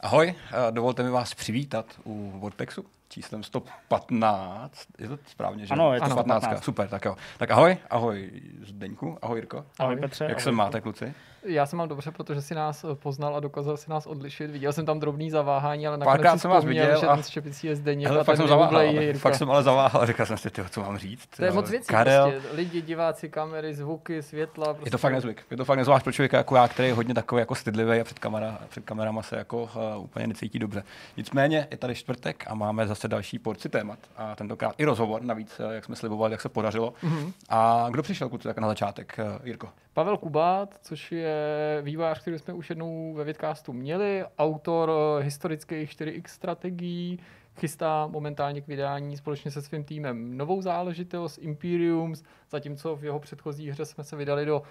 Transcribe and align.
Ahoj, 0.00 0.28
eh, 0.28 0.72
dovolte 0.72 1.02
mi 1.02 1.10
vás 1.10 1.34
přivítat 1.34 2.00
u 2.04 2.32
Vortexu 2.38 2.84
číslem 3.08 3.42
115. 3.42 4.86
Je 4.98 5.08
to 5.08 5.18
správně, 5.26 5.66
že? 5.66 5.72
Ano, 5.74 5.94
je 5.94 6.00
to 6.00 6.04
ano, 6.04 6.14
115. 6.14 6.40
15. 6.42 6.64
Super, 6.64 6.88
tak 6.88 7.04
jo. 7.04 7.16
Tak 7.38 7.50
ahoj, 7.50 7.76
ahoj 7.90 8.30
Zdeňku, 8.66 9.18
ahoj 9.22 9.38
Jirko. 9.38 9.64
Ahoj 9.78 9.96
Petře. 9.96 10.24
Jak 10.24 10.32
ahoj. 10.32 10.42
se 10.42 10.52
máte, 10.52 10.80
kluci? 10.80 11.14
Já 11.44 11.66
se 11.66 11.76
mám 11.76 11.88
dobře, 11.88 12.10
protože 12.10 12.42
si 12.42 12.54
nás 12.54 12.84
eh, 12.84 12.94
poznal 12.94 13.36
a 13.36 13.40
dokázal 13.40 13.76
si 13.76 13.90
nás 13.90 14.06
odlišit. 14.06 14.50
Viděl 14.50 14.72
jsem 14.72 14.86
tam 14.86 15.00
drobný 15.00 15.30
zaváhání, 15.30 15.86
ale 15.86 15.98
Párkrát 15.98 16.16
nakonec 16.24 16.40
si 16.40 16.42
jsem 16.42 16.50
vás 16.50 16.64
viděl 16.64 17.00
že 17.00 17.06
a- 17.06 17.14
ten 17.14 17.22
štěpicí 17.24 17.66
je 17.66 17.76
Zdeněk 17.76 18.08
Hele, 18.08 18.20
a 18.20 18.24
fakt 18.24 18.36
jsem 18.36 18.48
zaváhal, 18.48 18.80
je 18.82 18.88
ale- 18.88 19.04
Jirka. 19.04 19.18
fakt 19.18 19.34
jsem 19.34 19.50
ale 19.50 19.62
zaváhal, 19.62 20.06
říkal 20.06 20.26
jsem 20.26 20.38
si, 20.38 20.50
tyjo, 20.50 20.68
co 20.68 20.80
mám 20.80 20.98
říct. 20.98 21.26
To 21.36 21.44
je 21.44 21.50
moc 21.52 21.70
věcí 21.70 21.86
Karel, 21.86 22.30
prostě. 22.30 22.48
Lidi, 22.56 22.82
diváci, 22.82 23.28
kamery, 23.28 23.74
zvuky, 23.74 24.22
světla. 24.22 24.64
Prostě. 24.74 24.86
Je 24.86 24.90
to 24.90 24.98
fakt 24.98 25.12
nezvyk. 25.12 25.42
Je 25.50 25.56
to 25.56 25.64
fakt 25.64 25.76
nezvlášť 25.78 26.04
pro 26.04 26.12
člověka 26.12 26.36
jako 26.36 26.56
já, 26.56 26.68
který 26.68 26.88
je 26.88 26.94
hodně 26.94 27.14
takový 27.14 27.40
jako 27.40 27.54
stydlivý 27.54 28.00
a 28.00 28.04
před, 28.04 28.18
kamera, 28.18 28.58
před 28.68 28.84
kamerama 28.84 29.22
se 29.22 29.36
jako 29.36 29.62
uh, 29.96 30.02
úplně 30.04 30.26
necítí 30.26 30.58
dobře. 30.58 30.82
Nicméně 31.16 31.68
je 31.70 31.76
tady 31.76 31.94
čtvrtek 31.94 32.44
a 32.46 32.54
máme 32.54 32.86
zase 32.86 32.97
další 33.06 33.38
porci 33.38 33.68
témat. 33.68 33.98
A 34.16 34.34
tentokrát 34.34 34.74
i 34.78 34.84
rozhovor, 34.84 35.22
navíc, 35.22 35.60
eh, 35.60 35.74
jak 35.74 35.84
jsme 35.84 35.96
slibovali, 35.96 36.32
jak 36.32 36.40
se 36.40 36.48
podařilo. 36.48 36.94
Mhm. 37.02 37.32
A 37.48 37.86
kdo 37.90 38.02
přišel, 38.02 38.28
kluci, 38.28 38.48
tak 38.48 38.58
na 38.58 38.68
začátek? 38.68 39.18
Eh, 39.18 39.38
Jirko. 39.44 39.68
Pavel 39.92 40.16
Kubát, 40.16 40.78
což 40.82 41.12
je 41.12 41.80
vývojář, 41.82 42.20
který 42.20 42.38
jsme 42.38 42.54
už 42.54 42.70
jednou 42.70 43.14
ve 43.14 43.24
Vidcastu 43.24 43.72
měli, 43.72 44.24
autor 44.38 44.90
eh, 44.90 45.24
historických 45.24 45.90
4X 45.90 46.22
strategií, 46.26 47.18
chystá 47.58 48.06
momentálně 48.06 48.60
k 48.60 48.66
vydání 48.66 49.16
společně 49.16 49.50
se 49.50 49.62
svým 49.62 49.84
týmem 49.84 50.36
novou 50.36 50.62
záležitost 50.62 51.38
Imperiums, 51.38 52.22
zatímco 52.50 52.96
v 52.96 53.04
jeho 53.04 53.20
předchozí 53.20 53.70
hře 53.70 53.84
jsme 53.84 54.04
se 54.04 54.16
vydali 54.16 54.46
do 54.46 54.62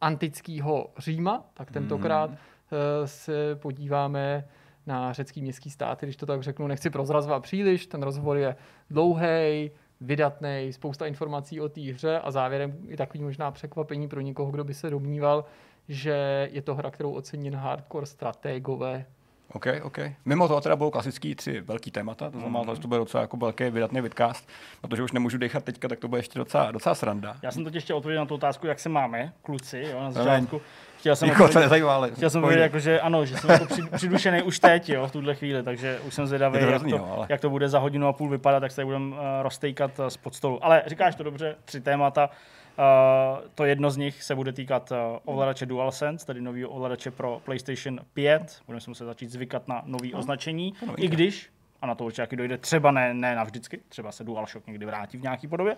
antického 0.00 0.90
Říma, 0.98 1.44
tak 1.54 1.70
tentokrát 1.70 2.30
eh, 2.30 3.06
se 3.06 3.56
podíváme 3.56 4.44
na 4.86 5.12
řecký 5.12 5.42
městský 5.42 5.70
státy, 5.70 6.06
když 6.06 6.16
to 6.16 6.26
tak 6.26 6.42
řeknu, 6.42 6.66
nechci 6.66 6.90
prozrazovat 6.90 7.42
příliš, 7.42 7.86
ten 7.86 8.02
rozhovor 8.02 8.36
je 8.36 8.56
dlouhý, 8.90 9.70
vydatný, 10.00 10.68
spousta 10.70 11.06
informací 11.06 11.60
o 11.60 11.68
té 11.68 11.80
hře 11.80 12.18
a 12.18 12.30
závěrem 12.30 12.78
i 12.88 12.96
takový 12.96 13.24
možná 13.24 13.50
překvapení 13.50 14.08
pro 14.08 14.20
někoho, 14.20 14.50
kdo 14.50 14.64
by 14.64 14.74
se 14.74 14.90
domníval, 14.90 15.44
že 15.88 16.48
je 16.52 16.62
to 16.62 16.74
hra, 16.74 16.90
kterou 16.90 17.12
ocení 17.12 17.50
hardcore 17.50 18.06
strategové. 18.06 19.06
OK, 19.54 19.66
OK. 19.82 19.98
Mimo 20.24 20.48
toho 20.48 20.60
teda 20.60 20.76
budou 20.76 20.90
klasický 20.90 21.34
tři 21.34 21.60
velký 21.60 21.90
témata, 21.90 22.30
to 22.30 22.38
znamená, 22.40 22.74
že 22.74 22.80
to 22.80 22.88
bude 22.88 22.98
docela 22.98 23.20
jako 23.20 23.36
velký 23.36 23.64
vydatný 23.70 24.00
vidcast, 24.00 24.48
protože 24.80 25.02
už 25.02 25.12
nemůžu 25.12 25.38
dechat 25.38 25.64
teďka, 25.64 25.88
tak 25.88 25.98
to 25.98 26.08
bude 26.08 26.18
ještě 26.18 26.38
docela, 26.38 26.70
docela 26.70 26.94
sranda. 26.94 27.36
Já 27.42 27.50
jsem 27.52 27.64
totiž 27.64 27.84
chtěl 27.84 27.96
odpovědět 27.96 28.20
na 28.20 28.26
tu 28.26 28.34
otázku, 28.34 28.66
jak 28.66 28.78
se 28.80 28.88
máme, 28.88 29.32
kluci, 29.42 29.86
jo, 29.92 30.00
na 30.02 30.10
začátku. 30.10 30.60
Chtěl 30.98 31.16
jsem 31.16 31.28
to 31.28 31.32
odpovědět, 31.32 31.60
nezajímá, 31.60 31.94
ale 31.94 32.10
chtěl 32.10 32.30
jsem 32.30 32.40
pojď. 32.40 32.48
odpovědět, 32.48 32.62
jako, 32.62 32.78
že 32.78 33.00
ano, 33.00 33.26
že 33.26 33.36
jsem 33.36 33.50
jako 33.50 33.64
při- 33.64 33.82
přidušený 33.96 34.42
už 34.42 34.58
teď, 34.60 34.88
jo, 34.88 35.06
v 35.06 35.12
tuhle 35.12 35.34
chvíli, 35.34 35.62
takže 35.62 36.00
už 36.06 36.14
jsem 36.14 36.26
zvědavý, 36.26 36.52
to 36.52 36.58
jak, 36.58 36.68
hrozný, 36.68 36.90
to, 36.92 36.98
no, 36.98 37.12
ale- 37.16 37.26
jak 37.28 37.40
to 37.40 37.50
bude 37.50 37.68
za 37.68 37.78
hodinu 37.78 38.06
a 38.06 38.12
půl 38.12 38.28
vypadat, 38.28 38.60
tak 38.60 38.72
se 38.72 38.84
budeme 38.84 39.16
uh, 39.16 39.22
roztejkat 39.42 39.98
uh, 39.98 40.06
z 40.06 40.16
pod 40.16 40.34
stolu. 40.34 40.64
Ale 40.64 40.82
říkáš 40.86 41.14
to 41.14 41.22
dobře, 41.22 41.56
tři 41.64 41.80
témata. 41.80 42.30
Uh, 42.78 43.48
to 43.54 43.64
jedno 43.64 43.90
z 43.90 43.96
nich 43.96 44.22
se 44.22 44.34
bude 44.34 44.52
týkat 44.52 44.92
uh, 44.92 44.96
ovladače 45.24 45.66
DualSense, 45.66 46.26
tedy 46.26 46.40
nový 46.40 46.64
ovladače 46.64 47.10
pro 47.10 47.40
PlayStation 47.44 48.00
5. 48.14 48.62
Budeme 48.66 48.80
se 48.80 48.90
muset 48.90 49.04
začít 49.04 49.30
zvykat 49.30 49.68
na 49.68 49.82
nový 49.86 50.14
označení, 50.14 50.72
to 50.72 50.86
novinka. 50.86 51.02
i 51.02 51.08
když, 51.08 51.50
a 51.82 51.86
na 51.86 51.94
to 51.94 52.04
určitě 52.04 52.22
taky 52.22 52.36
dojde, 52.36 52.58
třeba 52.58 52.90
ne, 52.90 53.14
ne 53.14 53.34
navždycky, 53.36 53.80
třeba 53.88 54.12
se 54.12 54.24
DualShock 54.24 54.66
někdy 54.66 54.86
vrátí 54.86 55.18
v 55.18 55.22
nějaký 55.22 55.48
podobě. 55.48 55.76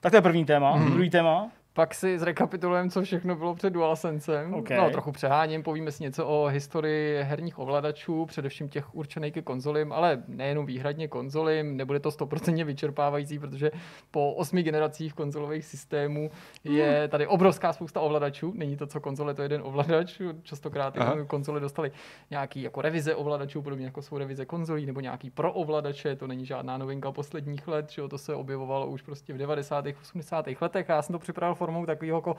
Tak 0.00 0.12
to 0.12 0.16
je 0.16 0.22
první 0.22 0.44
téma. 0.44 0.76
Mhm. 0.76 0.84
Mm. 0.84 0.92
Druhý 0.92 1.10
téma, 1.10 1.50
Pak 1.74 1.94
si 1.94 2.18
zrekapitulujeme, 2.18 2.90
co 2.90 3.02
všechno 3.02 3.36
bylo 3.36 3.54
před 3.54 3.70
DualSensem. 3.70 4.54
OK. 4.54 4.70
No, 4.70 4.90
trochu 4.90 5.12
přeháním, 5.12 5.62
povíme 5.62 5.92
si 5.92 6.02
něco 6.02 6.26
o 6.26 6.46
historii 6.46 7.22
herních 7.22 7.58
ovladačů, 7.58 8.26
především 8.26 8.68
těch 8.68 8.94
určených 8.94 9.32
ke 9.32 9.42
konzolím, 9.42 9.92
ale 9.92 10.22
nejenom 10.28 10.66
výhradně 10.66 11.08
konzolím, 11.08 11.76
nebude 11.76 12.00
to 12.00 12.10
stoprocentně 12.10 12.64
vyčerpávající, 12.64 13.38
protože 13.38 13.70
po 14.10 14.34
osmi 14.34 14.62
generacích 14.62 15.14
konzolových 15.14 15.64
systémů 15.64 16.30
je 16.64 17.08
tady 17.08 17.26
obrovská 17.26 17.72
spousta 17.72 18.00
ovladačů. 18.00 18.52
Není 18.56 18.76
to, 18.76 18.86
co 18.86 19.00
konzole, 19.00 19.34
to 19.34 19.42
je 19.42 19.44
jeden 19.44 19.60
ovladač. 19.64 20.20
Častokrát 20.42 20.96
konzole 21.26 21.60
dostaly 21.60 21.92
nějaký 22.30 22.62
jako 22.62 22.82
revize 22.82 23.14
ovladačů, 23.14 23.62
podobně 23.62 23.84
jako 23.84 24.02
jsou 24.02 24.18
revize 24.18 24.46
konzolí, 24.46 24.86
nebo 24.86 25.00
nějaký 25.00 25.30
pro 25.30 25.52
ovladače, 25.52 26.16
to 26.16 26.26
není 26.26 26.46
žádná 26.46 26.78
novinka 26.78 27.12
posledních 27.12 27.68
let, 27.68 27.90
že 27.90 28.02
jo, 28.02 28.08
to 28.08 28.18
se 28.18 28.34
objevovalo 28.34 28.86
už 28.86 29.02
prostě 29.02 29.32
v 29.32 29.38
90. 29.38 29.84
80. 30.02 30.46
letech 30.60 30.90
a 30.90 30.94
já 30.94 31.02
jsem 31.02 31.12
to 31.12 31.18
připravil 31.18 31.54
formou 31.62 31.86
takového 31.86 32.18
jako 32.18 32.36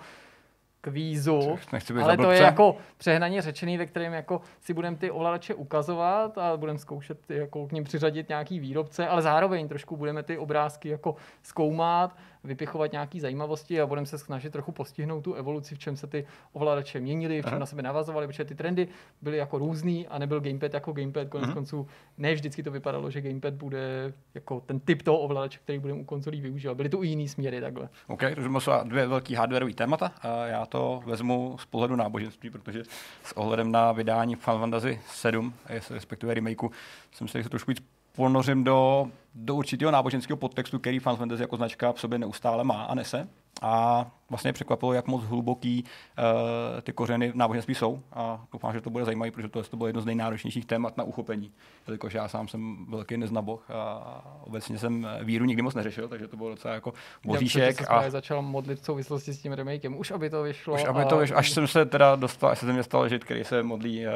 kvízu, 0.81 1.59
Nechci 1.73 1.94
ale 1.94 2.17
to 2.17 2.31
je 2.31 2.41
jako 2.41 2.78
přehnaně 2.97 3.41
řečený, 3.41 3.78
ve 3.78 3.85
kterém 3.85 4.13
jako 4.13 4.41
si 4.59 4.73
budeme 4.73 4.97
ty 4.97 5.11
ovladače 5.11 5.53
ukazovat 5.53 6.38
a 6.38 6.57
budeme 6.57 6.79
zkoušet 6.79 7.29
jako 7.29 7.67
k 7.67 7.72
ním 7.72 7.84
přiřadit 7.84 8.29
nějaký 8.29 8.59
výrobce, 8.59 9.07
ale 9.07 9.22
zároveň 9.22 9.67
trošku 9.67 9.97
budeme 9.97 10.23
ty 10.23 10.38
obrázky 10.38 10.89
jako 10.89 11.16
zkoumat, 11.44 12.16
vypichovat 12.44 12.92
nějaké 12.92 13.20
zajímavosti 13.20 13.81
a 13.81 13.86
budeme 13.88 14.08
se 14.08 14.18
snažit 14.18 14.50
trochu 14.50 14.72
postihnout 14.72 15.22
tu 15.22 15.34
evoluci, 15.34 15.76
v 15.76 15.80
čem 15.80 15.98
se 15.98 16.08
ty 16.08 16.26
ovladače 16.54 17.00
měnily, 17.00 17.42
v 17.42 17.46
čem 17.46 17.50
Aha. 17.54 17.59
na 17.59 17.66
sebe 17.66 17.81
navazovaly, 17.81 18.28
protože 18.28 18.46
ty 18.46 18.56
trendy 18.56 18.88
byly 19.22 19.38
jako 19.38 19.58
různý 19.58 20.08
a 20.08 20.18
nebyl 20.18 20.42
gamepad 20.42 20.74
jako 20.74 20.92
gamepad. 20.92 21.28
Konec 21.30 21.46
Mhm. 21.48 21.53
konců 21.53 21.88
ne 22.18 22.34
vždycky 22.34 22.64
to 22.64 22.72
vypadalo, 22.72 23.12
že 23.12 23.22
gamepad 23.22 23.53
bude 23.53 24.14
jako 24.34 24.59
ten 24.59 24.80
typ 24.80 25.02
toho 25.02 25.18
ovladače, 25.20 25.59
který 25.64 25.80
budeme 25.80 26.00
u 26.00 26.03
konzolí 26.03 26.42
využívat. 26.42 26.74
Byly 26.78 26.90
tu 26.90 27.03
i 27.03 27.08
jiný 27.08 27.30
směry 27.30 27.62
takhle. 27.62 27.90
OK, 28.08 28.20
takže 28.20 28.50
jsou 28.59 28.72
dvě 28.84 29.08
velký 29.08 29.36
hardwareové 29.36 29.74
témata. 29.74 30.12
A 30.22 30.46
já 30.46 30.66
to 30.66 31.02
vezmu 31.06 31.58
z 31.59 31.66
pohledu 31.66 31.96
náboženství, 31.96 32.50
protože 32.50 32.84
s 33.24 33.38
ohledem 33.38 33.72
na 33.72 33.92
vydání 33.92 34.36
Final 34.36 34.59
Fantasy 34.59 35.00
7, 35.08 35.53
respektive 35.90 36.34
remakeu, 36.34 36.72
jsem 37.12 37.28
se 37.28 37.44
trošku 37.50 37.72
víc 37.72 37.84
ponořím 38.16 38.64
do, 38.64 39.08
do 39.36 39.56
určitého 39.56 39.92
náboženského 39.92 40.38
podtextu, 40.38 40.80
který 40.80 41.00
Final 41.00 41.16
Fantasy 41.16 41.42
jako 41.42 41.58
značka 41.58 41.92
v 41.92 42.00
sobě 42.00 42.20
neustále 42.20 42.64
má 42.64 42.84
a 42.84 42.96
nese. 42.96 43.28
A 43.62 44.06
vlastně 44.30 44.54
překvapilo, 44.54 44.94
jak 44.94 45.08
moc 45.08 45.24
hluboký 45.24 45.84
uh, 45.84 46.82
ty 46.82 46.94
kořeny 46.94 47.32
v 47.32 47.36
náboženství 47.36 47.76
jsou. 47.76 48.00
A 48.14 48.46
doufám, 48.54 48.74
že 48.74 48.82
to 48.82 48.90
bude 48.90 49.06
zajímavé, 49.06 49.32
protože 49.32 49.48
to, 49.48 49.64
to 49.64 49.78
bylo 49.78 49.88
jedno 49.88 50.02
z 50.02 50.06
nejnáročnějších 50.06 50.66
témat 50.66 50.98
na 50.98 51.04
uchopení. 51.04 51.52
Jelikož 51.88 52.14
já 52.14 52.28
sám 52.28 52.48
jsem 52.48 52.86
velký 52.90 53.18
neznaboch 53.18 53.72
a 53.72 54.22
obecně 54.44 54.78
jsem 54.78 55.08
víru 55.24 55.46
nikdy 55.46 55.62
moc 55.62 55.76
neřešil, 55.76 56.08
takže 56.08 56.28
to 56.28 56.38
bylo 56.38 56.50
docela 56.50 56.74
jako 56.74 56.94
boříšek. 57.26 57.82
Já 57.82 57.88
A 57.88 58.02
jsem 58.02 58.04
se 58.08 58.12
začal 58.12 58.42
modlit 58.42 58.80
v 58.80 58.86
souvislosti 58.86 59.34
s 59.34 59.42
tím 59.42 59.54
remakem. 59.54 59.98
Už 59.98 60.12
aby 60.12 60.30
to 60.30 60.44
vyšlo. 60.44 60.74
už, 60.74 60.84
aby 60.86 61.02
a- 61.02 61.06
to, 61.06 61.18
vyš- 61.20 61.36
až 61.38 61.52
jsem 61.52 61.68
se 61.68 61.86
teda 61.86 62.16
dostal, 62.16 62.50
až 62.50 62.60
se 62.60 62.66
ze 62.66 62.74
mě 62.74 62.84
stal 62.84 63.10
žid, 63.10 63.24
který 63.24 63.44
se 63.44 63.64
modlí 63.64 64.06
uh, 64.08 64.12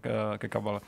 k, 0.00 0.34
ke 0.38 0.48
kabale. 0.48 0.80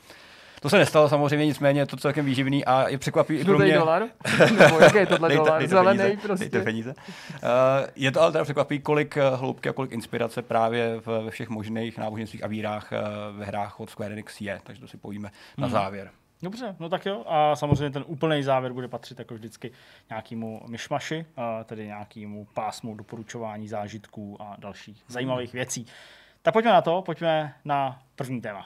To 0.65 0.69
se 0.69 0.77
nestalo 0.77 1.09
samozřejmě, 1.09 1.45
nicméně 1.45 1.81
je 1.81 1.85
to 1.85 1.97
celkem 1.97 2.25
výživný 2.25 2.65
a 2.65 2.89
je 2.89 2.97
překvapivý 2.97 3.39
i 3.39 3.45
pro 3.45 3.59
mě. 3.59 3.73
dolar? 3.77 4.03
Nebo 4.59 4.79
jaký 4.79 4.97
je 4.97 5.05
tohle 5.05 5.35
dolar? 5.35 5.67
Zelený 5.67 5.97
peníze, 5.99 6.21
prostě. 6.21 6.43
Dejte 6.49 6.63
peníze. 6.63 6.93
Uh, 6.97 7.49
je 7.95 8.11
to 8.11 8.21
ale 8.21 8.31
teda 8.31 8.43
překvapivý, 8.43 8.79
kolik 8.81 9.17
uh, 9.17 9.39
hloubky 9.39 9.69
a 9.69 9.73
kolik 9.73 9.91
inspirace 9.91 10.41
právě 10.41 10.99
v, 10.99 11.07
ve 11.25 11.31
všech 11.31 11.49
možných 11.49 11.97
náboženstvích 11.97 12.43
a 12.43 12.47
vírách 12.47 12.91
uh, 12.91 13.37
ve 13.39 13.45
hrách 13.45 13.79
od 13.79 13.89
Square 13.89 14.13
Enix 14.13 14.41
je, 14.41 14.59
takže 14.63 14.81
to 14.81 14.87
si 14.87 14.97
pojíme 14.97 15.31
na 15.57 15.67
Mhm. 15.67 15.71
závěr. 15.73 16.11
Dobře, 16.41 16.75
no 16.79 16.89
tak 16.89 17.05
jo. 17.05 17.23
A 17.27 17.55
samozřejmě 17.55 17.89
ten 17.89 18.03
úplný 18.07 18.43
závěr 18.43 18.73
bude 18.73 18.87
patřit 18.87 19.19
jako 19.19 19.33
vždycky 19.33 19.71
nějakému 20.09 20.61
myšmaši, 20.67 21.25
tedy 21.65 21.85
nějakému 21.85 22.47
pásmu 22.53 22.95
doporučování 22.95 23.67
zážitků 23.67 24.37
a 24.41 24.55
dalších 24.59 25.03
zajímavých 25.07 25.53
věcí. 25.53 25.85
Tak 26.41 26.53
pojďme 26.53 26.71
na 26.71 26.81
to, 26.81 27.01
pojďme 27.01 27.53
na 27.65 27.99
první 28.15 28.41
téma. 28.41 28.65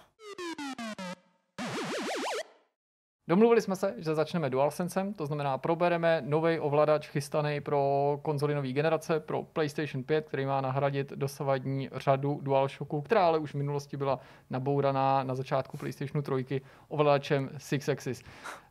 Domluvili 3.29 3.61
jsme 3.61 3.75
se, 3.75 3.95
že 3.97 4.15
začneme 4.15 4.49
DualSensem, 4.49 5.13
to 5.13 5.25
znamená 5.25 5.57
probereme 5.57 6.21
nový 6.25 6.59
ovladač 6.59 7.07
chystaný 7.09 7.61
pro 7.61 8.19
konzoli 8.21 8.55
nové 8.55 8.71
generace, 8.71 9.19
pro 9.19 9.43
PlayStation 9.43 10.03
5, 10.03 10.27
který 10.27 10.45
má 10.45 10.61
nahradit 10.61 11.13
dosavadní 11.15 11.89
řadu 11.95 12.39
DualShocků, 12.41 13.01
která 13.01 13.27
ale 13.27 13.39
už 13.39 13.53
v 13.53 13.57
minulosti 13.57 13.97
byla 13.97 14.19
nabouraná 14.49 15.23
na 15.23 15.35
začátku 15.35 15.77
PlayStationu 15.77 16.21
3 16.45 16.61
ovladačem 16.87 17.49
Six 17.57 17.89
Axis. 17.89 18.23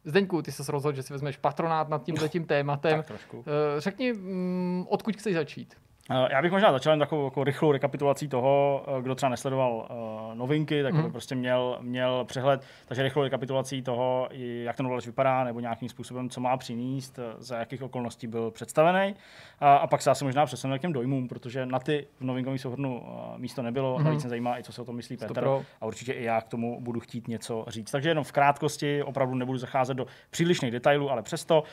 Zdeňku, 0.04 0.42
ty 0.42 0.52
se 0.52 0.72
rozhodl, 0.72 0.96
že 0.96 1.02
si 1.02 1.12
vezmeš 1.12 1.36
patronát 1.36 1.88
nad 1.88 2.02
tímto 2.02 2.28
tématem. 2.46 2.98
Tak 2.98 3.06
trošku. 3.06 3.44
Eh, 3.46 3.80
Řekni, 3.80 4.12
mm, 4.12 4.86
odkud 4.88 5.16
chceš 5.16 5.34
začít? 5.34 5.74
Eh, 6.10 6.28
Já 6.32 6.42
bych 6.42 6.52
možná 6.52 6.72
začal 6.72 6.92
jen 6.92 7.00
takovou 7.00 7.24
jako 7.24 7.44
rychlou 7.44 7.72
rekapitulací 7.72 8.28
toho, 8.28 8.84
eh, 8.98 9.02
kdo 9.02 9.14
třeba 9.14 9.30
nesledoval 9.30 9.72
uh, 9.90 10.34
novinky, 10.34 10.82
tak 10.82 10.92
Mhm. 10.94 11.02
aby 11.02 11.12
prostě 11.12 11.34
měl, 11.34 11.78
měl 11.80 12.24
přehled. 12.24 12.62
Takže 12.86 13.02
rychlou 13.02 13.22
rekapitulací 13.22 13.82
toho, 13.82 14.28
jak 14.32 14.76
ten 14.76 14.86
ovladač 14.86 15.06
vypadá, 15.06 15.44
nebo 15.44 15.60
nějakým 15.60 15.88
způsobem, 15.88 16.30
co 16.30 16.40
má 16.40 16.56
přinést, 16.56 17.18
za 17.38 17.58
jakých 17.58 17.82
okolností 17.82 18.26
byl 18.26 18.50
představený. 18.50 19.14
A, 19.60 19.76
a 19.76 19.86
pak 19.86 20.02
se 20.02 20.10
asi 20.10 20.24
možná 20.24 20.46
přesuneme 20.46 20.78
k 20.78 20.82
těm 20.82 20.92
dojmům, 20.92 21.28
protože 21.28 21.66
na 21.66 21.78
ty 21.78 22.06
v 22.20 22.24
novinkovém 22.24 22.58
souhrnu 22.58 23.00
uh, 23.00 23.38
místo 23.38 23.62
nebylo. 23.62 23.88
Mhm. 23.94 23.98
Mm-hmm. 24.00 24.04
Navíc 24.04 24.22
mě 24.24 24.30
zajímá 24.30 24.58
i, 24.58 24.62
co 24.62 24.72
se 24.72 24.82
o 24.82 24.84
tom 24.84 24.96
myslí 24.96 25.16
Petr. 25.16 25.34
A 25.80 25.86
určitě 25.86 26.12
i 26.12 26.24
já 26.24 26.40
k 26.40 26.48
tomu 26.48 26.80
budu 26.80 27.00
chtít 27.00 27.28
něco 27.28 27.64
říct. 27.68 27.90
Takže 27.90 28.08
jenom 28.08 28.24
v 28.24 28.32
krátkosti, 28.32 29.02
opravdu 29.02 29.34
nebudu 29.34 29.58
zacházet 29.58 29.96
do 29.96 30.06
přílišných 30.30 30.70
detailů, 30.72 31.10
ale 31.10 31.22
přesto 31.22 31.60
uh, 31.60 31.66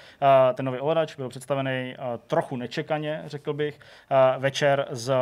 ten 0.56 0.66
nový 0.66 0.80
ovladač 0.80 1.16
byl 1.16 1.30
představený 1.30 1.96
uh, 2.00 2.06
trochu 2.28 2.56
nečekaně, 2.58 3.24
řekl 3.26 3.54
bych. 3.54 3.80
Večer 4.38 4.88
z 4.92 5.14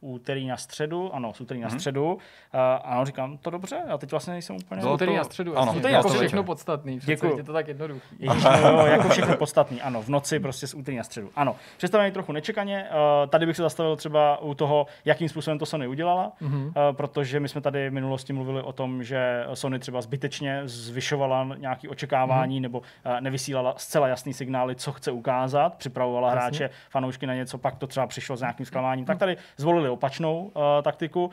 úterý 0.00 0.46
na 0.46 0.56
středu, 0.56 1.14
ano, 1.14 1.32
z 1.32 1.40
úterý 1.40 1.60
na 1.60 1.68
středu. 1.70 2.12
Uh, 2.14 2.18
ano, 2.84 3.04
říkám 3.04 3.38
to 3.38 3.50
dobře, 3.50 3.76
a 3.90 3.98
teď 3.98 4.10
vlastně 4.10 4.32
nejsem 4.32 4.56
úplně... 4.56 4.82
Z 4.82 4.86
úterý 4.86 5.16
na 5.16 5.24
středu, 5.24 5.58
Ano, 5.58 5.72
úterý 5.76 5.94
jako 5.94 6.08
všechno 6.08 6.44
podstatný. 6.44 6.98
Přece 6.98 7.12
Děkuju. 7.12 7.36
je 7.36 7.42
to 7.44 7.52
tak 7.52 7.68
jednoduchý. 7.68 8.16
Ježíš, 8.18 8.44
no, 8.44 8.68
jo, 8.70 8.86
jako 8.86 9.08
všechno 9.08 9.36
podstatný, 9.36 9.82
ano, 9.82 10.02
v 10.02 10.08
noci 10.08 10.40
prostě 10.40 10.66
z 10.66 10.74
úterý 10.74 10.96
na 10.96 11.02
středu. 11.04 11.30
Ano, 11.36 11.56
představený 11.76 12.10
trochu 12.12 12.32
nečekaně, 12.32 12.86
uh, 12.90 13.30
tady 13.30 13.46
bych 13.46 13.56
se 13.56 13.62
zastavil 13.62 13.96
třeba 13.96 14.38
u 14.38 14.54
toho, 14.54 14.86
jakým 15.04 15.28
způsobem 15.28 15.58
to 15.58 15.66
Sony 15.66 15.86
udělala, 15.86 16.32
Mhm. 16.40 16.64
uh, 16.66 16.72
protože 16.92 17.40
my 17.40 17.48
jsme 17.48 17.60
tady 17.60 17.90
v 17.90 17.92
minulosti 17.92 18.32
mluvili 18.32 18.62
o 18.62 18.72
tom, 18.72 19.02
že 19.04 19.44
Sony 19.54 19.78
třeba 19.78 20.00
zbytečně 20.02 20.60
zvyšovala 20.64 21.46
nějaké 21.58 21.88
očekávání 21.88 22.54
Mhm. 22.56 22.62
nebo 22.62 22.78
uh, 22.78 22.84
nevysílala 23.20 23.74
zcela 23.76 24.08
jasný 24.08 24.34
signály, 24.34 24.74
co 24.74 24.92
chce 24.92 25.10
ukázat, 25.10 25.74
připravovala 25.74 26.28
Jasně. 26.28 26.40
hráče, 26.40 26.70
fanoušky 26.90 27.26
na 27.26 27.34
něco, 27.34 27.58
pak 27.58 27.76
to 27.76 27.86
třeba 27.86 28.06
přišlo 28.06 28.29
s 28.36 28.40
nějakým 28.40 28.66
zklamáním. 28.66 29.04
Tak 29.04 29.18
tady 29.18 29.36
zvolili 29.56 29.88
opačnou 29.88 30.38
uh, 30.42 30.62
taktiku 30.82 31.30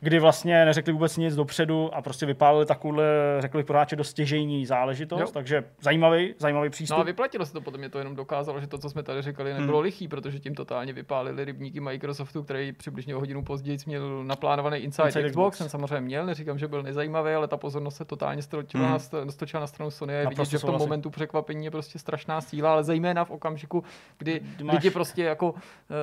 kdy 0.00 0.18
vlastně 0.18 0.64
neřekli 0.64 0.92
vůbec 0.92 1.16
nic 1.16 1.34
dopředu 1.36 1.94
a 1.94 2.02
prostě 2.02 2.26
vypálili 2.26 2.66
takovouhle, 2.66 3.04
řekli 3.38 3.64
pro 3.64 3.74
hráče 3.74 3.96
dost 3.96 4.08
stěžejní 4.08 4.66
záležitost, 4.66 5.20
Jo. 5.20 5.26
takže 5.32 5.64
zajímavý, 5.80 6.34
zajímavý 6.38 6.70
přístup. 6.70 6.96
No 6.96 7.00
a 7.02 7.04
vyplatilo 7.04 7.46
se 7.46 7.52
to 7.52 7.60
potom, 7.60 7.78
mě 7.78 7.88
to 7.88 7.98
jenom 7.98 8.16
dokázalo, 8.16 8.60
že 8.60 8.66
to, 8.66 8.78
co 8.78 8.90
jsme 8.90 9.02
tady 9.02 9.22
říkali, 9.22 9.54
nebylo 9.54 9.80
lichý, 9.80 10.08
protože 10.08 10.38
tím 10.38 10.54
totálně 10.54 10.92
vypálili 10.92 11.44
rybníky 11.44 11.80
Microsoftu, 11.80 12.42
který 12.42 12.72
přibližně 12.72 13.16
o 13.16 13.20
hodinu 13.20 13.42
později 13.44 13.78
měl 13.86 14.24
naplánovaný 14.24 14.76
Inside, 14.78 15.08
Inside 15.08 15.30
Xbox, 15.30 15.54
Xbox. 15.54 15.58
ten 15.58 15.68
samozřejmě 15.68 16.00
měl, 16.00 16.26
neříkám, 16.26 16.58
že 16.58 16.68
byl 16.68 16.82
nezajímavý, 16.82 17.32
ale 17.32 17.48
ta 17.48 17.56
pozornost 17.56 17.96
se 17.96 18.04
totálně 18.04 18.42
stočila, 18.42 18.86
Hmm. 19.12 19.30
stočila 19.30 19.60
na 19.60 19.66
stranu 19.66 19.90
Sony 19.90 20.14
a 20.14 20.18
je 20.18 20.26
vidět, 20.28 20.44
že 20.48 20.58
v 20.58 20.64
tom 20.64 20.78
momentu 20.78 21.10
překvapení 21.10 21.64
je 21.64 21.70
prostě 21.70 21.98
strašná 21.98 22.40
síla, 22.40 22.72
ale 22.72 22.84
zejména 22.84 23.24
v 23.24 23.30
okamžiku, 23.30 23.84
kdy 24.18 24.40
Kdy 24.56 24.64
máš- 24.64 24.74
lidi 24.76 24.90
prostě 24.90 25.22
jako 25.24 25.54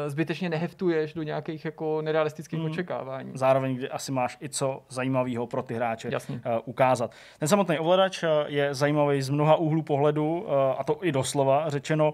eh, 0.05 0.09
zbytečně 0.09 0.49
neheftuješ 0.49 1.13
do 1.13 1.23
nějakých 1.23 1.65
jako 1.65 2.01
nerealistických 2.01 2.59
Hmm. 2.59 2.71
očekávání. 2.71 3.31
Zároveň, 3.33 3.84
kdy 3.85 3.91
asi 3.91 4.11
máš 4.11 4.37
i 4.41 4.49
co 4.49 4.81
zajímavého 4.89 5.47
pro 5.47 5.63
ty 5.63 5.73
hráče 5.73 6.09
Jasně. 6.11 6.35
uh, 6.35 6.41
ukázat. 6.65 7.11
Ten 7.39 7.47
samotný 7.47 7.79
ovladač 7.79 8.23
uh, 8.23 8.29
je 8.45 8.73
zajímavý 8.73 9.21
z 9.21 9.29
mnoha 9.29 9.55
úhlů 9.55 9.81
pohledu, 9.81 10.41
uh, 10.41 10.53
a 10.77 10.83
to 10.83 10.97
i 11.01 11.11
doslova 11.11 11.69
řečeno, 11.69 12.13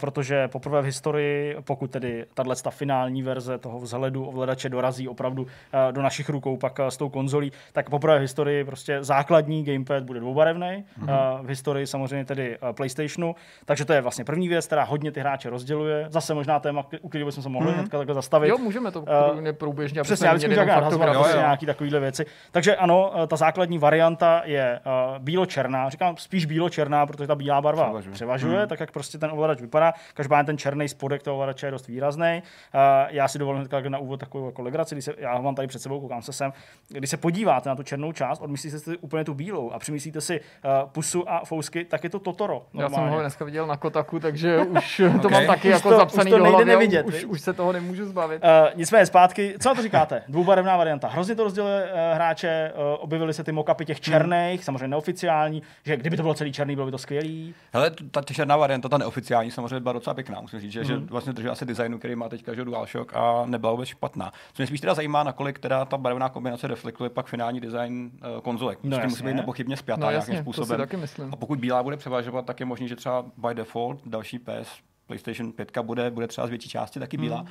protože 0.00 0.48
poprvé 0.48 0.82
v 0.82 0.84
historii, 0.84 1.56
pokud 1.60 1.90
tedy 1.90 2.26
tahle 2.34 2.56
ta 2.56 2.70
finální 2.70 3.22
verze 3.22 3.58
toho 3.58 3.78
vzhledu 3.78 4.24
ovladače 4.24 4.68
dorazí 4.68 5.08
opravdu 5.08 5.46
do 5.90 6.02
našich 6.02 6.28
rukou 6.28 6.56
pak 6.56 6.80
s 6.80 6.96
tou 6.96 7.08
konzolí, 7.08 7.52
tak 7.72 7.90
poprvé 7.90 8.18
v 8.18 8.20
historii 8.20 8.64
prostě 8.64 8.98
základní 9.04 9.64
gamepad 9.64 10.02
bude 10.02 10.20
dvoubarevný, 10.20 10.84
uh, 11.02 11.08
v 11.42 11.48
historii 11.48 11.86
samozřejmě 11.86 12.24
tedy 12.24 12.58
PlayStationu, 12.72 13.34
takže 13.64 13.84
to 13.84 13.92
je 13.92 14.00
vlastně 14.00 14.24
první 14.24 14.48
věc, 14.48 14.66
která 14.66 14.84
hodně 14.84 15.12
ty 15.12 15.20
hráče 15.20 15.50
rozděluje. 15.50 16.06
Zase 16.08 16.34
možná 16.34 16.60
téma, 16.60 16.86
u 17.00 17.08
kterého 17.08 17.26
bychom 17.26 17.42
se 17.42 17.48
mohli 17.48 17.72
hnedka 17.72 17.98
takhle 17.98 18.14
zastavit. 18.14 18.48
Jo, 18.48 18.58
můžeme 18.58 18.90
to 18.90 19.04
Eh, 19.48 19.52
průběžně, 19.52 20.00
aby 20.00 20.04
Přesně, 20.04 20.16
jsme 20.16 20.26
já 20.26 20.32
vždycky 20.32 20.48
měli 20.48 20.70
Jo, 21.14 21.20
prostě 21.20 21.36
jo. 21.36 21.42
nějaký 21.42 21.66
takovýhle 21.66 22.00
věci. 22.00 22.26
Takže 22.50 22.76
ano, 22.76 23.12
eh, 23.22 23.26
ta 23.26 23.36
základní 23.36 23.78
varianta 23.78 24.42
je 24.44 24.80
uh, 24.86 25.18
bílo-černá. 25.24 25.88
Říkám 25.88 26.16
spíš 26.16 26.46
bílo-černá, 26.46 27.06
protože 27.06 27.26
ta 27.26 27.34
bílá 27.34 27.60
barva 27.60 27.84
převažuje, 27.84 28.14
Převažuje. 28.14 28.38
převažuje 28.38 28.66
tak 28.66 28.80
jak 28.80 28.90
prostě 28.90 29.18
ten 29.18 29.30
ovladač 29.32 29.60
vypadá. 29.60 29.92
Každopádně 30.14 30.46
ten 30.46 30.58
černý 30.58 30.88
spodek 30.88 31.22
toho 31.22 31.34
ovladače 31.36 31.66
je 31.66 31.70
dost 31.70 31.86
výrazný. 31.86 32.42
Uh, 32.74 32.80
já 33.08 33.28
si 33.28 33.38
dovolím 33.38 33.58
hnedka 33.60 33.88
na 33.88 33.98
úvod 33.98 34.20
takovou 34.20 34.46
jako 34.46 34.62
legraci, 34.62 34.94
když 34.94 35.04
se, 35.04 35.14
já 35.18 35.34
ho 35.34 35.42
mám 35.42 35.54
tady 35.54 35.68
před 35.68 35.82
sebou, 35.82 36.00
koukám 36.00 36.22
se 36.22 36.32
sem. 36.32 36.52
Když 36.88 37.10
se 37.10 37.16
podíváte 37.16 37.68
na 37.68 37.76
tu 37.76 37.82
černou 37.82 38.12
část, 38.12 38.40
odmyslíte 38.40 38.78
si 38.78 38.96
úplně 38.98 39.24
tu 39.24 39.34
bílou 39.34 39.70
a 39.72 39.78
přimyslíte 39.78 40.20
si 40.20 40.40
uh, 40.40 40.70
pusu 40.90 41.30
a 41.30 41.44
fousky, 41.44 41.84
tak 41.84 42.04
je 42.04 42.10
to 42.10 42.18
Totoro. 42.18 42.62
Já 42.74 42.80
jsem 42.88 42.92
normálně. 42.92 43.14
ho 43.14 43.20
dneska 43.20 43.44
viděl 43.44 43.66
na 43.66 43.76
Kotaku, 43.76 44.20
takže 44.20 44.58
už 44.78 45.00
to 45.22 45.26
Ok. 45.28 45.32
mám 45.32 45.46
taky 45.46 45.68
Už 45.68 45.74
jako 45.74 45.90
to- 45.90 45.96
zapsaný 45.96 46.30
už 46.30 46.32
to 46.32 46.38
do 46.38 46.44
nejde 46.44 46.56
hlavy 46.56 46.64
nevidět, 46.70 47.06
už, 47.06 47.24
už 47.24 47.40
se 47.40 47.52
toho 47.52 47.72
nemůžu 47.72 48.04
zbavit. 48.06 48.42
Uh, 48.44 48.50
nicméně 48.74 49.06
zpátky, 49.06 49.54
co 49.60 49.68
na 49.68 49.74
to 49.74 49.82
říkáte? 49.82 50.22
Dvoubarevná 50.28 50.76
varianta. 50.76 50.97
Hrozně 51.06 51.34
to 51.34 51.44
rozděluje 51.44 51.82
uh, 51.82 51.90
hráče, 52.14 52.72
uh, 52.74 52.80
objevily 53.04 53.34
se 53.34 53.44
ty 53.44 53.52
mockupy 53.52 53.84
těch 53.84 54.00
černých, 54.00 54.64
samozřejmě 54.64 54.88
neoficiální, 54.88 55.62
že 55.84 55.96
kdyby 55.96 56.16
to 56.16 56.22
bylo 56.22 56.34
celý 56.34 56.52
černý, 56.52 56.74
bylo 56.74 56.86
by 56.86 56.90
to 56.92 56.98
skvělý. 56.98 57.54
Hele, 57.72 57.90
ta 58.10 58.22
černá 58.22 58.56
varianta, 58.56 58.88
ta 58.88 58.98
neoficiální, 58.98 59.50
samozřejmě 59.50 59.80
byla 59.80 59.92
docela 59.92 60.14
pěkná, 60.14 60.40
musím 60.40 60.60
říct, 60.60 60.72
že, 60.72 60.84
že 60.84 60.96
Mhm. 60.96 61.06
vlastně 61.06 61.32
držela 61.32 61.52
asi 61.52 61.64
designu, 61.64 61.98
který 61.98 62.16
má 62.16 62.28
teďka 62.28 62.54
že 62.54 62.64
DualShock 62.64 63.12
a 63.16 63.42
nebyla 63.46 63.72
vůbec 63.72 63.88
špatná. 63.88 64.30
Co 64.30 64.62
mě 64.62 64.66
spíš 64.66 64.80
teda 64.80 64.94
zajímá, 64.94 65.22
nakolik 65.22 65.58
teda 65.58 65.84
ta 65.84 65.96
barevná 65.96 66.28
kombinace 66.28 66.66
reflektuje 66.66 67.10
pak 67.10 67.26
finální 67.26 67.60
design 67.60 68.10
uh, 68.34 68.40
konzolek. 68.40 68.78
No 68.82 68.88
s 68.88 68.90
tím 68.90 68.92
jasně. 68.92 69.08
musí 69.08 69.22
být 69.24 69.34
nepochybně 69.34 69.76
spjatá 69.76 70.00
No 70.06 70.10
nějakým 70.10 70.34
jasně, 70.34 70.36
si 70.36 70.42
způsobem. 70.42 70.86
A 71.32 71.36
pokud 71.36 71.58
bílá 71.58 71.82
bude 71.82 71.96
převažovat, 71.96 72.46
tak 72.46 72.60
je 72.60 72.66
možný, 72.66 72.88
že 72.88 72.96
třeba 72.96 73.24
by 73.36 73.54
default 73.54 74.00
další 74.06 74.38
PS 74.38 74.68
PlayStation 75.08 75.52
5 75.52 75.78
bude, 75.82 76.10
bude 76.10 76.26
třeba 76.26 76.46
z 76.46 76.50
větší 76.50 76.68
části 76.68 77.00
taky 77.00 77.16
bílá, 77.16 77.36
Hmm. 77.36 77.46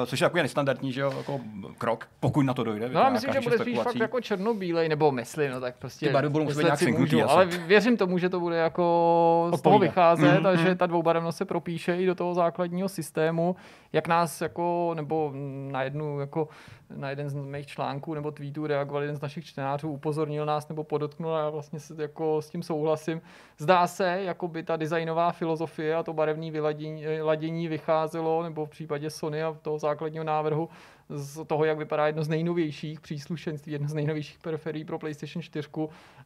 uh, 0.00 0.06
což 0.06 0.20
je 0.20 0.24
takový 0.24 0.42
nestandardní 0.42 0.92
že 0.92 1.00
jo, 1.00 1.14
jako 1.18 1.40
krok, 1.78 2.08
pokud 2.20 2.42
na 2.42 2.54
to 2.54 2.64
dojde. 2.64 2.88
No 2.88 3.10
myslím, 3.10 3.32
že 3.32 3.40
bude 3.40 3.58
spíš 3.58 3.78
fakt 3.78 3.96
jako 3.96 4.20
černobílej, 4.20 4.88
nebo 4.88 5.12
myslím, 5.12 5.50
no 5.50 5.60
tak 5.60 5.76
prostě. 5.78 6.06
Ty 6.06 6.12
barvy 6.12 6.28
budou 6.28 6.44
muset 6.44 6.62
nějak 6.62 6.82
můžu. 6.82 7.30
Ale 7.30 7.46
věřím 7.46 7.96
tomu, 7.96 8.18
že 8.18 8.28
to 8.28 8.40
bude 8.40 8.56
jako 8.56 9.50
z 9.56 9.60
toho 9.60 9.78
vycházet 9.78 10.34
Mhm, 10.34 10.46
a 10.46 10.54
že 10.56 10.74
ta 10.74 10.86
dvoubarevnost 10.86 11.38
se 11.38 11.44
propíše 11.44 11.96
i 11.96 12.06
do 12.06 12.14
toho 12.14 12.34
základního 12.34 12.88
systému, 12.88 13.56
jak 13.92 14.08
nás 14.08 14.40
jako, 14.40 14.92
nebo 14.94 15.32
na 15.70 15.82
jednu 15.82 16.20
jako 16.20 16.48
na 16.96 17.10
jeden 17.10 17.28
z 17.28 17.34
mých 17.34 17.66
článků 17.66 18.14
nebo 18.14 18.30
tweetů 18.30 18.66
reagoval 18.66 19.02
jeden 19.02 19.16
z 19.16 19.20
našich 19.20 19.44
čtenářů, 19.44 19.90
upozornil 19.90 20.46
nás 20.46 20.68
nebo 20.68 20.84
podotknul 20.84 21.34
a 21.34 21.40
já 21.40 21.50
vlastně 21.50 21.80
se 21.80 21.94
jako 22.02 22.42
s 22.42 22.50
tím 22.50 22.62
souhlasím. 22.62 23.20
Zdá 23.58 23.86
se, 23.86 24.22
jako 24.22 24.48
by 24.48 24.62
ta 24.62 24.76
designová 24.76 25.32
filozofie 25.32 25.94
a 25.94 26.02
to 26.02 26.12
barevné 26.12 26.50
vyladění 26.50 27.04
ladění 27.22 27.68
vycházelo, 27.68 28.42
nebo 28.42 28.66
v 28.66 28.70
případě 28.70 29.10
Sony 29.10 29.42
a 29.42 29.56
toho 29.62 29.78
základního 29.78 30.24
návrhu, 30.24 30.68
z 31.10 31.44
toho, 31.46 31.64
jak 31.64 31.78
vypadá 31.78 32.06
jedno 32.06 32.24
z 32.24 32.28
nejnovějších 32.28 33.00
příslušenství, 33.00 33.72
jedno 33.72 33.88
z 33.88 33.94
nejnovějších 33.94 34.38
periferií 34.38 34.84
pro 34.84 34.98
PlayStation 34.98 35.42
4, 35.42 35.68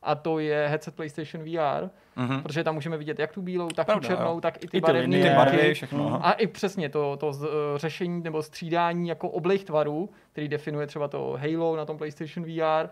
a 0.03 0.15
to 0.15 0.39
je 0.39 0.67
headset 0.69 0.95
PlayStation 0.95 1.45
VR, 1.45 1.89
Mhm. 2.17 2.43
protože 2.43 2.65
tam 2.65 2.75
můžeme 2.75 2.97
vidět 2.97 3.19
jak 3.19 3.33
tu 3.33 3.43
bílou, 3.43 3.69
tak 3.69 3.87
Pravda, 3.87 4.09
tu 4.09 4.15
černou, 4.15 4.35
jo. 4.35 4.41
tak 4.41 4.65
i 4.65 4.69
ty 4.69 4.77
I 4.77 4.81
barevné. 4.81 5.23
Ty 5.23 5.35
barvy, 5.37 5.75
všechno. 5.75 6.27
A 6.27 6.33
i 6.33 6.47
přesně 6.47 6.89
to, 6.89 7.17
to 7.17 7.33
z, 7.33 7.45
eh, 7.45 7.49
řešení 7.79 8.23
nebo 8.23 8.43
střídání 8.43 9.09
jako 9.09 9.29
oblih 9.29 9.65
tvarů, 9.65 10.11
který 10.33 10.49
definuje 10.49 10.87
třeba 10.87 11.09
to 11.09 11.39
Halo 11.41 11.77
na 11.77 11.85
tom 11.85 11.99
PlayStation 11.99 12.45
VR, 12.47 12.89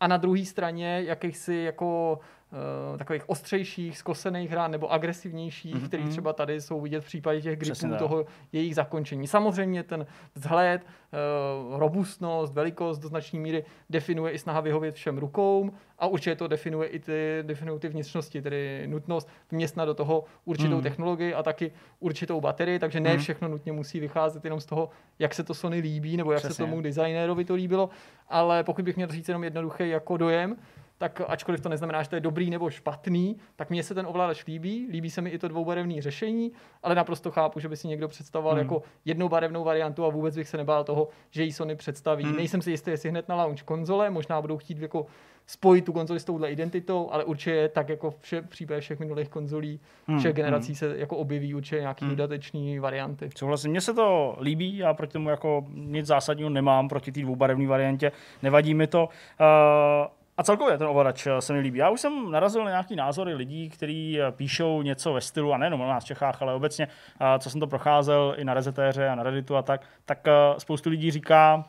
a 0.00 0.06
na 0.06 0.16
druhé 0.16 0.44
straně 0.44 1.02
jakýchsi 1.06 1.54
jako 1.54 2.18
uh, 2.52 2.98
takových 2.98 3.28
ostřejších, 3.30 3.98
skosených 3.98 4.50
hrán 4.50 4.70
nebo 4.70 4.92
agresivnějších, 4.92 5.74
mm-hmm. 5.74 5.86
který 5.86 6.08
třeba 6.08 6.32
tady 6.32 6.60
jsou 6.60 6.80
vidět 6.80 7.00
v 7.00 7.04
případě 7.04 7.40
těch 7.40 7.58
Přesně 7.58 7.88
gripů 7.88 7.98
tak. 7.98 8.08
toho 8.08 8.24
jejich 8.52 8.74
zakončení. 8.74 9.26
Samozřejmě 9.26 9.82
ten 9.82 10.06
vzhled, 10.34 10.82
uh, 10.82 11.78
robustnost, 11.78 12.54
velikost 12.54 12.98
do 12.98 13.08
značné 13.08 13.38
míry 13.40 13.64
definuje 13.90 14.32
i 14.32 14.38
snaha 14.38 14.60
vyhovět 14.60 14.94
všem 14.94 15.18
rukou 15.18 15.70
a 15.98 16.06
určitě 16.06 16.36
to 16.36 16.48
definuje 16.48 16.88
i 16.88 16.98
ty, 16.98 17.38
definují 17.42 17.80
ty 17.80 17.88
vnitřnosti, 17.88 18.42
tedy 18.42 18.86
nutnost 18.86 19.28
vměstnat 19.50 19.84
do 19.84 19.94
toho 19.94 20.24
určitou 20.44 20.70
Hmm. 20.74 20.82
technologii 20.82 21.34
a 21.34 21.42
taky 21.42 21.72
určitou 22.00 22.40
baterii, 22.40 22.78
takže 22.78 23.00
ne 23.00 23.10
Hmm. 23.10 23.18
všechno 23.18 23.48
nutně 23.48 23.72
musí 23.72 24.00
vycházet 24.00 24.44
jenom 24.44 24.60
z 24.60 24.66
toho, 24.66 24.90
jak 25.18 25.34
se 25.34 25.42
to 25.44 25.54
Sony 25.54 25.78
líbí, 25.78 26.16
nebo 26.16 26.32
jak 26.32 26.40
Přesně. 26.40 26.54
se 26.54 26.62
tomu 26.62 26.80
designérovi 26.80 27.44
to 27.44 27.54
líbilo, 27.54 27.90
ale 28.28 28.64
pokud 28.64 28.84
bych 28.84 28.96
měl 28.96 29.08
říct 29.08 29.28
jenom 29.28 29.44
jednoduchý 29.44 29.88
jako 29.88 30.16
dojem, 30.16 30.56
tak 31.00 31.20
ačkoliv 31.28 31.60
to 31.60 31.68
neznamená, 31.68 32.02
že 32.02 32.08
to 32.08 32.14
je 32.14 32.20
dobrý 32.20 32.50
nebo 32.50 32.70
špatný, 32.70 33.36
tak 33.56 33.70
mně 33.70 33.82
se 33.82 33.94
ten 33.94 34.06
ovladač 34.06 34.46
líbí, 34.46 34.88
líbí 34.90 35.10
se 35.10 35.20
mi 35.20 35.30
i 35.30 35.38
to 35.38 35.48
dvoubarevné 35.48 36.02
řešení, 36.02 36.52
ale 36.82 36.94
naprosto 36.94 37.30
chápu, 37.30 37.60
že 37.60 37.68
by 37.68 37.76
si 37.76 37.88
někdo 37.88 38.08
představoval 38.08 38.54
Hmm. 38.54 38.62
jako 38.62 38.82
jednobarevnou 39.04 39.64
variantu 39.64 40.04
a 40.04 40.08
vůbec 40.08 40.36
bych 40.36 40.48
se 40.48 40.56
nebál 40.56 40.84
toho, 40.84 41.08
že 41.30 41.42
ji 41.44 41.52
Sony 41.52 41.76
představí. 41.76 42.24
Hmm. 42.24 42.36
Nejsem 42.36 42.62
si 42.62 42.70
jistý, 42.70 42.90
jestli 42.90 43.10
hned 43.10 43.28
na 43.28 43.36
launch 43.36 43.62
konzole, 43.62 44.10
možná 44.10 44.40
budou 44.40 44.58
chtít 44.58 44.78
jako 44.78 45.06
spojit 45.46 45.84
tu 45.84 45.92
konzoli 45.92 46.20
s 46.20 46.24
touhle 46.24 46.50
identitou, 46.50 47.08
ale 47.12 47.24
určitě 47.24 47.68
tak 47.74 47.88
jako 47.88 48.14
vše, 48.20 48.40
v 48.40 48.48
případě 48.48 48.80
všech 48.80 48.98
minulých 49.00 49.28
konzolí, 49.28 49.80
Hmm, 50.06 50.18
všech 50.18 50.32
generací 50.34 50.74
se 50.74 50.98
jako 50.98 51.16
objeví 51.16 51.54
určitě 51.54 51.80
nějaký 51.80 52.04
Hmm. 52.04 52.16
dodateční 52.16 52.78
varianty. 52.78 53.30
Souhlasím, 53.36 53.70
mně 53.70 53.80
se 53.80 53.94
to 53.94 54.36
líbí, 54.40 54.76
já 54.76 54.94
proti 54.94 55.12
tomu 55.12 55.30
jako 55.30 55.64
nic 55.74 56.06
zásadního 56.06 56.50
nemám, 56.50 56.88
proti 56.88 57.12
té 57.12 57.20
dvoubarevné 57.20 57.66
variantě, 57.66 58.12
nevadí 58.42 58.74
mi 58.74 58.86
to. 58.86 59.08
Uh, 59.40 60.19
a 60.40 60.42
celkově 60.42 60.78
ten 60.78 60.86
ovladač 60.86 61.26
eh, 61.26 61.40
se 61.40 61.52
mi 61.52 61.60
líbí. 61.60 61.78
Já 61.78 61.90
už 61.90 62.00
jsem 62.00 62.30
narazil 62.30 62.64
na 62.64 62.70
nějaký 62.70 62.96
názory 62.96 63.34
lidí, 63.34 63.70
kteří 63.70 64.20
eh, 64.20 64.32
píšou 64.32 64.82
něco 64.82 65.12
ve 65.12 65.20
stylu, 65.20 65.52
a 65.52 65.58
nejenom 65.58 65.80
u 65.80 65.86
nás 65.86 66.04
v 66.04 66.06
Čechách, 66.06 66.42
ale 66.42 66.54
obecně, 66.54 66.88
eh, 67.20 67.38
co 67.38 67.50
jsem 67.50 67.60
to 67.60 67.66
procházel 67.66 68.34
i 68.36 68.44
na 68.44 68.54
rezetéře 68.54 69.08
a 69.08 69.14
na 69.14 69.22
Redditu 69.22 69.56
a 69.56 69.62
tak, 69.62 69.82
tak 70.04 70.26
spoustu 70.58 70.90
lidí 70.90 71.10
říká, 71.10 71.64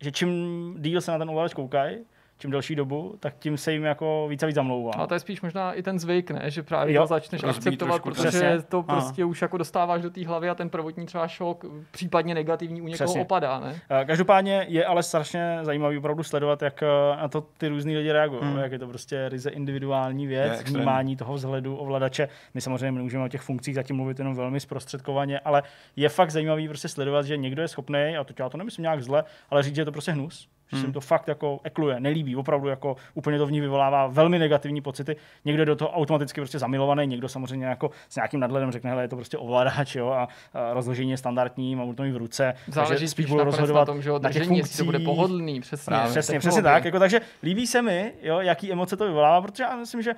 že 0.00 0.12
čím 0.12 0.74
díl 0.78 1.00
se 1.00 1.10
na 1.10 1.18
ten 1.18 1.30
ovladač 1.30 1.54
koukají, 1.54 1.98
čím 2.38 2.50
delší 2.50 2.74
dobu, 2.74 3.14
tak 3.20 3.34
tím 3.38 3.56
se 3.58 3.72
jim 3.72 3.84
jako 3.84 4.26
více 4.28 4.46
a 4.46 4.48
víc 4.48 4.54
zamlouvá. 4.54 4.92
A 4.98 5.06
to 5.06 5.14
je 5.14 5.20
spíš 5.20 5.42
možná 5.42 5.72
i 5.72 5.82
ten 5.82 5.98
zvyk, 5.98 6.30
ne? 6.30 6.50
že 6.50 6.62
právě 6.62 6.94
Jo. 6.94 7.02
to 7.02 7.06
začneš 7.06 7.44
akceptovat, 7.44 8.02
trošku, 8.02 8.08
protože 8.10 8.28
přesně. 8.28 8.62
to 8.68 8.82
prostě 8.82 9.24
už 9.24 9.42
jako 9.42 9.56
dostáváš 9.56 10.02
do 10.02 10.10
té 10.10 10.26
hlavy 10.26 10.48
a 10.50 10.54
ten 10.54 10.70
prvotní 10.70 11.06
třeba 11.06 11.28
šok, 11.28 11.64
případně 11.90 12.34
negativní 12.34 12.82
u 12.82 12.86
někoho 12.88 13.06
Přesně. 13.06 13.22
opadá, 13.22 13.60
ne? 13.60 13.80
Eh, 13.90 14.04
Každopádně 14.04 14.66
je 14.68 14.86
ale 14.86 15.02
strašně 15.02 15.58
zajímavý 15.62 15.98
opravdu 15.98 16.22
sledovat, 16.22 16.62
jak 16.62 16.82
eh, 16.82 16.86
na 17.22 17.28
to 17.28 17.40
ty 17.58 17.68
různý 17.68 17.96
lidi 17.96 18.12
reagují. 18.12 18.40
Hmm. 18.42 18.58
Jak 18.58 18.72
je 18.72 18.78
to 18.78 18.86
prostě 18.86 19.28
ryze 19.28 19.50
individuální 19.50 20.22
Je 20.22 20.28
věc, 20.28 20.52
extrémní. 20.52 20.76
vnímání 20.76 21.16
toho 21.16 21.34
vzhledu 21.34 21.76
ovladače. 21.76 22.28
My 22.54 22.60
samozřejmě 22.60 22.92
nemůžeme 22.92 23.24
o 23.24 23.28
těch 23.28 23.40
funkcích 23.40 23.74
zatím 23.74 23.96
mluvit 23.96 24.18
jenom 24.18 24.34
velmi 24.34 24.60
zprostředkovaně, 24.60 25.40
ale 25.40 25.62
je 25.96 26.08
fakt 26.08 26.30
zajímavý 26.30 26.68
prostě 26.68 26.88
sledovat, 26.88 27.26
že 27.26 27.36
někdo 27.36 27.62
je 27.62 27.68
schopný, 27.68 28.16
a 28.20 28.24
to 28.24 28.34
já 28.38 28.48
to 28.48 28.58
nemyslím 28.58 28.82
nějak 28.82 29.02
zle, 29.02 29.24
ale 29.50 29.62
říct, 29.62 29.74
že 29.74 29.80
je 29.80 29.84
to 29.84 29.92
prostě 29.92 30.12
hnus. 30.12 30.48
Že 30.66 30.70
se 30.70 30.76
Hmm. 30.76 30.84
jim 30.84 30.92
to 30.92 31.00
fakt 31.00 31.28
jako 31.28 31.60
ekluje, 31.64 32.00
nelíbí, 32.00 32.36
opravdu 32.36 32.68
jako 32.68 32.96
úplně 33.14 33.38
to 33.38 33.46
v 33.46 33.52
ní 33.52 33.60
vyvolává 33.60 34.06
velmi 34.06 34.38
negativní 34.38 34.80
pocity. 34.80 35.16
Někdo 35.44 35.62
je 35.62 35.66
do 35.66 35.76
toho 35.76 35.90
automaticky 35.90 36.40
prostě 36.40 36.58
zamilovaný, 36.58 37.06
někdo 37.06 37.28
samozřejmě 37.28 37.66
jako 37.66 37.90
s 38.08 38.16
nějakým 38.16 38.40
nadhledem 38.40 38.70
řekne, 38.72 38.90
hele, 38.90 39.04
je 39.04 39.08
to 39.08 39.16
prostě 39.16 39.38
ovladač, 39.38 39.94
jo, 39.94 40.08
a, 40.08 40.28
a 40.54 40.72
rozložení 40.72 41.10
je 41.10 41.16
standardní, 41.16 41.76
mám 41.76 41.94
to 41.94 42.02
mít 42.02 42.12
v 42.12 42.16
ruce. 42.16 42.54
Záleží 42.68 43.08
spíš 43.08 43.26
budu 43.26 43.38
nakonec 43.38 43.54
na 43.56 43.60
rozhodovat 43.60 43.84
tom, 43.84 44.02
že 44.02 44.08
jo, 44.08 44.18
na 44.18 44.32
těch 44.32 44.42
držení, 44.42 44.62
to 44.78 44.84
bude 44.84 44.98
pohodlný, 44.98 45.60
přesně. 45.60 45.90
Právě. 45.90 46.10
Přesně, 46.10 46.38
přesně 46.38 46.62
tak. 46.62 46.84
Jako, 46.84 46.98
takže 46.98 47.20
líbí 47.42 47.66
se 47.66 47.82
mi, 47.82 48.12
jo, 48.22 48.40
jaký 48.40 48.72
emoce 48.72 48.96
to 48.96 49.06
vyvolává, 49.06 49.40
protože 49.40 49.64
já 49.64 49.76
myslím, 49.76 50.02
že 50.02 50.14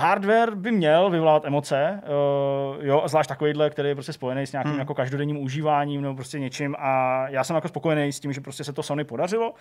hardware 0.00 0.54
by 0.54 0.72
měl 0.72 1.10
vyvolávat 1.10 1.44
emoce, 1.44 2.00
uh, 2.78 2.84
jo, 2.86 3.02
zvlášť 3.06 3.28
takovýhle, 3.28 3.70
který 3.70 3.88
je 3.88 3.94
prostě 3.94 4.12
spojený 4.12 4.42
s 4.46 4.52
nějakým 4.52 4.70
Hmm. 4.70 4.78
jako 4.78 4.94
každodenním 4.94 5.42
užíváním 5.42 6.02
nebo 6.02 6.14
prostě 6.14 6.38
něčím 6.38 6.76
a 6.78 7.24
já 7.28 7.44
jsem 7.44 7.54
jako 7.56 7.68
spokojený 7.68 8.12
s 8.12 8.20
tím, 8.20 8.32
že 8.32 8.40
prostě 8.40 8.64
se 8.64 8.72
to 8.72 8.82
Sony 8.82 9.04
podařilo, 9.04 9.50
uh, 9.50 9.56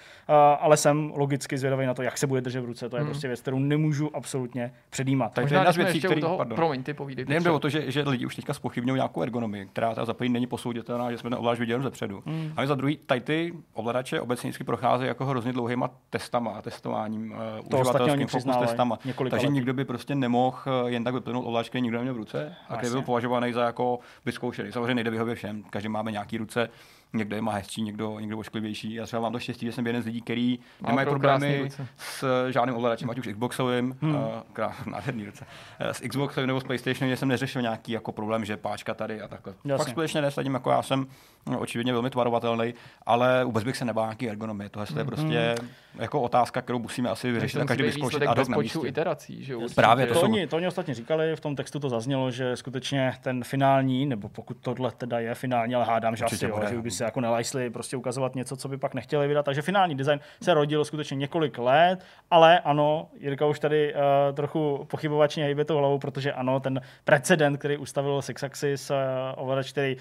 ale 0.60 0.78
jsem 0.78 1.14
logicky 1.16 1.58
zvědavý 1.58 1.86
na 1.86 1.94
to, 1.94 2.02
jak 2.02 2.18
se 2.18 2.28
bude 2.28 2.42
držet 2.42 2.62
v 2.62 2.66
ruce. 2.66 2.90
To 2.90 2.96
je 2.98 3.02
Hmm. 3.02 3.10
prostě 3.12 3.28
věc, 3.28 3.42
kterou 3.42 3.60
nemůžu 3.60 4.16
absolutně 4.16 4.72
předjímat. 4.90 5.34
Tak- 5.34 5.44
Možná, 5.44 5.58
jedna 5.60 5.72
z 5.72 5.78
věcí, 5.78 5.98
ještě 5.98 6.08
který- 6.08 6.22
u 6.22 6.26
toho, 6.26 6.38
pardon. 6.38 6.56
promiň, 6.56 6.84
ty 6.84 6.94
povídej. 6.94 7.26
Nejen 7.28 7.44
jde 7.44 7.52
o 7.52 7.60
to, 7.60 7.70
že, 7.70 7.92
že 7.92 8.02
lidi 8.02 8.26
už 8.26 8.36
teďka 8.36 8.54
spochybňují 8.54 8.96
nějakou 8.96 9.22
ergonomii, 9.22 9.66
která 9.66 9.96
ta 9.96 10.06
za 10.06 10.14
první 10.14 10.34
není 10.34 10.48
posouditelná, 10.48 11.12
že 11.12 11.18
jsme 11.18 11.30
ten 11.30 11.40
ovladač 11.40 11.60
viděli 11.60 11.84
zepředu. 11.84 12.24
Mm. 12.26 12.52
A 12.58 12.66
za 12.66 12.76
druhý, 12.76 12.98
tady 13.06 13.22
ty 13.22 13.54
ovladače 13.74 14.22
obecně 14.22 14.48
vždycky 14.50 14.64
procházejí 14.64 15.08
jako 15.08 15.26
hrozně 15.26 15.54
dlouhýma 15.54 15.90
testama 16.10 16.52
a 16.52 16.62
testováním, 16.62 17.32
uh, 17.72 17.80
uživatelským 17.80 18.28
fokus 18.28 18.58
testama. 18.60 19.00
několika 19.06 19.32
Takže 19.36 19.48
lety. 19.48 19.54
nikdo 19.54 19.74
by 19.74 19.86
prostě 19.86 20.16
nemohl 20.30 20.58
eh, 20.66 20.90
jen 20.92 21.04
tak 21.04 21.14
vypnout 21.14 21.46
ovladač, 21.46 21.70
který 21.70 21.82
nikdo 21.82 21.98
neměl 21.98 22.14
v 22.14 22.18
ruce. 22.18 22.56
A 22.70 22.78
který 22.78 22.92
byl 22.92 23.02
považovaný 23.02 23.54
za 23.54 23.66
jako 23.66 24.00
vyzkoušený. 24.26 24.72
Samozřejmě 24.72 24.96
nejde 24.96 25.12
vyhovět 25.12 25.38
všem, 25.38 25.64
každý 25.64 25.90
máme 25.90 26.12
nějaký 26.12 26.38
ruce, 26.38 26.70
někdo 27.14 27.36
je 27.36 27.42
má 27.42 27.52
hezčí, 27.52 27.82
někdo, 27.82 28.20
někdo 28.20 28.38
ošklivější. 28.38 28.94
Já 28.94 29.06
třeba 29.06 29.22
mám 29.22 29.32
to 29.34 29.40
štěstí, 29.40 29.66
že 29.66 29.72
jsem 29.72 29.88
jeden 29.88 30.02
z 30.02 30.06
lidí, 30.06 30.22
který 30.22 30.60
Má 30.82 30.90
nemají 30.90 31.08
problémy 31.08 31.70
s 31.98 32.50
žádným 32.52 32.76
ovladačem, 32.76 33.10
ať 33.10 33.20
už 33.20 33.28
Xboxovým, 33.28 33.98
Hmm. 34.02 34.14
hmm. 34.14 34.24
uh, 34.24 34.30
krás, 34.54 34.76
nádherný 34.86 35.26
ruce, 35.26 35.46
eh, 35.80 35.94
s 35.94 36.00
Xboxovým 36.08 36.48
nebo 36.48 36.60
s 36.62 36.64
PlayStationem, 36.64 37.10
že 37.14 37.18
jsem 37.18 37.28
neřešil 37.28 37.62
nějaký 37.62 37.92
jako 37.92 38.12
problém, 38.12 38.46
že 38.46 38.58
páčka 38.58 38.94
tady 38.94 39.22
a 39.22 39.28
takhle. 39.28 39.54
Jasně. 39.66 39.78
Fakt 39.84 39.90
skutečně 39.92 40.22
nesadím, 40.22 40.54
jako 40.54 40.70
já 40.72 40.82
jsem 40.82 41.08
no, 41.50 41.60
očividně 41.60 41.94
velmi 41.94 42.10
tvarovatelný, 42.10 42.74
ale 43.06 43.44
vůbec 43.46 43.64
bych 43.64 43.78
se 43.78 43.86
nebál 43.86 44.06
nějaký 44.06 44.30
ergonomie. 44.30 44.70
Tohle 44.70 44.88
je 44.98 45.06
prostě 45.06 45.56
jako 46.00 46.22
otázka, 46.22 46.62
kterou 46.62 46.80
musíme 46.80 47.10
asi 47.10 47.32
vyřešit 47.32 47.58
a 47.58 47.60
Ten 47.60 47.68
každý 47.68 47.84
vyzkoušet 47.84 48.22
a 48.24 48.26
na 48.26 48.36
počtu 48.36 48.60
místě. 48.60 48.88
iterací, 48.88 49.44
že 49.44 49.54
jo? 49.54 49.62
Právě 49.76 50.08
To, 50.08 50.14
to 50.14 50.20
jsou- 50.20 50.26
oni, 50.26 50.48
to 50.48 50.56
oni 50.56 50.68
ostatně 50.68 50.94
říkali, 50.94 51.36
v 51.36 51.40
tom 51.40 51.56
textu 51.56 51.80
to 51.80 51.90
zaznělo, 51.90 52.32
že 52.32 52.56
skutečně 52.56 53.14
ten 53.22 53.44
finální, 53.44 54.06
nebo 54.06 54.30
pokud 54.30 54.58
tohle 54.62 54.92
teda 54.92 55.20
je 55.20 55.36
finální, 55.36 55.76
ale 55.76 55.86
hádám, 55.86 56.16
že 56.16 56.24
Určitě 56.26 56.46
asi, 56.46 56.52
jo, 56.52 56.58
bude. 56.58 56.70
že 56.70 56.82
by 56.82 56.92
se 57.00 57.04
jako 57.06 57.22
nelajsli 57.22 57.70
prostě 57.70 57.98
ukazovat 57.98 58.36
něco, 58.36 58.56
co 58.56 58.68
by 58.68 58.78
pak 58.78 58.94
nechtěli 58.94 59.28
vydat. 59.28 59.44
Takže 59.44 59.62
finální 59.62 59.96
design 59.96 60.20
se 60.42 60.54
rodil 60.54 60.86
skutečně 60.86 61.16
několik 61.16 61.58
let, 61.58 62.00
ale 62.32 62.60
ano, 62.60 63.10
Jirka 63.20 63.46
už 63.46 63.60
tady 63.60 63.94
uh, 63.94 64.00
trochu 64.36 64.88
pochybovačně 64.90 65.44
hejbe 65.44 65.66
tou 65.66 65.78
hlavou, 65.78 65.98
protože 65.98 66.34
ano, 66.34 66.60
ten 66.60 66.82
precedent, 67.04 67.58
který 67.58 67.78
ustavil 67.78 68.22
Sixaxis, 68.22 68.90
uh, 68.90 68.96
ovladač, 69.36 69.72
který 69.72 69.98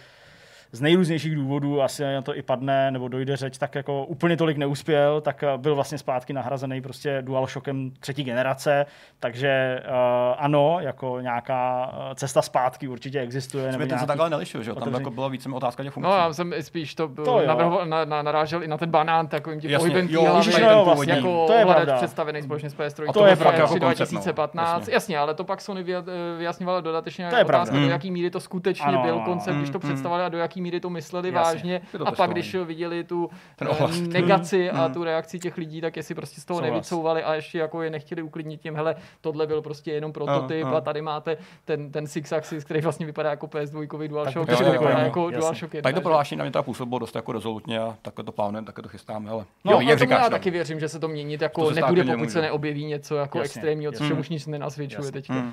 z 0.72 0.80
nejrůznějších 0.80 1.34
důvodů, 1.34 1.82
asi 1.82 2.02
na 2.14 2.22
to 2.22 2.36
i 2.36 2.42
padne, 2.42 2.90
nebo 2.90 3.08
dojde 3.08 3.36
řeč, 3.36 3.58
tak 3.58 3.74
jako 3.74 4.04
úplně 4.04 4.36
tolik 4.36 4.56
neuspěl, 4.56 5.20
tak 5.20 5.42
eh, 5.42 5.58
byl 5.58 5.74
vlastně 5.74 5.98
zpátky 5.98 6.32
nahrazený 6.32 6.80
prostě 6.80 7.22
DualShockem 7.22 7.90
třetí 8.00 8.24
generace, 8.24 8.86
takže 9.20 9.82
uh, 9.88 9.94
ano, 10.38 10.76
jako 10.80 11.20
nějaká 11.20 11.90
eh, 12.10 12.14
cesta 12.14 12.42
zpátky 12.42 12.88
určitě 12.88 13.20
existuje. 13.20 13.62
Jsme 13.72 13.78
Nebo 13.78 13.88
ten 13.90 13.98
se 13.98 14.06
takhle 14.06 14.30
nelišil, 14.30 14.62
že 14.62 14.70
jo? 14.70 14.74
Tam 14.76 14.94
jako 14.94 15.10
byla 15.10 15.28
více 15.28 15.48
otázka 15.48 15.82
těch 15.82 15.92
funkcí. 15.92 16.10
No, 16.10 16.16
já 16.16 16.32
jsem 16.32 16.54
spíš 16.60 16.94
to, 16.94 17.08
To 17.08 17.46
navrhoval, 17.46 17.86
na, 17.86 18.04
na, 18.04 18.22
narážel 18.22 18.62
i 18.62 18.68
na 18.68 18.78
ten 18.78 18.90
banán 18.90 19.26
takovým 19.26 19.60
tím 19.60 19.70
Jasně, 19.70 19.88
pohybem 19.90 20.08
jo, 20.10 20.22
no 20.24 20.28
jo, 20.28 20.34
původní. 20.34 20.84
vlastně, 20.84 21.12
jako 21.12 21.46
to 21.46 21.52
je 21.52 21.66
pravda. 21.66 21.96
představený 21.96 22.42
společně 22.42 22.70
s 22.70 22.74
PS3. 22.76 23.04
A 23.08 23.12
to 23.12 23.26
je 23.26 23.36
pravda. 23.36 23.58
Jako 23.58 23.74
jako 23.74 23.86
koncept, 23.86 24.12
no. 24.12 24.18
2015, 24.18 24.78
Jasně. 24.80 24.94
jasně, 24.94 25.18
ale 25.18 25.34
to 25.34 25.44
pak 25.44 25.60
Sony 25.60 25.82
vyja- 25.84 26.04
vyjasňovala 26.38 26.80
dodatečně 26.80 27.28
To 27.30 27.36
je 27.36 27.44
otázka, 27.44 27.74
do 27.74 27.80
Mm. 27.80 27.88
jaký 27.88 28.10
míry 28.10 28.30
to 28.30 28.40
skutečně 28.40 28.86
Ano, 28.86 29.02
byl 29.02 29.20
koncept, 29.20 29.56
když 29.56 29.70
to 29.70 29.78
mm, 29.78 29.84
mm. 29.84 29.88
představovali 29.90 30.24
a 30.24 30.28
do 30.28 30.38
jaký 30.38 30.57
míry 30.60 30.80
to 30.80 30.90
mysleli 30.90 31.28
Jasně. 31.32 31.40
vážně. 31.54 31.80
To 31.98 32.08
A 32.08 32.12
pak, 32.12 32.30
když 32.30 32.54
viděli 32.54 33.04
tu 33.04 33.30
eh, 33.60 33.90
negaci 34.08 34.70
a 34.70 34.88
Mm. 34.88 34.94
tu 34.94 35.04
reakci 35.04 35.38
těch 35.38 35.56
lidí, 35.58 35.80
tak 35.80 35.96
jestli 35.96 36.14
prostě 36.14 36.40
z 36.40 36.44
toho 36.44 36.58
Souhlas. 36.58 36.72
nevycouvali 36.72 37.22
a 37.22 37.34
ještě 37.34 37.58
jako 37.58 37.82
je 37.82 37.90
nechtěli 37.90 38.22
uklidnit 38.22 38.60
tím, 38.60 38.74
hele, 38.76 38.94
tohle 39.20 39.46
byl 39.46 39.62
prostě 39.62 39.92
jenom 39.92 40.12
prototyp 40.12 40.62
Ano, 40.64 40.68
ano. 40.68 40.76
a 40.76 40.80
tady 40.80 41.02
máte 41.02 41.36
ten, 41.64 41.92
ten 41.92 42.06
Six 42.06 42.32
Axis, 42.32 42.64
který 42.64 42.80
vlastně 42.80 43.06
vypadá 43.06 43.30
jako 43.30 43.46
PS2 43.46 44.08
DualShock, 44.08 44.46
Tak 44.46 44.60
jo, 44.60 44.66
jo, 44.66 44.72
jo, 44.82 44.88
jako 44.98 45.20
jasně. 45.24 45.38
DualShock 45.40 45.74
1. 45.74 45.82
Tady 45.82 45.94
to 45.94 46.00
prohlášení 46.00 46.38
na 46.38 46.44
mě 46.44 46.52
teda 46.52 46.62
působilo 46.62 46.98
dost 46.98 47.16
jako 47.16 47.32
rezolutně 47.32 47.78
a 47.80 47.96
takhle 48.02 48.24
to 48.24 48.32
plánujeme, 48.32 48.66
takhle 48.66 48.82
to 48.82 48.88
chystáme, 48.88 49.30
ale 49.30 49.44
No, 49.64 49.72
jo, 49.72 49.80
jak 49.80 49.98
říkáš, 49.98 50.18
já 50.18 50.24
no. 50.24 50.30
taky 50.30 50.50
věřím, 50.50 50.80
že 50.80 50.88
se 50.88 50.98
to 51.00 51.08
měnit 51.08 51.38
To 51.38 51.44
jako 51.44 51.64
stát 51.66 51.74
nebude, 51.74 52.04
pokud 52.04 52.16
může. 52.18 52.30
se 52.30 52.40
neobjeví 52.42 52.84
něco 52.84 53.16
jako 53.16 53.38
Jasně, 53.38 53.48
extrémního, 53.48 53.92
co 53.92 54.04
jasně. 54.04 54.18
už 54.20 54.28
nic 54.28 54.46
nenasvědčuje 54.46 55.12
teďka. 55.12 55.34
Hmm. 55.34 55.46
Uh, 55.48 55.52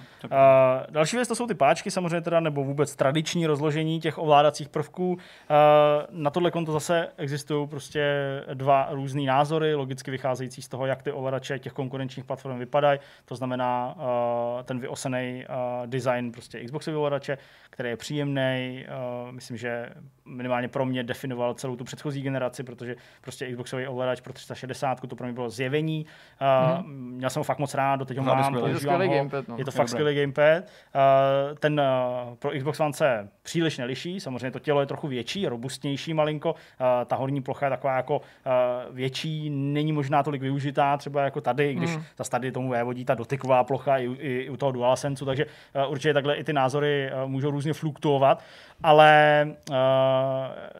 další 0.89 1.15
věc 1.15 1.27
to 1.27 1.35
jsou 1.35 1.47
ty 1.47 1.53
páčky, 1.53 1.91
samozřejmě 1.91 2.21
teda, 2.21 2.39
nebo 2.39 2.63
vůbec 2.63 2.95
tradiční 2.95 3.47
rozložení 3.47 3.99
těch 3.99 4.17
ovládacích 4.17 4.69
prvků. 4.69 4.94
Uh, 4.99 5.15
na 6.09 6.29
tohle 6.29 6.51
konto 6.51 6.71
zase 6.71 7.07
existují 7.17 7.67
prostě 7.67 8.03
dva 8.53 8.87
různé 8.91 9.21
názory, 9.21 9.75
logicky 9.75 10.11
vycházející 10.11 10.61
z 10.61 10.67
toho, 10.67 10.85
jak 10.85 11.03
ty 11.03 11.11
ovladače 11.11 11.59
těch 11.59 11.73
konkurenčních 11.73 12.25
platform 12.25 12.59
vypadají. 12.59 12.99
To 13.25 13.35
znamená 13.35 13.95
uh, 13.95 14.63
ten 14.63 14.79
vyosený 14.79 15.45
uh, 15.49 15.87
design 15.87 16.31
prostě 16.31 16.63
Xboxový 16.63 16.97
ovladače, 16.97 17.37
který 17.69 17.89
je 17.89 17.97
příjemný. 17.97 18.85
Myslím, 19.31 19.57
že 19.57 19.89
minimálně 20.25 20.67
pro 20.67 20.85
mě 20.85 21.03
definoval 21.03 21.53
celou 21.53 21.75
tu 21.75 21.83
předchozí 21.83 22.21
generaci, 22.21 22.63
protože 22.63 22.95
prostě 23.21 23.51
Xboxový 23.51 23.87
ovladač 23.87 24.21
pro 24.21 24.33
360 24.33 25.01
to 25.07 25.15
pro 25.15 25.25
mě 25.27 25.33
bylo 25.33 25.49
zjevení. 25.49 26.05
Uh, 26.41 26.85
Mhm. 26.85 26.95
Měl 27.15 27.29
jsem 27.29 27.39
ho 27.39 27.43
fakt 27.43 27.59
moc 27.59 27.73
rád, 27.73 27.95
doteď 27.95 28.17
ho 28.17 28.23
je 28.23 28.35
mám, 28.35 28.53
používám 28.53 29.01
ho. 29.01 29.07
gamepad, 29.15 29.47
no. 29.47 29.55
Je 29.57 29.65
to 29.65 29.71
fakt 29.71 29.89
skvělý 29.89 30.15
gamepad. 30.21 30.63
Uh, 30.63 31.57
ten 31.57 31.79
uh, 32.29 32.35
pro 32.35 32.51
Xbox 32.57 32.79
One 32.79 32.93
se 32.93 33.29
příliš 33.43 33.77
neliší, 33.77 34.19
samozřejmě 34.19 34.51
to 34.51 34.59
tělo 34.59 34.79
je 34.79 34.85
trochu 34.85 35.07
větší, 35.07 35.47
robustnější 35.47 36.13
malinko, 36.13 36.51
uh, 36.51 36.57
ta 37.05 37.15
horní 37.15 37.41
plocha 37.41 37.65
je 37.65 37.69
taková 37.69 37.95
jako 37.97 38.17
uh, 38.17 38.23
větší, 38.95 39.49
není 39.49 39.91
možná 39.93 40.23
tolik 40.23 40.41
využitá, 40.41 40.97
třeba 40.97 41.21
jako 41.23 41.41
tady, 41.41 41.71
i 41.71 41.75
když 41.75 41.95
Mm. 41.95 42.03
zase 42.17 42.31
tady 42.31 42.51
tomu 42.51 42.69
vévodí 42.69 43.05
ta 43.05 43.13
dotyková 43.15 43.63
plocha 43.63 43.97
i, 43.97 44.07
u- 44.07 44.13
i, 44.19 44.39
i 44.39 44.49
u 44.49 44.57
toho 44.57 44.71
DualSense, 44.71 45.25
takže 45.25 45.45
uh, 45.85 45.91
určitě 45.91 46.13
takhle 46.13 46.35
i 46.35 46.43
ty 46.43 46.53
názory 46.53 47.11
uh, 47.23 47.29
můžou 47.29 47.51
různě 47.51 47.73
fluktuovat, 47.73 48.43
ale 48.83 49.47
uh, 49.69 49.75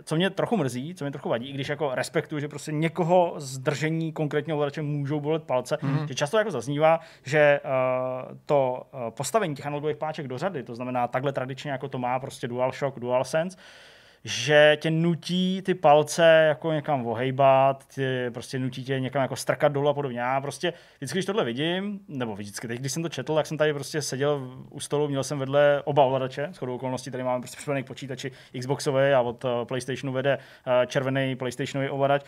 co 0.03 0.15
mě 0.15 0.29
trochu 0.29 0.57
mrzí, 0.57 0.95
co 0.95 1.03
mě 1.05 1.11
trochu 1.11 1.29
vadí, 1.29 1.49
i 1.49 1.53
když 1.53 1.69
jako 1.69 1.95
respektuju, 1.95 2.39
že 2.39 2.47
prostě 2.47 2.71
někoho 2.71 3.33
z 3.37 3.57
držení 3.57 4.11
konkrétně 4.11 4.53
ovladače 4.53 4.81
můžou 4.81 5.19
bolet 5.19 5.43
palce, 5.43 5.77
Mhm. 5.81 6.07
že 6.07 6.15
často 6.15 6.37
jako 6.37 6.51
zaznívá, 6.51 6.99
že 7.23 7.59
uh, 7.65 8.37
to 8.45 8.83
uh, 8.93 8.99
postavení 9.09 9.55
těch 9.55 9.65
analogových 9.65 9.97
páček 9.97 10.27
do 10.27 10.37
řady, 10.37 10.63
to 10.63 10.75
znamená 10.75 11.07
takhle 11.07 11.33
tradičně, 11.33 11.71
jako 11.71 11.87
to 11.87 11.97
má 11.97 12.19
prostě 12.19 12.47
DualShock, 12.47 12.99
DualSense, 12.99 13.57
že 14.27 14.77
tě 14.81 14.91
nutí 14.91 15.61
ty 15.61 15.73
palce 15.73 16.45
jako 16.47 16.71
někam 16.71 17.07
ohejbat, 17.07 17.83
tě 17.87 18.31
prostě 18.33 18.59
nutí 18.59 18.83
tě 18.83 18.99
někam 18.99 19.21
jako 19.21 19.35
strkat 19.35 19.71
dolů 19.71 19.89
a 19.89 19.93
podobně. 19.93 20.19
Já 20.19 20.41
prostě 20.41 20.73
vždycky, 20.97 21.17
když 21.17 21.25
tohle 21.25 21.43
vidím, 21.43 21.99
nebo 22.07 22.35
vždycky, 22.35 22.67
teď, 22.67 22.79
když 22.79 22.91
jsem 22.91 23.03
to 23.03 23.09
četl, 23.09 23.35
tak 23.35 23.45
jsem 23.45 23.57
tady 23.57 23.73
prostě 23.73 24.01
seděl 24.01 24.57
u 24.69 24.79
stolu, 24.79 25.07
měl 25.07 25.23
jsem 25.23 25.39
vedle 25.39 25.81
oba 25.85 26.03
ovladače, 26.03 26.49
s 26.51 26.57
chodou 26.57 26.75
okolností 26.75 27.11
tady 27.11 27.23
máme 27.23 27.39
prostě 27.39 27.57
připojený 27.57 27.83
k 27.83 27.87
počítači 27.87 28.31
Xboxové 28.59 29.15
a 29.15 29.21
od 29.21 29.43
uh, 29.43 29.51
PlayStationu 29.65 30.13
vede 30.13 30.37
uh, 30.37 30.73
červený 30.85 31.35
PlayStationový 31.35 31.89
ovladač. 31.89 32.23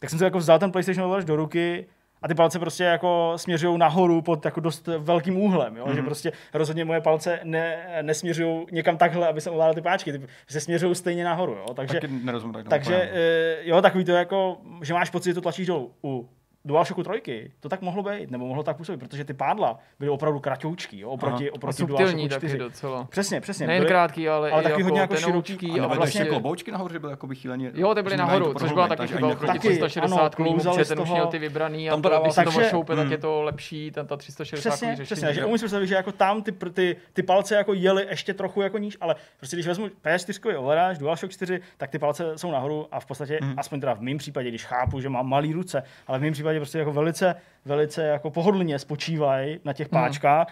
Tak 0.00 0.10
jsem 0.10 0.18
si 0.18 0.24
jako 0.24 0.38
vzal 0.38 0.58
ten 0.58 0.72
PlayStation 0.72 1.04
ovladač 1.04 1.26
do 1.26 1.36
ruky 1.36 1.86
a 2.22 2.28
ty 2.28 2.34
palce 2.34 2.58
prostě 2.58 2.84
jako 2.84 3.32
směřují 3.36 3.78
nahoru 3.78 4.22
pod 4.22 4.44
jako 4.44 4.60
dost 4.60 4.88
velkým 4.98 5.36
úhlem, 5.36 5.76
jo? 5.76 5.86
Mm-hmm. 5.86 5.94
že 5.94 6.02
prostě 6.02 6.32
rozhodně 6.54 6.84
moje 6.84 7.00
palce 7.00 7.40
ne, 7.44 7.86
nesměřují 8.02 8.66
někam 8.72 8.96
takhle, 8.96 9.28
aby 9.28 9.40
jsem 9.40 9.52
ovládal 9.52 9.74
ty 9.74 9.80
páčky, 9.80 10.12
ty 10.12 10.26
se 10.48 10.60
směřují 10.60 10.94
stejně 10.94 11.24
nahoru, 11.24 11.52
jo? 11.52 11.74
takže, 11.74 12.00
Taky 12.00 12.12
nerozumím 12.22 12.54
tak 12.54 12.68
takže 12.68 13.10
eh, 13.12 13.56
jo, 13.62 13.82
takový 13.82 14.04
to 14.04 14.12
jako, 14.12 14.56
že 14.82 14.94
máš 14.94 15.10
pocit, 15.10 15.30
že 15.30 15.34
to 15.34 15.40
tlačíš 15.40 15.66
dolů 15.66 15.92
u 16.04 16.28
DualShocku 16.64 17.02
trojky 17.02 17.52
to 17.60 17.68
tak 17.68 17.80
mohlo 17.82 18.02
být, 18.02 18.30
nebo 18.30 18.46
mohlo 18.46 18.62
tak 18.62 18.76
působit, 18.76 18.96
protože 18.98 19.24
ty 19.24 19.34
pádla 19.34 19.78
byly 19.98 20.10
opravdu 20.10 20.40
kratoučky, 20.40 20.98
jo, 21.00 21.10
oproti, 21.10 21.44
Aha. 21.50 21.54
Oproti 21.54 21.86
DualShocku 21.86 22.28
4. 22.28 22.40
taky 22.40 22.58
docela. 22.58 23.04
Přesně, 23.10 23.40
přesně. 23.40 23.66
Nejen 23.66 23.80
byly- 23.82 23.88
krátký, 23.88 24.28
ale, 24.28 24.50
ale 24.50 24.62
taky 24.62 24.72
jako 24.72 24.84
hodně 24.84 25.00
jako 25.00 25.16
široký. 25.16 25.70
A 25.80 25.84
A 25.84 25.86
vlastně- 25.86 25.96
vlastně 25.98 26.24
kloboučky 26.24 26.70
nahoře 26.72 26.98
byly 26.98 27.12
jako 27.12 27.28
chvíleně. 27.34 27.70
Jo, 27.74 27.94
ty 27.94 28.02
byly 28.02 28.14
možná 28.14 28.26
nahoru, 28.26 28.46
jako 28.48 28.58
což 28.58 28.72
byla 28.72 28.88
taky 28.88 29.06
chyba 29.08 29.34
Taky, 29.34 29.58
360 29.58 30.16
ano, 30.20 30.30
klubům, 30.34 30.54
klouzali 30.54 30.76
protože 30.76 30.88
ten 30.88 31.00
už 31.00 31.10
měl 31.10 31.26
ty 31.26 31.38
vybraný 31.38 31.90
a 31.90 31.96
to 32.00 32.20
když 32.22 32.34
se 32.34 32.42
to 32.44 32.50
ošoupe, 32.50 32.96
tak 32.96 33.02
Hmm. 33.04 33.12
je 33.12 33.18
to 33.18 33.42
lepší, 33.42 33.90
ten 33.90 34.06
ta 34.06 34.16
360 34.16 34.70
Přesně, 34.70 34.88
řešení. 34.88 35.04
přesně, 35.04 35.26
takže 35.26 35.44
umím 35.44 35.58
si 35.58 35.64
představit, 35.64 35.86
že 35.86 35.94
jako 35.94 36.12
tam 36.12 36.42
ty, 36.42 36.52
ty, 36.52 36.96
ty 37.12 37.22
palce 37.22 37.54
jako 37.54 37.74
jeli 37.74 38.06
ještě 38.10 38.34
trochu 38.34 38.60
jako 38.62 38.78
níž, 38.78 38.96
ale 39.00 39.14
prostě 39.36 39.56
když 39.56 39.66
vezmu 39.66 39.86
PS4 40.04 40.58
ovladač, 40.58 40.98
DualShock 40.98 41.32
4, 41.32 41.60
tak 41.76 41.90
ty 41.90 41.98
palce 41.98 42.38
jsou 42.38 42.50
nahoru 42.50 42.86
a 42.92 43.00
v 43.00 43.06
podstatě, 43.06 43.38
Mhm. 43.42 43.54
aspoň 43.56 43.80
teda 43.80 43.94
v 43.94 44.00
mém 44.00 44.18
případě, 44.18 44.48
když 44.48 44.64
chápu, 44.64 45.00
že 45.00 45.08
mám 45.08 45.28
malý 45.28 45.52
ruce, 45.52 45.82
ale 46.06 46.18
v 46.18 46.22
mém 46.22 46.32
případě 46.32 46.49
prostě 46.58 46.78
jako 46.78 46.92
velice, 46.92 47.34
velice 47.64 48.02
jako 48.04 48.30
pohodlně 48.30 48.78
spočívají 48.78 49.60
na 49.64 49.72
těch 49.72 49.88
páčkách. 49.88 50.46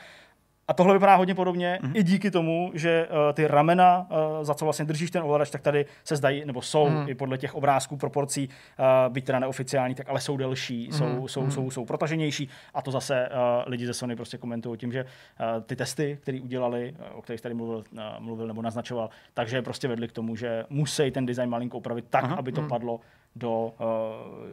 A 0.71 0.75
tohle 0.75 0.95
vypadá 0.95 1.15
hodně 1.15 1.35
podobně 1.35 1.79
Mhm. 1.83 1.93
i 1.97 2.03
díky 2.03 2.31
tomu, 2.31 2.71
že 2.75 3.09
uh, 3.11 3.17
ty 3.35 3.47
ramena, 3.47 4.07
uh, 4.11 4.45
za 4.45 4.55
co 4.55 4.65
vlastně 4.67 4.85
držíš 4.85 5.11
ten 5.11 5.23
ovladač, 5.23 5.51
tak 5.51 5.61
tady 5.63 5.87
se 6.05 6.17
zdají, 6.17 6.45
nebo 6.45 6.63
jsou 6.63 6.89
Mhm. 6.89 7.09
i 7.09 7.15
podle 7.15 7.39
těch 7.39 7.55
obrázků 7.55 7.97
proporcí, 7.97 8.49
uh, 8.49 9.13
byť 9.13 9.25
teda 9.25 9.39
neoficiální, 9.39 9.95
tak 9.95 10.09
ale 10.09 10.21
jsou 10.21 10.37
delší, 10.37 10.89
jsou, 10.93 11.05
Mhm. 11.07 11.29
jsou, 11.29 11.43
Mhm. 11.43 11.51
jsou, 11.51 11.71
jsou 11.71 11.85
protaženější 11.85 12.49
a 12.75 12.83
to 12.83 12.91
zase 12.91 13.29
uh, 13.29 13.71
lidi 13.71 13.87
ze 13.87 13.95
Sony 13.95 14.17
prostě 14.17 14.39
komentují 14.39 14.79
tím, 14.79 14.93
že 14.93 15.05
uh, 15.05 15.63
ty 15.63 15.77
testy, 15.77 16.19
které 16.23 16.41
udělali, 16.41 16.95
uh, 17.13 17.19
o 17.19 17.23
kterých 17.23 17.41
tady 17.41 17.55
mluvil, 17.55 17.77
uh, 17.93 18.01
mluvil 18.19 18.47
nebo 18.47 18.63
naznačoval, 18.63 19.11
takže 19.35 19.63
prostě 19.63 19.89
vedli 19.89 20.09
k 20.09 20.13
tomu, 20.13 20.37
že 20.37 20.65
musí 20.71 21.11
ten 21.11 21.27
design 21.27 21.51
malinko 21.51 21.79
upravit 21.79 22.05
tak, 22.11 22.25
Aha. 22.25 22.37
aby 22.37 22.53
to 22.53 22.61
Mhm. 22.61 22.71
padlo 22.71 23.01
do 23.37 23.65
uh, 23.65 23.71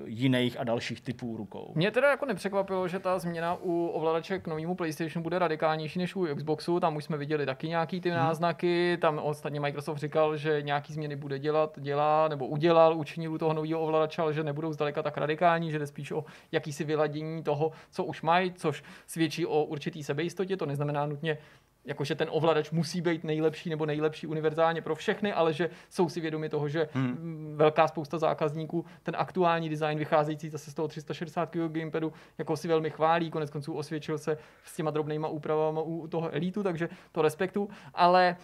jiných 0.05 0.59
a 0.59 0.63
dalších 0.63 1.01
typů 1.01 1.37
rukou. 1.37 1.71
Mě 1.75 1.91
teda 1.91 2.09
jako 2.09 2.25
nepřekvapilo, 2.25 2.87
že 2.87 2.99
ta 2.99 3.19
změna 3.19 3.57
u 3.61 3.87
ovladače 3.87 4.39
k 4.39 4.47
novému 4.47 4.75
PlayStationu 4.75 5.23
bude 5.23 5.39
radikálnější 5.39 5.99
než 5.99 6.15
u 6.15 6.35
Xboxu. 6.35 6.79
Tam 6.79 6.95
už 6.95 7.03
jsme 7.03 7.17
viděli 7.17 7.45
taky 7.45 7.67
nějaký 7.67 8.01
ty 8.01 8.09
náznaky. 8.09 8.97
Tam 9.01 9.19
ostatně 9.19 9.59
Microsoft 9.59 9.97
říkal, 9.97 10.37
že 10.37 10.61
nějaký 10.61 10.93
změny 10.93 11.15
bude 11.15 11.39
dělat, 11.39 11.79
dělá 11.79 12.27
nebo 12.27 12.47
udělal, 12.47 12.97
učinil 12.97 13.33
u 13.33 13.37
toho 13.37 13.53
nového 13.53 13.81
ovladače, 13.81 14.21
ale 14.21 14.33
že 14.33 14.43
nebudou 14.43 14.73
zdaleka 14.73 15.03
tak 15.03 15.17
radikální, 15.17 15.71
že 15.71 15.79
jde 15.79 15.87
spíš 15.87 16.11
o 16.11 16.25
jakýsi 16.51 16.83
vyladění 16.83 17.43
toho, 17.43 17.71
co 17.91 18.03
už 18.03 18.21
mají, 18.21 18.53
což 18.53 18.83
svědčí 19.07 19.45
o 19.45 19.63
určitý 19.63 20.03
sebejistotě. 20.03 20.57
To 20.57 20.65
neznamená 20.65 21.05
nutně 21.05 21.37
jakože 21.85 22.15
ten 22.15 22.27
ovladač 22.31 22.71
musí 22.71 23.01
být 23.01 23.23
nejlepší 23.23 23.69
nebo 23.69 23.85
nejlepší 23.85 24.27
univerzálně 24.27 24.81
pro 24.81 24.95
všechny, 24.95 25.33
ale 25.33 25.53
že 25.53 25.69
jsou 25.89 26.09
si 26.09 26.21
vědomi 26.21 26.49
toho, 26.49 26.69
že 26.69 26.87
Hmm. 26.93 27.07
mm, 27.07 27.53
velká 27.57 27.87
spousta 27.87 28.17
zákazníků 28.17 28.85
ten 29.03 29.15
aktuální 29.17 29.69
design 29.69 29.99
vycházející 29.99 30.49
zase 30.49 30.71
z 30.71 30.73
toho 30.73 30.87
360 30.87 31.55
gamepadu 31.55 32.13
jako 32.37 32.57
si 32.57 32.67
velmi 32.67 32.89
chválí, 32.89 33.31
konec 33.31 33.49
konců 33.49 33.73
osvědčil 33.73 34.17
se 34.17 34.37
s 34.63 34.75
těma 34.75 34.91
drobnýma 34.91 35.27
úpravama 35.27 35.81
u 35.81 36.07
toho 36.07 36.29
Elitu, 36.31 36.63
takže 36.63 36.89
to 37.11 37.21
respektu, 37.21 37.69
ale 37.93 38.35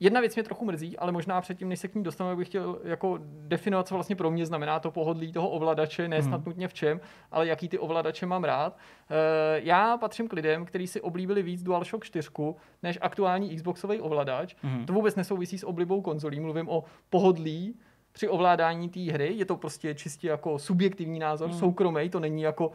Jedna 0.00 0.20
věc 0.20 0.34
mě 0.34 0.42
trochu 0.42 0.64
mrzí, 0.64 0.98
ale 0.98 1.12
možná 1.12 1.40
předtím, 1.40 1.68
než 1.68 1.80
se 1.80 1.88
k 1.88 1.94
ní 1.94 2.02
dostaneme, 2.02 2.36
bych 2.36 2.48
chtěl 2.48 2.78
jako 2.84 3.18
definovat, 3.22 3.88
co 3.88 3.94
vlastně 3.94 4.16
pro 4.16 4.30
mě 4.30 4.46
znamená 4.46 4.80
to 4.80 4.90
pohodlí 4.90 5.32
toho 5.32 5.48
ovladače, 5.50 6.08
ne 6.08 6.22
snad 6.22 6.46
nutně 6.46 6.68
v 6.68 6.74
čem, 6.74 7.00
ale 7.30 7.46
jaký 7.46 7.68
ty 7.68 7.78
ovladače 7.78 8.26
mám 8.26 8.44
rád. 8.44 8.76
Eh, 9.10 9.14
Já 9.64 9.96
patřím 9.96 10.28
k 10.28 10.32
lidem, 10.32 10.64
kteří 10.64 10.86
si 10.86 11.00
oblíbili 11.00 11.42
víc 11.42 11.62
DualShock 11.62 12.04
4 12.04 12.28
než 12.82 12.98
aktuální 13.00 13.56
Xboxový 13.56 14.00
ovladač. 14.00 14.54
To 14.86 14.92
vůbec 14.92 15.16
nesouvisí 15.16 15.58
s 15.58 15.66
oblibou 15.66 16.00
konzolí, 16.02 16.40
mluvím 16.40 16.68
o 16.68 16.84
pohodlí 17.10 17.74
při 18.12 18.28
ovládání 18.28 18.88
té 18.88 19.00
hry. 19.00 19.32
Je 19.34 19.44
to 19.44 19.56
prostě 19.56 19.94
čistě 19.94 20.28
jako 20.28 20.58
subjektivní 20.58 21.18
názor, 21.18 21.48
Mhm. 21.48 21.58
soukromý, 21.58 22.10
to 22.10 22.20
není 22.20 22.42
jako 22.42 22.72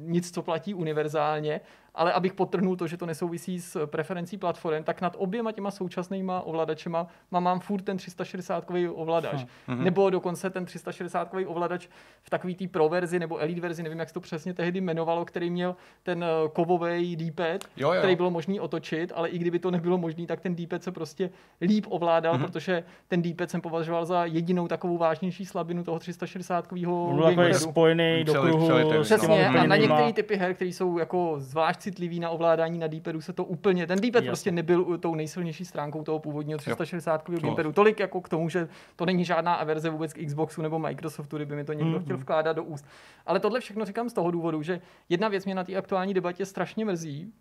nic, 0.00 0.30
co 0.30 0.42
platí 0.42 0.74
univerzálně, 0.74 1.60
ale 1.94 2.12
abych 2.12 2.34
potrhnul 2.34 2.76
to, 2.76 2.86
že 2.86 2.96
to 2.96 3.06
nesouvisí 3.06 3.60
s 3.60 3.86
preferencí 3.86 4.36
platform, 4.36 4.84
tak 4.84 5.00
nad 5.00 5.16
oběma 5.18 5.52
těma 5.52 5.70
současnýma 5.70 6.40
ovladačema 6.40 7.06
mám, 7.30 7.42
mám 7.42 7.60
furt 7.60 7.82
ten 7.82 7.96
360 7.96 8.64
ovladač. 8.94 9.44
Hm. 9.68 9.84
Nebo 9.84 10.10
dokonce 10.10 10.50
ten 10.50 10.64
360 10.64 11.34
ovladač 11.46 11.88
v 12.22 12.30
takový 12.30 12.54
té 12.54 12.68
pro 12.68 12.88
verzi 12.88 13.18
nebo 13.18 13.38
elite 13.38 13.60
verzi, 13.60 13.82
nevím, 13.82 13.98
jak 13.98 14.08
se 14.08 14.14
to 14.14 14.20
přesně 14.20 14.54
tehdy 14.54 14.80
jmenovalo, 14.80 15.24
který 15.24 15.50
měl 15.50 15.76
ten 16.02 16.24
eh, 16.24 16.48
kovový 16.52 17.16
D-pad, 17.16 17.64
Jo, 17.76 17.92
jo. 17.92 17.98
který 17.98 18.16
bylo 18.16 18.30
možný 18.30 18.60
otočit, 18.60 19.12
ale 19.14 19.28
i 19.28 19.38
kdyby 19.38 19.58
to 19.58 19.70
nebylo 19.70 19.98
možné, 19.98 20.26
tak 20.26 20.40
ten 20.40 20.54
D-pad 20.54 20.82
se 20.82 20.92
prostě 20.92 21.30
líp 21.60 21.86
ovládal, 21.88 22.34
Mhm. 22.34 22.42
protože 22.42 22.84
ten 23.08 23.22
D-pad 23.22 23.50
jsem 23.50 23.60
považoval 23.60 24.06
za 24.06 24.24
jedinou 24.24 24.68
takovou 24.68 24.98
vážnější 24.98 25.46
slabinu 25.46 25.84
toho 25.84 25.98
360 25.98 26.72
On 26.72 27.16
byl 27.16 27.24
takový 27.24 27.54
spojený 27.54 28.24
do 28.24 28.34
kruhu 28.34 28.68
Přesně, 29.02 29.50
a 29.64 29.68
na 29.68 29.74
úplně 29.74 29.88
některé 29.88 30.12
typy 30.12 30.36
her, 30.36 30.54
které 30.54 30.68
jsou 30.68 30.98
jako 30.98 31.34
zvlášť 31.38 31.80
citlivý 31.80 32.20
na 32.20 32.30
ovládání 32.30 32.78
na 32.78 32.86
D-padu, 32.86 33.20
se 33.20 33.32
to 33.32 33.44
úplně, 33.44 33.86
ten 33.86 34.00
D-pad 34.00 34.18
Jasně. 34.18 34.28
prostě 34.28 34.52
nebyl 34.52 34.98
tou 34.98 35.14
nejsilnější 35.14 35.64
stránkou 35.64 36.02
toho 36.04 36.18
původního 36.18 36.58
360 36.58 37.22
Souhlas. 37.26 37.42
gamepadu. 37.42 37.72
Tolik 37.72 38.00
jako 38.00 38.20
k 38.20 38.28
tomu, 38.28 38.48
že 38.48 38.68
to 38.96 39.06
není 39.06 39.24
žádná 39.24 39.54
averze 39.54 39.90
vůbec 39.90 40.12
k 40.12 40.26
Xboxu 40.26 40.62
nebo 40.62 40.78
Microsoftu, 40.78 41.36
kdyby 41.36 41.56
mi 41.56 41.64
to 41.64 41.72
někdo 41.72 41.90
Mhm. 41.96 42.04
chtěl 42.04 42.16
vkládat 42.16 42.52
do 42.56 42.64
úst. 42.64 42.86
Ale 43.26 43.40
tohle 43.40 43.60
všechno 43.60 43.84
říkám 43.84 44.08
z 44.08 44.12
toho 44.12 44.30
důvodu, 44.30 44.62
že 44.62 44.80
jedna 45.08 45.28
věc 45.28 45.44
mě 45.44 45.54
na 45.54 45.64
té 45.64 45.76
aktuální 45.76 46.14
debatě 46.14 46.46
strašně 46.46 46.84
mrzí, 46.84 47.32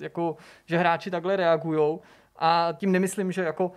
jako, 0.00 0.36
že 0.66 0.78
hráči 0.78 1.10
takhle 1.10 1.36
reagují 1.36 1.98
a 2.38 2.74
tím 2.78 2.92
nemyslím, 2.92 3.32
že 3.32 3.42
jako 3.42 3.72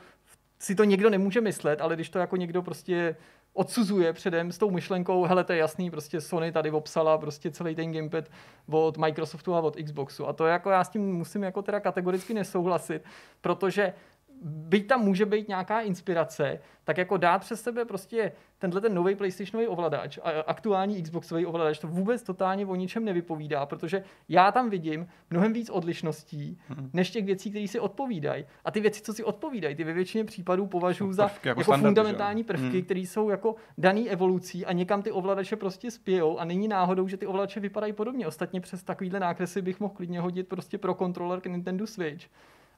si 0.60 0.76
to 0.76 0.84
někdo 0.84 1.10
nemůže 1.10 1.42
myslet, 1.42 1.82
ale 1.82 1.96
když 1.96 2.10
to 2.10 2.20
jako 2.20 2.36
někdo 2.36 2.62
prostě 2.62 3.16
odsuzuje 3.54 4.14
předem 4.14 4.52
s 4.52 4.58
tou 4.58 4.72
myšlenkou, 4.72 5.24
hele, 5.24 5.44
to 5.44 5.54
je 5.54 5.60
jasný, 5.60 5.92
prostě 5.92 6.22
Sony 6.22 6.52
tady 6.52 6.72
obsala 6.72 7.18
prostě 7.18 7.52
celý 7.52 7.76
ten 7.76 7.92
gamepad 7.92 8.26
od 8.72 8.98
Microsoftu 8.98 9.56
a 9.56 9.60
od 9.60 9.76
Xboxu. 9.76 10.28
A 10.28 10.34
to 10.34 10.46
jako 10.46 10.70
já 10.70 10.84
s 10.84 10.90
tím 10.90 11.16
musím 11.16 11.44
jako 11.44 11.62
teda 11.62 11.80
kategoricky 11.80 12.34
nesouhlasit, 12.34 13.04
protože 13.42 13.94
byť 14.42 14.88
tam 14.88 15.02
může 15.02 15.26
být 15.26 15.48
nějaká 15.48 15.82
inspirace, 15.82 16.60
tak 16.84 16.98
jako 16.98 17.18
dát 17.18 17.40
přes 17.40 17.62
sebe 17.62 17.86
prostě 17.86 18.32
tenhle 18.58 18.82
ten 18.82 18.94
nový 18.94 19.16
PlayStationový 19.16 19.68
ovladač 19.68 20.18
a 20.24 20.30
aktuální 20.48 21.02
Xboxový 21.04 21.46
ovladač, 21.46 21.80
to 21.80 21.88
vůbec 21.88 22.24
totálně 22.24 22.66
o 22.66 22.76
ničem 22.76 23.06
nevypovídá, 23.06 23.66
protože 23.66 24.04
já 24.30 24.52
tam 24.52 24.70
vidím 24.70 25.08
mnohem 25.30 25.54
víc 25.54 25.70
odlišností, 25.70 26.60
než 26.94 27.12
těch 27.12 27.26
věcí, 27.26 27.50
které 27.50 27.68
si 27.68 27.80
odpovídají. 27.80 28.46
A 28.66 28.72
ty 28.72 28.80
věci, 28.80 29.02
co 29.02 29.14
si 29.14 29.24
odpovídají, 29.24 29.76
ty 29.76 29.84
ve 29.84 29.94
většině 29.94 30.24
případů 30.24 30.68
považuji 30.68 31.08
Jsou 31.08 31.14
za 31.14 31.28
prvky 31.28 31.48
jako 31.48 31.62
jako, 31.62 31.78
fundamentální 31.78 32.42
že 32.42 32.48
prvky, 32.48 32.72
Hmm. 32.72 32.82
které 32.82 33.00
jsou 33.00 33.30
jako 33.30 33.56
daný 33.78 34.10
evolucí 34.10 34.66
a 34.66 34.72
někam 34.72 35.02
ty 35.02 35.12
ovladače 35.12 35.56
prostě 35.56 35.92
spějou 35.92 36.40
a 36.40 36.46
není 36.46 36.68
náhodou, 36.68 37.08
že 37.08 37.18
ty 37.18 37.28
ovladače 37.28 37.60
vypadají 37.60 37.94
podobně. 37.94 38.28
Ostatně 38.28 38.62
přes 38.62 38.84
takovýhle 38.84 39.20
nákresy 39.20 39.62
bych 39.62 39.80
mohl 39.80 39.94
klidně 39.94 40.20
hodit 40.20 40.48
prostě 40.48 40.78
pro 40.78 40.94
kontroler 40.94 41.42
k 41.42 41.46
Nintendo 41.46 41.88
Switch. 41.88 42.26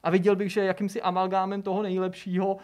A 0.04 0.10
viděl 0.10 0.36
bych, 0.36 0.52
že 0.52 0.64
jakýmsi 0.64 1.02
amalgámem 1.02 1.62
toho 1.62 1.82
nejlepšího, 1.82 2.56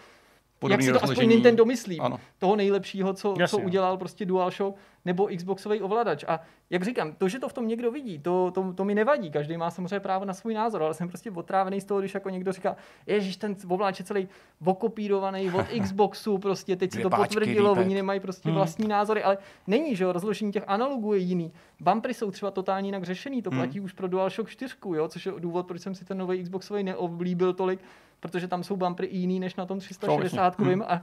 jak 0.69 0.83
si 0.83 0.89
to 0.89 0.97
aspoň 0.97 1.09
rozložení. 1.09 1.35
Nintendo 1.35 1.65
myslí, 1.65 2.01
Ano. 2.01 2.21
toho 2.39 2.57
nejlepšího, 2.57 3.13
co, 3.13 3.33
co 3.35 3.41
Jasně. 3.41 3.65
udělal 3.65 3.97
prostě 3.97 4.25
DualShock 4.27 4.77
nebo 5.05 5.29
Xboxový 5.37 5.81
ovladač. 5.83 6.25
A 6.29 6.41
jak 6.71 6.83
říkám, 6.83 7.13
to, 7.13 7.29
že 7.29 7.39
to 7.39 7.49
v 7.49 7.53
tom 7.53 7.69
někdo 7.69 7.91
vidí, 7.91 8.19
to, 8.19 8.51
to, 8.55 8.73
to 8.73 8.85
mi 8.85 8.95
nevadí. 8.95 9.31
Každý 9.31 9.57
má 9.57 9.71
samozřejmě 9.71 10.01
právo 10.01 10.25
na 10.25 10.35
svůj 10.35 10.55
názor, 10.55 10.83
ale 10.83 10.95
jsem 10.95 11.09
prostě 11.09 11.31
otrávený 11.31 11.81
z 11.81 11.85
toho, 11.85 12.01
když 12.01 12.15
jako 12.15 12.31
někdo 12.31 12.53
říká, 12.53 12.77
ježiš, 13.07 13.37
ten 13.37 13.57
ovladač 13.69 13.99
je 13.99 14.05
celý 14.05 14.29
okopírovaný 14.65 15.51
od 15.51 15.67
Xboxu, 15.83 16.39
prostě 16.39 16.77
teď 16.77 16.91
Dvě 16.93 17.03
to 17.03 17.11
páčky, 17.11 17.35
potvrdilo, 17.35 17.73
oni 17.73 17.95
nemají 17.95 18.21
prostě 18.21 18.49
Hmm. 18.49 18.57
vlastní 18.57 18.89
názory, 18.89 19.23
ale 19.23 19.39
není, 19.67 19.97
že 19.97 20.05
jo, 20.05 20.13
rozložení 20.13 20.53
těch 20.53 20.65
analogů 20.67 21.13
je 21.13 21.19
jiný. 21.19 21.53
Bumpery 21.81 22.15
jsou 22.15 22.31
třeba 22.31 22.51
totálně 22.51 22.89
jinak 22.89 23.05
řešený, 23.05 23.43
to 23.43 23.51
Hmm. 23.51 23.59
platí 23.59 23.81
už 23.81 23.93
pro 23.93 24.09
DualShock 24.09 24.49
4, 24.51 24.75
jo, 24.95 25.09
což 25.09 25.27
je 25.27 25.33
důvod, 25.39 25.67
proč 25.67 25.81
jsem 25.83 25.95
si 25.95 26.05
ten 26.05 26.19
nový 26.19 26.43
Xboxový 26.43 26.83
neoblíbil 26.83 27.53
tolik, 27.53 27.81
protože 28.21 28.49
tam 28.49 28.65
jsou 28.65 28.77
bumpery 28.77 29.09
jiný 29.13 29.41
než 29.41 29.57
na 29.57 29.67
tom 29.67 29.79
360 29.79 30.59
Hmm. 30.59 30.83
a 30.83 31.03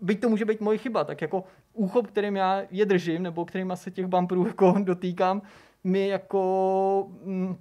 byť 0.00 0.20
to 0.20 0.28
může 0.28 0.44
být 0.44 0.60
moje 0.60 0.78
chyba, 0.78 1.04
tak 1.04 1.22
jako 1.22 1.44
úchop, 1.72 2.06
kterým 2.06 2.36
já 2.36 2.62
je 2.70 2.86
držím, 2.86 3.22
nebo 3.22 3.44
kterýma 3.44 3.76
se 3.76 3.90
těch 3.90 4.06
bumperů 4.06 4.46
jako 4.46 4.74
dotýkám, 4.82 5.42
mi 5.84 6.08
jako 6.08 7.06
mm, 7.24 7.56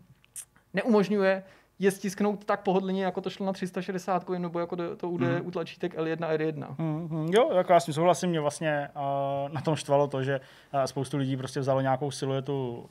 neumožňuje 0.74 1.44
je 1.80 1.92
stisknout 1.92 2.46
tak 2.46 2.62
pohodlně, 2.63 3.04
jako 3.04 3.22
to 3.22 3.30
šlo 3.30 3.46
na 3.46 3.54
360, 3.54 4.30
nebo 4.30 4.60
jako 4.60 4.76
to, 4.96 5.10
ude 5.10 5.28
Mhm. 5.28 5.48
u 5.48 5.52
tlačítek 5.52 5.98
L1 5.98 6.26
a 6.26 6.34
R1. 6.38 6.76
Mm, 6.78 7.28
jo, 7.34 7.50
jako 7.58 7.74
já 7.74 7.80
s 7.80 7.86
tím 7.86 7.94
souhlasím, 7.94 8.30
mě 8.30 8.39
vlastně 8.39 8.89
uh, 8.96 9.54
na 9.54 9.62
tom 9.62 9.76
štvalo 9.76 10.08
to, 10.08 10.24
že 10.24 10.39
uh, 10.74 10.84
spoustu 10.84 11.18
lidí 11.18 11.38
prostě 11.38 11.60
vzalo 11.60 11.82
nějakou 11.82 12.12
siluetu 12.12 12.86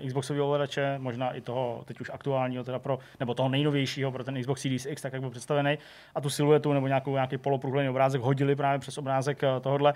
uh, 0.00 0.06
Xboxového 0.06 0.46
ovladače, 0.46 0.94
možná 0.98 1.30
i 1.32 1.40
toho 1.40 1.82
teď 1.84 2.00
už 2.00 2.10
aktuálního, 2.14 2.64
teda 2.64 2.78
pro, 2.78 2.98
nebo 3.20 3.34
toho 3.34 3.48
nejnovějšího 3.48 4.12
pro 4.12 4.24
ten 4.24 4.40
Xbox 4.40 4.62
Series 4.62 4.86
X, 4.86 5.02
tak 5.02 5.12
jak 5.12 5.22
byl 5.22 5.30
představený, 5.30 5.78
a 6.14 6.20
tu 6.20 6.30
siluetu 6.30 6.72
nebo 6.72 6.86
nějakou, 6.86 7.12
nějaký 7.12 7.38
poloprůhledný 7.38 7.90
obrázek 7.90 8.20
hodili 8.20 8.56
právě 8.56 8.78
přes 8.78 8.98
obrázek 8.98 9.42
uh, 9.42 9.62
tohohle 9.62 9.94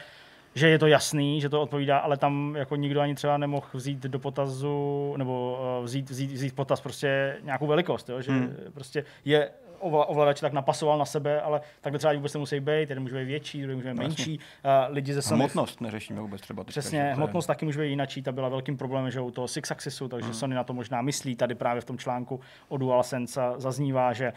že 0.57 0.69
je 0.69 0.79
to 0.79 0.87
jasný, 0.87 1.41
že 1.41 1.49
to 1.49 1.63
odpovídá, 1.63 1.99
ale 1.99 2.17
tam 2.17 2.57
jako 2.57 2.77
nikdo 2.77 3.01
ani 3.01 3.15
třeba 3.15 3.37
nemohl 3.39 3.67
vzít 3.73 4.03
do 4.03 4.19
potazu, 4.19 5.15
nebo 5.17 5.59
uh, 5.79 5.85
vzít, 5.85 6.11
vzít, 6.11 6.33
vzít 6.33 6.55
potaz 6.55 6.81
prostě 6.81 7.37
nějakou 7.43 7.67
velikost, 7.67 8.09
jo? 8.09 8.21
že 8.21 8.33
Hmm. 8.33 8.57
prostě 8.75 9.05
je 9.25 9.51
ovladače 9.87 10.41
tak 10.41 10.53
napasoval 10.53 10.99
na 10.99 11.05
sebe, 11.05 11.41
ale 11.41 11.61
takhle 11.81 11.99
třeba 11.99 12.13
vůbec 12.15 12.35
nemusí 12.35 12.61
být, 12.61 12.91
jeden 12.91 13.03
může 13.03 13.15
být 13.17 13.25
větší, 13.25 13.63
druhý 13.63 13.77
může 13.77 13.89
být 13.89 13.99
menší. 13.99 14.39
Uh, 14.39 14.95
lidi 14.95 15.15
ze 15.15 15.23
Sony... 15.23 15.39
Hmotnost 15.39 15.81
neřešíme 15.81 16.21
vůbec 16.21 16.41
třeba. 16.41 16.65
Teďka, 16.65 16.81
Přesně, 16.81 17.13
hmotnost 17.15 17.47
taky 17.47 17.65
může 17.65 17.81
být 17.81 17.89
jinačí, 17.89 18.23
ta 18.23 18.33
byla 18.33 18.49
velkým 18.49 18.77
problémem, 18.77 19.11
že 19.11 19.21
u 19.21 19.31
toho 19.31 19.49
Six 19.49 19.71
Axisu, 19.71 20.09
takže 20.09 20.27
hmm. 20.27 20.35
Sony 20.35 20.55
na 20.55 20.65
to 20.65 20.73
možná 20.73 21.03
myslí. 21.03 21.37
Tady 21.37 21.55
právě 21.55 21.81
v 21.81 21.85
tom 21.85 21.99
článku 21.99 22.41
o 22.69 22.77
DualSense 22.77 23.41
zaznívá, 23.57 24.13
že 24.13 24.33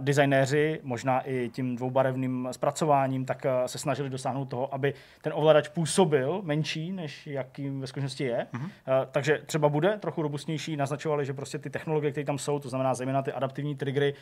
designéři, 0.00 0.80
možná 0.82 1.20
i 1.20 1.50
tím 1.52 1.76
dvoubarevným 1.76 2.48
zpracováním, 2.52 3.24
tak 3.24 3.46
se 3.66 3.78
snažili 3.78 4.10
dosáhnout 4.10 4.44
toho, 4.44 4.74
aby 4.74 4.94
ten 5.22 5.32
ovladač 5.36 5.68
působil 5.68 6.40
menší, 6.44 6.92
než 6.92 7.26
jakým 7.26 7.80
ve 7.80 7.86
skutečnosti 7.86 8.24
je. 8.24 8.46
Hmm. 8.52 8.70
Takže 9.10 9.42
třeba 9.46 9.68
bude 9.68 9.98
trochu 9.98 10.22
robustnější, 10.22 10.76
naznačovali, 10.76 11.26
že 11.26 11.32
prostě 11.32 11.58
ty 11.58 11.70
technologie, 11.70 12.10
které 12.10 12.24
tam 12.24 12.38
jsou, 12.38 12.58
to 12.58 12.68
znamená 12.68 12.94
zejména 12.94 13.22
ty 13.22 13.32
adaptivní 13.32 13.76
triggery 13.76 14.14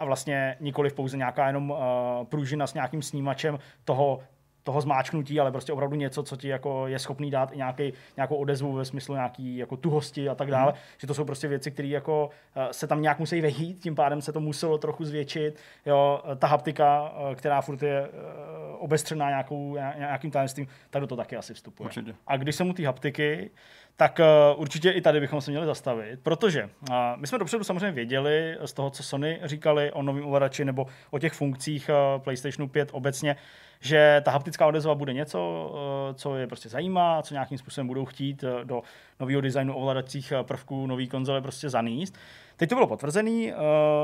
a 0.00 0.04
vlastně 0.04 0.23
nikoli 0.60 0.90
pouze 0.90 1.16
nějaká 1.16 1.46
jenom 1.46 1.70
uh, 1.70 1.78
pružina 2.24 2.66
s 2.66 2.74
nějakým 2.74 3.02
snímačem 3.02 3.58
toho, 3.84 4.20
toho 4.62 4.80
zmáčknutí, 4.80 5.40
ale 5.40 5.50
prostě 5.50 5.72
opravdu 5.72 5.96
něco, 5.96 6.22
co 6.22 6.36
ti 6.36 6.48
jako 6.48 6.86
je 6.86 6.98
schopný 6.98 7.30
dát 7.30 7.52
i 7.52 7.56
nějaký, 7.56 7.92
nějakou 8.16 8.36
odezvu 8.36 8.72
ve 8.72 8.84
smyslu 8.84 9.14
nějaký 9.14 9.56
jako 9.56 9.76
tuhosti 9.76 10.28
a 10.28 10.34
tak 10.34 10.50
dále. 10.50 10.72
Mm. 10.72 10.78
Že 10.98 11.06
to 11.06 11.14
jsou 11.14 11.24
prostě 11.24 11.48
věci, 11.48 11.70
které 11.70 11.88
jako 11.88 12.30
uh, 12.56 12.62
se 12.70 12.86
tam 12.86 13.02
nějak 13.02 13.18
musí 13.18 13.40
vehít, 13.40 13.82
tím 13.82 13.94
pádem 13.94 14.22
se 14.22 14.32
to 14.32 14.40
muselo 14.40 14.78
trochu 14.78 15.04
zvětšit. 15.04 15.56
Jo, 15.86 16.22
ta 16.38 16.46
haptika, 16.46 17.02
uh, 17.10 17.34
která 17.34 17.60
furt 17.60 17.82
je 17.82 18.08
uh, 18.08 18.08
obestřená 18.78 19.28
nějakou, 19.28 19.76
nějakým 19.98 20.30
tajemstvím, 20.30 20.66
tak 20.90 21.00
do 21.00 21.06
toho 21.06 21.16
taky 21.16 21.36
asi 21.36 21.54
vstupuje. 21.54 21.84
Určitě. 21.84 22.14
A 22.26 22.36
když 22.36 22.56
se 22.56 22.64
mu 22.64 22.72
ty 22.72 22.84
haptiky, 22.84 23.50
tak 23.96 24.20
uh, 24.54 24.60
určitě 24.60 24.90
i 24.90 25.00
tady 25.00 25.20
bychom 25.20 25.40
se 25.40 25.50
měli 25.50 25.66
zastavit, 25.66 26.20
protože 26.22 26.64
uh, 26.64 26.96
my 27.16 27.26
jsme 27.26 27.38
dopředu 27.38 27.64
samozřejmě 27.64 27.92
věděli 27.92 28.56
z 28.64 28.72
toho, 28.72 28.90
co 28.90 29.02
Sony 29.02 29.40
říkali 29.44 29.92
o 29.92 30.02
novém 30.02 30.26
ovladači 30.26 30.64
nebo 30.64 30.86
o 31.10 31.18
těch 31.18 31.32
funkcích 31.32 31.90
uh, 31.90 32.22
PlayStationu 32.22 32.68
5 32.68 32.88
obecně, 32.92 33.36
že 33.80 34.22
ta 34.24 34.30
haptická 34.30 34.66
odezva 34.66 34.94
bude 34.94 35.12
něco, 35.12 35.70
co 36.14 36.36
je 36.36 36.46
prostě 36.46 36.68
zajímá, 36.68 37.22
co 37.22 37.34
nějakým 37.34 37.58
způsobem 37.58 37.86
budou 37.86 38.04
chtít 38.04 38.44
do 38.64 38.82
nového 39.20 39.40
designu 39.40 39.74
ovladacích 39.76 40.32
prvků 40.42 40.86
nové 40.86 41.06
konzole 41.06 41.42
prostě 41.42 41.68
zaníst. 41.68 42.18
Teď 42.56 42.68
to 42.68 42.74
bylo 42.74 42.86
potvrzené, 42.86 43.54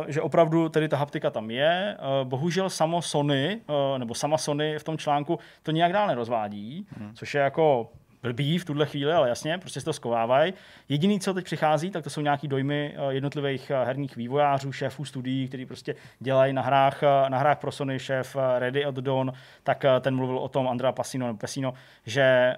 že 0.09 0.23
opravdu 0.23 0.69
tedy 0.69 0.89
ta 0.89 0.97
haptika 0.97 1.31
tam 1.31 1.51
je. 1.51 1.97
Bohužel 2.25 2.71
samo 2.71 3.03
Sony, 3.03 3.61
nebo 3.99 4.15
sama 4.15 4.39
Sony 4.39 4.79
v 4.79 4.85
tom 4.85 4.99
článku 4.99 5.39
to 5.63 5.71
nějak 5.71 5.93
dál 5.93 6.07
nerozvádí, 6.07 6.87
hmm. 6.99 7.15
což 7.15 7.35
je 7.35 7.41
jako 7.41 7.89
blbý 8.23 8.59
v 8.59 8.65
tuhle 8.65 8.87
chvíli, 8.87 9.13
ale 9.13 9.29
jasně, 9.29 9.59
prostě 9.59 9.81
se 9.81 9.85
to 9.85 9.93
skovávají. 9.93 10.55
Jediný, 10.89 11.21
co 11.21 11.35
teď 11.35 11.45
přichází, 11.45 11.91
tak 11.91 12.05
to 12.05 12.11
jsou 12.11 12.21
nějaký 12.21 12.49
dojmy 12.49 12.95
eh, 12.97 13.13
jednotlivých 13.15 13.71
eh, 13.71 13.85
herních 13.85 14.17
vývojářů, 14.17 14.73
šéfů 14.73 15.05
studií, 15.05 15.49
kteří 15.49 15.67
prostě 15.67 15.95
dělají 16.21 16.53
na 16.53 16.63
hrách, 16.63 17.03
eh, 17.03 17.31
na 17.31 17.39
hrách 17.39 17.59
pro 17.59 17.73
Sony, 17.73 17.99
šéf 17.99 18.37
Ready 18.59 18.85
at 18.85 18.95
Dawn, 18.95 19.33
tak 19.63 19.85
ten 20.01 20.17
mluvil 20.17 20.39
o 20.39 20.49
tom 20.49 20.69
Andrea 20.69 20.93
Passino, 20.93 21.27
nebo 21.27 21.39
Pessino, 21.39 21.75
že 22.07 22.57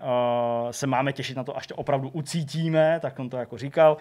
se 0.70 0.86
máme 0.86 1.12
těšit 1.12 1.36
na 1.36 1.44
to, 1.44 1.56
až 1.56 1.66
to 1.66 1.74
opravdu 1.76 2.08
ucítíme, 2.08 2.98
tak 3.00 3.18
on 3.18 3.30
to 3.30 3.36
jako 3.36 3.58
říkal. 3.58 3.96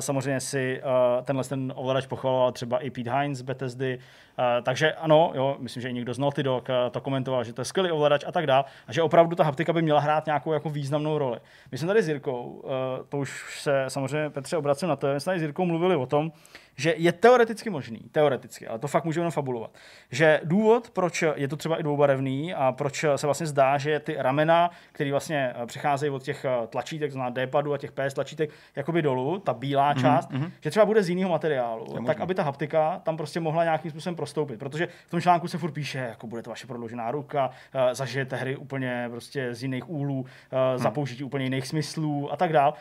Samozřejmě 0.00 0.40
si 0.40 0.82
tenhle 1.24 1.44
ten 1.44 1.72
ovladač 1.76 2.06
pochvaloval 2.06 2.52
třeba 2.52 2.78
i 2.78 2.90
Pete 2.90 3.18
Hines 3.18 3.42
Bethesdy, 3.42 3.98
takže 4.62 4.92
ano, 4.92 5.32
jo, 5.34 5.56
myslím, 5.58 5.82
že 5.82 5.90
i 5.90 5.92
někdo 5.92 6.14
z 6.14 6.18
Naughty 6.18 6.42
Dog 6.42 6.68
uh, 6.68 6.74
to 6.90 7.00
komentoval, 7.00 7.44
že 7.44 7.52
to 7.52 7.60
je 7.60 7.64
skvělý 7.64 7.90
ovladač 7.90 8.24
a 8.26 8.32
tak 8.32 8.46
dále, 8.46 8.64
a 8.86 8.92
že 8.92 9.02
opravdu 9.02 9.36
ta 9.36 9.44
haptika 9.44 9.72
by 9.72 9.82
měla 9.82 10.00
hrát 10.00 10.26
nějakou 10.26 10.52
jako 10.52 10.70
významnou 10.70 11.18
roli. 11.18 11.38
My 11.72 11.78
jsme 11.78 11.86
tady 11.86 12.02
s 12.02 12.08
Jirkou, 12.08 12.42
uh, 12.42 12.70
to 13.08 13.18
už 13.18 13.60
se 13.60 13.84
samozřejmě 13.88 14.30
Petře 14.30 14.56
obracím 14.56 14.88
na 14.88 14.96
to, 14.96 15.14
my 15.14 15.20
jsme 15.20 15.30
tady 15.30 15.40
s 15.40 15.42
Jirkou 15.42 15.64
mluvili 15.64 15.96
o 15.96 16.06
tom, 16.06 16.32
že 16.76 16.94
je 16.96 17.12
teoreticky 17.12 17.70
možný, 17.70 18.00
teoreticky, 18.12 18.66
ale 18.66 18.78
to 18.78 18.88
fakt 18.88 19.04
můžeme 19.04 19.22
jenom 19.22 19.32
fabulovat, 19.32 19.70
že 20.10 20.40
důvod, 20.44 20.90
proč 20.90 21.24
je 21.34 21.48
to 21.48 21.56
třeba 21.56 21.76
i 21.76 21.82
dvoubarevný 21.82 22.54
a 22.54 22.72
proč 22.72 23.04
se 23.16 23.26
vlastně 23.26 23.46
zdá, 23.46 23.78
že 23.78 24.00
ty 24.00 24.16
ramena, 24.18 24.70
které 24.92 25.10
vlastně 25.10 25.54
eh, 25.62 25.66
přicházejí 25.66 26.10
od 26.10 26.22
těch 26.22 26.44
eh, 26.44 26.66
tlačítek, 26.66 27.12
znamená 27.12 27.30
D-padu 27.30 27.72
a 27.72 27.78
těch 27.78 27.92
PS 27.92 28.14
tlačítek, 28.14 28.50
jakoby 28.76 29.02
dolů, 29.02 29.38
ta 29.38 29.54
bílá 29.54 29.94
mm-hmm. 29.94 30.00
část, 30.00 30.30
mm-hmm. 30.30 30.50
že 30.60 30.70
třeba 30.70 30.86
bude 30.86 31.02
z 31.02 31.08
jiného 31.08 31.30
materiálu, 31.30 31.84
je 31.88 31.94
tak 31.94 32.00
možný. 32.00 32.22
aby 32.22 32.34
ta 32.34 32.42
haptika 32.42 33.00
tam 33.04 33.16
prostě 33.16 33.40
mohla 33.40 33.64
nějakým 33.64 33.90
způsobem 33.90 34.16
prostoupit, 34.16 34.58
protože 34.58 34.88
v 35.06 35.10
tom 35.10 35.20
článku 35.20 35.48
se 35.48 35.58
furt 35.58 35.72
píše, 35.72 35.98
jako 35.98 36.26
bude 36.26 36.42
to 36.42 36.50
vaše 36.50 36.66
prodloužená 36.66 37.10
ruka, 37.10 37.50
eh, 37.74 37.94
zažijete 37.94 38.36
hry 38.36 38.56
úplně 38.56 39.06
prostě 39.10 39.54
z 39.54 39.62
jiných 39.62 39.90
úhlů, 39.90 40.26
hmm. 40.50 40.78
za 40.78 40.90
použití 40.90 41.24
úplně 41.24 41.44
jiných 41.44 41.66
smyslů 41.66 42.32
a 42.32 42.36
tak 42.36 42.52
dále. 42.52 42.72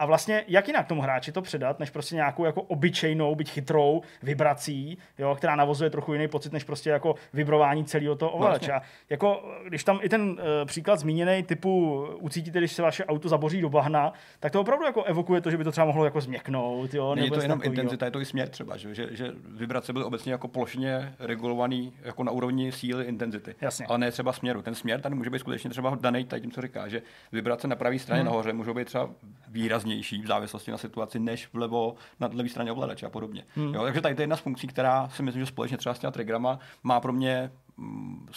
A 0.00 0.06
vlastně 0.06 0.44
jak 0.48 0.68
jinak 0.68 0.86
tomu 0.86 1.02
hráči 1.02 1.32
to 1.32 1.42
předat, 1.42 1.80
než 1.80 1.90
prostě 1.90 2.14
nějakou 2.14 2.44
jako 2.44 2.62
obyčejnou, 2.62 3.34
byť 3.34 3.50
chytrou 3.50 4.02
vibrací, 4.22 4.98
jo, 5.18 5.34
která 5.34 5.56
navozuje 5.56 5.90
trochu 5.90 6.12
jiný 6.12 6.28
pocit, 6.28 6.52
než 6.52 6.64
prostě 6.64 6.90
jako 6.90 7.14
vibrování 7.32 7.84
celého 7.84 8.16
toho 8.16 8.30
ovladače. 8.30 8.70
Vlastně. 8.70 8.90
Jako, 9.10 9.54
když 9.68 9.84
tam 9.84 9.98
i 10.02 10.08
ten 10.08 10.30
uh, 10.30 10.36
příklad 10.64 11.00
zmíněný 11.00 11.42
typu 11.42 12.04
ucítíte, 12.20 12.58
když 12.58 12.72
se 12.72 12.82
vaše 12.82 13.04
auto 13.04 13.28
zaboří 13.28 13.60
do 13.60 13.68
bahna, 13.68 14.12
tak 14.40 14.52
to 14.52 14.60
opravdu 14.60 14.84
jako 14.84 15.02
evokuje 15.02 15.40
to, 15.40 15.50
že 15.50 15.56
by 15.56 15.64
to 15.64 15.72
třeba 15.72 15.84
mohlo 15.84 16.04
jako 16.04 16.20
změknout. 16.20 16.94
Jo, 16.94 17.14
Není 17.14 17.30
to 17.30 17.40
jenom 17.40 17.58
takový, 17.58 17.76
intenzita, 17.76 18.04
je 18.04 18.10
to 18.10 18.20
i 18.20 18.24
směr 18.24 18.48
třeba, 18.48 18.76
že, 18.76 18.94
že, 18.94 19.08
že 19.10 19.32
vibrace 19.48 19.92
byly 19.92 20.04
obecně 20.04 20.32
jako 20.32 20.48
plošně 20.48 21.14
regulovaný 21.18 21.92
jako 22.02 22.24
na 22.24 22.32
úrovni 22.32 22.72
síly 22.72 23.04
intenzity. 23.04 23.54
Jasně. 23.60 23.86
Ale 23.86 23.98
ne 23.98 24.10
třeba 24.10 24.32
směru. 24.32 24.62
Ten 24.62 24.74
směr 24.74 25.00
tady 25.00 25.14
může 25.14 25.30
být 25.30 25.38
skutečně 25.38 25.70
třeba 25.70 25.98
daný 26.00 26.26
tím, 26.40 26.50
co 26.50 26.62
říká, 26.62 26.88
že 26.88 27.02
vibrace 27.32 27.68
na 27.68 27.76
pravé 27.76 27.98
straně 27.98 28.22
hmm. 28.22 28.30
nahoře 28.30 28.52
můžou 28.52 28.74
být 28.74 28.84
třeba 28.84 29.10
výrazně 29.48 29.89
výraznější 29.90 30.22
v 30.22 30.26
závislosti 30.26 30.70
na 30.70 30.78
situaci, 30.78 31.18
než 31.18 31.48
vlevo 31.52 31.94
na 32.20 32.30
levé 32.32 32.48
straně 32.48 32.72
ovladače 32.72 33.06
a 33.06 33.10
podobně. 33.10 33.44
Hmm. 33.54 33.74
Jo, 33.74 33.82
takže 33.82 34.00
tady 34.00 34.14
to 34.14 34.20
je 34.20 34.22
jedna 34.22 34.36
z 34.36 34.40
funkcí, 34.40 34.66
která 34.66 35.08
si 35.08 35.22
myslím, 35.22 35.42
že 35.42 35.46
společně 35.46 35.76
třeba 35.78 35.94
s 35.94 35.98
těma 35.98 36.10
triggerama 36.10 36.58
má 36.82 37.00
pro 37.00 37.12
mě 37.12 37.52
mm, 37.76 38.28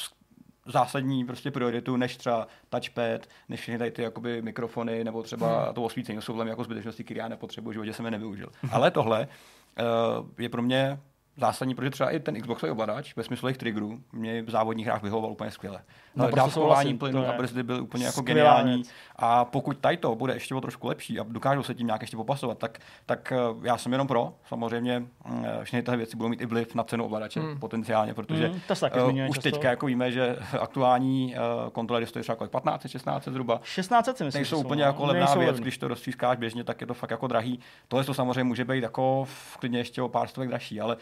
zásadní 0.65 1.25
prostě 1.25 1.51
prioritu, 1.51 1.97
než 1.97 2.17
třeba 2.17 2.47
touchpad, 2.69 3.27
než 3.49 3.59
všechny 3.59 3.77
tady 3.77 3.91
ty 3.91 4.01
jakoby 4.01 4.41
mikrofony, 4.41 5.03
nebo 5.03 5.23
třeba 5.23 5.65
hmm. 5.65 5.73
to 5.73 5.83
osvícení. 5.83 6.21
Jsou 6.21 6.45
jako 6.45 6.63
zbytečnosti, 6.63 7.03
které 7.03 7.19
já 7.19 7.27
nepotřebuji, 7.27 7.73
životě 7.73 7.93
jsem 7.93 8.05
je 8.05 8.11
nevyužil. 8.11 8.49
Ale 8.71 8.91
tohle 8.91 9.27
uh, 9.27 10.29
je 10.37 10.49
pro 10.49 10.61
mě 10.61 10.99
zásadní, 11.37 11.75
protože 11.75 11.89
třeba 11.89 12.09
i 12.09 12.19
ten 12.19 12.41
Xboxový 12.41 12.71
ovladač 12.71 13.15
ve 13.15 13.23
smyslu 13.23 13.47
jejich 13.47 13.57
triggerů 13.57 13.99
mě 14.11 14.41
v 14.41 14.49
závodních 14.49 14.85
hrách 14.85 15.03
vyhovoval 15.03 15.31
úplně 15.31 15.51
skvěle. 15.51 15.81
No, 16.15 16.31
Dávkování 16.31 16.97
plynu 16.97 17.27
a 17.27 17.33
brzdy 17.33 17.63
byl 17.63 17.83
úplně 17.83 18.05
jako 18.05 18.21
geniální. 18.21 18.75
Věc. 18.75 18.89
A 19.15 19.45
pokud 19.45 19.77
tady 19.77 19.97
to 19.97 20.15
bude 20.15 20.33
ještě 20.33 20.55
o 20.55 20.61
trošku 20.61 20.87
lepší 20.87 21.19
a 21.19 21.25
dokážou 21.27 21.63
se 21.63 21.73
tím 21.73 21.87
nějak 21.87 22.01
ještě 22.01 22.17
popasovat, 22.17 22.57
tak, 22.57 22.79
tak 23.05 23.31
eh, 23.31 23.37
já 23.67 23.77
jsem 23.77 23.91
jenom 23.91 24.07
pro. 24.07 24.33
Samozřejmě 24.47 25.03
eh, 25.25 25.63
všechny 25.63 25.83
tyhle 25.83 25.97
věci 25.97 26.17
budou 26.17 26.29
mít 26.29 26.41
i 26.41 26.45
vliv 26.45 26.75
na 26.75 26.83
cenu 26.83 27.05
ovladače 27.05 27.39
hmm. 27.39 27.59
potenciálně, 27.59 28.13
protože 28.13 28.47
hmm, 28.47 28.59
to 28.89 29.05
uh, 29.05 29.13
už 29.29 29.35
často. 29.35 29.41
teďka 29.41 29.69
jako 29.69 29.85
víme, 29.85 30.11
že 30.11 30.35
aktuální 30.59 31.35
uh, 31.35 31.69
kontrolery 31.69 32.07
stojí 32.07 32.23
třeba 32.23 32.47
15, 32.47 32.87
16 32.87 33.27
zhruba. 33.27 33.59
16 33.63 34.05
si 34.05 34.23
myslím, 34.23 34.39
nejsou 34.39 34.59
úplně 34.59 34.83
jako 34.83 35.05
levná 35.05 35.35
věc, 35.35 35.59
když 35.59 35.77
to 35.77 35.87
rozstřískáš 35.87 36.37
běžně, 36.37 36.63
tak 36.63 36.81
je 36.81 36.87
to 36.87 36.93
fakt 36.93 37.11
jako 37.11 37.27
drahý. 37.27 37.59
Tohle 37.87 38.03
to 38.03 38.13
samozřejmě 38.13 38.43
může 38.43 38.65
být 38.65 38.83
jako 38.83 39.27
klidně 39.59 39.79
ještě 39.79 40.01
o 40.01 40.09
pár 40.09 40.27
stovek 40.27 40.49
dražší, 40.49 40.81
ale 40.81 40.97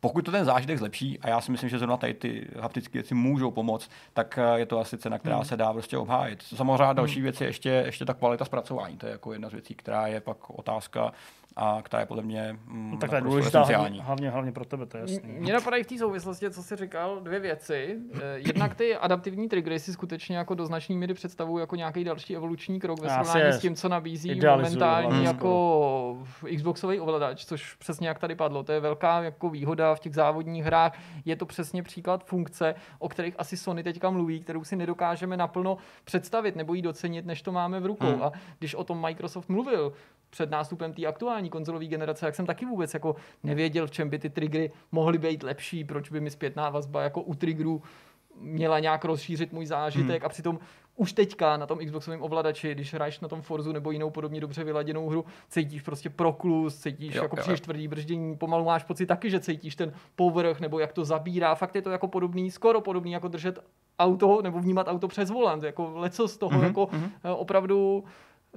pokud 0.00 0.24
to 0.24 0.30
ten 0.30 0.44
zážitek 0.44 0.78
zlepší, 0.78 1.18
a 1.18 1.28
já 1.28 1.40
si 1.40 1.52
myslím, 1.52 1.70
že 1.70 1.78
zrovna 1.78 1.96
tady 1.96 2.14
ty 2.14 2.48
haptické 2.60 2.92
věci 2.92 3.14
můžou 3.14 3.50
pomoct, 3.50 3.90
tak 4.12 4.38
eh, 4.38 4.58
je 4.58 4.66
to 4.66 4.78
asi 4.78 4.98
cena, 4.98 5.18
která 5.18 5.36
hmm. 5.36 5.44
se 5.44 5.56
dá 5.56 5.72
prostě 5.72 5.98
obhájit. 5.98 6.42
Samozřejmě 6.42 6.94
další 6.94 7.14
hmm. 7.14 7.22
věc 7.22 7.40
je 7.40 7.46
ještě, 7.46 7.68
ještě 7.68 8.04
ta 8.04 8.14
kvalita 8.14 8.44
zpracování. 8.44 8.96
To 8.96 9.06
je 9.06 9.12
jako 9.12 9.32
jedna 9.32 9.48
z 9.48 9.52
věcí, 9.52 9.74
která 9.74 10.06
je 10.06 10.20
pak 10.20 10.50
otázka 10.50 11.12
a 11.56 11.82
která 11.82 12.00
je 12.00 12.06
podle 12.06 12.22
mě 12.22 12.58
mm, 12.66 12.98
no, 13.12 13.20
důležitá 13.20 13.62
hlavně, 13.62 14.02
hlavně, 14.02 14.30
hlavně 14.30 14.52
pro 14.52 14.64
tebe, 14.64 14.86
to 14.86 14.96
je 14.96 15.00
jasný. 15.00 15.20
Mně 15.24 15.52
napadají 15.52 15.84
v 15.84 15.86
té 15.86 15.98
souvislosti, 15.98 16.50
co 16.50 16.62
jsi 16.62 16.76
říkal, 16.76 17.20
dvě 17.20 17.40
věci. 17.40 17.96
Eh, 18.14 18.20
jednak 18.36 18.74
ty 18.74 18.96
adaptivní 18.96 19.48
triggery 19.48 19.80
si 19.80 19.92
skutečně 19.92 20.36
jako 20.36 20.54
do 20.54 20.66
značné 20.66 20.96
míry 20.96 21.14
představují 21.14 21.62
jako 21.62 21.76
nějaký 21.76 22.04
další 22.04 22.36
evoluční 22.36 22.80
krok 22.80 23.00
ve 23.00 23.10
srovnání 23.10 23.52
s 23.52 23.58
tím, 23.58 23.74
co 23.74 23.88
nabízí 23.88 24.40
momentálně 24.50 25.26
jako 25.26 26.26
Xboxový 26.56 27.00
ovladač, 27.00 27.44
což 27.44 27.74
přesně 27.74 28.08
jak 28.08 28.18
tady 28.18 28.34
padlo, 28.34 28.62
to 28.62 28.72
je 28.72 28.80
velká 28.80 29.22
jako 29.22 29.50
výhoda 29.50 29.94
v 29.94 30.00
těch 30.00 30.14
závodních 30.14 30.64
hrách. 30.64 30.98
Je 31.24 31.36
to 31.36 31.46
přesně 31.46 31.82
příklad 31.82 32.24
funkce, 32.24 32.74
o 32.98 33.08
kterých 33.08 33.34
asi 33.38 33.56
Sony 33.56 33.82
teďka 33.82 34.10
mluví, 34.10 34.40
kterou 34.40 34.64
si 34.64 34.76
nedokážeme 34.76 35.36
naplno 35.36 35.78
představit 36.04 36.56
nebo 36.56 36.74
ji 36.74 36.82
docenit, 36.82 37.26
než 37.26 37.42
to 37.42 37.52
máme 37.52 37.80
v 37.80 37.86
rukou. 37.86 38.06
Hmm. 38.06 38.22
A 38.22 38.32
když 38.58 38.74
o 38.74 38.84
tom 38.84 39.02
Microsoft 39.02 39.48
mluvil, 39.48 39.92
před 40.34 40.50
nástupem 40.50 40.92
té 40.92 41.06
aktuální 41.06 41.50
konzolové 41.50 41.86
generace, 41.86 42.26
jak 42.26 42.34
jsem 42.34 42.46
taky 42.46 42.66
vůbec 42.66 42.94
jako 42.94 43.16
nevěděl, 43.42 43.86
v 43.86 43.90
čem 43.90 44.10
by 44.10 44.18
ty 44.18 44.30
triggery 44.30 44.72
mohly 44.92 45.18
být 45.18 45.42
lepší, 45.42 45.84
proč 45.84 46.10
by 46.10 46.20
mi 46.20 46.30
zpětná 46.30 46.70
vazba 46.70 47.02
jako 47.02 47.22
u 47.22 47.34
triggerů 47.34 47.82
měla 48.40 48.78
nějak 48.78 49.04
rozšířit 49.04 49.52
můj 49.52 49.66
zážitek 49.66 50.22
hmm. 50.22 50.26
a 50.26 50.28
přitom 50.28 50.58
už 50.96 51.12
teďka 51.12 51.56
na 51.56 51.66
tom 51.66 51.78
Xboxovém 51.78 52.22
ovladači, 52.22 52.74
když 52.74 52.94
hraješ 52.94 53.20
na 53.20 53.28
tom 53.28 53.42
Forzu 53.42 53.72
nebo 53.72 53.90
jinou 53.90 54.10
podobně 54.10 54.40
dobře 54.40 54.64
vyladěnou 54.64 55.08
hru, 55.08 55.24
cítíš 55.48 55.82
prostě 55.82 56.10
proklus, 56.10 56.78
cítíš 56.78 57.14
jo, 57.14 57.22
jako 57.22 57.36
příliš 57.36 57.60
tvrdý 57.60 57.88
brždění, 57.88 58.36
pomalu 58.36 58.64
máš 58.64 58.84
pocit 58.84 59.06
taky, 59.06 59.30
že 59.30 59.40
cítíš 59.40 59.76
ten 59.76 59.92
povrch 60.16 60.60
nebo 60.60 60.78
jak 60.78 60.92
to 60.92 61.04
zabírá. 61.04 61.54
Fakt 61.54 61.74
je 61.74 61.82
to 61.82 61.90
jako 61.90 62.08
podobný, 62.08 62.50
skoro 62.50 62.80
podobný 62.80 63.12
jako 63.12 63.28
držet 63.28 63.58
auto 63.98 64.42
nebo 64.42 64.60
vnímat 64.60 64.88
auto 64.88 65.08
přes 65.08 65.30
volant. 65.30 65.62
Jako 65.62 65.92
leco 65.94 66.28
z 66.28 66.36
toho 66.36 66.58
mm-hmm, 66.58 66.64
jako 66.64 66.84
mm-hmm. 66.84 67.34
opravdu 67.36 68.04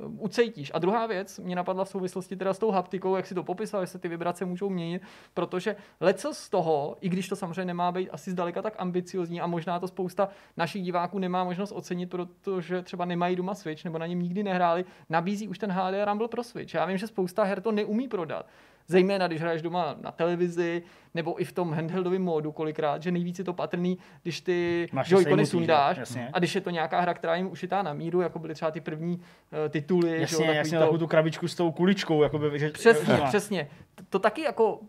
ucejtíš. 0.05 0.71
A 0.73 0.79
druhá 0.79 1.05
věc 1.05 1.39
mě 1.39 1.55
napadla 1.55 1.85
v 1.85 1.89
souvislosti 1.89 2.35
teda 2.35 2.53
s 2.53 2.59
tou 2.59 2.71
haptikou, 2.71 3.15
jak 3.15 3.25
si 3.25 3.35
to 3.35 3.43
popisal, 3.43 3.81
že 3.81 3.87
se 3.87 3.99
ty 3.99 4.07
vibrace 4.07 4.45
můžou 4.45 4.69
měnit, 4.69 5.01
protože 5.33 5.75
leco 5.99 6.33
z 6.33 6.49
toho, 6.49 6.97
i 7.01 7.09
když 7.09 7.27
to 7.27 7.35
samozřejmě 7.35 7.65
nemá 7.65 7.91
být 7.91 8.09
asi 8.09 8.31
zdaleka 8.31 8.61
tak 8.61 8.73
ambiciozní 8.77 9.41
a 9.41 9.47
možná 9.47 9.79
to 9.79 9.87
spousta 9.87 10.29
našich 10.57 10.83
diváků 10.83 11.19
nemá 11.19 11.43
možnost 11.43 11.71
ocenit, 11.71 12.09
protože 12.09 12.81
třeba 12.81 13.05
nemají 13.05 13.35
doma 13.35 13.55
Switch 13.55 13.83
nebo 13.83 13.97
na 13.97 14.07
něm 14.07 14.21
nikdy 14.21 14.43
nehráli, 14.43 14.85
nabízí 15.09 15.47
už 15.47 15.57
ten 15.57 15.71
HD 15.71 16.05
Rumble 16.05 16.27
pro 16.27 16.43
Switch. 16.43 16.73
Já 16.73 16.85
vím, 16.85 16.97
že 16.97 17.07
spousta 17.07 17.43
her 17.43 17.61
to 17.61 17.71
neumí 17.71 18.07
prodat 18.07 18.45
zejména 18.87 19.27
když 19.27 19.41
hraješ 19.41 19.61
doma 19.61 19.95
na 20.01 20.11
televizi 20.11 20.83
nebo 21.13 21.41
i 21.41 21.45
v 21.45 21.51
tom 21.51 21.73
handheldovém 21.73 22.21
módu 22.21 22.51
kolikrát, 22.51 23.03
že 23.03 23.11
nejvíc 23.11 23.39
je 23.39 23.45
to 23.45 23.53
patrný, 23.53 23.97
když 24.23 24.41
ty 24.41 24.89
joycony 25.07 25.45
sundáš 25.45 26.17
a 26.33 26.39
když 26.39 26.55
je 26.55 26.61
to 26.61 26.69
nějaká 26.69 27.01
hra, 27.01 27.13
která 27.13 27.35
jim 27.35 27.51
ušitá 27.51 27.81
na 27.81 27.93
míru, 27.93 28.21
jako 28.21 28.39
byly 28.39 28.53
třeba 28.53 28.71
ty 28.71 28.81
první 28.81 29.15
uh, 29.15 29.69
tituly. 29.69 30.21
Jasně, 30.21 30.45
že, 30.45 30.53
jasně, 30.53 30.77
to... 30.77 30.79
takovou 30.79 30.97
tu 30.97 31.07
krabičku 31.07 31.47
s 31.47 31.55
tou 31.55 31.71
kuličkou. 31.71 32.23
Jakoby, 32.23 32.59
že, 32.59 32.69
přesně, 32.69 33.15
že 33.15 33.21
přesně. 33.21 33.69
To, 33.95 34.03
to 34.09 34.19
taky 34.19 34.41
jako 34.41 34.79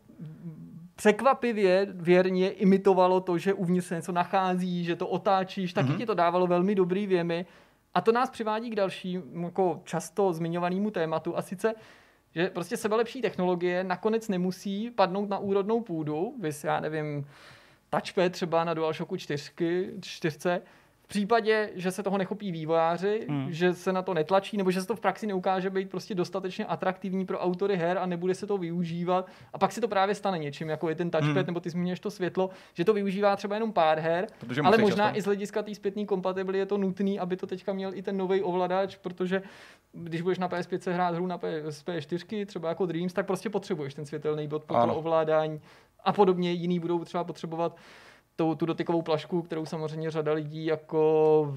překvapivě 0.97 1.87
věrně 1.95 2.51
imitovalo 2.51 3.21
to, 3.21 3.39
že 3.39 3.55
uvnitř 3.55 3.87
se 3.87 3.97
něco 3.97 4.13
nachází, 4.13 4.85
že 4.85 4.97
to 4.97 5.07
otáčíš, 5.07 5.73
taky 5.73 5.89
mm-hmm. 5.89 5.97
ti 5.97 6.07
to 6.07 6.15
dávalo 6.15 6.47
velmi 6.47 6.75
dobrý 6.75 7.07
věmy. 7.07 7.47
A 7.95 8.01
to 8.01 8.13
nás 8.13 8.31
přivádí 8.31 8.71
k 8.71 8.75
dalšímu 8.75 9.45
jako 9.45 9.81
často 9.85 10.33
zmiňovanému 10.33 10.91
tématu 10.91 11.37
a 11.37 11.43
sice 11.43 11.75
že 12.35 12.51
prostě 12.51 12.77
sebelepší 12.77 13.23
technologie 13.23 13.85
nakonec 13.85 14.29
nemusí 14.29 14.91
padnout 14.91 15.29
na 15.29 15.39
úrodnou 15.39 15.81
půdu, 15.81 16.35
vys, 16.41 16.65
já 16.65 16.81
nevím, 16.81 17.27
touchpad 17.91 18.33
třeba 18.33 18.65
na 18.65 18.75
DualShocku 18.75 19.17
4, 19.17 19.53
4 20.01 20.39
v 21.09 21.11
případě, 21.11 21.71
že 21.75 21.91
se 21.91 22.03
toho 22.03 22.19
nechopí 22.19 22.53
vývojáři, 22.53 23.27
hmm. 23.29 23.53
že 23.53 23.75
se 23.75 23.93
na 23.93 24.03
to 24.03 24.15
netlačí, 24.15 24.57
nebo 24.57 24.71
že 24.71 24.81
se 24.81 24.87
to 24.87 24.97
v 24.97 25.01
praxi 25.01 25.27
neukáže 25.27 25.71
být 25.71 25.91
prostě 25.91 26.15
dostatečně 26.15 26.67
atraktivní 26.67 27.27
pro 27.27 27.39
autory 27.39 27.77
her 27.77 27.99
a 27.99 28.07
nebude 28.07 28.35
se 28.35 28.47
to 28.47 28.59
využívat. 28.59 29.27
A 29.53 29.59
pak 29.59 29.73
si 29.73 29.81
to 29.81 29.89
právě 29.89 30.15
stane 30.15 30.39
něčím, 30.39 30.69
jako 30.69 30.89
je 30.89 30.95
ten 30.95 31.11
touchpad, 31.11 31.37
hmm. 31.37 31.47
nebo 31.47 31.61
ty 31.61 31.71
zmíníš 31.71 32.01
to 32.01 32.11
světlo, 32.11 32.51
že 32.75 32.85
to 32.85 32.93
využívá 32.93 33.37
třeba 33.37 33.57
jenom 33.57 33.73
pár 33.73 33.99
her, 33.99 34.27
protože 34.41 34.61
ale 34.61 34.79
možná 34.79 35.05
často. 35.05 35.19
i 35.19 35.23
z 35.23 35.25
hlediska 35.25 35.63
té 35.63 35.75
zpětné 35.75 36.05
kompatibily 36.05 36.59
je 36.59 36.67
to 36.67 36.79
nutné, 36.79 37.19
aby 37.19 37.37
to 37.37 37.47
teďka 37.47 37.73
měl 37.73 37.95
i 37.95 38.03
ten 38.03 38.17
nový 38.17 38.43
ovladač, 38.43 38.97
protože 38.97 39.43
když 39.93 40.23
budeš 40.23 40.39
na 40.39 40.49
PS5 40.49 40.93
hrát 40.93 41.15
hru 41.15 41.27
na 41.27 41.39
PS4, 41.39 42.47
třeba 42.47 42.69
jako 42.69 42.87
Dreams, 42.87 43.13
tak 43.13 43.27
prostě 43.27 43.51
potřebuješ 43.51 43.95
ten 43.95 44.07
světelný 44.07 44.49
bod 44.49 44.65
pro 44.65 44.87
to 44.87 44.95
ovládání 44.95 45.61
a 46.05 46.13
podobně. 46.13 46.53
Jiný 46.53 46.81
budou 46.81 47.05
třeba 47.05 47.25
potřebovat 47.25 47.77
tu, 48.39 48.55
tu 48.55 48.67
dotykovou 48.67 49.03
plašku, 49.03 49.43
kterou 49.43 49.67
samozřejmě 49.67 50.11
řada 50.11 50.33
lidí 50.33 50.67
jako, 50.67 51.57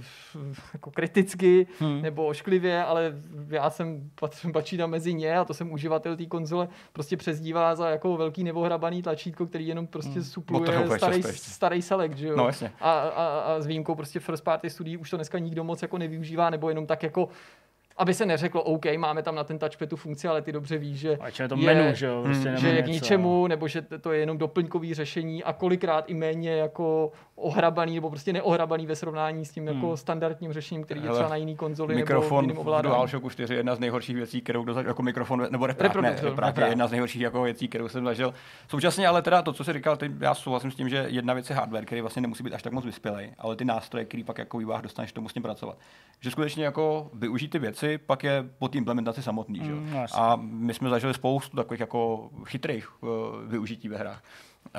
jako 0.73 0.91
kriticky 0.91 1.67
hmm. 1.79 2.01
nebo 2.01 2.25
ošklivě, 2.25 2.83
ale 2.83 3.13
já 3.49 3.69
jsem 3.69 4.09
patří 4.53 4.77
tam 4.77 4.89
mezi 4.89 5.13
ně 5.13 5.37
a 5.37 5.45
to 5.45 5.53
jsem 5.53 5.71
uživatel 5.71 6.17
té 6.17 6.25
konzole, 6.25 6.67
prostě 6.93 7.17
přezdívá 7.17 7.75
za 7.75 7.89
jako 7.89 8.17
velký 8.17 8.43
nevohrabaný 8.43 9.01
tlačítko, 9.01 9.45
který 9.45 9.67
jenom 9.67 9.87
prostě 9.87 10.13
hmm. 10.13 10.23
supluje 10.23 10.97
starý, 10.97 11.23
starý 11.23 11.81
select, 11.81 12.17
že 12.17 12.27
jo? 12.27 12.35
No, 12.35 12.45
jasně. 12.45 12.71
A, 12.79 12.91
a, 12.91 13.39
a, 13.39 13.61
s 13.61 13.65
výjimkou 13.65 13.95
prostě 13.95 14.19
first 14.19 14.43
party 14.43 14.69
studií 14.69 14.97
už 14.97 15.09
to 15.09 15.17
dneska 15.17 15.39
nikdo 15.39 15.63
moc 15.63 15.81
jako 15.81 15.97
nevyužívá, 15.97 16.49
nebo 16.49 16.69
jenom 16.69 16.85
tak 16.85 17.03
jako 17.03 17.29
aby 18.01 18.13
se 18.13 18.25
neřeklo, 18.25 18.63
OK, 18.63 18.85
máme 18.97 19.23
tam 19.23 19.35
na 19.35 19.43
ten 19.43 19.59
touchpad 19.59 19.89
tu 19.89 19.95
funkci, 19.95 20.27
ale 20.27 20.41
ty 20.41 20.51
dobře 20.51 20.77
víš, 20.77 20.99
že, 20.99 21.17
je, 21.39 21.47
to 21.47 21.57
menu, 21.57 21.95
že, 21.95 22.05
jo, 22.05 22.21
prostě 22.23 22.53
že 22.57 22.69
je 22.69 22.83
k 22.83 22.87
ničemu, 22.87 23.47
nebo 23.47 23.67
že 23.67 23.81
to 23.81 24.11
je 24.11 24.19
jenom 24.19 24.37
doplňkový 24.37 24.93
řešení 24.93 25.43
a 25.43 25.53
kolikrát 25.53 26.09
i 26.09 26.13
méně 26.13 26.51
jako 26.51 27.11
ohrabaný 27.35 27.95
nebo 27.95 28.09
prostě 28.09 28.33
neohrabaný 28.33 28.85
ve 28.85 28.95
srovnání 28.95 29.45
s 29.45 29.51
tím 29.51 29.67
jako 29.67 29.79
hmm. 29.79 29.85
jako 29.85 29.97
standardním 29.97 30.53
řešením, 30.53 30.83
který 30.83 30.99
Hele, 30.99 31.11
je 31.11 31.13
třeba 31.13 31.29
na 31.29 31.35
jiný 31.35 31.55
konzoli 31.55 31.95
mikrofon 31.95 32.47
nebo 32.47 32.61
jiným 32.61 32.81
DualShocku 32.81 33.29
4 33.29 33.53
je 33.53 33.59
jedna 33.59 33.75
z 33.75 33.79
nejhorších 33.79 34.15
věcí, 34.15 34.41
kterou 34.41 34.63
kdo 34.63 34.79
jako 34.79 35.03
mikrofon, 35.03 35.47
nebo 35.49 35.67
reprák, 35.67 35.95
ne, 35.95 36.15
reprák 36.21 36.57
je 36.57 36.67
jedna 36.67 36.87
z 36.87 36.91
nejhorších 36.91 37.21
jako 37.21 37.43
věcí, 37.43 37.67
kterou 37.67 37.87
jsem 37.87 38.05
zažil. 38.05 38.33
Současně 38.67 39.07
ale 39.07 39.21
teda 39.21 39.41
to, 39.41 39.53
co 39.53 39.63
jsi 39.63 39.73
říkal, 39.73 39.97
ty, 39.97 40.11
já 40.19 40.35
souhlasím 40.35 40.71
s 40.71 40.75
tím, 40.75 40.89
že 40.89 41.05
jedna 41.07 41.33
věc 41.33 41.49
je 41.49 41.55
hardware, 41.55 41.85
který 41.85 42.01
vlastně 42.01 42.21
nemusí 42.21 42.43
být 42.43 42.53
až 42.53 42.63
tak 42.63 42.73
moc 42.73 42.85
vyspělej, 42.85 43.33
ale 43.37 43.55
ty 43.55 43.65
nástroje, 43.65 44.05
který 44.05 44.23
pak 44.23 44.37
jako 44.37 44.57
výváh 44.57 44.81
dostaneš, 44.81 45.11
to 45.11 45.21
musím 45.21 45.43
pracovat. 45.43 45.77
Že 46.19 46.31
skutečně 46.31 46.65
jako 46.65 47.09
využít 47.13 47.47
ty 47.47 47.59
věci, 47.59 47.90
pak 47.97 48.23
je 48.23 48.49
po 48.59 48.67
té 48.67 48.77
implementaci 48.77 49.23
samotný. 49.23 49.59
Mm, 49.59 49.65
že? 49.65 50.01
A 50.13 50.35
my 50.41 50.73
jsme 50.73 50.89
zažili 50.89 51.13
spoustu 51.13 51.57
takových 51.57 51.79
jako 51.79 52.29
chytrých 52.45 53.03
uh, 53.03 53.09
využití 53.47 53.89
ve 53.89 53.97
hrách. 53.97 54.23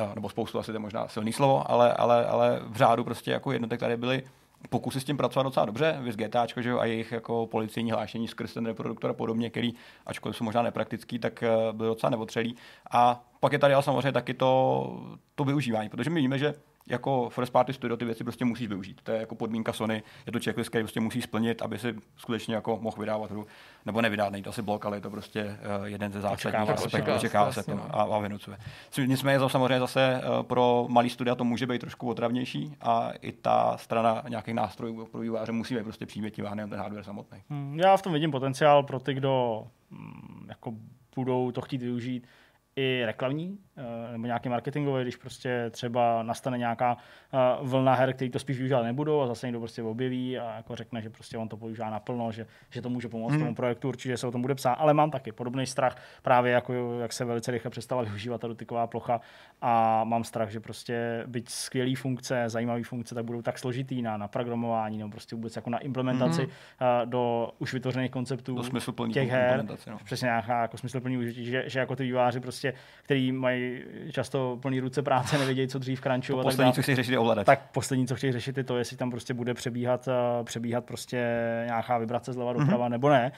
Uh, 0.03 0.15
nebo 0.15 0.29
spoustu, 0.29 0.59
asi 0.59 0.67
to 0.67 0.77
je 0.77 0.79
možná 0.79 1.09
silný 1.09 1.33
slovo, 1.33 1.71
ale, 1.71 1.93
ale, 1.93 2.27
ale 2.27 2.61
v 2.67 2.77
řádu 2.77 3.05
prostě 3.05 3.31
jako 3.31 3.53
jednotek 3.53 3.81
tady 3.81 3.97
byly 3.97 4.23
pokusy 4.71 5.01
s 5.01 5.05
tím 5.05 5.17
pracovat 5.17 5.43
docela 5.43 5.67
dobře, 5.67 5.99
vys 6.01 6.17
GTA, 6.17 6.47
že 6.57 6.71
jo, 6.71 6.79
a 6.79 6.85
jejich 6.85 7.13
jako 7.13 7.47
policejní 7.47 7.93
hlášení 7.93 8.29
skrz 8.29 8.55
ten 8.55 8.67
reproduktor 8.67 9.11
a 9.11 9.15
podobně, 9.15 9.51
který, 9.51 9.75
ačkoliv 10.07 10.37
jsou 10.37 10.45
možná 10.45 10.63
nepraktický, 10.63 11.19
tak 11.19 11.45
uh, 11.69 11.77
byl 11.77 11.87
docela 11.87 12.11
neotřelý. 12.11 12.57
A 12.91 13.25
pak 13.41 13.53
je 13.53 13.59
tady 13.59 13.75
ale 13.75 13.83
samozřejmě 13.83 14.13
taky 14.13 14.35
to, 14.35 15.13
to 15.35 15.45
využívání, 15.45 15.89
protože 15.89 16.11
my 16.11 16.21
víme, 16.21 16.39
že 16.39 16.55
jako 16.87 17.29
first 17.29 17.53
party 17.53 17.73
studio 17.73 17.97
ty 17.97 18.05
věci 18.05 18.25
prostě 18.25 18.45
musíš 18.45 18.69
využít. 18.69 19.01
To 19.03 19.13
je 19.13 19.21
jako 19.21 19.35
podmínka 19.35 19.73
Sony, 19.73 20.03
je 20.27 20.33
to 20.33 20.41
checklist, 20.45 20.69
který 20.69 20.85
prostě 20.85 21.01
musí 21.01 21.23
splnit, 21.23 21.63
aby 21.63 21.79
si 21.79 21.95
skutečně 22.17 22.55
jako 22.55 22.79
mohl 22.81 22.97
vydávat 23.01 23.31
hru. 23.31 23.47
Nebo 23.87 24.03
nevydat, 24.03 24.33
není 24.33 24.43
to 24.43 24.51
asi 24.51 24.63
blok, 24.63 24.87
ale 24.87 24.97
je 24.97 25.01
to 25.01 25.11
prostě 25.11 25.59
uh, 25.81 25.85
jeden 25.85 26.13
ze 26.13 26.21
zásadních 26.21 26.71
aspektů, 26.71 27.13
očekává 27.13 27.53
se 27.53 27.63
to 27.63 27.81
a, 27.91 28.03
a 28.03 28.19
vynucuje. 28.19 28.57
Nicméně 29.07 29.39
to 29.39 29.49
samozřejmě 29.49 29.79
zase 29.79 30.21
uh, 30.25 30.43
pro 30.43 30.87
malý 30.89 31.11
studia 31.11 31.35
to 31.35 31.45
může 31.45 31.67
být 31.67 31.79
trošku 31.79 32.09
otravnější 32.09 32.77
a 32.81 33.11
i 33.21 33.33
ta 33.33 33.77
strana 33.77 34.23
nějakých 34.29 34.55
nástrojů 34.55 35.07
pro 35.07 35.21
vývojáře 35.21 35.53
musí 35.53 35.75
být 35.75 35.83
prostě 35.83 36.07
přívětivá, 36.07 36.55
nejen 36.55 36.71
ten 36.71 36.79
hardware 36.79 37.05
samotný. 37.05 37.39
Hmm, 37.51 37.81
já 37.81 37.97
v 37.97 38.03
tom 38.03 38.13
vidím 38.13 38.31
potenciál 38.31 38.83
pro 38.83 39.01
ty, 39.01 39.15
kdo 39.15 39.65
mm, 39.91 40.47
jako 40.49 40.73
budou 41.17 41.51
to 41.51 41.61
chtít 41.61 41.83
využít 41.83 42.27
i 42.77 43.03
reklamní 43.07 43.59
eh, 43.77 44.13
nebo 44.13 44.27
nějaký 44.27 44.49
marketingový, 44.49 45.03
když 45.03 45.17
prostě 45.17 45.71
třeba 45.71 46.23
nastane 46.23 46.59
nějaká 46.59 46.97
eh, 47.33 47.39
vlna 47.63 47.95
her, 47.95 48.13
který 48.13 48.31
to 48.31 48.39
spíš 48.39 48.57
využívat 48.57 48.83
nebudou 48.83 49.21
a 49.21 49.27
zase 49.27 49.47
někdo 49.47 49.59
prostě 49.59 49.83
objeví 49.83 50.39
a 50.39 50.57
jako 50.57 50.77
řekne, 50.77 51.03
že 51.03 51.11
prostě 51.11 51.39
on 51.39 51.49
to 51.49 51.57
používá 51.57 51.91
naplno, 51.91 52.33
že, 52.33 52.47
že 52.71 52.83
to 52.83 52.91
může 52.91 53.09
pomoct 53.09 53.33
hmm. 53.33 53.41
tomu 53.41 53.55
projektu, 53.55 53.89
určitě 53.89 54.17
se 54.17 54.27
o 54.27 54.31
tom 54.31 54.43
bude 54.43 54.55
psát, 54.55 54.73
ale 54.73 54.95
mám 54.95 55.11
taky 55.11 55.33
podobný 55.33 55.67
strach 55.67 55.97
právě 56.23 56.53
jako 56.53 57.01
jak 57.01 57.13
se 57.13 57.25
velice 57.25 57.51
rychle 57.51 57.71
přestala 57.71 58.03
využívat 58.03 58.41
ta 58.41 58.49
dotyková 58.49 58.87
plocha 58.87 59.21
a 59.61 60.05
mám 60.05 60.25
strach, 60.25 60.51
že 60.51 60.61
prostě 60.61 61.25
byť 61.27 61.49
skvělé 61.49 61.95
funkce, 61.97 62.45
zajímavé 62.47 62.83
funkce, 62.85 63.15
tak 63.15 63.25
budou 63.25 63.43
tak 63.43 63.59
složitý 63.59 64.03
na, 64.03 64.17
na 64.17 64.29
programování 64.29 64.99
nebo 64.99 65.11
prostě 65.11 65.37
vůbec 65.37 65.57
jako 65.57 65.71
na 65.71 65.79
implementaci 65.79 66.43
hmm. 66.43 67.11
do 67.11 67.51
už 67.59 67.73
vytvořených 67.73 68.11
konceptů 68.11 68.55
do 68.55 69.07
těch 69.09 69.31
her, 69.31 69.65
no. 69.91 69.99
přesně 70.05 70.27
nějaká 70.27 70.63
jako 70.63 70.79
smysluplný 70.79 71.19
užití, 71.19 71.45
že, 71.45 71.65
že 71.67 71.79
jako 71.79 71.97
ty 71.97 72.03
výváři 72.03 72.41
prostě 72.41 72.62
prostě, 72.63 72.81
který 73.03 73.33
mají 73.33 73.83
často 74.11 74.59
plný 74.63 74.81
ruce 74.81 75.03
práce, 75.03 75.39
nevědějí, 75.39 75.69
co 75.69 75.79
dřív 75.79 76.01
crunchu. 76.01 76.33
To 76.33 76.43
poslední, 76.43 76.73
co 76.73 76.83
chtějí 76.83 76.97
řešit, 76.97 77.13
je 77.13 77.19
ovladač. 77.19 77.47
Tak 77.47 77.71
poslední, 77.73 78.07
co 78.07 78.17
chtějí 78.17 78.33
řešit, 78.33 78.57
je 78.59 78.65
to, 78.65 78.79
jestli 78.79 78.97
tam 78.97 79.11
prostě 79.11 79.35
bude 79.35 79.55
přebíhat, 79.55 80.09
eh, 80.09 80.45
přebíhat 80.45 80.85
prostě 80.85 81.27
nějaká 81.67 81.99
vibrace 81.99 82.33
zleva 82.33 82.53
doprava, 82.53 82.87
mm-hmm. 82.87 82.91
nebo 82.91 83.09
ne 83.09 83.33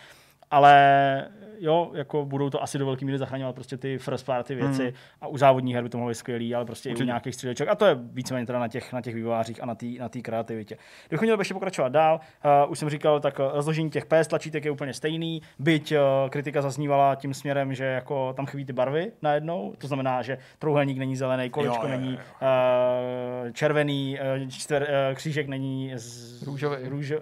ale 0.54 1.24
jo, 1.60 1.90
jako 1.94 2.24
budou 2.24 2.50
to 2.50 2.62
asi 2.62 2.78
do 2.78 2.86
velké 2.86 3.04
míry 3.04 3.18
zachraňovat 3.18 3.54
prostě 3.54 3.76
ty 3.76 3.98
first 3.98 4.26
party 4.26 4.54
věci 4.54 4.82
hmm. 4.82 4.92
a 5.20 5.26
u 5.26 5.38
závodních 5.38 5.74
her 5.74 5.84
by 5.84 5.88
to 5.88 5.98
mohlo 5.98 6.08
být 6.08 6.14
skvělý, 6.14 6.54
ale 6.54 6.64
prostě 6.64 6.88
Určitě. 6.88 7.02
i 7.02 7.04
u 7.04 7.06
nějakých 7.06 7.34
stříleček 7.34 7.68
a 7.68 7.74
to 7.74 7.86
je 7.86 7.94
víceméně 7.94 8.46
teda 8.46 8.58
na 8.58 8.68
těch, 8.68 8.92
na 8.92 9.00
těch 9.00 9.14
vývojářích 9.14 9.62
a 9.62 9.66
na 9.66 9.74
té 9.74 9.86
na 9.98 10.08
kreativitě. 10.22 10.76
Kdybychom 11.08 11.26
měli 11.26 11.40
ještě 11.40 11.54
pokračovat 11.54 11.88
dál, 11.88 12.20
uh, 12.64 12.70
už 12.70 12.78
jsem 12.78 12.90
říkal, 12.90 13.20
tak 13.20 13.38
rozložení 13.38 13.90
těch 13.90 14.06
PS 14.06 14.28
tlačítek 14.28 14.64
je 14.64 14.70
úplně 14.70 14.94
stejný, 14.94 15.42
byť 15.58 15.92
uh, 15.92 15.98
kritika 16.30 16.62
zaznívala 16.62 17.14
tím 17.14 17.34
směrem, 17.34 17.74
že 17.74 17.84
jako 17.84 18.32
tam 18.32 18.46
chybí 18.46 18.64
ty 18.64 18.72
barvy 18.72 19.12
najednou, 19.22 19.74
to 19.78 19.86
znamená, 19.86 20.22
že 20.22 20.38
trouhelník 20.58 20.98
není 20.98 21.16
zelený, 21.16 21.50
kolečko 21.50 21.86
jo, 21.86 21.88
jo, 21.88 21.94
jo. 21.94 22.00
není 22.00 22.14
uh, 22.14 23.52
červený, 23.52 24.18
uh, 24.42 24.48
čtver, 24.48 24.82
uh, 24.82 25.14
křížek 25.14 25.48
není 25.48 25.92
z, 25.96 26.42
růžový. 26.42 26.76
Růžo, 26.82 27.18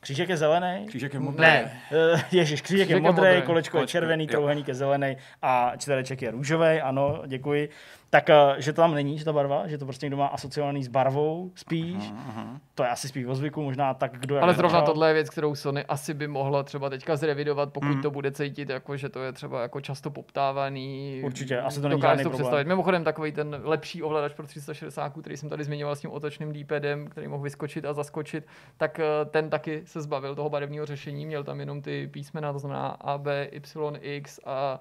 Křížek 0.00 0.28
je 0.28 0.36
zelený? 0.36 0.86
Křížek 0.86 1.14
je 1.14 1.20
modrý. 1.20 1.40
Ne, 1.40 1.80
uh, 2.12 2.20
ježiš, 2.32 2.62
křížek, 2.62 2.86
křížek 2.86 2.88
je 2.88 3.00
modrý, 3.00 3.26
je 3.26 3.34
modrý, 3.34 3.46
kolečko 3.46 3.80
je 3.80 3.86
červený, 3.86 4.26
trouhelník 4.26 4.68
je 4.68 4.74
zelený 4.74 5.16
a 5.42 5.72
čtvereček 5.76 6.22
je 6.22 6.30
růžový, 6.30 6.80
ano, 6.80 7.22
děkuji 7.26 7.68
tak 8.10 8.30
eh, 8.30 8.54
že 8.58 8.72
to 8.72 8.82
tam 8.82 8.94
není, 8.94 9.18
že 9.18 9.24
ta 9.24 9.32
barva, 9.32 9.66
že 9.66 9.78
to 9.78 9.84
prostě 9.84 10.06
někdo 10.06 10.16
má 10.16 10.26
asociovaný 10.26 10.84
s 10.84 10.88
barvou 10.88 11.52
spíš. 11.54 11.96
Aha, 12.10 12.24
aha. 12.28 12.60
To 12.74 12.82
je 12.82 12.88
asi 12.88 13.08
spíš 13.08 13.26
o 13.26 13.34
zvyku, 13.34 13.62
možná 13.62 13.94
tak, 13.94 14.18
kdo 14.18 14.34
je. 14.34 14.40
Ale 14.40 14.54
zrovna 14.54 14.82
tohle 14.82 15.08
je 15.08 15.14
věc, 15.14 15.30
kterou 15.30 15.54
Sony 15.54 15.84
asi 15.84 16.14
by 16.14 16.28
mohla 16.28 16.62
třeba 16.62 16.90
teďka 16.90 17.16
zrevidovat, 17.16 17.72
pokud 17.72 17.86
mm. 17.86 18.02
to 18.02 18.10
bude 18.10 18.32
cítit, 18.32 18.68
jako, 18.68 18.96
že 18.96 19.08
to 19.08 19.22
je 19.22 19.32
třeba 19.32 19.62
jako 19.62 19.80
často 19.80 20.10
poptávaný. 20.10 21.20
Určitě, 21.24 21.60
asi 21.60 21.80
to 21.80 21.88
není 21.88 22.00
žádný 22.00 22.24
to 22.24 22.30
představit. 22.30 22.66
Mimochodem 22.66 23.04
takový 23.04 23.32
ten 23.32 23.60
lepší 23.62 24.02
ovladač 24.02 24.34
pro 24.34 24.46
360, 24.46 25.12
který 25.20 25.36
jsem 25.36 25.48
tady 25.48 25.64
zmiňoval 25.64 25.96
s 25.96 26.00
tím 26.00 26.10
otočným 26.10 26.52
D-padem, 26.52 27.06
který 27.06 27.28
mohl 27.28 27.42
vyskočit 27.42 27.84
a 27.84 27.92
zaskočit, 27.92 28.46
tak 28.76 29.00
eh, 29.00 29.04
ten 29.24 29.50
taky 29.50 29.82
se 29.84 30.00
zbavil 30.00 30.34
toho 30.34 30.50
barevného 30.50 30.86
řešení, 30.86 31.26
měl 31.26 31.44
tam 31.44 31.60
jenom 31.60 31.82
ty 31.82 32.08
písmena, 32.12 32.52
to 32.52 32.58
znamená 32.58 32.88
A, 32.88 33.18
B, 33.18 33.48
Y, 33.52 33.98
X 34.00 34.40
a 34.44 34.80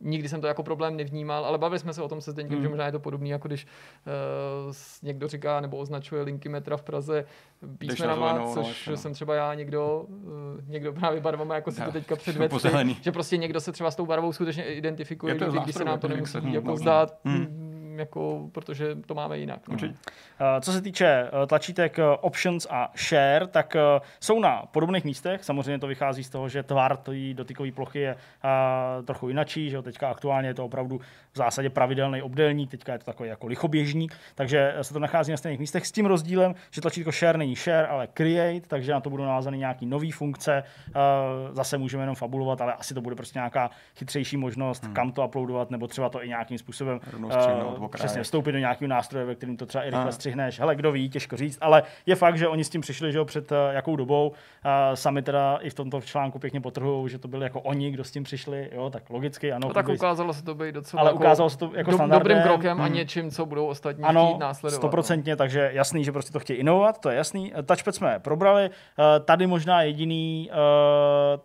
nikdy 0.00 0.28
jsem 0.28 0.40
to 0.40 0.46
jako 0.46 0.62
problém 0.62 0.96
nevnímal, 0.96 1.44
ale 1.44 1.58
bavili 1.58 1.78
jsme 1.78 1.92
se 1.94 2.02
o 2.02 2.08
tom 2.08 2.20
se 2.20 2.30
Zdeňkem, 2.30 2.54
Hmm. 2.56 2.62
že 2.62 2.68
možná 2.68 2.86
je 2.86 2.92
to 2.92 3.00
podobné, 3.00 3.28
jako 3.28 3.48
když 3.48 3.66
uh, 4.66 4.72
někdo 5.02 5.28
říká 5.28 5.60
nebo 5.60 5.76
označuje 5.76 6.22
linky 6.22 6.48
metra 6.48 6.76
v 6.76 6.82
Praze 6.82 7.24
písmenama, 7.78 8.28
zelenou, 8.28 8.54
no, 8.54 8.54
což 8.64 8.88
no. 8.88 8.96
jsem 8.96 9.12
třeba 9.14 9.34
já 9.34 9.54
někdo, 9.54 10.04
uh, 10.08 10.24
někdo 10.68 10.92
právě 10.92 11.20
barvama, 11.20 11.54
jako 11.54 11.70
si 11.70 11.80
to 11.82 11.92
teďka 11.92 12.16
předvedl, 12.16 12.58
že 13.00 13.12
prostě 13.12 13.36
někdo 13.36 13.60
se 13.60 13.72
třeba 13.72 13.90
s 13.90 13.96
tou 13.96 14.06
barvou 14.06 14.32
skutečně 14.32 14.64
identifikuje, 14.64 15.34
když 15.62 15.74
se 15.74 15.84
nám 15.84 15.98
to 15.98 16.08
nemusí 16.08 16.52
jako 16.52 16.76
zdát, 16.76 17.18
Hmm. 17.24 17.59
Jako, 18.00 18.48
protože 18.52 18.96
to 19.06 19.14
máme 19.14 19.38
jinak. 19.38 19.68
No. 19.68 19.76
Co 20.60 20.72
se 20.72 20.80
týče 20.80 21.06
eh, 21.06 21.46
tlačítek 21.46 21.98
eh, 21.98 22.02
Options 22.20 22.66
a 22.70 22.92
Share, 22.96 23.46
tak 23.46 23.76
eh, 23.76 23.80
jsou 24.20 24.40
na 24.40 24.62
podobných 24.70 25.04
místech. 25.04 25.44
Samozřejmě 25.44 25.78
to 25.78 25.86
vychází 25.86 26.24
z 26.24 26.30
toho, 26.30 26.48
že 26.48 26.62
tvar 26.62 26.96
té 26.96 27.34
dotykové 27.34 27.72
plochy 27.72 27.98
je 27.98 28.16
trochu 29.04 29.28
jinačí, 29.28 29.70
že 29.70 29.82
teďka 29.82 30.10
aktuálně 30.10 30.48
je 30.48 30.54
to 30.54 30.64
opravdu 30.64 31.00
v 31.32 31.36
zásadě 31.36 31.70
pravidelný 31.70 32.22
obdélník, 32.22 32.70
teďka 32.70 32.92
je 32.92 32.98
to 32.98 33.04
takový 33.04 33.28
jako 33.28 33.46
lichoběžník, 33.46 34.14
takže 34.34 34.74
se 34.82 34.92
to 34.92 34.98
nachází 35.00 35.30
na 35.30 35.36
stejných 35.36 35.60
místech 35.60 35.86
s 35.86 35.92
tím 35.92 36.06
rozdílem, 36.06 36.54
že 36.70 36.80
tlačítko 36.80 37.12
Share 37.12 37.38
není 37.38 37.54
Share, 37.56 37.86
ale 37.86 38.06
Create, 38.06 38.66
takže 38.66 38.92
na 38.92 39.00
to 39.00 39.10
budou 39.10 39.22
navázány 39.24 39.58
nějaký 39.58 39.86
nové 39.86 40.12
funkce. 40.12 40.62
Eh, 40.88 40.92
Zase 41.52 41.78
můžeme 41.78 42.02
jenom 42.02 42.14
fabulovat, 42.16 42.60
ale 42.60 42.72
asi 42.72 42.94
to 42.94 43.00
bude 43.00 43.16
prostě 43.16 43.38
nějaká 43.38 43.70
chytřejší 43.96 44.36
možnost, 44.36 44.88
kam 44.92 45.12
to 45.12 45.26
uploadovat, 45.26 45.70
nebo 45.70 45.86
třeba 45.86 46.08
to 46.08 46.24
i 46.24 46.28
nějakým 46.28 46.58
způsobem 46.58 47.00
eh, 47.30 47.64
okraji. 47.64 47.88
přesně 47.92 48.22
vstoupit 48.22 48.52
do 48.52 48.58
nějakého 48.58 48.88
nástroje, 48.88 49.24
ve 49.24 49.34
kterým 49.34 49.56
to 49.56 49.66
třeba 49.66 49.84
i 49.84 49.90
rychle 49.90 50.12
střihneš. 50.12 50.58
Hele, 50.60 50.76
kdo 50.76 50.92
ví, 50.92 51.10
těžko 51.10 51.36
říct, 51.36 51.58
ale 51.60 51.82
je 52.06 52.16
fakt, 52.16 52.38
že 52.38 52.48
oni 52.48 52.64
s 52.64 52.70
tím 52.70 52.80
přišli, 52.80 53.12
že 53.12 53.18
jo, 53.18 53.24
před 53.24 53.52
eh, 53.52 53.56
jakou 53.72 53.96
dobou. 53.96 54.32
A 54.62 54.96
sami 54.96 55.22
teda 55.22 55.58
i 55.62 55.70
v 55.70 55.74
tomto 55.74 56.00
článku 56.00 56.38
pěkně 56.38 56.60
potrhují, 56.60 57.08
že 57.08 57.18
to 57.18 57.28
byli 57.28 57.44
jako 57.44 57.60
oni, 57.60 57.90
kdo 57.90 58.04
s 58.04 58.10
tím 58.10 58.22
přišli, 58.22 58.70
jo, 58.72 58.90
tak 58.90 59.10
logicky, 59.10 59.52
ano. 59.52 59.68
No 59.68 59.74
tak 59.74 59.88
ukázalo 59.88 60.32
se 60.34 60.42
to 60.42 60.54
být 60.54 60.72
docela 60.74 61.00
ale 61.00 61.12
ukázalo 61.24 61.50
se 61.50 61.58
to 61.58 61.70
jako 61.74 61.90
do, 61.90 61.96
standardem. 61.96 62.36
dobrým 62.36 62.42
krokem 62.42 62.80
a 62.80 62.84
Hmm. 62.84 62.94
něčím, 62.94 63.30
co 63.30 63.46
budou 63.46 63.66
ostatní 63.66 64.04
Ano, 64.04 64.26
chtít 64.30 64.38
následovat. 64.38 64.76
no. 64.76 64.80
stoprocentně, 64.80 65.36
takže 65.36 65.70
jasný, 65.72 66.04
že 66.04 66.12
prostě 66.12 66.32
to 66.32 66.40
chtějí 66.40 66.58
inovovat, 66.58 66.98
to 66.98 67.10
je 67.10 67.16
jasný. 67.16 67.52
Eh, 67.58 67.62
Touchpad 67.62 67.94
jsme 67.94 68.18
probrali, 68.18 68.70
Eh, 68.98 69.20
tady 69.20 69.46
možná 69.46 69.82
jediný, 69.82 70.50
eh, 70.52 70.56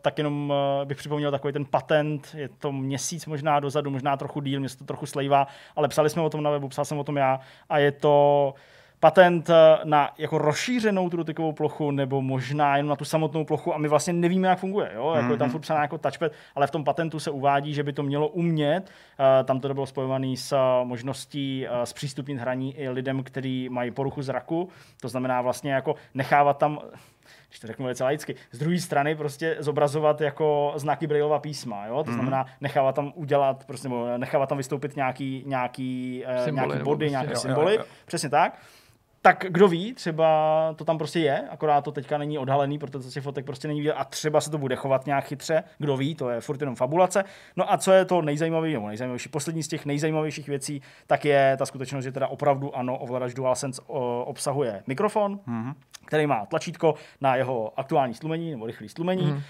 tak 0.02 0.18
jenom 0.18 0.54
bych 0.86 0.98
připomněl 0.98 1.32
takový 1.32 1.54
ten 1.54 1.66
patent, 1.66 2.28
je 2.38 2.50
to 2.50 2.72
měsíc 2.72 3.26
možná 3.26 3.60
dozadu, 3.60 3.92
možná 3.92 4.18
trochu 4.18 4.42
díl, 4.42 4.60
mě 4.60 4.70
se 4.70 4.78
to 4.78 4.86
trochu 4.86 5.06
slejvá, 5.06 5.48
ale 5.76 5.88
psali 5.88 6.10
jsme 6.10 6.22
o 6.22 6.30
tom 6.30 6.44
na 6.44 6.50
webu, 6.52 6.68
psal 6.68 6.86
jsem 6.86 7.00
o 7.00 7.04
tom 7.04 7.18
já 7.18 7.40
a 7.70 7.78
je 7.78 7.92
to 7.92 8.54
patent 9.06 9.50
eh, 9.50 9.80
na 9.84 10.10
jako 10.18 10.38
rozšířenou 10.38 11.10
tu 11.10 11.18
dotykovou 11.18 11.52
plochu, 11.52 11.92
nebo 11.92 12.22
možná 12.22 12.78
jenom 12.78 12.90
na 12.90 12.96
tu 12.96 13.06
samotnou 13.06 13.46
plochu 13.46 13.74
a 13.74 13.78
my 13.78 13.88
vlastně 13.88 14.14
nevíme, 14.14 14.48
jak 14.48 14.60
funguje. 14.60 14.92
Jo? 14.96 15.14
Jako 15.16 15.32
je 15.32 15.38
tam 15.38 15.50
furt 15.50 15.60
psaná 15.60 15.82
jako 15.82 15.98
touchpad, 15.98 16.32
ale 16.56 16.68
v 16.68 16.72
tom 16.72 16.84
patentu 16.84 17.20
se 17.20 17.32
uvádí, 17.32 17.74
že 17.74 17.84
by 17.84 17.94
to 17.94 18.04
mělo 18.04 18.28
umět. 18.28 18.90
Eh, 19.20 19.44
Tam 19.44 19.60
to 19.60 19.74
bylo 19.74 19.86
spojované 19.86 20.38
s 20.38 20.52
eh, 20.52 20.86
možností 20.86 21.68
zpřístupnit 21.84 22.40
hraní 22.40 22.78
i 22.78 22.90
lidem, 22.90 23.24
kteří 23.24 23.70
mají 23.70 23.92
poruchu 23.92 24.22
zraku. 24.22 24.70
To 25.02 25.08
znamená 25.08 25.42
vlastně 25.42 25.74
jako 25.74 25.96
nechávat 26.14 26.58
tam 26.58 26.80
když 27.50 27.60
to 27.60 27.68
řeknu 27.68 27.84
velice 27.84 28.04
laicky, 28.04 28.36
z 28.52 28.60
druhé 28.60 28.80
strany 28.80 29.16
prostě 29.16 29.56
zobrazovat 29.60 30.22
jako 30.22 30.74
znaky 30.76 31.08
Brailleova 31.08 31.40
písma, 31.40 31.86
jo? 31.86 32.04
to 32.04 32.12
znamená 32.12 32.46
nechávat 32.62 32.96
tam 32.96 33.12
udělat, 33.16 33.66
prostě, 33.66 33.90
nechávat 34.18 34.50
tam 34.50 34.58
vystoupit 34.58 34.96
nějaký, 34.96 35.44
nějaký, 35.46 36.24
Symboly 36.44 36.68
nějaký 36.68 36.84
body, 36.84 37.06
prostě, 37.06 37.12
nějaké 37.12 37.28
jo, 37.28 37.34
jo, 37.34 37.40
symboly, 37.40 37.76
jo. 37.76 37.84
přesně 38.06 38.30
tak. 38.30 38.60
Tak 39.26 39.46
kdo 39.50 39.68
ví, 39.68 39.94
třeba 39.94 40.74
to 40.76 40.86
tam 40.86 40.98
prostě 40.98 41.20
je, 41.20 41.50
akorát 41.50 41.82
to 41.82 41.92
teďka 41.92 42.18
není 42.18 42.38
odhalený, 42.38 42.80
protože 42.80 43.10
těch 43.10 43.24
fotek 43.24 43.46
prostě 43.46 43.68
není 43.68 43.80
vidět 43.80 43.94
a 43.94 44.04
třeba 44.04 44.42
se 44.42 44.52
to 44.52 44.58
bude 44.58 44.76
chovat 44.76 45.06
nějak 45.06 45.26
chytře, 45.26 45.64
kdo 45.78 45.98
ví, 45.98 46.16
to 46.16 46.30
je 46.30 46.42
furt 46.42 46.62
jenom 46.62 46.76
fabulace. 46.76 47.24
No 47.56 47.74
a 47.74 47.78
co 47.78 47.92
je 47.92 48.06
to 48.06 48.22
nejzajímavější, 48.22 48.74
nebo 48.74 48.88
nejzajímavější, 48.88 49.30
poslední 49.30 49.64
z 49.64 49.68
těch 49.68 49.86
nejzajímavějších 49.86 50.48
věcí, 50.48 50.82
tak 51.08 51.26
je 51.26 51.56
ta 51.58 51.66
skutečnost, 51.66 52.04
že 52.04 52.12
teda 52.12 52.28
opravdu 52.28 52.76
ano, 52.76 52.98
ovladač 52.98 53.34
DualSense 53.34 53.82
obsahuje 54.26 54.84
mikrofon, 54.88 55.40
mm-hmm. 55.48 55.74
Který 56.06 56.28
má 56.28 56.46
tlačítko 56.46 56.96
na 57.22 57.36
jeho 57.36 57.74
aktuální 57.80 58.14
slumení 58.14 58.52
nebo 58.52 58.66
rychlé 58.66 58.90
slumení. 58.90 59.24
Mm-hmm. 59.24 59.36
Uh, 59.36 59.42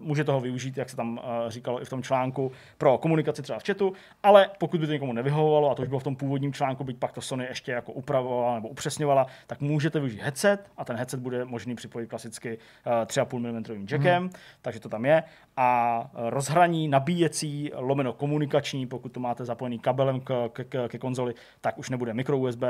může 0.00 0.24
toho 0.24 0.40
využít, 0.40 0.76
jak 0.76 0.90
se 0.90 0.96
tam 0.96 1.18
uh, 1.18 1.50
říkalo 1.50 1.82
i 1.82 1.84
v 1.84 1.88
tom 1.88 2.02
článku, 2.02 2.52
pro 2.78 2.98
komunikaci 2.98 3.42
třeba 3.42 3.58
v 3.58 3.66
chatu, 3.66 3.92
ale 4.22 4.50
pokud 4.58 4.80
by 4.80 4.86
to 4.86 4.92
někomu 4.92 5.12
nevyhovovalo, 5.12 5.70
a 5.70 5.74
to 5.74 5.82
už 5.82 5.88
bylo 5.88 6.00
v 6.00 6.04
tom 6.04 6.16
původním 6.16 6.52
článku, 6.52 6.84
byť 6.84 6.98
pak 6.98 7.12
to 7.12 7.20
Sony 7.20 7.44
ještě 7.44 7.72
jako 7.72 7.92
upravovala 7.92 8.54
nebo 8.54 8.68
upřesňovala, 8.68 9.26
tak 9.46 9.60
můžete 9.60 9.98
využít 9.98 10.20
headset 10.20 10.70
a 10.76 10.84
ten 10.84 10.96
headset 10.96 11.20
bude 11.20 11.44
možný 11.44 11.74
připojit 11.74 12.06
klasicky 12.06 12.58
uh, 12.86 12.92
3,5 12.92 13.38
mm 13.38 13.86
jackem, 13.90 14.22
mm. 14.22 14.30
takže 14.62 14.80
to 14.80 14.88
tam 14.88 15.04
je. 15.04 15.22
A 15.62 16.10
rozhraní 16.14 16.88
nabíjecí, 16.88 17.70
lomeno 17.74 18.12
komunikační, 18.12 18.86
pokud 18.86 19.12
to 19.12 19.20
máte 19.20 19.44
zapojený 19.44 19.78
kabelem 19.78 20.20
k, 20.20 20.48
k, 20.52 20.64
k, 20.64 20.88
ke 20.88 20.98
konzoli, 20.98 21.34
tak 21.60 21.78
už 21.78 21.90
nebude 21.90 22.14
micro 22.14 22.38
USB, 22.38 22.62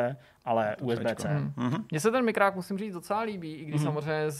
ale 0.44 0.76
USB-C. 0.80 1.28
Hmm. 1.28 1.84
Mně 1.90 2.00
se 2.00 2.10
ten 2.10 2.24
mikrák, 2.24 2.54
musím 2.54 2.78
říct, 2.78 2.94
docela 2.94 3.20
líbí, 3.20 3.52
i 3.54 3.60
Mhm. 3.62 3.70
když 3.70 3.80
mm-hmm. 3.80 3.84
samozřejmě 3.84 4.30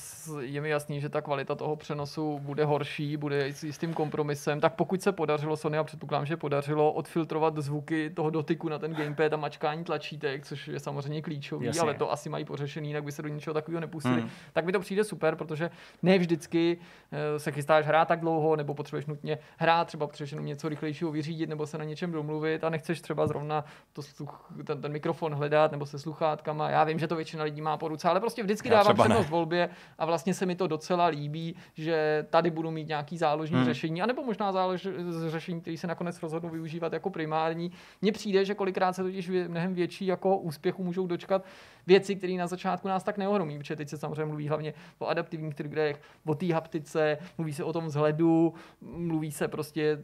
je 0.41 0.61
mi 0.61 0.69
jasný, 0.69 1.01
že 1.01 1.09
ta 1.09 1.21
kvalita 1.21 1.55
toho 1.55 1.77
přenosu 1.77 2.39
bude 2.43 2.65
horší, 2.65 3.17
bude 3.17 3.47
s 3.47 3.65
jistým 3.65 3.95
kompromisem. 3.95 4.61
Tak 4.61 4.75
pokud 4.75 5.03
se 5.03 5.13
podařilo 5.13 5.57
Sony, 5.57 5.79
a 5.79 5.85
předpokládám, 5.85 6.27
že 6.27 6.37
podařilo 6.37 6.93
odfiltrovat 6.93 7.57
zvuky 7.59 8.11
toho 8.11 8.31
dotyku 8.31 8.69
na 8.69 8.79
ten 8.79 8.95
gamepad 8.95 9.33
a 9.33 9.37
mačkání 9.37 9.85
tlačítek, 9.85 10.47
což 10.47 10.69
je 10.69 10.81
samozřejmě 10.81 11.23
klíčový, 11.23 11.67
Jasně. 11.67 11.81
ale 11.81 11.95
to 11.95 12.13
asi 12.13 12.29
mají 12.29 12.45
pořešený, 12.45 12.89
jinak 12.89 13.05
by 13.05 13.13
se 13.13 13.23
do 13.23 13.29
ničeho 13.29 13.55
takového 13.55 13.81
nepustili. 13.81 14.23
Mm. 14.23 14.29
Tak 14.53 14.65
mi 14.65 14.73
to 14.73 14.81
přijde 14.81 15.05
super, 15.05 15.37
protože 15.37 15.71
ne 16.03 16.19
vždycky 16.19 16.79
eh, 17.13 17.39
se 17.39 17.53
chystáš 17.53 17.87
hrát 17.87 18.09
tak 18.09 18.21
dlouho, 18.21 18.40
nebo 18.57 18.75
potřebuješ 18.75 19.07
nutně 19.07 19.39
hrát, 19.57 19.87
třeba 19.87 20.07
potřebuješ 20.07 20.33
jenom 20.33 20.47
něco 20.47 20.69
rychlejšího 20.69 21.11
vyřídit, 21.11 21.49
nebo 21.49 21.67
se 21.67 21.79
na 21.79 21.85
něčem 21.85 22.13
domluvit 22.13 22.65
a 22.65 22.71
nechceš 22.71 23.01
třeba 23.01 23.27
zrovna 23.27 23.65
to 23.93 24.03
sluch, 24.03 24.53
ten, 24.65 24.83
ten 24.83 24.93
mikrofon 24.93 25.35
hledat 25.35 25.73
nebo 25.73 25.87
se 25.87 25.99
sluchátkama. 25.99 26.71
Já 26.71 26.85
vím, 26.85 26.99
že 26.99 27.09
to 27.09 27.17
většina 27.17 27.45
lidí 27.45 27.61
má 27.61 27.77
po 27.77 27.89
ruce, 27.89 28.09
ale 28.09 28.21
prostě 28.21 28.43
vždycky 28.43 28.69
Já 28.69 28.75
dávám 28.75 28.95
třeba 28.95 29.09
ne. 29.09 29.15
přednost 29.15 29.31
volbě 29.31 29.71
a 29.99 30.05
vlastně 30.05 30.35
se 30.35 30.47
mi 30.47 30.55
to 30.55 30.67
docela 30.67 31.07
líbí, 31.07 31.57
že 31.75 32.27
tady 32.31 32.51
budu 32.51 32.71
mít 32.71 32.89
nějaký 32.89 33.19
záložní 33.19 33.57
hmm. 33.57 33.65
řešení, 33.65 34.03
anebo 34.03 34.25
možná 34.25 34.53
zálož, 34.53 34.89
řešení, 35.29 35.61
který 35.61 35.77
se 35.77 35.87
nakonec 35.87 36.23
rozhodnu 36.23 36.51
využívat 36.51 36.93
jako 36.93 37.11
primární. 37.11 37.73
Mně 38.03 38.13
přijde, 38.13 38.45
že 38.45 38.55
kolikrát 38.55 38.93
se 38.93 39.03
totiž 39.03 39.31
mnohem 39.49 39.75
větší 39.75 40.07
jako 40.07 40.37
úspěchu 40.37 40.85
můžou 40.85 41.07
dočkat 41.07 41.45
věci, 41.87 42.17
které 42.17 42.33
na 42.33 42.47
začátku 42.47 42.89
nás 42.89 43.03
tak 43.03 43.19
neohromí, 43.19 43.59
protože 43.59 43.77
teď 43.77 43.89
se 43.89 43.99
samozřejmě 43.99 44.25
mluví 44.25 44.49
hlavně 44.49 44.75
o 44.99 45.07
adaptivních 45.07 45.55
triggerech, 45.55 46.01
o 46.27 46.35
té 46.35 46.55
haptice, 46.55 47.19
mluví 47.39 47.53
se 47.53 47.65
o 47.65 47.73
tom 47.73 47.87
vzhledu, 47.87 48.55
mluví 48.81 49.33
se 49.33 49.49
prostě 49.49 49.99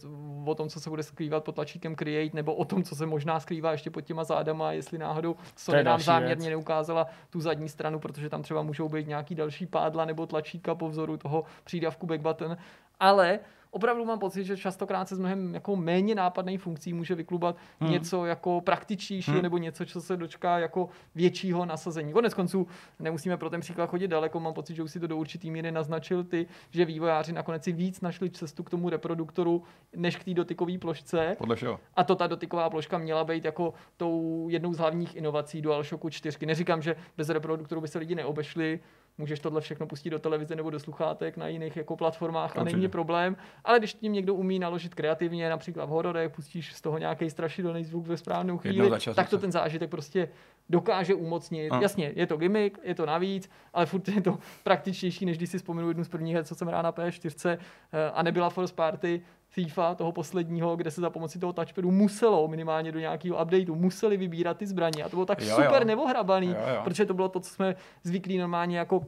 o 0.45 0.55
tom, 0.55 0.69
co 0.69 0.81
se 0.81 0.91
bude 0.91 1.03
skrývat 1.03 1.45
pod 1.45 1.55
tlačítkem 1.55 1.95
Create, 1.95 2.37
nebo 2.37 2.55
o 2.55 2.65
tom, 2.65 2.83
co 2.83 2.97
se 2.97 3.07
možná 3.07 3.41
skrývá 3.41 3.73
ještě 3.73 3.91
pod 3.91 4.01
těma 4.01 4.25
zádama, 4.25 4.73
jestli 4.73 4.99
náhodou 4.99 5.37
Sony 5.57 5.85
nám 5.85 6.01
záměrně 6.01 6.45
věc. 6.45 6.51
neukázala 6.51 7.07
tu 7.31 7.41
zadní 7.41 7.69
stranu, 7.69 7.99
protože 7.99 8.29
tam 8.29 8.43
třeba 8.43 8.63
můžou 8.63 8.89
být 8.89 9.07
nějaký 9.09 9.35
další 9.35 9.67
pádla 9.67 10.05
nebo 10.05 10.27
tlačítka 10.27 10.75
po 10.75 10.89
vzoru 10.89 11.17
toho 11.17 11.45
přídavku 11.65 12.07
back 12.07 12.21
button. 12.21 12.57
Ale 13.01 13.39
opravdu 13.77 14.05
mám 14.05 14.19
pocit, 14.19 14.45
že 14.45 14.57
častokrát 14.57 15.09
se 15.09 15.17
z 15.17 15.19
mnohem 15.19 15.55
jako 15.55 15.77
méně 15.77 16.15
nápadných 16.15 16.61
funkcí 16.61 16.93
může 16.93 17.15
vyklubat 17.15 17.57
hmm. 17.81 17.91
něco 17.91 18.25
jako 18.25 18.61
praktičtějšího 18.61 19.35
hmm. 19.35 19.43
nebo 19.43 19.59
něco, 19.59 19.87
co 19.87 20.01
se 20.01 20.17
dočká 20.17 20.59
jako 20.59 20.89
většího 21.15 21.65
nasazení. 21.67 22.13
Konec 22.13 22.35
konců 22.35 22.67
nemusíme 22.99 23.37
pro 23.37 23.51
ten 23.51 23.61
příklad 23.61 23.87
chodit 23.87 24.09
daleko, 24.09 24.41
mám 24.41 24.55
pocit, 24.55 24.75
že 24.75 24.83
už 24.83 24.91
si 24.91 25.01
to 25.01 25.07
do 25.07 25.17
určitý 25.17 25.51
míry 25.51 25.73
naznačil 25.73 26.25
ty, 26.25 26.47
že 26.71 26.85
vývojáři 26.85 27.33
nakonec 27.33 27.65
si 27.65 27.73
víc 27.73 28.01
našli 28.01 28.31
cestu 28.31 28.63
k 28.63 28.71
tomu 28.71 28.89
reproduktoru, 28.89 29.63
než 29.97 30.17
k 30.17 30.25
té 30.25 30.35
dotykové 30.35 30.79
plošce. 30.79 31.35
Podle 31.39 31.57
všeho. 31.57 31.81
A 31.97 32.05
to 32.05 32.15
ta 32.15 32.27
dotyková 32.27 32.71
ploška 32.71 32.99
měla 32.99 33.25
být 33.25 33.45
jako 33.45 33.75
tou 33.97 34.47
jednou 34.51 34.75
z 34.75 34.79
hlavních 34.79 35.17
inovací 35.17 35.63
DualShocku 35.63 36.11
4. 36.11 36.47
Neříkám, 36.47 36.83
že 36.83 36.97
bez 37.17 37.29
reproduktoru 37.29 37.81
by 37.81 37.89
se 37.89 37.99
lidi 37.99 38.15
neobešli, 38.15 38.81
můžeš 39.19 39.41
tohle 39.41 39.61
všechno 39.61 39.87
pustit 39.87 40.11
do 40.11 40.19
televize 40.19 40.57
nebo 40.57 40.71
do 40.71 40.81
sluchátek 40.81 41.37
na 41.37 41.49
jiných 41.49 41.77
jako 41.77 41.97
platformách 41.97 42.57
a 42.57 42.65
není 42.65 42.89
problém, 42.89 43.37
ale 43.65 43.79
když 43.79 43.95
tím 43.95 44.13
někdo 44.13 44.35
umí 44.35 44.59
naložit 44.59 44.95
kreativně, 44.95 45.51
například 45.51 45.85
v 45.85 45.89
hororech, 45.89 46.33
pustíš 46.33 46.73
z 46.73 46.81
toho 46.81 46.99
nějaký 46.99 47.31
strašidelný 47.31 47.85
zvuk 47.85 48.07
ve 48.07 48.17
správnou 48.17 48.59
chvíli, 48.59 48.91
tak 49.15 49.31
to 49.31 49.39
ten 49.39 49.53
zážitek 49.53 49.91
prostě 49.91 50.29
dokáže 50.69 51.15
umocnit. 51.15 51.73
A. 51.73 51.81
Jasně, 51.83 52.13
je 52.15 52.27
to 52.27 52.37
gimmick, 52.37 52.79
je 52.83 52.95
to 52.95 53.07
navíc, 53.07 53.51
ale 53.75 53.87
furt 53.87 54.09
je 54.09 54.21
to 54.21 54.39
praktičtější, 54.63 55.27
než 55.27 55.37
když 55.37 55.51
si 55.51 55.59
vzpomenu 55.59 55.89
jednu 55.89 56.05
z 56.05 56.09
prvních 56.09 56.35
her, 56.35 56.45
co 56.45 56.55
jsem 56.55 56.69
hrál 56.69 56.83
na 56.83 56.93
P4 56.93 57.59
eh, 57.59 58.11
a 58.15 58.23
nebyla 58.23 58.51
Force 58.51 58.75
Party 58.75 59.23
FIFA, 59.49 59.95
toho 59.95 60.13
posledního, 60.13 60.77
kde 60.77 60.91
se 60.91 61.01
za 61.01 61.11
pomocí 61.11 61.39
toho 61.39 61.53
touchpadu 61.53 61.91
muselo 61.91 62.49
minimálně 62.49 62.93
do 62.93 62.99
nějakého 62.99 63.43
updateu, 63.43 63.75
museli 63.75 64.17
vybírat 64.17 64.57
ty 64.57 64.67
zbraně. 64.67 65.05
A 65.05 65.09
to 65.09 65.17
bylo 65.17 65.27
tak 65.27 65.43
Jo, 65.43 65.57
super 65.57 65.83
jo. 65.83 65.87
neohrabaný, 65.87 66.47
Jo, 66.49 66.55
jo. 66.75 66.81
protože 66.85 67.07
to 67.07 67.15
bylo 67.15 67.29
to, 67.29 67.41
co 67.41 67.51
jsme 67.51 67.77
zvyklí 68.03 68.39
normálně 68.39 68.79
jako 68.79 69.07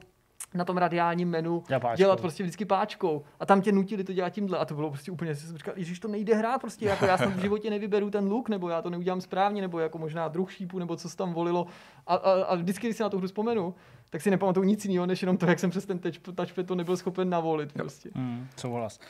na 0.55 0.65
tom 0.65 0.77
radiálním 0.77 1.29
menu 1.31 1.63
Já 1.69 1.95
dělat 1.97 2.21
prostě 2.21 2.43
vždycky 2.43 2.65
páčkou. 2.65 3.25
A 3.41 3.47
tam 3.47 3.63
tě 3.63 3.73
nutili 3.73 4.05
to 4.05 4.13
dělat 4.13 4.31
tímhle. 4.31 4.59
A 4.59 4.65
to 4.65 4.75
bylo 4.75 4.91
prostě 4.91 5.11
úplně, 5.13 5.35
jsem 5.35 5.51
si 5.51 5.57
říkal, 5.59 5.75
Ježíš, 5.77 5.99
to 6.01 6.09
nejde 6.09 6.35
hrát, 6.35 6.61
prostě 6.61 6.87
jako 6.87 7.05
já 7.05 7.19
jsem 7.19 7.33
v 7.33 7.41
životě 7.41 7.71
nevyberu 7.71 8.11
ten 8.11 8.29
look, 8.29 8.49
nebo 8.49 8.69
já 8.69 8.83
to 8.83 8.91
neudělám 8.91 9.21
správně, 9.21 9.63
nebo 9.63 9.79
jako 9.79 9.99
možná 9.99 10.29
druh 10.29 10.53
šípu, 10.53 10.79
nebo 10.79 10.97
co 10.97 11.09
se 11.09 11.17
tam 11.17 11.33
volilo. 11.33 11.67
A, 12.07 12.15
a, 12.15 12.33
a 12.45 12.55
vždycky, 12.55 12.87
když 12.87 12.97
si 12.97 13.03
na 13.03 13.09
tu 13.09 13.19
hru 13.19 13.27
vzpomenu, 13.27 13.75
tak 14.11 14.21
si 14.21 14.31
nepamatuju 14.31 14.65
nic 14.67 14.85
jiného, 14.85 15.07
než 15.07 15.23
jenom 15.23 15.37
to, 15.37 15.47
jak 15.47 15.59
jsem 15.59 15.71
přes 15.71 15.87
ten 15.87 15.99
touch- 15.99 16.35
touchpad 16.35 16.67
to 16.67 16.75
nebyl 16.75 16.97
schopen 16.97 17.31
navolit. 17.31 17.73
Prostě. 17.73 18.11
Hmm, 18.15 18.47
souhlas. 18.57 19.01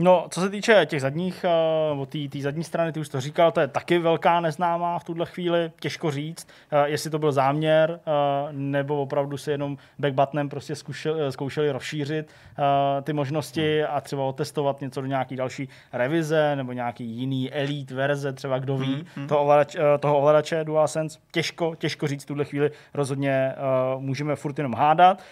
No, 0.00 0.26
co 0.30 0.40
se 0.40 0.50
týče 0.50 0.86
těch 0.86 1.00
zadních, 1.00 1.44
uh, 1.98 2.06
té 2.06 2.40
zadní 2.40 2.64
strany, 2.64 2.92
ty 2.92 3.00
už 3.00 3.08
to 3.08 3.20
říkal, 3.20 3.52
to 3.52 3.60
je 3.60 3.68
taky 3.68 3.98
velká 3.98 4.40
neznámá 4.40 4.98
v 4.98 5.04
tuhle 5.04 5.26
chvíli, 5.26 5.72
těžko 5.80 6.10
říct, 6.10 6.48
uh, 6.72 6.78
jestli 6.84 7.10
to 7.10 7.18
byl 7.18 7.32
záměr, 7.32 8.00
uh, 8.06 8.52
nebo 8.52 9.02
opravdu 9.02 9.36
si 9.36 9.50
jenom 9.50 9.76
backbuttonem 9.98 10.48
prostě 10.48 10.76
zkušel, 10.76 11.32
zkoušeli 11.32 11.70
rozšířit 11.70 12.28
ty 13.02 13.12
možnosti 13.12 13.84
a 13.84 14.00
třeba 14.00 14.22
otestovat 14.22 14.80
něco 14.80 15.00
do 15.00 15.06
nějaký 15.06 15.36
další 15.36 15.68
revize, 15.92 16.56
nebo 16.56 16.72
nějaký 16.72 17.04
jiný 17.04 17.52
elite 17.52 17.94
verze, 17.94 18.32
třeba 18.32 18.58
kdo 18.58 18.76
ví, 18.76 19.04
mm-hmm. 19.04 19.26
toho, 19.26 19.42
ovladač, 19.42 19.76
toho 20.00 20.18
ovladače 20.18 20.64
DualSense. 20.64 21.18
Těžko, 21.32 21.74
těžko 21.74 22.06
říct 22.06 22.24
v 22.24 22.26
tuhle 22.26 22.44
chvíli, 22.44 22.70
rozhodně 22.94 23.52
můžeme 23.98 24.36
furt 24.36 24.58
jenom 24.58 24.74
hádat. 24.74 25.22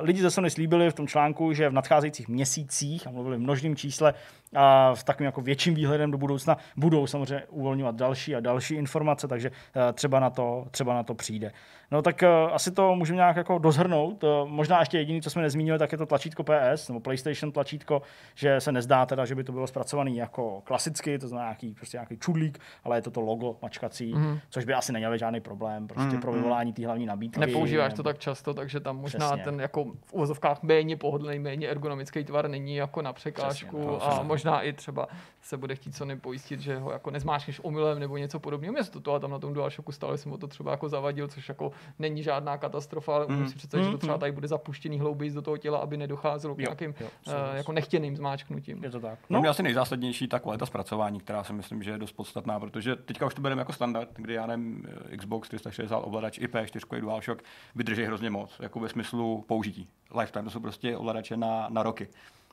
Lidi 0.00 0.22
ze 0.22 0.30
Sony 0.30 0.50
slíbili 0.50 0.90
v 0.90 0.94
tom 0.94 1.06
článku, 1.06 1.52
že 1.52 1.68
v 1.68 1.72
nadcházejících 1.72 2.28
měsících, 2.28 3.06
a 3.06 3.10
mluvili 3.10 3.38
množným 3.38 3.76
čísle, 3.98 4.14
a 4.54 4.94
v 4.94 5.04
takovým 5.04 5.26
jako 5.26 5.40
větším 5.40 5.74
výhledem 5.74 6.10
do 6.10 6.18
budoucna 6.18 6.56
budou 6.76 7.06
samozřejmě 7.06 7.44
uvolňovat 7.48 7.94
další 7.94 8.36
a 8.36 8.40
další 8.40 8.74
informace, 8.74 9.28
takže 9.28 9.50
eh, 9.50 9.92
třeba 9.92 10.20
na 10.20 10.30
to, 10.30 10.66
třeba 10.70 10.94
na 10.94 11.02
to 11.02 11.14
přijde. 11.14 11.52
No 11.90 12.02
tak 12.02 12.22
uh, 12.22 12.54
asi 12.54 12.70
to 12.70 12.94
můžeme 12.94 13.16
nějak 13.16 13.36
jako 13.36 13.58
dozhrnout. 13.58 14.24
Uh, 14.24 14.30
možná 14.48 14.80
ještě 14.80 14.98
jediný, 14.98 15.22
co 15.22 15.30
jsme 15.30 15.42
nezmínili, 15.42 15.78
tak 15.78 15.92
je 15.92 15.98
to 15.98 16.06
tlačítko 16.06 16.44
PS 16.44 16.88
nebo 16.88 17.00
PlayStation 17.00 17.52
tlačítko, 17.52 18.02
že 18.34 18.60
se 18.60 18.72
nezdá 18.72 19.06
teda, 19.06 19.24
že 19.24 19.34
by 19.34 19.44
to 19.44 19.52
bylo 19.52 19.66
zpracované 19.66 20.10
jako 20.10 20.60
klasicky, 20.64 21.18
to 21.18 21.28
znamená 21.28 21.48
nějaký, 21.48 21.74
prostě 21.74 21.96
nějaký 21.96 22.16
čudlík, 22.16 22.58
ale 22.84 22.96
je 22.96 23.02
to 23.02 23.10
to 23.10 23.20
logo 23.20 23.56
mačkací, 23.62 24.14
mm. 24.14 24.38
což 24.50 24.64
by 24.64 24.74
asi 24.74 24.92
neměl 24.92 25.16
žádný 25.16 25.40
problém 25.40 25.88
prostě 25.88 26.14
mm. 26.14 26.20
pro 26.20 26.32
mhm. 26.32 26.40
vyvolání 26.40 26.72
té 26.72 26.86
hlavní 26.86 27.06
nabídky. 27.06 27.40
Nepoužíváš 27.40 27.92
nebo... 27.92 28.02
to 28.02 28.02
tak 28.02 28.18
často, 28.18 28.54
takže 28.54 28.80
tam 28.80 28.96
možná 28.96 29.26
Přesně. 29.26 29.44
ten 29.44 29.60
jako 29.60 29.84
v 29.84 30.12
uvozovkách 30.12 30.62
méně 30.62 30.96
pohodlný, 30.96 31.38
méně 31.38 31.68
ergonomický 31.68 32.24
tvar 32.24 32.48
není 32.48 32.76
jako 32.76 33.02
na 33.02 33.12
překážku 33.12 33.76
Přesně, 33.76 33.87
no, 33.90 34.12
a 34.12 34.22
možná 34.22 34.62
i 34.62 34.72
třeba 34.72 35.08
se 35.42 35.56
bude 35.56 35.74
chtít 35.74 35.96
co 35.96 36.06
pojistit, 36.20 36.60
že 36.60 36.78
ho 36.78 36.92
jako 36.92 37.10
nezmáčkneš 37.10 37.60
omylem 37.62 37.98
nebo 37.98 38.16
něco 38.16 38.40
podobného. 38.40 38.72
Mě 38.72 38.84
to, 38.84 39.00
to 39.00 39.20
tam 39.20 39.30
na 39.30 39.38
tom 39.38 39.54
DualShocku 39.54 39.92
stále 39.92 40.18
jsem 40.18 40.32
o 40.32 40.38
to 40.38 40.46
třeba 40.46 40.70
jako 40.70 40.88
zavadil, 40.88 41.28
což 41.28 41.48
jako 41.48 41.72
není 41.98 42.22
žádná 42.22 42.58
katastrofa, 42.58 43.14
ale 43.14 43.26
mm. 43.28 43.48
si 43.48 43.54
představit, 43.54 43.82
mm. 43.82 43.88
že 43.88 43.92
to 43.92 43.98
třeba 43.98 44.14
mm. 44.14 44.20
tady 44.20 44.32
bude 44.32 44.48
zapuštěný 44.48 45.00
hlouběji 45.00 45.32
do 45.32 45.42
toho 45.42 45.56
těla, 45.56 45.78
aby 45.78 45.96
nedocházelo 45.96 46.54
k 46.54 46.58
nějakým 46.58 46.94
jo, 47.00 47.08
uh, 47.26 47.32
jako 47.56 47.72
nechtěným 47.72 48.16
zmáčknutím. 48.16 48.84
Je 48.84 48.90
to 48.90 49.00
tak. 49.00 49.18
No, 49.30 49.40
no 49.40 49.50
asi 49.50 49.62
nejzásadnější 49.62 50.28
ta 50.28 50.38
kvalita 50.38 50.66
zpracování, 50.66 51.20
která 51.20 51.44
si 51.44 51.52
myslím, 51.52 51.82
že 51.82 51.90
je 51.90 51.98
dost 51.98 52.12
podstatná, 52.12 52.60
protože 52.60 52.96
teďka 52.96 53.26
už 53.26 53.34
to 53.34 53.42
bereme 53.42 53.60
jako 53.60 53.72
standard, 53.72 54.08
kdy 54.14 54.34
já 54.34 54.46
nevím, 54.46 54.86
eh, 55.12 55.16
Xbox 55.16 55.48
360 55.48 55.98
ovladač 55.98 56.38
i 56.38 56.46
P4 56.46 56.96
i 56.96 57.00
DualShock 57.00 57.42
vydrží 57.74 58.04
hrozně 58.04 58.30
moc, 58.30 58.56
jako 58.60 58.80
ve 58.80 58.88
smyslu 58.88 59.44
použití. 59.48 59.88
Lifetime, 60.18 60.44
to 60.44 60.50
jsou 60.50 60.60
prostě 60.60 60.96
ovladače 60.96 61.36
na, 61.36 61.66
na 61.68 61.82
roky 61.82 62.08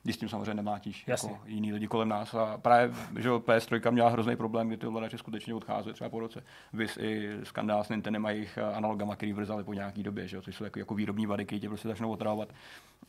když 0.06 0.16
s 0.16 0.18
tím 0.18 0.28
samozřejmě 0.28 0.54
nemlátíš 0.54 1.04
jako 1.06 1.38
jiný 1.46 1.72
lidi 1.72 1.86
kolem 1.86 2.08
nás. 2.08 2.34
A 2.34 2.58
právě, 2.58 2.94
že 3.18 3.30
PS3 3.30 3.90
měla 3.90 4.08
hrozný 4.08 4.36
problém, 4.36 4.68
kdy 4.68 4.76
ty 4.76 4.86
ovladače 4.86 5.18
skutečně 5.18 5.54
odcházely 5.54 5.94
třeba 5.94 6.10
po 6.10 6.20
roce. 6.20 6.44
Vys 6.72 6.96
i 6.96 7.38
skandál 7.42 7.84
s 7.84 7.88
Nintendo 7.88 8.26
a 8.26 8.30
jejich 8.30 8.58
analogama, 8.58 9.16
který 9.16 9.32
vrzali 9.32 9.64
po 9.64 9.72
nějaký 9.72 10.02
době, 10.02 10.28
že? 10.28 10.42
což 10.42 10.56
jsou 10.56 10.64
jako, 10.64 10.78
jako 10.78 10.94
výrobní 10.94 11.26
vady, 11.26 11.44
které 11.44 11.60
tě 11.60 11.68
prostě 11.68 11.88
začnou 11.88 12.10
otravovat. 12.10 12.48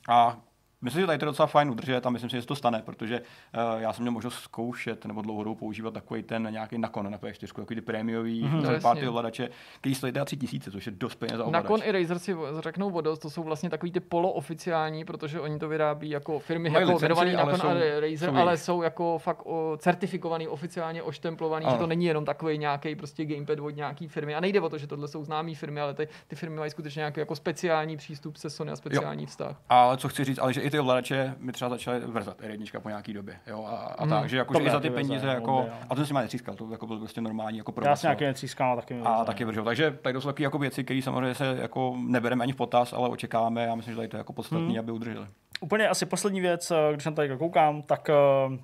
A 0.09 0.37
Myslím, 0.82 1.01
že 1.01 1.07
tady 1.07 1.17
to 1.17 1.25
je 1.25 1.28
docela 1.28 1.47
fajn 1.47 1.69
udržet 1.69 2.05
a 2.05 2.09
myslím 2.09 2.30
si, 2.30 2.36
že 2.36 2.41
se 2.41 2.47
to 2.47 2.55
stane, 2.55 2.82
protože 2.86 3.21
uh, 3.21 3.82
já 3.82 3.93
jsem 3.93 4.03
měl 4.03 4.11
možnost 4.11 4.39
zkoušet 4.39 5.05
nebo 5.05 5.21
dlouhodobou 5.21 5.55
používat 5.55 5.93
takový 5.93 6.23
ten 6.23 6.47
nějaký 6.51 6.78
nakon 6.78 7.11
na 7.11 7.17
P4, 7.17 7.47
takový 7.47 7.75
ty 7.75 7.82
prémiový 7.82 8.43
mm-hmm, 8.43 8.82
party 8.82 9.07
ovladače, 9.07 9.49
který 9.80 9.95
stojí 9.95 10.13
teda 10.13 10.25
3000, 10.25 10.71
což 10.71 10.86
je 10.86 10.91
dost 10.91 11.15
peněz 11.15 11.38
za 11.38 11.45
ovladač. 11.45 11.63
Nakon 11.63 11.82
i 11.84 11.91
Razer 11.91 12.19
si 12.19 12.36
řeknou 12.59 12.89
o 12.89 13.01
dost, 13.01 13.19
to 13.19 13.30
jsou 13.30 13.43
vlastně 13.43 13.69
takový 13.69 13.91
ty 13.91 13.99
polooficiální, 13.99 15.05
protože 15.05 15.39
oni 15.39 15.59
to 15.59 15.67
vyrábí 15.67 16.09
jako 16.09 16.39
firmy 16.39 16.69
Mají 16.69 16.82
jako 16.82 16.93
licenci, 16.93 17.36
Nakon 17.36 17.59
jsou, 17.59 17.67
a 17.67 17.73
Razer, 17.73 18.30
jsou 18.30 18.36
ale 18.36 18.57
jsou 18.57 18.82
jako 18.82 19.17
fakt 19.19 19.41
o, 19.45 19.78
certifikovaný, 19.80 20.47
oficiálně 20.47 21.03
oštemplovaný, 21.03 21.65
ano. 21.65 21.75
že 21.75 21.80
to 21.80 21.88
není 21.88 22.05
jenom 22.05 22.25
takový 22.25 22.57
nějaký 22.57 22.95
prostě 22.95 23.25
gamepad 23.25 23.59
od 23.59 23.75
nějaký 23.75 24.07
firmy. 24.07 24.36
A 24.36 24.39
nejde 24.39 24.61
o 24.61 24.69
to, 24.69 24.78
že 24.78 24.88
tohle 24.88 25.07
jsou 25.07 25.23
známé 25.23 25.55
firmy, 25.55 25.82
ale 25.82 25.93
ty, 25.93 26.07
ty 26.28 26.36
firmy 26.36 26.55
mají 26.55 26.71
skutečně 26.71 26.99
nějaký 26.99 27.19
jako 27.19 27.36
speciální 27.36 27.97
přístup 27.97 28.38
se 28.38 28.49
Sony 28.49 28.71
a 28.71 28.75
speciální 28.75 29.23
jo. 29.23 29.28
vztah. 29.28 29.61
Ale 29.69 29.97
co 29.97 30.09
chci 30.09 30.23
říct, 30.23 30.39
ale 30.39 30.53
že 30.53 30.66
i 30.68 30.70
ty 30.70 30.80
ovladače 30.80 31.36
mi 31.39 31.51
třeba 31.51 31.70
začaly 31.70 31.99
vrzat 31.99 32.41
R1 32.41 32.80
po 32.80 32.89
nějaký 32.89 33.13
době. 33.13 33.39
Jo? 33.47 33.65
A, 33.65 33.76
a 33.76 34.01
hmm. 34.01 34.09
tak, 34.09 34.30
že 34.30 34.38
jako, 34.38 34.61
i 34.61 34.70
za 34.70 34.80
ty 34.80 34.89
peníze, 34.89 35.28
jako, 35.28 35.65
a 35.89 35.95
to 35.95 35.95
jsem 35.95 36.05
si 36.05 36.13
má 36.13 36.22
netřískal, 36.22 36.55
to 36.55 36.72
jako 36.72 36.88
byl 36.88 36.99
prostě 36.99 37.22
normální 37.22 37.57
jako 37.57 37.72
provoz. 37.72 37.89
Já 37.89 37.95
si 37.95 38.05
nějaký 38.05 38.24
netřískal, 38.24 38.76
taky 38.76 39.01
A 39.03 39.26
taky 39.26 39.45
vržou. 39.45 39.63
Takže 39.63 39.91
tady 40.01 40.13
to 40.13 40.22
jsou 40.22 40.28
takové 40.28 40.43
jako 40.43 40.57
věci, 40.57 40.84
které 40.84 41.01
samozřejmě 41.01 41.36
se 41.36 41.57
jako 41.61 41.95
nebereme 41.97 42.43
ani 42.43 42.53
v 42.53 42.55
potaz, 42.55 42.93
ale 42.93 43.09
očekáváme 43.09 43.68
a 43.68 43.76
myslím, 43.76 43.93
že 43.93 43.95
tady 43.95 44.07
to 44.07 44.18
je 44.18 44.20
jako 44.20 44.34
podstatné, 44.34 44.68
hmm. 44.68 44.80
aby 44.80 44.91
udrželi. 44.91 45.28
Úplně 45.59 45.89
asi 45.89 46.05
poslední 46.05 46.41
věc, 46.41 46.71
eh, 46.71 46.93
když 46.93 47.05
na 47.05 47.11
tady 47.11 47.37
koukám, 47.37 47.81
tak 47.81 48.09
eh, 48.09 48.13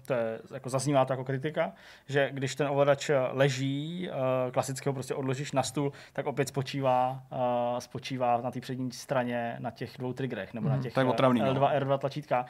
to 0.05 0.13
je, 0.13 0.39
jako 0.53 0.69
zaznívá 0.69 1.05
to 1.05 1.13
jako 1.13 1.23
kritika, 1.23 1.71
že 2.07 2.29
když 2.33 2.55
ten 2.55 2.67
ovladač 2.67 3.11
leží, 3.31 4.09
eh, 4.09 4.51
klasického 4.51 4.93
prostě 4.93 5.15
odložíš 5.15 5.51
na 5.51 5.63
stůl, 5.63 5.91
tak 6.13 6.25
opět 6.25 6.47
spočívá, 6.47 7.23
spočívá 7.79 8.41
na 8.41 8.51
té 8.51 8.61
přední 8.61 8.91
straně 8.91 9.55
na 9.59 9.71
těch 9.71 9.97
dvou 9.97 10.13
triggerech, 10.13 10.53
nebo 10.53 10.65
mm, 10.65 10.69
na 10.69 10.75
mhm. 10.75 10.83
těch 10.83 10.93
L2, 10.95 11.33
no. 11.33 11.67
R2 11.67 11.97
tlačítka. 11.97 12.45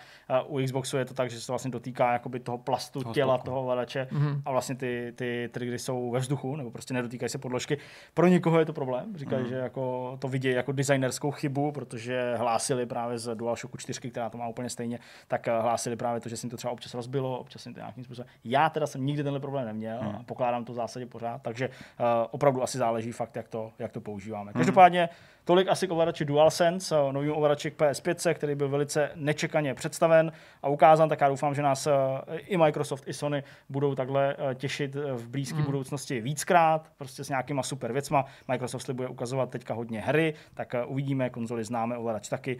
U 0.47 0.59
Xboxu 0.65 0.97
je 0.97 1.05
to 1.05 1.13
tak, 1.13 1.29
že 1.29 1.41
se 1.41 1.47
to 1.47 1.51
vlastně 1.53 1.71
dotýká 1.71 2.13
jakoby 2.13 2.39
toho 2.39 2.57
plastu 2.57 3.01
toho 3.01 3.13
těla 3.13 3.37
toho 3.37 3.61
ovladače 3.61 4.07
mm. 4.11 4.41
a 4.45 4.51
vlastně 4.51 4.75
ty, 4.75 5.13
ty 5.15 5.49
triggery 5.53 5.79
jsou 5.79 6.11
ve 6.11 6.19
vzduchu, 6.19 6.55
nebo 6.55 6.71
prostě 6.71 6.93
nedotýkají 6.93 7.29
se 7.29 7.37
podložky. 7.37 7.77
Pro 8.13 8.27
někoho 8.27 8.59
je 8.59 8.65
to 8.65 8.73
problém, 8.73 9.17
říkají, 9.17 9.43
mm. 9.43 9.49
že 9.49 9.55
jako 9.55 10.15
to 10.19 10.27
vidějí 10.27 10.55
jako 10.55 10.71
designerskou 10.71 11.31
chybu, 11.31 11.71
protože 11.71 12.35
hlásili 12.37 12.85
právě 12.85 13.17
z 13.17 13.35
DualShocku 13.35 13.77
4, 13.77 14.09
která 14.09 14.29
to 14.34 14.38
má 14.38 14.47
úplně 14.47 14.69
stejně, 14.69 14.99
tak 15.27 15.47
eh, 15.47 15.51
hlásili 15.61 15.95
právě 15.95 16.21
to, 16.21 16.29
že 16.29 16.38
se 16.38 16.45
jim 16.45 16.51
to 16.51 16.57
třeba 16.57 16.73
občas 16.73 16.93
rozbilo, 16.93 17.39
občas 17.39 17.65
jim 17.65 17.73
to 17.73 17.79
nějakým 17.79 18.03
způsobem. 18.03 18.31
Já 18.43 18.69
teda 18.69 18.88
jsem 18.88 19.05
nikdy 19.05 19.23
tenhle 19.23 19.39
problém 19.39 19.65
neměl 19.65 19.99
hmm. 19.99 20.15
a 20.15 20.23
pokládám 20.23 20.65
to 20.65 20.73
v 20.73 20.75
zásadě 20.75 21.05
pořád, 21.05 21.41
takže 21.41 21.69
uh, 21.69 21.73
opravdu 22.31 22.63
asi 22.63 22.77
záleží 22.77 23.11
fakt, 23.11 23.36
jak 23.36 23.47
to, 23.47 23.71
jak 23.79 23.91
to 23.91 24.01
používáme. 24.01 24.51
Hmm. 24.51 24.59
Každopádně 24.59 25.09
Tolik 25.45 25.67
asi 25.67 25.87
k 25.87 25.91
ovladači 25.91 26.25
DualSense, 26.25 26.95
novým 27.11 27.35
ovladači 27.35 27.71
k 27.71 27.75
PS5, 27.75 28.33
který 28.33 28.55
byl 28.55 28.69
velice 28.69 29.11
nečekaně 29.15 29.73
představen 29.73 30.31
a 30.61 30.67
ukázán, 30.67 31.09
tak 31.09 31.21
já 31.21 31.29
doufám, 31.29 31.55
že 31.55 31.61
nás 31.61 31.87
eh, 31.87 31.91
i 32.37 32.57
Microsoft, 32.57 33.03
i 33.07 33.13
Sony 33.13 33.43
budou 33.69 33.95
takhle 33.95 34.35
eh, 34.51 34.55
těšit 34.55 34.95
v 34.95 35.27
blízké 35.27 35.59
mm. 35.59 35.65
budoucnosti 35.65 36.21
víckrát, 36.21 36.91
prostě 36.97 37.23
s 37.23 37.29
nějakýma 37.29 37.63
super 37.63 37.93
věcma. 37.93 38.25
Microsoft 38.47 38.83
slibuje 38.83 39.09
ukazovat 39.09 39.49
teďka 39.49 39.73
hodně 39.73 40.01
hry, 40.01 40.33
tak 40.53 40.75
eh, 40.75 40.85
uvidíme, 40.85 41.29
konzoli 41.29 41.63
známe, 41.63 41.97
ovladač 41.97 42.29
taky. 42.29 42.57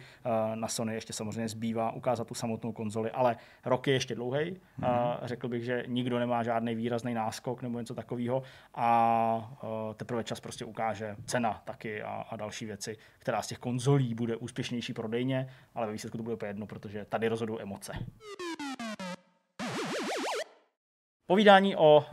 Na 0.54 0.68
Sony 0.68 0.94
ještě 0.94 1.12
samozřejmě 1.12 1.48
zbývá 1.48 1.92
ukázat 1.92 2.26
tu 2.26 2.34
samotnou 2.34 2.72
konzoli, 2.72 3.10
ale 3.10 3.36
rok 3.64 3.86
je 3.86 3.94
ještě 3.94 4.14
dlouhý. 4.14 4.60
Mm. 4.78 4.86
Řekl 5.22 5.48
bych, 5.48 5.64
že 5.64 5.84
nikdo 5.86 6.18
nemá 6.18 6.42
žádný 6.42 6.74
výrazný 6.74 7.14
náskok 7.14 7.62
nebo 7.62 7.78
něco 7.78 7.94
takového 7.94 8.42
a 8.74 9.56
teprve 9.96 10.24
čas 10.24 10.40
prostě 10.40 10.64
ukáže 10.64 11.16
cena 11.26 11.62
taky 11.64 12.02
a, 12.02 12.24
a 12.30 12.36
další 12.36 12.66
věci 12.66 12.73
věci, 12.74 12.96
která 13.18 13.42
z 13.42 13.46
těch 13.46 13.58
konzolí 13.58 14.14
bude 14.14 14.36
úspěšnější 14.36 14.92
prodejně, 14.92 15.48
ale 15.74 15.86
ve 15.86 15.92
výsledku 15.92 16.16
to 16.16 16.22
bude 16.22 16.34
úplně 16.34 16.50
jedno, 16.50 16.66
protože 16.66 17.04
tady 17.04 17.28
rozhodují 17.28 17.60
emoce. 17.60 17.92
Povídání 21.26 21.76
o 21.76 21.96
uh, 21.96 22.04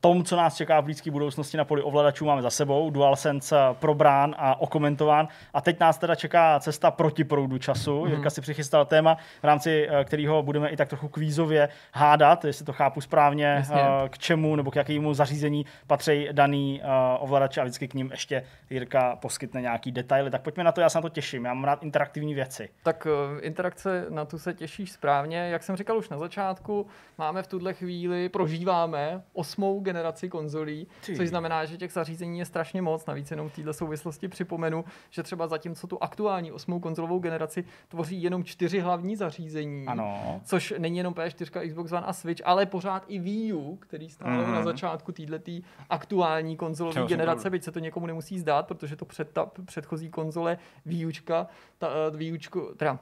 tom, 0.00 0.24
co 0.24 0.36
nás 0.36 0.56
čeká 0.56 0.80
v 0.80 0.84
blízké 0.84 1.10
budoucnosti 1.10 1.56
na 1.56 1.64
poli 1.64 1.82
ovladačů, 1.82 2.24
máme 2.24 2.42
za 2.42 2.50
sebou. 2.50 2.90
DualSense 2.90 3.56
uh, 3.56 3.76
probrán 3.76 4.34
a 4.38 4.60
okomentován. 4.60 5.28
A 5.54 5.60
teď 5.60 5.80
nás 5.80 5.98
teda 5.98 6.14
čeká 6.14 6.60
cesta 6.60 6.90
proti 6.90 7.24
proudu 7.24 7.58
času. 7.58 8.02
Mm-hmm. 8.02 8.10
Jirka 8.10 8.30
si 8.30 8.40
přichystal 8.40 8.84
téma, 8.84 9.16
v 9.42 9.44
rámci 9.44 9.88
uh, 9.88 10.04
kterého 10.04 10.42
budeme 10.42 10.68
i 10.68 10.76
tak 10.76 10.88
trochu 10.88 11.08
kvízově 11.08 11.68
hádat, 11.92 12.44
jestli 12.44 12.64
to 12.64 12.72
chápu 12.72 13.00
správně, 13.00 13.64
uh, 13.70 13.76
k 14.08 14.18
čemu 14.18 14.56
nebo 14.56 14.70
k 14.70 14.76
jakému 14.76 15.14
zařízení 15.14 15.66
patří 15.86 16.28
daný 16.32 16.82
ovladače 17.18 17.60
a 17.60 17.64
vždycky 17.64 17.88
k 17.88 17.94
ním 17.94 18.10
ještě 18.10 18.44
Jirka 18.70 19.16
poskytne 19.16 19.60
nějaký 19.60 19.92
detaily. 19.92 20.30
Tak 20.30 20.42
pojďme 20.42 20.64
na 20.64 20.72
to, 20.72 20.80
já 20.80 20.88
se 20.88 20.98
na 20.98 21.02
to 21.02 21.08
těším. 21.08 21.44
Já 21.44 21.54
mám 21.54 21.64
rád 21.64 21.82
interaktivní 21.82 22.34
věci. 22.34 22.68
Tak 22.82 23.06
interakce 23.40 24.06
na 24.08 24.24
tu 24.24 24.38
se 24.38 24.54
těšíš 24.54 24.92
správně. 24.92 25.38
Jak 25.38 25.62
jsem 25.62 25.76
říkal 25.76 25.98
už 25.98 26.08
na 26.08 26.18
začátku, 26.18 26.86
máme 27.18 27.42
v 27.42 27.46
tuhle 27.46 27.74
chvíli 27.74 28.28
pro 28.28 28.43
prožíváme 28.44 29.22
osmou 29.32 29.80
generaci 29.80 30.28
konzolí, 30.28 30.86
Ty. 31.06 31.16
což 31.16 31.28
znamená, 31.28 31.64
že 31.64 31.76
těch 31.76 31.92
zařízení 31.92 32.38
je 32.38 32.44
strašně 32.44 32.82
moc. 32.82 33.06
Navíc 33.06 33.30
jenom 33.30 33.48
v 33.48 33.56
této 33.56 33.72
souvislosti 33.72 34.28
připomenu, 34.28 34.84
že 35.10 35.22
třeba 35.22 35.46
zatímco 35.46 35.86
tu 35.86 36.02
aktuální 36.02 36.52
osmou 36.52 36.80
konzolovou 36.80 37.18
generaci 37.18 37.64
tvoří 37.88 38.22
jenom 38.22 38.44
čtyři 38.44 38.80
hlavní 38.80 39.16
zařízení, 39.16 39.86
ano. 39.86 40.40
což 40.44 40.74
není 40.78 40.98
jenom 40.98 41.14
PS4, 41.14 41.68
Xbox 41.68 41.92
One 41.92 42.06
a 42.06 42.12
Switch, 42.12 42.42
ale 42.44 42.66
pořád 42.66 43.04
i 43.08 43.18
Wii 43.18 43.52
U, 43.52 43.76
který 43.76 44.08
stál 44.08 44.30
mm-hmm. 44.30 44.52
na 44.52 44.62
začátku 44.62 45.12
této 45.12 45.66
aktuální 45.90 46.56
konzolové 46.56 47.06
generace, 47.06 47.50
byť 47.50 47.64
se 47.64 47.72
to 47.72 47.78
někomu 47.78 48.06
nemusí 48.06 48.38
zdát, 48.38 48.66
protože 48.66 48.96
to 48.96 49.04
před, 49.04 49.30
ta 49.32 49.50
předchozí 49.64 50.10
konzole 50.10 50.58
Wii 50.86 51.06
Učka, 51.06 51.46
ta, 51.78 51.88
uh, 51.88 52.16
Wii 52.16 52.32
Učko, 52.32 52.74
teda 52.76 52.98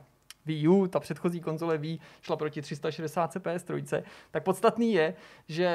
Wii 0.46 0.68
U, 0.68 0.86
ta 0.86 1.00
předchozí 1.00 1.40
konzole 1.40 1.78
Wii 1.78 1.98
šla 2.22 2.36
proti 2.36 2.62
360 2.62 3.36
PS3, 3.36 4.02
tak 4.30 4.44
podstatný 4.44 4.92
je, 4.92 5.14
že 5.48 5.68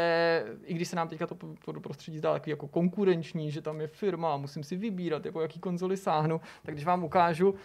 i 0.66 0.74
když 0.74 0.88
se 0.88 0.96
nám 0.96 1.08
teďka 1.08 1.28
to 1.28 1.36
prostředí 1.80 2.18
zdá 2.18 2.34
takový 2.34 2.50
jako 2.50 2.68
konkurenční, 2.68 3.52
že 3.52 3.62
tam 3.62 3.82
je 3.82 3.88
firma, 3.88 4.38
musím 4.38 4.64
si 4.64 4.76
vybírat, 4.76 5.26
jako 5.26 5.42
jaký 5.42 5.60
konzoli 5.60 5.98
sáhnu, 5.98 6.42
tak 6.64 6.76
když 6.76 6.86
vám 6.86 7.04
ukážu 7.04 7.56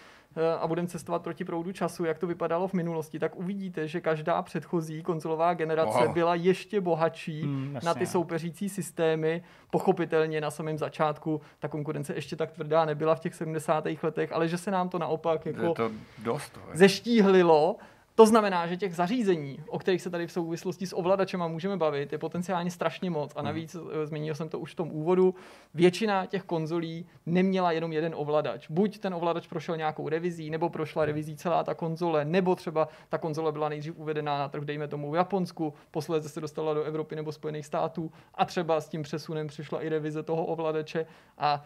a 0.60 0.66
budeme 0.66 0.88
cestovat 0.88 1.22
proti 1.22 1.44
proudu 1.44 1.72
času, 1.72 2.04
jak 2.04 2.18
to 2.18 2.26
vypadalo 2.26 2.68
v 2.68 2.72
minulosti, 2.72 3.18
tak 3.18 3.36
uvidíte, 3.36 3.88
že 3.88 4.00
každá 4.00 4.42
předchozí 4.42 5.02
konzolová 5.02 5.54
generace 5.54 5.98
Wow. 6.06 6.14
byla 6.14 6.34
ještě 6.34 6.80
bohatší 6.80 7.38
jasně, 7.72 7.86
na 7.86 7.94
ty 7.94 8.06
soupeřící 8.06 8.68
systémy. 8.68 9.42
Pochopitelně 9.70 10.40
na 10.40 10.50
samém 10.50 10.78
začátku 10.78 11.40
ta 11.58 11.68
konkurence 11.68 12.14
ještě 12.14 12.36
tak 12.36 12.50
tvrdá 12.52 12.84
nebyla 12.84 13.14
v 13.14 13.20
těch 13.20 13.34
70. 13.34 13.84
letech, 14.02 14.32
ale 14.32 14.48
že 14.48 14.58
se 14.58 14.70
nám 14.70 14.88
to 14.88 14.98
naopak 14.98 15.46
jako 15.46 15.62
Je 15.62 15.74
to 15.74 15.90
dost. 16.18 16.58
je. 16.70 16.76
zeštíhlilo. 16.78 17.76
To 18.14 18.26
znamená, 18.26 18.66
že 18.66 18.76
těch 18.76 18.94
zařízení, 18.94 19.58
o 19.68 19.78
kterých 19.78 20.02
se 20.02 20.10
tady 20.10 20.26
v 20.26 20.32
souvislosti 20.32 20.86
s 20.86 20.96
ovladačema 20.96 21.48
můžeme 21.48 21.76
bavit, 21.76 22.12
je 22.12 22.18
potenciálně 22.18 22.70
strašně 22.70 23.10
moc. 23.10 23.32
A 23.36 23.42
navíc, 23.42 23.76
eh, 23.76 24.06
zmínil 24.06 24.34
jsem 24.34 24.48
to 24.48 24.58
už 24.58 24.72
v 24.72 24.74
tom 24.74 24.90
úvodu, 24.92 25.34
většina 25.74 26.26
těch 26.26 26.42
konzolí 26.42 27.06
neměla 27.26 27.72
jenom 27.72 27.92
jeden 27.92 28.14
ovladač. 28.16 28.70
Buď 28.70 28.98
ten 28.98 29.14
ovladač 29.14 29.46
prošel 29.46 29.76
nějakou 29.76 30.08
revizí, 30.08 30.50
nebo 30.50 30.68
prošla 30.68 31.04
revizí 31.04 31.36
celá 31.36 31.64
ta 31.64 31.74
konzole, 31.74 32.24
nebo 32.24 32.54
třeba 32.54 32.88
ta 33.08 33.18
konzole 33.18 33.52
byla 33.52 33.68
nejdřív 33.68 33.96
uvedená 33.96 34.38
na 34.38 34.48
trh, 34.48 34.64
dejme 34.64 34.88
tomu 34.88 35.10
v 35.10 35.14
Japonsku, 35.14 35.74
posledně 35.90 36.28
se 36.28 36.40
dostala 36.40 36.74
do 36.74 36.82
Evropy 36.82 37.16
nebo 37.16 37.32
Spojených 37.32 37.66
států 37.66 38.12
a 38.34 38.44
třeba 38.44 38.80
s 38.80 38.88
tím 38.88 39.02
přesunem 39.02 39.46
přišla 39.46 39.82
i 39.82 39.88
revize 39.88 40.22
toho 40.22 40.44
ovladače 40.44 41.06
a 41.38 41.64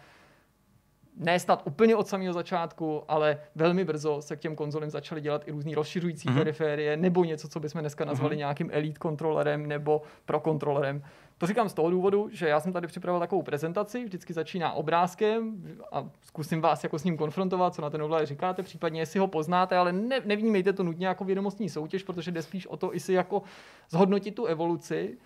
ne 1.17 1.41
snad 1.41 1.63
úplně 1.65 1.97
od 1.97 2.09
samého 2.09 2.33
začátku, 2.33 3.03
ale 3.09 3.41
velmi 3.55 3.85
brzo 3.85 4.23
se 4.23 4.37
k 4.37 4.41
těm 4.41 4.57
konzolím 4.57 4.91
začaly 4.91 5.21
dělat 5.21 5.49
i 5.49 5.51
různý 5.51 5.75
rozšiřující 5.75 6.29
mm-hmm. 6.29 6.39
periférie 6.39 6.97
nebo 6.97 7.25
něco, 7.25 7.49
co 7.49 7.61
bychom 7.61 7.81
dneska 7.81 8.05
nazvali 8.05 8.35
mm-hmm. 8.35 8.39
nějakým 8.39 8.71
elite 8.73 8.99
kontrolerem 8.99 9.67
nebo 9.67 10.03
pro 10.25 10.41
kontrolerem. 10.41 11.03
To 11.39 11.47
říkám 11.47 11.69
z 11.69 11.75
toho 11.75 11.91
důvodu, 11.91 12.29
že 12.33 12.49
já 12.49 12.61
jsem 12.61 12.73
tady 12.73 12.87
připravil 12.87 13.21
takovou 13.21 13.43
prezentaci, 13.43 14.05
vždycky 14.05 14.33
začíná 14.33 14.73
obrázkem 14.73 15.63
a 15.93 16.11
zkusím 16.23 16.61
vás 16.61 16.83
jako 16.83 16.99
s 16.99 17.05
ním 17.05 17.17
konfrontovat, 17.17 17.75
co 17.75 17.83
na 17.83 17.91
ten 17.91 18.03
ovladač 18.03 18.29
říkáte, 18.29 18.63
případně 18.63 19.01
jestli 19.01 19.21
ho 19.21 19.27
poznáte, 19.27 19.77
ale 19.77 19.93
ne, 19.93 20.21
nevnímejte 20.25 20.73
to 20.73 20.83
nutně 20.83 21.07
jako 21.07 21.25
vědomostní 21.25 21.69
soutěž, 21.69 22.03
protože 22.03 22.31
jde 22.31 22.43
spíš 22.43 22.67
o 22.67 22.77
to 22.77 22.95
i 22.95 23.01
si 23.01 23.13
jako 23.13 23.43
zhodnotit 23.91 24.35
tu 24.35 24.45
evoluci, 24.45 25.19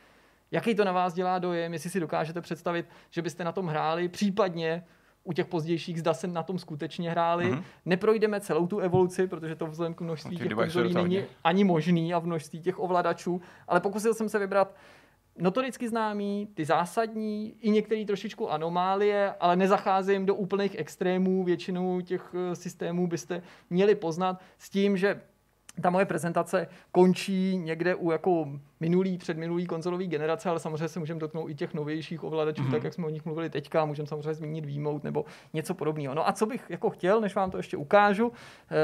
jaký 0.51 0.75
to 0.75 0.85
na 0.85 0.93
vás 0.93 1.15
dělá 1.15 1.39
dojem, 1.39 1.73
jestli 1.73 1.91
si 1.91 2.01
dokážete 2.01 2.41
představit, 2.41 2.87
že 3.11 3.23
byste 3.23 3.45
na 3.45 3.53
tom 3.53 3.67
hráli, 3.67 4.09
případně 4.09 4.85
u 5.25 5.33
těch 5.33 5.47
pozdějších 5.47 6.01
zda 6.01 6.15
se 6.15 6.27
na 6.27 6.43
tom 6.43 6.59
skutečně 6.59 7.11
hráli. 7.11 7.45
Mhm. 7.45 7.59
Mm-hmm. 7.59 7.65
Neprojdeme 7.87 8.41
celou 8.41 8.67
tu 8.67 8.79
evoluci, 8.79 9.27
protože 9.27 9.57
to 9.57 9.67
vzhledem 9.67 9.95
k 9.95 10.01
množství 10.01 10.37
těch 10.37 10.53
konzolí 10.53 10.95
není 10.95 11.25
ani 11.45 11.65
možný 11.65 12.15
a 12.15 12.19
v 12.19 12.27
množství 12.27 12.61
těch 12.61 12.79
ovladačů, 12.79 13.41
ale 13.69 13.81
pokusil 13.81 14.15
jsem 14.15 14.29
se 14.29 14.39
vybrat 14.39 14.75
notoricky 15.39 15.89
známý, 15.89 16.49
ty 16.55 16.65
zásadní, 16.65 17.55
i 17.61 17.71
některé 17.71 18.05
trošičku 18.05 18.51
anomálie, 18.51 19.35
ale 19.41 19.57
nezacházím 19.57 20.27
do 20.27 20.35
úplných 20.35 20.79
extrémů, 20.79 21.45
většinou 21.45 22.01
těch 22.01 22.35
eh, 22.35 22.57
systémů 22.57 23.07
byste 23.07 23.43
měli 23.71 23.95
poznat 23.95 24.41
s 24.59 24.71
tím, 24.71 24.97
že 24.97 25.21
ta 25.83 25.91
moje 25.91 26.05
prezentace 26.05 26.67
končí 26.93 27.57
někde 27.57 27.95
u 27.95 28.11
jako 28.11 28.49
minulý, 28.81 29.19
předminulý 29.19 29.67
konzolový 29.67 30.07
generace, 30.07 30.49
ale 30.49 30.61
samozřejmě 30.61 30.89
se 30.89 30.99
můžeme 30.99 31.21
dotknout 31.21 31.51
i 31.51 31.55
těch 31.55 31.75
novějších 31.75 32.25
ovladačů, 32.25 32.63
mm-hmm. 32.63 32.71
tak 32.71 32.85
jak 32.85 32.95
jsme 32.95 33.07
o 33.07 33.11
nich 33.11 33.25
mluvili 33.25 33.51
teďka, 33.51 33.85
můžeme 33.85 34.07
samozřejmě 34.07 34.35
zmínit 34.35 34.65
výmout 34.65 35.05
nebo 35.05 35.25
něco 35.53 35.75
podobného. 35.75 36.15
No 36.15 36.29
a 36.29 36.33
co 36.33 36.47
bych 36.47 36.65
jako 36.69 36.91
chtěl, 36.91 37.21
než 37.21 37.35
vám 37.35 37.51
to 37.51 37.57
ještě 37.57 37.77
ukážu, 37.77 38.33
eh, 38.71 38.77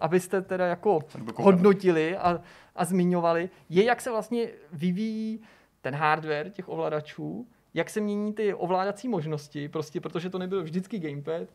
abyste 0.00 0.42
teda 0.42 0.66
jako 0.66 0.98
hodnotili 1.34 2.16
a, 2.16 2.40
a 2.76 2.84
zmiňovali, 2.84 3.50
je, 3.68 3.84
jak 3.84 4.00
se 4.00 4.10
vlastně 4.10 4.48
vyvíjí 4.72 5.40
ten 5.80 5.94
hardware 5.94 6.50
těch 6.50 6.68
ovladačů, 6.68 7.46
jak 7.74 7.90
se 7.90 8.00
mění 8.00 8.32
ty 8.32 8.54
ovládací 8.54 9.08
možnosti, 9.08 9.68
prostě 9.68 10.00
protože 10.00 10.30
to 10.30 10.38
nebyl 10.38 10.62
vždycky 10.62 10.98
gamepad, 10.98 11.48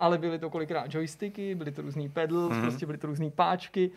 ale 0.00 0.18
byly 0.18 0.38
to 0.38 0.50
kolikrát 0.50 0.94
joysticky, 0.94 1.54
byly 1.54 1.72
to 1.72 1.82
různý 1.82 2.08
pedals, 2.08 2.52
mm. 2.52 2.62
prostě 2.62 2.86
byly 2.86 2.98
to 2.98 3.06
různý 3.06 3.30
páčky. 3.30 3.90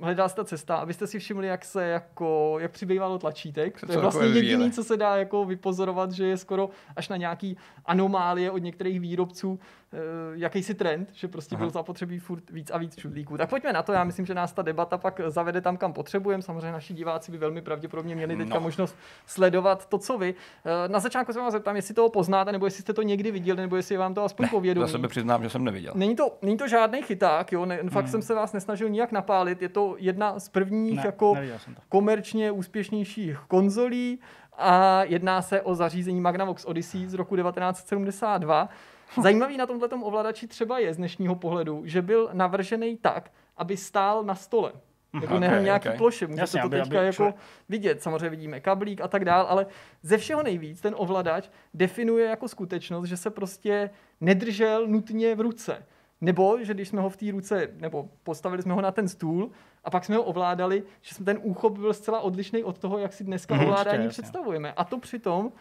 Hledala 0.00 0.28
se 0.28 0.34
ta 0.36 0.44
cesta, 0.44 0.76
abyste 0.76 1.06
si 1.06 1.18
všimli, 1.18 1.46
jak 1.46 1.64
se 1.64 1.84
jako, 1.84 2.56
jak 2.60 2.70
přibývalo 2.70 3.18
tlačítek. 3.18 3.78
Se 3.78 3.86
To 3.86 3.92
je 3.92 3.96
to 3.96 4.02
vlastně 4.02 4.28
vyvíjele. 4.28 4.70
co 4.70 4.84
se 4.84 4.96
dá 4.96 5.16
jako 5.16 5.44
vypozorovat, 5.44 6.12
že 6.12 6.26
je 6.26 6.36
skoro 6.36 6.70
až 6.96 7.08
na 7.08 7.16
nějaký 7.16 7.56
anomálie 7.84 8.50
od 8.50 8.58
některých 8.58 9.00
výrobců, 9.00 9.58
jakýsi 10.32 10.74
trend, 10.74 11.08
že 11.12 11.28
prostě 11.28 11.54
Aha. 11.56 11.64
byl 11.64 11.70
zapotřebí 11.70 12.18
furt 12.18 12.50
víc 12.50 12.70
a 12.70 12.78
víc 12.78 12.96
čudlíků. 12.96 13.36
Tak 13.36 13.50
pojďme 13.50 13.72
na 13.72 13.82
to, 13.82 13.92
já 13.92 14.04
myslím, 14.04 14.26
že 14.26 14.34
nás 14.34 14.52
ta 14.52 14.62
debata 14.62 14.98
pak 14.98 15.20
zavede 15.26 15.60
tam, 15.60 15.76
kam 15.76 15.92
potřebujeme. 15.92 16.42
Samozřejmě 16.42 16.72
naši 16.72 16.94
diváci 16.94 17.32
by 17.32 17.38
velmi 17.38 17.62
pravděpodobně 17.62 18.14
měli 18.14 18.36
teďka 18.36 18.54
No. 18.54 18.60
možnost 18.60 18.96
sledovat 19.26 19.86
to, 19.88 19.98
co 19.98 20.18
vy. 20.18 20.34
Eh, 20.64 20.88
Na 20.88 20.98
začátku 21.00 21.32
se 21.32 21.38
vás 21.40 21.52
zeptám, 21.52 21.76
jestli 21.76 21.94
toho 21.94 22.08
poznáte, 22.10 22.52
nebo 22.52 22.66
jestli 22.66 22.82
jste 22.82 22.92
to 22.92 23.02
někdy 23.02 23.30
viděli, 23.30 23.60
nebo 23.60 23.76
jestli 23.76 23.94
je 23.94 23.98
vám 23.98 24.14
to 24.14 24.24
aspoň 24.24 24.46
Za 24.46 24.50
povědomí. 24.50 24.88
sebe 24.88 25.08
přiznám, 25.08 25.42
že 25.42 25.50
jsem 25.50 25.64
neviděl. 25.64 25.92
Není 25.96 26.16
to, 26.16 26.38
není 26.42 26.56
to 26.56 26.68
žádný 26.68 27.02
chyták, 27.02 27.52
jo? 27.52 27.66
Ne, 27.66 27.78
fakt 27.90 28.04
Hmm. 28.04 28.10
jsem 28.10 28.22
se 28.22 28.34
vás 28.34 28.52
nesnažil 28.52 28.88
nijak 28.88 29.12
napálit, 29.12 29.62
je 29.62 29.68
to 29.68 29.96
jedna 29.98 30.38
z 30.38 30.48
prvních 30.48 30.96
Ne, 30.96 31.02
jako 31.06 31.34
komerčně 31.88 32.50
úspěšnějších 32.50 33.38
konzolí 33.48 34.18
a 34.58 35.04
jedná 35.04 35.42
se 35.42 35.60
o 35.60 35.74
zařízení 35.74 36.20
Magnavox 36.20 36.64
Odyssey 36.64 37.06
z 37.06 37.14
roku 37.14 37.36
1972. 37.36 38.68
Zajímavý 39.22 39.56
na 39.56 39.66
tomto 39.66 39.88
ovladači 39.88 40.46
třeba 40.46 40.78
je 40.78 40.94
z 40.94 40.96
dnešního 40.96 41.34
pohledu, 41.34 41.82
že 41.84 42.02
byl 42.02 42.30
navržený 42.32 42.96
tak, 42.96 43.32
aby 43.56 43.76
stál 43.76 44.24
na 44.24 44.34
stole. 44.34 44.72
Jako 45.22 45.34
Ok, 45.34 45.40
ne 45.40 45.60
nějaký 45.62 45.88
ok. 45.88 45.96
ploše, 45.96 46.26
můžete 46.26 46.42
Jasně, 46.42 46.60
to 46.60 46.66
aby- 46.66 46.80
teďka 46.80 46.98
aby 46.98 47.06
jako 47.06 47.34
vidět. 47.68 48.02
Samozřejmě 48.02 48.28
vidíme 48.30 48.60
kablík 48.60 49.00
a 49.00 49.08
tak 49.08 49.24
dál, 49.24 49.46
ale 49.48 49.66
ze 50.02 50.18
všeho 50.18 50.42
nejvíc 50.42 50.80
ten 50.80 50.94
ovladač 50.98 51.48
definuje 51.74 52.26
jako 52.26 52.48
skutečnost, 52.48 53.04
že 53.04 53.16
se 53.16 53.30
prostě 53.30 53.90
nedržel 54.20 54.86
nutně 54.86 55.34
v 55.34 55.40
ruce. 55.40 55.86
Nebo, 56.20 56.58
že 56.64 56.74
když 56.74 56.88
jsme 56.88 57.00
ho 57.00 57.10
v 57.10 57.16
té 57.16 57.30
ruce, 57.30 57.68
nebo 57.76 58.08
postavili 58.22 58.62
jsme 58.62 58.74
ho 58.74 58.80
na 58.80 58.90
ten 58.90 59.08
stůl 59.08 59.50
a 59.84 59.90
pak 59.90 60.04
jsme 60.04 60.16
ho 60.16 60.22
ovládali, 60.22 60.82
že 61.02 61.14
jsme 61.14 61.24
ten 61.24 61.38
úchop 61.42 61.78
byl 61.78 61.94
zcela 61.94 62.20
odlišný 62.20 62.64
od 62.64 62.78
toho, 62.78 62.98
jak 62.98 63.12
si 63.12 63.24
dneska 63.24 63.54
Mhm, 63.54 63.64
ovládání 63.64 64.04
určitě, 64.06 64.22
představujeme. 64.22 64.72
A 64.72 64.84
to 64.84 64.98
přitom 64.98 65.52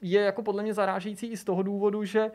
je 0.00 0.20
jako 0.20 0.42
podle 0.42 0.62
mě 0.62 0.74
zarážející 0.74 1.26
i 1.26 1.36
z 1.36 1.44
toho 1.44 1.62
důvodu, 1.62 2.04
že 2.04 2.30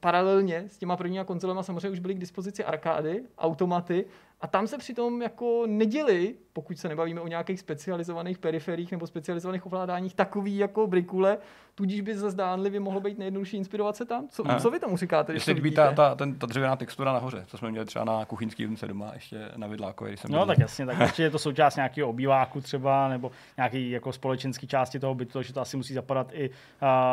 paralelně 0.00 0.64
s 0.68 0.78
těma 0.78 0.96
prvníma 0.96 1.24
konzolema 1.24 1.62
samozřejmě 1.62 1.90
už 1.90 1.98
byly 1.98 2.14
k 2.14 2.18
dispozici 2.18 2.64
arkády, 2.64 3.22
automaty 3.38 4.04
a 4.42 4.46
tam 4.46 4.66
se 4.66 4.78
přitom 4.78 5.22
jako 5.22 5.62
neděli, 5.66 6.34
pokud 6.52 6.78
se 6.78 6.88
nebavíme 6.88 7.20
o 7.20 7.26
nějakých 7.28 7.60
specializovaných 7.60 8.38
periferích 8.38 8.90
nebo 8.92 9.06
specializovaných 9.06 9.66
ovládáních, 9.66 10.14
takový 10.14 10.56
jako 10.58 10.86
brikule, 10.86 11.38
tudíž 11.74 12.00
by 12.00 12.14
se 12.14 12.30
zdánlivě 12.30 12.80
mohlo 12.80 13.00
být 13.00 13.18
nejjednodušší 13.18 13.56
inspirovat 13.56 13.96
se 13.96 14.04
tam. 14.04 14.28
Co, 14.28 14.44
co 14.60 14.70
vy 14.70 14.80
tomu 14.80 14.96
říkáte, 14.96 15.32
líbí 15.32 15.60
vidíte? 15.60 15.82
ta, 15.82 15.92
ta, 15.92 16.14
ten, 16.14 16.34
ta 16.34 16.46
dřevěná 16.46 16.76
textura 16.76 17.12
nahoře, 17.12 17.44
co 17.46 17.58
jsme 17.58 17.70
měli 17.70 17.86
třeba 17.86 18.04
na 18.04 18.24
kuchyňský 18.24 18.66
lince 18.66 18.86
doma, 18.88 19.10
ještě 19.14 19.48
na 19.56 19.66
vidlákovi, 19.66 20.10
když 20.10 20.20
jsem 20.20 20.30
No 20.30 20.34
bydlel. 20.38 20.46
tak 20.46 20.58
jasně, 20.58 20.86
tak 20.86 21.00
určitě 21.00 21.22
je 21.22 21.30
to 21.30 21.38
součást 21.38 21.76
nějakého 21.76 22.08
obýváku 22.08 22.60
třeba, 22.60 23.08
nebo 23.08 23.30
nějaký 23.56 23.90
jako 23.90 24.12
společenský 24.12 24.66
části 24.66 24.98
toho 25.00 25.14
bytu, 25.14 25.42
že 25.42 25.52
to 25.52 25.60
asi 25.60 25.76
musí 25.76 25.94
zapadat 25.94 26.28
i 26.32 26.50
uh, 26.50 26.56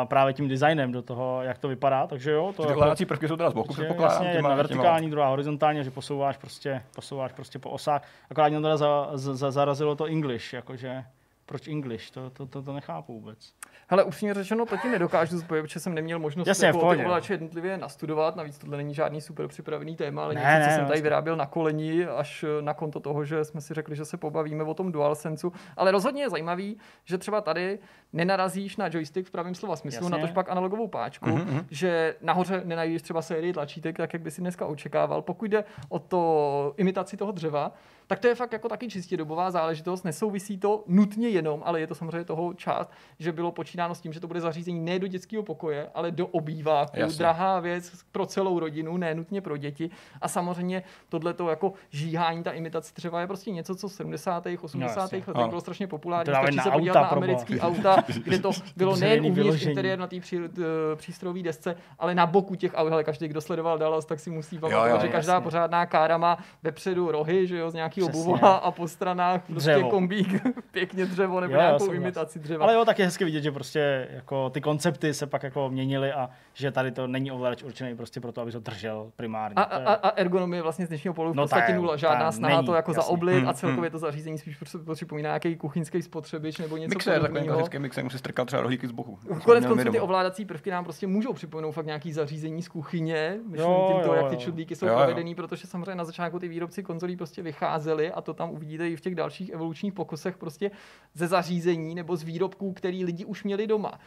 právě 0.08 0.32
tím 0.34 0.48
designem 0.48 0.92
do 0.92 1.02
toho, 1.02 1.42
jak 1.42 1.58
to 1.58 1.68
vypadá, 1.68 2.06
takže 2.06 2.30
jo, 2.30 2.52
to 2.56 2.62
Ty 2.62 2.68
jako, 2.68 3.04
prvky 3.08 3.28
jsou 3.28 3.36
teda 3.36 3.50
z 3.50 3.54
boku, 3.54 3.72
předpokládám. 3.72 4.12
jasně, 4.12 4.26
těma- 4.26 4.36
jedna 4.36 4.48
těma- 4.50 4.56
vertikální, 4.56 5.10
druhá 5.10 5.28
horizontálně, 5.28 5.84
že 5.84 5.90
posouváš 5.90 6.36
prostě, 6.36 6.82
posouváš 6.94 7.19
prostě 7.28 7.58
po 7.58 7.70
osách. 7.70 8.02
Akorát 8.30 8.48
mě 8.48 8.60
teda 8.60 8.76
za, 8.76 9.10
za, 9.14 9.50
zarazilo 9.50 9.96
to 9.96 10.04
English, 10.04 10.52
jakože 10.52 11.04
proč 11.50 11.68
English, 11.68 12.10
to, 12.10 12.30
to, 12.30 12.46
to, 12.46 12.62
to 12.62 12.72
nechápu 12.72 13.12
vůbec. 13.20 13.52
Hele, 13.88 14.04
upřímně 14.04 14.34
řečeno, 14.34 14.66
to 14.66 14.76
ti 14.76 14.88
nedokážu 14.88 15.38
zbojit, 15.38 15.62
protože 15.62 15.80
jsem 15.80 15.94
neměl 15.94 16.18
možnost 16.18 16.48
Jasně, 16.48 16.66
jako 16.66 16.94
ty 16.94 16.96
ovladače 17.00 17.32
jednotlivě 17.32 17.78
nastudovat, 17.78 18.36
navíc 18.36 18.58
tohle 18.58 18.76
není 18.76 18.94
žádný 18.94 19.20
super 19.20 19.48
připravený 19.48 19.96
téma, 19.96 20.24
ale 20.24 20.34
Ne, 20.34 20.40
něco, 20.40 20.52
co 20.52 20.58
ne, 20.58 20.64
jsem 20.66 20.74
tady 20.74 20.86
vlastně. 20.86 21.02
vyráběl 21.02 21.36
na 21.36 21.46
koleni 21.46 22.06
až 22.06 22.44
eh, 22.58 22.62
na 22.62 22.74
konto 22.74 23.00
toho, 23.00 23.24
že 23.24 23.44
jsme 23.44 23.60
si 23.60 23.74
řekli, 23.74 23.96
že 23.96 24.04
se 24.04 24.16
pobavíme 24.16 24.64
o 24.64 24.74
tom 24.74 24.92
DualSenseu. 24.92 25.52
Ale 25.76 25.90
rozhodně 25.90 26.22
je 26.22 26.30
zajímavý, 26.30 26.76
že 27.04 27.18
třeba 27.18 27.40
tady 27.40 27.78
nenarazíš 28.12 28.76
na 28.76 28.86
joystick 28.92 29.28
v 29.28 29.30
pravém 29.30 29.54
slova 29.54 29.76
smyslu, 29.76 30.04
Jasně. 30.04 30.18
na 30.18 30.22
tož 30.26 30.32
pak 30.32 30.48
analogovou 30.50 30.88
páčku, 30.88 31.28
Mhm, 31.30 31.66
že 31.70 32.14
nahoře 32.22 32.62
nenajdeš 32.64 33.02
třeba 33.02 33.22
sérii 33.22 33.52
tlačítek, 33.52 33.96
tak 33.96 34.12
jak 34.12 34.22
by 34.22 34.30
si 34.30 34.40
dneska 34.40 34.66
očekával. 34.66 35.22
Pokud 35.22 35.44
jde 35.50 35.64
o 35.88 35.98
to 35.98 36.74
imitaci 36.76 37.16
toho 37.16 37.32
dřeva, 37.32 37.72
tak 38.10 38.18
to 38.18 38.26
je 38.26 38.34
fakt 38.34 38.52
jako 38.52 38.68
taky 38.68 38.88
čistě 38.88 39.16
dobová 39.16 39.50
záležitost. 39.50 40.04
Nesouvisí 40.04 40.58
to 40.58 40.84
nutně 40.86 41.28
jenom, 41.28 41.62
ale 41.64 41.80
je 41.80 41.86
to 41.86 41.94
samozřejmě 41.94 42.24
toho 42.24 42.54
část, 42.54 42.90
že 43.18 43.32
bylo 43.32 43.52
počítáno 43.52 43.94
s 43.94 44.00
tím, 44.00 44.12
že 44.12 44.20
to 44.20 44.26
bude 44.26 44.40
zařízení 44.40 44.80
ne 44.80 44.98
do 44.98 45.06
dětského 45.06 45.42
pokoje, 45.42 45.88
ale 45.94 46.10
do 46.10 46.26
obýváku. 46.26 47.00
Jasně. 47.00 47.18
Drahá 47.18 47.60
věc 47.60 47.92
pro 48.12 48.26
celou 48.26 48.58
rodinu, 48.58 48.96
ne 48.96 49.14
nutně 49.14 49.40
pro 49.40 49.56
děti. 49.56 49.90
A 50.20 50.28
samozřejmě 50.28 50.82
tohleto 51.08 51.48
jako 51.48 51.72
žíhání, 51.90 52.42
ta 52.42 52.50
imitace 52.50 52.92
dřeva 52.96 53.20
je 53.20 53.26
prostě 53.26 53.50
něco, 53.50 53.74
co 53.74 53.88
v 53.88 53.92
70. 53.92 54.46
80. 54.60 54.80
jasně. 54.80 55.02
letech 55.02 55.28
Ano. 55.28 55.48
bylo 55.48 55.60
strašně 55.60 55.86
populární. 55.86 56.32
To 56.32 56.38
Stačí 56.40 56.58
se 56.58 56.70
podívat 56.70 56.94
na 56.94 57.06
americký 57.06 57.60
auta, 57.60 58.04
kde 58.24 58.38
to 58.38 58.50
bylo 58.76 58.96
nejen 58.96 59.26
uvnitř 59.26 59.66
interiér 59.66 59.98
na 59.98 60.06
té 60.06 60.20
pří, 60.20 60.36
t- 60.36 60.62
přístrojové 60.96 61.42
desce, 61.42 61.76
ale 61.98 62.14
na 62.14 62.26
boku 62.26 62.54
těch 62.54 62.72
aut. 62.74 62.88
Hele, 62.88 63.04
každý, 63.04 63.28
kdo 63.28 63.40
sledoval 63.40 63.78
Dallas, 63.78 64.04
tak 64.04 64.20
si 64.20 64.30
musí 64.30 64.58
pamatovat, 64.58 65.00
že 65.00 65.08
každá 65.08 65.32
jasně. 65.32 65.44
pořádná 65.44 65.86
kára 65.86 66.18
má 66.18 66.38
vepředu 66.62 67.10
rohy, 67.10 67.46
že 67.46 67.56
jo, 67.58 67.70
z 67.70 67.74
nějakého 68.04 68.24
buvola 68.24 68.54
a 68.56 68.70
po 68.70 68.88
stranách 68.88 69.42
prostě 69.46 69.70
Dřevo. 69.72 69.90
kombík, 69.90 70.42
pěkně 70.70 71.06
dřevo. 71.06 71.40
nebo 71.40 71.54
Jo, 71.54 71.60
nějakou 71.60 71.92
imitaci 71.92 72.38
dřeva. 72.38 72.64
Ale 72.64 72.74
jo, 72.74 72.84
tak 72.84 72.98
je 72.98 73.04
hezky 73.04 73.24
vidět, 73.24 73.40
že 73.42 73.52
prostě 73.52 74.08
jako 74.10 74.50
ty 74.50 74.60
koncepty 74.60 75.14
se 75.14 75.26
pak 75.26 75.42
jako 75.42 75.70
měnily 75.70 76.12
a 76.12 76.30
že 76.54 76.70
tady 76.70 76.92
to 76.92 77.06
není 77.06 77.30
ovladač 77.32 77.62
určený 77.62 77.96
prostě 77.96 78.20
pro 78.20 78.32
to, 78.32 78.40
aby 78.40 78.52
to 78.52 78.60
držel 78.60 79.10
primárně. 79.16 79.54
A, 79.54 79.62
a, 79.62 79.94
a 79.94 80.08
ergonomie 80.08 80.62
vlastně 80.62 80.86
z 80.86 80.88
dnešního 80.88 81.14
pohledu 81.14 81.32
v 81.32 81.36
No 81.36 81.42
podstatě 81.42 81.72
nula. 81.74 81.90
ta 81.92 81.96
Žádná 81.96 82.32
snaha 82.32 82.54
není, 82.56 82.66
to 82.66 82.74
jako 82.74 82.90
jasně. 82.90 83.02
zaoblit 83.02 83.36
Hmm, 83.38 83.48
a 83.48 83.52
celkově 83.52 83.90
to 83.90 83.98
zařízení 83.98 84.38
spíš 84.38 84.56
prostě 84.56 84.78
připomíná 84.94 85.28
nějaký 85.28 85.56
kuchyňský 85.56 86.02
spotřebič 86.02 86.58
nebo 86.58 86.76
něco 86.76 86.88
Mixer, 86.94 87.22
takový 87.22 87.46
klasický 87.46 87.78
mixer, 87.78 88.04
musí 88.04 88.18
strkat 88.18 88.44
třeba 88.46 88.62
rohlíky 88.62 88.88
z 88.88 88.90
boku. 88.92 89.18
Konec 89.44 89.66
konců 89.66 89.90
ty 89.90 90.00
ovládací 90.00 90.44
prvky 90.44 90.70
nám 90.70 90.84
prostě 90.84 91.06
můžou 91.06 91.32
připomenout 91.32 91.72
fakt 91.72 91.86
nějaký 91.86 92.12
zařízení 92.12 92.62
z 92.62 92.68
kuchyně, 92.68 93.36
myslím 93.46 93.74
tím 93.88 93.96
to, 94.04 94.14
jak 94.14 94.28
ty 94.30 94.36
čudlíky 94.36 94.76
jsou 94.76 94.86
provedený, 94.86 95.34
protože 95.34 95.66
samozřejmě 95.66 95.94
na 95.94 96.04
začátku 96.04 96.38
ty 96.38 96.48
výrobci 96.48 96.82
konzolí 96.82 97.16
prostě 97.16 97.42
vycházeli 97.90 98.12
a 98.12 98.20
to 98.20 98.34
tam 98.34 98.50
uvidíte 98.50 98.88
i 98.88 98.96
v 98.96 99.00
těch 99.00 99.14
dalších 99.14 99.50
evolučních 99.50 99.92
pokusech 99.92 100.36
prostě 100.36 100.70
ze 101.14 101.26
zařízení 101.26 101.94
nebo 101.94 102.16
z 102.16 102.22
výrobků, 102.22 102.72
který 102.72 103.04
lidi 103.04 103.24
už 103.24 103.44
měli 103.44 103.66
doma. 103.66 103.98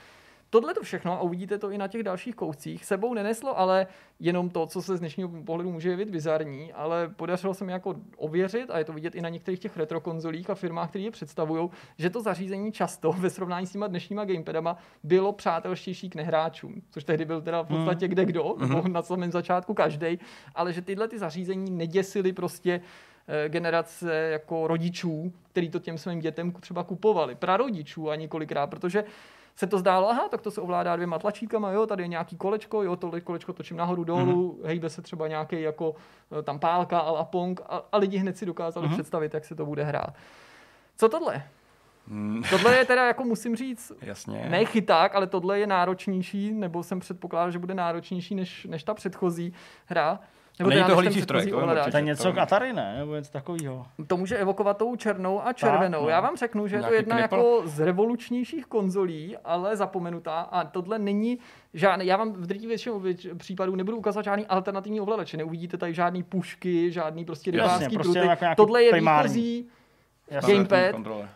Tohle 0.53 0.73
to 0.73 0.81
všechno, 0.84 1.13
a 1.13 1.21
uvidíte 1.21 1.57
to 1.57 1.71
i 1.71 1.77
na 1.77 1.88
těch 1.88 2.03
dalších 2.03 2.36
kouscích, 2.36 2.86
sebou 2.86 3.13
neneslo 3.13 3.59
ale 3.59 3.88
jenom 4.19 4.49
to, 4.49 4.67
co 4.67 4.81
se 4.81 4.97
z 4.97 4.99
dnešního 4.99 5.29
pohledu 5.45 5.71
může 5.71 5.89
jevit 5.89 6.09
bizarní, 6.09 6.73
ale 6.73 7.09
podařilo 7.09 7.53
se 7.53 7.65
mi 7.65 7.71
jako 7.71 7.95
ověřit, 8.17 8.69
a 8.69 8.77
je 8.77 8.86
to 8.86 8.93
vidět 8.93 9.15
i 9.15 9.21
na 9.21 9.29
některých 9.29 9.59
těch 9.59 9.77
retro 9.77 10.01
konzolích 10.01 10.49
a 10.49 10.55
firmách, 10.55 10.89
které 10.89 11.03
je 11.03 11.11
představují, 11.11 11.69
že 11.97 12.09
to 12.09 12.21
zařízení 12.21 12.71
často 12.71 13.11
ve 13.17 13.29
srovnání 13.29 13.67
s 13.67 13.71
těma 13.71 13.88
dnešníma 13.88 14.25
gamepadama 14.25 14.77
bylo 15.03 15.34
přátelštější 15.34 16.09
k 16.09 16.15
nehráčům, 16.15 16.81
což 16.91 17.03
tehdy 17.03 17.25
byl 17.25 17.41
teda 17.41 17.61
v 17.61 17.67
podstatě 17.67 18.07
kde 18.07 18.25
kdo, 18.25 18.55
nebo 18.59 18.88
na 18.88 19.01
samém 19.01 19.31
začátku 19.31 19.73
každý, 19.73 20.19
ale 20.55 20.73
že 20.73 20.81
tyhle 20.81 21.07
ty 21.07 21.19
zařízení 21.19 21.71
neděsily 21.71 22.34
prostě 22.34 22.73
eh, 22.73 23.12
generace 23.47 24.13
jako 24.13 24.67
rodičů, 24.67 25.34
který 25.51 25.69
to 25.69 25.80
těm 25.80 25.97
svým 25.97 26.19
dětem 26.19 26.51
třeba 26.51 26.84
kupovali, 26.84 27.36
prarodičů 27.36 28.09
a 28.09 28.15
několikrát, 28.15 28.67
protože 28.67 29.03
se 29.55 29.67
to 29.67 29.78
zdálo, 29.78 30.09
aha, 30.09 30.28
tak 30.30 30.41
to 30.41 30.51
se 30.51 30.61
ovládá 30.61 30.95
dvěma 30.95 31.19
tlačíkama, 31.19 31.71
jo, 31.71 31.86
tady 31.86 32.03
je 32.03 32.07
nějaký 32.07 32.38
kolečko, 32.38 32.84
jo, 32.84 32.95
tohle 32.95 33.21
kolečko 33.21 33.53
točím 33.53 33.78
nahoru 33.78 34.03
dolů, 34.03 34.59
mm-hmm. 34.59 34.67
hejbe 34.67 34.89
se 34.89 35.01
třeba 35.01 35.28
nějaký 35.28 35.61
jako 35.61 35.95
eh, 36.39 36.43
tam 36.43 36.59
pálka 36.59 36.99
a 36.99 37.11
la 37.11 37.24
Pong 37.24 37.61
a, 37.69 37.86
a 37.91 37.97
lidi 37.97 38.17
hned 38.17 38.38
si 38.38 38.45
dokázali 38.45 38.88
mm-hmm. 38.88 38.93
představit, 38.93 39.34
jak 39.34 39.45
se 39.45 39.55
to 39.55 39.65
bude 39.65 39.84
hrát. 39.84 40.13
Co 40.97 41.09
tohle? 41.09 41.43
Hmm, 42.07 42.43
Tohle 42.49 42.76
je 42.76 42.86
teda, 42.86 43.07
jako 43.07 43.24
musím 43.24 43.55
říct, 43.55 43.91
jasně. 44.01 44.45
ne 44.49 44.65
chyták, 44.65 45.15
ale 45.15 45.28
tohle 45.28 45.59
je 45.59 45.67
náročnější, 45.67 46.51
nebo 46.51 46.84
jsem 46.84 46.99
předpokládal, 46.99 47.51
že 47.51 47.59
bude 47.59 47.74
náročnější 47.74 48.36
než, 48.36 48.65
než 48.69 48.84
ta 48.84 48.93
předchozí 48.93 49.53
hra. 49.86 50.19
Nebo 50.59 50.69
Není 50.69 50.83
to 50.83 50.95
holící 50.95 51.21
stroj, 51.21 51.45
to 51.45 51.59
je. 51.75 51.91
To 51.91 51.97
je 51.97 52.03
něco 52.03 52.33
k 52.33 52.37
Atari, 52.37 52.73
ne? 52.73 52.95
Nebo 52.97 53.15
něco 53.15 53.31
takového. 53.31 53.85
To 54.07 54.17
může 54.17 54.37
evokovat 54.37 54.77
tou 54.77 54.95
černou 54.95 55.45
a 55.47 55.53
červenou. 55.53 56.01
no. 56.03 56.09
Já 56.09 56.19
vám 56.21 56.37
řeknu, 56.37 56.67
že 56.67 56.75
je 56.75 56.83
to 56.83 56.93
jedna 56.93 57.17
knipl? 57.17 57.35
jako 57.35 57.61
z 57.65 57.79
revolučnějších 57.79 58.65
konzolí, 58.65 59.37
ale 59.45 59.75
zapomenutá. 59.75 60.39
A 60.41 60.63
tohle 60.63 60.99
není 60.99 61.39
žádný, 61.73 62.05
já 62.05 62.17
vám 62.17 62.33
v 62.33 62.47
drtivé 62.47 62.67
většinou 62.67 63.01
případů 63.37 63.75
nebudu 63.75 63.97
ukazovat 63.97 64.25
žádný 64.25 64.45
alternativní 64.47 65.01
ovladače. 65.01 65.37
Neuvidíte 65.37 65.77
tady 65.77 65.93
žádný 65.93 66.23
pušky, 66.23 66.91
žádný 66.91 67.25
prostě 67.25 67.51
rybářský 67.51 67.95
prostě 67.95 68.19
pruty. 68.19 68.27
jako 68.27 68.45
Tohle 68.55 68.83
je 68.83 68.91
primární. 68.91 69.33
výchozí 69.33 69.67
Jasně. 70.32 70.53
Gamepad. 70.55 70.91
Kontrole. 70.91 71.21
uh, 71.21 71.30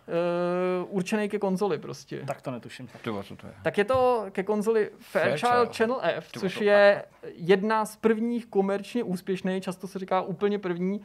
určený 0.90 1.30
ke 1.30 1.40
konzoli 1.40 1.78
prostě. 1.78 2.24
Tak 2.28 2.42
to 2.42 2.52
netuším. 2.52 2.88
Ty 3.02 3.10
vole, 3.10 3.24
co 3.24 3.36
to 3.36 3.48
je? 3.48 3.54
Tak 3.64 3.78
je 3.78 3.86
to 3.86 4.26
ke 4.32 4.44
konzoli 4.44 4.90
Fairchild 5.00 5.40
Fairchild. 5.52 5.76
Channel 5.78 6.00
F, 6.02 6.32
Ty 6.32 6.40
což 6.40 6.62
je 6.62 7.06
jedna 7.36 7.86
z 7.86 7.96
prvních 7.96 8.46
komerčně 8.46 9.04
úspěšných, 9.04 9.64
často 9.64 9.88
se 9.88 10.00
říká 10.00 10.22
úplně 10.22 10.60
první, 10.60 11.02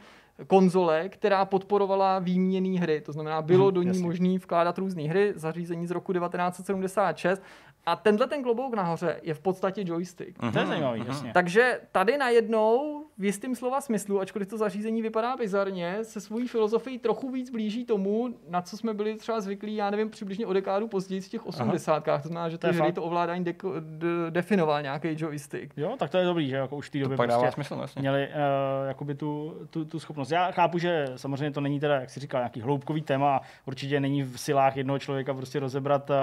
konzole, 0.47 1.09
která 1.09 1.45
podporovala 1.45 2.19
výměný 2.19 2.79
hry. 2.79 3.01
To 3.01 3.11
znamená, 3.11 3.41
bylo 3.41 3.65
Mhm, 3.65 3.73
do 3.73 3.81
ní 3.81 3.87
jasně. 3.87 4.03
možné 4.03 4.37
vkládat 4.37 4.77
různé 4.77 5.03
hry, 5.03 5.33
zařízení 5.35 5.87
z 5.87 5.91
roku 5.91 6.13
1976. 6.13 7.41
A 7.85 7.95
tenhle 7.95 8.27
ten 8.27 8.43
klobouk 8.43 8.73
nahoře 8.73 9.19
je 9.23 9.33
v 9.33 9.39
podstatě 9.39 9.81
joystick. 9.85 10.39
To 10.53 10.59
je 10.59 10.65
zajímavý, 10.65 11.03
jasně. 11.07 11.31
Takže 11.33 11.79
tady 11.91 12.17
najednou 12.17 13.03
v 13.17 13.23
jistým 13.25 13.55
slova 13.55 13.81
smyslu, 13.81 14.19
ačkoliv 14.19 14.47
to 14.47 14.57
zařízení 14.57 15.01
vypadá 15.01 15.35
bizarně, 15.37 15.97
se 16.01 16.21
svojí 16.21 16.47
filozofií 16.47 16.99
trochu 16.99 17.31
víc 17.31 17.49
blíží 17.49 17.85
tomu, 17.85 18.35
na 18.49 18.61
co 18.61 18.77
jsme 18.77 18.93
byli 18.93 19.15
třeba 19.15 19.41
zvyklí, 19.41 19.75
já 19.75 19.89
nevím, 19.89 20.09
přibližně 20.09 20.47
o 20.47 20.53
dekádu 20.53 20.87
později 20.87 21.21
z 21.21 21.29
těch 21.29 21.45
80. 21.45 21.99
To 22.21 22.27
znamená, 22.27 22.49
že 22.49 22.57
To 22.57 22.67
hry 22.67 22.91
to 22.93 23.03
ovládání 23.03 23.45
deko- 23.45 23.73
d- 23.79 24.07
definoval 24.31 24.81
nějaký 24.81 25.07
joystick. 25.17 25.73
Jo, 25.77 25.95
tak 25.99 26.09
to 26.09 26.17
je 26.17 26.25
dobrý, 26.25 26.49
že 26.49 26.55
jako 26.55 26.75
už 26.75 26.87
v 26.87 26.91
té 26.91 26.99
To 26.99 27.03
době 27.09 27.17
prostě 27.27 27.51
smysl, 27.51 27.75
vlastně. 27.75 27.99
měli 27.99 28.27
uh, 28.27 28.87
jakoby 28.87 29.15
tu, 29.15 29.53
tu, 29.69 29.85
tu, 29.85 29.99
schopnost. 29.99 30.31
Já 30.31 30.51
chápu, 30.51 30.77
že 30.77 31.05
samozřejmě 31.15 31.51
to 31.51 31.61
není 31.61 31.79
teda, 31.79 31.95
jak 31.99 32.09
si 32.09 32.19
říkal, 32.19 32.39
nějaký 32.41 32.61
hloubkový 32.61 33.01
téma 33.01 33.35
a 33.37 33.41
určitě 33.65 33.99
není 33.99 34.23
v 34.23 34.37
silách 34.37 34.77
jednoho 34.77 34.99
člověka 34.99 35.33
prostě 35.33 35.59
rozebrat 35.59 36.09
uh, 36.09 36.15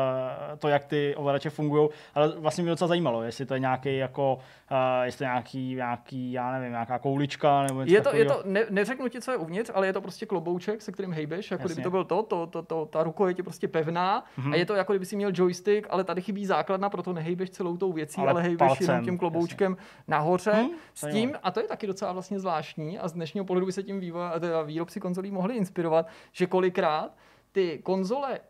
to, 0.58 0.68
jak 0.68 0.84
ty 0.84 1.14
ovladače 1.16 1.49
fungují, 1.50 1.88
ale 2.14 2.28
vlastně 2.38 2.62
mě 2.62 2.70
docela 2.72 2.88
zajímalo, 2.88 3.22
jestli 3.22 3.46
to 3.46 3.54
je 3.54 3.60
nějaký 3.60 3.96
jako, 3.96 4.34
uh, 4.70 4.76
jestli 5.04 5.24
nějaký, 5.24 5.74
nějaký, 5.74 6.32
já 6.32 6.52
nevím, 6.52 6.70
nějaká 6.70 6.98
koulička 6.98 7.62
nebo 7.62 7.80
něco 7.82 7.94
Je 7.94 8.00
to, 8.00 8.16
je 8.16 8.24
to 8.24 8.42
ne, 8.44 8.64
neřeknu 8.70 9.08
ti, 9.08 9.20
co 9.20 9.30
je 9.30 9.36
uvnitř, 9.36 9.70
ale 9.74 9.86
je 9.86 9.92
to 9.92 10.00
prostě 10.00 10.26
klobouček, 10.26 10.82
se 10.82 10.92
kterým 10.92 11.12
hejbeš, 11.12 11.50
jako 11.50 11.62
Jasně. 11.62 11.74
kdyby 11.74 11.82
to 11.84 11.90
byl 11.90 12.04
to, 12.04 12.22
to, 12.22 12.46
to, 12.46 12.62
to, 12.62 12.86
ta 12.86 13.02
ruko 13.02 13.28
je 13.28 13.34
ti 13.34 13.42
prostě 13.42 13.68
pevná 13.68 14.24
Mhm. 14.36 14.52
a 14.52 14.56
je 14.56 14.66
to 14.66 14.74
jako 14.74 14.92
kdyby 14.92 15.06
si 15.06 15.16
měl 15.16 15.30
joystick, 15.34 15.86
ale 15.90 16.04
tady 16.04 16.22
chybí 16.22 16.46
základna, 16.46 16.90
proto 16.90 17.12
nehejbeš 17.12 17.50
celou 17.50 17.76
tou 17.76 17.92
věcí, 17.92 18.20
ale, 18.20 18.30
Ale 18.30 18.42
hejbeš 18.42 18.68
palcem, 18.68 18.86
jenom 18.90 19.04
tím 19.04 19.18
kloboučkem 19.18 19.76
nahoře. 20.08 20.52
Hm, 20.54 20.68
s 20.94 21.00
tím, 21.00 21.10
zajímavé. 21.12 21.38
a 21.42 21.50
to 21.50 21.60
je 21.60 21.66
taky 21.66 21.86
docela 21.86 22.12
vlastně 22.12 22.38
zvláštní 22.40 22.98
a 22.98 23.08
z 23.08 23.12
dnešního 23.12 23.44
pohledu 23.44 23.66
by 23.66 23.72
se 23.72 23.82
tím 23.82 24.00
teda 24.40 24.62
výrobci 24.62 25.00
konzolí 25.00 25.30
mohli 25.30 25.54
inspirovat, 25.56 26.06
že 26.32 26.46
kolikrát 26.46 27.10
ty 27.52 27.80
konzole 27.82 28.40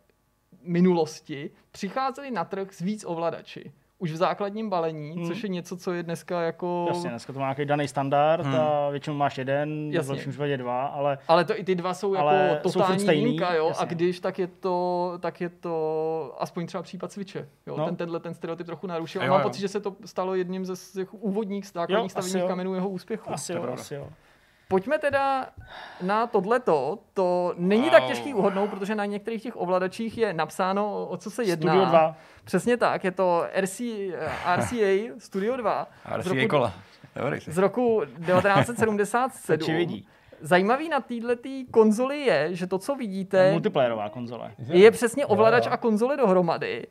minulosti 0.63 1.51
přicházely 1.73 2.31
na 2.31 2.45
trh 2.45 2.69
s 2.73 2.81
víc 2.81 3.05
ovladači. 3.09 3.73
Už 4.03 4.13
v 4.13 4.17
základním 4.17 4.71
balení, 4.71 5.13
Hmm. 5.13 5.27
což 5.27 5.43
je 5.43 5.49
něco, 5.49 5.77
co 5.77 5.93
je 5.93 6.03
dneska 6.03 6.43
jako... 6.43 6.85
Jasně, 6.89 7.11
dneska 7.11 7.33
to 7.33 7.39
má 7.39 7.45
nějaký 7.47 7.65
daný 7.65 7.89
standard 7.89 8.45
Hmm. 8.47 8.55
a 8.55 8.89
většinou 8.91 9.17
máš 9.17 9.39
jeden, 9.39 9.91
v 9.91 9.95
Jasně. 9.95 10.13
lepším 10.13 10.33
případě 10.33 10.57
dva, 10.57 10.87
ale 10.87 11.19
Ale 11.29 11.45
to 11.45 11.59
i 11.61 11.65
ty 11.65 11.75
dva 11.75 11.95
jsou 11.95 12.17
Ale 12.17 12.37
jako 12.37 12.69
jsou 12.69 12.79
totální 12.79 12.99
furt 12.99 13.03
stejný, 13.05 13.25
výjimka, 13.25 13.55
jo? 13.55 13.65
A 13.65 13.69
jasně. 13.69 13.87
když, 13.87 14.21
tak 14.21 14.39
je 14.39 14.47
to, 14.47 15.13
tak 15.21 15.41
je 15.41 15.49
to 15.49 16.35
aspoň 16.39 16.67
třeba 16.67 16.83
případ 16.83 17.13
Switche. 17.13 17.49
Jo? 17.67 17.77
No. 17.77 17.85
Ten, 17.87 17.97
tenhle 17.97 18.21
ten 18.21 18.35
stereotyp 18.35 18.67
trochu 18.67 18.87
narušil. 18.87 19.23
A 19.23 19.25
Jo, 19.25 19.31
mám 19.31 19.41
jo. 19.41 19.49
pocit, 19.49 19.61
že 19.61 19.69
se 19.69 19.81
to 19.81 19.97
stalo 20.05 20.35
jedním 20.35 20.65
ze 20.65 20.77
z 20.77 20.93
těch 20.93 21.15
úvodních 21.15 21.67
základních 21.67 22.11
stavebních 22.13 22.45
kamenů 22.45 22.75
jeho 22.75 22.89
úspěchu. 22.89 23.31
asi 23.33 23.47
to 23.47 23.53
je 23.53 23.57
jo, 23.57 23.63
pravda. 23.63 23.81
asi 23.83 23.95
jo. 23.95 24.09
Pojďme 24.71 24.99
teda 24.99 25.47
na 26.03 26.27
tohleto. 26.27 26.99
To 27.14 27.55
není 27.57 27.83
Wow. 27.83 27.91
tak 27.91 28.05
těžký 28.07 28.35
uhodnout, 28.35 28.71
protože 28.71 28.95
na 28.95 29.05
některých 29.05 29.43
těch 29.43 29.57
ovladačích 29.61 30.18
je 30.18 30.33
napsáno, 30.33 31.07
o 31.07 31.16
co 31.16 31.31
se 31.31 31.45
jedná. 31.45 31.73
Studio 31.73 31.89
2. 31.89 32.16
Přesně 32.45 32.77
tak, 32.77 33.05
je 33.05 33.11
to 33.11 33.45
RC, 33.61 33.81
RCA 34.57 35.14
Studio 35.18 35.57
2 35.57 35.87
z 36.05 36.16
RCA 36.27 36.35
roku, 36.35 36.49
kola. 36.49 36.73
Dobrý 37.16 37.41
z 37.41 37.59
roku 37.59 38.03
1977. 38.27 39.55
Očividí. 39.62 40.09
Zajímavý 40.41 40.89
na 40.89 41.01
této 41.01 41.49
konzoli 41.71 42.21
je, 42.21 42.49
že 42.55 42.66
to, 42.66 42.79
co 42.79 42.95
vidíte, 42.95 43.51
Multiplayerová 43.53 44.09
konzole. 44.09 44.53
je 44.59 44.91
přesně 44.91 45.27
ovladač 45.27 45.66
a 45.71 45.77
konzole 45.77 46.16
dohromady. 46.16 46.87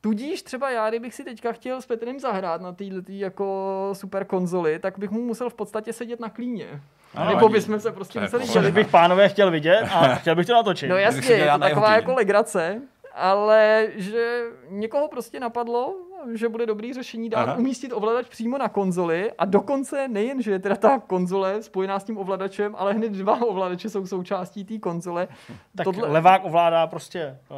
Tudíž 0.00 0.42
třeba 0.42 0.70
já, 0.70 0.88
kdybych 0.88 1.14
si 1.14 1.24
teďka 1.24 1.52
chtěl 1.52 1.82
s 1.82 1.86
Petrem 1.86 2.20
zahrát 2.20 2.60
na 2.60 2.72
této 2.72 3.02
jako 3.08 3.88
super 3.92 4.24
konzoli, 4.24 4.78
tak 4.78 4.98
bych 4.98 5.10
mu 5.10 5.20
musel 5.22 5.50
v 5.50 5.54
podstatě 5.54 5.92
sedět 5.92 6.20
na 6.20 6.28
klíně. 6.28 6.80
Ano, 7.14 7.34
Nebo 7.34 7.48
bychom 7.48 7.80
se 7.80 7.92
prostě 7.92 8.20
museli 8.20 8.46
dělit. 8.46 8.74
bych 8.74 8.88
pánové 8.88 9.28
chtěl 9.28 9.50
vidět 9.50 9.82
a 9.94 10.14
chtěl 10.14 10.34
bych 10.34 10.46
to 10.46 10.52
natočit. 10.52 10.88
No 10.90 10.96
jasně, 10.96 11.34
je 11.34 11.50
to 11.52 11.58
taková 11.58 11.94
jako 11.94 12.14
legrace, 12.14 12.80
ale 13.14 13.86
že 13.96 14.42
někoho 14.68 15.08
prostě 15.08 15.40
napadlo, 15.40 15.94
že 16.32 16.48
bude 16.48 16.66
dobrý 16.66 16.92
řešení 16.92 17.30
dát 17.30 17.42
Aha. 17.48 17.54
umístit 17.56 17.92
ovladač 17.92 18.28
přímo 18.28 18.58
na 18.58 18.68
konzoli 18.68 19.32
a 19.38 19.44
dokonce 19.44 20.08
nejen, 20.08 20.42
že 20.42 20.50
je 20.50 20.58
teda 20.58 20.76
ta 20.76 20.98
konzole 20.98 21.62
spojená 21.62 22.00
s 22.00 22.04
tím 22.04 22.18
ovladačem, 22.18 22.74
ale 22.78 22.92
hned 22.92 23.12
dva 23.12 23.42
ovladače 23.42 23.90
jsou 23.90 24.06
součástí 24.06 24.64
té 24.64 24.78
konzole. 24.78 25.28
tak 25.76 25.84
tohle- 25.84 26.08
levák 26.08 26.44
ovládá 26.44 26.86
prostě 26.86 27.38
uh, 27.48 27.56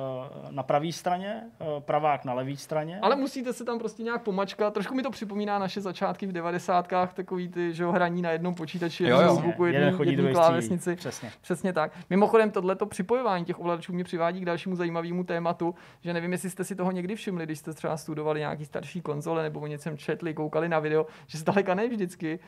na 0.51 0.63
pravé 0.63 0.93
straně, 0.93 1.43
uh, 1.61 1.83
pravák 1.83 2.25
na 2.25 2.35
levé 2.35 2.57
straně. 2.57 2.99
Ale 3.03 3.17
musíte 3.17 3.53
se 3.53 3.65
tam 3.65 3.79
prostě 3.79 4.03
nějak 4.03 4.23
pomačkat. 4.23 4.75
Trošku 4.75 4.95
mi 4.95 5.03
to 5.03 5.11
připomíná 5.11 5.59
naše 5.59 5.81
začátky 5.81 6.27
v 6.27 6.33
devadesátkách, 6.33 7.15
takový 7.15 7.49
ty, 7.49 7.75
že 7.75 7.83
jo, 7.83 7.93
hraní 7.93 8.23
na 8.23 8.31
jednom 8.31 8.55
počítači, 8.55 9.05
Jo, 9.05 9.21
jo. 9.21 9.67
jeden 9.67 9.83
jedný, 9.83 9.97
chodí, 9.97 10.11
jedný 10.11 10.23
druhý 10.23 10.35
klávesnici. 10.35 10.97
Přesně. 10.97 11.33
Přesně 11.41 11.73
tak. 11.73 11.93
Mimochodem, 12.11 12.51
tohleto 12.51 12.87
připojování 12.87 13.45
těch 13.45 13.61
ovladačů 13.61 13.93
mě 13.93 14.05
přivádí 14.05 14.41
k 14.41 14.45
dalšímu 14.45 14.77
zajímavému 14.77 15.25
tématu, 15.25 15.75
že 16.01 16.13
nevím, 16.13 16.33
jestli 16.33 16.51
jste 16.51 16.65
si 16.65 16.77
toho 16.77 16.93
někdy 16.93 17.15
všimli, 17.17 17.45
když 17.45 17.59
jste 17.59 17.73
třeba 17.73 17.97
studovali 17.97 18.41
nějaký 18.53 18.65
starší 18.65 19.01
konzole 19.01 19.43
nebo 19.43 19.61
o 19.61 19.67
něčem 19.67 19.99
četli, 19.99 20.35
koukali 20.35 20.69
na 20.69 20.79
video, 20.79 21.07
že 21.27 21.39
zdaleka 21.39 21.75
ne 21.75 21.89
vždycky 21.89 22.39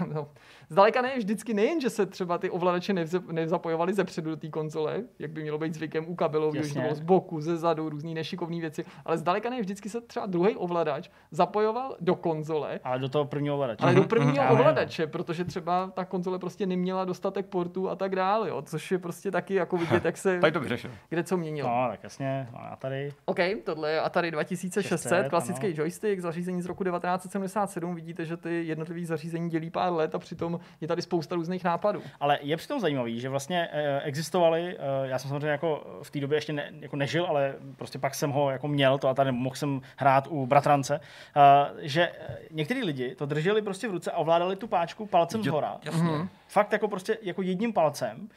zdaleka 0.68 1.02
ne, 1.02 1.18
vždycky 1.18 1.54
nejen, 1.54 1.80
že 1.80 1.90
se 1.90 2.06
třeba 2.06 2.38
ty 2.38 2.50
ovladače 2.50 2.92
nevz- 2.92 3.32
nezapojovaly 3.32 3.94
ze 3.94 4.04
předu 4.04 4.30
do 4.30 4.36
té 4.36 4.48
konzole, 4.48 5.02
jak 5.18 5.30
by 5.30 5.42
mělo 5.42 5.58
být 5.58 5.74
zvykem 5.74 6.04
u 6.08 6.16
to 6.16 6.52
Jasně. 6.54 6.80
bylo 6.82 6.94
z 6.94 7.00
boku, 7.00 7.40
ze 7.40 7.56
zadu, 7.56 7.88
různý 7.88 8.14
nešikovné 8.14 8.60
věci, 8.60 8.84
ale 9.04 9.18
zdaleka 9.18 9.50
ne, 9.50 9.60
vždycky 9.60 9.88
se 9.88 10.00
třeba 10.00 10.26
druhý 10.26 10.56
ovladač 10.56 11.10
zapojoval 11.30 11.96
do 12.00 12.14
konzole, 12.14 12.80
Ale 12.84 12.98
do 12.98 13.08
toho 13.08 13.24
prvního 13.24 13.54
ovladače. 13.54 13.84
ale 13.84 13.94
do 13.94 14.02
prvního 14.04 14.44
no. 14.48 14.52
ovladače, 14.52 15.06
protože 15.06 15.44
třeba 15.44 15.90
ta 15.94 16.04
konzole 16.04 16.38
prostě 16.38 16.66
neměla 16.66 17.04
dostatek 17.04 17.46
portů 17.46 17.88
a 17.90 17.96
tak 17.96 18.16
dále, 18.16 18.48
jo, 18.48 18.62
což 18.62 18.90
je 18.92 18.98
prostě 18.98 19.30
taky 19.30 19.54
jako 19.54 19.76
vidět, 19.76 20.04
jak 20.04 20.16
se 20.16 20.40
Tady 20.40 20.52
to 20.52 20.60
vyřešil. 20.60 20.90
kde 21.08 21.24
co 21.24 21.36
měnilo. 21.36 21.68
No, 21.68 21.88
tak 21.90 22.02
jasně, 22.02 22.48
no, 22.52 22.58
a 22.72 22.76
tady. 22.76 23.12
OK, 23.24 23.38
tohle 23.64 23.90
je 23.90 24.00
Atari 24.00 24.30
2600, 24.30 24.88
600, 25.00 25.28
klasický 25.28 25.66
ano. 25.66 25.74
joystick, 25.76 26.20
zařízení 26.20 26.62
z 26.62 26.66
roku 26.66 26.84
1977. 26.84 27.94
Vidíte, 27.94 28.24
že 28.24 28.36
ty 28.36 28.64
jednotlivé 28.66 29.06
zařízení 29.06 29.50
dělí 29.50 29.70
pár 29.70 29.81
let 29.88 30.14
a 30.14 30.18
přitom 30.18 30.60
je 30.80 30.88
tady 30.88 31.02
spousta 31.02 31.34
různých 31.34 31.64
nápadů. 31.64 32.02
Ale 32.20 32.38
je 32.42 32.56
přitom 32.56 32.80
zajímavý, 32.80 33.20
že 33.20 33.28
vlastně 33.28 33.68
eh, 33.72 34.00
existovaly, 34.00 34.76
eh, 34.76 35.08
já 35.08 35.18
jsem 35.18 35.28
samozřejmě 35.28 35.48
jako 35.48 36.00
v 36.02 36.10
té 36.10 36.20
době 36.20 36.36
ještě 36.36 36.52
ne, 36.52 36.70
jako 36.80 36.96
nežil, 36.96 37.26
ale 37.26 37.54
prostě 37.76 37.98
pak 37.98 38.14
jsem 38.14 38.30
ho 38.30 38.50
jako 38.50 38.68
měl, 38.68 38.98
to 38.98 39.08
a 39.08 39.14
tady 39.14 39.32
mohl 39.32 39.56
jsem 39.56 39.80
hrát 39.96 40.26
u 40.30 40.46
bratrance, 40.46 41.00
eh, 41.36 41.40
že 41.78 42.12
některý 42.50 42.82
lidi 42.82 43.14
to 43.14 43.26
drželi 43.26 43.62
prostě 43.62 43.88
v 43.88 43.90
ruce 43.90 44.10
a 44.10 44.16
ovládali 44.16 44.56
tu 44.56 44.66
páčku 44.66 45.06
palcem 45.06 45.42
zhora. 45.44 45.76
Jasně. 45.84 46.28
Fakt 46.48 46.72
jako 46.72 46.88
prostě 46.88 47.18
jako 47.22 47.42
jedním 47.42 47.72
palcem. 47.72 48.28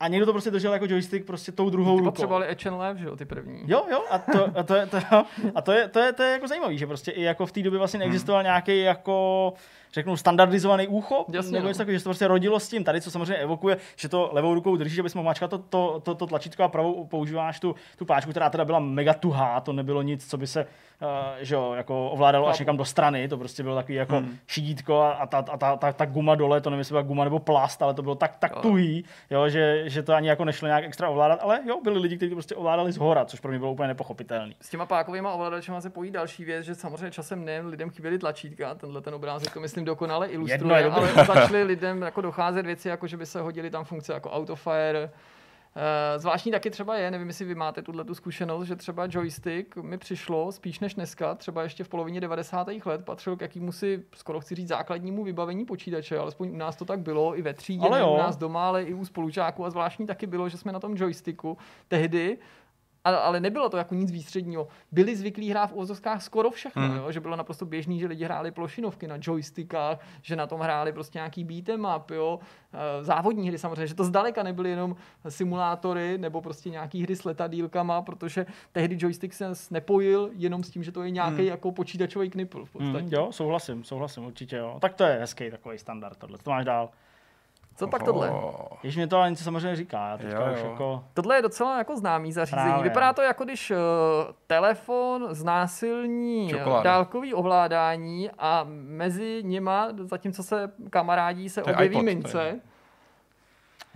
A 0.00 0.08
někdo 0.08 0.26
to 0.26 0.32
prostě 0.32 0.50
držel 0.50 0.72
jako 0.72 0.86
joystick 0.88 1.26
prostě 1.26 1.52
tou 1.52 1.70
druhou 1.70 1.96
Ty 1.96 1.98
rukou. 1.98 2.10
potřebovali 2.10 2.46
and 2.48 2.78
Lev, 2.78 2.96
že 2.96 3.06
jo, 3.06 3.16
ty 3.16 3.24
první. 3.24 3.62
Jo, 3.66 3.84
jo, 3.90 4.04
a 4.10 4.18
to, 4.18 4.58
a 4.58 4.62
to, 4.62 4.74
je, 4.74 4.86
to, 4.86 4.98
a 5.54 5.62
to, 5.62 5.72
je, 5.72 5.88
to, 5.88 5.98
je, 5.98 6.12
to 6.12 6.22
je 6.22 6.32
jako 6.32 6.48
zajímavý, 6.48 6.78
že 6.78 6.86
prostě 6.86 7.10
i 7.10 7.22
jako 7.22 7.46
v 7.46 7.52
té 7.52 7.62
době 7.62 7.78
vlastně 7.78 7.98
neexistoval 7.98 8.42
nějaký 8.42 8.80
jako 8.80 9.52
řeknu 9.92 10.16
standardizovaný 10.16 10.88
úchop, 10.88 11.34
Jasně, 11.34 11.52
nebo 11.52 11.62
no. 11.62 11.68
něco 11.68 11.78
takového, 11.78 11.94
že 11.94 12.00
se 12.00 12.04
to 12.04 12.08
prostě 12.08 12.28
rodilo 12.28 12.60
s 12.60 12.68
tím. 12.68 12.84
Tady, 12.84 13.00
co 13.00 13.10
samozřejmě 13.10 13.36
evokuje, 13.36 13.76
že 13.96 14.08
to 14.08 14.30
levou 14.32 14.54
rukou 14.54 14.76
držíš, 14.76 14.98
abys 14.98 15.14
mohl 15.14 15.24
mačkat 15.24 15.50
to, 15.50 15.58
to, 15.58 16.00
to, 16.04 16.14
to 16.14 16.26
tlačítko 16.26 16.62
a 16.62 16.68
pravou 16.68 17.04
používáš 17.04 17.60
tu, 17.60 17.74
tu 17.98 18.04
páčku, 18.04 18.30
která 18.30 18.50
teda 18.50 18.64
byla 18.64 18.78
mega 18.78 19.14
tuhá, 19.14 19.60
to 19.60 19.72
nebylo 19.72 20.02
nic, 20.02 20.30
co 20.30 20.36
by 20.36 20.46
se 20.46 20.66
uh, 21.00 21.08
že 21.40 21.54
jo, 21.54 21.72
jako 21.72 22.10
ovládalo 22.10 22.48
až 22.48 22.58
někam 22.58 22.76
do 22.76 22.84
strany, 22.84 23.28
to 23.28 23.38
prostě 23.38 23.62
bylo 23.62 23.74
takový 23.74 23.94
jako 23.94 24.16
hmm. 24.16 24.36
šidítko 24.46 25.00
a, 25.00 25.12
a 25.12 25.26
ta, 25.26 25.38
a 25.38 25.56
ta, 25.56 25.76
ta, 25.76 25.92
ta, 25.92 26.04
guma 26.04 26.34
dole, 26.34 26.60
to 26.60 26.70
nevím, 26.70 26.78
jestli 26.78 26.92
byla 26.92 27.02
guma 27.02 27.24
nebo 27.24 27.38
plast, 27.38 27.82
ale 27.82 27.94
to 27.94 28.02
bylo 28.02 28.14
tak, 28.14 28.36
tak 28.38 28.60
tuhý, 28.60 29.04
jo, 29.30 29.48
že, 29.48 29.82
že 29.86 30.02
to 30.02 30.14
ani 30.14 30.28
jako 30.28 30.44
nešlo 30.44 30.66
nějak 30.66 30.84
extra 30.84 31.08
ovládat, 31.08 31.38
ale 31.42 31.60
jo, 31.64 31.80
byli 31.82 31.98
lidi, 31.98 32.16
kteří 32.16 32.30
to 32.30 32.34
prostě 32.36 32.54
ovládali 32.54 32.92
z 32.92 32.96
hora, 32.96 33.24
což 33.24 33.40
pro 33.40 33.50
mě 33.50 33.58
bylo 33.58 33.72
úplně 33.72 33.88
nepochopitelné. 33.88 34.54
S 34.60 34.68
těma 34.70 34.86
pákovými 34.86 35.28
ovladačema 35.32 35.80
se 35.80 35.90
pojí 35.90 36.10
další 36.10 36.44
věc, 36.44 36.64
že 36.64 36.74
samozřejmě 36.74 37.10
časem 37.10 37.44
nejen 37.44 37.66
lidem 37.66 37.90
chyběly 37.90 38.18
tlačítka, 38.18 38.74
tenhle 38.74 39.00
ten 39.00 39.14
obrázek 39.14 39.52
to 39.54 39.60
myslím 39.60 39.84
dokonale 39.84 40.26
Jedno 40.26 40.34
ilustruje, 40.48 40.78
je 40.78 40.84
dobré. 40.84 41.12
ale 41.12 41.24
začaly 41.26 41.62
lidem 41.62 42.02
jako 42.02 42.20
docházet 42.20 42.66
věci, 42.66 42.88
jako 42.88 43.06
že 43.06 43.16
by 43.16 43.26
se 43.26 43.40
hodily 43.40 43.70
tam 43.70 43.84
funkce 43.84 44.12
jako 44.12 44.30
autofire, 44.30 45.10
Zvláštní 46.16 46.52
taky 46.52 46.70
třeba 46.70 46.96
je, 46.96 47.10
nevím, 47.10 47.28
jestli 47.28 47.44
vy 47.44 47.54
máte 47.54 47.82
tuhle 47.82 48.04
tu 48.04 48.14
zkušenost, 48.14 48.66
že 48.66 48.76
třeba 48.76 49.06
joystick 49.10 49.76
mi 49.76 49.98
přišlo 49.98 50.52
spíš 50.52 50.80
než 50.80 50.94
dneska, 50.94 51.34
třeba 51.34 51.62
ještě 51.62 51.84
v 51.84 51.88
polovině 51.88 52.20
90. 52.20 52.68
let, 52.84 53.04
patřil 53.04 53.36
k 53.36 53.40
jakýmu 53.40 53.72
si, 53.72 54.02
skoro 54.14 54.40
chci 54.40 54.54
říct, 54.54 54.68
základnímu 54.68 55.24
vybavení 55.24 55.64
počítače, 55.64 56.18
alespoň 56.18 56.50
u 56.50 56.56
nás 56.56 56.76
to 56.76 56.84
tak 56.84 57.00
bylo, 57.00 57.38
i 57.38 57.42
ve 57.42 57.54
třídě, 57.54 57.86
u 58.14 58.18
nás 58.18 58.36
doma, 58.36 58.68
ale 58.68 58.82
i 58.82 58.94
u 58.94 59.04
spolužáků 59.04 59.64
a 59.64 59.70
zvláštní 59.70 60.06
taky 60.06 60.26
bylo, 60.26 60.48
že 60.48 60.56
jsme 60.56 60.72
na 60.72 60.80
tom 60.80 60.96
joysticku 60.96 61.58
tehdy 61.88 62.38
ale, 63.06 63.18
ale 63.18 63.40
nebylo 63.40 63.68
to 63.68 63.76
jako 63.76 63.94
nic 63.94 64.10
výstředního. 64.10 64.68
Byli 64.92 65.16
zvyklí 65.16 65.50
hrát 65.50 65.66
v 65.66 65.72
uvozovkách 65.72 66.22
skoro 66.22 66.50
všechno, 66.50 66.82
Hmm. 66.82 66.96
jo? 66.96 67.12
že 67.12 67.20
bylo 67.20 67.36
naprosto 67.36 67.66
běžný, 67.66 68.00
že 68.00 68.06
lidi 68.06 68.24
hráli 68.24 68.50
plošinovky 68.50 69.06
na 69.06 69.16
joystickách, 69.20 69.98
že 70.22 70.36
na 70.36 70.46
tom 70.46 70.60
hráli 70.60 70.92
prostě 70.92 71.18
nějaký 71.18 71.44
beat'em 71.44 71.86
up, 71.96 72.10
jo? 72.10 72.38
Eh, 72.72 73.04
závodní 73.04 73.48
hry 73.48 73.58
samozřejmě, 73.58 73.86
že 73.86 73.94
to 73.94 74.04
zdaleka 74.04 74.42
nebyly 74.42 74.70
jenom 74.70 74.96
simulátory 75.28 76.18
nebo 76.18 76.40
prostě 76.40 76.70
nějaký 76.70 77.02
hry 77.02 77.16
s 77.16 77.24
letadílkama, 77.24 78.02
protože 78.02 78.46
tehdy 78.72 78.96
joystick 79.00 79.34
se 79.34 79.52
nepojil 79.70 80.30
jenom 80.32 80.64
s 80.64 80.70
tím, 80.70 80.82
že 80.82 80.92
to 80.92 81.02
je 81.02 81.10
nějaký 81.10 81.36
Hmm. 81.36 81.46
jako 81.46 81.72
počítačový 81.72 82.30
knipl 82.30 82.64
v 82.64 82.70
podstatě. 82.70 83.02
Mm, 83.04 83.12
jo, 83.12 83.28
souhlasím, 83.32 83.84
souhlasím, 83.84 84.24
určitě 84.26 84.56
jo. 84.56 84.78
Tak 84.80 84.94
to 84.94 85.04
je 85.04 85.18
hezký 85.20 85.50
takový 85.50 85.78
standard 85.78 86.18
tohle. 86.18 86.38
To 86.38 86.50
máš 86.50 86.64
dál. 86.64 86.90
Co 87.76 87.88
pak 87.88 88.02
tohle? 88.02 88.30
Oh. 88.30 88.52
Když 88.80 88.96
mě 88.96 89.06
to 89.06 89.18
ale 89.18 89.30
něco 89.30 89.44
samozřejmě 89.44 89.76
říká, 89.76 90.08
já 90.08 90.16
teďka 90.18 90.46
Jo, 90.46 90.52
už 90.54 90.60
jo. 90.62 90.70
jako... 90.70 91.04
Tohle 91.14 91.36
je 91.36 91.42
docela 91.42 91.78
jako 91.78 91.96
známý 91.96 92.32
zařízení. 92.32 92.62
Právě. 92.64 92.82
Vypadá 92.84 93.12
to 93.12 93.22
jako 93.22 93.44
když 93.44 93.70
uh, 93.70 93.76
telefon 94.46 95.26
znásilní 95.30 96.46
eh, 96.46 96.58
Čokoláda. 96.58 96.82
dálkový 96.90 97.34
ovládání 97.34 98.30
a 98.38 98.66
mezi 98.68 99.42
nima, 99.44 99.88
zatímco 100.02 100.42
se 100.42 100.70
kamarádí, 100.90 101.48
se 101.48 101.62
To 101.62 101.70
je 101.70 101.74
objeví 101.76 101.94
iPod, 101.94 102.00
to 102.00 102.04
mince. 102.04 102.42
je. 102.42 102.60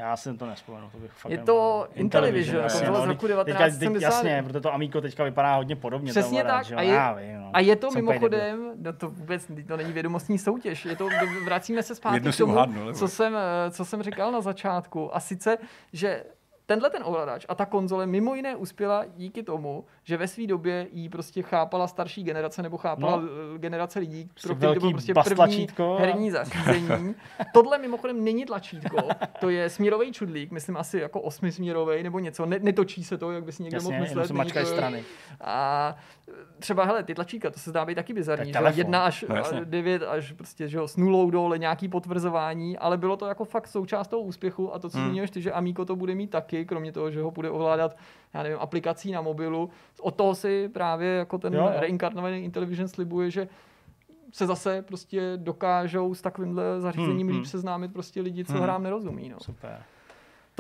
Já 0.00 0.16
si 0.16 0.34
to 0.36 0.46
nespomenu, 0.46 0.90
to 0.90 0.98
bych 0.98 1.10
fakt 1.10 1.32
Je 1.32 1.38
to 1.38 1.86
Intellivision, 1.94 2.62
jasně, 2.62 2.78
konzola 2.80 3.00
z 3.00 3.06
no, 3.06 3.12
roku 3.12 3.26
teďka- 3.26 3.44
teď- 3.44 3.54
1970. 3.54 4.06
Jasně, 4.06 4.42
protože 4.46 4.60
to 4.60 4.74
Amico 4.74 5.00
teďka 5.00 5.24
vypadá 5.24 5.54
hodně 5.56 5.76
podobně. 5.76 6.10
Přesně 6.10 6.44
tak, 6.44 6.70
jo, 6.70 6.78
a 6.78 6.82
je- 6.82 7.26
vím, 7.26 7.40
no. 7.40 7.50
A 7.52 7.60
je 7.60 7.76
to 7.76 7.90
Jsem 7.90 8.04
mimochodem, 8.04 8.72
no 8.76 8.92
to 8.92 9.10
vůbec 9.10 9.46
to 9.68 9.76
není 9.76 9.92
vědomostní 9.92 10.38
soutěž, 10.38 10.84
je 10.84 10.96
to, 10.96 11.08
vracíme 11.44 11.82
se 11.82 11.94
zpátky 11.94 12.16
Jednu 12.16 12.30
k 12.30 12.34
jsem 12.34 12.46
tomu, 12.46 12.92
co 12.92 13.08
jsem, 13.08 13.36
eh, 13.36 13.70
co 13.70 13.84
jsem 13.84 14.02
říkal 14.02 14.32
na 14.32 14.40
začátku. 14.40 15.16
A 15.16 15.20
sice, 15.20 15.58
že 15.92 16.24
tenhle 16.66 16.90
ten 16.90 17.02
ovladač 17.04 17.46
a 17.48 17.54
ta 17.54 17.66
konzole 17.66 18.06
mimo 18.06 18.34
jiné 18.34 18.56
uspěla 18.56 19.04
díky 19.16 19.42
tomu, 19.42 19.84
že 20.10 20.16
ve 20.16 20.28
své 20.28 20.46
době 20.46 20.86
jí 20.92 21.08
prostě 21.08 21.42
chápala 21.42 21.86
starší 21.86 22.22
generace 22.24 22.62
nebo 22.62 22.76
chápala 22.76 23.16
No. 23.16 23.22
no, 23.22 23.58
generace 23.58 23.98
lidí, 23.98 24.24
Prostě 24.24 24.48
pro 24.48 24.56
který 24.56 24.74
to 24.74 24.80
bylo 24.80 24.92
prostě 24.92 25.14
první 25.14 25.34
tlačítko 25.36 25.96
herní 26.00 26.30
zařízení. 26.30 27.14
Tohle 27.54 27.78
mimochodem 27.78 28.24
není 28.24 28.44
tlačítko, 28.44 28.96
to 29.40 29.50
je 29.50 29.70
směrový 29.70 30.12
čudlík, 30.12 30.50
myslím 30.50 30.76
asi 30.76 30.98
jako 30.98 31.20
osmisměrový 31.20 32.02
nebo 32.02 32.18
něco. 32.18 32.46
Ne, 32.46 32.58
netočí 32.62 33.04
se 33.04 33.18
to, 33.18 33.32
jak 33.32 33.44
by 33.44 33.52
si 33.52 33.62
někdo 33.62 33.76
Jasně, 33.76 33.90
mohl 33.90 34.00
myslet. 34.00 34.28
to- 34.54 34.66
strany. 34.66 35.04
a 35.40 35.96
třeba, 36.58 36.84
hele, 36.84 37.02
ty 37.02 37.14
tlačíka, 37.14 37.50
to 37.50 37.58
se 37.58 37.70
zdá 37.70 37.84
být 37.84 37.94
taky 37.94 38.12
bizarní, 38.12 38.52
Tak 38.52 38.74
že 38.74 38.80
jedna 38.80 39.04
až 39.04 39.24
No 39.28 39.36
jasně. 39.36 39.60
devět 39.64 40.02
až 40.02 40.32
prostě, 40.32 40.68
že 40.68 40.78
jo, 40.78 40.88
s 40.88 40.96
nulou 40.96 41.30
dole 41.30 41.58
nějaký 41.58 41.88
potvrzování, 41.88 42.78
ale 42.78 42.96
bylo 42.96 43.16
to 43.16 43.26
jako 43.26 43.44
fakt 43.44 43.66
součást 43.68 44.08
toho 44.08 44.22
úspěchu 44.22 44.74
a 44.74 44.78
to, 44.78 44.90
co 44.90 44.98
Hmm. 44.98 45.06
zmiňuješ 45.06 45.30
ty, 45.30 45.42
že 45.42 45.52
Amico 45.52 45.84
to 45.84 45.96
bude 45.96 46.14
mít 46.14 46.30
taky, 46.30 46.64
kromě 46.66 46.92
toho, 46.92 47.10
že 47.10 47.20
ho 47.22 47.30
bude 47.30 47.50
ovládat, 47.50 47.96
já 48.34 48.42
nevím, 48.42 48.58
aplikací 48.60 49.12
na 49.12 49.20
mobilu. 49.20 49.70
Od 50.00 50.14
toho 50.14 50.34
si 50.34 50.68
právě 50.68 51.08
jako 51.08 51.38
ten 51.38 51.54
Jo, 51.54 51.60
jo. 51.74 51.80
reinkarnovaný 51.80 52.38
Intellivision 52.44 52.88
slibuje, 52.88 53.30
že 53.30 53.48
se 54.32 54.46
zase 54.46 54.82
prostě 54.82 55.32
dokážou 55.36 56.14
s 56.14 56.20
takovýmhle 56.22 56.80
zařízením 56.80 57.16
Hmm, 57.18 57.28
líp 57.28 57.36
hmm. 57.36 57.44
seznámit 57.44 57.92
prostě 57.92 58.20
lidi, 58.20 58.44
co 58.44 58.52
Hmm. 58.52 58.62
hrám 58.62 58.82
nerozumí. 58.82 59.28
No. 59.28 59.40
Super. 59.40 59.82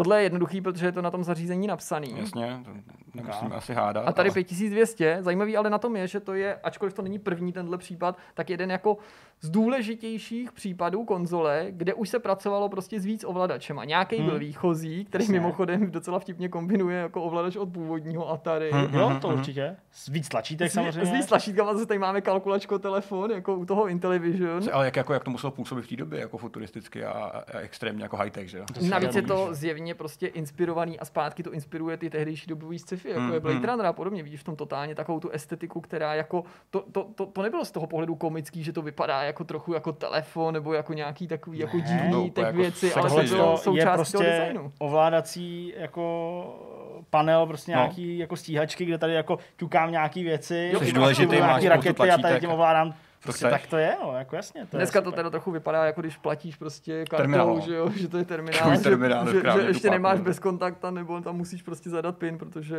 Tohle 0.00 0.18
je 0.18 0.22
jednoduchý, 0.22 0.60
protože 0.60 0.86
je 0.86 0.92
to 0.92 1.02
na 1.02 1.10
tom 1.10 1.24
zařízení 1.24 1.66
napsaný. 1.66 2.14
Jasně, 2.18 2.60
to 2.64 2.70
nemusíme 3.14 3.54
asi 3.56 3.74
hádat. 3.74 4.04
A 4.08 4.12
tady 4.12 4.28
ale- 4.28 4.34
5200, 4.34 5.16
zajímavý 5.20 5.56
ale 5.56 5.70
na 5.70 5.78
tom 5.78 5.96
je, 5.96 6.06
že 6.08 6.20
to 6.20 6.34
je, 6.34 6.54
ačkoliv 6.54 6.94
to 6.94 7.02
není 7.02 7.18
první 7.18 7.52
tenhle 7.52 7.78
případ, 7.78 8.16
tak 8.34 8.50
jeden 8.50 8.70
jako 8.70 8.96
z 9.40 9.50
důležitějších 9.50 10.52
případů 10.52 11.04
konzole, 11.04 11.66
kde 11.70 11.94
už 11.94 12.08
se 12.08 12.18
pracovalo 12.18 12.68
prostě 12.68 13.00
s 13.00 13.04
víc 13.04 13.24
ovladačema. 13.24 13.84
Nějaký 13.84 14.16
Hmm. 14.16 14.26
byl 14.26 14.38
výchozí, 14.38 15.04
který 15.04 15.24
Jasně. 15.24 15.40
mimochodem 15.40 15.90
docela 15.90 16.18
vtipně 16.18 16.48
kombinuje 16.48 16.98
jako 16.98 17.22
ovladač 17.22 17.56
od 17.56 17.66
původního 17.68 18.30
Atari. 18.30 18.70
Hmm. 18.72 18.94
Jo, 18.94 19.08
Mhm, 19.10 19.20
to 19.20 19.28
mhm. 19.28 19.38
určitě. 19.38 19.76
S 19.92 20.08
víc 20.08 20.28
tlačítek 20.28 20.72
samozřejmě. 20.72 21.06
s 21.06 21.12
víc 21.12 21.26
tlačítkama 21.26 21.74
zase 21.74 21.86
tady 21.86 21.98
máme 21.98 22.20
kalkulačko 22.20 22.78
telefon, 22.78 23.30
jako 23.30 23.54
u 23.56 23.64
toho 23.64 23.88
Intellivision. 23.88 24.62
Ale 24.72 24.84
jak, 24.84 24.96
jako, 24.96 25.12
jak 25.12 25.24
to 25.24 25.30
muselo 25.30 25.50
působit 25.50 25.82
v 25.82 25.88
té 25.88 25.96
době, 25.96 26.20
jako 26.20 26.38
futuristicky 26.38 27.04
a, 27.04 27.10
a 27.12 27.58
extrémně 27.58 28.02
jako 28.02 28.16
high-tech, 28.16 28.48
že 28.50 28.58
jo? 28.58 28.64
Navíc 28.88 29.14
je 29.14 29.22
to 29.22 29.48
že? 29.48 29.54
Zjevně 29.90 29.98
prostě 29.98 30.26
inspirovaný 30.26 30.98
a 31.00 31.04
zpátky 31.04 31.42
to 31.42 31.52
inspiruje 31.52 31.96
ty 31.96 32.10
tehdejší 32.10 32.46
dobový 32.48 32.78
sci-fi, 32.78 33.08
jako 33.08 33.20
Mm, 33.20 33.32
je 33.32 33.40
Blade 33.40 33.58
mm. 33.58 33.64
Runner 33.64 33.86
a 33.86 33.92
podobně. 33.92 34.22
Vidíš 34.22 34.40
v 34.40 34.44
tom 34.44 34.56
totálně 34.56 34.94
takovou 34.94 35.20
tu 35.20 35.30
estetiku, 35.30 35.80
která 35.80 36.14
jako, 36.14 36.44
to, 36.70 36.84
to, 36.92 37.04
to, 37.14 37.26
to 37.26 37.42
nebylo 37.42 37.64
z 37.64 37.70
toho 37.70 37.86
pohledu 37.86 38.14
komický, 38.14 38.62
že 38.64 38.72
to 38.72 38.82
vypadá 38.82 39.22
jako 39.22 39.44
trochu 39.44 39.72
jako 39.74 39.92
telefon 39.92 40.54
nebo 40.54 40.72
jako 40.74 40.92
nějaký 40.94 41.26
takový 41.28 41.58
jako 41.58 41.76
Ne, 41.76 41.82
divný 41.82 42.10
no, 42.12 42.28
těch 42.30 42.44
jako 42.44 42.56
věci, 42.58 42.94
ale 42.94 43.08
to 43.10 43.14
bylo 43.34 43.52
je 43.52 43.58
součástí 43.58 43.84
toho 43.84 43.96
prostě 43.96 44.18
designu. 44.18 44.72
ovládací 44.78 45.74
jako 45.76 46.04
panel, 47.10 47.46
prostě 47.46 47.72
No. 47.72 47.78
nějaký 47.78 48.18
jako 48.18 48.36
stíhačky, 48.36 48.84
kde 48.84 48.98
tady 48.98 49.14
jako 49.14 49.38
ťukám 49.56 49.90
nějaký 49.90 50.24
věci, 50.24 50.70
Jo, 50.72 50.80
máš 50.80 50.92
důležitý, 50.92 51.36
nějaký 51.36 51.68
rakety 51.68 52.10
a 52.10 52.18
tady 52.18 52.40
tím 52.40 52.50
ovládám. 52.50 52.94
Prostě 53.22 53.50
tak 53.50 53.66
to 53.66 53.76
je, 53.76 53.96
no, 54.02 54.12
jako 54.18 54.36
jasně. 54.36 54.66
To 54.66 54.76
Dneska 54.76 54.98
je 54.98 55.02
to 55.02 55.12
teda 55.12 55.30
trochu 55.30 55.50
vypadá, 55.50 55.84
jako 55.86 56.00
když 56.00 56.16
platíš 56.16 56.56
prostě 56.56 57.04
kartou, 57.04 57.16
Terminál. 57.16 57.60
že, 57.60 57.74
jo, 57.74 57.90
že 57.90 58.08
to 58.08 58.18
je 58.18 58.24
terminál, 58.24 58.76
že, 58.76 58.82
terminál 58.82 59.24
v 59.24 59.28
že, 59.32 59.32
že, 59.32 59.60
ještě 59.68 59.88
dupáku, 59.88 59.92
nemáš 59.92 60.18
no. 60.18 60.24
bez 60.24 60.38
kontakta, 60.38 60.90
nebo 60.90 61.20
tam 61.20 61.36
musíš 61.36 61.62
prostě 61.62 61.90
zadat 61.90 62.18
pin, 62.18 62.38
protože 62.38 62.76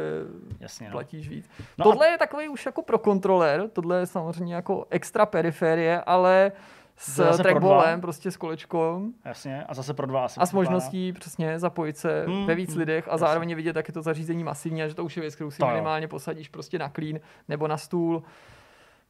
Jasně, 0.60 0.88
no. 0.88 0.92
platíš 0.92 1.30
víc. 1.30 1.50
No 1.78 1.84
tohle 1.84 2.08
je 2.08 2.18
takový 2.18 2.50
už 2.50 2.66
jako 2.66 2.82
pro 2.82 2.98
kontroler, 2.98 3.70
tohle 3.74 4.00
je 4.00 4.06
samozřejmě 4.06 4.56
jako 4.56 4.86
extra 4.90 5.26
periferie, 5.26 6.02
ale 6.02 6.52
s 6.98 7.38
trackballem, 7.38 8.02
prostě 8.02 8.32
s 8.32 8.38
kolečkou 8.38 9.06
Jasně, 9.26 9.64
a 9.64 9.74
zase 9.74 9.94
pro 9.94 10.08
dva 10.08 10.26
asi. 10.26 10.40
a 10.40 10.46
s 10.46 10.54
možností 10.54 11.14
přesně 11.14 11.60
zapojit 11.60 11.98
se 11.98 12.24
Hmm, 12.28 12.46
ve 12.46 12.56
víc 12.56 12.70
hmm, 12.70 12.80
lidech 12.80 13.08
a 13.08 13.12
jasně. 13.12 13.28
zároveň 13.28 13.56
vidět, 13.56 13.76
jak 13.76 13.88
je 13.88 13.94
to 13.94 14.02
zařízení 14.02 14.44
masivní 14.44 14.84
a 14.84 14.88
že 14.88 14.96
to 14.96 15.04
už 15.06 15.18
je 15.18 15.22
věc, 15.22 15.36
kterou 15.36 15.52
si 15.52 15.58
To 15.58 15.66
jo. 15.66 15.70
minimálně 15.72 16.08
posadíš 16.08 16.48
prostě 16.50 16.80
na 16.80 16.90
klín 16.90 17.20
nebo 17.48 17.68
na 17.68 17.78
stůl. 17.78 18.24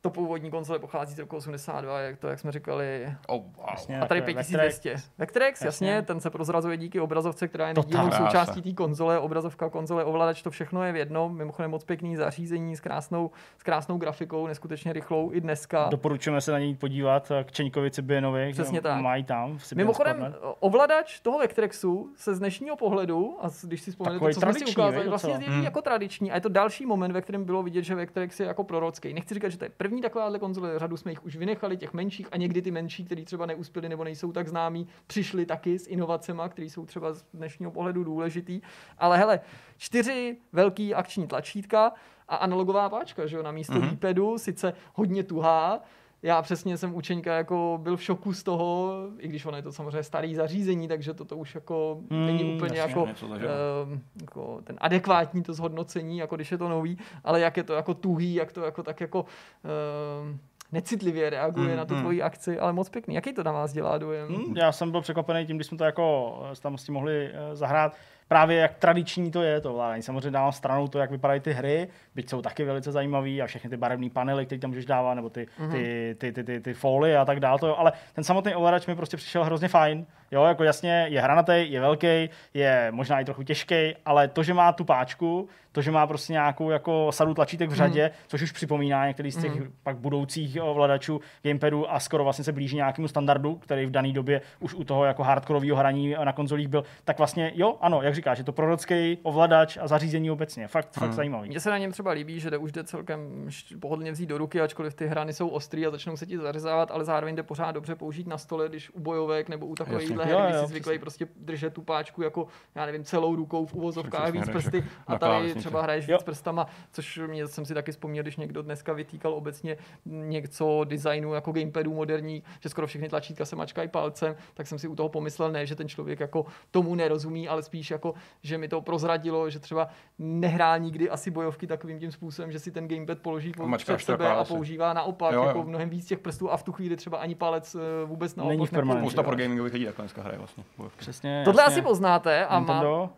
To 0.01 0.09
původní 0.09 0.51
konzole 0.51 0.79
pochází 0.79 1.15
z 1.15 1.19
roku 1.19 1.35
82, 1.35 1.99
jak 1.99 2.17
to, 2.19 2.27
jak 2.27 2.39
jsme 2.39 2.51
říkali, 2.51 3.15
Oh, 3.27 3.41
wow. 3.41 3.65
Jasně, 3.71 4.01
a 4.01 4.05
tady 4.05 4.21
to 4.21 4.29
je 4.29 4.33
5200. 4.33 4.95
Vectrex, 5.17 5.61
jasně, 5.61 5.89
Jasně. 5.91 6.05
ten 6.05 6.19
se 6.19 6.29
prozrazuje 6.29 6.77
díky 6.77 6.99
obrazovce, 6.99 7.47
která 7.47 7.67
je 7.67 7.73
nedílnou 7.73 8.11
součástí 8.11 8.61
té 8.61 8.71
konzole, 8.73 9.19
obrazovka, 9.19 9.69
konzole, 9.69 10.03
ovladač, 10.03 10.41
to 10.41 10.51
všechno 10.51 10.83
je 10.83 10.91
v 10.91 10.95
jednom. 10.95 11.35
Mimochodem 11.37 11.71
moc 11.71 11.83
pěkný 11.83 12.15
zařízení 12.15 12.75
s 12.75 12.79
krásnou, 12.79 13.31
s 13.57 13.63
krásnou 13.63 13.97
grafikou, 13.97 14.47
neskutečně 14.47 14.93
rychlou 14.93 15.31
i 15.33 15.41
dneska. 15.41 15.87
Doporučujeme 15.91 16.41
se 16.41 16.51
na 16.51 16.59
něj 16.59 16.75
podívat 16.75 17.31
k 17.43 17.51
Čeňkovi 17.51 17.91
Ciběnovi. 17.91 18.51
Přesně 18.51 18.81
tak. 18.81 19.01
Mají 19.01 19.23
tam. 19.23 19.57
v 19.57 19.73
Mimochodem, 19.73 20.15
Corner. 20.17 20.35
ovladač 20.59 21.19
toho 21.19 21.39
Vectrexu 21.39 22.09
se 22.15 22.35
z 22.35 22.39
dnešního 22.39 22.75
pohledu, 22.75 23.37
a 23.41 23.47
když 23.63 23.81
si 23.81 23.91
vzpomenete, 23.91 24.33
co 24.33 24.39
jsme 24.39 24.53
si 24.53 24.65
ukázali, 24.65 25.09
vlastně 25.09 25.35
zjeví 25.37 25.51
Hmm. 25.53 25.63
jako 25.63 25.81
tradiční. 25.81 26.31
A 26.31 26.35
je 26.35 26.41
to 26.41 26.49
další 26.49 26.85
moment, 26.85 27.11
ve 27.11 27.21
kterém 27.21 27.43
bylo 27.43 27.63
vidět, 27.63 27.83
že 27.83 27.95
Vectrex 27.95 28.39
je 28.39 28.45
jako 28.45 28.63
prorocký. 28.63 29.13
Nechci 29.13 29.33
říkat, 29.33 29.49
že 29.49 29.57
to 29.57 29.65
je 29.65 29.69
první 29.77 29.90
takováhle 29.99 30.39
konzole, 30.39 30.79
řadu 30.79 30.97
jsme 30.97 31.11
jich 31.11 31.25
už 31.25 31.35
vynechali, 31.35 31.77
těch 31.77 31.93
menších, 31.93 32.27
a 32.31 32.37
někdy 32.37 32.61
ty 32.61 32.71
menší, 32.71 33.05
které 33.05 33.23
třeba 33.23 33.45
neuspěly 33.45 33.89
nebo 33.89 34.03
nejsou 34.03 34.31
tak 34.31 34.47
známí, 34.47 34.87
přišly 35.07 35.45
taky 35.45 35.79
s 35.79 35.87
inovacemi, 35.87 36.41
které 36.49 36.65
jsou 36.65 36.85
třeba 36.85 37.13
z 37.13 37.25
dnešního 37.33 37.71
pohledu 37.71 38.03
důležitý. 38.03 38.61
Ale 38.97 39.17
hele, 39.17 39.39
čtyři 39.77 40.37
velký 40.51 40.93
akční 40.93 41.27
tlačítka 41.27 41.93
a 42.27 42.35
analogová 42.35 42.89
páčka, 42.89 43.25
že 43.25 43.37
jo, 43.37 43.43
na 43.43 43.51
místo 43.51 43.73
Mhm. 43.73 43.81
mm-hmm. 43.81 43.91
D-padu, 43.91 44.37
sice 44.37 44.73
hodně 44.93 45.23
tuhá, 45.23 45.79
já 46.23 46.41
přesně 46.41 46.77
jsem 46.77 46.95
učeňka 46.95 47.35
jako 47.35 47.79
byl 47.81 47.97
v 47.97 48.03
šoku 48.03 48.33
z 48.33 48.43
toho, 48.43 48.93
i 49.19 49.27
když 49.27 49.45
ono 49.45 49.57
je 49.57 49.63
to 49.63 49.71
samozřejmě 49.71 50.03
starý 50.03 50.35
zařízení, 50.35 50.87
takže 50.87 51.13
toto 51.13 51.37
už 51.37 51.55
jako 51.55 51.99
Hmm, 52.11 52.25
není 52.25 52.55
úplně 52.55 52.79
jasně, 52.79 52.91
jako, 52.91 53.07
něco 53.07 53.25
ehm, 53.33 54.01
jako 54.21 54.61
ten 54.63 54.75
adekvátní 54.81 55.43
to 55.43 55.53
zhodnocení, 55.53 56.17
jako 56.17 56.35
když 56.35 56.51
je 56.51 56.57
to 56.57 56.69
nový, 56.69 56.97
ale 57.23 57.39
jak 57.39 57.57
je 57.57 57.63
to 57.63 57.73
jako 57.73 57.93
tuhý, 57.93 58.33
jak 58.33 58.51
to 58.51 58.61
jako 58.61 58.83
tak 58.83 59.01
jako 59.01 59.25
ehm, 59.63 60.39
necitlivě 60.71 61.29
reaguje 61.29 61.67
Hmm, 61.67 61.77
na 61.77 61.85
tu 61.85 61.93
hmm. 61.93 62.03
tvoji 62.03 62.21
akci, 62.21 62.59
ale 62.59 62.73
moc 62.73 62.89
pěkný. 62.89 63.15
Jaký 63.15 63.33
to 63.33 63.43
na 63.43 63.51
vás 63.51 63.73
dělá 63.73 63.97
dojem? 63.97 64.27
Hm, 64.27 64.57
já 64.57 64.71
jsem 64.71 64.91
byl 64.91 65.01
překvapený 65.01 65.45
tím, 65.45 65.57
když 65.57 65.67
jsme 65.67 65.77
to 65.77 65.83
jako 65.83 66.39
tam 66.61 66.77
s 66.77 66.83
tím 66.83 66.93
mohli 66.93 67.29
eh, 67.33 67.55
zahrát. 67.55 67.95
Právě 68.31 68.57
jak 68.57 68.73
tradiční 68.75 69.31
to 69.31 69.41
je 69.41 69.61
to 69.61 69.71
ovládání. 69.71 70.03
Samozřejmě 70.03 70.31
dávám 70.31 70.51
stranou 70.51 70.87
to, 70.87 70.99
jak 70.99 71.11
vypadají 71.11 71.39
ty 71.41 71.53
hry, 71.53 71.87
byť 72.15 72.29
jsou 72.29 72.41
taky 72.41 72.63
velice 72.63 72.91
zajímavý 72.91 73.41
a 73.41 73.45
všechny 73.47 73.69
ty 73.69 73.77
barevné 73.77 74.09
panely, 74.09 74.45
které 74.45 74.59
tam 74.59 74.69
můžeš 74.69 74.85
dávat, 74.85 75.13
nebo 75.13 75.29
ty, 75.29 75.47
Mhm. 75.59 75.71
ty, 75.71 76.15
ty, 76.17 76.31
ty, 76.31 76.43
ty, 76.43 76.59
ty 76.61 76.73
folie 76.73 77.17
a 77.17 77.25
tak 77.25 77.39
dále. 77.39 77.59
To, 77.59 77.67
jo. 77.67 77.75
ale 77.77 77.91
ten 78.13 78.23
samotný 78.23 78.55
ovladač 78.55 78.87
mi 78.87 78.95
prostě 78.95 79.17
přišel 79.17 79.43
hrozně 79.43 79.67
fajn. 79.67 80.05
Jo, 80.31 80.43
jako 80.43 80.63
jasně, 80.63 81.05
je 81.09 81.21
hranatý, 81.21 81.71
je 81.71 81.79
velký, 81.81 82.29
je 82.53 82.87
možná 82.91 83.19
i 83.19 83.25
trochu 83.25 83.43
těžký, 83.43 83.95
ale 84.05 84.27
to, 84.27 84.43
že 84.43 84.53
má 84.53 84.71
tu 84.71 84.83
páčku, 84.83 85.49
to, 85.71 85.81
že 85.81 85.91
má 85.91 86.07
prostě 86.07 86.33
nějakou 86.33 86.69
jako 86.69 87.11
sadu 87.11 87.33
tlačítek 87.33 87.69
v 87.69 87.73
řadě, 87.73 88.11
což 88.27 88.41
už 88.41 88.51
připomíná 88.51 89.07
některý 89.07 89.31
z 89.31 89.41
těch 89.41 89.55
Mhm. 89.55 89.71
pak 89.83 89.97
budoucích 89.97 90.57
ovladačů 90.61 91.21
gamepadu 91.43 91.91
a 91.91 91.99
skoro 91.99 92.23
vlastně 92.23 92.43
se 92.43 92.51
blíží 92.51 92.75
nějakému 92.75 93.07
standardu, 93.07 93.55
který 93.55 93.85
v 93.85 93.91
dané 93.91 94.11
době 94.13 94.41
už 94.59 94.73
u 94.73 94.83
toho 94.83 95.05
jako 95.05 95.23
hardkorového 95.23 95.75
hraní 95.77 96.15
na 96.23 96.33
konzolích 96.33 96.67
byl, 96.67 96.83
tak 97.03 97.17
vlastně 97.17 97.51
jo, 97.55 97.77
ano, 97.81 98.01
jak 98.01 98.13
říkáš, 98.21 98.37
je 98.37 98.43
to 98.43 98.51
prorocký 98.51 99.17
ovladač 99.23 99.77
a 99.81 99.87
zařízení 99.87 100.31
obecně. 100.31 100.67
Fakt, 100.67 100.93
fakt 100.93 101.03
Hmm. 101.03 101.13
zajímavý. 101.13 101.49
Mně 101.49 101.59
se 101.59 101.69
na 101.69 101.77
něm 101.77 101.91
třeba 101.91 102.11
líbí, 102.11 102.39
že 102.39 102.49
jde 102.49 102.57
už 102.57 102.71
jde 102.71 102.83
celkem 102.83 103.49
pohodlně 103.79 104.11
vzít 104.11 104.25
do 104.25 104.37
ruky, 104.37 104.61
ačkoliv 104.61 104.93
ty 104.93 105.07
hrany 105.07 105.33
jsou 105.33 105.47
ostrý 105.47 105.87
a 105.87 105.91
začnou 105.91 106.17
se 106.17 106.25
ti 106.25 106.37
zařezávat, 106.37 106.91
ale 106.91 107.05
zároveň 107.05 107.35
jde 107.35 107.43
pořád 107.43 107.71
dobře 107.71 107.95
použít 107.95 108.27
na 108.27 108.37
stole, 108.37 108.69
když 108.69 108.89
u 108.89 108.99
bojovek 108.99 109.49
nebo 109.49 109.65
u 109.65 109.75
takovýchhle 109.75 110.29
Jo, 110.29 110.37
her, 110.37 110.47
kdy 110.47 110.55
jo, 110.57 110.61
jsi 110.63 110.69
zvyklý 110.69 110.99
prostě 110.99 111.27
držet 111.35 111.73
tu 111.73 111.81
páčku 111.81 112.21
jako, 112.21 112.47
já 112.75 112.85
nevím, 112.85 113.03
celou 113.03 113.35
rukou 113.35 113.65
v 113.65 113.73
uvozovkách 113.73 114.31
víc 114.31 114.49
prsty 114.49 114.83
a 115.07 115.17
tady 115.19 115.55
třeba 115.55 115.81
hraješ 115.81 116.07
Jo. 116.07 116.17
víc 116.17 116.23
prstama, 116.23 116.67
což 116.91 117.19
mě 117.27 117.47
jsem 117.47 117.65
si 117.65 117.73
taky 117.73 117.91
vzpomněl, 117.91 118.23
když 118.23 118.37
někdo 118.37 118.61
dneska 118.61 118.93
vytýkal 118.93 119.33
obecně 119.33 119.77
něco 120.05 120.81
designu 120.83 121.33
jako 121.33 121.51
gamepadů 121.51 121.93
moderní, 121.93 122.43
že 122.59 122.69
skoro 122.69 122.87
všechny 122.87 123.09
tlačítka 123.09 123.45
se 123.45 123.55
mačkají 123.55 123.87
palcem, 123.89 124.35
tak 124.53 124.67
jsem 124.67 124.79
si 124.79 124.87
u 124.87 124.95
toho 124.95 125.09
pomyslel, 125.09 125.51
ne, 125.51 125.65
že 125.65 125.75
ten 125.75 125.89
člověk 125.89 126.19
jako 126.19 126.45
tomu 126.71 126.95
nerozumí, 126.95 127.47
ale 127.47 127.63
spíš 127.63 127.91
jako, 127.91 128.10
že 128.43 128.57
mi 128.57 128.67
to 128.67 128.81
prozradilo, 128.81 129.49
že 129.49 129.59
třeba 129.59 129.87
nehrál 130.19 130.79
nikdy 130.79 131.09
asi 131.09 131.31
bojovky 131.31 131.67
takovým 131.67 131.99
tím 131.99 132.11
způsobem, 132.11 132.51
že 132.51 132.59
si 132.59 132.71
ten 132.71 132.87
gamepad 132.87 133.19
položí 133.19 133.51
A 133.73 133.77
před 133.77 133.99
sebe 133.99 134.29
a 134.29 134.43
používá 134.43 134.93
naopak 134.93 135.33
Jo, 135.33 135.41
jo. 135.41 135.47
jako 135.47 135.63
mnohem 135.63 135.89
víc 135.89 136.05
těch 136.05 136.19
prstů 136.19 136.51
a 136.51 136.57
v 136.57 136.63
tu 136.63 136.71
chvíli 136.71 136.95
třeba 136.95 137.17
ani 137.17 137.35
palec 137.35 137.75
eh, 137.75 138.05
vůbec 138.05 138.35
naopak 138.35 138.51
Není 138.57 138.67
v 138.67 138.71
permanenci, 138.71 139.01
Spousta 139.05 139.23
pro 139.23 139.35
gamingových 139.35 139.73
lidí 139.73 139.85
takhle 139.85 140.03
dneska 140.03 140.21
hraje 140.21 140.37
vlastně. 140.37 140.63
bojovky. 140.77 140.99
Přesně, 140.99 141.41
Tohle 141.45 141.61
jasně. 141.63 141.73
asi 141.73 141.81
poznáte 141.81 142.45
a 142.45 142.59
má, 142.59 142.73
Nintendo, 142.73 143.09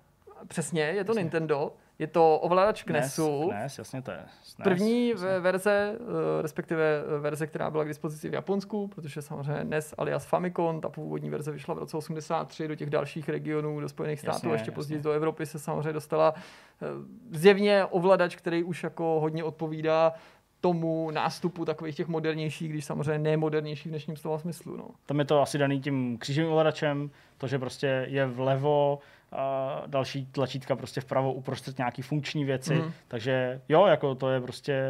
přesně, 0.47 0.81
je 0.81 1.03
to 1.03 1.13
Nintendo, 1.13 1.71
je 1.99 2.07
to 2.07 2.39
ovladač 2.39 2.85
NES, 2.85 2.85
Knesu. 2.85 3.49
NES, 3.51 3.77
jasně 3.77 4.01
to 4.01 4.11
je. 4.11 4.19
SNES, 4.43 4.63
První 4.63 5.09
jasně. 5.09 5.27
ve- 5.27 5.39
verze, 5.39 5.95
eh, 5.99 6.41
respektive 6.41 7.03
eh, 7.15 7.19
verze, 7.19 7.47
která 7.47 7.71
byla 7.71 7.83
k 7.83 7.87
dispozici 7.87 8.29
v 8.29 8.33
Japonsku, 8.33 8.87
protože 8.87 9.21
samozřejmě 9.21 9.63
NES 9.63 9.93
alias 9.97 10.25
Famicom, 10.25 10.81
ta 10.81 10.89
původní 10.89 11.29
verze 11.29 11.51
vyšla 11.51 11.73
v 11.73 11.77
roce 11.77 11.97
83 11.97 12.67
do 12.67 12.75
těch 12.75 12.89
dalších 12.89 13.29
regionů, 13.29 13.79
do 13.79 13.89
Spojených 13.89 14.19
států, 14.19 14.35
Jasně, 14.35 14.49
a 14.49 14.53
ještě 14.53 14.63
jasně. 14.71 14.75
později 14.75 15.01
do 15.01 15.11
Evropy 15.11 15.45
se 15.45 15.59
samozřejmě 15.59 15.93
dostala 15.93 16.33
eh, 16.81 16.85
zjevně 17.31 17.85
ovladač, 17.85 18.35
který 18.35 18.63
už 18.63 18.83
jako 18.83 19.17
hodně 19.21 19.43
odpovídá 19.43 20.13
tomu 20.61 21.11
nástupu 21.11 21.65
takových 21.65 21.95
těch 21.95 22.07
modernějších, 22.07 22.69
když 22.69 22.85
samozřejmě 22.85 23.19
nemodernějších 23.19 23.85
v 23.87 23.89
dnešním 23.89 24.17
slova 24.17 24.39
smyslu. 24.39 24.77
No. 24.77 24.87
Tam 25.05 25.19
je 25.19 25.25
to 25.25 25.41
asi 25.41 25.57
daný 25.57 25.81
tím 25.81 26.17
křížovým 26.17 26.51
ovladačem, 26.51 27.09
to, 27.37 27.47
že 27.47 27.59
prostě 27.59 28.05
je 28.09 28.25
vlevo, 28.25 28.99
a 29.35 29.83
další 29.87 30.25
tlačítka 30.25 30.75
prostě 30.75 31.01
vpravo 31.01 31.33
uprostřed 31.33 31.77
nějaký 31.77 32.01
funkční 32.01 32.45
věci. 32.45 32.75
Mhm. 32.75 32.91
Takže 33.07 33.61
jo, 33.69 33.85
jako 33.85 34.15
to 34.15 34.29
je 34.29 34.41
prostě 34.41 34.83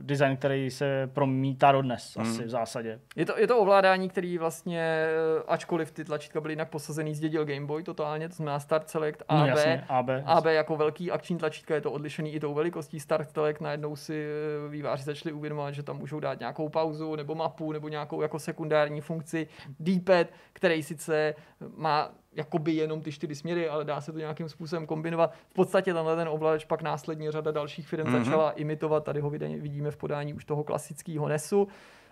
design, 0.00 0.36
který 0.36 0.70
se 0.70 1.10
promítá 1.12 1.72
dodnes 1.72 2.16
Mhm. 2.16 2.26
asi 2.26 2.44
v 2.44 2.48
zásadě. 2.50 3.00
Je 3.16 3.26
to, 3.26 3.38
je 3.38 3.46
to 3.46 3.58
ovládání, 3.58 4.08
který 4.08 4.38
vlastně, 4.38 4.80
eh, 4.80 5.42
ačkoliv 5.48 5.90
ty 5.92 6.04
tlačítka 6.04 6.40
byly 6.40 6.52
jinak 6.52 6.68
posazený, 6.70 7.14
zdědil 7.14 7.44
Game 7.44 7.66
Boy 7.66 7.82
totálně, 7.82 8.28
to 8.28 8.34
znamená 8.34 8.60
Start 8.60 8.88
Select, 8.90 9.22
AB, 9.28 9.38
No 9.40 9.46
jasně, 9.46 9.84
AB. 9.88 10.08
AB 10.26 10.46
jako 10.46 10.76
velký 10.76 11.10
akční 11.10 11.38
tlačítka 11.38 11.74
je 11.74 11.80
to 11.80 11.92
odlišený 11.92 12.34
i 12.34 12.40
tou 12.40 12.54
velikostí 12.54 13.00
Start 13.00 13.30
Select. 13.30 13.60
Najednou 13.60 13.96
si 13.96 14.26
eh, 14.66 14.68
výváři 14.68 15.02
začali 15.04 15.32
uvědomovat, 15.32 15.70
že 15.74 15.82
tam 15.82 15.98
můžou 15.98 16.20
dát 16.20 16.40
nějakou 16.40 16.68
pauzu 16.68 17.16
nebo 17.16 17.34
mapu 17.34 17.72
nebo 17.72 17.88
nějakou 17.88 18.22
jako 18.22 18.38
sekundární 18.38 19.00
funkci. 19.00 19.48
D-pad, 19.80 20.26
který 20.52 20.82
sice 20.82 21.34
má 21.76 22.10
jakoby 22.36 22.72
jenom 22.72 23.00
ty 23.00 23.12
čtyři 23.12 23.34
směry, 23.34 23.68
ale 23.68 23.84
dá 23.84 24.00
se 24.00 24.12
to 24.12 24.18
nějakým 24.18 24.48
způsobem 24.48 24.86
kombinovat. 24.86 25.32
V 25.50 25.54
podstatě 25.54 25.94
tenhle 25.94 26.16
ten 26.16 26.28
ovladač 26.28 26.64
pak 26.64 26.82
následně 26.82 27.32
řada 27.32 27.50
dalších 27.50 27.88
firm 27.88 28.06
Mhm. 28.08 28.14
mm-hmm. 28.16 28.24
začala 28.24 28.50
imitovat. 28.50 29.04
Tady 29.04 29.20
ho 29.20 29.30
vidíme 29.30 29.90
v 29.90 29.96
podání 29.96 30.34
už 30.34 30.44
toho 30.44 30.64
klasického 30.64 31.28
NESu. 31.28 31.68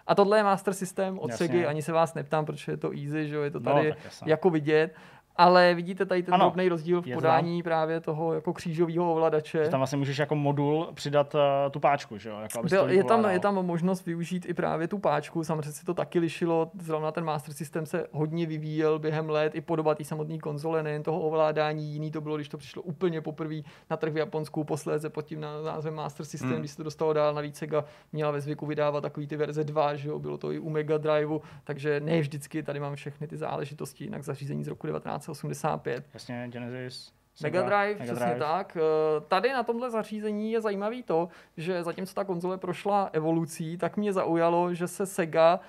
A 0.06 0.14
tohle 0.14 0.38
je 0.38 0.42
master 0.42 0.74
systém 0.74 1.18
od 1.18 1.30
Jasně. 1.30 1.46
Sega, 1.48 1.68
ani 1.68 1.82
se 1.82 1.92
vás 1.92 2.14
neptám, 2.14 2.44
protože 2.44 2.72
je 2.72 2.76
to 2.76 2.90
easy, 2.90 3.28
že 3.28 3.34
jo, 3.36 3.42
je 3.42 3.50
to 3.50 3.60
No, 3.60 3.72
tady 3.72 3.94
jasně. 4.04 4.30
jako 4.32 4.50
vidět. 4.50 4.94
Ale 5.36 5.74
vidíte 5.74 6.06
tady 6.06 6.22
ten 6.22 6.34
Ano, 6.34 6.44
drobný 6.44 6.68
rozdíl 6.68 7.02
v 7.02 7.06
je 7.06 7.14
to 7.14 7.20
podání 7.20 7.62
právě 7.62 8.00
toho 8.00 8.34
jako 8.34 8.52
křížového 8.52 9.12
ovladače. 9.12 9.64
Že 9.64 9.70
tam 9.70 9.80
vlastně 9.80 9.98
můžeš 9.98 10.18
jako 10.18 10.34
modul 10.34 10.88
přidat 10.94 11.34
uh, 11.34 11.40
tu 11.70 11.80
páčku, 11.80 12.18
že 12.18 12.28
jo? 12.28 12.38
Jako, 12.40 12.58
abys 12.58 12.72
Byl, 12.72 12.90
je, 12.90 13.04
tam, 13.04 13.30
je 13.30 13.40
tam 13.40 13.54
možnost 13.54 14.06
využít 14.06 14.46
i 14.48 14.54
právě 14.54 14.88
tu 14.88 14.98
páčku, 14.98 15.44
samozřejmě 15.44 15.72
si 15.72 15.84
to 15.84 15.94
taky 15.94 16.18
lišilo, 16.18 16.70
zrovna 16.80 17.12
ten 17.12 17.24
Master 17.24 17.54
System 17.54 17.86
se 17.86 18.06
hodně 18.12 18.46
vyvíjel 18.46 18.98
během 18.98 19.30
let, 19.30 19.54
i 19.54 19.60
podoba 19.60 19.94
té 19.94 20.04
samotné 20.04 20.38
konzole, 20.38 20.82
nejen 20.82 21.02
toho 21.02 21.20
ovládání, 21.20 21.92
jiný 21.92 22.10
to 22.10 22.20
bylo, 22.20 22.36
když 22.36 22.48
to 22.48 22.58
přišlo 22.58 22.82
úplně 22.82 23.20
poprvé 23.20 23.56
na 23.90 23.96
trh 23.96 24.12
v 24.12 24.16
Japonsku, 24.16 24.64
posléze 24.64 25.10
pod 25.10 25.22
tím 25.22 25.40
názvem 25.40 25.94
Master 25.94 26.26
System, 26.26 26.50
Hmm. 26.50 26.58
když 26.58 26.70
se 26.70 26.76
to 26.76 26.82
dostalo 26.82 27.12
dál, 27.12 27.34
navíc 27.34 27.56
Sega 27.56 27.84
měla 28.12 28.30
ve 28.30 28.40
zvyku 28.40 28.66
vydávat 28.66 29.00
takový 29.00 29.26
ty 29.26 29.36
verze 29.36 29.64
2, 29.64 29.94
že 29.94 30.08
jo, 30.08 30.18
bylo 30.18 30.38
to 30.38 30.52
i 30.52 30.58
u 30.58 30.70
Mega 30.70 30.98
Driveu, 30.98 31.40
takže 31.64 32.00
ne 32.00 32.20
vždycky. 32.20 32.62
Tady 32.62 32.80
mám 32.80 32.94
všechny 32.94 33.26
ty 33.26 33.36
záležitosti, 33.36 34.04
jinak 34.04 34.22
zařízení 34.22 34.64
z 34.64 34.68
roku 34.68 34.86
1985. 35.26 36.04
Jasně, 36.14 36.48
Genesis. 36.52 37.12
Mega 37.42 37.62
Drive, 37.62 37.86
Mega 37.98 38.04
přesně 38.04 38.26
Drive. 38.26 38.38
tak. 38.38 38.76
Eh, 38.76 39.20
Tady 39.28 39.52
na 39.52 39.62
tomhle 39.62 39.90
zařízení 39.90 40.52
je 40.52 40.60
zajímavý 40.60 41.02
to, 41.02 41.28
že 41.56 41.82
zatímco 41.82 42.14
ta 42.14 42.24
konzole 42.24 42.58
prošla 42.58 43.10
evolucí, 43.12 43.76
tak 43.78 43.96
mě 43.96 44.12
zaujalo, 44.12 44.74
že 44.74 44.88
se 44.88 45.06
Sega 45.06 45.60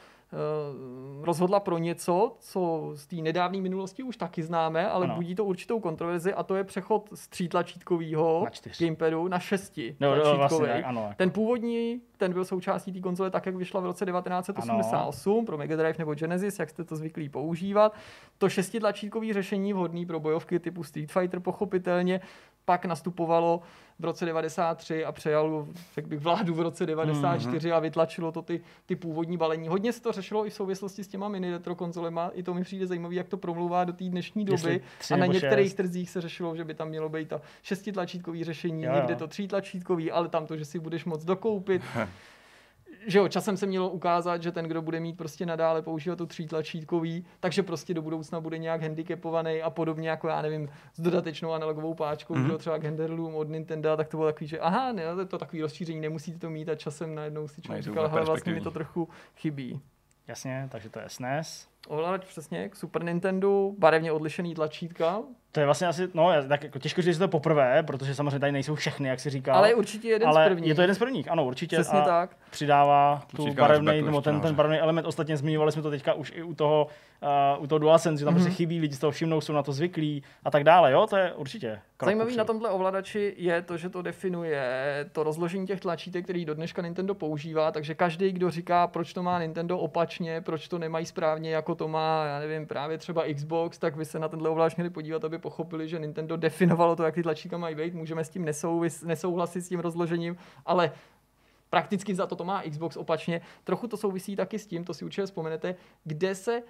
rozhodla 1.21 1.59
pro 1.59 1.77
něco, 1.77 2.35
co 2.39 2.91
z 2.93 3.07
té 3.07 3.15
nedávné 3.15 3.61
minulosti 3.61 4.03
už 4.03 4.17
taky 4.17 4.43
známe, 4.43 4.89
ale 4.89 5.05
Ano. 5.05 5.15
budí 5.15 5.35
to 5.35 5.45
určitou 5.45 5.79
kontroverzi 5.79 6.33
a 6.33 6.43
to 6.43 6.55
je 6.55 6.63
přechod 6.63 7.09
z 7.13 7.27
tří-tlačítkovýho 7.27 8.41
Na 8.43 8.49
čtyři. 8.49 8.85
gamepadu 8.85 9.27
na 9.27 9.39
šesti 9.39 9.95
No, 9.99 10.15
no, 10.15 10.37
vlastně, 10.37 10.67
tak, 10.67 10.85
ano. 10.85 11.09
Ten 11.17 11.31
původní, 11.31 12.01
ten 12.17 12.33
byl 12.33 12.45
součástí 12.45 12.93
té 12.93 12.99
konzole 12.99 13.29
tak, 13.31 13.45
jak 13.45 13.55
vyšla 13.55 13.79
v 13.81 13.85
roce 13.85 14.05
1988 14.05 15.45
pro 15.45 15.57
Mega 15.57 15.75
Drive 15.75 15.95
nebo 15.99 16.15
Genesis, 16.15 16.59
jak 16.59 16.69
jste 16.69 16.83
to 16.83 16.95
zvyklí 16.95 17.29
používat. 17.29 17.93
To 18.37 18.49
šestitlačítkový 18.49 19.33
řešení 19.33 19.73
vhodný 19.73 20.05
pro 20.05 20.19
bojovky 20.19 20.59
typu 20.59 20.83
Street 20.83 21.11
Fighter 21.11 21.39
pochopitelně 21.39 22.21
pak 22.65 22.85
nastupovalo 22.85 23.61
v 23.99 24.05
roce 24.05 24.25
93 24.25 25.05
a 25.05 25.11
přejalo, 25.11 25.67
řekl 25.95 26.07
bych, 26.09 26.19
vládu 26.19 26.53
v 26.53 26.59
roce 26.61 26.85
94 26.85 27.71
a 27.71 27.79
vytlačilo 27.79 28.31
to 28.31 28.41
ty, 28.41 28.61
ty 28.85 28.95
původní 28.95 29.37
balení. 29.37 29.67
Hodně 29.67 29.93
se 29.93 30.01
to 30.01 30.11
řešilo 30.11 30.47
i 30.47 30.49
v 30.49 30.53
souvislosti 30.53 31.03
s 31.03 31.07
těma 31.07 31.29
mini 31.29 31.51
retro 31.51 31.75
konzolema. 31.75 32.31
I 32.33 32.43
to 32.43 32.53
mi 32.53 32.61
přijde 32.63 32.87
zajímavé, 32.87 33.15
jak 33.15 33.27
to 33.27 33.37
promlouvá 33.37 33.83
do 33.83 33.93
té 33.93 34.03
dnešní 34.03 34.45
doby. 34.45 34.81
A 35.13 35.17
na 35.17 35.25
některých 35.25 35.67
šest. 35.67 35.75
trzích 35.75 36.09
se 36.09 36.21
řešilo, 36.21 36.55
že 36.55 36.63
by 36.63 36.73
tam 36.73 36.89
mělo 36.89 37.09
být 37.09 37.29
to 37.29 37.41
šestitlačítkový 37.63 38.43
řešení, 38.43 38.83
Jo, 38.83 38.91
jo. 38.91 38.97
někde 38.97 39.15
to 39.15 39.27
třítlačítkový, 39.27 40.11
ale 40.11 40.29
tam 40.29 40.45
to, 40.47 40.57
že 40.57 40.65
si 40.65 40.79
budeš 40.79 41.05
moc 41.05 41.23
dokoupit. 41.25 41.81
že 43.07 43.19
jo, 43.19 43.27
časem 43.27 43.57
se 43.57 43.65
mělo 43.65 43.89
ukázat, 43.89 44.43
že 44.43 44.51
ten, 44.51 44.65
kdo 44.65 44.81
bude 44.81 44.99
mít 44.99 45.17
prostě 45.17 45.45
nadále 45.45 45.81
používat 45.81 46.15
to 46.15 46.27
tlačítkový, 46.49 47.25
takže 47.39 47.63
prostě 47.63 47.93
do 47.93 48.01
budoucna 48.01 48.39
bude 48.39 48.57
nějak 48.57 48.81
handicapovaný 48.81 49.61
a 49.61 49.69
podobně 49.69 50.09
jako 50.09 50.27
já 50.27 50.41
nevím, 50.41 50.69
s 50.93 51.01
dodatečnou 51.01 51.51
analogovou 51.51 51.93
páčkou, 51.93 52.33
mm-hmm. 52.33 52.57
třeba 52.57 52.77
Genderloom 52.77 53.35
od 53.35 53.49
Nintendo, 53.49 53.97
tak 53.97 54.07
to 54.07 54.17
bylo 54.17 54.29
takový, 54.29 54.47
že 54.47 54.59
aha, 54.59 54.91
ne, 54.91 55.13
to 55.13 55.19
je 55.19 55.25
to 55.25 55.37
takový 55.37 55.61
rozšíření, 55.61 56.01
nemusíte 56.01 56.39
to 56.39 56.49
mít 56.49 56.69
a 56.69 56.75
časem 56.75 57.15
najednou 57.15 57.47
si 57.47 57.61
člověk 57.61 57.83
říkal, 57.83 58.09
hele, 58.09 58.25
vlastně 58.25 58.53
mi 58.53 58.61
to 58.61 58.71
trochu 58.71 59.09
chybí. 59.35 59.81
Jasně, 60.27 60.67
takže 60.71 60.89
to 60.89 60.99
je 60.99 61.09
SNES. 61.09 61.67
Ovladač 61.87 62.25
přesně, 62.25 62.69
k 62.69 62.75
Super 62.75 63.03
Nintendo, 63.03 63.71
barevně 63.77 64.11
odlišený 64.11 64.55
tlačítka. 64.55 65.23
To 65.55 65.59
je 65.59 65.65
vlastně 65.65 65.87
asi, 65.87 66.07
no, 66.13 66.29
tak 66.47 66.63
jako 66.63 66.79
těžko 66.79 67.01
říct, 67.01 67.13
že 67.13 67.17
to 67.17 67.23
je 67.23 67.27
poprvé, 67.27 67.83
protože 67.83 68.15
samozřejmě 68.15 68.39
tady 68.39 68.51
nejsou 68.51 68.75
všechny, 68.75 69.09
jak 69.09 69.19
si 69.19 69.29
říkal. 69.29 69.55
Ale 69.55 69.69
je 69.69 69.75
určitě 69.75 70.07
jeden 70.07 70.27
ale 70.27 70.45
z 70.45 70.47
prvních. 70.47 70.67
je 70.67 70.75
to 70.75 70.81
jeden 70.81 70.95
z 70.95 70.99
prvních, 70.99 71.31
ano, 71.31 71.45
určitě. 71.45 71.75
Přesně 71.75 71.99
a 71.99 72.05
tak. 72.05 72.37
Přidává 72.49 73.23
tu 73.35 73.53
barevný, 73.53 74.01
nebo 74.01 74.21
ten, 74.21 74.41
ten 74.41 74.55
barevný 74.55 74.79
element. 74.79 75.07
Ostatně 75.07 75.37
zmiňovali 75.37 75.71
jsme 75.71 75.81
to 75.81 75.89
teďka 75.89 76.13
už 76.13 76.33
i 76.35 76.43
u 76.43 76.53
toho, 76.53 76.87
uh, 77.57 77.63
u 77.63 77.67
toho 77.67 77.79
DualSense, 77.79 78.19
že 78.19 78.25
tam 78.25 78.33
mm-hmm. 78.33 78.37
prostě 78.37 78.55
chybí, 78.55 78.79
lidi 78.79 78.95
z 78.95 78.99
toho 78.99 79.11
všimnou, 79.11 79.41
jsou 79.41 79.53
na 79.53 79.63
to 79.63 79.71
zvyklí 79.71 80.23
a 80.43 80.51
tak 80.51 80.63
dále. 80.63 80.91
Jo, 80.91 81.07
to 81.09 81.17
je 81.17 81.33
určitě. 81.33 81.79
Zajímavý 82.03 82.27
upřed. 82.27 82.37
na 82.37 82.43
tomhle 82.43 82.69
ovladači 82.69 83.33
je 83.37 83.61
to, 83.61 83.77
že 83.77 83.89
to 83.89 84.01
definuje 84.01 84.65
to 85.11 85.23
rozložení 85.23 85.67
těch 85.67 85.79
tlačítek, 85.79 86.23
který 86.23 86.45
do 86.45 86.53
dneška 86.53 86.81
Nintendo 86.81 87.15
používá, 87.15 87.71
takže 87.71 87.95
každý, 87.95 88.31
kdo 88.31 88.49
říká, 88.49 88.87
proč 88.87 89.13
to 89.13 89.23
má 89.23 89.39
Nintendo 89.39 89.77
opačně, 89.77 90.41
proč 90.41 90.67
to 90.67 90.79
nemají 90.79 91.05
správně, 91.05 91.51
jako 91.51 91.75
to 91.75 91.87
má, 91.87 92.25
já 92.25 92.39
nevím, 92.39 92.67
právě 92.67 92.97
třeba 92.97 93.23
Xbox, 93.33 93.77
tak 93.77 93.95
vy 93.95 94.05
se 94.05 94.19
na 94.19 94.27
tenhle 94.27 94.49
ovladač 94.49 94.75
měli 94.75 94.89
podívat, 94.89 95.25
aby 95.25 95.37
pochopili, 95.45 95.87
že 95.87 95.99
Nintendo 95.99 96.37
definovalo 96.37 96.95
to, 96.95 97.03
jak 97.03 97.15
ty 97.15 97.23
tlačítka 97.23 97.57
mají 97.57 97.75
být. 97.75 97.93
Můžeme 97.93 98.23
s 98.23 98.29
tím 98.29 98.45
nesouvis, 98.45 99.03
nesouhlasit 99.03 99.61
s 99.61 99.69
tím 99.69 99.79
rozložením, 99.79 100.37
ale 100.65 100.91
prakticky 101.69 102.15
za 102.15 102.25
to 102.25 102.35
to 102.35 102.43
má 102.43 102.63
Xbox 102.69 102.97
opačně. 102.97 103.41
Trochu 103.63 103.87
to 103.87 103.97
souvisí 103.97 104.35
taky 104.35 104.59
s 104.59 104.65
tím, 104.65 104.83
to 104.83 104.93
si 104.93 105.05
určitě 105.05 105.25
vzpomenete, 105.25 105.75
kde 106.03 106.35
se 106.35 106.63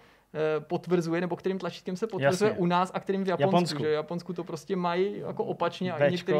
potvrzuje, 0.59 1.21
nebo 1.21 1.35
kterým 1.35 1.59
tlačítkem 1.59 1.97
se 1.97 2.07
potvrzuje 2.07 2.49
jasně. 2.49 2.61
u 2.61 2.65
nás 2.65 2.91
a 2.93 2.99
kterým 2.99 3.23
v 3.23 3.27
Japonsku. 3.27 3.55
Japonsku. 3.55 3.83
Že 3.83 3.89
v 3.89 3.93
Japonsku 3.93 4.33
to 4.33 4.43
prostě 4.43 4.75
mají 4.75 5.19
jako 5.19 5.43
opačně 5.43 5.93
a 5.93 6.09
některé 6.09 6.39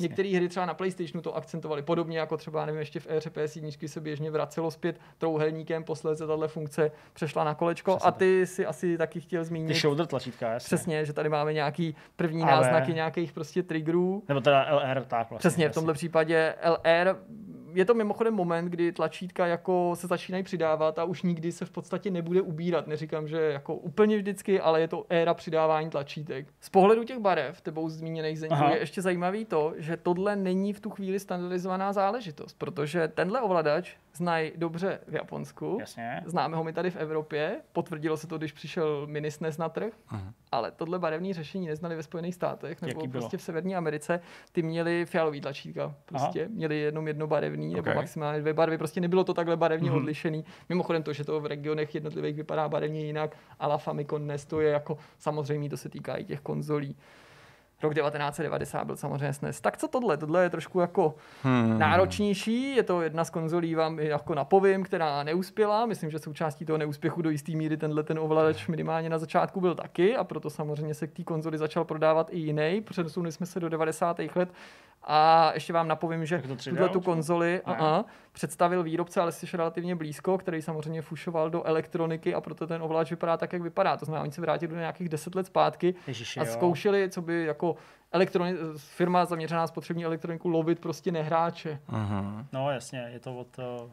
některé 0.00 0.36
hry 0.36 0.48
třeba 0.48 0.66
na 0.66 0.74
PlayStationu 0.74 1.22
to 1.22 1.36
akcentovali 1.36 1.82
podobně, 1.82 2.18
jako 2.18 2.36
třeba, 2.36 2.66
nevím, 2.66 2.78
ještě 2.78 3.00
v 3.00 3.06
éře 3.10 3.30
PS1 3.30 3.86
se 3.86 4.00
běžně 4.00 4.30
vracelo 4.30 4.70
zpět 4.70 5.00
trouhelníkem, 5.18 5.84
posledně 5.84 6.26
tahle 6.26 6.48
funkce 6.48 6.90
přešla 7.12 7.44
na 7.44 7.54
kolečko 7.54 7.96
Přesně 7.96 8.08
a 8.08 8.12
ty 8.12 8.40
tak. 8.40 8.48
si 8.48 8.66
asi 8.66 8.98
taky 8.98 9.20
chtěl 9.20 9.44
zmínit. 9.44 9.68
Ty 9.68 9.80
shoulder 9.80 10.06
tlačítka, 10.06 10.50
jasně. 10.52 10.66
Přesně, 10.66 11.04
že 11.04 11.12
tady 11.12 11.28
máme 11.28 11.52
nějaký 11.52 11.94
první 12.16 12.42
Ale... 12.42 12.52
náznaky 12.52 12.94
nějakých 12.94 13.32
prostě 13.32 13.62
triggerů. 13.62 14.22
Nebo 14.28 14.40
teda 14.40 14.66
LR, 14.74 15.04
tak 15.04 15.30
vlastně. 15.30 15.38
Přesně, 15.38 15.68
v 15.68 15.74
tomhle 15.74 15.94
případě 15.94 16.54
LR 16.64 17.16
je 17.74 17.84
to 17.84 17.94
mimochodem 17.94 18.34
moment, 18.34 18.66
kdy 18.66 18.92
tlačítka 18.92 19.46
jako 19.46 19.92
se 19.94 20.06
začínají 20.06 20.44
přidávat 20.44 20.98
a 20.98 21.04
už 21.04 21.22
nikdy 21.22 21.52
se 21.52 21.64
v 21.64 21.70
podstatě 21.70 22.10
nebude 22.10 22.40
ubírat. 22.40 22.86
Neříkám, 22.86 23.28
že 23.28 23.40
jako 23.40 23.74
úplně 23.74 24.16
vždycky, 24.16 24.60
ale 24.60 24.80
je 24.80 24.88
to 24.88 25.06
éra 25.08 25.34
přidávání 25.34 25.90
tlačítek. 25.90 26.46
Z 26.60 26.68
pohledu 26.68 27.04
těch 27.04 27.18
barev, 27.18 27.60
tebou 27.60 27.88
zmíněných 27.88 28.38
zeňků, 28.38 28.64
je 28.70 28.78
ještě 28.78 29.02
zajímavý 29.02 29.44
to, 29.44 29.74
že 29.76 29.96
tohle 29.96 30.36
není 30.36 30.72
v 30.72 30.80
tu 30.80 30.90
chvíli 30.90 31.20
standardizovaná 31.20 31.92
záležitost, 31.92 32.58
protože 32.58 33.08
tenhle 33.08 33.40
ovladač 33.40 33.96
znají 34.18 34.52
dobře 34.56 35.00
v 35.08 35.14
Japonsku. 35.14 35.76
Jasně. 35.80 36.22
Známe 36.26 36.56
ho 36.56 36.64
my 36.64 36.72
tady 36.72 36.90
v 36.90 36.96
Evropě. 36.96 37.60
Potvrdilo 37.72 38.16
se 38.16 38.26
to, 38.26 38.38
když 38.38 38.52
přišel 38.52 39.06
mini 39.06 39.30
SNES 39.30 39.58
na 39.58 39.68
trh. 39.68 39.92
Uh-huh. 40.12 40.32
Ale 40.52 40.70
tohle 40.70 40.98
barevné 40.98 41.34
řešení 41.34 41.66
neznali 41.66 41.96
ve 41.96 42.02
Spojených 42.02 42.34
státech 42.34 42.82
nebo 42.82 43.00
Jaký 43.00 43.08
prostě 43.08 43.36
bylo? 43.36 43.40
v 43.40 43.42
Severní 43.42 43.76
Americe. 43.76 44.20
Ty 44.52 44.62
měli 44.62 45.06
fialový 45.06 45.40
tlačítka. 45.40 45.94
Prostě 46.04 46.40
Aha. 46.40 46.50
měli 46.54 46.78
jenom 46.78 47.08
jedno 47.08 47.26
barevný 47.26 47.70
okay. 47.70 47.82
nebo 47.82 48.00
maximálně 48.00 48.40
dvě 48.40 48.54
barvy. 48.54 48.78
Prostě 48.78 49.00
nebylo 49.00 49.24
to 49.24 49.34
takhle 49.34 49.56
barevně 49.56 49.90
uh-huh. 49.90 49.96
odlišený. 49.96 50.44
Mimochodem 50.68 51.02
to, 51.02 51.12
že 51.12 51.24
to 51.24 51.40
v 51.40 51.46
regionech 51.46 51.94
jednotlivých 51.94 52.36
vypadá 52.36 52.68
barevně 52.68 53.04
jinak, 53.04 53.36
ale 53.58 53.78
Famicom 53.78 54.26
NES 54.26 54.44
to 54.44 54.60
je 54.60 54.70
jako 54.70 54.98
samozřejmě 55.18 55.70
to 55.70 55.76
se 55.76 55.88
týká 55.88 56.16
i 56.16 56.24
těch 56.24 56.40
konzolí 56.40 56.96
rok 57.82 57.94
1990 57.94 58.84
byl 58.84 58.96
samozřejmě 58.96 59.32
SNES. 59.32 59.60
Tak 59.60 59.76
co 59.76 59.88
tohle? 59.88 60.16
Tohle 60.16 60.42
je 60.42 60.50
trošku 60.50 60.80
jako 60.80 61.14
hmm. 61.42 61.78
náročnější, 61.78 62.76
je 62.76 62.82
to 62.82 63.02
jedna 63.02 63.24
z 63.24 63.30
konzolí 63.30 63.74
vám 63.74 63.98
jako 63.98 64.34
napovím, 64.34 64.82
která 64.82 65.22
neuspěla. 65.22 65.86
Myslím, 65.86 66.10
že 66.10 66.18
součástí 66.18 66.64
toho 66.64 66.78
neúspěchu 66.78 67.22
do 67.22 67.30
jisté 67.30 67.52
míry 67.52 67.76
tenhle 67.76 68.02
ten 68.02 68.18
ovladač 68.18 68.66
minimálně 68.66 69.10
na 69.10 69.18
začátku 69.18 69.60
byl 69.60 69.74
taky 69.74 70.16
a 70.16 70.24
proto 70.24 70.50
samozřejmě 70.50 70.94
se 70.94 71.06
k 71.06 71.12
té 71.12 71.24
konzoli 71.24 71.58
začal 71.58 71.84
prodávat 71.84 72.28
i 72.30 72.38
jiný. 72.38 72.80
Přesunuli 72.80 73.32
jsme 73.32 73.46
se 73.46 73.60
do 73.60 73.68
90. 73.68 74.20
let 74.34 74.52
a 75.02 75.50
ještě 75.54 75.72
vám 75.72 75.88
napovím, 75.88 76.26
že 76.26 76.42
tuhle 76.68 76.88
tu 76.88 77.00
konzoli 77.00 77.60
a, 77.64 77.72
a, 77.72 78.04
představil 78.32 78.82
výrobce, 78.82 79.20
ale 79.20 79.32
jsi 79.32 79.56
relativně 79.56 79.94
blízko, 79.96 80.38
který 80.38 80.62
samozřejmě 80.62 81.02
fušoval 81.02 81.50
do 81.50 81.66
elektroniky 81.66 82.34
a 82.34 82.40
proto 82.40 82.66
ten 82.66 82.82
ovladač 82.82 83.10
vypadá 83.10 83.36
tak, 83.36 83.52
jak 83.52 83.62
vypadá. 83.62 83.96
To 83.96 84.04
znamená, 84.04 84.22
oni 84.22 84.32
se 84.32 84.40
vrátili 84.40 84.74
do 84.74 84.78
nějakých 84.78 85.08
deset 85.08 85.34
let 85.34 85.46
zpátky 85.46 85.94
Ježiši, 86.06 86.40
a 86.40 86.44
zkoušeli, 86.44 87.10
co 87.10 87.22
by 87.22 87.44
jako 87.44 87.67
elektroni- 88.12 88.56
firma 88.76 89.24
zaměřená 89.24 89.66
spotřební 89.66 90.04
elektroniku 90.04 90.48
lovit 90.48 90.80
prostě 90.80 91.12
nehráče. 91.12 91.80
Uh-huh. 91.90 92.46
No 92.52 92.70
jasně, 92.70 93.10
je 93.12 93.20
to 93.20 93.36
od 93.38 93.58
uh, 93.58 93.90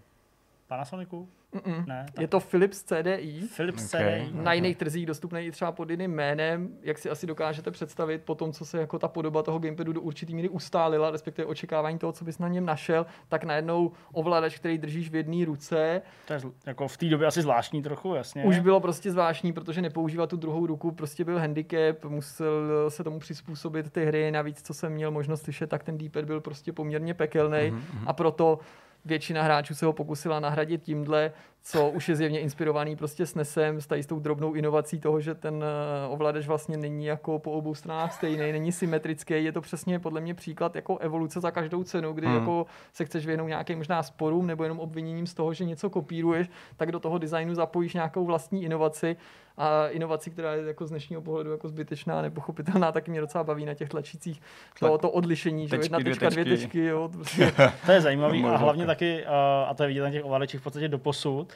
Panasonicu? 0.67 1.30
Mm-mm. 1.56 1.86
Ne, 1.88 2.06
tak... 2.14 2.22
Je 2.22 2.28
to 2.28 2.39
Philips 2.39 2.84
CDI. 2.84 3.41
Philips 3.56 3.93
okay. 3.93 4.26
CDI. 4.26 4.43
Na 4.43 4.53
jiných 4.53 4.78
trzích 4.78 5.06
dostupný 5.06 5.41
i 5.41 5.51
třeba 5.51 5.72
pod 5.72 5.89
jiným 5.89 6.12
jménem, 6.12 6.70
jak 6.82 6.97
si 6.97 7.10
asi 7.10 7.28
dokážete 7.28 7.72
představit, 7.72 8.22
po 8.26 8.36
tom, 8.36 8.51
co 8.51 8.66
se 8.66 8.80
jako 8.80 8.99
ta 8.99 9.08
podoba 9.08 9.43
toho 9.43 9.60
gamepadu 9.60 9.93
do 9.93 10.01
určitý 10.01 10.36
míry 10.36 10.49
ustálila, 10.49 11.12
respektive 11.12 11.45
očekávání 11.45 11.99
toho, 11.99 12.14
co 12.14 12.26
bys 12.26 12.39
na 12.39 12.47
něm 12.47 12.66
našel, 12.66 13.06
tak 13.28 13.43
najednou 13.43 13.91
ovladač, 14.14 14.60
který 14.60 14.78
držíš 14.78 15.10
v 15.10 15.16
jedné 15.16 15.45
ruce. 15.45 16.01
To 16.28 16.34
je 16.34 16.39
jako 16.66 16.88
v 16.88 16.97
té 16.97 17.06
době 17.06 17.28
asi 17.28 17.41
zvláštní 17.41 17.84
trochu, 17.84 18.16
jasně. 18.16 18.43
Už 18.43 18.60
bylo 18.60 18.80
prostě 18.80 19.12
zvláštní, 19.12 19.53
protože 19.53 19.82
nepoužívat 19.82 20.30
tu 20.30 20.38
druhou 20.38 20.66
ruku 20.66 20.91
prostě 20.91 21.26
byl 21.26 21.39
handicap, 21.39 22.06
musel 22.06 22.89
se 22.89 23.03
tomu 23.03 23.20
přizpůsobit 23.20 23.91
ty 23.91 24.06
hry, 24.06 24.32
navíc 24.32 24.62
co 24.62 24.74
jsem 24.74 24.93
měl 24.93 25.12
možnost 25.12 25.41
slyšet, 25.41 25.70
tak 25.70 25.84
ten 25.84 25.97
d 25.97 26.10
byl 26.10 26.41
prostě 26.41 26.74
poměrně 26.74 27.14
pekelný 27.14 27.58
mm-hmm. 27.58 28.03
a 28.06 28.14
proto 28.14 28.60
většina 29.06 29.43
hráčů 29.43 29.76
se 29.76 29.86
ho 29.86 29.93
pokusila 29.93 30.39
nahradit 30.39 30.82
tímhle, 30.84 31.32
co 31.68 31.89
už 31.89 32.09
je 32.09 32.16
zjevně 32.16 32.39
inspirovaný 32.39 32.95
prostě 32.95 33.26
s 33.26 33.36
NESem, 33.36 33.82
s, 33.82 33.88
tady 33.88 34.03
s 34.03 34.05
tou 34.05 34.20
drobnou 34.20 34.53
inovací 34.53 34.99
toho, 34.99 35.22
že 35.22 35.36
ten 35.36 35.63
eh, 35.63 36.07
ovladač 36.07 36.47
vlastně 36.47 36.78
není 36.78 37.05
jako 37.05 37.39
po 37.39 37.51
obou 37.51 37.76
stranách 37.76 38.13
stejný, 38.13 38.51
není 38.51 38.72
symetrický, 38.72 39.43
je 39.43 39.51
to 39.51 39.61
přesně 39.61 39.99
podle 39.99 40.22
mě 40.22 40.34
příklad 40.34 40.76
jako 40.76 40.97
evoluce 40.97 41.39
za 41.39 41.51
každou 41.51 41.84
cenu, 41.84 42.13
kdy 42.13 42.28
hmm. 42.28 42.36
jako 42.36 42.66
se 42.93 43.05
chceš 43.05 43.26
věnout 43.26 43.47
nějakým 43.47 43.78
možná 43.78 44.03
sporům 44.03 44.47
nebo 44.47 44.63
jenom 44.63 44.80
obviněním 44.80 45.28
z 45.28 45.34
toho, 45.34 45.53
že 45.53 45.66
něco 45.66 45.89
kopíruješ, 45.89 46.49
tak 46.78 46.91
do 46.91 46.99
toho 46.99 47.18
designu 47.18 47.55
zapojíš 47.55 47.93
nějakou 47.93 48.26
vlastní 48.26 48.63
inovaci 48.63 49.16
a 49.57 49.88
inovaci, 49.88 50.30
která 50.30 50.53
je 50.53 50.63
jako 50.63 50.86
z 50.86 50.89
dnešního 50.89 51.22
pohledu 51.22 51.51
jako 51.51 51.68
zbytečná, 51.68 52.22
nepochopitelná, 52.22 52.91
taky 52.91 53.11
mě 53.11 53.22
docela 53.22 53.43
baví 53.43 53.66
na 53.66 53.74
těch 53.74 53.89
tlačících 53.89 54.41
to, 54.80 54.97
to 54.97 55.11
odlišení, 55.11 55.68
že 55.68 55.76
jedna 55.76 55.99
tečka, 55.99 56.30
dvě 56.30 56.45
tečky. 56.45 56.86
Jo, 56.86 57.09
prostě. 57.13 57.53
to 57.86 57.91
je 57.91 58.01
zajímavý 58.01 58.43
a 58.43 58.57
hlavně 58.57 58.86
taky, 58.86 59.26
a 59.26 59.74
to 59.78 59.84
je 59.84 59.88
vidět 59.88 60.01
na 60.01 60.11
těch 60.11 60.26
ovladačích 60.26 60.59
v 60.59 60.63
podstatě 60.63 60.88
do 60.88 60.97
posud, 60.97 61.53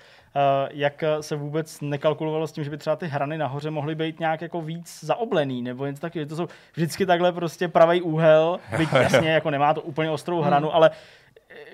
jak 0.72 1.04
se 1.22 1.36
vůbec 1.36 1.82
nekalkulovalo 1.82 2.48
s 2.48 2.52
tím, 2.52 2.64
že 2.64 2.70
by 2.70 2.78
třeba 2.78 2.96
ty 2.96 3.08
hrany 3.08 3.38
nahoře 3.38 3.72
mohly 3.72 3.96
být 3.96 4.20
nějak 4.20 4.42
jako 4.42 4.62
víc 4.62 5.00
zaoblený, 5.04 5.62
nebo 5.62 5.86
něco 5.86 6.02
taky, 6.02 6.26
to 6.26 6.36
jsou 6.36 6.48
vždycky 6.74 7.06
takhle 7.06 7.32
prostě 7.32 7.68
pravý 7.68 8.02
úhel, 8.02 8.60
byť 8.78 8.90
jasně 8.94 9.30
jako 9.30 9.50
nemá 9.50 9.74
to 9.74 9.82
úplně 9.82 10.10
ostrou 10.10 10.42
hranu, 10.42 10.68
hmm. 10.68 10.76
ale 10.76 10.92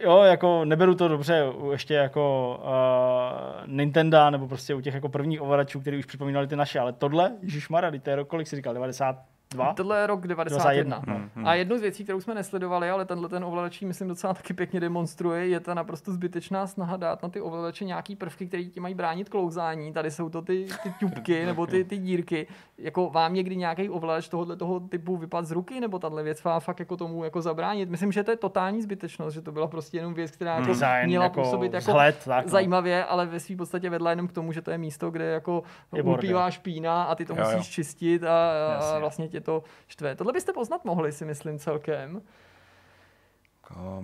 jo, 0.03 0.21
jako 0.21 0.65
neberu 0.65 0.95
to 0.95 1.07
dobře 1.07 1.43
ještě 1.71 1.93
jako 1.93 2.57
uh, 2.63 3.67
Nintendo 3.67 4.29
nebo 4.29 4.47
prostě 4.47 4.75
u 4.75 4.81
těch 4.81 4.93
jako 4.93 5.09
prvních 5.09 5.41
ovladačů, 5.41 5.79
který 5.79 5.97
už 5.99 6.05
připomínali 6.05 6.47
ty 6.47 6.55
naše, 6.55 6.79
ale 6.79 6.93
tohle, 6.93 7.31
Ježíš 7.41 7.69
Mara, 7.69 7.91
to 8.01 8.09
je 8.09 8.15
rok, 8.15 8.27
kolik 8.27 8.47
jsi 8.47 8.55
říkal, 8.55 8.73
90, 8.73 9.15
Dva? 9.55 9.73
Tohle 9.73 9.99
je 9.99 10.07
rok 10.07 10.27
91. 10.27 10.73
91. 10.73 11.13
Hmm, 11.13 11.29
hmm. 11.35 11.47
A 11.47 11.55
jednu 11.55 11.77
z 11.77 11.81
věcí, 11.81 12.03
kterou 12.03 12.21
jsme 12.21 12.35
nesledovali, 12.35 12.89
ale 12.89 13.05
tenhle 13.05 13.29
ten 13.29 13.43
ovladač 13.43 13.81
myslím 13.81 14.07
docela 14.07 14.33
taky 14.33 14.53
pěkně 14.53 14.79
demonstruje, 14.79 15.47
je 15.47 15.59
ta 15.59 15.73
naprosto 15.73 16.11
zbytečná 16.11 16.67
snaha 16.67 16.97
dát 16.97 17.23
na 17.23 17.29
ty 17.29 17.41
ovladače 17.41 17.85
nějaký 17.85 18.15
prvky, 18.15 18.47
které 18.47 18.63
ti 18.63 18.79
mají 18.79 18.95
bránit 18.95 19.29
klouzání. 19.29 19.93
Tady 19.93 20.11
jsou 20.11 20.29
to 20.29 20.41
ty, 20.41 20.67
ty 20.83 20.93
tubky 20.99 21.45
nebo 21.45 21.67
ty, 21.67 21.83
ty 21.83 21.97
dírky. 21.97 22.47
Jako 22.77 23.09
vám 23.09 23.33
někdy 23.33 23.55
nějaký 23.55 23.89
ovladač 23.89 24.29
tohohle 24.29 24.55
toho 24.55 24.79
typu 24.79 25.17
vypad 25.17 25.45
z 25.45 25.51
ruky, 25.51 25.79
nebo 25.79 25.99
tahle 25.99 26.23
věc 26.23 26.43
vám 26.43 26.59
fakt 26.59 26.79
jako 26.79 26.97
tomu 26.97 27.23
jako 27.23 27.41
zabránit. 27.41 27.89
Myslím, 27.89 28.11
že 28.11 28.23
to 28.23 28.31
je 28.31 28.37
totální 28.37 28.81
zbytečnost, 28.81 29.33
že 29.33 29.41
to 29.41 29.51
byla 29.51 29.67
prostě 29.67 29.97
jenom 29.97 30.13
věc, 30.13 30.31
která 30.31 30.55
jako 30.55 30.67
Design, 30.67 31.05
měla 31.05 31.23
jako 31.23 31.41
působit 31.41 31.73
jako 31.73 31.91
vzhled, 31.91 32.21
tak, 32.25 32.45
no. 32.45 32.51
zajímavě, 32.51 33.05
ale 33.05 33.25
ve 33.25 33.39
své 33.39 33.55
podstatě 33.55 33.89
vedla 33.89 34.09
jenom 34.09 34.27
k 34.27 34.31
tomu, 34.31 34.51
že 34.51 34.61
to 34.61 34.71
je 34.71 34.77
místo, 34.77 35.11
kde 35.11 35.25
jako 35.25 35.63
upívá 36.03 36.51
špína 36.51 37.03
a 37.03 37.15
ty 37.15 37.25
to 37.25 37.35
jo, 37.35 37.43
musíš 37.43 37.67
jo. 37.67 37.73
čistit 37.73 38.23
a, 38.23 38.49
a 38.79 38.99
vlastně 38.99 39.27
tě 39.27 39.41
to 39.45 39.63
štve. 39.87 40.15
Tohle 40.15 40.33
byste 40.33 40.53
poznat 40.53 40.85
mohli, 40.85 41.11
si 41.11 41.25
myslím 41.25 41.59
celkem. 41.59 42.21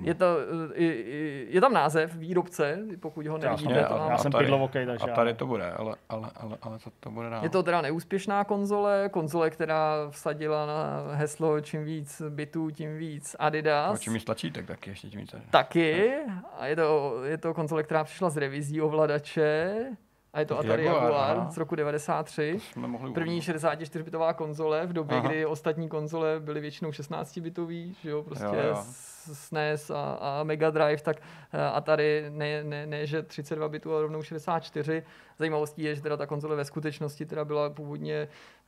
Je, 0.04 0.14
to, 0.14 0.26
eh, 0.76 0.82
je, 0.84 1.44
je 1.54 1.62
tam 1.62 1.74
název 1.74 2.16
výrobce, 2.16 2.80
pokud 3.00 3.28
ho 3.28 3.38
Já, 3.38 3.50
nevidíte. 3.50 3.74
Jasně, 3.74 3.88
to 3.88 3.96
a- 3.96 3.98
mám- 3.98 4.10
já 4.10 4.16
a 4.16 4.18
jsem 4.18 4.32
pidlovokej, 4.38 4.86
takže 4.86 5.06
A 5.06 5.10
já- 5.10 5.16
tady 5.16 5.34
to 5.34 5.46
bude, 5.48 5.72
ale, 5.72 5.96
ale, 6.10 6.32
ale, 6.36 6.58
ale 6.62 6.80
co 6.80 6.89
to 7.00 7.12
bude 7.12 7.30
dál? 7.30 7.44
Je 7.44 7.50
to 7.50 7.64
teda 7.64 7.82
neúspěšná 7.82 8.44
konzole, 8.44 9.10
konzole, 9.12 9.50
která 9.50 9.96
vsadila 10.10 10.66
na 10.66 11.02
heslo 11.16 11.62
čím 11.62 11.84
víc 11.86 12.22
bitů, 12.30 12.70
tím 12.70 12.98
víc 12.98 13.36
Adidas. 13.39 14.00
Čím 14.00 14.14
víc 14.14 14.24
tlačítek, 14.24 14.66
tak 14.66 14.88
ještě 14.88 15.08
tím 15.10 15.20
více. 15.20 15.42
Taky. 15.50 16.14
A 16.60 16.66
je 16.66 16.76
to, 16.76 17.22
je 17.24 17.38
to 17.38 17.54
konzole, 17.54 17.84
která 17.84 18.04
přišla 18.04 18.30
z 18.30 18.38
revizí 18.38 18.82
ovladače. 18.82 19.76
A 20.34 20.40
je 20.40 20.46
to 20.46 20.60
Atari 20.60 20.86
Jaguar, 20.86 21.04
Jaguar, 21.04 21.52
z 21.52 21.58
roku 21.58 21.76
93. 21.76 22.60
Jsme 22.72 22.88
mohli 22.88 23.14
První 23.14 23.42
64-bitová 23.42 24.34
konzole 24.34 24.88
v 24.88 24.94
době, 24.94 25.18
Aha. 25.18 25.28
kdy 25.28 25.46
ostatní 25.46 25.90
konzole 25.90 26.40
byly 26.40 26.60
většinou 26.62 26.90
16-bitový, 26.90 27.94
že 28.04 28.10
jo, 28.10 28.24
prostě 28.24 28.46
Jo, 28.46 28.54
jo. 28.68 28.84
SNES 29.34 29.90
a, 29.90 30.12
a 30.22 30.44
Mega 30.44 30.70
Drive, 30.70 31.02
tak 31.02 31.18
eh, 31.54 31.62
Atari 31.68 32.26
ne, 32.30 32.64
ne, 32.64 32.86
ne, 32.86 33.06
že 33.08 33.22
32 33.24 33.70
bitů, 33.70 33.94
ale 33.94 34.02
rovnou 34.02 34.22
64. 34.22 35.04
Zajímavostí 35.38 35.84
je, 35.84 35.96
že 35.96 36.02
teda 36.02 36.18
ta 36.18 36.26
konzole 36.26 36.56
ve 36.56 36.66
skutečnosti 36.66 37.26
teda 37.26 37.46
byla 37.46 37.70
původně 37.70 38.28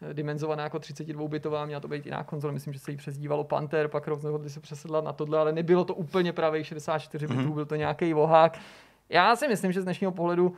eh, 0.10 0.14
dimenzovaná 0.14 0.64
jako 0.64 0.78
32-bitová, 0.78 1.66
měla 1.66 1.80
to 1.82 1.88
být 1.88 2.06
jiná 2.06 2.24
konzole, 2.24 2.54
myslím, 2.54 2.74
že 2.74 2.80
se 2.80 2.92
jí 2.92 2.98
přezdívalo 2.98 3.44
Panther, 3.44 3.88
pak 3.88 4.08
rozhodli 4.08 4.50
se 4.50 4.60
přesedlat 4.60 5.04
na 5.04 5.14
tohle, 5.14 5.40
ale 5.40 5.52
nebylo 5.52 5.86
to 5.86 5.94
úplně 5.94 6.34
pravý 6.34 6.64
64 6.64 7.28
bitů, 7.28 7.40
Mhm. 7.42 7.54
byl 7.54 7.66
to 7.66 7.76
nějaký 7.76 8.14
vohák. 8.14 8.60
Já 9.10 9.36
si 9.36 9.48
myslím, 9.48 9.72
že 9.72 9.82
z 9.82 9.84
dnešního 9.84 10.12
pohledu 10.12 10.56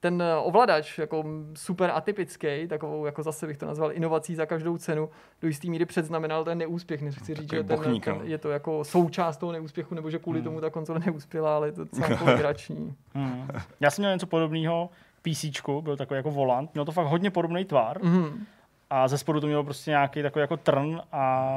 ten 0.00 0.22
eh, 0.22 0.34
ovladač 0.36 0.98
jako 0.98 1.24
super 1.54 1.90
atypický, 1.94 2.68
takovou 2.68 3.06
jako 3.06 3.22
zase 3.22 3.46
bych 3.46 3.56
to 3.56 3.66
nazval 3.66 3.92
inovací 3.92 4.34
za 4.34 4.46
každou 4.46 4.78
cenu, 4.78 5.10
do 5.42 5.48
jistý 5.48 5.70
míry 5.70 5.84
předznamenal 5.84 6.44
ten 6.44 6.58
neúspěch. 6.58 7.02
Nechci 7.02 7.34
říct, 7.34 7.50
Takový 7.50 7.94
že 7.94 8.00
ten, 8.00 8.00
ten, 8.00 8.14
no. 8.18 8.24
je 8.24 8.38
to 8.38 8.50
jako 8.50 8.84
součást 8.84 9.36
toho 9.36 9.52
neúspěchu, 9.52 9.94
nebo 9.94 10.10
že 10.10 10.18
kvůli 10.18 10.38
Hmm. 10.38 10.44
tomu 10.44 10.60
ta 10.60 10.70
konzole 10.70 11.00
neuspěla, 11.06 11.56
ale 11.56 11.68
je 11.68 11.72
to 11.72 11.84
docela 11.84 12.08
jako 12.10 12.24
legrační. 12.24 12.94
Hmm. 13.14 13.48
Já 13.80 13.90
jsem 13.90 14.02
měl 14.02 14.12
něco 14.12 14.26
podobného, 14.26 14.90
PC, 15.22 15.44
byl 15.80 15.96
takový 15.96 16.16
jako 16.16 16.30
volant, 16.30 16.70
měl 16.74 16.84
to 16.84 16.92
fakt 16.92 17.06
hodně 17.06 17.30
podobný 17.30 17.64
tvar 17.64 18.02
Mhm. 18.02 18.44
A 18.90 19.08
ze 19.08 19.18
spodu 19.18 19.40
to 19.40 19.46
mělo 19.46 19.64
prostě 19.64 19.90
nějaký 19.90 20.22
takový 20.22 20.40
jako 20.40 20.56
trn 20.56 21.00
a 21.12 21.52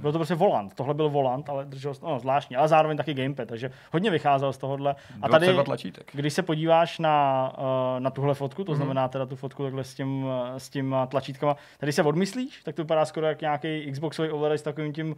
byl 0.00 0.12
to 0.12 0.18
prostě 0.18 0.34
volant. 0.34 0.74
Tohle 0.74 0.94
byl 0.94 1.10
volant, 1.10 1.48
ale 1.48 1.64
držel, 1.64 1.92
no, 2.02 2.18
zvláštní, 2.20 2.56
ale 2.56 2.68
zároveň 2.68 2.96
taky 2.96 3.14
gamepad, 3.14 3.48
takže 3.48 3.70
hodně 3.92 4.10
vycházel 4.10 4.52
z 4.52 4.58
tohohle. 4.58 4.94
A 5.22 5.28
tady, 5.28 5.46
22 5.46 5.64
tlačítek. 5.64 6.10
když 6.12 6.32
se 6.32 6.42
podíváš 6.42 6.98
na, 6.98 7.52
uh, 7.58 7.64
na 8.00 8.10
tuhle 8.10 8.34
fotku, 8.34 8.64
to 8.64 8.72
Mhm. 8.72 8.76
znamená 8.76 9.08
teda 9.08 9.26
tu 9.26 9.36
fotku 9.36 9.62
takhle 9.62 9.84
s 9.84 9.94
tím, 9.94 10.24
uh, 10.24 10.30
s 10.58 10.68
tím 10.70 10.92
uh, 10.92 11.06
tlačítkama, 11.06 11.56
tady 11.78 11.92
se 11.92 12.02
odmyslíš, 12.02 12.62
tak 12.64 12.74
to 12.74 12.82
vypadá 12.82 13.04
skoro 13.04 13.26
jak 13.26 13.40
nějaký 13.40 13.92
Xboxový 13.92 14.30
ovladač 14.30 14.60
s 14.60 14.62
takovým 14.62 14.92
tím, 14.92 15.06
uh, 15.10 15.14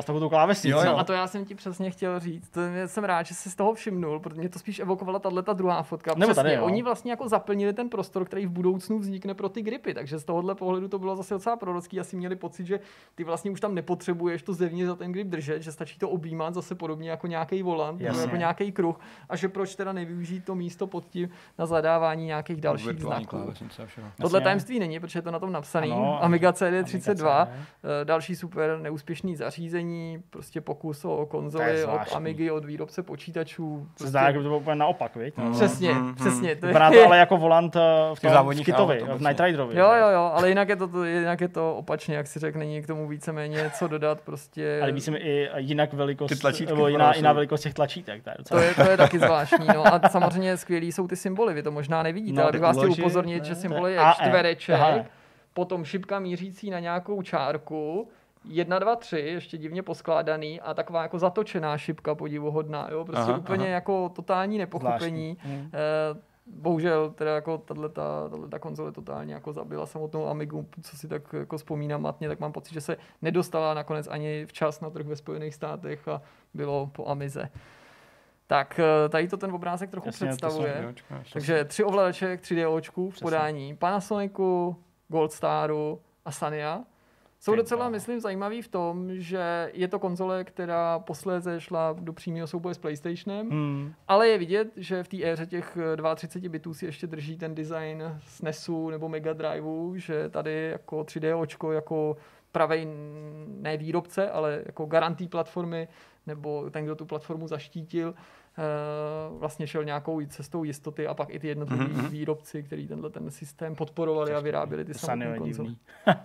s 0.00 0.04
takovou 0.04 0.20
tou 0.20 0.28
klávesnicí. 0.28 0.68
Jo, 0.68 0.78
jo. 0.78 0.92
No 0.92 0.98
a 0.98 1.04
to 1.04 1.12
já 1.12 1.26
jsem 1.26 1.44
ti 1.44 1.54
přesně 1.54 1.90
chtěl 1.90 2.20
říct. 2.20 2.48
To 2.50 2.60
jsem 2.86 3.04
rád, 3.04 3.22
že 3.26 3.34
jsi 3.34 3.50
z 3.50 3.54
toho 3.56 3.74
všimnul, 3.74 4.20
protože 4.20 4.40
mě 4.40 4.48
to 4.48 4.58
spíš 4.58 4.78
evokovala 4.78 5.18
tahle 5.18 5.42
ta 5.42 5.52
druhá 5.52 5.82
fotka. 5.82 6.10
Nebo 6.14 6.26
přesně, 6.32 6.42
tady, 6.42 6.54
jo. 6.54 6.64
oni 6.64 6.82
vlastně 6.82 7.10
jako 7.12 7.28
zaplnili 7.28 7.72
ten 7.72 7.88
prostor, 7.88 8.24
který 8.24 8.46
v 8.46 8.50
budoucnu 8.50 8.98
vznikne 8.98 9.34
pro 9.34 9.48
ty 9.48 9.62
gripy, 9.62 9.94
takže 9.94 10.18
z 10.18 10.24
tohohle 10.24 10.54
pohledu 10.64 10.88
to 10.88 10.98
bylo 10.98 11.16
zase 11.16 11.34
docela 11.34 11.56
prorocký. 11.56 12.00
Asi 12.00 12.16
měli 12.16 12.36
pocit, 12.36 12.66
že 12.66 12.80
ty 13.14 13.24
vlastně 13.24 13.50
už 13.50 13.60
tam 13.60 13.74
nepotřebuješ 13.74 14.42
to 14.42 14.52
zevně 14.54 14.86
za 14.86 14.96
ten 14.96 15.12
grip 15.12 15.26
držet, 15.28 15.62
že 15.62 15.72
stačí 15.72 15.98
to 15.98 16.08
objímat 16.10 16.54
zase 16.54 16.74
podobně 16.74 17.10
jako 17.10 17.26
nějaký 17.26 17.62
volant 17.62 17.98
nebo 18.00 18.06
Jasně. 18.06 18.22
jako 18.22 18.36
nějaký 18.36 18.72
kruh 18.72 19.00
a 19.28 19.36
že 19.36 19.48
proč 19.48 19.74
teda 19.74 19.92
nevyužít 19.92 20.44
to 20.44 20.54
místo 20.54 20.86
pod 20.86 21.04
tím 21.06 21.28
na 21.58 21.66
zadávání 21.66 22.26
nějakých 22.26 22.60
dalších 22.60 23.00
znaků. 23.00 23.52
Tohle 24.20 24.40
tajemství 24.40 24.78
není, 24.78 25.00
protože 25.00 25.18
je 25.18 25.22
to 25.22 25.30
na 25.30 25.38
tom 25.38 25.52
napsaný. 25.52 25.92
Ano, 25.92 26.24
Amiga 26.24 26.50
CD32, 26.50 27.26
Amiga 27.28 27.46
CD. 27.46 27.48
eh, 28.00 28.04
další 28.04 28.36
super 28.36 28.78
neúspěšný 28.82 29.36
zařízení, 29.36 30.22
prostě 30.30 30.60
pokus 30.60 31.04
o 31.04 31.20
je 31.20 31.26
konzoli 31.26 31.84
od. 31.84 32.00
Amigy, 32.14 32.50
od 32.50 32.64
výrobce 32.64 33.02
počítačů. 33.02 33.78
Se 33.80 33.88
Prostě, 33.94 34.06
zdá, 34.08 34.22
jak 34.22 34.32
by 34.36 34.42
to 34.42 34.48
bylo 34.48 34.58
úplně 34.58 34.74
naopak, 34.76 35.16
viď? 35.16 35.36
Mm. 35.36 35.52
Přesně, 35.52 35.92
Mhm. 35.92 36.14
přesně. 36.14 36.56
To 36.56 36.66
Vypadá 36.66 36.90
to 36.90 37.04
ale 37.06 37.18
jako 37.18 37.36
volant 37.36 37.76
uh, 37.76 37.82
v 38.14 38.20
tom 38.20 38.30
v 38.54 38.64
Kitovi, 38.64 39.04
v. 39.14 39.20
Night 39.20 39.40
Riderovi. 39.40 39.78
Jo, 39.78 39.86
jo, 40.00 40.08
jo, 40.08 40.30
ale 40.34 40.48
jinak 40.54 40.68
je 40.68 40.76
to, 40.76 40.88
to, 40.88 41.04
jinak 41.04 41.40
je 41.40 41.48
to 41.48 41.76
opačně, 41.76 42.16
jak 42.16 42.26
si 42.26 42.38
řekl, 42.38 42.58
není 42.58 42.82
k 42.82 42.86
tomu 42.86 43.08
víceméně 43.08 43.70
co 43.78 43.88
dodat, 43.88 44.20
prostě... 44.20 44.80
A 44.82 44.86
líbí 44.86 45.00
se 45.00 45.10
mi 45.10 45.18
i 45.18 45.48
jinak 45.56 45.92
velikost, 45.92 46.28
Ty 46.28 46.36
tlačítky 46.36 46.72
nebo 46.72 46.88
jiná, 46.88 47.14
jiná 47.14 47.32
velikost 47.32 47.60
těch 47.60 47.74
tlačítek. 47.74 48.22
To 48.24 48.30
je 48.30 48.34
docela... 48.38 48.60
To 48.60 48.66
je, 48.66 48.74
to 48.74 48.90
je 48.90 48.96
taky 48.96 49.18
zvláštní. 49.18 49.66
No 49.74 49.86
a 49.94 50.08
samozřejmě 50.08 50.56
skvělý 50.56 50.92
jsou 50.92 51.08
ty 51.08 51.16
symboly, 51.16 51.54
vy 51.54 51.62
to 51.62 51.70
možná 51.70 52.02
nevidíte, 52.02 52.36
No, 52.36 52.42
ale 52.42 52.52
bych 52.52 52.60
vás 52.60 52.76
chtěl 52.76 52.92
upozornit, 52.92 53.38
ne, 53.38 53.44
že 53.44 53.54
to 53.54 53.60
symbol 53.60 53.86
je 53.86 53.98
AE. 53.98 54.14
čtvereček, 54.14 54.80
Aha. 54.80 55.04
potom 55.54 55.84
šipka 55.84 56.18
mířící 56.18 56.70
na 56.70 56.80
nějakou 56.80 57.22
čárku, 57.22 58.08
jedna, 58.48 58.78
dva, 58.78 58.96
tři, 58.96 59.18
ještě 59.18 59.58
divně 59.58 59.82
poskládaný 59.82 60.60
a 60.60 60.74
taková 60.74 61.02
jako 61.02 61.18
zatočená 61.18 61.78
šipka 61.78 62.14
podivuhodná, 62.14 62.88
jo, 62.90 63.04
prostě 63.04 63.30
Aha, 63.32 63.38
úplně 63.38 63.64
aha. 63.64 63.74
jako 63.74 64.08
totální 64.08 64.58
nepochopení. 64.58 65.36
Zvláštní. 65.42 65.56
Mm. 65.56 65.70
Eh, 65.74 66.33
bohužel 66.46 67.10
teda 67.10 67.34
jako 67.34 67.58
tato, 67.58 67.88
ta 68.48 68.58
konzole 68.58 68.92
totálně 68.92 69.34
jako 69.34 69.52
zabila 69.52 69.86
samotnou 69.86 70.26
Amigu, 70.28 70.66
co 70.82 70.96
si 70.96 71.08
tak 71.08 71.32
jako 71.32 71.56
vzpomínám 71.56 72.02
matně, 72.02 72.28
tak 72.28 72.40
mám 72.40 72.52
pocit, 72.52 72.74
že 72.74 72.80
se 72.80 72.96
nedostala 73.22 73.74
nakonec 73.74 74.08
ani 74.10 74.46
včas 74.46 74.80
na 74.80 74.90
trh 74.90 75.06
ve 75.06 75.16
Spojených 75.16 75.54
státech 75.54 76.08
a 76.08 76.22
bylo 76.54 76.86
po 76.86 77.08
Amize. 77.08 77.48
Tak 78.46 78.80
eh, 78.80 79.08
tady 79.08 79.28
to 79.28 79.36
ten 79.36 79.52
obrázek 79.52 79.90
trochu 79.90 80.08
Jasně, 80.08 80.28
představuje. 80.28 80.94
Ještě. 81.18 81.32
Takže 81.32 81.64
tři 81.64 81.84
ovladače 81.84 82.36
k 82.36 82.40
3D 82.40 82.74
očku 82.74 83.10
v 83.10 83.20
podání 83.20 83.76
Panasonicu, 83.76 84.76
Goldstaru 85.08 86.00
a 86.24 86.32
Sanya. 86.32 86.84
Jsou 87.44 87.54
docela, 87.56 87.88
myslím, 87.88 88.20
zajímavý 88.20 88.62
v 88.62 88.68
tom, 88.68 89.08
že 89.14 89.70
je 89.74 89.88
to 89.88 89.98
konzole, 89.98 90.44
která 90.44 90.98
posléze 90.98 91.60
šla 91.60 91.96
do 92.00 92.12
přímého 92.12 92.46
souboje 92.46 92.74
s 92.74 92.78
PlayStationem, 92.78 93.50
Hmm. 93.50 93.92
ale 94.08 94.28
je 94.28 94.38
vidět, 94.38 94.68
že 94.76 95.02
v 95.02 95.08
té 95.08 95.24
éře 95.24 95.46
těch 95.46 95.78
eh, 96.12 96.14
32 96.14 96.50
bitů 96.50 96.74
si 96.74 96.86
ještě 96.86 97.06
drží 97.06 97.36
ten 97.38 97.54
design 97.54 98.02
SNESu 98.26 98.90
nebo 98.90 99.08
Mega 99.08 99.32
Driveu, 99.32 99.96
že 99.96 100.28
tady 100.28 100.68
jako 100.70 101.00
3D 101.04 101.40
očko 101.40 101.72
jako 101.72 102.16
pravej 102.52 102.88
ne 103.46 103.76
výrobce, 103.76 104.30
ale 104.30 104.62
jako 104.66 104.86
garantí 104.86 105.28
platformy, 105.28 105.88
nebo 106.26 106.70
ten, 106.70 106.84
kdo 106.84 106.94
tu 106.94 107.06
platformu 107.06 107.46
zaštítil, 107.48 108.14
eh, 108.58 108.62
vlastně 109.38 109.66
šel 109.66 109.84
nějakou 109.84 110.20
cestou 110.26 110.64
jistoty 110.64 111.06
a 111.06 111.14
pak 111.14 111.30
i 111.30 111.38
ty 111.38 111.46
jednotliví 111.48 111.84
Mhm. 111.94 112.08
výrobci, 112.08 112.62
který 112.62 112.88
tenhle 112.88 113.10
ten 113.10 113.30
systém 113.30 113.74
podporovali 113.74 114.34
a 114.34 114.40
vyráběli 114.40 114.84
ty 114.84 114.94
samotné 114.94 115.38
konzole. 115.38 115.70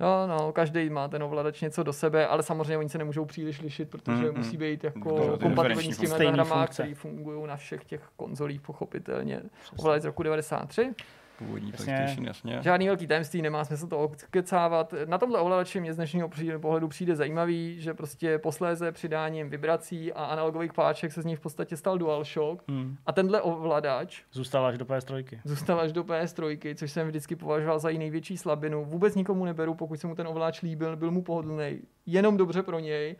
Jo, 0.00 0.26
no, 0.26 0.52
každý 0.52 0.90
má 0.90 1.08
ten 1.08 1.22
ovladač 1.22 1.60
něco 1.60 1.82
do 1.82 1.92
sebe, 1.92 2.26
ale 2.26 2.42
samozřejmě 2.42 2.76
oni 2.78 2.88
se 2.88 2.98
nemůžou 2.98 3.24
příliš 3.24 3.60
lišit, 3.60 3.90
protože 3.90 4.16
Mm, 4.22 4.28
mm. 4.28 4.36
musí 4.38 4.56
být 4.56 4.84
jako 4.84 5.38
kompatibilní 5.42 5.92
s 5.92 5.98
těmi 5.98 6.26
hrama, 6.26 6.56
funkce. 6.56 6.82
které 6.82 6.94
fungují 6.94 7.46
na 7.46 7.56
všech 7.56 7.84
těch 7.84 8.00
konzolích, 8.16 8.60
pochopitelně. 8.60 9.42
Ovladač 9.78 10.02
z 10.02 10.04
roku 10.04 10.22
93. 10.22 10.94
Původní 11.40 11.70
Jasně. 11.70 11.94
PlayStation, 11.94 12.26
jasně. 12.26 12.58
Žádný 12.62 12.86
velký 12.86 13.06
tajemství, 13.06 13.42
nemá 13.42 13.64
smysl 13.64 13.86
to 13.86 13.98
odkecávat. 13.98 14.94
Na 15.06 15.18
tomhle 15.18 15.40
ovladači 15.40 15.80
mě 15.80 15.92
z 15.92 15.96
dnešního 15.96 16.30
pohledu 16.60 16.88
přijde 16.88 17.16
zajímavý, 17.16 17.80
že 17.80 17.94
prostě 17.94 18.38
posléze 18.38 18.92
přidáním 18.92 19.50
vibrací 19.50 20.12
a 20.12 20.24
analogových 20.24 20.72
páček 20.72 21.12
se 21.12 21.22
z 21.22 21.24
ní 21.24 21.36
v 21.36 21.40
podstatě 21.40 21.76
stal 21.76 21.98
DualShock. 21.98 22.62
Hmm. 22.68 22.96
A 23.06 23.12
tenhle 23.12 23.42
ovladač 23.42 24.22
Zůstala 24.32 24.68
až 24.68 24.78
do 24.78 24.84
PS3. 24.84 25.40
zůstal 25.44 25.80
až 25.80 25.92
do 25.92 26.04
PS3, 26.04 26.74
což 26.74 26.92
jsem 26.92 27.08
vždycky 27.08 27.36
považoval 27.36 27.78
za 27.78 27.88
její 27.88 27.98
největší 27.98 28.36
slabinu. 28.36 28.84
Vůbec 28.84 29.14
nikomu 29.14 29.44
neberu, 29.44 29.74
pokud 29.74 30.00
se 30.00 30.06
mu 30.06 30.14
ten 30.14 30.26
ovladač 30.26 30.62
líbil, 30.62 30.96
byl 30.96 31.10
mu 31.10 31.22
pohodlný. 31.22 31.80
Jenom 32.06 32.36
dobře 32.36 32.62
pro 32.62 32.78
něj, 32.78 33.16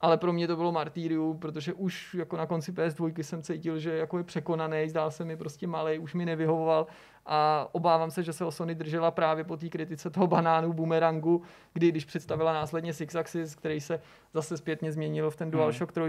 ale 0.00 0.16
pro 0.16 0.32
mě 0.32 0.46
to 0.46 0.56
bylo 0.56 0.72
martýrium, 0.72 1.38
protože 1.38 1.72
už 1.72 2.14
jako 2.14 2.36
na 2.36 2.46
konci 2.46 2.72
PS2 2.72 3.22
jsem 3.22 3.42
cítil, 3.42 3.78
že 3.78 3.96
jako 3.96 4.18
je 4.18 4.24
překonaný, 4.24 4.88
zdál 4.88 5.10
se 5.10 5.24
mi 5.24 5.36
prostě 5.36 5.66
malý, 5.66 5.98
už 5.98 6.14
mi 6.14 6.26
nevyhovoval 6.26 6.86
a 7.26 7.68
obávám 7.72 8.10
se, 8.10 8.22
že 8.22 8.32
se 8.32 8.44
o 8.44 8.50
Sony 8.50 8.74
držela 8.74 9.10
právě 9.10 9.44
po 9.44 9.56
té 9.56 9.68
kritice 9.68 10.10
toho 10.10 10.26
banánu 10.26 10.72
boomerangu, 10.72 11.42
kdy 11.72 11.88
když 11.88 12.04
představila 12.04 12.52
následně 12.52 12.94
Six 12.94 13.14
Axis, 13.14 13.54
který 13.54 13.80
se 13.80 14.00
zase 14.34 14.56
zpětně 14.56 14.92
změnil 14.92 15.30
v 15.30 15.36
ten 15.36 15.50
DualShock 15.50 15.92
3, 15.92 16.00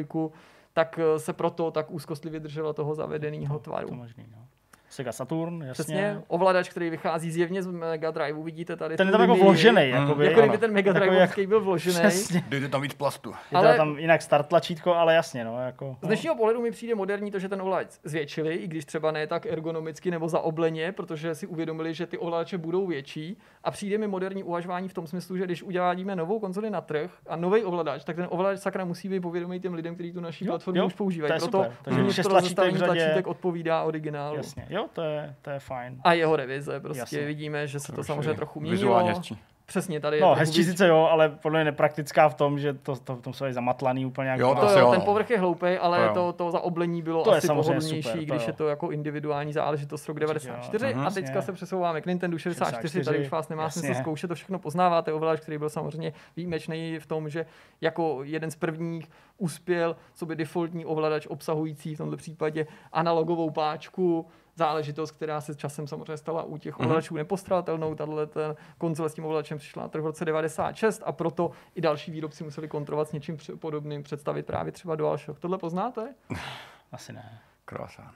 tak 0.74 1.00
eh, 1.00 1.20
se 1.20 1.34
proto 1.34 1.72
tak 1.72 1.92
úzkostlivě 1.92 2.40
držela 2.40 2.74
toho 2.74 2.96
zavedeného 2.96 3.60
tvaru. 3.60 3.88
To 3.88 3.96
možný, 3.96 4.26
no. 4.32 4.48
Sega 4.94 5.12
Saturn, 5.12 5.62
jasně. 5.62 5.72
Přesně, 5.74 6.22
ovladač, 6.28 6.70
který 6.70 6.90
vychází 6.90 7.32
zjevně 7.32 7.64
z 7.64 7.68
Mega 7.68 8.12
Driveu, 8.12 8.44
vidíte 8.44 8.76
tady 8.76 8.98
Ten 8.98 9.08
je 9.08 9.12
tam 9.12 9.22
jako 9.22 9.36
vložený, 9.36 9.82
Mm. 9.88 9.94
jakoby. 9.94 10.26
Jako 10.26 10.40
kdyby 10.42 10.58
ten 10.58 10.72
Mega 10.74 10.94
Drive 10.94 11.48
byl 11.48 11.62
vložený. 11.62 11.96
Přesně. 12.00 12.44
Dejte 12.50 12.68
tam 12.68 12.82
víc 12.82 12.94
plastu. 12.94 13.30
Je 13.52 13.58
Ale- 13.58 13.78
tam 13.78 13.98
jinak 14.00 14.22
start 14.22 14.48
tlačítko, 14.48 14.96
ale 14.96 15.14
jasně, 15.16 15.46
no, 15.46 15.62
jako. 15.66 15.96
Z 16.02 16.08
dnešního 16.08 16.36
pohledu 16.36 16.62
mi 16.62 16.72
přijde 16.72 16.96
moderní 16.96 17.32
to, 17.32 17.40
že 17.40 17.50
ten 17.50 17.62
ovladač 17.62 17.88
zvětšili, 18.04 18.56
i 18.56 18.68
když 18.68 18.86
třeba 18.86 19.12
ne 19.12 19.28
tak 19.28 19.46
ergonomicky 19.46 20.12
nebo 20.12 20.30
zaobleně, 20.30 20.92
protože 20.92 21.36
si 21.36 21.48
uvědomili, 21.48 21.94
že 21.94 22.08
ty 22.08 22.18
ovladače 22.18 22.58
budou 22.58 22.88
větší. 22.88 23.38
A 23.64 23.72
přijde 23.72 23.98
mi 23.98 24.08
moderní 24.08 24.44
uvažování 24.44 24.90
v 24.90 24.94
tom 24.94 25.08
smyslu, 25.08 25.38
že 25.38 25.46
když 25.46 25.64
uděláme 25.64 26.16
novou 26.16 26.40
konzoli 26.40 26.70
na 26.70 26.82
trh 26.82 27.12
a 27.28 27.36
nový 27.36 27.64
ovladač, 27.64 28.04
tak 28.04 28.16
ten 28.16 28.28
ovladač 28.30 28.60
sakra 28.60 28.86
musí 28.86 29.10
být 29.10 29.20
povědomý 29.20 29.60
těm 29.60 29.74
lidem, 29.74 29.94
kteří 29.94 30.12
tu 30.14 30.20
naší 30.20 30.46
Jo, 30.46 30.52
platformu 30.52 30.80
jo, 30.80 30.86
už 30.86 30.94
používají. 30.94 31.30
to 31.30 31.34
je 31.34 31.40
Proto 31.40 31.58
super. 31.64 31.78
Takže 31.84 32.14
šest 32.14 32.24
to 32.26 32.30
tlačítek 32.30 32.78
tlačítek 32.78 33.28
odpovídá 33.28 33.84
originálu. 33.84 34.38
Jasně, 34.38 34.66
jo, 34.70 34.83
to 34.94 35.02
je, 35.02 35.36
to 35.42 35.50
je 35.50 35.60
fajn. 35.60 36.02
A 36.04 36.14
jeho 36.14 36.36
revize, 36.36 36.80
prostě 36.80 37.00
Jasně. 37.00 37.26
vidíme, 37.26 37.68
že 37.68 37.80
se 37.80 37.92
to, 37.92 38.02
už 38.02 38.08
samozřejmě 38.08 38.30
je 38.30 38.36
trochu 38.36 38.60
Vizuálně 38.60 39.04
měnilo. 39.04 39.18
hezčí. 39.20 39.38
Přesně, 39.66 40.00
tady 40.00 40.22
No, 40.22 40.30
je 40.30 40.36
hezčí 40.36 40.56
trochu 40.64 40.72
sice 40.72 40.88
jo, 40.88 41.08
ale 41.12 41.30
podle 41.30 41.60
mě 41.60 41.66
nepraktická 41.66 42.30
v 42.30 42.34
tom, 42.34 42.60
že 42.60 42.74
to, 42.74 42.96
to 42.96 43.16
v 43.16 43.22
tom 43.22 43.34
jsou 43.34 43.46
zamatlaný 43.52 44.06
úplně 44.06 44.26
nějak. 44.26 44.40
Jo, 44.40 44.56
To 44.56 44.70
jo, 44.70 44.80
jo, 44.80 44.92
ten 44.92 45.00
no. 45.00 45.06
povrch 45.06 45.30
je 45.30 45.40
hloupý, 45.40 45.68
ale 45.68 45.98
To 45.98 46.04
jo. 46.06 46.14
to, 46.14 46.34
to 46.34 46.52
zaoblení 46.52 47.02
bylo 47.02 47.24
To 47.24 47.32
je 47.32 47.38
asi 47.38 47.48
samozřejmě 47.48 47.70
pohodlnější, 47.74 48.02
super, 48.10 48.28
to 48.28 48.34
když 48.34 48.42
jo. 48.42 48.50
je 48.50 48.54
to 48.54 48.68
jako 48.68 48.92
individuální 48.92 49.54
záležitost 49.54 50.08
rok 50.08 50.20
94. 50.20 50.86
jo. 50.86 50.92
A 50.98 51.02
Mhm. 51.04 51.14
teďka 51.14 51.30
Jasně. 51.36 51.42
se 51.42 51.52
přesouváme 51.54 52.02
k 52.02 52.06
Nintendo 52.06 52.38
64, 52.38 52.72
64, 52.82 53.06
tady 53.06 53.20
už 53.20 53.30
vás 53.30 53.50
nemá 53.50 53.70
smysl 53.70 53.88
jasně. 53.88 54.02
zkoušet, 54.02 54.28
to 54.28 54.36
všechno 54.36 54.60
poznáváte. 54.60 55.14
Ovladač, 55.14 55.40
který 55.40 55.58
byl 55.58 55.70
samozřejmě 55.70 56.14
výjimečný 56.36 57.00
v 57.00 57.06
tom, 57.06 57.30
že 57.30 57.46
jako 57.82 58.20
jeden 58.24 58.52
z 58.52 58.56
prvních 58.56 59.10
uspěl 59.38 59.96
sobě 60.14 60.36
defaultní 60.36 60.86
ovladač 60.86 61.28
obsahující 61.28 61.96
v 61.96 61.98
tomto 61.98 62.18
případě 62.18 62.68
analogovou 62.92 63.50
páčku, 63.50 64.26
záležitost, 64.56 65.12
která 65.12 65.42
se 65.42 65.56
časem 65.56 65.88
samozřejmě 65.88 66.18
stala 66.18 66.44
u 66.44 66.58
těch 66.58 66.76
Mhm. 66.78 66.86
ovladačů 66.86 67.16
nepostradatelnou. 67.16 67.96
Tahle 67.96 68.28
ten 68.28 68.56
konzole 68.78 69.10
s 69.10 69.14
tím 69.14 69.26
ovladačem 69.26 69.58
přišla 69.58 69.82
na 69.84 69.90
trh 69.90 70.02
v 70.02 70.06
roce 70.06 70.26
96 70.26 71.02
a 71.06 71.12
proto 71.12 71.52
i 71.76 71.82
další 71.82 72.12
výrobci 72.12 72.44
museli 72.44 72.68
kontrovat 72.68 73.10
s 73.10 73.12
něčím 73.12 73.38
podobným, 73.60 74.04
představit 74.04 74.46
právě 74.46 74.72
třeba 74.72 74.96
DualShock. 74.96 75.40
Tohle 75.40 75.58
poznáte? 75.58 76.14
Asi 76.92 77.14
ne. 77.14 77.40
Krásán. 77.66 78.12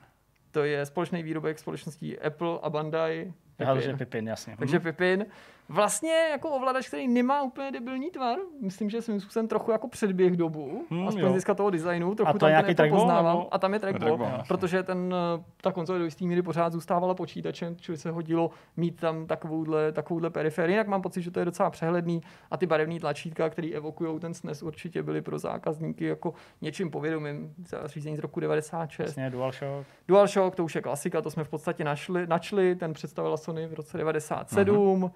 To 0.52 0.64
je 0.64 0.86
společný 0.86 1.24
výrobek 1.24 1.60
společností 1.60 2.20
Apple 2.20 2.60
a 2.62 2.70
Bandai. 2.70 3.34
Já 3.60 3.74
Pipin. 3.76 3.92
že 3.92 3.98
Pipin, 3.98 4.28
jasně. 4.28 4.56
Takže 4.58 4.80
Pipin. 4.80 5.26
Vlastně 5.70 6.28
jako 6.32 6.50
ovladač, 6.50 6.88
který 6.88 7.08
nemá 7.08 7.42
úplně 7.42 7.72
debilní 7.72 8.12
tvar. 8.12 8.38
Myslím, 8.62 8.90
že 8.90 9.02
svým 9.02 9.20
způsobem 9.22 9.48
trochu 9.48 9.72
jako 9.72 9.88
předběh 9.88 10.38
dobu. 10.38 10.86
Hmm, 10.90 11.08
aspoň 11.08 11.22
jo. 11.22 11.26
z 11.26 11.30
hlediska 11.30 11.54
toho 11.54 11.70
designu. 11.70 12.16
Trochu 12.16 12.30
A 12.30 12.34
to 12.34 12.40
tam 12.40 12.48
ten 12.48 12.54
nějaký 12.54 12.76
trackball, 12.76 13.00
poznávám. 13.00 13.38
nebo? 13.38 13.54
A 13.54 13.58
tam 13.58 13.74
je 13.74 13.80
trackball, 13.80 14.18
Trackball, 14.18 14.44
protože 14.48 14.84
ten, 14.84 15.16
eh, 15.40 15.44
ta 15.62 15.72
konzole 15.72 16.00
do 16.00 16.06
jistý 16.06 16.28
míry 16.28 16.42
pořád 16.42 16.74
zůstávala 16.74 17.14
počítačem, 17.14 17.76
čili 17.76 17.98
se 17.98 18.12
hodilo 18.12 18.52
mít 18.78 19.00
tam 19.00 19.28
takovouhle, 19.28 19.92
takovouhle 19.92 20.30
periferii. 20.30 20.74
Jinak 20.74 20.88
mám 20.88 21.02
pocit, 21.02 21.22
že 21.22 21.32
to 21.32 21.40
je 21.40 21.46
docela 21.46 21.70
přehledný 21.70 22.22
a 22.52 22.58
ty 22.58 22.66
barevné 22.66 23.00
tlačítka, 23.00 23.50
které 23.50 23.68
evokují 23.68 24.20
ten 24.20 24.34
SNES, 24.34 24.64
určitě 24.64 25.04
byly 25.04 25.22
pro 25.22 25.40
zákazníky 25.40 26.06
jako 26.06 26.34
něčím 26.62 26.92
povědomým. 26.92 27.54
Řízení 27.86 28.16
z 28.16 28.20
roku 28.20 28.40
96. 28.40 29.08
Jasně, 29.08 29.30
DualShock. 29.30 29.88
DualShock, 30.08 30.56
to 30.56 30.64
už 30.64 30.76
je 30.76 30.82
klasika, 30.82 31.22
to 31.22 31.32
jsme 31.32 31.44
v 31.44 31.50
podstatě 31.50 31.84
našli, 31.84 32.28
načli, 32.28 32.76
ten 32.76 32.94
představila 32.94 33.38
Sony 33.38 33.68
v 33.68 33.74
roce 33.74 33.98
97. 33.98 35.04
Uh-huh. 35.04 35.12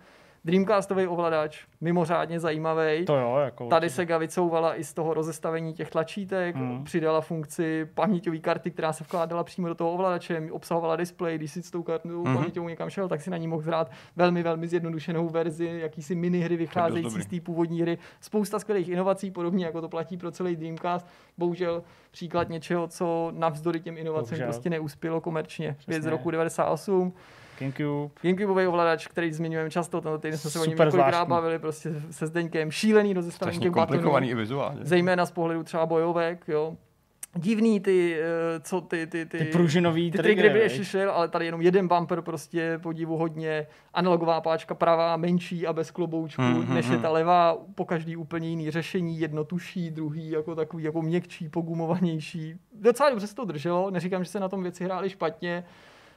Dreamcastový 0.45 1.07
ovladač, 1.07 1.65
mimořádně 1.81 2.39
zajímavý. 2.39 3.05
To 3.05 3.15
jo, 3.15 3.37
jako 3.37 3.67
Tady 3.67 3.85
určitě. 3.85 3.95
Sega 3.95 4.17
vycouvala 4.17 4.75
i 4.75 4.83
z 4.83 4.93
toho 4.93 5.13
rozestavení 5.13 5.73
těch 5.73 5.89
tlačítek, 5.89 6.55
mm. 6.55 6.83
přidala 6.83 7.21
funkci 7.21 7.89
paměťové 7.93 8.37
karty, 8.37 8.71
která 8.71 8.93
se 8.93 9.03
vkládala 9.03 9.43
přímo 9.43 9.67
do 9.67 9.75
toho 9.75 9.91
ovladače, 9.91 10.47
obsahovala 10.51 10.95
display, 10.95 11.37
když 11.37 11.51
si 11.51 11.63
s 11.63 11.71
tou 11.71 11.83
kartou 11.83 12.25
mm. 12.25 12.35
paměťovou 12.35 12.69
někam 12.69 12.89
šel, 12.89 13.07
tak 13.07 13.21
si 13.21 13.29
na 13.29 13.37
ní 13.37 13.47
mohl 13.47 13.63
hrát 13.63 13.91
velmi, 14.15 14.43
velmi 14.43 14.67
zjednodušenou 14.67 15.29
verzi, 15.29 15.79
jakýsi 15.81 16.15
minihry 16.15 16.57
vycházející 16.57 17.21
z 17.21 17.25
té 17.25 17.39
původní 17.39 17.81
hry. 17.81 17.97
Spousta 18.21 18.59
skvělých 18.59 18.89
inovací, 18.89 19.31
podobně 19.31 19.65
jako 19.65 19.81
to 19.81 19.89
platí 19.89 20.17
pro 20.17 20.31
celý 20.31 20.55
Dreamcast. 20.55 21.07
Bohužel 21.37 21.83
příklad 22.11 22.49
něčeho, 22.49 22.87
co 22.87 23.31
navzdory 23.35 23.79
těm 23.79 23.97
inovacím 23.97 24.29
Bohužel. 24.29 24.47
prostě 24.47 24.69
neuspělo 24.69 25.21
komerčně. 25.21 25.65
Věc 25.65 25.77
z 25.77 25.85
Přesně. 25.85 26.09
roku 26.09 26.31
98. 26.31 27.13
Gamecube. 27.61 28.13
Gamecubeový 28.21 28.67
ovladač, 28.67 29.07
který 29.07 29.33
zmiňujeme 29.33 29.69
často, 29.69 30.01
tenhle 30.01 30.19
týden 30.19 30.37
jsme 30.37 30.49
se 30.49 30.59
o 30.59 30.65
něm 30.65 30.69
několikrát 30.69 31.09
zvláštní. 31.09 31.29
bavili, 31.29 31.59
prostě 31.59 31.89
se 32.11 32.27
Zdeňkem, 32.27 32.71
šílený 32.71 33.13
rozestavení 33.13 33.55
Strašně 33.55 33.63
těch 33.65 33.71
batonů 33.75 33.87
komplikovaný 33.87 34.29
i 34.29 34.35
vizuálně. 34.35 34.79
zejména 34.81 35.25
z 35.25 35.31
pohledu 35.31 35.63
třeba 35.63 35.85
bojovek, 35.85 36.43
jo. 36.47 36.75
Divný 37.35 37.79
ty, 37.79 38.17
eh, 38.19 38.59
co 38.59 38.81
ty, 38.81 39.07
ty, 39.07 39.25
ty, 39.25 39.37
Ty 39.37 39.45
pružinový 39.45 40.11
ty 40.11 40.17
triggery, 40.17 40.35
triggery 40.49 40.59
ještě 40.59 40.85
šel, 40.85 41.11
ale 41.11 41.27
tady 41.27 41.45
jenom 41.45 41.61
jeden 41.61 41.87
bumper 41.87 42.21
prostě 42.21 42.79
podivu 42.83 43.17
hodně, 43.17 43.67
analogová 43.93 44.41
páčka 44.41 44.75
pravá, 44.75 45.17
menší 45.17 45.67
a 45.67 45.73
bez 45.73 45.91
kloboučku, 45.91 46.41
Hmm, 46.41 46.53
mm, 46.53 46.61
hmm, 46.65 46.73
než 46.75 46.85
je 46.85 46.91
hmm. 46.91 47.01
ta 47.01 47.09
levá, 47.09 47.57
po 47.75 47.85
každý 47.85 48.15
úplně 48.15 48.49
jiný 48.49 48.71
řešení, 48.71 49.19
jedno 49.19 49.43
tuší, 49.43 49.91
druhý 49.91 50.29
jako 50.29 50.55
takový 50.55 50.83
jako 50.83 51.01
měkčí, 51.01 51.49
pogumovanější. 51.49 52.55
Docela 52.81 53.09
dobře 53.09 53.27
se 53.27 53.35
to 53.35 53.45
drželo, 53.45 53.89
neříkám, 53.91 54.23
že 54.23 54.29
se 54.29 54.39
na 54.39 54.49
tom 54.49 54.63
věci 54.63 54.83
hráli 54.83 55.09
špatně, 55.09 55.63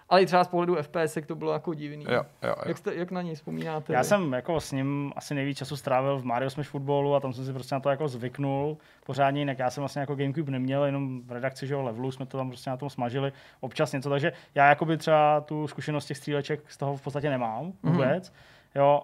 ale 0.08 0.22
i 0.22 0.26
třeba 0.26 0.44
z 0.44 0.48
pohledu 0.48 0.76
FPS 0.82 1.18
to 1.26 1.34
bylo 1.34 1.52
jako 1.52 1.74
divný. 1.74 2.04
Jo, 2.08 2.12
jo, 2.12 2.24
jo. 2.42 2.54
Jak, 2.66 2.78
jste, 2.78 2.94
jak 2.94 3.10
na 3.10 3.22
něj 3.22 3.34
vzpomínáte? 3.34 3.92
Já 3.92 4.00
vy? 4.00 4.04
jsem 4.04 4.32
jako 4.32 4.60
s 4.60 4.72
ním 4.72 5.12
asi 5.16 5.34
nejvíc 5.34 5.58
času 5.58 5.76
strávil 5.76 6.18
v 6.18 6.24
Mario 6.24 6.50
Smash 6.50 6.68
Footballu 6.68 7.14
a 7.14 7.20
tam 7.20 7.32
jsem 7.32 7.44
si 7.44 7.52
prostě 7.52 7.74
na 7.74 7.80
to 7.80 7.90
jako 7.90 8.08
zvyknul 8.08 8.76
pořádně, 9.06 9.40
jinak 9.40 9.58
já 9.58 9.70
jsem 9.70 9.82
vlastně 9.82 10.00
jako 10.00 10.14
Gamecube 10.14 10.52
neměl, 10.52 10.84
jenom 10.84 11.22
v 11.22 11.32
redakci 11.32 11.66
že 11.66 11.74
jo, 11.74 11.82
levelu 11.82 12.12
jsme 12.12 12.26
to 12.26 12.38
tam 12.38 12.48
prostě 12.48 12.70
na 12.70 12.76
tom 12.76 12.90
smažili 12.90 13.32
občas 13.60 13.92
něco, 13.92 14.10
takže 14.10 14.32
já 14.54 14.68
jako 14.68 14.84
by 14.84 14.96
třeba 14.96 15.40
tu 15.40 15.68
zkušenost 15.68 16.06
těch 16.06 16.16
stříleček 16.16 16.60
z 16.68 16.76
toho 16.76 16.96
v 16.96 17.02
podstatě 17.02 17.30
nemám 17.30 17.72
vůbec, 17.82 18.28
mm-hmm. 18.28 18.80
jo, 18.80 19.02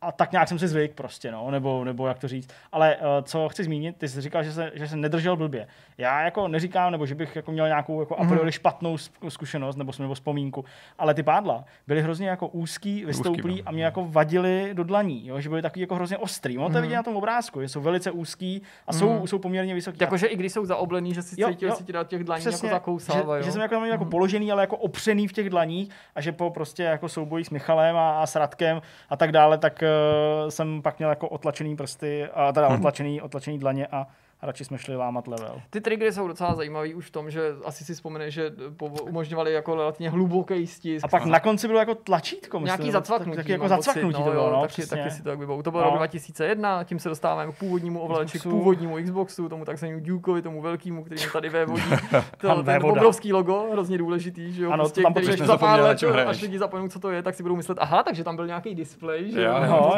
a 0.00 0.12
tak 0.12 0.32
nějak 0.32 0.48
jsem 0.48 0.58
si 0.58 0.68
zvyk 0.68 0.92
prostě, 0.94 1.32
no, 1.32 1.50
nebo, 1.50 1.84
nebo 1.84 2.06
jak 2.06 2.18
to 2.18 2.28
říct. 2.28 2.50
Ale 2.72 2.96
uh, 2.96 3.02
co 3.22 3.48
chci 3.48 3.64
zmínit, 3.64 3.96
ty 3.96 4.08
jsi 4.08 4.20
říkal, 4.20 4.42
že 4.42 4.52
se, 4.52 4.70
že 4.74 4.88
se 4.88 4.96
nedržel 4.96 5.36
blbě. 5.36 5.66
Já 5.98 6.22
jako 6.22 6.48
neříkám, 6.48 6.92
nebo 6.92 7.06
že 7.06 7.14
bych 7.14 7.36
jako 7.36 7.52
měl 7.52 7.66
nějakou 7.66 8.00
jako 8.00 8.16
a 8.16 8.24
priori 8.24 8.52
špatnou 8.52 8.96
zk- 8.96 9.28
zkušenost 9.28 9.76
nebo, 9.76 9.92
nebo 9.98 10.14
vzpomínku, 10.14 10.64
ale 10.98 11.14
ty 11.14 11.22
pádla 11.22 11.64
byly 11.86 12.02
hrozně 12.02 12.28
jako 12.28 12.48
úzký, 12.48 13.04
vystouplý 13.04 13.56
no. 13.56 13.62
a 13.66 13.70
mě 13.70 13.84
jako 13.84 14.04
vadily 14.08 14.70
do 14.72 14.84
dlaní, 14.84 15.26
jo, 15.26 15.40
že 15.40 15.48
byly 15.48 15.62
takový 15.62 15.80
jako 15.80 15.94
hrozně 15.94 16.18
ostrý. 16.18 16.58
Ono 16.58 16.70
to 16.70 16.76
je 16.76 16.82
vidět 16.82 16.96
na 16.96 17.02
tom 17.02 17.16
obrázku, 17.16 17.60
že 17.60 17.68
jsou 17.68 17.80
velice 17.80 18.10
úzký 18.10 18.62
a 18.86 18.92
jsou, 18.92 19.26
jsou 19.26 19.38
poměrně 19.38 19.74
vysoký. 19.74 19.98
Jakože 20.00 20.26
i 20.26 20.36
když 20.36 20.52
jsou 20.52 20.64
zaoblený, 20.64 21.14
že 21.14 21.22
si 21.22 21.40
Jo, 21.40 21.48
cítil, 21.48 21.68
jo. 21.68 21.74
že 21.74 21.78
si 21.78 21.84
ti 21.84 21.92
dá 21.92 22.04
těch 22.04 22.24
dlaní 22.24 22.40
Přesně, 22.40 22.68
jako 22.68 22.76
zakousávají. 22.76 23.42
že, 23.42 23.46
že, 23.46 23.52
jsem 23.52 23.62
jako, 23.62 23.74
jako 23.84 24.04
položený, 24.04 24.52
ale 24.52 24.62
jako 24.62 24.76
opřený 24.76 25.28
v 25.28 25.32
těch 25.32 25.50
dlaních 25.50 25.90
a 26.14 26.20
že 26.20 26.32
po 26.32 26.50
prostě 26.50 26.82
jako 26.82 27.08
souboji 27.08 27.44
s 27.44 27.50
Michalem 27.50 27.96
a, 27.96 28.22
a 28.22 28.26
s 28.26 28.36
Radkem 28.36 28.82
a 29.10 29.16
tak 29.16 29.32
dále, 29.32 29.58
tak 29.58 29.82
uh, 30.44 30.48
jsem 30.50 30.82
pak 30.82 30.98
měl 30.98 31.10
jako 31.10 31.28
otlačený 31.28 31.76
prsty, 31.76 32.26
a 32.34 32.52
teda 32.52 32.68
otlačený, 32.68 33.20
otlačený 33.20 33.58
dlaně 33.58 33.86
a 33.86 34.06
radši 34.42 34.64
jsme 34.64 34.78
šli 34.78 34.96
lámat 34.96 35.28
level. 35.28 35.60
Ty 35.70 35.80
triggery 35.80 36.12
jsou 36.12 36.28
docela 36.28 36.54
zajímavý 36.54 36.94
už 36.94 37.06
v 37.06 37.10
tom, 37.10 37.30
že 37.30 37.40
asi 37.64 37.84
si 37.84 37.94
vzpomeneš, 37.94 38.34
že 38.34 38.50
povo- 38.76 39.02
umožňovali 39.08 39.52
jako 39.52 39.74
relativně 39.74 40.10
hluboký 40.10 40.66
stisk. 40.66 41.04
A 41.04 41.08
pak 41.08 41.24
na 41.24 41.40
konci 41.40 41.66
bylo 41.66 41.78
jako 41.78 41.94
tlačítko, 41.94 42.60
myslím. 42.60 42.66
Nějaký 42.78 42.90
zacvaknutí. 42.92 43.36
Tak, 43.36 43.44
taky 43.44 43.52
jako 43.52 43.68
mám 43.68 43.78
pocit, 43.78 43.86
zacvaknutí 43.86 44.22
to 44.24 44.30
bylo, 44.30 44.50
no, 44.52 44.60
taky, 44.60 44.68
přesně. 44.72 44.96
taky 44.96 45.10
si 45.10 45.22
to 45.22 45.28
tak 45.28 45.38
vybavu. 45.38 45.62
To 45.62 45.70
bylo 45.70 45.82
No. 45.82 45.88
rok 45.90 45.98
2001, 45.98 46.84
tím 46.84 46.98
se 46.98 47.08
dostáváme 47.08 47.52
k 47.52 47.58
původnímu 47.58 48.00
ovladači, 48.00 48.38
k 48.38 48.42
původnímu 48.42 48.96
Xboxu, 49.04 49.48
tomu 49.48 49.64
takzvanému 49.64 50.00
Dukeovi, 50.04 50.42
tomu 50.42 50.62
velkému, 50.62 51.04
který 51.04 51.20
tady 51.32 51.48
vévodí. 51.48 51.82
To, 52.38 52.62
ten 52.62 52.84
obrovský 52.86 53.32
logo, 53.32 53.68
hrozně 53.72 53.98
důležitý, 53.98 54.52
že 54.52 54.64
jo, 54.64 54.70
Ano, 54.70 54.84
prostě, 54.84 55.02
tam 55.02 55.12
který 55.12 55.26
přesně 55.26 55.46
za 55.46 55.56
pár 55.58 55.80
let, 55.80 56.02
až 56.26 56.42
lidi 56.42 56.58
zapomenou, 56.58 56.88
co 56.88 56.98
to 57.00 57.10
je, 57.10 57.22
tak 57.22 57.34
si 57.34 57.42
budou 57.42 57.56
myslet, 57.56 57.78
aha, 57.80 58.02
takže 58.02 58.24
tam 58.24 58.36
byl 58.36 58.46
nějaký 58.46 58.74
displej, 58.74 59.30
že 59.30 59.42
jo, 59.42 59.54
No, 59.70 59.94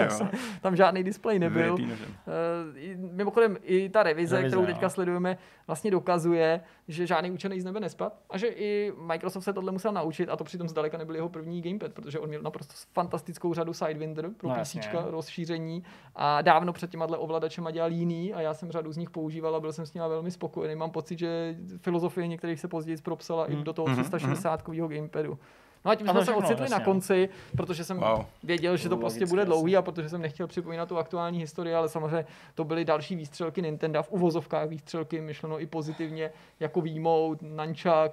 tam 0.61 0.77
žádný 0.77 1.05
displej 1.05 1.39
nebyl. 1.39 1.77
Eh, 1.81 2.97
Mimochodem, 3.13 3.57
i 3.63 3.89
ta 3.89 4.03
revize, 4.03 4.28
Revize, 4.37 4.49
kterou 4.49 4.61
no. 4.61 4.67
teďka 4.67 4.89
sledujeme, 4.89 5.39
vlastně 5.67 5.91
dokazuje, 5.91 6.61
že 6.89 7.07
žádný 7.07 7.31
učený 7.31 7.61
z 7.61 7.65
nebe 7.65 7.81
nespad 7.81 8.13
a 8.31 8.39
že 8.39 8.47
i 8.47 8.93
Microsoft 8.99 9.45
se 9.45 9.53
tohle 9.53 9.73
musel 9.73 9.93
naučit 9.93 10.29
a 10.29 10.37
to 10.37 10.45
přitom 10.45 10.69
zdaleka 10.69 10.99
nebyl 10.99 11.15
jeho 11.15 11.29
první 11.29 11.63
gamepad, 11.63 11.93
protože 11.93 12.19
on 12.19 12.29
měl 12.29 12.43
naprosto 12.43 12.75
fantastickou 12.93 13.55
řadu 13.55 13.73
Sidewinder 13.75 14.31
pro 14.37 14.49
No. 14.49 14.55
PC, 14.61 14.77
rozšíření 15.07 15.83
a 16.17 16.43
dávno 16.43 16.73
před 16.73 16.91
těma 16.91 17.05
ovladačema 17.05 17.71
dělal 17.71 17.93
jiný 17.93 18.35
a 18.35 18.41
já 18.41 18.55
jsem 18.55 18.73
řadu 18.73 18.93
z 18.93 18.97
nich 18.97 19.11
používal 19.11 19.57
a 19.57 19.61
byl 19.61 19.73
jsem 19.73 19.87
s 19.87 19.95
nimi 19.95 20.09
velmi 20.09 20.31
spokojený. 20.31 20.75
Mám 20.75 20.91
pocit, 20.91 21.19
že 21.19 21.57
filozofie 21.77 22.27
některých 22.27 22.61
se 22.61 22.69
později 22.69 22.97
propsala 23.03 23.47
i 23.47 23.57
do 23.57 23.73
toho 23.73 23.89
Mhm, 23.89 23.97
360 23.97 24.63
gamepadu. 24.89 25.39
No 25.85 25.91
a 25.91 25.95
tím 25.95 26.09
A 26.11 26.13
jsme 26.13 26.25
se 26.25 26.33
ocitli 26.35 26.63
jasně, 26.63 26.73
na 26.75 26.79
no. 26.79 26.85
konci, 26.85 27.29
protože 27.57 27.85
jsem 27.85 27.97
Wow. 28.01 28.25
věděl, 28.43 28.77
že 28.77 28.89
to 28.89 28.97
prostě 28.97 29.19
Logicky, 29.21 29.31
bude 29.31 29.43
jasně. 29.43 29.47
dlouhý 29.55 29.77
a 29.77 29.83
protože 29.83 30.09
jsem 30.09 30.21
nechtěl 30.23 30.47
připomínat 30.47 30.89
tu 30.89 30.99
aktuální 30.99 31.39
historii, 31.39 31.75
ale 31.75 31.89
samozřejmě 31.89 32.27
to 32.55 32.65
byly 32.65 32.85
další 32.85 33.17
výstřelky 33.17 33.63
Nintendo 33.63 34.03
v 34.03 34.11
uvozovkách 34.13 34.69
výstřelky, 34.69 35.21
myšleno 35.21 35.61
i 35.61 35.67
pozitivně, 35.67 36.31
jako 36.61 36.81
výmout, 36.81 37.43
Nunchuk 37.43 38.13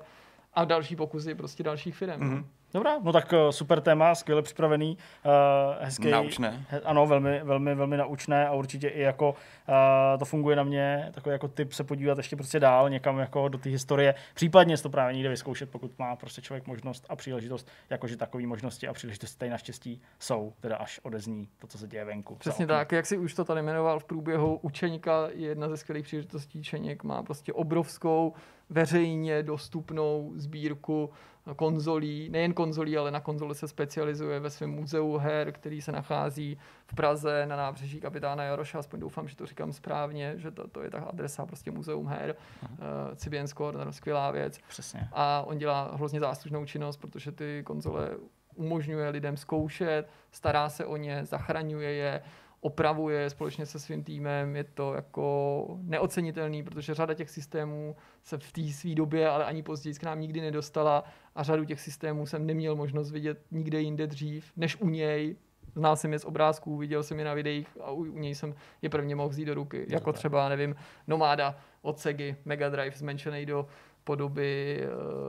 a 0.53 0.65
další 0.65 0.95
pokusy 0.95 1.35
prostě 1.35 1.63
dalších 1.63 1.95
firm. 1.95 2.19
Mhm. 2.21 2.35
Mm-hmm. 2.37 2.45
Dobrá, 2.75 2.99
no 3.03 3.13
tak 3.13 3.33
uh, 3.33 3.49
super 3.49 3.81
téma, 3.81 4.15
skvěle 4.15 4.41
připravený, 4.41 4.97
uh, 5.25 5.31
hezký. 5.79 6.11
Naučné. 6.11 6.65
He, 6.69 6.79
ano, 6.79 7.07
velmi, 7.07 7.41
velmi, 7.43 7.75
velmi 7.75 7.97
naučné 7.97 8.47
a 8.47 8.53
určitě 8.53 8.87
i 8.87 9.01
jako 9.01 9.29
uh, 9.29 9.75
to 10.19 10.25
funguje 10.25 10.55
na 10.55 10.63
mě, 10.63 11.11
takový 11.13 11.33
jako 11.33 11.47
tip 11.47 11.73
se 11.73 11.83
podívat 11.83 12.17
ještě 12.17 12.35
prostě 12.35 12.59
dál 12.59 12.89
někam 12.89 13.19
jako 13.19 13.47
do 13.47 13.57
té 13.57 13.69
historie, 13.69 14.15
případně 14.33 14.77
to 14.77 14.89
právě 14.89 15.13
někde 15.13 15.29
vyzkoušet, 15.29 15.69
pokud 15.69 15.99
má 15.99 16.15
prostě 16.15 16.41
člověk 16.41 16.67
možnost 16.67 17.05
a 17.09 17.15
příležitost, 17.15 17.67
jakože 17.89 18.17
takové 18.17 18.47
možnosti 18.47 18.87
a 18.87 18.93
příležitosti 18.93 19.37
tady 19.37 19.51
naštěstí 19.51 20.01
jsou, 20.19 20.53
teda 20.59 20.75
až 20.75 20.99
odezní 21.03 21.47
to, 21.59 21.67
co 21.67 21.77
se 21.77 21.87
děje 21.87 22.05
venku. 22.05 22.35
Přesně 22.35 22.67
tak, 22.67 22.91
jak 22.91 23.05
si 23.05 23.17
už 23.17 23.33
to 23.33 23.45
tady 23.45 23.61
jmenoval 23.61 23.99
v 23.99 24.03
průběhu 24.03 24.59
učeníka, 24.61 25.27
je 25.33 25.47
jedna 25.47 25.69
ze 25.69 25.77
skvělých 25.77 26.05
příležitostí. 26.05 26.63
Čeněk 26.63 27.03
má 27.03 27.23
prostě 27.23 27.53
obrovskou 27.53 28.33
veřejně 28.69 29.43
dostupnou 29.43 30.33
sbírku 30.35 31.09
konzolí, 31.53 32.29
nejen 32.29 32.53
konzolí, 32.53 32.97
ale 32.97 33.11
na 33.11 33.19
konzole 33.19 33.55
se 33.55 33.67
specializuje 33.67 34.39
ve 34.39 34.49
svém 34.49 34.69
muzeu 34.69 35.17
her, 35.17 35.51
který 35.51 35.81
se 35.81 35.91
nachází 35.91 36.57
v 36.85 36.95
Praze 36.95 37.45
na 37.45 37.55
nábřeží 37.55 37.99
kapitána 37.99 38.43
Jaroša, 38.43 38.79
aspoň 38.79 38.99
doufám, 38.99 39.27
že 39.27 39.35
to 39.35 39.45
říkám 39.45 39.73
správně, 39.73 40.33
že 40.37 40.51
to, 40.51 40.67
to 40.67 40.83
je 40.83 40.89
ta 40.89 40.99
adresa, 40.99 41.45
prostě 41.45 41.71
muzeum 41.71 42.07
her, 42.07 42.35
uh, 42.61 42.77
Cibien's 43.15 43.53
Corner, 43.53 43.91
skvělá 43.91 44.31
věc. 44.31 44.59
Přesně. 44.67 45.07
A 45.13 45.43
on 45.47 45.57
dělá 45.57 45.91
hrozně 45.95 46.19
záslužnou 46.19 46.65
činnost, 46.65 46.97
protože 46.97 47.31
ty 47.31 47.63
konzole 47.65 48.09
umožňuje 48.55 49.09
lidem 49.09 49.37
zkoušet, 49.37 50.09
stará 50.31 50.69
se 50.69 50.85
o 50.85 50.97
ně, 50.97 51.25
zachraňuje 51.25 51.93
je, 51.93 52.21
opravuje 52.65 53.29
společně 53.29 53.65
se 53.65 53.79
svým 53.79 54.03
týmem, 54.03 54.55
je 54.55 54.63
to 54.63 54.93
jako 54.93 55.65
neocenitelný, 55.81 56.63
protože 56.63 56.93
řada 56.93 57.13
těch 57.13 57.29
systémů 57.29 57.95
se 58.23 58.37
v 58.37 58.51
té 58.51 58.67
své 58.67 58.95
době, 58.95 59.29
ale 59.29 59.45
ani 59.45 59.63
později 59.63 59.93
k 59.93 60.03
nám 60.03 60.19
nikdy 60.19 60.41
nedostala 60.41 61.03
a 61.35 61.43
řadu 61.43 61.65
těch 61.65 61.81
systémů 61.81 62.25
jsem 62.25 62.45
neměl 62.45 62.75
možnost 62.75 63.11
vidět 63.11 63.39
nikde 63.51 63.81
jinde 63.81 64.07
dřív, 64.07 64.51
než 64.57 64.75
u 64.81 64.89
něj. 64.89 65.35
Znal 65.75 65.95
jsem 65.95 66.13
je 66.13 66.19
z 66.19 66.25
obrázků, 66.25 66.77
viděl 66.77 67.03
jsem 67.03 67.19
je 67.19 67.25
na 67.25 67.33
videích 67.33 67.67
a 67.81 67.91
u, 67.91 67.95
u 67.95 68.19
něj 68.19 68.35
jsem 68.35 68.55
je 68.81 68.89
prvně 68.89 69.15
mohl 69.15 69.29
vzít 69.29 69.45
do 69.45 69.53
ruky. 69.53 69.85
Jako 69.89 70.13
třeba, 70.13 70.49
nevím, 70.49 70.75
Nomada 71.07 71.57
od 71.81 71.99
Segy, 71.99 72.35
Mega 72.45 72.69
Drive 72.69 72.97
zmenšený 72.97 73.45
do 73.45 73.67
podoby 74.03 74.81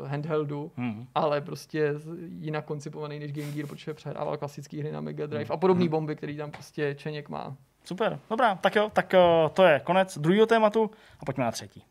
uh, 0.03 0.09
handheldu, 0.09 0.73
hmm. 0.77 1.07
ale 1.15 1.41
prostě 1.41 1.95
jinak 2.39 2.65
koncipovaný 2.65 3.19
než 3.19 3.33
Game 3.33 3.53
Gear, 3.53 3.66
protože 3.66 3.95
přehrával 3.95 4.37
klasické 4.37 4.78
hry 4.78 4.93
na 4.93 5.01
Mega 5.01 5.27
Drive 5.27 5.45
hmm. 5.45 5.53
a 5.53 5.57
podobné 5.57 5.85
hmm. 5.85 5.91
bomby, 5.91 6.16
který 6.16 6.37
tam 6.37 6.51
prostě 6.51 6.95
Čeněk 6.95 7.28
má. 7.28 7.57
Super, 7.85 8.19
dobrá, 8.31 8.55
tak 8.55 8.77
jo, 8.77 8.91
tak 8.93 9.15
uh, 9.15 9.49
to 9.49 9.65
je 9.65 9.81
konec 9.81 10.19
druhého 10.19 10.47
tématu 10.47 10.91
a 11.20 11.24
pojďme 11.24 11.45
na 11.45 11.51
třetí. 11.51 11.85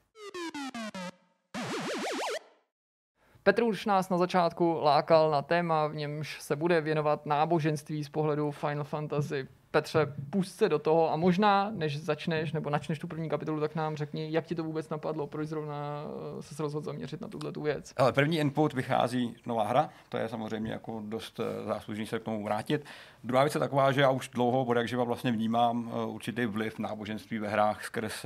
Petr 3.46 3.64
už 3.64 3.86
nás 3.86 4.10
na 4.10 4.18
začátku 4.18 4.80
lákal 4.82 5.32
na 5.32 5.42
téma, 5.42 5.88
v 5.88 5.96
němž 5.96 6.42
se 6.42 6.56
bude 6.56 6.82
věnovat 6.82 7.26
náboženství 7.26 8.04
z 8.04 8.10
pohledu 8.10 8.52
Final 8.52 8.84
Fantasy 8.84 9.48
Petře, 9.76 10.14
pust 10.30 10.58
se 10.58 10.70
do 10.70 10.80
toho 10.80 11.14
a 11.14 11.16
možná, 11.16 11.72
než 11.74 12.00
začneš 12.00 12.52
nebo 12.52 12.70
načneš 12.70 13.00
tu 13.00 13.08
první 13.08 13.30
kapitolu, 13.30 13.60
tak 13.60 13.76
nám 13.76 13.96
řekni, 13.96 14.28
jak 14.32 14.46
ti 14.46 14.56
to 14.56 14.64
vůbec 14.64 14.90
napadlo, 14.90 15.28
proč 15.28 15.48
zrovna 15.48 16.04
eh, 16.40 16.44
se 16.44 16.64
rozhodl 16.64 16.86
zaměřit 16.86 17.22
na 17.22 17.28
tuhle 17.28 17.52
tu 17.52 17.62
věc. 17.62 17.94
Ale 17.98 18.14
první 18.14 18.38
input 18.38 18.74
vychází 18.74 19.36
nová 19.46 19.68
hra, 19.68 19.90
to 20.10 20.18
je 20.18 20.30
samozřejmě 20.30 20.72
jako 20.72 21.02
dost 21.06 21.40
eh, 21.40 21.66
záslužný 21.66 22.08
se 22.08 22.20
k 22.20 22.24
tomu 22.24 22.44
vrátit. 22.44 22.86
Druhá 23.24 23.44
věc 23.44 23.56
je 23.56 23.60
taková, 23.60 23.92
že 23.92 24.02
já 24.02 24.10
už 24.10 24.30
dlouho, 24.30 24.66
od 24.66 24.78
jak 24.78 24.88
živa 24.88 25.04
vlastně 25.04 25.32
vnímám 25.32 25.92
eh, 25.94 26.06
určitý 26.06 26.46
vliv 26.46 26.80
náboženství 26.80 27.40
ve 27.40 27.48
hrách 27.48 27.86
skrz 27.86 28.26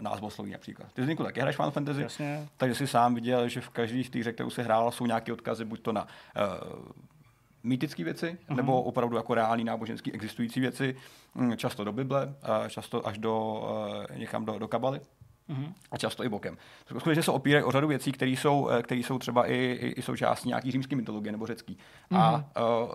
názvosloví 0.00 0.50
například. 0.50 0.92
Ty 0.92 1.02
vznikl 1.02 1.24
taky 1.24 1.40
hraješ 1.40 1.56
Final 1.56 1.70
Fantasy, 1.70 2.02
Jasně. 2.02 2.48
takže 2.56 2.74
si 2.74 2.86
sám 2.86 3.14
viděl, 3.14 3.48
že 3.48 3.60
v 3.60 3.68
každý 3.68 4.04
z 4.04 4.10
těch 4.10 4.34
kterou 4.34 4.50
se 4.50 4.62
hrál, 4.62 4.90
jsou 4.90 5.06
nějaké 5.06 5.32
odkazy 5.32 5.64
buď 5.64 5.80
to 5.80 5.92
na 5.92 6.02
uh, 6.02 6.92
mýtické 7.62 8.04
věci, 8.04 8.38
uh-huh. 8.48 8.56
nebo 8.56 8.82
opravdu 8.82 9.16
jako 9.16 9.34
reální 9.34 9.64
náboženský 9.64 10.12
existující 10.12 10.60
věci, 10.60 10.96
mm, 11.34 11.56
často 11.56 11.84
do 11.84 11.92
Bible, 11.92 12.34
často 12.68 13.06
až 13.06 13.18
do, 13.18 13.62
eh, 14.10 14.18
někam 14.18 14.44
do, 14.44 14.58
do 14.58 14.68
kabaly. 14.68 15.00
Uh-huh. 15.50 15.72
A 15.90 15.96
často 15.96 16.24
i 16.24 16.28
bokem. 16.28 16.56
Skutečně 16.98 17.22
se 17.22 17.30
opírají 17.30 17.64
o 17.64 17.70
řadu 17.70 17.88
věcí, 17.88 18.12
které 18.12 18.30
jsou, 18.30 18.68
eh, 18.68 18.82
které 18.82 19.00
jsou 19.00 19.18
třeba 19.18 19.46
i, 19.46 19.54
i, 19.54 19.86
i 19.88 20.02
součástí 20.02 20.48
nějaký 20.48 20.70
římské 20.70 20.96
mytologie 20.96 21.32
nebo 21.32 21.46
řecký. 21.46 21.78
Uh-huh. 22.10 22.18
A 22.18 22.34
uh, 22.82 22.92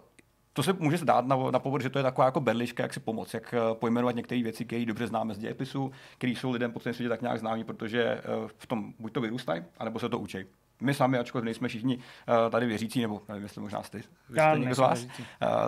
to 0.54 0.64
se 0.64 0.74
může 0.74 0.98
zdát 0.98 1.26
na, 1.26 1.36
na 1.52 1.60
povrch, 1.60 1.84
že 1.84 1.90
to 1.90 2.00
je 2.00 2.04
taková 2.04 2.26
jako 2.26 2.40
berliška, 2.40 2.84
jak 2.84 2.94
si 2.94 3.00
pomoct, 3.00 3.34
jak 3.34 3.56
pojmenovat 3.74 4.16
některé 4.16 4.44
věci, 4.44 4.66
které 4.66 4.86
dobře 4.86 5.08
známe 5.08 5.34
z 5.34 5.38
dějepisu, 5.38 5.92
které 6.18 6.32
jsou 6.32 6.52
lidem 6.52 6.72
po 6.72 6.80
celém 6.80 6.94
světě 6.94 7.10
tak 7.10 7.22
nějak 7.22 7.40
známí, 7.40 7.64
protože 7.64 8.22
v 8.58 8.68
tom 8.68 8.94
buď 9.00 9.14
to 9.14 9.22
vyrůstají, 9.22 9.64
anebo 9.80 10.00
se 10.00 10.10
to 10.10 10.20
učí 10.20 10.38
my 10.82 10.94
sami, 10.94 11.18
ačkoliv 11.18 11.46
nejsme 11.46 11.68
všichni 11.68 11.98
uh, 11.98 12.04
tady 12.50 12.66
věřící, 12.66 13.02
nebo 13.02 13.22
nevím, 13.28 13.44
jestli 13.44 13.62
možná 13.62 13.84
jste, 13.84 14.02
jste 14.02 14.54
někdo 14.58 14.76
z 14.76 14.80
vás, 14.80 15.04
uh, 15.04 15.10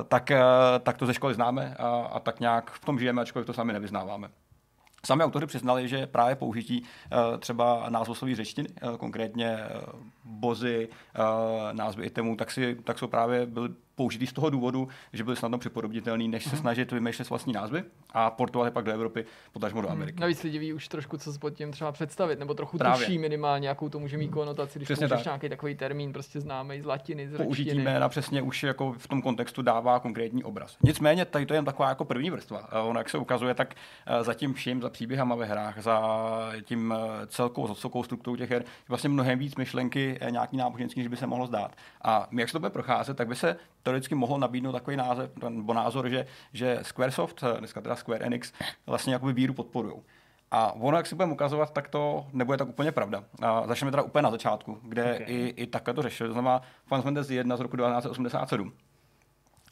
tak, 0.07 0.31
uh, 0.31 0.37
tak 0.79 0.97
to 0.97 1.05
ze 1.05 1.13
školy 1.13 1.33
známe 1.33 1.75
a, 1.79 1.87
a 1.89 2.19
tak 2.19 2.39
nějak 2.39 2.71
v 2.71 2.85
tom 2.85 2.99
žijeme, 2.99 3.21
ačkoliv 3.21 3.45
to 3.45 3.53
sami 3.53 3.73
nevyznáváme. 3.73 4.29
Sami 5.05 5.23
autoři 5.23 5.45
přiznali, 5.45 5.87
že 5.87 6.07
právě 6.07 6.35
použití 6.35 6.81
uh, 6.81 7.37
třeba 7.37 7.85
názvosloví 7.89 8.35
řečtiny, 8.35 8.69
uh, 8.83 8.97
konkrétně 8.97 9.57
uh, 9.57 9.99
bozy, 10.23 10.89
názvy 11.71 12.05
itemů, 12.05 12.35
tak, 12.35 12.51
si, 12.51 12.75
tak 12.75 12.99
jsou 12.99 13.07
právě 13.07 13.45
byly 13.45 13.69
použitý 13.99 14.27
z 14.27 14.33
toho 14.33 14.49
důvodu, 14.49 14.87
že 15.13 15.23
byly 15.23 15.35
snadno 15.35 15.57
připodobnitelný, 15.57 16.27
než 16.27 16.43
se 16.43 16.49
mhm. 16.49 16.59
snažit 16.59 16.91
vymýšlet 16.91 17.29
vlastní 17.29 17.53
názvy 17.53 17.83
a 18.11 18.31
portovat 18.31 18.65
je 18.65 18.71
pak 18.71 18.85
do 18.85 18.91
Evropy, 18.91 19.25
potažmo 19.53 19.81
do 19.81 19.87
mhm. 19.87 19.97
Ameriky. 19.97 20.15
Hmm. 20.15 20.21
Navíc 20.21 20.43
lidi 20.43 20.59
ví 20.59 20.73
už 20.73 20.87
trošku, 20.87 21.17
co 21.17 21.33
se 21.33 21.39
pod 21.39 21.49
tím 21.49 21.71
třeba 21.71 21.91
představit, 21.91 22.39
nebo 22.39 22.53
trochu 22.53 22.77
Právě. 22.77 23.05
tuší 23.05 23.17
minimálně, 23.17 23.67
jakou 23.67 23.89
to 23.89 23.99
může 23.99 24.17
mít 24.17 24.31
konotaci, 24.31 24.79
když 24.79 24.87
přesně 24.87 25.07
použiješ 25.07 25.23
tak. 25.23 25.25
nějaký 25.25 25.49
takový 25.49 25.75
termín, 25.75 26.13
prostě 26.13 26.41
známý 26.41 26.81
z 26.81 26.85
latiny, 26.85 27.27
z 27.27 27.37
Použití 27.37 27.79
jména 27.79 28.09
přesně 28.09 28.41
už 28.41 28.63
jako 28.63 28.93
v 28.93 29.07
tom 29.07 29.21
kontextu 29.21 29.61
dává 29.61 29.99
konkrétní 29.99 30.43
obraz. 30.43 30.77
Nicméně 30.83 31.25
tady 31.25 31.45
to 31.45 31.53
je 31.53 31.57
jen 31.57 31.65
taková 31.65 31.89
jako 31.89 32.05
první 32.05 32.29
vrstva. 32.29 32.83
Ono, 32.83 32.99
jak 32.99 33.09
se 33.09 33.17
ukazuje, 33.17 33.53
tak 33.53 33.75
eh, 34.05 34.23
za 34.23 34.33
tím 34.33 34.53
vším, 34.53 34.81
za 34.81 34.89
příběhama 34.89 35.35
ve 35.35 35.45
hrách, 35.45 35.81
za 35.81 36.01
tím 36.61 36.93
eh, 36.97 37.27
celkou, 37.27 37.67
za 37.67 37.75
celkou 37.75 38.03
strukturou 38.03 38.35
těch 38.35 38.49
her, 38.51 38.63
vlastně 38.87 39.09
mnohem 39.09 39.39
víc 39.39 39.55
myšlenky 39.55 40.17
eh, 40.21 40.31
nějaký 40.31 40.57
náboženský, 40.57 41.03
že 41.03 41.09
by 41.09 41.17
se 41.17 41.27
mohlo 41.27 41.47
zdát. 41.47 41.75
A 42.03 42.27
jak 42.31 42.49
se 42.49 42.53
to 42.53 42.59
bude 42.59 42.69
procházet, 42.69 43.17
tak 43.17 43.27
by 43.27 43.35
se 43.35 43.55
teoreticky 43.89 44.15
mohlo 44.15 44.37
nabídnout 44.37 44.71
takový 44.71 44.97
název, 44.97 45.31
nebo 45.49 45.73
názor, 45.73 46.09
že, 46.09 46.25
že 46.53 46.79
Squaresoft, 46.81 47.43
dneska 47.59 47.81
teda 47.81 47.95
Square 47.95 48.25
Enix, 48.25 48.53
vlastně 48.85 49.13
jakoby 49.13 49.33
víru 49.33 49.53
podporují. 49.53 49.95
A 50.51 50.71
ono, 50.71 50.97
jak 50.97 51.07
si 51.07 51.15
budeme 51.15 51.33
ukazovat, 51.33 51.73
tak 51.73 51.87
to 51.87 52.25
nebude 52.33 52.57
tak 52.57 52.67
úplně 52.67 52.91
pravda. 52.91 53.23
A 53.41 53.67
začneme 53.67 53.91
teda 53.91 54.03
úplně 54.03 54.21
na 54.21 54.31
začátku, 54.31 54.79
kde 54.83 55.15
okay. 55.15 55.25
i, 55.27 55.53
i 55.57 55.67
takhle 55.67 55.93
to 55.93 56.01
řešili. 56.01 56.29
To 56.29 56.33
znamená 56.33 56.61
Final 56.87 57.01
Fantasy 57.01 57.35
1 57.35 57.57
z 57.57 57.59
roku 57.59 57.77
1987. 57.77 58.73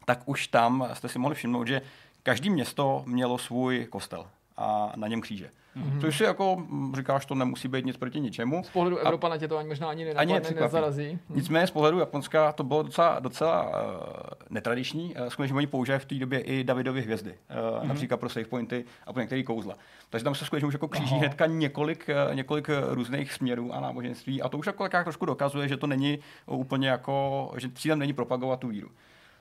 Tak 0.06 0.20
už 0.26 0.48
tam 0.48 0.90
jste 0.94 1.10
si 1.10 1.20
mohli 1.20 1.36
všimnout, 1.36 1.68
že 1.68 1.82
každý 2.24 2.50
město 2.50 3.04
mělo 3.06 3.38
svůj 3.38 3.86
kostel 3.86 4.28
a 4.58 4.92
na 4.96 5.08
něm 5.08 5.22
kříže. 5.22 5.52
Mm-hmm. 5.78 6.02
Což 6.02 6.18
si 6.18 6.24
jako 6.24 6.56
mm, 6.56 6.96
říkáš, 6.96 7.26
to 7.26 7.36
nemusí 7.36 7.68
být 7.68 7.86
nic 7.86 7.98
proti 7.98 8.20
ničemu. 8.20 8.64
Z 8.64 8.70
pohledu 8.70 8.98
Evropa 8.98 9.30
na 9.30 9.38
tě 9.38 9.48
to 9.48 9.58
ani 9.58 9.70
možná 9.70 9.90
ani 9.90 10.06
nenapadne, 10.06 10.36
ani 10.36 10.56
nezarazí. 10.56 11.08
Mhm. 11.08 11.38
Nicméně 11.38 11.68
z 11.68 11.72
pohledu 11.72 12.00
Japonska 12.00 12.52
to 12.52 12.64
bylo 12.64 12.84
docela, 12.84 13.20
docela 13.20 13.64
uh, 13.64 13.72
netradiční. 14.50 15.16
Uh, 15.16 15.28
skutečně 15.28 15.58
oni 15.58 15.68
používají 15.68 16.00
v 16.00 16.06
té 16.06 16.16
době 16.16 16.40
i 16.40 16.64
Davidovy 16.64 17.02
hvězdy, 17.02 17.32
uh, 17.32 17.58
mm-hmm. 17.58 17.88
například 17.88 18.18
pro 18.18 18.30
save 18.30 18.46
pointy 18.46 18.86
a 19.06 19.14
pro 19.14 19.22
některé 19.22 19.44
kouzla. 19.44 19.76
Takže 20.10 20.24
tam 20.24 20.36
se 20.36 20.46
skutečně 20.46 20.68
už 20.68 20.74
jako 20.74 20.88
kříží 20.88 21.12
Aha. 21.12 21.20
hnedka 21.20 21.46
několik, 21.46 22.10
uh, 22.30 22.36
několik 22.36 22.70
různých 22.90 23.34
směrů 23.34 23.74
a 23.74 23.80
náboženství 23.80 24.42
a 24.42 24.50
to 24.50 24.58
už 24.58 24.66
jako 24.66 24.88
trošku 24.90 25.26
dokazuje, 25.26 25.68
že 25.68 25.78
to 25.78 25.88
není 25.88 26.20
úplně 26.46 26.90
jako, 26.90 27.52
že 27.58 27.70
cílem 27.76 28.00
není 28.00 28.14
propagovat 28.14 28.60
tu 28.60 28.68
víru. 28.68 28.90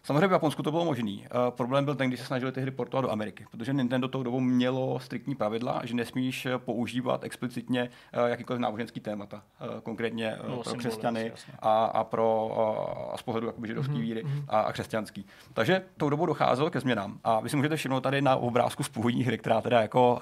Samozřejmě 0.07 0.29
v 0.29 0.33
Japonsku 0.33 0.63
to 0.63 0.71
bylo 0.71 0.85
možný. 0.85 1.27
Uh, 1.35 1.51
problém 1.51 1.85
byl 1.85 1.95
ten, 1.95 2.09
když 2.09 2.21
se 2.21 2.27
snažili 2.27 2.53
ty 2.53 2.61
hry 2.61 2.71
portovat 2.71 3.05
do 3.05 3.11
Ameriky, 3.11 3.47
protože 3.51 3.73
Nintendo 3.73 4.09
tou 4.09 4.23
dobou 4.23 4.41
mělo 4.41 4.99
striktní 5.01 5.35
pravidla, 5.35 5.81
že 5.85 5.95
nesmíš 5.95 6.47
eh, 6.47 6.59
používat 6.59 7.25
explicitně 7.25 7.83
uh, 8.23 8.27
jakýkoliv 8.27 8.61
náboženský 8.61 9.01
témata, 9.01 9.43
uh, 9.61 9.81
konkrétně 9.81 10.37
uh, 10.45 10.51
no, 10.51 10.63
pro 10.63 10.75
křesťany 10.75 11.33
a, 11.59 11.85
a 11.85 12.05
pro 12.05 12.51
uh, 12.51 13.15
a 13.15 13.17
z 13.17 13.23
pohledu 13.23 13.47
jakoby 13.47 13.69
židovské 13.69 13.93
mm-hmm. 13.93 14.01
víry 14.01 14.23
mhm. 14.25 14.45
a, 14.49 14.61
a 14.61 14.73
křesťanský. 14.73 15.27
Takže 15.53 15.83
tou 15.97 16.11
dobou 16.11 16.27
docházelo 16.27 16.71
ke 16.71 16.81
změnám. 16.81 17.19
A 17.25 17.41
vy 17.41 17.49
si 17.49 17.57
můžete 17.57 17.77
všimnout 17.77 18.01
tady 18.01 18.23
na 18.23 18.37
obrázku 18.37 18.83
z 18.83 18.89
původní 18.89 19.25
hry, 19.25 19.39
která 19.39 19.61
teda 19.61 19.81
jako 19.81 20.21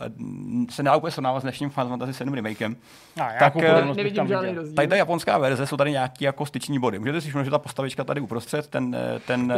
se 0.71 0.83
nedá 0.83 0.97
úplně 0.97 1.11
srovnávat 1.11 1.41
s 1.41 1.43
dnešním 1.43 1.71
Final 1.71 1.89
Fantasy 1.89 2.13
7 2.13 2.35
remakem. 2.35 2.77
A, 3.21 3.29
tak 3.39 3.55
nevidím 3.97 4.29
žádný 4.29 4.55
rozdíl. 4.55 4.75
Tady 4.75 4.89
ta 4.89 4.97
japonská 4.97 5.39
verze 5.39 5.67
jsou 5.67 5.77
tady 5.77 5.91
nějaký 5.91 6.25
jako 6.25 6.47
styční 6.47 6.79
body. 6.79 6.99
Můžete 6.99 7.21
si 7.21 7.29
všimnout, 7.29 7.45
že 7.45 7.51
ta 7.51 7.59
postavička 7.59 8.05
tady 8.05 8.21
uprostřed, 8.21 8.67
ten, 8.67 8.97
ten 9.27 9.53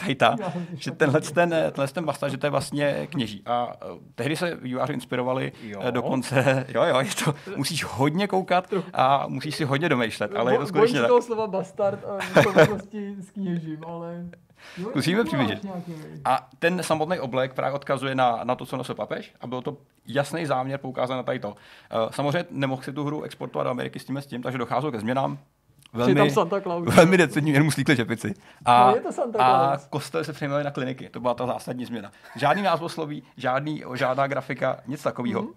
Tajta, 0.00 0.36
že 0.74 0.90
tenhle 0.90 1.20
ten, 1.20 1.50
tenhle 1.50 1.88
ten 1.88 2.04
basta, 2.04 2.28
že 2.28 2.36
to 2.36 2.46
je 2.46 2.50
vlastně 2.50 3.06
kněží. 3.10 3.42
A 3.46 3.72
eh, 3.72 3.86
tehdy 4.14 4.36
se 4.36 4.54
výváři 4.54 4.92
inspirovali 4.92 5.52
jo. 5.62 5.80
Eh, 5.84 5.92
dokonce, 5.92 6.66
jo, 6.74 6.84
jo, 6.84 6.98
je 6.98 7.10
to, 7.24 7.34
musíš 7.56 7.84
hodně 7.84 8.28
koukat 8.28 8.74
a 8.92 9.24
musíš 9.28 9.56
si 9.56 9.64
hodně 9.64 9.88
domýšlet, 9.88 10.36
ale 10.36 10.52
je 10.52 10.58
to 10.58 10.66
skutečně 10.66 11.00
tak. 11.00 11.08
toho 11.08 11.22
slova 11.22 11.46
bastard 11.46 12.04
a 12.04 12.42
souvislosti 12.42 13.16
s 13.18 13.30
kněžím, 13.30 13.84
ale... 13.86 14.24
Musíme 14.94 15.24
přiblížit. 15.24 15.66
A 16.24 16.48
ten 16.58 16.82
samotný 16.82 17.20
oblek 17.20 17.54
právě 17.54 17.74
odkazuje 17.74 18.14
na, 18.14 18.40
na 18.44 18.54
to, 18.54 18.66
co 18.66 18.76
nosil 18.76 18.94
papež 18.94 19.34
a 19.40 19.46
byl 19.46 19.62
to 19.62 19.76
jasný 20.06 20.46
záměr 20.46 20.80
poukázat 20.80 21.16
na 21.16 21.22
tady 21.22 21.38
to. 21.38 21.48
Uh, 21.48 21.54
samozřejmě 22.10 22.44
nemohl 22.50 22.82
si 22.82 22.92
tu 22.92 23.04
hru 23.04 23.22
exportovat 23.22 23.66
do 23.66 23.70
Ameriky 23.70 23.98
s 23.98 24.04
tím 24.04 24.16
s 24.16 24.26
tím, 24.26 24.42
takže 24.42 24.58
docházelo 24.58 24.92
ke 24.92 25.00
změnám 25.00 25.38
velmi, 25.92 26.14
tam 26.14 26.30
Santa 26.30 26.60
Claus. 26.60 26.94
velmi 26.94 27.16
decentní, 27.16 27.52
jenom 27.52 27.70
slíkli 27.70 27.96
čepici. 27.96 28.34
A, 28.64 28.90
no, 28.90 28.94
je 28.94 29.00
to 29.00 29.12
Santa 29.12 29.38
Claus. 29.38 29.84
a 29.84 29.88
kostel 29.90 30.24
se 30.24 30.32
přejmenovali 30.32 30.64
na 30.64 30.70
kliniky. 30.70 31.08
To 31.08 31.20
byla 31.20 31.34
ta 31.34 31.46
zásadní 31.46 31.84
změna. 31.84 32.12
Žádný 32.36 32.62
názvosloví, 32.62 33.22
žádný, 33.36 33.84
žádná 33.94 34.26
grafika, 34.26 34.80
nic 34.86 35.02
takového. 35.02 35.42
Mm-hmm. 35.42 35.54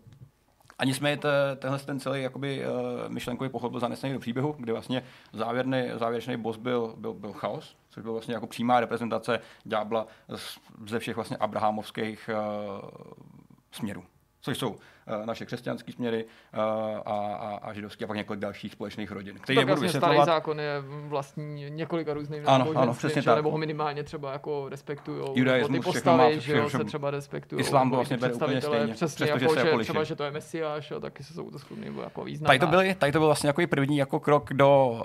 A 0.79 0.85
nicméně 0.85 1.17
tenhle 1.59 1.79
ten 1.79 1.99
celý 1.99 2.21
jakoby, 2.21 2.65
uh, 2.65 3.09
myšlenkový 3.09 3.49
pochod 3.49 3.69
byl 3.69 3.79
zanesený 3.79 4.13
do 4.13 4.19
příběhu, 4.19 4.55
kde 4.57 4.73
vlastně 4.73 5.03
závěrný, 5.33 5.83
závěrečný 5.95 6.37
boss 6.37 6.57
byl, 6.57 6.93
byl, 6.97 7.13
byl 7.13 7.33
chaos, 7.33 7.75
což 7.89 8.03
byl 8.03 8.11
vlastně 8.11 8.33
jako 8.33 8.47
přímá 8.47 8.79
reprezentace 8.79 9.39
ďábla 9.63 10.07
ze 10.87 10.99
všech 10.99 11.15
vlastně 11.15 11.37
abrahamovských 11.37 12.29
uh, 12.83 12.89
směrů 13.71 14.03
což 14.41 14.57
jsou 14.57 14.75
naše 15.25 15.45
křesťanské 15.45 15.91
směry 15.91 16.25
a, 16.53 16.61
a, 17.05 17.59
a 17.61 17.73
židovský 17.73 18.03
a 18.03 18.07
pak 18.07 18.17
několik 18.17 18.39
dalších 18.39 18.71
společných 18.71 19.11
rodin. 19.11 19.35
Který 19.39 19.55
tak 19.55 19.67
vlastně 19.67 19.89
starý 19.89 20.17
zákon 20.25 20.59
je 20.59 20.83
vlastní 21.07 21.69
několika 21.69 22.13
různým 22.13 22.43
ano, 22.45 22.67
ano, 22.75 22.93
přesně 22.93 23.21
tak. 23.21 23.35
nebo 23.35 23.51
ho 23.51 23.57
minimálně 23.57 24.03
třeba 24.03 24.31
jako 24.31 24.69
respektují. 24.69 25.23
Judaismus, 25.33 25.77
ty 25.77 25.83
postavy, 25.83 26.39
že 26.39 26.57
jo, 26.57 26.69
se 26.69 26.83
třeba 26.83 27.11
respektují. 27.11 27.61
Islám 27.61 27.89
to 27.89 27.95
vlastně 27.95 28.17
bere 28.17 28.33
úplně 28.33 28.61
stejně. 28.61 28.93
Přesně, 28.93 29.25
přestože 29.25 29.29
jako, 29.29 29.53
se 29.53 29.61
že 29.61 29.67
jako 29.67 29.79
třeba, 29.79 30.03
že 30.03 30.15
to 30.15 30.23
je 30.23 30.31
Mesiáš, 30.31 30.93
taky 31.01 31.23
se 31.23 31.33
jsou 31.33 31.51
to 31.51 31.59
schopni 31.59 31.91
jako 32.01 32.23
význam. 32.23 32.47
Tady 32.47 32.59
to, 32.59 32.67
byly, 32.67 32.95
tady 32.95 33.11
to 33.11 33.19
byl 33.19 33.27
vlastně 33.27 33.47
jako 33.47 33.61
první 33.69 33.97
jako 33.97 34.19
krok 34.19 34.53
do, 34.53 35.01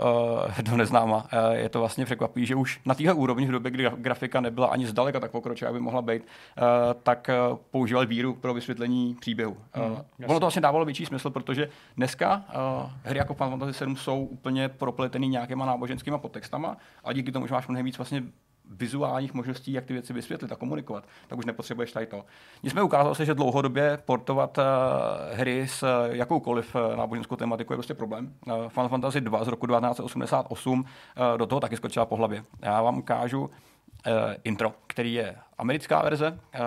uh, 0.54 0.62
do 0.70 0.76
neznáma. 0.76 1.16
Uh, 1.16 1.54
je 1.54 1.68
to 1.68 1.78
vlastně 1.78 2.04
překvapí, 2.04 2.46
že 2.46 2.54
už 2.54 2.80
na 2.84 2.94
téhle 2.94 3.14
úrovni 3.14 3.46
v 3.46 3.50
době, 3.50 3.70
kdy 3.70 3.90
grafika 3.96 4.40
nebyla 4.40 4.66
ani 4.66 4.86
zdaleka 4.86 5.20
tak 5.20 5.30
pokročilá, 5.30 5.70
aby 5.70 5.80
mohla 5.80 6.02
být, 6.02 6.22
uh, 6.22 6.64
tak 7.02 7.30
používal 7.70 8.06
víru 8.06 8.34
pro 8.34 8.54
vysvětlení 8.54 9.16
příběhu. 9.20 9.56
Uh, 9.76 9.95
mm, 9.96 10.24
ono 10.24 10.40
to 10.40 10.44
vlastně 10.44 10.62
dávalo 10.62 10.84
větší 10.84 11.06
smysl, 11.06 11.30
protože 11.30 11.68
dneska 11.96 12.44
uh, 12.84 12.90
hry 13.02 13.18
jako 13.18 13.34
Final 13.34 13.50
Fantasy 13.50 13.72
7 13.72 13.96
jsou 13.96 14.24
úplně 14.24 14.68
propletený 14.68 15.28
nějakýma 15.28 15.66
náboženskými 15.66 16.18
podtextama 16.18 16.76
a 17.04 17.12
díky 17.12 17.32
tomu, 17.32 17.46
že 17.46 17.54
máš 17.54 17.68
mnohem 17.68 17.84
víc 17.84 17.98
vlastně 17.98 18.22
vizuálních 18.70 19.34
možností, 19.34 19.72
jak 19.72 19.84
ty 19.84 19.92
věci 19.92 20.12
vysvětlit 20.12 20.52
a 20.52 20.56
komunikovat, 20.56 21.04
tak 21.28 21.38
už 21.38 21.44
nepotřebuješ 21.44 21.92
tady 21.92 22.06
to. 22.06 22.24
Nicméně 22.62 22.82
ukázalo 22.82 23.14
se, 23.14 23.24
že 23.24 23.34
dlouhodobě 23.34 23.98
portovat 24.04 24.58
uh, 24.58 24.64
hry 25.32 25.68
s 25.68 25.82
uh, 25.82 25.88
jakoukoliv 26.14 26.74
uh, 26.74 26.96
náboženskou 26.96 27.36
tematikou 27.36 27.72
je 27.72 27.76
prostě 27.76 27.94
problém. 27.94 28.34
Final 28.68 28.88
Fantasy 28.88 29.20
2 29.20 29.44
z 29.44 29.48
roku 29.48 29.66
1988 29.66 30.80
uh, 30.80 31.38
do 31.38 31.46
toho 31.46 31.60
taky 31.60 31.76
skočila 31.76 32.06
po 32.06 32.16
hlavě. 32.16 32.44
Já 32.62 32.82
vám 32.82 32.98
ukážu 32.98 33.50
intro, 34.44 34.74
který 34.86 35.14
je 35.14 35.36
americká 35.58 36.02
verze. 36.02 36.30
Uh, 36.30 36.66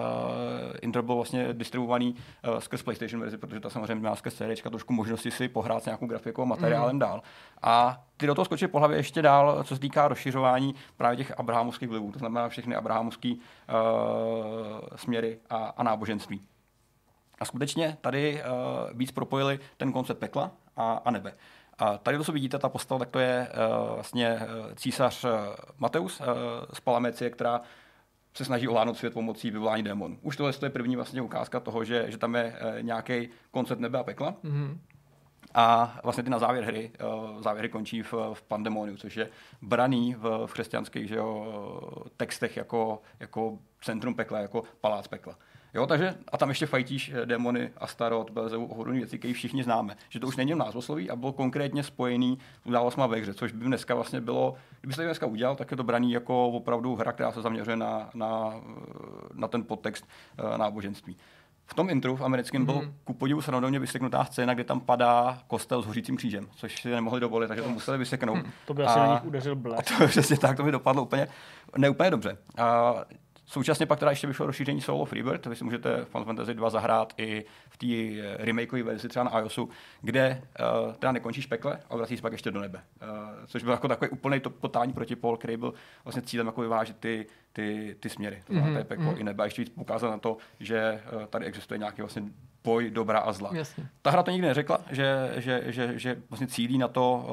intro 0.81 1.03
byl 1.03 1.15
vlastně 1.15 1.53
distribuovaný 1.53 2.15
uh, 2.47 2.59
skrz 2.59 2.83
PlayStation 2.83 3.21
verzi, 3.21 3.37
protože 3.37 3.59
ta 3.59 3.69
samozřejmě 3.69 4.09
má 4.09 4.15
skrz 4.15 4.33
CD 4.33 4.61
trošku 4.61 4.93
možnosti 4.93 5.31
si 5.31 5.47
pohrát 5.47 5.83
s 5.83 5.85
nějakou 5.85 6.07
grafikou 6.07 6.41
a 6.41 6.45
materiálem 6.45 6.95
mm. 6.95 6.99
dál. 6.99 7.21
A 7.61 8.03
ty 8.17 8.27
do 8.27 8.35
toho 8.35 8.45
skočí 8.45 8.67
po 8.67 8.79
hlavě 8.79 8.97
ještě 8.97 9.21
dál, 9.21 9.63
co 9.63 9.75
se 9.75 9.81
týká 9.81 10.07
rozšiřování 10.07 10.75
právě 10.97 11.17
těch 11.17 11.39
abrahamovských 11.39 11.89
vlivů, 11.89 12.11
to 12.11 12.19
znamená 12.19 12.49
všechny 12.49 12.75
abrahamovské 12.75 13.33
uh, 13.33 13.37
směry 14.95 15.39
a, 15.49 15.57
a 15.57 15.83
náboženství. 15.83 16.41
A 17.39 17.45
skutečně 17.45 17.97
tady 18.01 18.33
uh, 18.43 18.97
víc 18.97 19.11
propojili 19.11 19.59
ten 19.77 19.91
koncept 19.91 20.19
pekla 20.19 20.51
a, 20.77 21.01
a 21.05 21.11
nebe. 21.11 21.33
A 21.79 21.97
tady 21.97 22.17
to, 22.17 22.23
co 22.23 22.31
vidíte, 22.31 22.59
ta 22.59 22.69
postava, 22.69 22.99
tak 22.99 23.09
to 23.09 23.19
je 23.19 23.47
uh, 23.49 23.93
vlastně 23.95 24.35
uh, 24.35 24.73
císař 24.75 25.23
uh, 25.23 25.29
Mateus 25.77 26.19
uh, 26.19 26.25
z 26.73 26.79
Palamecie, 26.79 27.29
která 27.29 27.61
se 28.33 28.45
snaží 28.45 28.67
ovládnout 28.67 28.97
svět 28.97 29.13
pomocí 29.13 29.51
vyvolání 29.51 29.83
démonů. 29.83 30.19
Už 30.21 30.37
tohle 30.37 30.53
je 30.63 30.69
první 30.69 30.95
vlastně 30.95 31.21
ukázka 31.21 31.59
toho, 31.59 31.83
že, 31.83 32.11
že 32.11 32.17
tam 32.17 32.35
je 32.35 32.43
uh, 32.61 32.83
nějaký 32.83 33.29
koncept 33.51 33.79
nebe 33.79 33.99
a 33.99 34.03
pekla. 34.03 34.33
Mm-hmm. 34.43 34.77
A 35.53 35.99
vlastně 36.03 36.23
ty 36.23 36.29
na 36.29 36.39
závěr 36.39 36.63
hry, 36.63 36.91
uh, 37.33 37.41
závěr 37.41 37.69
končí 37.69 38.01
v, 38.01 38.13
v 38.33 38.41
pandemoniu, 38.41 38.97
což 38.97 39.15
je 39.15 39.29
braný 39.61 40.15
v, 40.15 40.45
v 40.45 40.53
křesťanských 40.53 41.07
že 41.07 41.15
jo, 41.15 42.09
textech 42.17 42.57
jako, 42.57 43.01
jako 43.19 43.57
centrum 43.81 44.15
pekla, 44.15 44.39
jako 44.39 44.63
palác 44.81 45.07
pekla. 45.07 45.35
Jo, 45.73 45.87
takže 45.87 46.15
a 46.31 46.37
tam 46.37 46.49
ještě 46.49 46.65
fajtíš 46.65 47.11
eh, 47.13 47.25
démony, 47.25 47.71
Astaroth, 47.77 48.31
Belzebu, 48.31 48.65
ohodný 48.65 48.97
věci, 48.97 49.17
které 49.17 49.33
všichni 49.33 49.63
známe. 49.63 49.95
Že 50.09 50.19
to 50.19 50.27
už 50.27 50.35
není 50.35 50.55
názvosloví 50.55 51.09
a 51.09 51.15
bylo 51.15 51.33
konkrétně 51.33 51.83
spojený 51.83 52.39
s 52.63 52.65
událostmi 52.65 53.03
ve 53.07 53.17
hře, 53.17 53.33
což 53.33 53.51
by 53.51 53.65
dneska 53.65 53.95
vlastně 53.95 54.21
bylo, 54.21 54.55
kdyby 54.81 54.93
se 54.93 55.01
to 55.01 55.05
dneska 55.05 55.25
udělal, 55.25 55.55
tak 55.55 55.71
je 55.71 55.77
to 55.77 55.83
braný 55.83 56.11
jako 56.11 56.47
opravdu 56.47 56.95
hra, 56.95 57.11
která 57.11 57.31
se 57.31 57.41
zaměřuje 57.41 57.75
na, 57.75 58.09
na, 58.13 58.53
na 59.33 59.47
ten 59.47 59.63
podtext 59.63 60.05
uh, 60.43 60.57
náboženství. 60.57 61.17
V 61.65 61.73
tom 61.73 61.89
intru 61.89 62.15
v 62.15 62.21
americkém 62.21 62.61
mm-hmm. 62.61 62.79
byl 62.79 62.93
ku 63.03 63.13
podivu 63.13 63.41
srandovně 63.41 63.79
vysvěknutá 63.79 64.25
scéna, 64.25 64.53
kde 64.53 64.63
tam 64.63 64.79
padá 64.79 65.39
kostel 65.47 65.81
s 65.81 65.85
hořícím 65.85 66.17
křížem, 66.17 66.47
což 66.55 66.81
si 66.81 66.89
nemohli 66.89 67.19
dovolit, 67.19 67.47
takže 67.47 67.63
to 67.63 67.69
museli 67.69 67.97
vyseknout. 67.97 68.37
Hmm, 68.37 68.51
to 68.65 68.73
by 68.73 68.83
asi 68.83 68.99
a, 68.99 69.07
na 69.07 69.13
nich 69.13 69.25
udeřil 69.25 69.55
blesk. 69.55 69.91
A 69.91 69.97
to 69.97 70.07
přesně 70.07 70.37
tak, 70.37 70.57
to 70.57 70.63
by 70.63 70.71
dopadlo 70.71 71.03
úplně, 71.03 71.27
neúplně 71.77 72.11
dobře. 72.11 72.37
A 72.57 72.95
Současně 73.49 73.85
pak 73.85 73.99
teda 73.99 74.11
ještě 74.11 74.27
vyšlo 74.27 74.45
rozšíření 74.45 74.81
Soul 74.81 75.01
of 75.01 75.13
Rebirth, 75.13 75.45
vy 75.45 75.55
si 75.55 75.63
můžete 75.63 76.05
Final 76.05 76.25
Fantasy 76.25 76.53
2 76.53 76.69
zahrát 76.69 77.13
i 77.17 77.45
v 77.69 77.77
té 77.77 77.87
eh, 77.87 78.45
remakeové 78.45 78.83
verzi 78.83 79.09
třeba 79.09 79.23
na 79.23 79.39
iOSu, 79.39 79.69
kde 80.01 80.41
uh, 80.87 80.93
teda 80.93 81.11
nekončíš 81.11 81.45
pekle, 81.45 81.79
ale 81.89 81.97
vrací 81.97 82.15
se 82.15 82.21
pak 82.21 82.31
ještě 82.31 82.51
do 82.51 82.61
nebe. 82.61 82.83
Uh, 83.01 83.07
což 83.45 83.63
byl 83.63 83.71
jako 83.71 83.87
takový 83.87 84.11
úplný 84.11 84.39
totální 84.39 84.93
protipol, 84.93 85.37
který 85.37 85.57
byl 85.57 85.73
vlastně 86.03 86.21
cílem 86.21 86.47
jako 86.47 86.61
vyvážit 86.61 86.97
ty, 86.97 87.25
ty, 87.53 87.95
ty 87.99 88.09
směry. 88.09 88.41
To 88.47 88.53
znamená, 88.53 88.79
mm-hmm. 88.79 88.83
peklo 88.83 89.11
mm-hmm. 89.11 89.19
i 89.19 89.23
nebe. 89.23 89.43
A 89.43 89.45
ještě 89.45 89.61
víc 89.61 89.71
ukázat 89.75 90.09
na 90.09 90.17
to, 90.17 90.37
že 90.59 91.03
uh, 91.13 91.25
tady 91.25 91.45
existuje 91.45 91.77
nějaký 91.77 92.01
vlastně 92.01 92.23
boj 92.63 92.89
dobra 92.89 93.19
a 93.19 93.31
zla. 93.31 93.49
Jasně. 93.53 93.89
Ta 94.01 94.11
hra 94.11 94.23
to 94.23 94.31
nikdy 94.31 94.47
neřekla, 94.47 94.79
že, 94.91 95.33
že, 95.37 95.63
že, 95.65 95.99
že 95.99 96.21
vlastně 96.29 96.47
cílí 96.47 96.77
na 96.77 96.87
to 96.87 97.27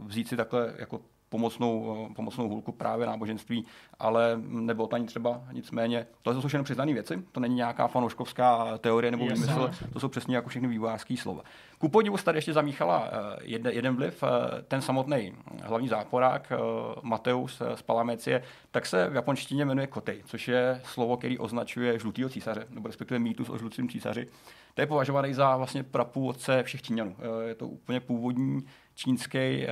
uh, 0.00 0.08
vzít 0.08 0.28
si 0.28 0.36
takhle 0.36 0.74
jako 0.78 1.00
pomocnou, 1.28 2.08
pomocnou 2.16 2.48
hůlku 2.48 2.72
právě 2.72 3.06
náboženství, 3.06 3.66
ale 3.98 4.40
nebylo 4.46 4.86
to 4.86 4.96
ani 4.96 5.06
třeba 5.06 5.42
nicméně. 5.52 6.06
To 6.22 6.40
jsou 6.40 6.48
všechno 6.48 6.64
přiznané 6.64 6.92
věci, 6.92 7.22
to 7.32 7.40
není 7.40 7.54
nějaká 7.54 7.86
fanouškovská 7.86 8.78
teorie 8.78 9.10
nebo 9.10 9.24
výmysl, 9.24 9.70
to 9.92 10.00
jsou 10.00 10.08
přesně 10.08 10.36
jako 10.36 10.48
všechny 10.48 10.68
vývojářské 10.68 11.16
slova. 11.16 11.42
Ku 11.78 11.88
podivu 11.88 12.16
tady 12.16 12.38
ještě 12.38 12.52
zamíchala 12.52 13.08
eh, 13.08 13.36
jeden, 13.42 13.72
jeden 13.72 13.96
vliv, 13.96 14.22
eh, 14.22 14.62
ten 14.62 14.82
samotný 14.82 15.32
hlavní 15.62 15.88
záporák 15.88 16.52
eh, 16.52 16.56
Mateus 17.02 17.62
z 17.74 17.82
Palamecie, 17.82 18.42
tak 18.70 18.86
se 18.86 19.10
v 19.10 19.14
japonštině 19.14 19.64
jmenuje 19.64 19.86
Kotej, 19.86 20.22
což 20.26 20.48
je 20.48 20.80
slovo, 20.84 21.16
který 21.16 21.38
označuje 21.38 21.98
žlutýho 21.98 22.28
císaře, 22.28 22.66
nebo 22.70 22.88
respektive 22.88 23.18
mýtus 23.18 23.50
o 23.50 23.58
žlutém 23.58 23.88
císaři. 23.88 24.26
To 24.74 24.80
je 24.80 24.86
považovaný 24.86 25.34
za 25.34 25.56
vlastně 25.56 25.82
prapůvodce 25.82 26.62
všech 26.62 26.82
Číňanů. 26.82 27.16
Je 27.46 27.54
to 27.54 27.68
úplně 27.68 28.00
původní 28.00 28.66
čínský 28.96 29.66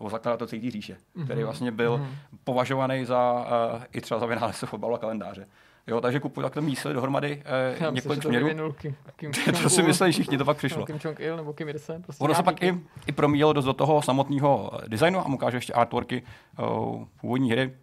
uh, 0.00 0.10
zakladatel 0.10 0.46
celé 0.46 0.70
říše, 0.70 0.96
mm-hmm. 1.16 1.24
který 1.24 1.42
vlastně 1.42 1.72
byl 1.72 1.98
mm-hmm. 1.98 2.38
považovaný 2.44 3.04
za 3.04 3.46
uh, 3.74 3.82
i 3.92 4.00
třeba 4.00 4.20
za 4.20 4.26
vynálezce 4.26 4.66
fotbalu 4.66 4.94
a 4.94 4.98
kalendáře. 4.98 5.46
Jo, 5.86 6.00
takže 6.00 6.20
kupuji 6.20 6.42
takhle 6.42 6.62
mísli 6.62 6.94
dohromady 6.94 7.42
uh, 7.76 7.82
Já 7.82 7.90
několik 7.90 8.22
směrů. 8.22 8.48
To 9.62 9.70
si 9.70 9.82
mysleli 9.82 10.12
všichni, 10.12 10.38
to 10.38 10.44
pak 10.44 10.56
přišlo. 10.56 10.86
Kim 10.86 10.98
Jong-il 11.04 11.36
nebo 11.36 11.52
Kim 11.52 11.68
Il 11.68 11.74
prostě 12.02 12.24
Ono 12.24 12.34
se 12.34 12.42
pak 12.42 12.62
i, 12.62 12.80
i 13.06 13.12
promíjelo 13.12 13.52
dost 13.52 13.64
do 13.64 13.72
toho 13.72 14.02
samotného 14.02 14.70
designu 14.88 15.20
a 15.20 15.28
mu 15.28 15.34
ukáže 15.34 15.56
ještě 15.56 15.72
artworky 15.72 16.22
uh, 16.58 17.04
původní 17.20 17.50
hry. 17.50 17.74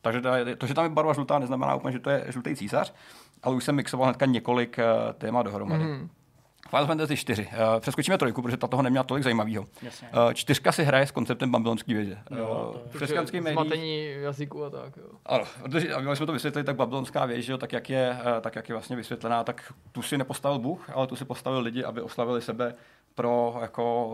Takže 0.00 0.20
to, 0.58 0.66
že 0.66 0.74
tam 0.74 0.84
je 0.84 0.90
barva 0.90 1.12
žlutá, 1.12 1.38
neznamená 1.38 1.74
úplně, 1.74 1.92
že 1.92 1.98
to 1.98 2.10
je 2.10 2.24
žlutý 2.28 2.56
císař, 2.56 2.94
ale 3.42 3.54
už 3.54 3.64
jsem 3.64 3.74
mixoval 3.74 4.06
hnedka 4.06 4.26
několik 4.26 4.78
uh, 4.78 5.12
témat 5.12 5.42
dohromady. 5.42 5.84
Mm. 5.84 6.08
Final 6.68 6.86
Fantasy 6.86 7.16
4. 7.16 7.46
Uh, 7.46 7.52
eh, 7.52 7.80
přeskočíme 7.80 8.18
trojku, 8.18 8.42
protože 8.42 8.56
ta 8.56 8.66
toho 8.66 8.82
neměla 8.82 9.04
tolik 9.04 9.24
zajímavého. 9.24 9.62
Uh, 9.62 10.32
čtyřka 10.34 10.72
si 10.72 10.84
hraje 10.84 11.06
s 11.06 11.10
konceptem 11.10 11.50
babylonské 11.50 11.94
věže. 11.94 12.18
Uh, 12.30 12.38
v 12.90 12.96
křesťanských 12.96 13.40
médiích... 13.40 13.60
Zmatení 13.60 14.06
jazyku 14.20 14.64
a 14.64 14.70
tak. 14.70 14.96
Jo. 14.96 15.04
Ano, 15.26 15.44
protože, 15.62 15.94
aby 15.94 16.16
jsme 16.16 16.26
to 16.26 16.32
vysvětlili, 16.32 16.64
tak 16.64 16.76
babylonská 16.76 17.26
věž, 17.26 17.50
tak 17.58 17.72
jak, 17.72 17.90
je, 17.90 18.18
uh, 18.20 18.40
tak 18.40 18.56
jak 18.56 18.68
je 18.68 18.74
vlastně 18.74 18.96
vysvětlená, 18.96 19.44
tak 19.44 19.72
tu 19.92 20.02
si 20.02 20.18
nepostavil 20.18 20.58
Bůh, 20.58 20.90
ale 20.90 21.06
tu 21.06 21.16
si 21.16 21.24
postavil 21.24 21.60
lidi, 21.60 21.84
aby 21.84 22.02
oslavili 22.02 22.42
sebe 22.42 22.74
pro 23.14 23.58
jako 23.60 24.10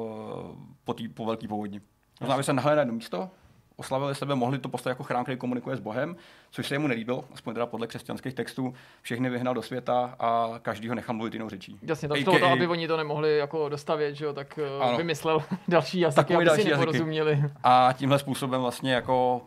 po, 0.84 0.94
tý, 0.94 1.08
po 1.08 1.24
velký 1.24 1.48
povodní. 1.48 1.80
To 1.80 2.26
znamená, 2.26 2.40
že 2.40 2.46
se 2.46 2.52
nahle 2.52 2.74
na 2.74 2.80
jedno 2.80 2.94
místo, 2.94 3.30
oslavili 3.76 4.14
sebe, 4.14 4.34
mohli 4.34 4.58
to 4.58 4.68
postavit 4.68 4.92
jako 4.92 5.02
chrám, 5.02 5.24
který 5.24 5.38
komunikuje 5.38 5.76
s 5.76 5.80
Bohem, 5.80 6.16
což 6.52 6.68
se 6.68 6.74
jemu 6.74 6.86
nelíbilo, 6.86 7.24
aspoň 7.34 7.54
teda 7.54 7.66
podle 7.66 7.86
křesťanských 7.86 8.34
textů, 8.34 8.74
všechny 9.02 9.30
vyhnal 9.30 9.54
do 9.54 9.62
světa 9.62 10.14
a 10.18 10.58
každý 10.62 10.88
ho 10.88 10.94
nechal 10.94 11.14
mluvit 11.14 11.34
jinou 11.34 11.48
řečí. 11.48 11.78
Jasně, 11.82 12.08
to, 12.08 12.24
toho, 12.24 12.52
aby 12.52 12.66
oni 12.66 12.88
to 12.88 12.96
nemohli 12.96 13.38
jako 13.38 13.68
dostavět, 13.68 14.14
že 14.14 14.24
jo, 14.24 14.32
tak 14.32 14.58
eh, 14.58 14.84
ano. 14.84 14.96
vymyslel 14.96 15.42
další 15.68 16.00
jazyky, 16.00 16.34
aby 16.34 16.44
další 16.44 16.62
si 16.62 16.70
neporozuměli. 16.70 17.42
A 17.64 17.94
tímhle 17.98 18.18
způsobem 18.18 18.60
vlastně 18.60 18.94
jako 18.94 19.42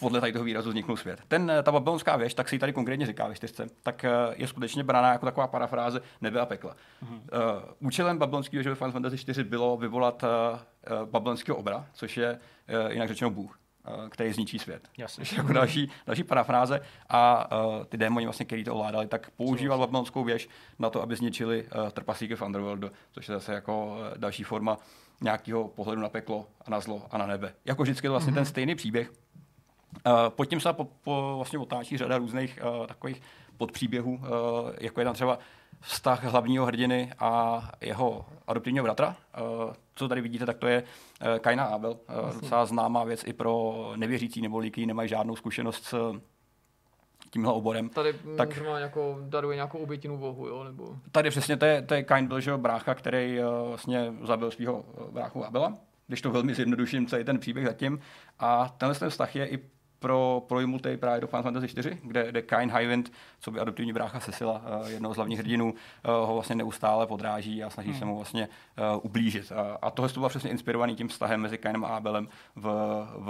podle 0.00 0.20
tady 0.20 0.32
toho 0.32 0.44
výrazu 0.44 0.68
vzniknul 0.68 0.96
svět. 0.96 1.20
Ten, 1.28 1.52
ta 1.62 1.72
babylonská 1.72 2.16
věž, 2.16 2.34
tak 2.34 2.48
si 2.48 2.58
tady 2.58 2.72
konkrétně 2.72 3.06
říká 3.06 3.28
ve 3.28 3.34
čtyřce, 3.34 3.66
tak 3.82 4.04
eh, 4.04 4.10
je 4.36 4.46
skutečně 4.46 4.84
braná 4.84 5.12
jako 5.12 5.26
taková 5.26 5.46
parafráze 5.46 6.00
nebe 6.20 6.40
a 6.40 6.46
pekla. 6.46 6.76
Uh-huh. 7.04 7.14
Uh, 7.14 7.62
účelem 7.80 8.18
babylonské 8.18 8.56
věže 8.56 8.70
ve 8.70 8.76
Final 8.76 8.92
Fantasy 8.92 9.18
4 9.18 9.44
bylo 9.44 9.76
vyvolat 9.76 10.22
uh, 10.22 10.28
babylonského 11.04 11.58
obra, 11.58 11.86
což 11.92 12.16
je 12.16 12.38
uh, 12.84 12.92
jinak 12.92 13.08
řečeno 13.08 13.30
Bůh. 13.30 13.58
Eh, 13.86 14.10
který 14.10 14.32
zničí 14.32 14.58
svět. 14.58 14.88
Jasně. 14.98 15.24
Jako 15.36 15.52
další, 15.52 15.90
další 16.06 16.24
parafráze. 16.24 16.80
A 17.08 17.50
uh, 17.64 17.84
ty 17.84 17.96
démoni, 17.96 18.26
vlastně, 18.26 18.46
který 18.46 18.64
to 18.64 18.74
ovládali, 18.74 19.06
tak 19.06 19.30
používal 19.30 19.78
babylonskou 19.78 20.24
věž 20.24 20.48
na 20.78 20.90
to, 20.90 21.02
aby 21.02 21.16
zničili 21.16 21.64
uh, 21.64 21.90
trpaslíky 21.90 22.36
v 22.36 22.42
Underworldu, 22.42 22.90
což 23.12 23.28
je 23.28 23.34
zase 23.34 23.52
jako 23.54 23.86
uh, 23.86 24.18
další 24.18 24.44
forma 24.44 24.78
nějakého 25.20 25.68
pohledu 25.68 26.02
na 26.02 26.08
peklo 26.08 26.46
a 26.66 26.70
na 26.70 26.80
zlo 26.80 27.02
a 27.10 27.18
na 27.18 27.26
nebe. 27.26 27.54
Jako 27.64 27.82
vždycky 27.82 28.06
je 28.06 28.08
to 28.08 28.12
vlastně 28.12 28.32
mm-hmm. 28.32 28.36
ten 28.36 28.44
stejný 28.44 28.74
příběh. 28.74 29.10
Uh, 29.10 30.12
pod 30.28 30.44
tím 30.44 30.60
se 30.60 30.72
po, 30.72 30.84
po, 30.84 31.32
vlastně 31.36 31.58
otáčí 31.58 31.98
řada 31.98 32.18
různých 32.18 32.58
uh, 32.80 32.86
takových 32.86 33.22
podpříběhů, 33.56 34.14
uh, 34.14 34.20
jako 34.80 35.00
je 35.00 35.04
tam 35.04 35.14
třeba 35.14 35.38
vztah 35.84 36.24
hlavního 36.24 36.66
hrdiny 36.66 37.12
a 37.18 37.62
jeho 37.80 38.26
adoptivního 38.46 38.82
bratra. 38.82 39.16
Uh, 39.66 39.72
co 39.94 40.08
tady 40.08 40.20
vidíte, 40.20 40.46
tak 40.46 40.58
to 40.58 40.66
je 40.66 40.82
uh, 40.82 41.38
Kaina 41.38 41.64
Abel, 41.64 41.90
uh, 41.90 42.40
docela 42.40 42.66
známá 42.66 43.04
věc 43.04 43.24
i 43.26 43.32
pro 43.32 43.74
nevěřící 43.96 44.42
nebo 44.42 44.58
lidi, 44.58 44.86
nemají 44.86 45.08
žádnou 45.08 45.36
zkušenost 45.36 45.84
s 45.84 46.14
tímhle 47.30 47.52
oborem. 47.52 47.88
Tady 47.88 48.12
Tak- 48.36 48.62
má 48.66 48.78
jako, 48.78 49.18
daruje 49.20 49.54
nějakou 49.54 49.78
obětinu 49.78 50.18
vohu, 50.18 50.48
jo? 50.48 50.64
Nebo... 50.64 50.96
Tady 51.12 51.30
přesně 51.30 51.56
to 51.56 51.64
je, 51.64 51.82
to 51.82 51.94
je 51.94 52.02
Kain 52.02 52.26
byl, 52.26 52.40
že 52.40 52.50
jo, 52.50 52.58
brácha, 52.58 52.94
který 52.94 53.38
vlastně 53.68 54.14
zabil 54.22 54.50
svého 54.50 54.84
bráchu 55.10 55.46
Abela, 55.46 55.74
když 56.06 56.20
to 56.22 56.30
velmi 56.30 56.54
zjednoduším 56.54 57.06
celý 57.06 57.24
ten 57.24 57.38
příběh 57.38 57.66
zatím. 57.66 58.00
A 58.38 58.68
tenhle 58.68 58.98
ten 58.98 59.10
vztah 59.10 59.36
je 59.36 59.48
i 59.48 59.58
pro 60.04 60.42
projmutej 60.48 60.96
právě 60.96 61.20
do 61.20 61.26
Final 61.26 61.42
Fantasy 61.42 61.68
4, 61.68 61.98
kde, 62.02 62.30
kde 62.30 62.42
Kain 62.42 62.72
Highwind, 62.76 63.12
co 63.40 63.50
by 63.50 63.60
adoptivní 63.60 63.92
brácha 63.92 64.20
Cecila, 64.20 64.62
uh, 64.80 64.88
jednoho 64.88 65.14
z 65.14 65.16
hlavních 65.16 65.38
hrdinů, 65.38 65.64
uh, 65.64 66.26
ho 66.26 66.34
vlastně 66.34 66.54
neustále 66.54 67.06
podráží 67.06 67.64
a 67.64 67.70
snaží 67.70 67.90
hmm. 67.90 67.98
se 67.98 68.04
mu 68.04 68.16
vlastně 68.16 68.48
uh, 68.94 69.00
ublížit. 69.02 69.52
A, 69.52 69.78
a 69.82 69.90
tohle 69.90 70.08
to 70.08 70.20
bylo 70.20 70.28
přesně 70.28 70.50
inspirovaný 70.50 70.96
tím 70.96 71.08
vztahem 71.08 71.40
mezi 71.40 71.58
Kainem 71.58 71.84
a 71.84 71.88
Abelem 71.88 72.28
v, 72.56 72.62
v, 73.16 73.28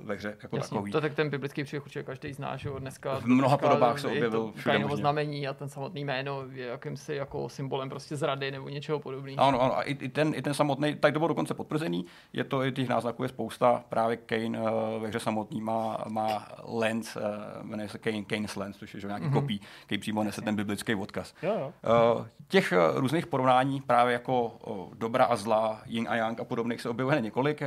ve 0.00 0.14
hře 0.14 0.36
jako 0.42 0.56
Jasně, 0.56 0.74
takový. 0.74 0.92
to 0.92 1.00
tak 1.00 1.14
ten 1.14 1.30
biblický 1.30 1.64
příběh 1.64 1.82
určitě 1.82 2.02
každý 2.02 2.32
zná, 2.32 2.56
že 2.56 2.70
dneska. 2.78 3.20
V 3.20 3.24
mnoha 3.24 3.56
dneska 3.56 3.68
podobách 3.68 3.98
se 3.98 4.08
je 4.08 4.12
objevil 4.12 4.52
všude 4.56 4.72
Kainovo 4.72 4.88
možně. 4.88 5.00
znamení 5.00 5.48
a 5.48 5.54
ten 5.54 5.68
samotný 5.68 6.04
jméno 6.04 6.44
je 6.52 6.66
jakýmsi 6.66 7.14
jako 7.14 7.48
symbolem 7.48 7.88
prostě 7.88 8.16
zrady 8.16 8.50
nebo 8.50 8.68
něčeho 8.68 8.98
podobného. 8.98 9.40
Ano, 9.40 9.60
ano, 9.60 9.78
a 9.78 9.82
i, 9.82 9.92
i, 9.92 10.08
ten, 10.08 10.32
i 10.34 10.42
ten 10.42 10.54
samotný, 10.54 10.94
tak 10.94 11.12
to 11.12 11.18
bylo 11.18 11.28
dokonce 11.28 11.54
potvrzený, 11.54 12.04
je 12.32 12.44
to, 12.44 12.64
i 12.64 12.72
těch 12.72 12.88
náznaků 12.88 13.22
je 13.22 13.28
spousta, 13.28 13.84
právě 13.88 14.16
Kane 14.16 14.60
uh, 14.60 15.02
ve 15.02 15.08
hře 15.08 15.20
samotný 15.20 15.60
má, 15.60 16.04
má 16.08 16.48
lens, 16.64 17.16
uh, 17.16 17.22
jmenuje 17.62 17.88
se 17.88 17.98
Kane, 17.98 18.22
Kane's 18.22 18.56
lens, 18.56 18.76
což 18.76 18.94
je 18.94 19.00
že, 19.00 19.06
nějaký 19.06 19.26
mm-hmm. 19.26 19.32
kopí, 19.32 19.60
který 19.86 19.98
přímo 19.98 20.24
nese 20.24 20.42
ten 20.42 20.56
biblický 20.56 20.94
odkaz. 20.94 21.34
Jo, 21.42 21.56
jo. 21.60 21.72
Uh, 22.16 22.26
těch 22.48 22.72
uh, 22.72 23.00
různých 23.00 23.26
porovnání 23.26 23.80
právě 23.80 24.12
jako 24.12 24.58
dobra 24.94 25.24
a 25.24 25.36
zla, 25.36 25.82
yin 25.86 26.06
a 26.08 26.16
yang 26.16 26.40
a 26.40 26.44
podobných 26.44 26.80
se 26.80 26.88
objevuje 26.88 27.20
několik 27.20 27.62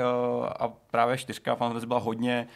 a 0.60 0.74
právě 0.92 1.18
čtyřka 1.18 1.56
Fantasy 1.56 1.86
byla 1.86 2.00
hodně 2.00 2.48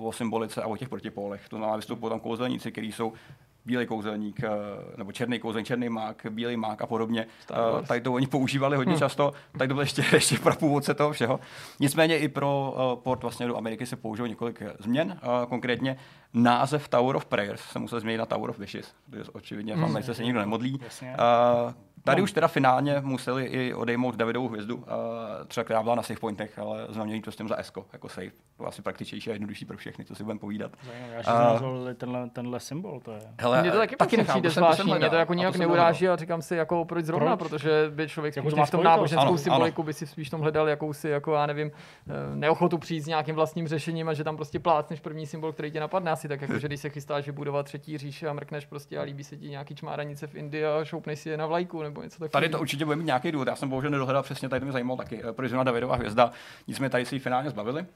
o 0.00 0.12
symbolice 0.12 0.62
a 0.62 0.66
o 0.66 0.76
těch 0.76 0.88
protipólech. 0.88 1.48
To 1.48 1.56
znamená, 1.56 1.76
vystupují 1.76 2.10
tam 2.10 2.20
kouzelníci, 2.20 2.72
kteří 2.72 2.92
jsou 2.92 3.12
bílý 3.66 3.86
kouzelník, 3.86 4.44
eh, 4.44 4.48
nebo 4.96 5.12
černý 5.12 5.38
kouzelník, 5.38 5.66
černý 5.66 5.88
mák, 5.88 6.26
bílý 6.30 6.56
mák 6.56 6.82
a 6.82 6.86
podobně. 6.86 7.26
Eh. 7.50 7.86
Tady 7.86 8.00
to 8.00 8.12
oni 8.12 8.26
používali 8.26 8.76
hodně 8.76 8.94
Hm. 8.94 8.98
často, 8.98 9.32
tady 9.58 9.68
to 9.68 9.74
bylo 9.74 9.82
ještě, 9.82 10.04
ještě 10.12 10.38
pro 10.38 10.56
původce 10.56 10.94
toho 10.94 11.12
všeho. 11.12 11.40
Nicméně 11.80 12.18
i 12.18 12.28
pro 12.28 12.74
uh, 12.76 13.02
port 13.02 13.22
vlastně 13.22 13.46
do 13.46 13.56
Ameriky 13.56 13.86
se 13.86 13.96
použilo 13.96 14.26
několik 14.26 14.62
eh, 14.62 14.72
změn. 14.78 15.20
Konkrétně 15.48 15.96
název 16.34 16.88
Tower 16.88 17.16
of 17.16 17.24
Prayers 17.26 17.60
se 17.60 17.78
musel 17.78 18.00
změnit 18.00 18.18
na 18.18 18.26
Tower 18.26 18.50
of 18.50 18.58
Wishes, 18.58 18.94
protože 19.10 19.30
očividně 19.32 19.76
v. 19.76 19.84
Americe 19.84 20.14
se 20.14 20.24
nikdo 20.24 20.40
nemodlí. 20.40 20.80
Jasně. 20.84 21.16
Tady 22.04 22.20
No. 22.20 22.24
už 22.24 22.32
teda 22.32 22.48
finálně 22.48 22.96
museli 23.00 23.44
i 23.44 23.74
odejmout 23.74 24.16
Davidovou 24.16 24.48
hvězdu, 24.48 24.76
uh, 24.76 24.82
třeba 25.48 25.64
která 25.64 25.82
byla 25.82 25.94
na 25.94 26.02
save 26.02 26.20
pointech, 26.20 26.58
ale 26.58 26.86
znamená 26.88 27.20
to 27.24 27.32
s 27.32 27.36
tím 27.36 27.48
za 27.48 27.56
ESCO, 27.56 27.86
jako 27.92 28.08
save. 28.08 28.26
To 28.30 28.34
bylo 28.56 28.68
asi 28.68 28.82
praktičtější 28.82 29.30
a 29.30 29.32
jednodušší 29.32 29.64
pro 29.64 29.76
všechny, 29.76 30.04
co 30.04 30.14
si 30.14 30.22
budeme 30.24 30.40
povídat. 30.40 30.72
Zajímavé, 30.86 31.22
já 31.26 31.60
uh, 31.60 31.92
tenhle, 31.94 32.30
tenhle 32.30 32.60
symbol, 32.60 33.00
to 33.00 33.12
je. 33.12 33.20
Hele, 33.40 33.62
Mně 33.62 33.70
to 33.70 33.78
taky, 33.78 33.96
taky 33.96 34.16
nechápu, 34.16 34.32
přijde 34.38 34.48
to 34.48 34.54
jsem- 34.54 34.62
to 34.64 34.66
jsem 34.66 34.74
zvláštní, 34.84 35.00
mě 35.00 35.10
to 35.10 35.16
jako 35.16 35.34
nějak 35.34 35.56
neuráží 35.56 36.08
a 36.08 36.16
říkám 36.16 36.42
si, 36.42 36.56
jako 36.56 36.84
proč 36.84 37.04
zrovna, 37.04 37.36
Proč? 37.36 37.50
protože 37.50 37.90
by 37.94 38.08
člověk 38.08 38.36
Jako 38.36 38.50
spíš 38.50 38.68
v 38.68 38.70
tom 38.70 38.82
náboženskou 38.84 39.28
Ano, 39.28 39.38
symboliku 39.38 39.82
by 39.82 39.92
si 39.92 40.06
spíš 40.06 40.28
v 40.28 40.30
tom 40.30 40.40
hledal 40.40 40.68
jakousi, 40.68 41.08
jako 41.08 41.34
já 41.34 41.46
nevím, 41.46 41.70
eh, 42.08 42.36
neochotu 42.36 42.78
přijít 42.78 43.00
s 43.00 43.06
nějakým 43.06 43.34
vlastním 43.34 43.68
řešením 43.68 44.08
a 44.08 44.14
že 44.14 44.24
tam 44.24 44.36
prostě 44.36 44.60
plácneš 44.60 45.00
první 45.00 45.26
symbol, 45.26 45.52
který 45.52 45.70
tě 45.70 45.80
napadne. 45.80 46.10
Asi 46.10 46.28
tak, 46.28 46.40
jako 46.40 46.58
že 46.58 46.66
když 46.68 46.80
se 46.80 46.90
chystáš 46.90 47.26
vybudovat 47.26 47.62
třetí 47.66 47.98
říše 47.98 48.28
a 48.28 48.32
mrkneš 48.32 48.66
prostě 48.66 48.98
a 48.98 49.02
líbí 49.02 49.24
se 49.24 49.36
ti 49.36 49.48
nějaký 49.48 49.74
čmáranice 49.74 50.26
v 50.26 50.34
Indii 50.34 50.64
a 50.64 50.84
šoupneš 50.84 51.18
si 51.18 51.28
je 51.30 51.36
na 51.36 51.46
vlajku 51.46 51.82
nebo 51.94 52.02
něco 52.02 52.14
takového. 52.14 52.30
Tady 52.30 52.48
to 52.48 52.60
určitě 52.60 52.84
bude 52.84 52.96
mít 52.96 53.04
nějaký 53.04 53.32
důvod. 53.32 53.48
Já 53.48 53.56
jsem 53.56 53.68
bohužel 53.68 53.90
nedohledal 53.90 54.22
přesně, 54.22 54.48
tady 54.48 54.60
to 54.60 54.64
mě 54.64 54.72
zajímalo 54.72 54.96
taky. 54.96 55.22
eh, 55.28 55.32
Proč 55.32 55.48
zrovna 55.48 55.64
Davidova 55.64 55.96
hvězda. 55.96 56.30
Nicméně 56.68 56.90
tady 56.90 57.04
si 57.06 57.14
ji 57.14 57.18
finálně 57.18 57.50
zbavili. 57.50 57.86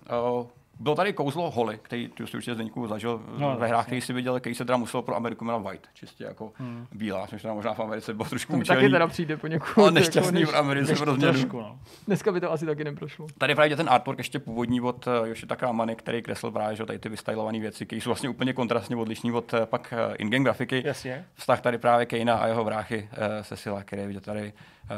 Eh, 0.80 0.82
Bylo 0.82 0.94
tady 0.94 1.12
kouzlo 1.12 1.50
Holy, 1.50 1.78
který 1.82 2.08
ty 2.08 2.26
jsi 2.26 2.36
určitě 2.36 2.54
Zdeňku 2.54 2.86
zažil 2.88 3.22
No, 3.38 3.50
no, 3.50 3.56
ve 3.58 3.66
hrách, 3.68 3.86
který 3.86 4.00
si 4.00 4.12
viděl, 4.12 4.40
který 4.40 4.54
se 4.54 4.64
teda 4.64 4.76
musel 4.76 5.02
pro 5.02 5.16
Ameriku 5.16 5.44
jmenovat 5.44 5.70
White, 5.70 5.86
čistě 5.94 6.24
jako 6.24 6.52
hmm. 6.56 6.86
bílá, 6.92 7.26
což 7.26 7.42
teda 7.42 7.54
možná 7.54 7.74
v 7.74 7.80
Americe 7.80 8.14
bylo 8.14 8.28
trošku 8.28 8.58
To 8.58 8.64
taky 8.64 8.88
teda 8.88 9.06
přijde 9.06 9.36
poněkud. 9.36 9.66
ale 9.78 9.84
jako 9.86 9.90
nešťastný 9.94 10.40
než- 10.40 10.48
v 10.50 10.56
Americe 10.56 10.92
Než 10.92 11.00
pro 11.00 11.14
změnu. 11.14 11.32
trošku, 11.32 11.60
no. 11.60 11.78
Dneska 12.06 12.32
by 12.32 12.40
to 12.40 12.52
asi 12.52 12.66
taky 12.66 12.84
neprošlo. 12.84 13.26
Tady 13.38 13.54
právě 13.54 13.76
ten 13.76 13.88
artwork 13.90 14.18
ještě 14.18 14.38
původní 14.38 14.80
od 14.80 15.06
uh, 15.06 15.12
Yoshitaka 15.28 15.68
Amane, 15.68 15.94
který 15.94 16.22
kreslil 16.22 16.52
právě 16.52 16.76
že, 16.76 16.86
tady 16.86 16.98
ty 16.98 17.08
vystylované 17.08 17.60
věci, 17.60 17.86
které 17.86 18.00
jsou 18.02 18.10
vlastně 18.10 18.28
úplně 18.28 18.52
kontrastně 18.52 18.96
odlišní 18.96 19.32
od 19.32 19.52
uh, 19.52 19.60
pak 19.64 19.94
in-game 20.18 20.44
grafiky. 20.44 20.82
Jasně. 20.86 21.24
Vztah 21.34 21.60
tady 21.60 21.78
právě 21.78 22.06
Kejna 22.06 22.34
a 22.34 22.46
jeho 22.46 22.64
bráchy 22.64 23.08
uh, 23.12 23.42
Cecila, 23.44 23.82
který 23.82 24.02
je 24.02 24.08
vidět 24.08 24.24
tady 24.24 24.52
uh, 24.90 24.96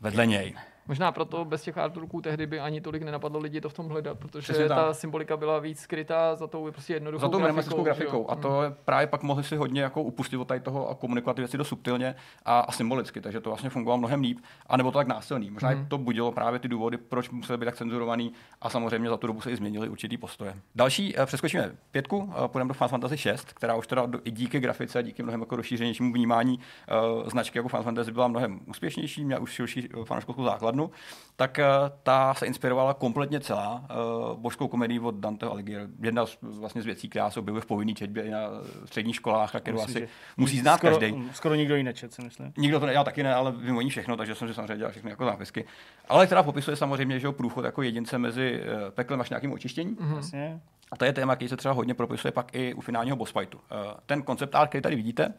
vedle 0.00 0.26
něj. 0.26 0.54
Možná 0.88 1.12
proto 1.12 1.44
bez 1.44 1.62
těch 1.62 1.78
artworků 1.78 2.20
tehdy 2.20 2.46
by 2.46 2.60
ani 2.60 2.80
tolik 2.80 3.02
nenapadlo 3.02 3.40
lidi 3.40 3.60
to 3.60 3.68
v 3.68 3.74
tom 3.74 3.88
hledat, 3.88 4.18
protože 4.18 4.42
Přesně 4.42 4.68
tak. 4.68 4.78
ta 4.78 4.94
symbolika 4.94 5.36
byla 5.36 5.58
víc 5.58 5.80
skrytá 5.80 6.34
za 6.34 6.46
tou 6.46 6.70
prostě 6.72 6.94
jednoduchou 6.94 7.20
Za 7.20 7.28
tou 7.70 7.76
jo. 7.76 7.82
grafikou. 7.82 8.30
A 8.30 8.36
to 8.36 8.62
je 8.62 8.74
právě 8.84 9.06
pak 9.06 9.22
mohli 9.22 9.44
si 9.44 9.56
hodně 9.56 9.82
jako 9.82 10.02
upustit 10.02 10.40
od 10.40 10.48
tady 10.48 10.60
toho 10.60 10.88
a 10.88 10.94
komunikovat 10.94 11.34
ty 11.34 11.42
věci 11.42 11.58
do 11.58 11.64
subtilně 11.64 12.14
a, 12.44 12.60
a 12.60 12.72
symbolicky, 12.72 13.20
takže 13.20 13.40
to 13.40 13.50
vlastně 13.50 13.70
fungovalo 13.70 13.98
mnohem 13.98 14.20
líp. 14.20 14.38
A 14.66 14.76
nebo 14.76 14.90
to 14.90 14.98
tak 14.98 15.06
násilný. 15.06 15.50
Možná 15.50 15.68
hmm. 15.68 15.86
to 15.86 15.98
budilo 15.98 16.32
právě 16.32 16.58
ty 16.58 16.68
důvody, 16.68 16.96
proč 16.96 17.30
museli 17.30 17.58
být 17.58 17.64
tak 17.64 17.76
cenzurovaný 17.76 18.32
a 18.60 18.70
samozřejmě 18.70 19.08
za 19.08 19.16
tu 19.16 19.26
dobu 19.26 19.40
se 19.40 19.50
i 19.50 19.56
změnily 19.56 19.88
určitý 19.88 20.16
postoje. 20.16 20.54
Další, 20.74 21.18
eh, 21.18 21.26
přeskočíme 21.26 21.72
pětku, 21.90 22.32
eh, 22.44 22.48
půjdeme 22.48 22.68
do 22.68 22.74
Final 22.74 22.88
Fantasy 22.88 23.16
6, 23.16 23.52
která 23.52 23.74
už 23.74 23.86
teda 23.86 24.08
i 24.24 24.30
díky 24.30 24.60
grafice 24.60 24.98
a 24.98 25.02
díky 25.02 25.22
mnohem 25.22 25.40
jako 25.40 25.56
rozšířenějšímu 25.56 26.12
vnímání 26.12 26.58
uh, 26.58 27.28
značky 27.28 27.58
jako 27.58 27.68
Final 27.68 27.82
Fantasy 27.82 28.12
byla 28.12 28.28
mnohem 28.28 28.60
úspěšnější, 28.66 29.24
měla 29.24 29.40
už 29.40 29.52
širší 29.52 29.88
eh, 30.00 30.04
fanouškovskou 30.04 30.42
základnu, 30.72 30.90
tak 31.36 31.58
eh, 31.58 31.66
ta 32.02 32.34
se 32.34 32.46
inspirovala 32.46 32.94
kompletně 32.94 33.40
celá 33.40 33.84
uh, 33.90 34.38
božskou 34.38 34.68
komedii 34.68 35.00
od 35.00 35.14
Danteho 35.14 35.52
Alighieri. 35.52 35.86
Jedna 36.00 36.26
z, 36.26 36.38
vlastně 36.42 36.82
z 36.82 36.84
věcí, 36.86 37.08
která 37.08 37.30
se 37.30 37.40
objevuje 37.40 37.60
v 37.60 37.66
povinné 37.66 37.94
četbě 37.94 38.22
i 38.22 38.30
na 38.30 38.40
středních 38.84 39.16
školách 39.16 39.54
a 39.54 39.60
kterou 39.60 39.80
Myslím, 39.86 40.04
asi 40.04 40.12
musí 40.36 40.58
znát 40.58 40.76
skoro, 40.76 40.98
každý. 40.98 41.28
Skoro 41.32 41.54
nikdo 41.54 41.76
ji 41.76 41.82
nečet, 41.82 42.12
si 42.14 42.22
myslím. 42.22 42.52
Nikdo 42.56 42.80
to 42.80 42.86
ne, 42.86 42.92
já 42.92 43.04
taky 43.04 43.22
ne, 43.22 43.34
ale 43.34 43.52
vím 43.52 43.76
o 43.76 43.80
ní 43.80 43.90
všechno, 43.90 44.16
takže 44.16 44.34
jsem 44.34 44.48
si 44.48 44.54
samozřejmě 44.54 44.76
dělal 44.76 44.92
všechny 44.92 45.10
jako 45.10 45.24
zápisky. 45.24 45.64
Ale 46.08 46.26
která 46.26 46.42
popisuje 46.42 46.76
samozřejmě, 46.76 47.20
že 47.20 47.32
průchod 47.32 47.64
jako 47.64 47.82
jedince 47.82 48.18
mezi 48.18 48.60
eh, 48.62 48.90
peklem 48.90 49.20
až 49.20 49.30
nějakým 49.30 49.52
očištěním. 49.52 49.96
Mhm. 50.00 50.16
Jasně. 50.16 50.60
A 50.92 50.96
to 50.96 51.04
je 51.04 51.12
téma, 51.12 51.36
který 51.36 51.48
se 51.48 51.56
třeba 51.56 51.74
hodně 51.74 51.94
propisuje 51.94 52.32
pak 52.32 52.54
i 52.54 52.74
u 52.74 52.80
finálního 52.80 53.16
boss 53.16 53.32
fightu. 53.32 53.58
Eh, 53.70 53.94
Ten 54.06 54.22
koncept 54.22 54.54
art, 54.54 54.68
který 54.68 54.82
tady 54.82 54.96
vidíte, 54.96 55.34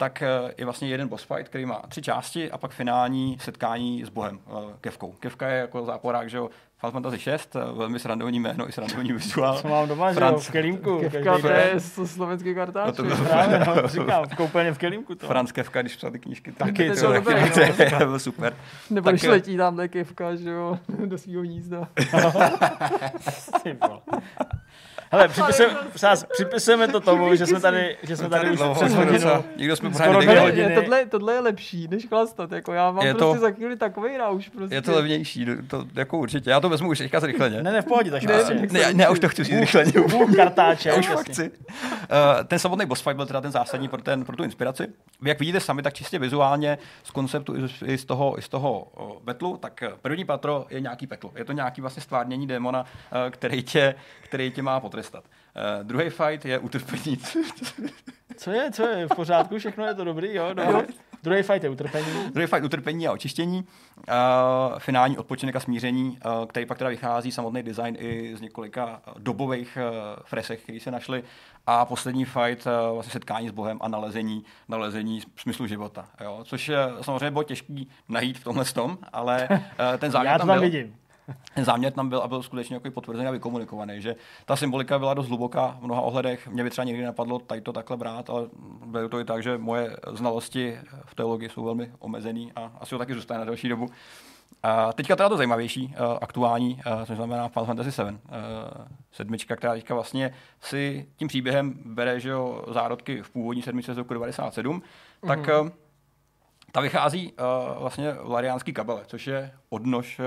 tak 0.00 0.22
eh, 0.22 0.28
je 0.58 0.64
vlastně 0.64 0.88
jeden 0.88 1.08
boss 1.08 1.22
fight, 1.24 1.48
který 1.48 1.66
má 1.66 1.82
tři 1.88 2.02
části 2.02 2.50
a 2.50 2.58
pak 2.58 2.70
finální 2.70 3.38
setkání 3.40 4.04
s 4.04 4.08
bohem, 4.08 4.38
eh, 4.46 4.52
Kevkou. 4.80 5.12
Kevka 5.20 5.48
je 5.48 5.58
jako 5.60 5.84
záporák, 5.84 6.30
že 6.30 6.36
jo, 6.36 6.50
Final 6.80 6.92
Fantasy 6.92 7.18
6, 7.18 7.56
velmi 7.72 7.98
srandovní 7.98 8.40
jméno 8.40 8.68
i 8.68 8.72
srandovní 8.72 9.12
vizuál. 9.12 9.58
Co 9.60 9.68
mám 9.68 9.88
doma, 9.88 10.12
že 10.12 10.20
jo, 10.20 10.26
Franc- 10.26 10.38
v 10.48 10.50
kelímku. 10.50 10.98
Kevka, 11.10 11.38
to 11.38 11.48
je 11.48 11.72
slovenský 11.80 12.54
kartáč. 12.54 12.86
No 12.86 12.92
to 12.92 13.08
že? 13.08 13.14
bylo- 13.14 13.28
Právě, 13.28 13.58
no, 13.82 13.88
říkám, 13.88 14.24
v 14.28 14.34
koupelně 14.36 14.72
v 14.72 14.78
kelímku 14.78 15.14
to. 15.14 15.26
Franz 15.26 15.52
Kevka, 15.52 15.80
když 15.82 15.96
psal 15.96 16.10
ty 16.10 16.18
knížky. 16.18 16.52
Taky, 16.52 16.90
to 16.90 17.12
je 17.12 17.18
dobré, 17.18 17.50
to 17.50 17.60
je- 17.60 17.74
no. 17.92 17.98
to 17.98 18.04
bylo 18.04 18.18
super. 18.18 18.56
Nebo 18.90 19.04
Tak 19.04 19.14
když 19.14 19.22
letí 19.22 19.56
tamhle 19.56 19.88
Kevka, 19.88 20.34
že 20.34 20.50
jo, 20.50 20.78
do 21.06 21.18
svého 21.18 21.42
hnízda. 21.42 21.88
Hele, 25.12 25.28
připisujeme, 25.28 25.74
přás, 25.94 26.24
připisujeme 26.32 26.88
to 26.88 27.00
tomu, 27.00 27.34
že 27.34 27.46
jsme 27.46 27.60
tady, 27.60 27.96
že 28.02 28.16
jsme 28.16 28.28
tady 28.28 28.50
už 28.50 28.56
Dlouho, 28.56 28.74
přes 28.74 28.94
hodinu. 28.94 29.44
Nikdo 29.56 29.76
jsme 29.76 29.94
skoro 29.94 30.08
pořádně 30.12 30.26
dvě 30.26 30.40
hodiny. 30.40 30.72
Je, 30.74 30.80
tohle, 30.80 31.06
tohle 31.06 31.32
je 31.34 31.40
lepší, 31.40 31.88
než 31.88 32.06
chlastat. 32.06 32.52
Jako 32.52 32.72
já 32.72 32.90
mám 32.90 33.06
Je 33.06 33.14
to- 33.14 33.18
prostě 33.18 33.38
za 33.38 33.50
chvíli 33.50 33.76
takový 33.76 34.16
rauš. 34.16 34.48
Prostě. 34.48 34.74
Je 34.74 34.82
to 34.82 34.92
levnější, 34.94 35.46
to 35.68 35.84
jako 35.94 36.18
určitě. 36.18 36.50
Já 36.50 36.60
to 36.60 36.68
vezmu 36.68 36.88
už 36.90 36.98
teďka 36.98 37.20
zrychleně. 37.20 37.62
Ne, 37.62 37.72
ne, 37.72 37.82
v 37.82 37.84
pohodě, 37.84 38.10
takže 38.10 38.28
Ne, 38.28 38.34
prostě. 38.34 38.54
Ne, 38.54 38.80
já- 38.80 38.92
ne, 38.92 39.02
já 39.04 39.10
už 39.10 39.18
to 39.18 39.28
chci 39.28 39.44
říct 39.44 39.56
zrychleně. 39.56 39.92
Půl 39.92 40.26
kartáče. 40.36 40.92
Už 40.94 40.96
jasně. 40.96 41.14
fakt 41.16 41.26
chci. 41.28 41.50
Uh, 41.50 42.44
ten 42.46 42.58
samotný 42.58 42.86
boss 42.86 43.02
fight 43.02 43.16
byl 43.16 43.26
teda 43.26 43.40
ten 43.40 43.52
zásadní 43.52 43.88
pro, 43.88 44.02
ten, 44.02 44.24
pro 44.24 44.36
tu 44.36 44.44
inspiraci. 44.44 44.86
Vy 45.22 45.28
jak 45.28 45.38
vidíte 45.38 45.60
sami, 45.60 45.82
tak 45.82 45.94
čistě 45.94 46.18
vizuálně 46.18 46.78
z 47.04 47.10
konceptu 47.10 47.54
i 47.86 47.98
z, 47.98 48.04
toho, 48.04 48.38
i 48.38 48.42
z 48.42 48.48
toho 48.48 48.88
uh, 49.00 49.10
betlu, 49.24 49.56
tak 49.56 49.82
eh, 49.82 49.90
první 50.02 50.24
patro 50.24 50.66
je 50.70 50.80
nějaký 50.80 51.06
peklo. 51.06 51.30
Je 51.36 51.44
to 51.44 51.52
nějaký 51.52 51.80
vlastně 51.80 52.02
stvárnění 52.02 52.46
démona, 52.46 52.84
který, 53.30 53.62
tě, 53.62 53.94
který 54.22 54.50
tě 54.50 54.62
má 54.62 54.80
potrestat. 54.98 55.24
Uh, 55.24 55.86
druhý 55.86 56.10
fight 56.10 56.44
je 56.44 56.58
utrpení. 56.58 57.18
Co 58.36 58.50
je, 58.50 58.70
co 58.70 58.86
je, 58.86 59.06
v 59.06 59.16
pořádku, 59.16 59.58
všechno 59.58 59.84
je 59.84 59.94
to 59.94 60.04
dobrý, 60.04 60.34
jo? 60.34 60.54
No. 60.54 60.82
Druhý 61.22 61.42
fight 61.42 61.64
je 61.64 61.70
utrpení. 61.70 62.30
Druhý 62.32 62.46
fight 62.46 62.64
utrpení 62.64 63.08
a 63.08 63.12
očištění. 63.12 63.64
Uh, 63.96 64.78
finální 64.78 65.18
odpočinek 65.18 65.56
a 65.56 65.60
smíření, 65.60 66.18
uh, 66.40 66.46
který 66.46 66.66
pak 66.66 66.78
teda 66.78 66.90
vychází 66.90 67.32
samotný 67.32 67.62
design 67.62 67.96
i 67.98 68.36
z 68.36 68.40
několika 68.40 69.02
eh, 69.06 69.10
dobových 69.18 69.78
uh, 69.80 70.22
fresek, 70.24 70.60
které 70.60 70.80
se 70.80 70.90
našly. 70.90 71.24
A 71.66 71.84
poslední 71.84 72.24
fight, 72.24 72.66
uh, 72.66 72.94
vlastně 72.94 73.12
setkání 73.12 73.48
s 73.48 73.52
Bohem 73.52 73.78
a 73.80 73.88
nalezení, 73.88 74.44
nalezení 74.68 75.22
smyslu 75.36 75.66
života. 75.66 76.08
Jo? 76.20 76.40
Což 76.44 76.68
uh, 76.68 76.76
samozřejmě 77.00 77.30
bylo 77.30 77.42
těžký 77.42 77.88
najít 78.08 78.38
v 78.38 78.44
tomhle 78.44 78.64
tom, 78.64 78.98
ale 79.12 79.48
uh, 79.50 79.56
ten 79.98 80.10
záměr 80.10 80.32
Já 80.32 80.38
to 80.38 80.46
tam 80.46 80.58
byl. 80.58 80.60
vidím. 80.60 80.96
Ten 81.54 81.64
záměr 81.64 81.92
tam 81.92 82.08
byl 82.08 82.18
a 82.18 82.28
byl 82.28 82.42
skutečně 82.42 82.76
jako 82.76 82.90
potvrzený 82.90 83.28
a 83.28 83.30
vykomunikovaný, 83.30 84.02
že 84.02 84.16
ta 84.44 84.56
symbolika 84.56 84.98
byla 84.98 85.14
dost 85.14 85.28
hluboká 85.28 85.76
v 85.80 85.84
mnoha 85.84 86.00
ohledech. 86.00 86.48
Mě 86.48 86.64
by 86.64 86.70
třeba 86.70 86.84
nikdy 86.84 87.04
napadlo 87.04 87.38
tady 87.38 87.60
to 87.60 87.72
takhle 87.72 87.96
brát, 87.96 88.30
ale 88.30 88.46
beru 88.86 89.08
to 89.08 89.20
i 89.20 89.24
tak, 89.24 89.42
že 89.42 89.58
moje 89.58 89.96
znalosti 90.12 90.78
v 91.04 91.14
teologii 91.14 91.48
jsou 91.48 91.64
velmi 91.64 91.92
omezený 91.98 92.52
a 92.56 92.72
asi 92.80 92.90
to 92.90 92.98
taky 92.98 93.14
zůstane 93.14 93.38
na 93.38 93.44
další 93.44 93.68
dobu. 93.68 93.88
A 94.62 94.92
teďka 94.92 95.16
teda 95.16 95.28
to 95.28 95.36
zajímavější, 95.36 95.94
aktuální, 96.20 96.80
což 97.06 97.16
znamená 97.16 97.48
Final 97.48 97.66
Fantasy 97.66 97.92
7. 97.92 98.20
Sedmička, 99.12 99.56
která 99.56 99.72
teďka 99.72 99.94
vlastně 99.94 100.34
si 100.60 101.08
tím 101.16 101.28
příběhem 101.28 101.74
bere 101.84 102.20
že 102.20 102.28
jo, 102.28 102.64
zárodky 102.68 103.22
v 103.22 103.30
původní 103.30 103.62
sedmičce 103.62 103.94
z 103.94 103.98
roku 103.98 104.14
97, 104.14 104.80
mm-hmm. 104.80 105.28
tak 105.28 105.38
mhm. 105.38 105.72
Ta 106.72 106.80
vychází 106.80 107.32
uh, 107.32 107.80
vlastně 107.80 108.12
v 108.12 108.30
Lariánský 108.30 108.72
kabale, 108.72 109.02
což 109.06 109.26
je 109.26 109.52
odnož 109.68 110.18
uh, 110.18 110.26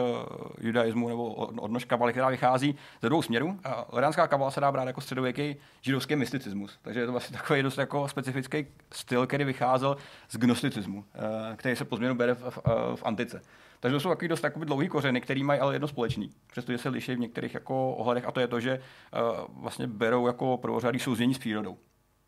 judaismu 0.60 1.10
nebo 1.10 1.34
odnož 1.34 1.86
kabaly, 1.86 2.14
která 2.14 2.30
vychází 2.30 2.76
ze 3.02 3.10
dvou 3.10 3.22
směrů. 3.22 3.48
Uh, 3.48 3.56
Lariánská 3.94 4.28
kabala 4.28 4.52
se 4.52 4.62
dá 4.62 4.72
brát 4.72 4.88
jako 4.88 5.02
středověký 5.02 5.56
židovský 5.82 6.16
mysticismus, 6.16 6.80
takže 6.82 7.00
je 7.00 7.06
to 7.06 7.12
vlastně 7.12 7.38
takový 7.38 7.64
dost 7.64 7.78
jako 7.78 8.08
specifický 8.08 8.66
styl, 8.92 9.28
který 9.28 9.44
vycházel 9.44 9.98
z 10.30 10.38
gnosticismu, 10.38 10.98
uh, 10.98 11.56
který 11.56 11.76
se 11.76 11.86
po 11.86 11.96
změnu 11.96 12.16
bere 12.16 12.34
v, 12.34 12.42
v, 12.42 12.58
v 12.96 13.04
antice. 13.04 13.42
Takže 13.80 13.94
to 13.94 14.00
jsou 14.00 14.10
takový 14.10 14.28
dost 14.28 14.42
takový 14.42 14.66
dlouhý 14.66 14.90
kořeny, 14.90 15.22
který 15.22 15.44
mají 15.44 15.60
ale 15.60 15.76
jedno 15.76 15.88
společný, 15.88 16.32
přestože 16.52 16.78
se 16.78 16.90
liší 16.90 17.16
v 17.16 17.20
některých 17.20 17.54
jako 17.54 17.96
ohledech, 17.96 18.26
a 18.26 18.32
to 18.32 18.40
je 18.40 18.48
to, 18.48 18.60
že 18.60 18.80
uh, 18.80 19.62
vlastně 19.62 19.88
berou 19.88 20.28
jako 20.28 20.58
prvořadý 20.58 21.00
souznění 21.00 21.34
s 21.34 21.40
přírodou. 21.40 21.78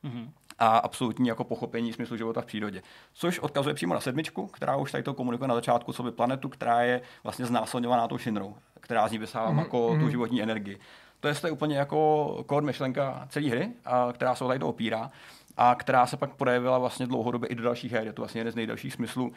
Mm-hmm 0.04 0.30
a 0.60 0.78
absolutní 0.78 1.28
jako 1.28 1.44
pochopení 1.44 1.94
smyslu 1.94 2.18
života 2.18 2.42
v 2.42 2.46
přírodě. 2.46 2.82
Což 3.14 3.40
odkazuje 3.40 3.76
přímo 3.76 3.94
na 3.94 4.00
sedmičku, 4.00 4.48
která 4.48 4.76
už 4.76 4.92
tady 4.92 5.04
to 5.04 5.14
komunikuje 5.14 5.48
na 5.48 5.56
začátku, 5.56 5.94
co 5.94 6.04
by 6.04 6.12
planetu, 6.12 6.50
která 6.50 6.82
je 6.82 7.02
vlastně 7.24 7.46
znásilňovaná 7.46 8.08
tou 8.08 8.18
šinrou, 8.18 8.56
která 8.80 9.08
z 9.08 9.12
ní 9.12 9.18
vysává 9.18 9.52
mm-hmm. 9.52 9.60
jako 9.60 9.90
tu 9.90 9.96
mhm. 9.96 10.12
životní 10.12 10.44
energii. 10.44 10.80
To 11.20 11.28
je, 11.28 11.36
to 11.36 11.48
je 11.48 11.52
úplně 11.52 11.78
jako 11.78 12.46
core 12.50 12.66
myšlenka 12.66 13.28
celé 13.30 13.50
hry, 13.50 13.72
a, 13.86 14.14
která 14.14 14.36
se 14.36 14.44
o 14.44 14.48
tady 14.48 14.60
to 14.60 14.68
opírá 14.68 15.12
a 15.58 15.76
která 15.76 16.06
se 16.08 16.18
pak 16.18 16.36
projevila 16.36 16.78
vlastně 16.78 17.08
dlouhodobě 17.08 17.50
i 17.50 17.56
do 17.56 17.64
dalších 17.64 17.92
her. 17.92 18.06
Je 18.06 18.14
to 18.14 18.22
vlastně 18.22 18.40
jeden 18.40 18.54
z 18.54 18.56
nejdelších 18.56 18.94
smyslů, 18.94 19.26
uh, 19.26 19.34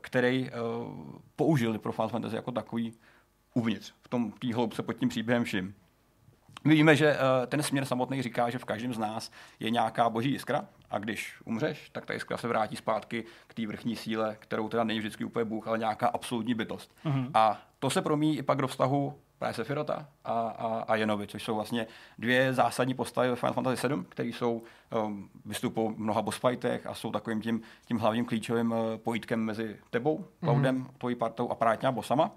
který 0.00 0.50
uh, 0.50 0.56
použili 1.36 1.78
pro 1.78 1.92
Final 1.92 2.08
Fantasy 2.08 2.36
jako 2.36 2.52
takový 2.52 2.92
uvnitř, 3.54 3.92
v 4.02 4.08
tom 4.08 4.30
té 4.30 4.54
hloubce 4.54 4.82
pod 4.82 4.92
tím 4.92 5.08
příběhem 5.08 5.44
vším. 5.44 5.74
My 6.66 6.74
víme, 6.74 6.96
že 6.96 7.12
uh, 7.12 7.46
ten 7.46 7.62
směr 7.62 7.84
samotný 7.84 8.22
říká, 8.22 8.50
že 8.50 8.58
v 8.58 8.64
každém 8.64 8.94
z 8.94 8.98
nás 8.98 9.30
je 9.60 9.70
nějaká 9.70 10.10
boží 10.10 10.30
jiskra 10.30 10.64
a 10.90 10.98
když 10.98 11.34
umřeš, 11.44 11.90
tak 11.90 12.06
ta 12.06 12.14
jiskra 12.14 12.36
se 12.36 12.48
vrátí 12.48 12.76
zpátky 12.76 13.24
k 13.46 13.54
té 13.54 13.66
vrchní 13.66 13.96
síle, 13.96 14.36
kterou 14.38 14.68
teda 14.68 14.84
není 14.84 14.98
vždycky 14.98 15.24
úplně 15.24 15.44
Bůh, 15.44 15.68
ale 15.68 15.78
nějaká 15.78 16.08
absolutní 16.08 16.54
bytost. 16.54 16.94
Mm-hmm. 17.04 17.30
A 17.34 17.62
to 17.78 17.90
se 17.90 18.02
promíjí 18.02 18.38
i 18.38 18.42
pak 18.42 18.58
do 18.58 18.66
vztahu 18.66 19.14
právě 19.38 19.54
Sefirota 19.54 20.08
a, 20.24 20.32
a, 20.32 20.84
a 20.88 20.96
Jenovi, 20.96 21.26
což 21.26 21.42
jsou 21.42 21.54
vlastně 21.54 21.86
dvě 22.18 22.54
zásadní 22.54 22.94
postavy 22.94 23.30
ve 23.30 23.36
Final 23.36 23.54
Fantasy 23.54 23.76
7, 23.76 24.04
které 24.08 24.28
jsou 24.28 24.62
um, 25.04 25.30
vystupují 25.44 25.94
v 25.94 25.98
mnoha 25.98 26.22
boss 26.22 26.38
fightech 26.38 26.86
a 26.86 26.94
jsou 26.94 27.12
takovým 27.12 27.40
tím, 27.40 27.60
tím 27.86 27.98
hlavním 27.98 28.24
klíčovým 28.24 28.72
uh, 28.72 28.78
pojítkem 28.96 29.40
mezi 29.40 29.76
tebou, 29.90 30.24
Cloudem, 30.40 30.84
mm-hmm. 30.84 30.98
tvojí 30.98 31.14
partou 31.14 31.48
a 31.48 31.54
právě 31.54 31.76
těma 31.76 31.92
bossama. 31.92 32.30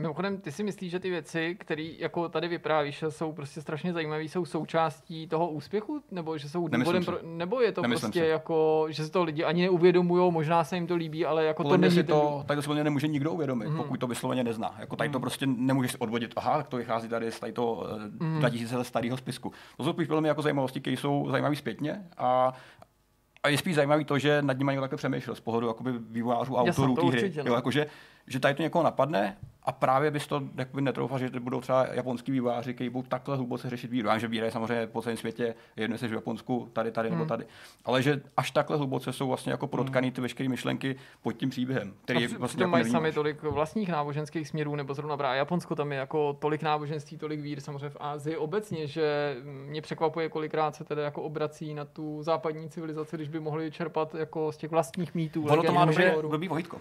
Mimochodem, 0.00 0.40
ty 0.40 0.52
si 0.52 0.62
myslíš, 0.62 0.90
že 0.90 1.00
ty 1.00 1.10
věci, 1.10 1.56
které 1.60 1.88
jako 1.98 2.28
tady 2.28 2.48
vyprávíš, 2.48 3.04
jsou 3.08 3.32
prostě 3.32 3.60
strašně 3.60 3.92
zajímavé, 3.92 4.22
jsou 4.22 4.44
součástí 4.44 5.26
toho 5.26 5.50
úspěchu? 5.50 6.02
Nebo 6.10 6.38
že 6.38 6.48
jsou 6.48 6.68
důvodem 6.68 7.04
pro, 7.04 7.18
nebo 7.22 7.60
je 7.60 7.72
to 7.72 7.82
Nemyslím 7.82 8.00
prostě 8.00 8.20
si. 8.20 8.26
jako, 8.26 8.86
že 8.88 9.04
se 9.04 9.10
to 9.10 9.24
lidi 9.24 9.44
ani 9.44 9.62
neuvědomují, 9.62 10.32
možná 10.32 10.64
se 10.64 10.76
jim 10.76 10.86
to 10.86 10.96
líbí, 10.96 11.26
ale 11.26 11.44
jako 11.44 11.62
Podle 11.62 11.78
to 11.78 11.80
není... 11.80 12.02
to, 12.02 12.44
tak 12.46 12.58
to 12.58 12.62
se 12.62 12.84
nemůže 12.84 13.08
nikdo 13.08 13.32
uvědomit, 13.32 13.68
mm. 13.68 13.76
pokud 13.76 14.00
to 14.00 14.06
vysloveně 14.06 14.44
nezná. 14.44 14.74
Jako 14.78 14.96
tady 14.96 15.10
to 15.10 15.18
mhm. 15.18 15.22
prostě 15.22 15.46
nemůžeš 15.46 15.96
odvodit, 15.98 16.32
aha, 16.36 16.62
to 16.62 16.76
vychází 16.76 17.08
tady 17.08 17.32
z 17.32 17.40
tady 17.40 17.52
to 17.52 17.86
mm. 18.20 18.38
2000 18.38 18.76
let 18.76 18.84
starého 18.84 19.16
spisku. 19.16 19.52
To 19.76 19.84
jsou 19.84 19.92
spíš 19.92 20.08
velmi 20.08 20.28
jako 20.28 20.42
zajímavosti, 20.42 20.80
které 20.80 20.96
jsou 20.96 21.28
zajímavé 21.30 21.56
zpětně 21.56 22.02
a 22.16 22.52
a 23.42 23.48
je 23.48 23.58
spíš 23.58 23.74
zajímavý 23.74 24.04
to, 24.04 24.18
že 24.18 24.42
nad 24.42 24.58
nimi 24.58 24.70
někdo 24.70 24.80
takhle 24.80 24.96
přemýšlel 24.96 25.36
z 25.36 25.40
pohledu 25.40 25.66
jakoby 25.66 25.92
vývojářů 26.10 26.58
a 26.58 26.62
autorů 26.62 26.96
té 26.96 27.06
hry. 27.06 27.32
No. 27.36 27.42
Jo, 27.46 27.54
jakože, 27.54 27.86
že 28.26 28.40
tady 28.40 28.54
to 28.54 28.62
někoho 28.62 28.84
napadne 28.84 29.36
a 29.68 29.72
právě 29.72 30.10
bys 30.10 30.26
to 30.26 30.42
jakoby 30.56 30.82
netroufal, 30.82 31.18
že 31.18 31.30
budou 31.40 31.60
třeba 31.60 31.86
japonský 31.92 32.32
výváři, 32.32 32.74
kteří 32.74 32.90
budou 32.90 33.08
takhle 33.08 33.36
hluboce 33.36 33.70
řešit 33.70 33.90
víru. 33.90 34.08
Já 34.08 34.18
že 34.18 34.28
víra 34.28 34.46
je 34.46 34.52
samozřejmě 34.52 34.86
po 34.86 35.02
celém 35.02 35.16
světě, 35.16 35.54
jedno 35.76 35.98
se 35.98 36.08
v 36.08 36.12
Japonsku, 36.12 36.68
tady, 36.72 36.92
tady 36.92 37.08
hmm. 37.08 37.18
nebo 37.18 37.28
tady. 37.28 37.44
Ale 37.84 38.02
že 38.02 38.20
až 38.36 38.50
takhle 38.50 38.76
hluboce 38.76 39.12
jsou 39.12 39.28
vlastně 39.28 39.52
jako 39.52 39.66
protkaný 39.66 40.10
ty 40.10 40.20
veškeré 40.20 40.48
myšlenky 40.48 40.96
pod 41.22 41.32
tím 41.32 41.50
příběhem, 41.50 41.94
který 42.04 42.26
a 42.26 42.38
vlastně 42.38 42.62
jako 42.62 42.70
mají 42.70 42.84
sami 42.84 43.12
tolik 43.12 43.42
vlastních 43.42 43.88
náboženských 43.88 44.48
směrů, 44.48 44.76
nebo 44.76 44.94
zrovna 44.94 45.16
právě 45.16 45.38
Japonsko, 45.38 45.74
tam 45.74 45.92
je 45.92 45.98
jako 45.98 46.32
tolik 46.32 46.62
náboženství, 46.62 47.18
tolik 47.18 47.40
vír, 47.40 47.60
samozřejmě 47.60 47.90
v 47.90 47.96
Ázii 48.00 48.36
obecně, 48.36 48.86
že 48.86 49.36
mě 49.44 49.82
překvapuje, 49.82 50.28
kolikrát 50.28 50.74
se 50.74 50.84
tedy 50.84 51.02
jako 51.02 51.22
obrací 51.22 51.74
na 51.74 51.84
tu 51.84 52.22
západní 52.22 52.70
civilizaci, 52.70 53.16
když 53.16 53.28
by 53.28 53.40
mohli 53.40 53.70
čerpat 53.70 54.14
jako 54.14 54.52
z 54.52 54.56
těch 54.56 54.70
vlastních 54.70 55.14
mýtů. 55.14 55.44
Ono 55.44 55.62
to 55.62 55.72
má 55.72 55.84
dobrý, 55.84 56.04
dobrý 56.22 56.48
vojitko. 56.48 56.80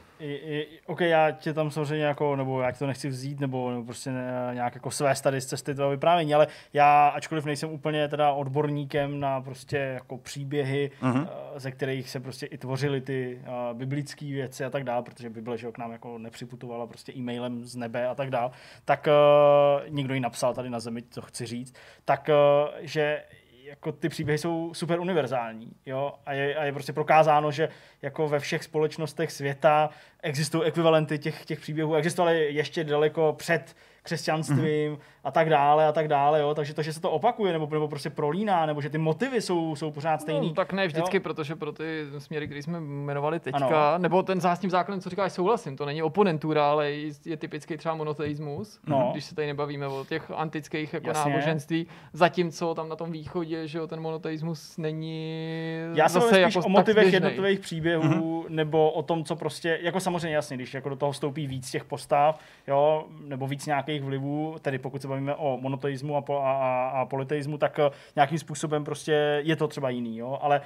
OK, 0.85 1.01
já 1.01 1.31
tě 1.31 1.53
tam 1.53 1.71
samozřejmě 1.71 2.05
jako, 2.05 2.35
nebo 2.35 2.61
já 2.61 2.76
to 2.79 2.87
nechci 2.87 3.09
vzít, 3.09 3.39
nebo, 3.39 3.71
nebo 3.71 3.83
prostě 3.83 4.11
nějak 4.53 4.75
jako 4.75 4.91
své 4.91 5.13
tady 5.23 5.41
z 5.41 5.45
cesty 5.45 5.75
toho 5.75 5.89
vyprávění, 5.89 6.33
ale 6.33 6.47
já, 6.73 7.07
ačkoliv 7.07 7.45
nejsem 7.45 7.69
úplně 7.69 8.07
teda 8.07 8.31
odborníkem 8.31 9.19
na 9.19 9.41
prostě 9.41 9.77
jako 9.77 10.17
příběhy, 10.17 10.91
uh-huh. 11.01 11.27
ze 11.55 11.71
kterých 11.71 12.09
se 12.09 12.19
prostě 12.19 12.45
i 12.45 12.57
tvořily 12.57 13.01
ty 13.01 13.41
uh, 13.41 13.77
biblické 13.77 14.25
věci 14.25 14.65
a 14.65 14.69
tak 14.69 14.83
dále, 14.83 15.03
protože 15.03 15.29
Bible, 15.29 15.57
že 15.57 15.71
k 15.71 15.77
nám 15.77 15.91
jako 15.91 16.17
nepřiputovala 16.17 16.87
prostě 16.87 17.13
e-mailem 17.13 17.65
z 17.65 17.75
nebe 17.75 18.07
a 18.07 18.15
tak 18.15 18.29
dále, 18.29 18.51
tak 18.85 19.07
uh, 19.07 19.89
někdo 19.89 20.13
ji 20.13 20.19
napsal 20.19 20.53
tady 20.53 20.69
na 20.69 20.79
zemi, 20.79 21.03
co 21.09 21.21
chci 21.21 21.45
říct, 21.45 21.75
tak 22.05 22.29
uh, 22.29 22.75
že 22.81 23.23
jako 23.67 23.91
ty 23.91 24.09
příběhy 24.09 24.37
jsou 24.37 24.73
super 24.73 24.99
univerzální, 24.99 25.71
jo, 25.85 26.13
a 26.25 26.33
je, 26.33 26.55
a 26.55 26.63
je 26.63 26.71
prostě 26.71 26.93
prokázáno, 26.93 27.51
že 27.51 27.69
jako 28.01 28.27
ve 28.27 28.39
všech 28.39 28.63
společnostech 28.63 29.31
světa 29.31 29.89
existují 30.23 30.63
ekvivalenty 30.63 31.19
těch, 31.19 31.45
těch 31.45 31.59
příběhů, 31.59 31.95
existovaly 31.95 32.53
ještě 32.53 32.83
daleko 32.83 33.35
před 33.37 33.75
křesťanstvím 34.03 34.93
mm-hmm. 34.93 34.99
A 35.27 35.31
tak 35.31 35.49
dále 35.49 35.87
a 35.87 35.91
tak 35.91 36.07
dále, 36.07 36.39
jo. 36.39 36.55
Takže 36.55 36.73
to, 36.73 36.81
že 36.81 36.93
se 36.93 37.01
to 37.01 37.11
opakuje 37.11 37.53
nebo, 37.53 37.67
nebo 37.71 37.87
prostě 37.87 38.09
prolíná, 38.09 38.65
nebo 38.65 38.81
že 38.81 38.89
ty 38.89 38.97
motivy 38.97 39.41
jsou, 39.41 39.75
jsou 39.75 39.91
pořád 39.91 40.21
stejný. 40.21 40.47
No, 40.47 40.53
tak 40.53 40.73
ne 40.73 40.87
vždycky, 40.87 41.17
jo? 41.17 41.23
protože 41.23 41.55
pro 41.55 41.71
ty 41.71 42.05
směry, 42.17 42.47
které 42.47 42.63
jsme 42.63 42.79
jmenovali 42.79 43.39
teďka, 43.39 43.89
ano. 43.89 44.01
nebo 44.01 44.23
ten 44.23 44.41
zásním 44.41 44.71
základem, 44.71 45.01
co 45.01 45.09
říkáš, 45.09 45.33
souhlasím, 45.33 45.77
to 45.77 45.85
není 45.85 46.03
oponentura, 46.03 46.69
ale 46.69 46.91
je 47.25 47.37
typický 47.37 47.77
třeba 47.77 47.95
monoteismus, 47.95 48.79
no. 48.87 49.09
když 49.11 49.25
se 49.25 49.35
tady 49.35 49.47
nebavíme 49.47 49.87
o 49.87 50.05
těch 50.05 50.31
antických 50.35 50.93
jako 50.93 51.13
náboženství, 51.13 51.87
zatímco 52.13 52.75
tam 52.75 52.89
na 52.89 52.95
tom 52.95 53.11
východě, 53.11 53.67
že 53.67 53.77
jo, 53.77 53.87
ten 53.87 53.99
monoteismus 53.99 54.77
není 54.77 55.47
Já 55.93 56.07
zase 56.07 56.27
spíš 56.27 56.55
jako 56.55 56.67
o 56.67 56.69
motivech 56.69 57.13
jednotlivých 57.13 57.59
příběhů, 57.59 58.43
mm-hmm. 58.43 58.49
nebo 58.49 58.91
o 58.91 59.03
tom, 59.03 59.23
co 59.23 59.35
prostě, 59.35 59.79
jako 59.81 59.99
samozřejmě 59.99 60.35
jasně, 60.35 60.57
když 60.57 60.73
jako 60.73 60.89
do 60.89 60.95
toho 60.95 61.11
vstoupí 61.11 61.47
víc 61.47 61.71
těch 61.71 61.83
postav, 61.83 62.39
jo, 62.67 63.05
nebo 63.21 63.47
víc 63.47 63.65
nějakých 63.65 63.97
nějakých 63.97 64.07
vlivů, 64.07 64.55
tedy 64.61 64.77
pokud 64.79 65.01
se 65.01 65.07
bavíme 65.17 65.35
o 65.35 65.57
monoteismu 65.57 66.15
a, 66.15 66.21
po, 66.21 66.37
a, 66.37 66.51
a, 66.51 66.89
a 66.89 67.05
politeismu, 67.05 67.57
tak 67.57 67.79
eh, 67.79 67.89
nějakým 68.15 68.39
způsobem 68.39 68.83
prostě 68.83 69.41
je 69.43 69.55
to 69.55 69.67
třeba 69.67 69.89
jiný, 69.89 70.17
jo? 70.17 70.37
ale 70.41 70.61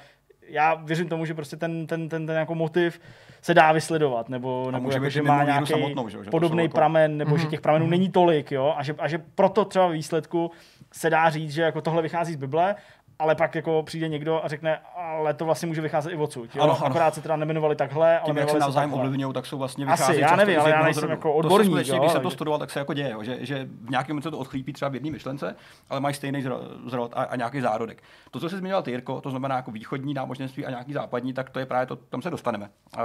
já 0.48 0.74
věřím 0.74 1.08
tomu, 1.08 1.24
že 1.24 1.34
prostě 1.34 1.56
ten, 1.56 1.86
ten, 1.86 2.08
ten, 2.08 2.26
ten 2.26 2.36
jako 2.36 2.54
motiv 2.54 3.00
se 3.42 3.54
dá 3.54 3.72
vysledovat, 3.72 4.28
nebo, 4.28 4.70
nebo 4.70 4.90
jako, 4.90 5.08
že 5.08 5.22
má 5.22 5.44
nějaký 5.44 5.66
samotnou, 5.66 6.08
že? 6.08 6.18
podobný 6.30 6.62
jako... 6.62 6.74
pramen, 6.74 7.16
nebo 7.16 7.30
mm-hmm. 7.30 7.38
že 7.38 7.42
mhm. 7.42 7.50
těch 7.50 7.60
pramenů 7.60 7.86
mm-hmm. 7.86 7.90
není 7.90 8.10
tolik, 8.10 8.52
jo? 8.52 8.74
A, 8.76 8.82
že, 8.82 8.94
a 8.98 9.08
že 9.08 9.18
proto 9.34 9.64
třeba 9.64 9.88
výsledku 9.88 10.50
se 10.92 11.10
dá 11.10 11.30
říct, 11.30 11.52
že 11.52 11.62
jako 11.62 11.80
tohle 11.80 12.02
vychází 12.02 12.32
z 12.32 12.36
Bible 12.36 12.74
ale 13.22 13.34
pak 13.34 13.54
jako 13.54 13.82
přijde 13.82 14.08
někdo 14.08 14.44
a 14.44 14.48
řekne, 14.48 14.78
ale 14.96 15.34
to 15.34 15.44
vlastně 15.44 15.66
může 15.66 15.80
vycházet 15.80 16.10
i 16.10 16.16
odsud. 16.16 16.56
Jo? 16.56 16.62
Ano, 16.62 16.76
ano. 16.76 16.86
Akorát 16.86 17.14
se 17.14 17.22
teda 17.22 17.36
nemenovali 17.36 17.76
takhle, 17.76 18.18
ale 18.18 18.26
Tím, 18.26 18.36
jak 18.36 18.50
se 18.50 18.58
navzájem 18.58 18.94
ovlivňují, 18.94 19.34
tak 19.34 19.46
jsou 19.46 19.58
vlastně 19.58 19.84
vychází 19.84 20.12
Asi, 20.12 20.20
já 20.20 20.36
nevím, 20.36 20.60
ale 20.60 20.70
já 20.70 20.82
nejsem 20.82 21.10
jako 21.10 21.32
odborník. 21.32 21.78
To 21.78 21.84
se 21.84 21.90
jo, 21.90 21.98
když 21.98 22.12
jsem 22.12 22.22
to 22.22 22.30
studoval, 22.30 22.58
tak 22.58 22.70
se 22.70 22.78
jako 22.78 22.94
děje, 22.94 23.16
že, 23.20 23.38
že 23.40 23.68
v 23.84 23.90
nějakém 23.90 24.22
se 24.22 24.30
to 24.30 24.38
odchlípí 24.38 24.72
třeba 24.72 24.88
v 24.88 24.94
jedné 24.94 25.10
myšlence, 25.10 25.56
ale 25.90 26.00
mají 26.00 26.14
stejný 26.14 26.42
zrod 26.86 27.12
a, 27.14 27.22
a, 27.22 27.36
nějaký 27.36 27.60
zárodek. 27.60 28.02
To, 28.30 28.40
co 28.40 28.48
jsi 28.48 28.56
zmiňoval 28.56 28.82
ty, 28.82 28.90
Jirko, 28.90 29.20
to 29.20 29.30
znamená 29.30 29.56
jako 29.56 29.70
východní 29.70 30.14
náboženství 30.14 30.66
a 30.66 30.70
nějaký 30.70 30.92
západní, 30.92 31.32
tak 31.32 31.50
to 31.50 31.58
je 31.58 31.66
právě 31.66 31.86
to, 31.86 31.96
tam 31.96 32.22
se 32.22 32.30
dostaneme. 32.30 32.70
Uh, 32.98 33.02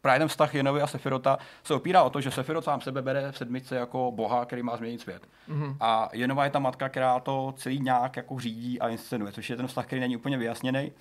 právě 0.00 0.18
ten 0.18 0.28
vztah 0.28 0.54
Jenovi 0.54 0.82
a 0.82 0.86
Sefirota 0.86 1.38
se 1.64 1.74
opírá 1.74 2.02
o 2.02 2.10
to, 2.10 2.20
že 2.20 2.30
Sefirot 2.30 2.64
sám 2.64 2.80
sebe 2.80 3.02
bere 3.02 3.32
v 3.32 3.38
sedmice 3.38 3.76
jako 3.76 4.12
boha, 4.14 4.44
který 4.44 4.62
má 4.62 4.76
změnit 4.76 5.00
svět. 5.00 5.28
Mm-hmm. 5.48 5.76
A 5.80 6.08
Jenova 6.12 6.44
je 6.44 6.50
ta 6.50 6.58
matka, 6.58 6.88
která 6.88 7.20
to 7.20 7.54
celý 7.56 7.80
nějak 7.80 8.16
jako 8.16 8.40
řídí 8.40 8.80
a 8.80 8.88
inscenuje, 8.88 9.32
což 9.32 9.50
je 9.50 9.56
ten 9.56 9.66
vztah, 9.66 9.86
který 9.86 10.00
není 10.00 10.16
úplně 10.16 10.38
vyjasněný. 10.38 10.92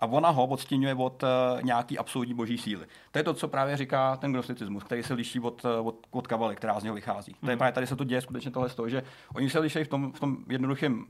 A 0.00 0.06
ona 0.06 0.28
ho 0.28 0.46
odstínuje 0.46 0.94
od 0.94 1.22
uh, 1.22 1.28
nějaký 1.62 1.98
absolutní 1.98 2.34
boží 2.34 2.58
síly. 2.58 2.86
To 3.10 3.18
je 3.18 3.22
to, 3.22 3.34
co 3.34 3.48
právě 3.48 3.76
říká 3.76 4.16
ten 4.16 4.32
gnosticismus, 4.32 4.84
který 4.84 5.02
se 5.02 5.14
liší 5.14 5.40
od, 5.40 5.64
uh, 5.64 5.88
od, 5.88 6.06
od 6.10 6.26
kabaly, 6.26 6.56
která 6.56 6.80
z 6.80 6.82
něho 6.82 6.94
vychází. 6.94 7.32
Mm. 7.32 7.38
To 7.40 7.50
je 7.50 7.56
mhm. 7.56 7.58
právě 7.58 7.72
tady 7.72 7.86
se 7.86 7.96
to 7.96 8.04
děje 8.04 8.20
skutečně 8.20 8.50
tohle 8.50 8.68
z 8.68 8.74
toho, 8.74 8.88
že 8.88 9.02
oni 9.34 9.50
se 9.50 9.58
liší 9.58 9.84
v 9.84 9.88
tom, 9.88 10.12
v 10.12 10.20
tom 10.20 10.36
jednoduchém 10.48 11.06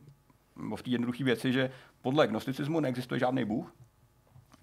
v 0.76 0.82
té 0.82 0.90
jednoduché 0.90 1.24
věci, 1.24 1.52
že 1.52 1.70
podle 2.02 2.26
gnosticismu 2.26 2.80
neexistuje 2.80 3.18
žádný 3.18 3.44
bůh, 3.44 3.72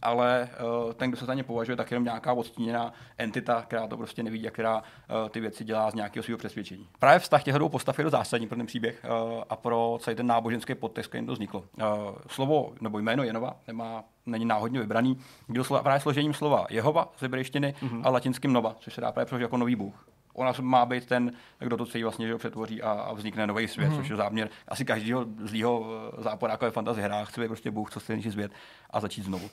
ale 0.01 0.49
uh, 0.85 0.93
ten, 0.93 1.09
kdo 1.09 1.17
se 1.17 1.25
za 1.25 1.33
ně 1.33 1.43
považuje, 1.43 1.75
tak 1.75 1.91
jenom 1.91 2.03
nějaká 2.03 2.33
odstíněná 2.33 2.93
entita, 3.17 3.61
která 3.61 3.87
to 3.87 3.97
prostě 3.97 4.23
nevidí 4.23 4.47
a 4.47 4.51
která 4.51 4.77
uh, 4.77 5.29
ty 5.29 5.39
věci 5.39 5.63
dělá 5.63 5.91
z 5.91 5.93
nějakého 5.93 6.23
svého 6.23 6.37
přesvědčení. 6.37 6.87
Právě 6.99 7.19
vztah 7.19 7.43
těch 7.43 7.55
dvou 7.55 7.69
postav 7.69 7.97
je 7.97 8.03
do 8.03 8.09
zásadní 8.09 8.47
pro 8.47 8.57
ten 8.57 8.65
příběh 8.65 9.05
uh, 9.05 9.43
a 9.49 9.55
pro 9.55 9.97
celý 10.01 10.15
ten 10.15 10.27
náboženský 10.27 10.75
podtext, 10.75 11.09
který 11.09 11.25
to 11.25 11.33
vzniklo. 11.33 11.59
Uh, 11.59 11.85
slovo 12.27 12.73
nebo 12.81 12.99
jméno 12.99 13.23
Jenova 13.23 13.55
nemá 13.67 14.03
není 14.25 14.45
náhodně 14.45 14.79
vybraný. 14.79 15.17
Kdo 15.47 15.63
slova, 15.63 15.83
právě 15.83 15.99
složením 15.99 16.33
slova 16.33 16.65
Jehova 16.69 17.11
z 17.17 17.21
hebrejštiny 17.21 17.75
mm-hmm. 17.81 18.01
a 18.03 18.09
latinským 18.09 18.53
Nova, 18.53 18.75
což 18.79 18.93
se 18.93 19.01
dá 19.01 19.11
právě 19.11 19.25
přeložit 19.25 19.43
jako 19.43 19.57
nový 19.57 19.75
bůh. 19.75 20.07
Ona 20.33 20.53
má 20.61 20.85
být 20.85 21.05
ten, 21.05 21.31
kdo 21.59 21.77
to 21.77 21.85
celý 21.85 22.03
vlastně 22.03 22.27
že 22.27 22.33
ho 22.33 22.39
přetvoří 22.39 22.81
a, 22.81 22.91
a 22.91 23.13
vznikne 23.13 23.47
nový 23.47 23.67
svět, 23.67 23.87
hmm. 23.87 23.97
což 23.97 24.09
je 24.09 24.15
záměr 24.15 24.49
asi 24.67 24.85
každého 24.85 25.25
zlýho 25.43 25.85
eh, 26.17 26.23
záporáka 26.23 26.65
ve 26.65 26.71
fantasy 26.71 27.01
hrách, 27.01 27.29
chce 27.29 27.41
být 27.41 27.47
prostě 27.47 27.71
Bůh, 27.71 27.91
co 27.91 27.99
chce 27.99 28.13
největší 28.13 28.31
svět 28.31 28.51
a 28.89 28.99
začít 28.99 29.25
znovu. 29.25 29.45
Uh, 29.45 29.49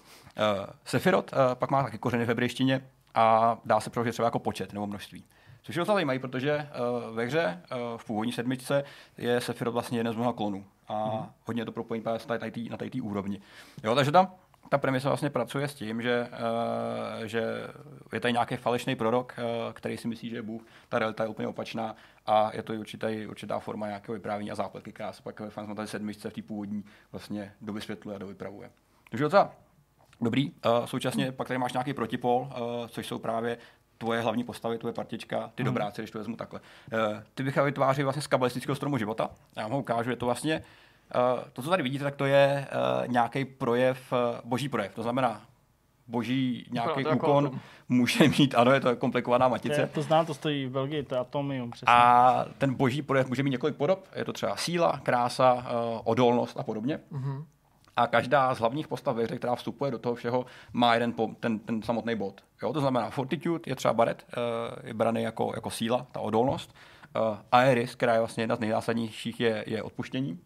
Sephiroth 0.84 1.32
uh, 1.32 1.38
pak 1.54 1.70
má 1.70 1.82
taky 1.82 1.98
kořeny 1.98 2.24
v 2.24 2.28
hebrejštině 2.28 2.80
a 3.14 3.58
dá 3.64 3.80
se 3.80 3.90
přeložit 3.90 4.12
třeba 4.12 4.26
jako 4.26 4.38
počet 4.38 4.72
nebo 4.72 4.86
množství. 4.86 5.24
Což 5.62 5.76
je 5.76 5.80
docela 5.80 5.94
zajímavé, 5.94 6.18
protože 6.18 6.68
uh, 7.08 7.16
ve 7.16 7.24
hře 7.24 7.62
uh, 7.72 7.98
v 7.98 8.04
původní 8.04 8.32
sedmičce 8.32 8.84
je 9.18 9.40
Sephiroth 9.40 9.72
vlastně 9.72 9.98
jeden 9.98 10.12
z 10.12 10.16
mnoha 10.16 10.32
klonů 10.32 10.64
a 10.88 11.04
hmm. 11.04 11.26
hodně 11.44 11.64
to 11.64 11.72
právě 11.72 12.50
tý- 12.50 12.70
na 12.70 12.76
té 12.76 13.02
úrovni. 13.02 13.40
Jo, 13.84 13.94
takže 13.94 14.12
tam 14.12 14.32
ta 14.68 14.78
premisa 14.78 15.08
vlastně 15.08 15.30
pracuje 15.30 15.68
s 15.68 15.74
tím, 15.74 16.02
že, 16.02 16.28
uh, 16.32 17.24
že 17.24 17.68
je 18.12 18.20
tady 18.20 18.32
nějaký 18.32 18.56
falešný 18.56 18.96
prorok, 18.96 19.34
uh, 19.38 19.72
který 19.72 19.96
si 19.96 20.08
myslí, 20.08 20.30
že 20.30 20.36
je 20.36 20.42
Bůh. 20.42 20.62
Ta 20.88 20.98
realita 20.98 21.22
je 21.22 21.28
úplně 21.28 21.48
opačná 21.48 21.96
a 22.26 22.50
je 22.54 22.62
to 22.62 22.72
i 22.72 22.78
určitý, 22.78 23.26
určitá 23.26 23.58
forma 23.58 23.86
nějakého 23.86 24.14
vyprávění 24.14 24.50
a 24.50 24.54
zápletky, 24.54 24.92
která 24.92 25.12
se 25.12 25.22
pak 25.22 25.40
ve 25.40 25.50
Fantasy 25.50 25.90
7 25.90 26.12
v 26.12 26.16
té 26.16 26.42
původní 26.42 26.84
vlastně 27.12 27.52
dovysvětluje 27.60 28.16
a 28.16 28.18
dovypravuje. 28.18 28.70
Takže 29.10 29.24
docela 29.24 29.52
dobrý. 30.20 30.50
Uh, 30.50 30.86
současně 30.86 31.32
pak 31.32 31.48
tady 31.48 31.58
máš 31.58 31.72
nějaký 31.72 31.94
protipol, 31.94 32.40
uh, 32.40 32.86
což 32.86 33.06
jsou 33.06 33.18
právě 33.18 33.58
tvoje 33.98 34.20
hlavní 34.20 34.44
postavy, 34.44 34.78
tvoje 34.78 34.92
partička, 34.92 35.52
ty 35.54 35.64
dobráci, 35.64 36.00
když 36.02 36.10
to 36.10 36.18
vezmu 36.18 36.36
takhle. 36.36 36.60
Uh, 36.60 37.22
ty 37.34 37.42
bych 37.42 37.56
vytváří 37.56 38.02
vlastně 38.02 38.22
z 38.22 38.26
kabalistického 38.26 38.76
stromu 38.76 38.98
života. 38.98 39.30
Já 39.56 39.62
vám 39.62 39.72
ho 39.72 39.78
ukážu, 39.78 40.10
je 40.10 40.16
to 40.16 40.26
vlastně, 40.26 40.58
uh, 40.58 40.64
to, 41.52 41.62
co 41.62 41.70
tady 41.70 41.82
vidíte, 41.82 42.04
tak 42.04 42.16
to 42.16 42.24
je 42.24 42.68
uh, 42.72 43.08
nějaký 43.12 43.44
projev, 43.44 44.12
uh, 44.12 44.18
boží 44.44 44.68
projev. 44.68 44.94
To 44.94 45.02
znamená, 45.02 45.40
boží 46.06 46.66
nějaký 46.70 47.00
jako 47.00 47.16
úkon 47.16 47.46
atom. 47.46 47.60
může 47.88 48.28
mít, 48.28 48.54
ano, 48.54 48.72
je 48.72 48.80
to 48.80 48.96
komplikovaná 48.96 49.46
To, 49.46 49.50
matice. 49.50 49.80
je, 49.80 49.86
to 49.86 50.02
znám, 50.02 50.26
to 50.26 50.34
stojí 50.34 50.66
v 50.66 50.70
Belgii, 50.70 51.02
to 51.02 51.14
je 51.14 51.20
Atomium, 51.20 51.70
přesně. 51.70 51.92
A 51.94 52.44
ten 52.58 52.74
boží 52.74 53.02
projev 53.02 53.28
může 53.28 53.42
mít 53.42 53.50
několik 53.50 53.76
podob. 53.76 54.08
Je 54.16 54.24
to 54.24 54.32
třeba 54.32 54.56
síla, 54.56 55.00
krása, 55.02 55.54
uh, 55.54 55.60
odolnost 56.04 56.58
a 56.58 56.62
podobně. 56.62 57.00
Mhm. 57.10 57.44
A 57.96 58.06
každá 58.06 58.54
z 58.54 58.58
hlavních 58.58 58.88
postav 58.88 59.16
ve 59.16 59.22
hře, 59.22 59.36
která 59.36 59.54
vstupuje 59.54 59.90
do 59.90 59.98
toho 59.98 60.14
všeho, 60.14 60.46
má 60.72 60.94
jeden 60.94 61.12
po, 61.12 61.30
ten, 61.40 61.58
ten 61.58 61.82
samotný 61.82 62.14
bod. 62.14 62.40
Jo, 62.62 62.72
to 62.72 62.80
znamená, 62.80 63.10
Fortitude 63.10 63.62
je 63.66 63.76
třeba 63.76 63.94
baret, 63.94 64.24
uh, 64.36 64.88
je 64.88 64.94
braný 64.94 65.22
jako, 65.22 65.52
jako 65.54 65.70
síla, 65.70 66.06
ta 66.12 66.20
odolnost. 66.20 66.74
Uh, 67.30 67.36
Aeris, 67.52 67.94
která 67.94 68.12
je 68.12 68.18
vlastně 68.18 68.42
jedna 68.42 68.56
z 68.56 68.60
nejzásadnějších, 68.60 69.40
je, 69.40 69.64
je 69.66 69.82
odpuštění. 69.82 70.38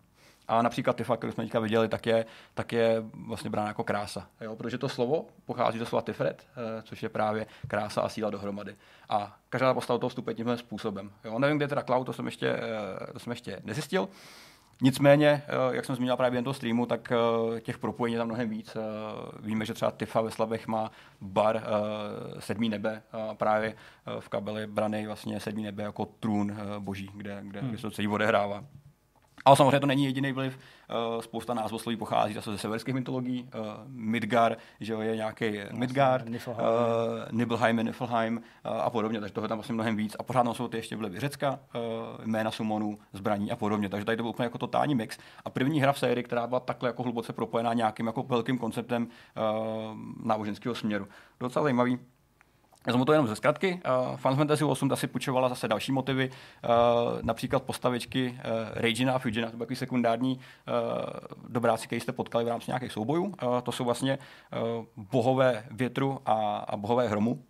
A 0.52 0.62
například 0.62 0.96
Tifa, 0.96 1.16
kterou 1.16 1.32
jsme 1.32 1.44
teďka 1.44 1.60
viděli, 1.60 1.88
tak 1.88 2.06
je, 2.06 2.26
tak 2.54 2.72
je 2.72 3.02
vlastně 3.26 3.50
brána 3.50 3.68
jako 3.68 3.84
krása. 3.84 4.26
Jo? 4.40 4.56
Protože 4.56 4.78
to 4.78 4.88
slovo 4.88 5.26
pochází 5.46 5.78
ze 5.78 5.86
slova 5.86 6.02
Tiferet, 6.02 6.46
eh, 6.56 6.82
což 6.82 7.02
je 7.02 7.08
právě 7.08 7.46
krása 7.68 8.00
a 8.00 8.08
síla 8.08 8.30
dohromady. 8.30 8.76
A 9.08 9.36
každá 9.48 9.74
postava 9.74 9.98
toho 9.98 10.08
vstupuje 10.08 10.34
tímhle 10.34 10.58
způsobem. 10.58 11.10
Jo? 11.24 11.38
Nevím, 11.38 11.56
kde 11.56 11.64
je 11.64 11.68
teda 11.68 11.82
Cloud, 11.82 12.06
to 12.06 12.12
jsem 12.12 12.26
ještě, 12.26 12.48
eh, 12.48 13.12
to 13.12 13.18
jsem 13.18 13.30
ještě 13.30 13.60
nezjistil. 13.64 14.08
Nicméně, 14.82 15.42
eh, 15.48 15.76
jak 15.76 15.84
jsem 15.84 15.96
zmínil 15.96 16.16
právě 16.16 16.30
během 16.30 16.44
toho 16.44 16.54
streamu, 16.54 16.86
tak 16.86 17.12
těch 17.60 17.78
propojení 17.78 18.14
je 18.14 18.18
tam 18.18 18.28
mnohem 18.28 18.48
víc. 18.48 18.76
Víme, 19.40 19.64
že 19.64 19.74
třeba 19.74 19.90
Tifa 19.90 20.20
ve 20.20 20.30
Slavech 20.30 20.66
má 20.66 20.90
bar 21.20 21.62
Sedmý 22.38 22.68
nebe 22.68 23.02
a 23.12 23.34
právě 23.34 23.74
v 24.20 24.28
kabeli 24.28 24.66
brany 24.66 25.06
vlastně 25.06 25.40
Sedmý 25.40 25.62
nebe 25.62 25.82
jako 25.82 26.06
trůn 26.06 26.56
boží, 26.78 27.10
kde, 27.14 27.38
kde, 27.42 27.60
kde 27.60 27.78
se 27.78 27.82
to 27.82 27.90
celý 27.90 28.08
odehrává. 28.08 28.64
Ale 29.44 29.56
samozřejmě 29.56 29.80
to 29.80 29.86
není 29.86 30.04
jediný 30.04 30.32
vliv. 30.32 30.58
Uh, 31.14 31.20
spousta 31.20 31.54
názvosloví 31.54 31.96
pochází 31.96 32.34
zase 32.34 32.50
ze 32.50 32.58
severských 32.58 32.94
mytologií. 32.94 33.42
Uh, 33.42 33.64
Midgar, 33.86 34.56
že 34.80 34.92
jo, 34.92 35.00
je 35.00 35.16
nějaký 35.16 35.60
Midgard, 35.72 36.24
uh, 36.24 36.32
Niflheim. 36.32 36.66
Nibelheim, 37.30 37.76
Niflheim 37.76 38.36
uh, 38.36 38.42
a 38.82 38.90
podobně. 38.90 39.20
Takže 39.20 39.34
toho 39.34 39.44
je 39.44 39.48
tam 39.48 39.58
vlastně 39.58 39.72
mnohem 39.72 39.96
víc. 39.96 40.16
A 40.18 40.22
pořád 40.22 40.42
tam 40.42 40.54
jsou 40.54 40.68
ty 40.68 40.76
ještě 40.76 40.96
vlivy 40.96 41.20
Řecka, 41.20 41.58
uh, 41.74 42.26
jména 42.26 42.50
sumonů, 42.50 42.98
zbraní 43.12 43.50
a 43.52 43.56
podobně. 43.56 43.88
Takže 43.88 44.04
tady 44.04 44.16
to 44.16 44.22
byl 44.22 44.30
úplně 44.30 44.44
jako 44.44 44.58
totální 44.58 44.94
mix. 44.94 45.18
A 45.44 45.50
první 45.50 45.80
hra 45.80 45.92
v 45.92 45.98
sérii, 45.98 46.24
která 46.24 46.46
byla 46.46 46.60
takhle 46.60 46.88
jako 46.88 47.02
hluboce 47.02 47.32
propojená 47.32 47.72
nějakým 47.72 48.06
jako 48.06 48.22
velkým 48.22 48.58
konceptem 48.58 49.02
uh, 49.06 50.26
náboženského 50.26 50.74
směru. 50.74 51.08
Docela 51.40 51.62
zajímavý. 51.62 51.98
Jsem 52.90 53.04
to 53.04 53.12
jenom 53.12 53.26
ze 53.26 53.36
zkratky. 53.36 53.80
Uh, 54.10 54.16
Final 54.16 54.36
Fantasy 54.36 54.64
8 54.64 54.88
ta 54.88 54.96
si 54.96 55.06
půjčovala 55.06 55.48
zase 55.48 55.68
další 55.68 55.92
motivy, 55.92 56.30
uh, 56.30 57.22
například 57.22 57.62
postavičky 57.62 58.30
uh, 58.30 58.50
Regina 58.74 59.12
a 59.12 59.18
Fugina, 59.18 59.50
to 59.50 59.56
byly 59.56 59.76
sekundární 59.76 60.38
uh, 60.38 60.42
dobráci, 61.48 61.86
který 61.86 62.00
jste 62.00 62.12
potkali 62.12 62.44
v 62.44 62.48
rámci 62.48 62.70
nějakých 62.70 62.92
soubojů. 62.92 63.24
Uh, 63.24 63.60
to 63.62 63.72
jsou 63.72 63.84
vlastně 63.84 64.18
uh, 64.18 64.84
bohové 64.96 65.64
větru 65.70 66.20
a, 66.26 66.56
a 66.56 66.76
bohové 66.76 67.08
hromu. 67.08 67.44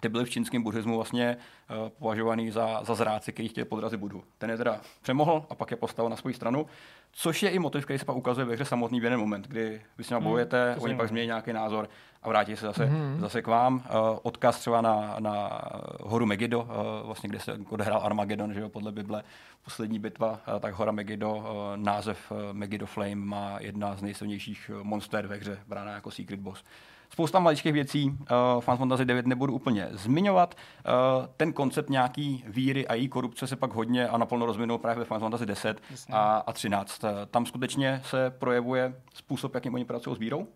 Ty 0.00 0.08
byly 0.08 0.24
v 0.24 0.30
čínském 0.30 0.62
buddhismu 0.62 0.96
vlastně 0.96 1.36
uh, 1.70 1.88
považovaný 1.88 2.50
za, 2.50 2.84
za 2.84 2.94
zráci, 2.94 3.32
který 3.32 3.48
chtěli 3.48 3.64
podrazit 3.64 4.00
Budhu. 4.00 4.24
Ten 4.38 4.50
je 4.50 4.56
teda 4.56 4.80
přemohl 5.02 5.44
a 5.50 5.54
pak 5.54 5.70
je 5.70 5.76
postavil 5.76 6.10
na 6.10 6.16
svou 6.16 6.32
stranu, 6.32 6.66
což 7.12 7.42
je 7.42 7.50
i 7.50 7.58
motiv, 7.58 7.84
který 7.84 7.98
se 7.98 8.04
pak 8.04 8.16
ukazuje 8.16 8.44
ve 8.44 8.54
hře 8.54 8.64
samotný 8.64 9.00
v 9.00 9.04
jeden 9.04 9.20
moment, 9.20 9.48
kdy 9.48 9.80
vy 9.98 10.04
s 10.04 10.10
nimi 10.10 10.22
bojujete, 10.22 10.74
to 10.74 10.82
oni 10.82 10.96
pak 10.96 11.08
změní 11.08 11.26
nějaký 11.26 11.52
názor 11.52 11.88
a 12.22 12.28
vrátí 12.28 12.56
se 12.56 12.66
zase, 12.66 12.86
mm-hmm. 12.86 13.20
zase 13.20 13.42
k 13.42 13.46
vám. 13.46 13.74
Uh, 13.74 14.18
odkaz 14.22 14.60
třeba 14.60 14.80
na, 14.80 15.16
na 15.18 15.60
horu 16.00 16.26
Megiddo, 16.26 16.60
uh, 16.60 16.66
vlastně, 17.06 17.28
kde 17.28 17.40
se 17.40 17.58
odehrál 17.68 18.00
Armageddon, 18.04 18.54
že 18.54 18.60
jo, 18.60 18.68
podle 18.68 18.92
Bible, 18.92 19.22
poslední 19.64 19.98
bitva, 19.98 20.30
uh, 20.30 20.60
tak 20.60 20.74
hora 20.74 20.92
Megiddo, 20.92 21.34
uh, 21.36 21.44
název 21.76 22.32
uh, 22.32 22.38
Megiddo 22.52 22.86
Flame 22.86 23.14
má 23.14 23.56
jedna 23.60 23.96
z 23.96 24.02
nejsilnějších 24.02 24.70
monster 24.82 25.26
ve 25.26 25.36
hře, 25.36 25.58
brána 25.66 25.92
jako 25.92 26.10
Secret 26.10 26.40
Boss. 26.40 26.64
Spousta 27.12 27.38
maličkých 27.38 27.72
věcí, 27.72 28.06
uh, 28.06 28.60
Final 28.60 28.76
Fantasy 28.76 29.04
9 29.04 29.26
nebudu 29.26 29.54
úplně 29.54 29.88
zmiňovat. 29.90 30.54
Uh, 30.54 31.26
ten 31.36 31.52
koncept 31.52 31.90
nějaký 31.90 32.44
víry 32.46 32.86
a 32.86 32.94
její 32.94 33.08
korupce 33.08 33.46
se 33.46 33.56
pak 33.56 33.72
hodně 33.72 34.08
a 34.08 34.18
naplno 34.18 34.46
rozvinul 34.46 34.78
právě 34.78 34.98
ve 34.98 35.04
Final 35.04 35.20
Fantasy 35.20 35.46
10 35.46 35.80
Jasně. 35.90 36.14
a, 36.14 36.42
a 36.46 36.52
13. 36.52 37.04
Uh, 37.04 37.10
tam 37.30 37.46
skutečně 37.46 38.00
se 38.04 38.30
projevuje 38.30 38.94
způsob, 39.14 39.54
jakým 39.54 39.74
oni 39.74 39.84
pracují 39.84 40.16
s 40.16 40.18
vírou. 40.18 40.38
Uh, 40.38 40.46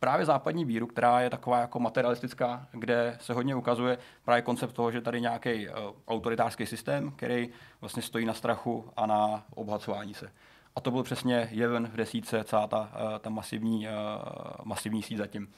právě 0.00 0.26
západní 0.26 0.64
víru, 0.64 0.86
která 0.86 1.20
je 1.20 1.30
taková 1.30 1.58
jako 1.58 1.80
materialistická, 1.80 2.66
kde 2.72 3.16
se 3.20 3.32
hodně 3.32 3.54
ukazuje 3.54 3.98
právě 4.24 4.42
koncept 4.42 4.72
toho, 4.72 4.90
že 4.90 5.00
tady 5.00 5.20
nějaký 5.20 5.68
uh, 5.68 5.74
autoritářský 6.08 6.66
systém, 6.66 7.12
který 7.16 7.48
vlastně 7.80 8.02
stojí 8.02 8.26
na 8.26 8.34
strachu 8.34 8.84
a 8.96 9.06
na 9.06 9.44
obhacování 9.54 10.14
se. 10.14 10.30
A 10.76 10.80
to 10.80 10.90
byl 10.90 11.02
přesně 11.02 11.48
jeven 11.50 11.86
v 11.86 11.96
desíce, 11.96 12.44
celá 12.44 12.66
ta, 12.66 12.80
uh, 12.80 13.18
ta 13.18 13.30
masivní, 13.30 13.88
uh, 13.88 13.92
masivní 14.64 15.02
síť 15.02 15.18
zatím. 15.18 15.48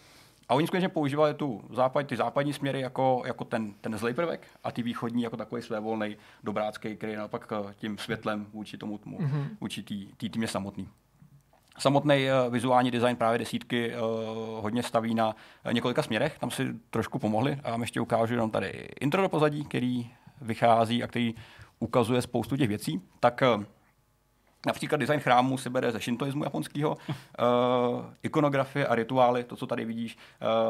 A 0.48 0.54
oni 0.54 0.66
skutečně 0.66 0.88
používali 0.88 1.34
tu 1.34 1.64
západ, 1.70 2.06
ty 2.06 2.16
západní 2.16 2.52
směry 2.52 2.80
jako, 2.80 3.22
jako 3.26 3.44
ten, 3.44 3.74
ten 3.80 3.98
zlej 3.98 4.14
prvek 4.14 4.46
a 4.64 4.72
ty 4.72 4.82
východní 4.82 5.22
jako 5.22 5.36
takový 5.36 5.62
svévolný 5.62 6.16
dobrácký, 6.44 6.96
který 6.96 7.12
je 7.12 7.18
naopak 7.18 7.52
eh, 7.52 7.74
tím 7.76 7.98
světlem 7.98 8.46
vůči 8.52 8.78
tomu, 8.78 8.98
tomu 8.98 9.18
mm-hmm. 9.18 9.48
vůči 9.60 9.82
té 10.16 10.28
týmě 10.28 10.48
samotný. 10.48 10.88
Samotný 11.78 12.26
uh, 12.46 12.52
vizuální 12.52 12.90
design 12.90 13.16
právě 13.16 13.38
desítky 13.38 13.92
uh, 13.94 14.62
hodně 14.62 14.82
staví 14.82 15.14
na 15.14 15.26
uh, 15.66 15.72
několika 15.72 16.02
směrech, 16.02 16.38
tam 16.38 16.50
si 16.50 16.74
trošku 16.90 17.18
pomohli 17.18 17.60
a 17.64 17.70
vám 17.70 17.80
ještě 17.80 18.00
ukážu 18.00 18.34
jenom 18.34 18.50
tady 18.50 18.88
intro 19.00 19.22
do 19.22 19.28
pozadí, 19.28 19.64
který 19.64 20.10
vychází 20.40 21.02
a 21.02 21.06
který 21.06 21.34
ukazuje 21.78 22.22
spoustu 22.22 22.56
těch 22.56 22.68
věcí. 22.68 23.02
Tak 23.20 23.42
uh, 23.56 23.64
Například 24.66 24.98
design 24.98 25.20
chrámu 25.20 25.58
si 25.58 25.70
bere 25.70 25.92
ze 25.92 26.00
šintoismu 26.00 26.44
japonského. 26.44 26.90
Uh, 26.90 28.04
ikonografie 28.22 28.86
a 28.86 28.94
rituály, 28.94 29.44
to, 29.44 29.56
co 29.56 29.66
tady 29.66 29.84
vidíš, 29.84 30.18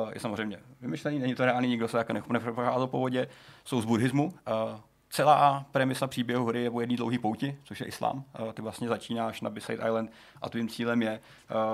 uh, 0.02 0.10
je 0.12 0.20
samozřejmě 0.20 0.59
vymyšlený, 0.81 1.19
není 1.19 1.35
to 1.35 1.44
reálný, 1.44 1.69
nikdo 1.69 1.89
se 1.89 1.98
jako 1.98 2.32
neprocházel 2.32 2.86
po 2.86 2.98
vodě, 2.98 3.28
jsou 3.65 3.81
z 3.81 3.85
buddhismu. 3.85 4.24
Uh, 4.24 4.32
celá 5.10 5.66
premisa 5.73 6.06
příběhu 6.06 6.47
hry 6.47 6.62
je 6.62 6.70
o 6.70 6.81
jedné 6.81 6.97
dlouhé 6.97 7.19
pouti, 7.19 7.59
což 7.65 7.81
je 7.81 7.86
islám. 7.86 8.24
Uh, 8.40 8.52
ty 8.52 8.62
vlastně 8.62 8.89
začínáš 8.89 9.40
na 9.40 9.51
Beside 9.51 9.86
Island 9.86 10.12
a 10.43 10.48
tvým 10.48 10.69
cílem 10.69 11.02
je 11.02 11.20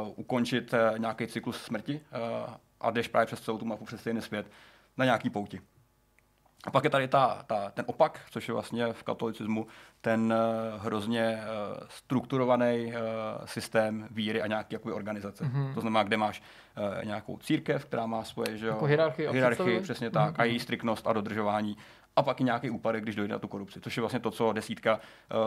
uh, 0.03 0.09
ukončit 0.17 0.73
uh, 0.73 0.99
nějaký 0.99 1.27
cyklus 1.27 1.63
smrti 1.63 2.01
uh, 2.47 2.55
a 2.81 2.91
jdeš 2.91 3.09
právě 3.09 3.27
přes 3.27 3.41
celou 3.41 3.59
tu 3.59 3.65
mapu, 3.65 3.85
přes 3.85 4.01
stejný 4.01 4.23
svět 4.23 4.47
na 4.97 5.05
nějaký 5.05 5.31
pouti. 5.31 5.61
A 6.67 6.71
pak 6.71 6.85
je 6.85 6.91
tady 6.91 7.09
ta, 7.09 7.43
ta, 7.47 7.71
ten 7.71 7.85
opak, 7.89 8.21
což 8.31 8.49
je 8.49 8.55
vlastně 8.55 8.93
v 8.93 9.03
katolicismu 9.03 9.67
ten 10.01 10.35
uh, 10.77 10.85
hrozně 10.85 11.41
uh, 11.43 11.87
strukturovaný 11.89 12.87
uh, 12.87 12.93
systém 13.45 14.09
víry 14.11 14.43
a 14.43 14.47
nějaké 14.47 14.75
jakoby, 14.75 14.95
organizace. 14.95 15.45
Mm-hmm. 15.45 15.75
To 15.75 15.81
znamená, 15.81 16.03
kde 16.03 16.17
máš 16.17 16.43
nějakou 17.05 17.39
církev, 17.39 17.85
která 17.85 18.07
má 18.07 18.25
svoje 18.25 18.59
že, 18.59 18.67
Jako 18.67 18.85
hierarchii 18.85 19.29
hierarchii 19.33 19.81
přesně 19.81 20.11
tak, 20.11 20.35
mm-hmm. 20.35 20.41
a 20.41 20.45
její 20.45 20.61
striktnost 20.61 21.07
a 21.07 21.13
dodržování. 21.13 21.77
A 22.17 22.23
pak 22.23 22.41
i 22.41 22.45
nějaký 22.45 22.71
úpadek, 22.71 23.03
když 23.03 23.17
dojde 23.17 23.33
na 23.33 23.39
tu 23.39 23.49
korupci, 23.49 23.81
což 23.81 23.97
je 23.97 24.01
vlastně 24.01 24.21
to, 24.21 24.31
co 24.31 24.53
desítka 24.53 25.01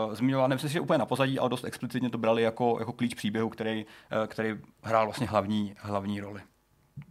uh, 0.06 0.14
zmiňovala. 0.14 0.48
Nemyslím 0.48 0.68
si, 0.68 0.72
že 0.72 0.80
úplně 0.80 0.98
na 0.98 1.06
pozadí, 1.06 1.38
ale 1.38 1.48
dost 1.50 1.64
explicitně 1.64 2.10
to 2.10 2.18
brali 2.18 2.42
jako, 2.42 2.76
jako 2.78 2.92
klíč 2.92 3.14
příběhu, 3.14 3.48
který, 3.48 3.86
uh, 3.86 4.26
který 4.26 4.54
hrál 4.82 5.06
vlastně 5.06 5.26
hlavní, 5.26 5.74
hlavní 5.78 6.20
roli. 6.20 6.40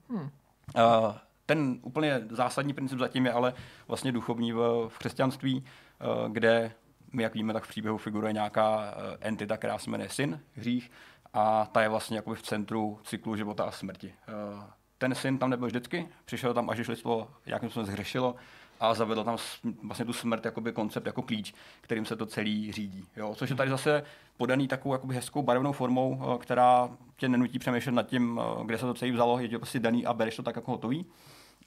Hmm. 0.10 0.22
Uh, 0.22 1.14
ten 1.48 1.80
úplně 1.82 2.22
zásadní 2.30 2.74
princip 2.74 3.00
zatím 3.00 3.26
je 3.26 3.32
ale 3.32 3.54
vlastně 3.88 4.12
duchovní 4.12 4.54
v, 4.54 4.88
v 4.88 4.98
křesťanství, 4.98 5.64
uh, 5.64 6.32
kde 6.32 6.72
my, 7.14 7.24
jak 7.24 7.34
víme, 7.34 7.54
tak 7.54 7.64
v 7.64 7.68
příběhu 7.68 7.98
figuruje 7.98 8.34
nějaká 8.34 8.78
uh, 8.78 9.04
entita, 9.22 9.58
která 9.58 9.78
se 9.78 9.90
jmenuje 9.90 10.10
syn, 10.10 10.40
hřích, 10.54 10.92
a 11.34 11.66
ta 11.72 11.82
je 11.82 11.90
vlastně 11.90 12.18
jakoby 12.18 12.36
v 12.36 12.42
centru 12.42 13.00
cyklu 13.04 13.36
života 13.36 13.64
a 13.64 13.72
smrti. 13.72 14.14
Uh, 14.54 14.64
ten 14.98 15.16
syn 15.16 15.38
tam 15.38 15.50
nebyl 15.50 15.68
vždycky, 15.68 16.08
přišel 16.26 16.54
tam, 16.54 16.70
až 16.70 16.88
lidstvo 16.88 17.28
nějakým 17.46 17.70
způsobem 17.70 17.86
zhřešilo 17.86 18.36
a 18.80 18.94
zavedl 18.94 19.24
tam 19.24 19.38
vlastně 19.84 20.06
tu 20.06 20.14
smrt 20.14 20.46
jakoby 20.46 20.72
koncept 20.72 21.06
jako 21.06 21.22
klíč, 21.22 21.54
kterým 21.82 22.06
se 22.06 22.16
to 22.16 22.26
celý 22.26 22.72
řídí. 22.72 23.06
Jo? 23.16 23.36
Což 23.36 23.50
je 23.50 23.56
tady 23.56 23.70
zase 23.70 24.04
podaný 24.38 24.68
takovou 24.68 24.96
jakoby 24.96 25.16
hezkou 25.16 25.42
barevnou 25.42 25.72
formou, 25.72 26.22
eh, 26.22 26.38
která 26.38 26.90
tě 27.16 27.30
nenutí 27.30 27.60
přemýšlet 27.60 27.92
nad 27.92 28.08
tím, 28.08 28.42
eh, 28.42 28.66
kde 28.66 28.78
se 28.78 28.86
to 28.86 28.94
celý 28.94 29.12
vzalo, 29.12 29.40
je 29.40 29.50
to 29.50 29.60
prostě 29.60 29.80
daný 29.80 30.06
a 30.06 30.14
bereš 30.14 30.36
to 30.36 30.44
tak 30.44 30.56
jako 30.56 30.72
hotový 30.72 31.06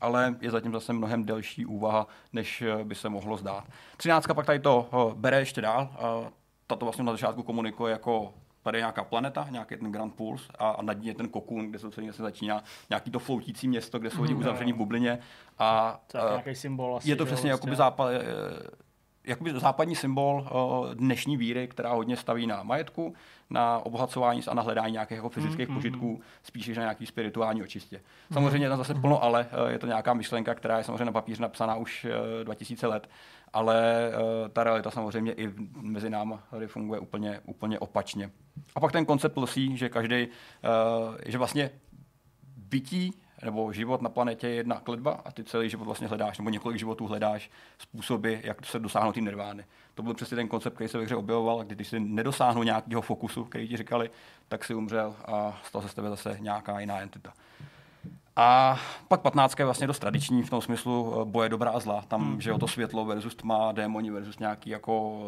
ale 0.00 0.34
je 0.40 0.50
zatím 0.50 0.72
zase 0.72 0.92
mnohem 0.92 1.24
delší 1.24 1.66
úvaha, 1.66 2.06
než 2.32 2.62
eh, 2.62 2.84
by 2.84 2.94
se 2.94 3.08
mohlo 3.08 3.36
zdát. 3.36 3.64
Třináctka 3.96 4.34
pak 4.34 4.46
tady 4.46 4.58
to 4.58 4.88
bere 5.16 5.38
ještě 5.38 5.60
dál. 5.60 5.88
Tato 6.66 6.86
vlastně 6.86 7.04
na 7.04 7.12
začátku 7.12 7.42
komunikuje 7.42 7.92
jako 7.92 8.34
tady 8.62 8.78
je 8.78 8.80
nějaká 8.80 9.04
planeta, 9.04 9.46
nějaký 9.50 9.76
ten 9.76 9.92
Grand 9.92 10.14
Pulse 10.14 10.52
a, 10.58 10.68
a 10.68 10.82
nad 10.82 10.92
ní 10.92 11.06
je 11.06 11.14
ten 11.14 11.28
kokun, 11.28 11.66
kde 11.70 11.78
se 11.78 11.90
celý 11.90 12.10
začíná, 12.10 12.62
nějaký 12.90 13.10
to 13.10 13.18
floutící 13.18 13.68
město, 13.68 13.98
kde 13.98 14.10
jsou 14.10 14.22
lidi 14.22 14.34
mm, 14.34 14.40
uzavření 14.40 14.72
v 14.72 14.76
bublině. 14.76 15.18
A, 15.58 16.00
to 16.06 16.18
je 16.18 16.24
uh, 16.24 16.30
nějaký 16.30 16.54
symbol 16.54 16.96
asi, 16.96 17.10
Je 17.10 17.16
to 17.16 17.26
přesně 17.26 17.50
jakoby 17.50 17.70
vlastně. 17.70 17.76
západ, 17.76 18.10
eh, 18.12 18.20
jakoby 19.30 19.52
západní 19.60 19.96
symbol 19.96 20.48
uh, 20.52 20.94
dnešní 20.94 21.36
víry, 21.36 21.68
která 21.68 21.92
hodně 21.92 22.16
staví 22.16 22.46
na 22.46 22.62
majetku, 22.62 23.14
na 23.50 23.78
obohacování 23.78 24.42
a 24.48 24.54
na 24.54 24.62
hledání 24.62 24.92
nějakých 24.92 25.16
jako 25.16 25.28
fyzických 25.28 25.68
mm, 25.68 25.74
požitků, 25.74 26.10
mm, 26.10 26.22
spíš 26.42 26.68
než 26.68 26.76
na 26.76 26.82
nějaký 26.82 27.06
spirituální 27.06 27.62
očistě. 27.62 28.00
Samozřejmě 28.32 28.66
je 28.66 28.68
tam 28.68 28.78
zase 28.78 28.94
plno 28.94 29.22
ale, 29.22 29.46
uh, 29.62 29.70
je 29.70 29.78
to 29.78 29.86
nějaká 29.86 30.14
myšlenka, 30.14 30.54
která 30.54 30.78
je 30.78 30.84
samozřejmě 30.84 31.04
na 31.04 31.12
papíře 31.12 31.42
napsaná 31.42 31.76
už 31.76 32.06
uh, 32.38 32.44
2000 32.44 32.86
let 32.86 33.08
ale 33.52 34.10
ta 34.52 34.64
realita 34.64 34.90
samozřejmě 34.90 35.32
i 35.32 35.54
mezi 35.80 36.10
námi 36.10 36.34
tady 36.50 36.66
funguje 36.66 37.00
úplně, 37.00 37.40
úplně 37.44 37.78
opačně. 37.78 38.30
A 38.74 38.80
pak 38.80 38.92
ten 38.92 39.06
koncept 39.06 39.36
lsí, 39.36 39.76
že 39.76 39.88
každý, 39.88 40.28
že 41.26 41.38
vlastně 41.38 41.70
bytí 42.56 43.12
nebo 43.42 43.72
život 43.72 44.02
na 44.02 44.08
planetě 44.08 44.48
je 44.48 44.54
jedna 44.54 44.80
kledba 44.80 45.20
a 45.24 45.30
ty 45.30 45.44
celý 45.44 45.70
život 45.70 45.84
vlastně 45.84 46.08
hledáš, 46.08 46.38
nebo 46.38 46.50
několik 46.50 46.78
životů 46.78 47.06
hledáš 47.06 47.50
způsoby, 47.78 48.34
jak 48.42 48.66
se 48.66 48.78
dosáhnout 48.78 49.12
té 49.12 49.20
nirvány. 49.20 49.64
To 49.94 50.02
byl 50.02 50.14
přesně 50.14 50.36
ten 50.36 50.48
koncept, 50.48 50.74
který 50.74 50.88
se 50.88 50.98
ve 50.98 51.04
hře 51.04 51.16
objevoval, 51.16 51.64
kdy 51.64 51.74
když 51.74 51.88
si 51.88 52.00
nedosáhnul 52.00 52.64
nějakého 52.64 53.02
fokusu, 53.02 53.44
který 53.44 53.68
ti 53.68 53.76
říkali, 53.76 54.10
tak 54.48 54.64
si 54.64 54.74
umřel 54.74 55.16
a 55.24 55.60
stala 55.64 55.82
se 55.82 55.88
z 55.88 55.94
tebe 55.94 56.08
zase 56.08 56.36
nějaká 56.40 56.80
jiná 56.80 57.00
entita. 57.00 57.32
A 58.36 58.78
pak 59.08 59.20
15 59.20 59.58
je 59.58 59.64
vlastně 59.64 59.86
dost 59.86 59.98
tradiční 59.98 60.42
v 60.42 60.50
tom 60.50 60.60
smyslu 60.60 61.14
eh, 61.14 61.24
boje 61.24 61.48
dobrá 61.48 61.70
a 61.70 61.80
zla. 61.80 62.02
Tam, 62.08 62.20
hmm. 62.20 62.40
že 62.40 62.52
o 62.52 62.58
to 62.58 62.68
světlo 62.68 63.04
versus 63.04 63.34
tma, 63.34 63.72
démoni 63.72 64.10
versus 64.10 64.38
nějaký 64.38 64.70
jako 64.70 65.20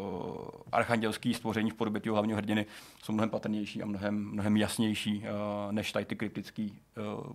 eh, 0.56 0.68
archandělský 0.72 1.34
stvoření 1.34 1.70
v 1.70 1.74
podobě 1.74 2.01
toho 2.01 2.14
hlavního 2.14 2.36
hrdiny 2.36 2.66
jsou 3.02 3.12
mnohem 3.12 3.30
patrnější 3.30 3.82
a 3.82 3.86
mnohem, 3.86 4.30
mnohem 4.32 4.56
jasnější 4.56 5.18
uh, 5.18 5.72
než 5.72 5.93
tady 5.93 6.05
ty 6.05 6.16
kritické 6.16 6.68
uh, 7.16 7.32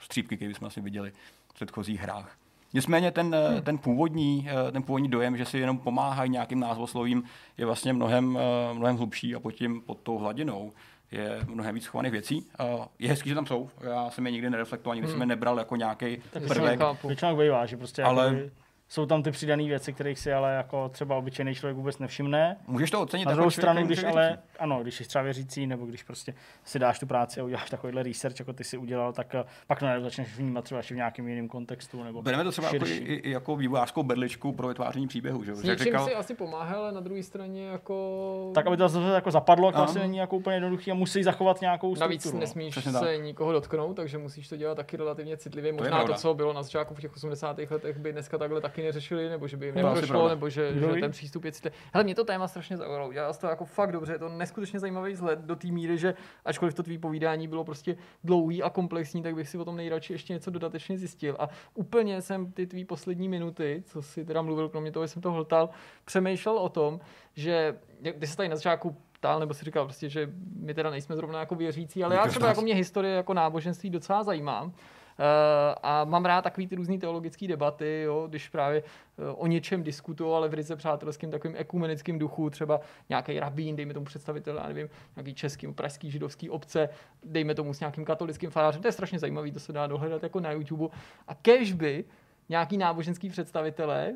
střípky, 0.00 0.36
které 0.36 0.54
jsme 0.54 0.66
asi 0.66 0.80
viděli 0.80 1.12
v 1.48 1.54
předchozích 1.54 2.00
hrách. 2.00 2.36
Nicméně 2.74 3.10
ten, 3.10 3.34
hmm. 3.34 3.62
ten, 3.62 3.78
původní, 3.78 4.48
ten 4.72 4.82
původní 4.82 5.08
dojem, 5.08 5.36
že 5.36 5.44
si 5.44 5.58
jenom 5.58 5.78
pomáhají 5.78 6.30
nějakým 6.30 6.60
názvoslovím, 6.60 7.22
je 7.58 7.66
vlastně 7.66 7.92
mnohem, 7.92 8.38
mnohem 8.72 8.96
hlubší 8.96 9.34
a 9.34 9.40
pod, 9.40 9.50
tím, 9.50 9.80
pod 9.80 9.98
tou 9.98 10.18
hladinou 10.18 10.72
je 11.12 11.40
mnohem 11.48 11.74
víc 11.74 11.86
chovaných 11.86 12.12
věcí. 12.12 12.46
Uh, 12.76 12.84
je 12.98 13.08
hezký, 13.08 13.28
že 13.28 13.34
tam 13.34 13.46
jsou. 13.46 13.70
Já 13.80 14.10
jsem 14.10 14.26
je 14.26 14.32
nikdy 14.32 14.50
nereflektoval, 14.50 14.94
nikdy 14.94 15.06
hmm. 15.06 15.14
jsem 15.14 15.20
je 15.20 15.26
nebral 15.26 15.58
jako 15.58 15.76
nějaký 15.76 16.16
prvek. 16.48 16.80
Většinou 17.04 17.36
bývá, 17.36 17.66
že 17.66 17.76
prostě 17.76 18.02
ale... 18.02 18.24
Jakoby 18.24 18.50
jsou 18.88 19.06
tam 19.06 19.22
ty 19.22 19.30
přidané 19.30 19.64
věci, 19.64 19.92
kterých 19.92 20.18
si 20.18 20.32
ale 20.32 20.54
jako 20.54 20.88
třeba 20.88 21.16
obyčejný 21.16 21.54
člověk 21.54 21.76
vůbec 21.76 21.98
nevšimne. 21.98 22.56
Můžeš 22.66 22.90
to 22.90 23.00
ocenit. 23.00 23.26
Na 23.26 23.34
druhou 23.34 23.50
stranu, 23.50 23.86
když 23.86 24.04
ale, 24.04 24.38
ano, 24.58 24.82
když 24.82 24.94
jsi 24.94 25.04
třeba 25.04 25.22
věřící, 25.22 25.66
nebo 25.66 25.86
když 25.86 26.02
prostě 26.02 26.34
si 26.64 26.78
dáš 26.78 26.98
tu 26.98 27.06
práci 27.06 27.40
a 27.40 27.44
uděláš 27.44 27.70
takovýhle 27.70 28.02
research, 28.02 28.38
jako 28.38 28.52
ty 28.52 28.64
si 28.64 28.76
udělal, 28.76 29.12
tak 29.12 29.34
eh, 29.34 29.44
pak 29.66 29.82
no, 29.82 29.88
začneš 30.00 30.36
vnímat 30.36 30.64
třeba 30.64 30.82
v 30.82 30.90
nějakém 30.90 31.28
jiném 31.28 31.48
kontextu. 31.48 32.04
Nebo 32.04 32.22
Bereme 32.22 32.44
to 32.44 32.50
třeba 32.50 32.70
jako, 32.72 32.86
i, 32.86 32.96
i, 32.96 33.30
jako 33.30 33.56
vývojářskou 33.56 34.02
bedličku 34.02 34.52
pro 34.52 34.68
vytváření 34.68 35.08
příběhu. 35.08 35.44
Že? 35.44 35.54
S 35.54 35.62
něčím 35.62 35.84
říkal... 35.84 36.06
si 36.06 36.14
asi 36.14 36.34
pomáhá, 36.34 36.76
ale 36.76 36.92
na 36.92 37.00
druhé 37.00 37.22
straně 37.22 37.66
jako... 37.66 38.50
Tak, 38.54 38.66
aby 38.66 38.76
to 38.76 38.88
zase 38.88 39.14
jako 39.14 39.30
zapadlo, 39.30 39.72
to 39.72 39.78
asi 39.78 39.98
není 39.98 40.16
jako 40.18 40.36
úplně 40.36 40.56
jednoduchý 40.56 40.90
a 40.90 40.94
musí 40.94 41.22
zachovat 41.22 41.60
nějakou 41.60 41.96
strukturu. 41.96 42.08
Navíc 42.08 42.32
no. 42.32 42.40
nesmíš 42.40 42.74
se 42.74 42.92
tak. 42.92 43.22
nikoho 43.22 43.52
dotknout, 43.52 43.96
takže 43.96 44.18
musíš 44.18 44.48
to 44.48 44.56
dělat 44.56 44.74
taky 44.74 44.96
relativně 44.96 45.36
citlivě. 45.36 45.72
Možná 45.72 46.00
to, 46.00 46.12
to, 46.12 46.14
co 46.14 46.34
bylo 46.34 46.52
na 46.52 46.62
začátku 46.62 46.94
v 46.94 47.00
těch 47.00 47.16
80. 47.16 47.58
letech, 47.70 47.98
by 47.98 48.12
dneska 48.12 48.38
takhle 48.38 48.60
taky 48.60 48.77
neřešili, 48.82 49.28
nebo 49.28 49.48
že 49.48 49.56
by 49.56 49.66
jim 49.66 49.74
neprošlo, 49.74 50.28
nebo 50.28 50.50
že, 50.50 50.72
že, 50.74 51.00
ten 51.00 51.10
přístup 51.10 51.44
je 51.44 51.52
citlivý. 51.52 51.76
Hele, 51.92 52.04
mě 52.04 52.14
to 52.14 52.24
téma 52.24 52.48
strašně 52.48 52.76
zaujalo. 52.76 53.12
Dělal 53.12 53.34
to 53.34 53.46
jako 53.46 53.64
fakt 53.64 53.92
dobře, 53.92 54.12
je 54.12 54.18
to 54.18 54.28
neskutečně 54.28 54.80
zajímavý 54.80 55.12
vzhled 55.12 55.38
do 55.38 55.56
té 55.56 55.68
míry, 55.68 55.98
že 55.98 56.14
ačkoliv 56.44 56.74
to 56.74 56.82
tvý 56.82 56.98
povídání 56.98 57.48
bylo 57.48 57.64
prostě 57.64 57.96
dlouhý 58.24 58.62
a 58.62 58.70
komplexní, 58.70 59.22
tak 59.22 59.34
bych 59.34 59.48
si 59.48 59.58
o 59.58 59.64
tom 59.64 59.76
nejradši 59.76 60.12
ještě 60.12 60.32
něco 60.32 60.50
dodatečně 60.50 60.98
zjistil. 60.98 61.36
A 61.38 61.48
úplně 61.74 62.22
jsem 62.22 62.52
ty 62.52 62.66
tvý 62.66 62.84
poslední 62.84 63.28
minuty, 63.28 63.82
co 63.86 64.02
si 64.02 64.24
teda 64.24 64.42
mluvil, 64.42 64.68
kromě 64.68 64.92
toho, 64.92 65.06
že 65.06 65.12
jsem 65.12 65.22
to 65.22 65.32
hltal, 65.32 65.70
přemýšlel 66.04 66.58
o 66.58 66.68
tom, 66.68 67.00
že 67.34 67.78
když 68.00 68.30
se 68.30 68.36
tady 68.36 68.48
na 68.48 68.56
začátku 68.56 68.96
ptal, 69.12 69.40
nebo 69.40 69.54
si 69.54 69.64
říkal 69.64 69.84
prostě, 69.84 70.08
že 70.08 70.30
my 70.56 70.74
teda 70.74 70.90
nejsme 70.90 71.16
zrovna 71.16 71.40
jako 71.40 71.54
věřící, 71.54 72.04
ale 72.04 72.14
já 72.14 72.26
třeba 72.26 72.48
jako 72.48 72.60
mě 72.62 72.74
historie 72.74 73.14
jako 73.14 73.34
náboženství 73.34 73.90
docela 73.90 74.22
zajímá. 74.22 74.72
Eh, 75.20 75.74
a 75.82 76.04
mám 76.04 76.24
rád 76.24 76.42
takový 76.42 76.66
ty 76.66 76.74
různé 76.74 76.98
teologické 76.98 77.48
debaty, 77.48 78.02
jo, 78.02 78.26
když 78.28 78.48
právě 78.48 78.82
eh, 78.82 79.30
o 79.30 79.46
něčem 79.46 79.82
diskutují, 79.82 80.34
ale 80.34 80.48
v 80.48 80.54
ryze 80.54 80.76
přátelským 80.76 81.30
takovým 81.30 81.56
ekumenickým 81.56 82.18
duchu, 82.18 82.50
třeba 82.50 82.80
nějaký 83.08 83.40
rabín, 83.40 83.76
dejme 83.76 83.94
tomu 83.94 84.06
představitel, 84.06 84.56
já 84.56 84.68
nevím, 84.68 84.88
nějaký 85.16 85.34
český, 85.34 85.72
pražský, 85.72 86.10
židovský 86.10 86.50
obce, 86.50 86.88
dejme 87.24 87.54
tomu 87.54 87.74
s 87.74 87.80
nějakým 87.80 88.04
katolickým 88.04 88.50
farářem, 88.50 88.82
to 88.82 88.88
je 88.88 88.92
strašně 88.92 89.18
zajímavý, 89.18 89.52
to 89.52 89.60
se 89.60 89.72
dá 89.72 89.86
dohledat 89.86 90.22
jako 90.22 90.40
na 90.40 90.52
YouTube. 90.52 90.88
A 91.28 91.34
kež 91.34 91.72
by 91.72 92.04
nějaký 92.48 92.76
náboženský 92.76 93.30
představitelé 93.30 94.14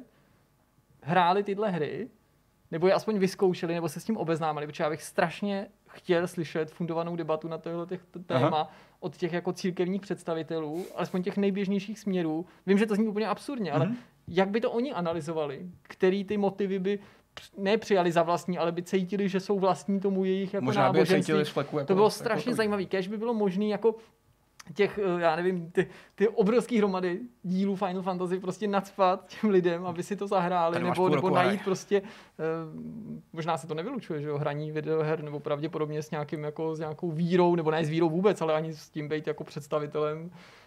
hráli 1.02 1.42
tyhle 1.42 1.70
hry, 1.70 2.08
nebo 2.70 2.86
je 2.86 2.94
aspoň 2.94 3.18
vyzkoušeli, 3.18 3.74
nebo 3.74 3.88
se 3.88 4.00
s 4.00 4.04
tím 4.04 4.16
obeznámili, 4.16 4.66
protože 4.66 4.84
já 4.84 4.90
bych 4.90 5.02
strašně 5.02 5.68
chtěl 5.88 6.28
slyšet 6.28 6.70
fundovanou 6.70 7.16
debatu 7.16 7.48
na 7.48 7.58
tohle 7.58 7.86
téma 8.26 8.60
Aha. 8.60 8.70
Od 9.02 9.16
těch 9.16 9.32
jako 9.32 9.52
církevních 9.52 10.00
představitelů, 10.00 10.86
alespoň 10.94 11.22
těch 11.22 11.36
nejběžnějších 11.36 11.98
směrů. 11.98 12.46
Vím, 12.66 12.78
že 12.78 12.86
to 12.86 12.94
zní 12.94 13.08
úplně 13.08 13.28
absurdně, 13.28 13.72
ale 13.72 13.86
mm-hmm. 13.86 13.96
jak 14.28 14.48
by 14.48 14.60
to 14.60 14.70
oni 14.70 14.92
analyzovali? 14.92 15.66
Který 15.82 16.24
ty 16.24 16.36
motivy 16.36 16.78
by 16.78 16.98
nepřijali 17.58 18.12
za 18.12 18.22
vlastní, 18.22 18.58
ale 18.58 18.72
by 18.72 18.82
cítili, 18.82 19.28
že 19.28 19.40
jsou 19.40 19.58
vlastní 19.58 20.00
tomu 20.00 20.24
jejich 20.24 20.54
jako 20.54 20.64
Možná 20.64 20.82
náboženství. 20.82 21.16
By 21.16 21.22
cítili 21.22 21.44
z 21.44 21.48
fleku, 21.48 21.78
jako, 21.78 21.86
to 21.86 21.94
bylo 21.94 22.10
strašně 22.10 22.50
jako 22.50 22.56
zajímavé. 22.56 22.84
Kež 22.84 23.08
by 23.08 23.16
bylo 23.16 23.34
možné 23.34 23.66
jako 23.66 23.94
těch, 24.74 24.98
eh, 24.98 25.20
já 25.20 25.36
nevím, 25.36 25.70
ty, 25.70 25.86
ty 26.14 26.28
obrovské 26.28 26.78
hromady 26.78 27.20
dílů 27.42 27.76
Final 27.76 28.02
Fantasy 28.02 28.40
prostě 28.40 28.68
nadspat 28.68 29.34
těm 29.40 29.50
lidem, 29.50 29.86
aby 29.86 30.02
si 30.02 30.16
to 30.16 30.26
zahráli, 30.26 30.82
nebo, 30.82 31.08
nebo 31.08 31.30
najít 31.30 31.64
prostě, 31.64 32.00
uh, 32.02 32.06
možná 33.32 33.58
se 33.58 33.66
to 33.66 33.74
nevylučuje, 33.74 34.20
že 34.20 34.28
jo, 34.28 34.38
hraní 34.38 34.72
videoher, 34.72 35.22
nebo 35.22 35.40
pravděpodobně 35.40 36.02
s, 36.02 36.10
nějakým, 36.10 36.44
jako, 36.44 36.74
s 36.74 36.78
nějakou 36.78 37.10
vírou, 37.10 37.54
nebo 37.54 37.70
ne 37.70 37.84
s 37.84 37.88
vírou 37.88 38.10
vůbec, 38.10 38.40
ale 38.40 38.54
ani 38.54 38.74
s 38.74 38.90
tím 38.90 39.08
být 39.08 39.26
jako 39.26 39.44
představitelem 39.44 40.30
Eh, 40.30 40.61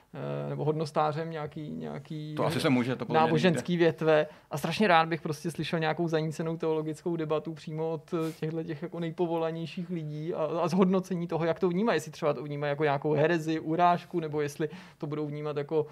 nebo 0.50 0.66
hodnostářem 0.66 1.32
nějaký, 1.32 1.72
nějaký 1.72 2.36
to 2.36 2.46
asi 2.46 2.62
se 2.62 2.70
může, 2.70 2.96
to 2.96 3.14
náboženský 3.14 3.74
nejde. 3.74 3.86
větve. 3.86 4.28
A 4.52 4.58
strašně 4.58 4.88
rád 4.88 5.08
bych 5.08 5.22
prostě 5.22 5.52
slyšel 5.52 5.80
nějakou 5.80 6.08
zanícenou 6.08 6.58
teologickou 6.58 7.16
debatu 7.16 7.54
přímo 7.54 7.92
od 7.92 8.14
eh, 8.14 8.32
těchto 8.32 8.64
těch 8.64 8.82
jako 8.82 9.00
nejpovolanějších 9.00 9.90
lidí 9.90 10.34
a, 10.34 10.44
a 10.44 10.68
zhodnocení 10.68 11.28
toho, 11.28 11.46
jak 11.46 11.60
to 11.60 11.70
vnímají. 11.70 11.98
Jestli 11.98 12.12
třeba 12.12 12.34
to 12.34 12.44
vnímají 12.44 12.70
jako 12.70 12.84
nějakou 12.84 13.14
herezi, 13.14 13.60
urážku, 13.60 14.20
nebo 14.20 14.42
jestli 14.42 14.70
to 14.98 15.08
budou 15.08 15.26
vnímat 15.26 15.58
jako 15.58 15.86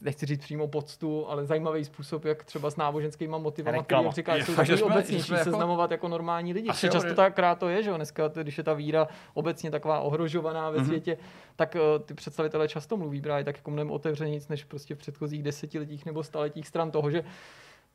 nechci 0.00 0.26
říct 0.26 0.40
přímo 0.40 0.68
poctu, 0.68 1.26
ale 1.28 1.46
zajímavý 1.46 1.84
způsob, 1.84 2.24
jak 2.24 2.44
třeba 2.44 2.70
s 2.70 2.76
náboženskými 2.76 3.36
motivy, 3.38 3.70
který 3.82 4.04
jak 4.04 4.14
říká, 4.14 4.36
jsou 4.36 4.54
takový 4.54 4.82
obecnější, 4.82 5.32
jako... 5.32 5.44
seznamovat 5.44 5.90
jako 5.90 6.08
normální 6.08 6.52
lidi. 6.52 6.68
Asi 6.68 6.90
často 6.90 7.14
tak 7.14 7.34
krát 7.34 7.58
to 7.58 7.68
je, 7.68 7.82
že 7.82 7.90
jo, 7.90 7.96
dneska, 7.96 8.28
když 8.42 8.58
je 8.58 8.64
ta 8.64 8.74
víra 8.74 9.08
obecně 9.34 9.70
taková 9.70 10.00
ohrožovaná 10.00 10.70
ve 10.70 10.78
mm-hmm. 10.78 10.86
světě, 10.86 11.16
tak 11.56 11.74
uh, 11.74 12.02
ty 12.04 12.14
představitelé 12.14 12.68
často 12.68 12.96
mluví 12.96 13.20
právě 13.20 13.44
tak 13.44 13.56
jako 13.56 13.70
mnohem 13.70 13.90
otevřenějc, 13.90 14.48
než 14.48 14.64
prostě 14.64 14.94
v 14.94 14.98
předchozích 14.98 15.42
desetiletích 15.42 16.06
nebo 16.06 16.22
staletích 16.22 16.68
stran 16.68 16.90
toho, 16.90 17.10
že 17.10 17.24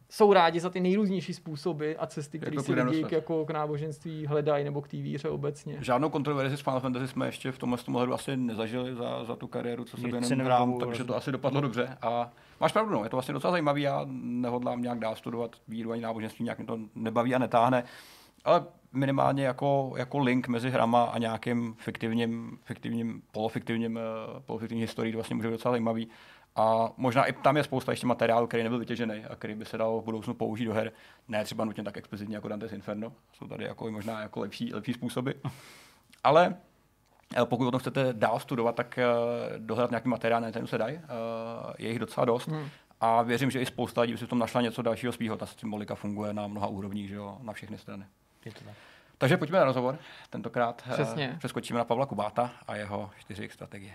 jsou 0.10 0.34
rádi 0.34 0.60
za 0.60 0.70
ty 0.70 0.80
nejrůznější 0.80 1.34
způsoby 1.34 1.92
a 2.00 2.08
cesty, 2.08 2.40
které 2.40 2.62
si 2.62 2.74
lidi 2.74 3.04
k, 3.04 3.12
jako 3.12 3.46
k 3.46 3.52
náboženství 3.52 4.26
hledají 4.26 4.64
nebo 4.64 4.82
k 4.82 4.88
té 4.88 4.98
víře 4.98 5.30
obecně. 5.30 5.78
Žádnou 5.82 6.10
kontroverzi 6.10 6.58
s 6.58 6.62
Final 6.62 6.80
Fantasy 6.80 7.08
jsme 7.08 7.26
ještě 7.26 7.52
v 7.52 7.58
tomhle 7.58 7.80
ohledu 7.88 8.14
asi 8.14 8.38
nezažili 8.38 8.96
za, 8.96 9.24
za 9.24 9.36
tu 9.36 9.48
kariéru, 9.48 9.86
co 9.86 9.98
se 9.98 10.08
jenom 10.08 10.40
hrám, 10.40 10.80
takže 10.80 11.04
to 11.04 11.16
asi 11.16 11.32
dopadlo 11.32 11.62
dobře. 11.62 11.98
A 12.02 12.32
máš 12.62 12.72
pravdu, 12.72 12.94
no, 12.94 13.04
je 13.04 13.10
to 13.10 13.18
vlastně 13.18 13.34
docela 13.34 13.52
zajímavé. 13.52 13.80
Já 13.80 14.06
nehodlám 14.12 14.82
nějak 14.82 15.00
dál 15.00 15.16
studovat 15.16 15.56
víru 15.68 15.92
ani 15.92 16.02
náboženství, 16.02 16.46
nějak 16.46 16.58
mě 16.58 16.68
to 16.68 16.80
nebaví 16.96 17.36
a 17.36 17.40
netáhne. 17.40 17.84
Ale 18.44 18.66
minimálně 18.94 19.46
jako, 19.46 19.94
jako 19.98 20.20
link 20.20 20.48
mezi 20.48 20.70
hrama 20.70 21.04
a 21.04 21.18
nějakým 21.18 21.76
fiktivním, 21.78 22.60
fiktivním 22.64 23.22
polofiktivním, 23.32 23.98
eh, 23.98 24.42
polofiktivní 24.46 24.82
historií 24.82 25.12
to 25.12 25.18
vlastně 25.18 25.36
může 25.36 25.48
být 25.48 25.52
docela 25.52 25.72
zajímavý. 25.72 26.08
A 26.56 26.90
možná 26.98 27.26
i 27.26 27.34
tam 27.34 27.58
je 27.58 27.64
spousta 27.64 27.92
ještě 27.92 28.08
materiálu, 28.08 28.48
který 28.48 28.64
nebyl 28.64 28.80
vytěžený 28.80 29.26
a 29.26 29.36
který 29.36 29.56
by 29.56 29.66
se 29.66 29.78
dal 29.78 30.02
v 30.02 30.04
budoucnu 30.04 30.34
použít 30.34 30.66
do 30.66 30.74
her. 30.74 30.92
Ne 31.28 31.44
třeba 31.44 31.66
nutně 31.66 31.84
tak 31.84 31.98
explicitně 31.98 32.36
jako 32.36 32.48
Dante's 32.48 32.74
Inferno. 32.74 33.14
Jsou 33.34 33.48
tady 33.48 33.64
jako 33.64 33.92
možná 33.92 34.22
jako 34.22 34.40
lepší, 34.40 34.74
lepší 34.74 34.94
způsoby. 34.94 35.32
Ale 36.24 36.56
eh, 37.38 37.46
pokud 37.46 37.68
o 37.68 37.72
tom 37.72 37.80
chcete 37.80 38.14
dál 38.14 38.40
studovat, 38.40 38.76
tak 38.76 38.98
eh, 38.98 39.06
dohledat 39.58 39.92
nějaký 39.92 40.10
materiál 40.10 40.42
na 40.42 40.48
internetu 40.48 40.68
se 40.68 40.78
dají. 40.78 40.96
Eh, 40.96 41.08
je 41.78 41.90
jich 41.90 42.00
docela 42.00 42.26
dost. 42.26 42.48
Hmm. 42.48 42.70
A 43.02 43.22
věřím, 43.22 43.52
že 43.52 43.62
i 43.62 43.66
spousta 43.66 44.02
lidí 44.02 44.18
si 44.18 44.26
v 44.26 44.30
tom 44.30 44.40
našla 44.40 44.62
něco 44.62 44.82
dalšího 44.82 45.14
svého. 45.14 45.38
Ta 45.38 45.46
symbolika 45.46 45.96
funguje 45.96 46.34
na 46.34 46.48
mnoha 46.48 46.68
úrovních, 46.68 47.10
že 47.10 47.16
jo, 47.16 47.38
na 47.42 47.54
všechny 47.54 47.78
strany. 47.78 48.06
Je 48.46 48.52
to 48.52 48.64
tak. 48.64 48.74
Takže 49.18 49.38
pojďme 49.38 49.60
na 49.60 49.66
rozhovor. 49.66 49.98
Tentokrát 50.30 50.84
Přesně. 50.92 51.36
přeskočíme 51.38 51.78
na 51.78 51.86
Pavla 51.86 52.06
Kubáta 52.06 52.52
a 52.68 52.76
jeho 52.76 53.10
4 53.20 53.50
strategie. 53.50 53.94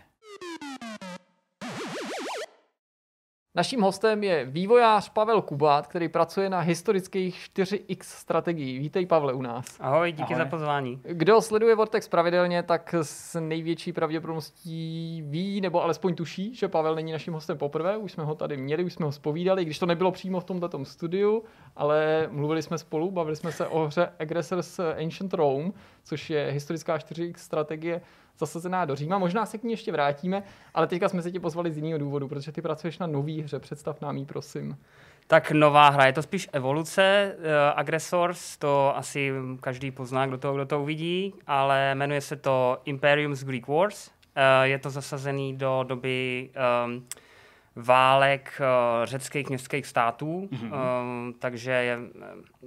Naším 3.54 3.80
hostem 3.80 4.24
je 4.24 4.44
vývojář 4.44 5.08
Pavel 5.08 5.42
Kubát, 5.42 5.86
který 5.86 6.08
pracuje 6.08 6.50
na 6.50 6.60
historických 6.60 7.48
4X 7.54 7.98
strategii. 8.00 8.78
Vítej 8.78 9.06
Pavle 9.06 9.32
u 9.32 9.42
nás. 9.42 9.64
Ahoj, 9.80 10.12
díky 10.12 10.34
Ahoj. 10.34 10.44
za 10.44 10.50
pozvání. 10.50 11.00
Kdo 11.02 11.40
sleduje 11.40 11.74
Vortex 11.74 12.08
pravidelně, 12.08 12.62
tak 12.62 12.94
s 13.02 13.40
největší 13.40 13.92
pravděpodobností 13.92 15.22
ví, 15.26 15.60
nebo 15.60 15.82
alespoň 15.82 16.14
tuší, 16.14 16.54
že 16.54 16.68
Pavel 16.68 16.94
není 16.94 17.12
naším 17.12 17.32
hostem 17.32 17.58
poprvé. 17.58 17.96
Už 17.96 18.12
jsme 18.12 18.24
ho 18.24 18.34
tady 18.34 18.56
měli, 18.56 18.84
už 18.84 18.92
jsme 18.92 19.06
ho 19.06 19.12
spovídali, 19.12 19.64
když 19.64 19.78
to 19.78 19.86
nebylo 19.86 20.12
přímo 20.12 20.40
v 20.40 20.44
tomto 20.44 20.84
studiu, 20.84 21.44
ale 21.76 22.28
mluvili 22.30 22.62
jsme 22.62 22.78
spolu, 22.78 23.10
bavili 23.10 23.36
jsme 23.36 23.52
se 23.52 23.66
o 23.66 23.86
hře 23.86 24.08
Aggressors 24.18 24.78
Ancient 24.78 25.34
Rome, 25.34 25.70
což 26.04 26.30
je 26.30 26.50
historická 26.50 26.96
4X 26.96 27.34
strategie 27.36 28.00
zasazená 28.40 28.84
do 28.84 28.96
Říma. 28.96 29.18
Možná 29.18 29.46
se 29.46 29.58
k 29.58 29.62
ní 29.62 29.70
ještě 29.70 29.92
vrátíme, 29.92 30.42
ale 30.74 30.86
teďka 30.86 31.08
jsme 31.08 31.22
se 31.22 31.30
tě 31.30 31.40
pozvali 31.40 31.72
z 31.72 31.76
jiného 31.76 31.98
důvodu, 31.98 32.28
protože 32.28 32.52
ty 32.52 32.62
pracuješ 32.62 32.98
na 32.98 33.06
nový 33.06 33.42
hře. 33.42 33.58
Představ 33.58 34.00
nám 34.00 34.16
ji, 34.16 34.24
prosím. 34.24 34.76
Tak 35.26 35.50
nová 35.50 35.88
hra, 35.88 36.06
je 36.06 36.12
to 36.12 36.22
spíš 36.22 36.48
evoluce. 36.52 37.34
Uh, 37.38 37.44
Aggressors, 37.76 38.56
to 38.56 38.96
asi 38.96 39.32
každý 39.60 39.90
pozná, 39.90 40.26
kdo 40.26 40.38
to, 40.38 40.54
kdo 40.54 40.66
to 40.66 40.82
uvidí, 40.82 41.34
ale 41.46 41.94
jmenuje 41.94 42.20
se 42.20 42.36
to 42.36 42.78
Imperium's 42.84 43.44
Greek 43.44 43.68
Wars. 43.68 44.08
Uh, 44.08 44.12
je 44.62 44.78
to 44.78 44.90
zasazený 44.90 45.56
do 45.56 45.84
doby 45.88 46.50
um, 46.86 47.06
válek 47.76 48.60
uh, 48.60 49.06
řeckých 49.06 49.48
městských 49.48 49.86
států, 49.86 50.48
mm-hmm. 50.52 50.72
um, 51.02 51.34
takže 51.38 51.70
je, 51.70 51.98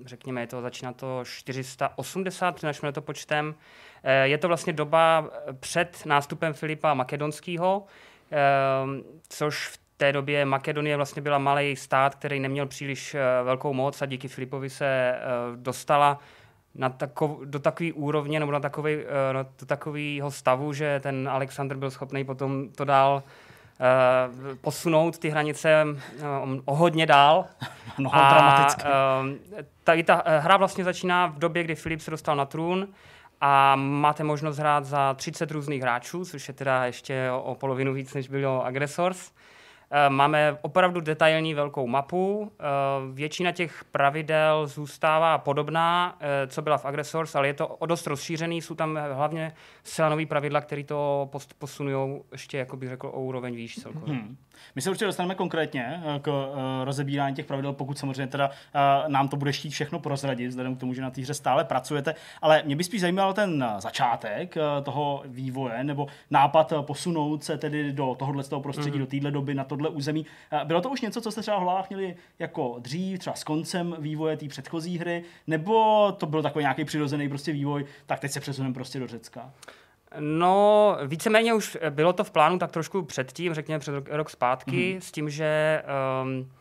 řekněme, 0.05 0.41
je 0.41 0.47
to, 0.47 0.61
začíná 0.61 0.93
to 0.93 1.23
480 1.23 2.55
před 2.55 2.67
naším 2.67 2.85
letopočtem. 2.85 3.55
Eh, 4.03 4.27
Je 4.27 4.37
to 4.37 4.47
vlastně 4.47 4.73
doba 4.73 5.25
před 5.59 6.05
nástupem 6.05 6.53
Filipa 6.53 6.93
Makedonského, 6.93 7.83
ehm, 8.31 9.03
což 9.29 9.67
v 9.67 9.79
té 9.97 10.11
době 10.11 10.45
Makedonie 10.45 10.95
vlastně 10.95 11.21
byla 11.21 11.37
malý 11.37 11.75
stát, 11.75 12.15
který 12.15 12.39
neměl 12.39 12.65
příliš 12.65 13.15
eh, 13.15 13.19
velkou 13.43 13.73
moc 13.73 14.01
a 14.01 14.05
díky 14.05 14.27
Filipovi 14.27 14.69
se 14.69 14.85
eh, 14.85 15.19
dostala 15.55 16.19
na 16.75 16.89
takov, 16.89 17.39
do 17.45 17.59
takové 17.59 17.93
úrovně 17.93 18.39
nebo 18.39 18.51
na 18.51 18.59
takový, 18.59 18.97
do 19.59 19.65
takového 19.65 20.31
stavu, 20.31 20.73
že 20.73 20.99
ten 21.03 21.29
Alexander 21.29 21.77
byl 21.77 21.91
schopný 21.91 22.23
potom 22.25 22.69
to 22.69 22.85
dál 22.85 23.23
eh, 23.79 24.55
posunout 24.61 25.17
ty 25.17 25.29
hranice 25.29 25.85
eh, 26.19 26.23
o 26.65 26.75
hodně 26.75 27.05
dál. 27.05 27.45
No, 27.97 28.09
dramaticky. 28.09 28.83
ehm, 28.83 29.37
tady 29.83 30.03
ta 30.03 30.21
eh, 30.25 30.39
hra 30.39 30.57
vlastně 30.57 30.83
začíná 30.83 31.27
v 31.27 31.39
době, 31.39 31.63
kdy 31.63 31.75
Filip 31.75 32.01
se 32.01 32.11
dostal 32.11 32.35
na 32.35 32.45
trůn 32.45 32.87
a 33.45 33.75
máte 33.75 34.23
možnost 34.23 34.57
hrát 34.57 34.85
za 34.85 35.13
30 35.13 35.51
různých 35.51 35.81
hráčů, 35.81 36.25
což 36.25 36.47
je 36.47 36.53
teda 36.53 36.85
ještě 36.85 37.29
o, 37.43 37.55
polovinu 37.55 37.93
víc, 37.93 38.13
než 38.13 38.27
bylo 38.27 38.65
Aggressors. 38.65 39.31
Eh, 39.91 40.09
Máme 40.09 40.57
opravdu 40.61 41.01
detailní 41.01 41.53
velkou 41.53 41.87
mapu. 41.87 42.51
Eh, 42.59 42.63
Většina 43.13 43.51
těch 43.51 43.83
pravidel 43.83 44.67
zůstává 44.67 45.37
podobná, 45.37 46.17
eh, 46.19 46.47
co 46.47 46.61
byla 46.61 46.77
v 46.77 46.85
Aggressors, 46.85 47.35
ale 47.35 47.47
je 47.47 47.53
to 47.53 47.67
o 47.67 47.85
dost 47.85 48.07
rozšířený. 48.07 48.61
Jsou 48.61 48.75
tam 48.75 48.99
hlavně 49.13 49.53
zcela 49.83 50.09
nový 50.09 50.25
pravidla, 50.25 50.61
které 50.61 50.83
to 50.83 51.29
posunují 51.57 52.21
ještě, 52.31 52.57
jako 52.57 52.77
bych 52.77 52.89
řekl, 52.89 53.07
o 53.07 53.21
úroveň 53.21 53.55
výš 53.55 53.75
celkově. 53.75 54.15
Hmm. 54.15 54.37
My 54.75 54.81
se 54.81 54.89
určitě 54.89 55.05
dostaneme 55.05 55.35
konkrétně 55.35 56.03
eh, 56.03 56.19
k 56.19 56.27
uh, 56.27 56.55
rozebírání 56.83 57.35
těch 57.35 57.45
pravidel, 57.45 57.73
pokud 57.73 57.97
samozřejmě 57.97 58.27
teda 58.27 58.47
uh, 58.49 59.11
nám 59.11 59.27
to 59.27 59.37
bude 59.37 59.53
štít 59.53 59.73
všechno 59.73 59.99
prozradit, 59.99 60.47
vzhledem 60.47 60.75
k 60.75 60.79
tomu, 60.79 60.93
že 60.93 61.01
na 61.01 61.11
té 61.11 61.21
hře 61.21 61.33
stále 61.33 61.63
pracujete. 61.63 62.15
Ale 62.41 62.63
mě 62.65 62.75
by 62.75 62.83
spíš 62.83 63.01
zajímal 63.01 63.33
ten 63.33 63.63
eh, 63.63 63.81
začátek 63.81 64.55
toho 64.83 65.23
vývoje, 65.25 65.83
nebo 65.83 66.07
nápad 66.31 66.73
posunout 66.81 67.43
se 67.43 67.57
tedy 67.57 67.93
do 67.93 68.15
tohohle 68.19 68.43
toho 68.43 68.61
prostředí, 68.61 68.97
mm. 68.97 68.99
do 68.99 69.05
téhle 69.05 69.31
doby, 69.31 69.53
na 69.53 69.63
tohle 69.63 69.89
území. 69.89 70.25
Bylo 70.63 70.81
to 70.81 70.89
už 70.89 71.01
něco, 71.01 71.21
co 71.21 71.31
jste 71.31 71.41
třeba 71.41 71.57
v 71.57 71.61
hlavách 71.61 71.89
měli 71.89 72.15
jako 72.39 72.75
dřív, 72.79 73.19
třeba 73.19 73.35
s 73.35 73.43
koncem 73.43 73.95
vývoje 73.99 74.37
té 74.37 74.47
předchozí 74.47 74.97
hry, 74.97 75.23
nebo 75.47 76.11
to 76.11 76.25
byl 76.25 76.41
takový 76.41 76.63
nějaký 76.63 76.85
přirozený 76.85 77.29
prostě 77.29 77.51
vývoj, 77.51 77.85
tak 78.05 78.19
teď 78.19 78.31
se 78.31 78.39
přesuneme 78.39 78.73
prostě 78.73 78.99
do 78.99 79.07
Řecka. 79.07 79.51
No, 80.19 80.97
víceméně 81.05 81.53
už 81.53 81.77
bylo 81.89 82.13
to 82.13 82.23
v 82.23 82.31
plánu 82.31 82.59
tak 82.59 82.71
trošku 82.71 83.03
předtím, 83.03 83.53
řekněme 83.53 83.79
před 83.79 83.91
rok, 83.91 84.09
rok 84.11 84.29
zpátky, 84.29 84.71
mm-hmm. 84.71 84.97
s 84.97 85.11
tím, 85.11 85.29
že 85.29 85.83
um, 86.23 86.51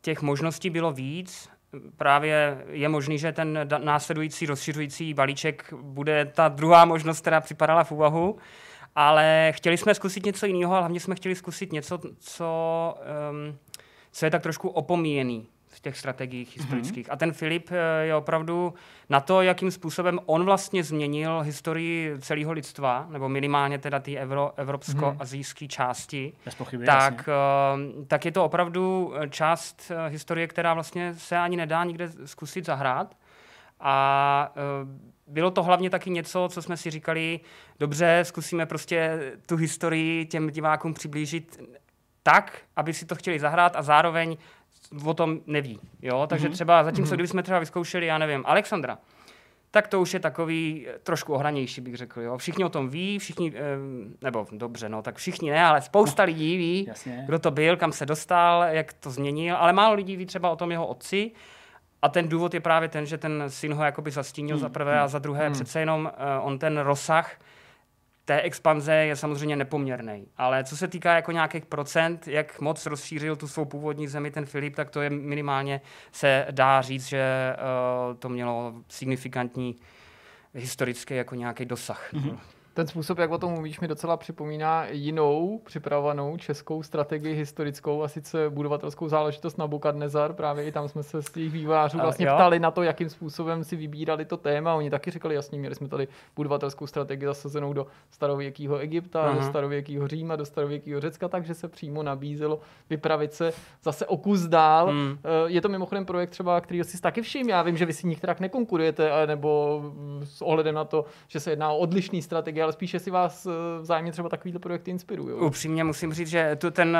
těch 0.00 0.22
možností 0.22 0.70
bylo 0.70 0.92
víc. 0.92 1.48
Právě 1.96 2.64
je 2.70 2.88
možný, 2.88 3.18
že 3.18 3.32
ten 3.32 3.58
da- 3.64 3.84
následující 3.84 4.46
rozšiřující 4.46 5.14
balíček 5.14 5.72
bude 5.72 6.24
ta 6.24 6.48
druhá 6.48 6.84
možnost, 6.84 7.20
která 7.20 7.40
připadala 7.40 7.84
v 7.84 7.92
úvahu. 7.92 8.36
Ale 8.94 9.52
chtěli 9.56 9.76
jsme 9.76 9.94
zkusit 9.94 10.26
něco 10.26 10.46
jiného, 10.46 10.72
ale 10.72 10.80
hlavně 10.80 11.00
jsme 11.00 11.14
chtěli 11.14 11.34
zkusit 11.34 11.72
něco, 11.72 12.00
co, 12.18 12.94
um, 13.30 13.58
co 14.12 14.26
je 14.26 14.30
tak 14.30 14.42
trošku 14.42 14.68
opomíjený 14.68 15.48
v 15.76 15.80
těch 15.80 15.98
strategiích 15.98 16.56
historických. 16.56 17.06
Mm-hmm. 17.06 17.12
A 17.12 17.16
ten 17.16 17.32
Filip 17.32 17.70
eh, 17.70 18.06
je 18.06 18.14
opravdu 18.14 18.74
na 19.08 19.20
to, 19.20 19.42
jakým 19.42 19.70
způsobem 19.70 20.20
on 20.26 20.44
vlastně 20.44 20.84
změnil 20.84 21.40
historii 21.40 22.14
celého 22.20 22.52
lidstva, 22.52 23.06
nebo 23.10 23.28
minimálně 23.28 23.78
teda 23.78 24.00
té 24.00 24.12
evro, 24.12 24.52
evropsko-azijské 24.56 25.68
části, 25.68 26.32
Bez 26.44 26.54
pochyby, 26.54 26.86
tak, 26.86 27.14
jasně. 27.14 27.32
eh, 28.02 28.04
tak 28.06 28.24
je 28.24 28.32
to 28.32 28.44
opravdu 28.44 29.14
eh, 29.16 29.28
část 29.28 29.90
eh, 29.90 30.08
historie, 30.10 30.46
která 30.46 30.74
vlastně 30.74 31.14
se 31.14 31.38
ani 31.38 31.56
nedá 31.56 31.84
nikde 31.84 32.10
zkusit 32.24 32.66
zahrát. 32.66 33.16
A 33.80 34.54
bylo 35.26 35.50
to 35.50 35.62
hlavně 35.62 35.90
taky 35.90 36.10
něco, 36.10 36.48
co 36.52 36.62
jsme 36.62 36.76
si 36.76 36.90
říkali, 36.90 37.40
dobře, 37.78 38.20
zkusíme 38.22 38.66
prostě 38.66 39.18
tu 39.46 39.56
historii 39.56 40.26
těm 40.26 40.50
divákům 40.50 40.94
přiblížit 40.94 41.60
tak, 42.22 42.58
aby 42.76 42.94
si 42.94 43.06
to 43.06 43.14
chtěli 43.14 43.38
zahrát 43.38 43.76
a 43.76 43.82
zároveň 43.82 44.36
o 45.04 45.14
tom 45.14 45.40
neví. 45.46 45.80
Jo? 46.02 46.26
Takže 46.26 46.46
Mhm. 46.48 46.52
třeba 46.54 46.84
zatímco, 46.84 47.14
kdybychom 47.14 47.42
třeba 47.42 47.58
vyzkoušeli, 47.58 48.06
já 48.06 48.18
nevím, 48.18 48.42
Alexandra, 48.46 48.98
tak 49.70 49.88
to 49.88 50.00
už 50.00 50.14
je 50.14 50.20
takový 50.20 50.86
eh, 50.88 50.98
trošku 51.02 51.34
ohranější, 51.34 51.80
bych 51.80 51.96
řekl. 51.96 52.20
Jo? 52.20 52.38
Všichni 52.38 52.64
o 52.64 52.68
tom 52.68 52.88
ví, 52.88 53.18
všichni, 53.18 53.52
eh, 53.56 53.60
nebo 54.22 54.46
dobře, 54.52 54.88
no, 54.88 55.02
tak 55.02 55.16
všichni 55.16 55.50
ne, 55.50 55.64
ale 55.64 55.82
spousta 55.82 56.22
lidí 56.22 56.56
ví, 56.56 56.84
Jasně. 56.88 57.22
kdo 57.26 57.38
to 57.38 57.50
byl, 57.50 57.76
kam 57.76 57.92
se 57.92 58.06
dostal, 58.06 58.62
jak 58.62 58.92
to 58.92 59.10
změnil, 59.10 59.56
ale 59.56 59.72
málo 59.72 59.94
lidí 59.94 60.16
ví 60.16 60.26
třeba 60.26 60.50
o 60.50 60.56
tom 60.56 60.70
jeho 60.70 60.86
otci. 60.86 61.30
A 62.02 62.08
ten 62.08 62.28
důvod 62.28 62.54
je 62.54 62.60
právě 62.60 62.88
ten, 62.88 63.06
že 63.06 63.18
ten 63.18 63.44
syn 63.48 63.74
ho 63.74 63.84
jakoby 63.84 64.10
zastínil 64.10 64.58
za 64.58 64.68
prvé 64.68 65.00
a 65.00 65.08
za 65.08 65.18
druhé 65.18 65.50
přece 65.50 65.80
jenom 65.80 66.04
uh, 66.40 66.46
on 66.46 66.58
ten 66.58 66.78
rozsah 66.78 67.32
té 68.26 68.40
expanze 68.40 68.94
je 68.94 69.16
samozřejmě 69.16 69.56
nepoměrný. 69.56 70.28
Ale 70.36 70.64
co 70.64 70.76
se 70.76 70.88
týká 70.88 71.14
jako 71.14 71.32
nějakých 71.32 71.66
procent, 71.66 72.28
jak 72.28 72.60
moc 72.60 72.86
rozšířil 72.86 73.36
tu 73.36 73.48
svou 73.48 73.64
původní 73.64 74.08
zemi 74.08 74.30
ten 74.30 74.46
Filip, 74.46 74.76
tak 74.76 74.90
to 74.90 75.02
je 75.02 75.10
minimálně 75.10 75.80
se 76.12 76.46
dá 76.50 76.82
říct, 76.82 77.06
že 77.06 77.56
uh, 78.10 78.16
to 78.16 78.28
mělo 78.28 78.74
signifikantní 78.88 79.76
historický 80.54 81.14
jako 81.14 81.34
nějaký 81.34 81.64
dosah. 81.64 82.12
Mm-hmm. 82.12 82.38
Ten 82.76 82.86
způsob, 82.86 83.18
jak 83.18 83.30
o 83.30 83.38
tom 83.38 83.52
mluvíš, 83.52 83.80
mi 83.80 83.88
docela 83.88 84.16
připomíná 84.16 84.86
jinou 84.90 85.60
připravovanou 85.64 86.36
českou 86.36 86.82
strategii 86.82 87.34
historickou, 87.34 88.02
a 88.02 88.08
sice 88.08 88.50
budovatelskou 88.50 89.08
záležitost 89.08 89.58
na 89.58 89.66
Bukadnezar. 89.66 90.32
Právě 90.32 90.64
i 90.64 90.72
tam 90.72 90.88
jsme 90.88 91.02
se 91.02 91.22
z 91.22 91.30
těch 91.32 91.52
vývojářů 91.52 92.00
A, 92.00 92.02
vlastně 92.02 92.26
jo. 92.26 92.34
ptali 92.34 92.58
na 92.58 92.70
to, 92.70 92.82
jakým 92.82 93.08
způsobem 93.08 93.64
si 93.64 93.76
vybírali 93.76 94.24
to 94.24 94.36
téma. 94.36 94.74
Oni 94.74 94.90
taky 94.90 95.10
říkali, 95.10 95.34
jasně, 95.34 95.58
měli 95.58 95.74
jsme 95.74 95.88
tady 95.88 96.08
budovatelskou 96.36 96.86
strategii 96.86 97.26
zasazenou 97.26 97.72
do 97.72 97.86
starověkého 98.10 98.78
Egypta, 98.78 99.22
uh-huh. 99.22 99.34
do 99.34 99.40
Aha. 99.40 99.48
starověkého 99.48 100.08
Říma, 100.08 100.36
do 100.36 100.44
starověkého 100.44 101.00
Řecka, 101.00 101.28
takže 101.28 101.54
se 101.54 101.68
přímo 101.68 102.02
nabízelo 102.02 102.60
vypravit 102.90 103.32
se 103.32 103.52
zase 103.82 104.06
o 104.06 104.16
kus 104.16 104.40
dál. 104.40 104.86
Hmm. 104.86 105.18
Eh, 105.24 105.50
Je 105.50 105.60
to 105.60 105.68
mimochodem 105.68 106.06
projekt 106.06 106.30
třeba, 106.30 106.60
který 106.60 106.84
si 106.84 107.00
taky 107.00 107.22
všim. 107.22 107.48
Já 107.48 107.62
vím, 107.62 107.76
že 107.76 107.86
vy 107.86 107.92
si 107.92 108.06
nikterak 108.06 108.40
nekonkurujete, 108.40 109.26
nebo 109.26 109.82
s 110.24 110.42
ohledem 110.42 110.74
na 110.74 110.84
to, 110.84 111.04
že 111.28 111.40
se 111.40 111.50
jedná 111.50 111.70
o 111.72 111.78
odlišný 111.78 112.22
strategie, 112.22 112.65
ale 112.66 112.72
spíše 112.72 112.98
si 112.98 113.10
vás 113.10 113.46
eh, 113.46 113.50
vzájemně 113.80 114.12
třeba 114.12 114.28
takovýhle 114.28 114.60
projekty 114.60 114.90
inspirují. 114.90 115.34
Upřímně 115.34 115.84
musím 115.84 116.12
říct, 116.12 116.28
že 116.28 116.56
tu 116.56 116.70
ten... 116.70 116.98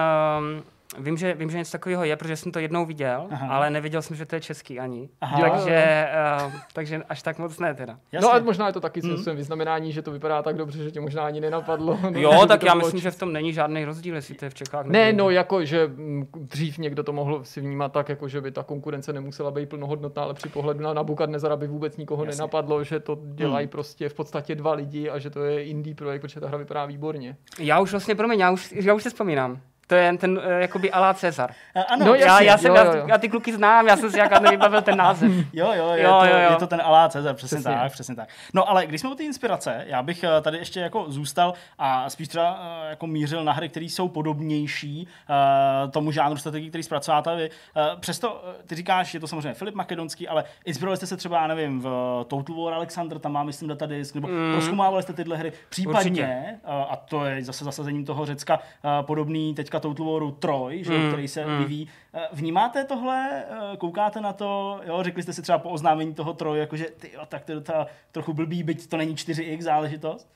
Vím, 0.98 1.16
že, 1.16 1.34
vím, 1.34 1.50
že 1.50 1.58
něco 1.58 1.72
takového 1.72 2.04
je, 2.04 2.16
protože 2.16 2.36
jsem 2.36 2.52
to 2.52 2.58
jednou 2.58 2.86
viděl, 2.86 3.26
Aha. 3.30 3.54
Ale 3.56 3.70
neviděl 3.70 4.02
jsem, 4.02 4.16
že 4.16 4.26
to 4.26 4.34
je 4.34 4.40
český 4.40 4.80
ani. 4.80 5.08
Aha. 5.20 5.40
Takže, 5.40 6.08
uh, 6.46 6.52
takže 6.72 7.02
až 7.08 7.22
tak 7.22 7.38
moc 7.38 7.58
ne 7.58 7.74
teda. 7.74 7.98
No 8.20 8.30
ale 8.30 8.40
možná 8.40 8.66
je 8.66 8.72
to 8.72 8.80
taky 8.80 9.00
hmm. 9.00 9.16
svým 9.16 9.36
vyznamenání, 9.36 9.92
že 9.92 10.02
to 10.02 10.12
vypadá 10.12 10.42
tak 10.42 10.56
dobře, 10.56 10.84
že 10.84 10.90
tě 10.90 11.00
možná 11.00 11.26
ani 11.26 11.40
nenapadlo. 11.40 11.98
Jo, 12.16 12.46
tak 12.48 12.60
To 12.60 12.66
já 12.66 12.74
myslím, 12.74 13.00
že 13.00 13.10
v 13.10 13.18
tom 13.18 13.32
není 13.32 13.52
žádný 13.52 13.84
rozdíl, 13.84 14.14
jestli 14.14 14.34
to 14.34 14.44
je 14.44 14.50
v 14.50 14.54
Čechách. 14.54 14.86
Ne, 14.86 15.12
no 15.12 15.30
jako, 15.30 15.64
že 15.64 15.86
mm, 15.86 16.26
dřív 16.36 16.78
někdo 16.78 17.02
to 17.02 17.12
mohl 17.12 17.44
si 17.44 17.60
vnímat 17.60 17.92
tak, 17.92 18.08
jako 18.08 18.28
že 18.28 18.40
by 18.40 18.50
ta 18.50 18.62
konkurence 18.62 19.12
nemusela 19.12 19.50
být 19.50 19.68
plnohodnotná, 19.68 20.22
ale 20.22 20.34
při 20.34 20.48
pohledu 20.48 20.80
na 20.80 20.92
Nabukadnezara 20.94 21.56
by 21.56 21.66
vůbec 21.66 21.96
nikoho 21.96 22.24
Jasně. 22.24 22.38
nenapadlo, 22.38 22.84
že 22.84 23.00
to 23.00 23.18
dělají 23.22 23.66
Hmm. 23.66 23.70
prostě 23.70 24.08
v 24.08 24.14
podstatě 24.14 24.54
dva 24.54 24.72
lidi 24.72 25.10
a 25.10 25.18
že 25.18 25.30
to 25.30 25.44
je 25.44 25.64
indie 25.64 25.94
projekt, 25.94 26.20
protože 26.22 26.40
ta 26.40 26.48
hra 26.48 26.58
vypadá 26.58 26.86
výborně. 26.86 27.36
Já 27.58 27.80
už 27.80 27.90
vlastně, 27.90 28.14
promiň, 28.14 28.40
já 28.40 28.50
už, 28.50 28.72
já 28.72 28.94
už 28.94 29.02
se 29.02 29.10
vzpomínám. 29.10 29.60
To 29.86 29.94
je 29.94 30.18
ten 30.18 30.38
uh, 30.38 30.44
jakoby 30.60 30.90
alá 30.92 31.14
Cezar. 31.14 31.50
A, 31.74 31.82
ano, 31.82 32.06
No. 32.06 32.14
Já, 32.14 32.40
já, 32.40 32.58
jsem, 32.58 32.74
jo, 32.74 32.84
jo. 32.84 33.04
já 33.08 33.18
ty 33.18 33.28
kluky 33.28 33.54
znám, 33.54 33.86
já 33.86 33.96
jsem 33.96 34.10
si 34.10 34.18
jaká 34.18 34.38
nevybavil 34.38 34.82
ten 34.82 34.96
název. 34.96 35.32
Jo, 35.52 35.72
jo, 35.76 35.90
je, 35.90 36.02
Jo, 36.02 36.18
to, 36.20 36.26
jo, 36.26 36.38
jo. 36.38 36.50
je 36.50 36.56
to 36.56 36.66
ten 36.66 36.80
Alá 36.84 37.08
Cezar, 37.08 37.34
přesně, 37.34 37.58
Přesně. 37.58 37.74
tak, 37.74 37.92
přesně 37.92 38.14
tak. 38.14 38.28
No 38.54 38.70
ale 38.70 38.86
když 38.86 39.00
jsme 39.00 39.10
u 39.10 39.14
té 39.14 39.22
inspirace, 39.22 39.84
já 39.86 40.02
bych 40.02 40.24
eh, 40.24 40.40
tady 40.40 40.58
ještě 40.58 40.80
jako 40.80 41.04
zůstal 41.08 41.54
a 41.78 42.10
spíš 42.10 42.28
třeba 42.28 42.60
eh, 42.60 42.90
jako 42.90 43.06
mířil 43.06 43.44
na 43.44 43.52
hry, 43.52 43.68
které 43.68 43.86
jsou 43.86 44.08
podobnější 44.08 45.08
uh, 45.28 45.90
tomu 45.90 46.10
žánru 46.10 46.38
strategii, 46.38 46.68
který 46.68 46.82
zpracováte 46.82 47.36
vy. 47.36 47.50
Uh, 47.76 48.00
přesto 48.00 48.44
eh, 48.48 48.62
ty 48.66 48.74
říkáš, 48.74 49.14
je 49.14 49.20
to 49.20 49.26
samozřejmě 49.28 49.54
Filip 49.54 49.74
Makedonský, 49.74 50.28
ale 50.28 50.44
inspirovali 50.64 50.96
jste 50.96 51.06
se 51.06 51.16
třeba, 51.16 51.40
já 51.40 51.46
nevím, 51.46 51.80
v 51.80 51.88
Total 52.28 52.64
War 52.64 52.74
Alexander, 52.74 53.18
tam 53.18 53.32
má 53.32 53.42
myslím 53.44 53.68
datadisk, 53.68 54.14
nebo 54.14 54.28
mm. 54.28 54.52
proskumávali 54.52 55.02
jste 55.02 55.12
tyhle 55.12 55.36
hry, 55.36 55.52
případně, 55.68 56.58
uh, 56.64 56.70
a 56.92 56.96
to 56.96 57.24
je 57.24 57.44
zase 57.44 57.64
zasazením 57.64 58.04
toho 58.04 58.26
Řecka, 58.26 58.58
uh, 58.58 59.06
podobný 59.06 59.54
teďka 59.54 59.75
Total 59.80 60.06
Waru 60.06 60.30
Troj, 60.30 60.84
že, 60.84 60.98
mm. 60.98 61.08
který 61.08 61.28
se 61.28 61.46
mm. 61.46 61.58
vyvíjí. 61.58 61.88
Uh, 62.12 62.20
vnímáte 62.32 62.84
tohle, 62.84 63.44
uh, 63.50 63.76
koukáte 63.76 64.20
na 64.20 64.32
to, 64.32 64.80
jo, 64.84 65.02
řekli 65.02 65.22
jste 65.22 65.32
si 65.32 65.42
třeba 65.42 65.58
po 65.58 65.70
oznámení 65.70 66.14
toho 66.14 66.32
Troj, 66.32 66.58
jakože 66.58 66.84
ty 66.84 67.10
jo, 67.14 67.22
tak 67.28 67.44
to 67.44 67.52
je 67.52 67.56
docela 67.56 67.86
trochu 68.12 68.32
blbý, 68.32 68.62
byť 68.62 68.88
to 68.88 68.96
není 68.96 69.14
4x 69.14 69.62
záležitost? 69.62 70.28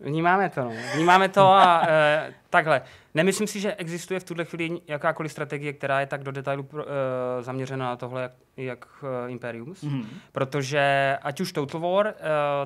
Vnímáme 0.00 0.50
to, 0.50 0.64
no. 0.64 0.72
Vnímáme 0.94 1.28
to 1.28 1.46
a 1.46 1.86
e, 1.88 2.34
takhle. 2.56 2.82
Nemyslím 3.14 3.46
si, 3.48 3.60
že 3.60 3.74
existuje 3.74 4.20
v 4.20 4.24
tuhle 4.24 4.44
chvíli 4.44 4.80
jakákoliv 4.88 5.32
strategie, 5.32 5.72
která 5.72 6.00
je 6.00 6.06
tak 6.06 6.22
do 6.22 6.32
detailu 6.32 6.62
pro, 6.62 6.84
e, 6.88 7.42
zaměřena 7.42 7.86
na 7.86 7.96
tohle, 7.96 8.22
jak, 8.22 8.32
jak 8.56 8.86
e, 9.26 9.30
Imperiums. 9.30 9.82
Mhm. 9.82 10.00
Mm-hmm. 10.00 10.06
Protože 10.32 11.18
ať 11.22 11.40
už 11.40 11.52
Total 11.52 11.80
War, 11.80 12.06
e, 12.06 12.12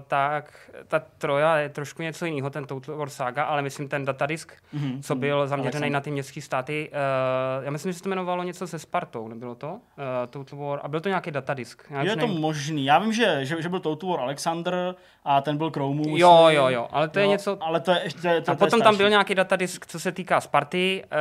tak 0.08 0.70
ta 0.88 0.98
troja 1.18 1.56
je 1.56 1.68
trošku 1.68 2.02
něco 2.02 2.24
jiného, 2.26 2.50
ten 2.50 2.64
Total 2.64 2.96
War 2.96 3.08
Saga, 3.10 3.44
ale 3.44 3.62
myslím 3.62 3.88
ten 3.88 4.04
datadisk, 4.04 4.52
Mhm. 4.72 4.84
mm-hmm. 4.90 5.02
co 5.02 5.14
byl 5.14 5.46
zaměřený 5.48 5.70
Alexander. 5.72 5.92
na 5.92 6.00
ty 6.00 6.10
městské 6.10 6.40
státy. 6.40 6.90
E, 6.92 7.64
já 7.64 7.70
myslím, 7.70 7.92
že 7.92 7.98
se 7.98 8.02
to 8.02 8.08
jmenovalo 8.08 8.42
něco 8.42 8.66
se 8.66 8.78
Spartou, 8.78 9.28
nebylo 9.28 9.54
to? 9.54 9.80
E, 10.24 10.26
Total 10.26 10.58
War. 10.58 10.80
A 10.82 10.88
byl 10.88 11.00
to 11.00 11.08
nějaký 11.08 11.30
datadisk. 11.30 11.82
Já 11.90 12.02
Je 12.02 12.10
to 12.10 12.16
nevím. 12.16 12.40
možný. 12.40 12.84
Já 12.84 12.98
vím, 12.98 13.12
že, 13.12 13.38
že, 13.42 13.62
že 13.62 13.68
byl 13.68 13.80
Total 13.80 14.10
War 14.10 14.20
Alexander 14.20 14.94
a 15.24 15.40
ten 15.40 15.56
byl 15.56 15.70
Chromu. 15.70 16.16
Jo, 16.16 16.46
jo, 16.48 16.68
jo, 16.68 16.88
ale 16.92 17.08
to 17.08 17.18
je 17.18 17.26
něco- 17.26 17.58
Ale 17.60 17.80
to 17.80 17.90
je. 17.90 18.00
To, 18.22 18.28
je- 18.28 18.40
to 18.40 18.50
A 18.50 18.52
je 18.52 18.56
potom 18.58 18.70
tam 18.70 18.80
starší. 18.80 18.98
byl 18.98 19.08
nějaký 19.10 19.34
datadisk, 19.34 19.79
co 19.86 20.00
se 20.00 20.12
týká 20.12 20.40
Sparty, 20.40 21.04
uh, 21.04 21.18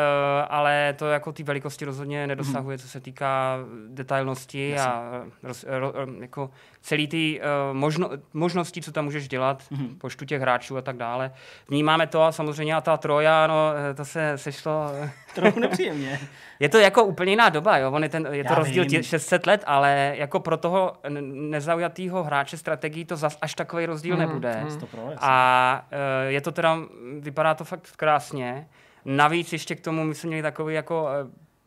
ale 0.49 0.95
to 0.97 1.07
jako 1.07 1.31
ty 1.31 1.43
velikosti 1.43 1.85
rozhodně 1.85 2.27
nedosahuje, 2.27 2.77
co 2.77 2.87
se 2.87 2.99
týká 2.99 3.57
detailnosti 3.87 4.77
a 4.77 5.23
roz, 5.43 5.65
ro, 5.67 5.91
ro, 5.91 6.07
jako 6.19 6.49
celý 6.81 7.07
ty 7.07 7.41
uh, 7.41 7.77
možno, 7.77 8.09
možnosti, 8.33 8.81
co 8.81 8.91
tam 8.91 9.05
můžeš 9.05 9.27
dělat, 9.27 9.63
Mhm. 9.71 9.95
počtu 9.97 10.25
těch 10.25 10.41
hráčů 10.41 10.77
a 10.77 10.81
tak 10.81 10.97
dále. 10.97 11.31
Vnímáme 11.69 12.07
to 12.07 12.23
a 12.23 12.31
samozřejmě 12.31 12.75
a 12.75 12.81
ta 12.81 12.97
troja, 12.97 13.47
no, 13.47 13.71
eh, 13.91 13.93
to 13.93 14.05
se 14.05 14.33
sešlo. 14.37 14.91
eh, 15.03 15.11
Trochu 15.35 15.59
nepříjemně. 15.59 16.19
Je 16.59 16.69
to 16.69 16.77
jako 16.77 17.03
úplně 17.03 17.31
jiná 17.31 17.49
doba, 17.49 17.77
jo? 17.77 17.91
On 17.91 18.03
je, 18.03 18.09
ten, 18.09 18.27
je 18.31 18.43
to 18.43 18.53
Já 18.53 18.59
rozdíl 18.59 18.85
tě, 18.85 19.03
600 19.03 19.47
let, 19.47 19.63
ale 19.67 20.13
jako 20.17 20.39
pro 20.39 20.57
toho 20.57 20.93
n- 21.03 21.49
nezaujatýho 21.49 22.23
hráče 22.23 22.57
strategii 22.57 23.05
to 23.05 23.15
zas 23.15 23.37
až 23.41 23.55
takový 23.55 23.85
rozdíl 23.85 24.17
Mhm, 24.17 24.27
nebude. 24.27 24.57
Jasně. 24.63 24.87
A 25.21 25.85
e, 26.27 26.31
je 26.31 26.41
to 26.41 26.51
teda, 26.51 26.77
vypadá 27.19 27.53
to 27.53 27.63
fakt 27.63 27.87
krásně. 27.95 28.67
Navíc 29.05 29.53
ještě 29.53 29.75
k 29.75 29.81
tomu 29.81 30.03
my 30.03 30.15
jsme 30.15 30.27
měli 30.27 30.41
takový 30.43 30.75
jako 30.75 31.07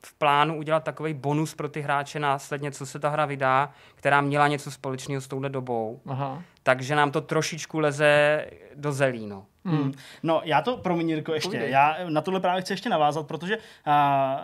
v 0.06 0.14
plánu 0.14 0.56
udělat 0.58 0.84
takový 0.84 1.14
bonus 1.14 1.54
pro 1.54 1.68
ty 1.68 1.80
hráče 1.80 2.20
následně, 2.20 2.72
co 2.72 2.86
se 2.86 2.98
ta 2.98 3.08
hra 3.08 3.26
vydá, 3.26 3.72
která 3.94 4.20
měla 4.20 4.48
něco 4.48 4.70
společného 4.70 5.20
s 5.20 5.28
touhle 5.28 5.48
dobou. 5.48 6.00
Aha. 6.06 6.42
Takže 6.62 6.96
nám 6.96 7.10
to 7.10 7.20
trošičku 7.20 7.78
leze 7.78 8.46
do 8.74 8.92
zelí, 8.92 9.26
no. 9.26 9.46
Hmm. 9.64 9.92
No, 10.22 10.40
já 10.44 10.62
to, 10.62 10.76
promiň, 10.76 11.08
Jirko, 11.10 11.34
ještě. 11.34 11.48
Povídej. 11.48 11.70
Já 11.70 11.96
na 12.08 12.20
tohle 12.20 12.40
právě 12.40 12.62
chci 12.62 12.72
ještě 12.72 12.88
navázat, 12.88 13.26
protože 13.26 13.56
uh, 13.56 13.62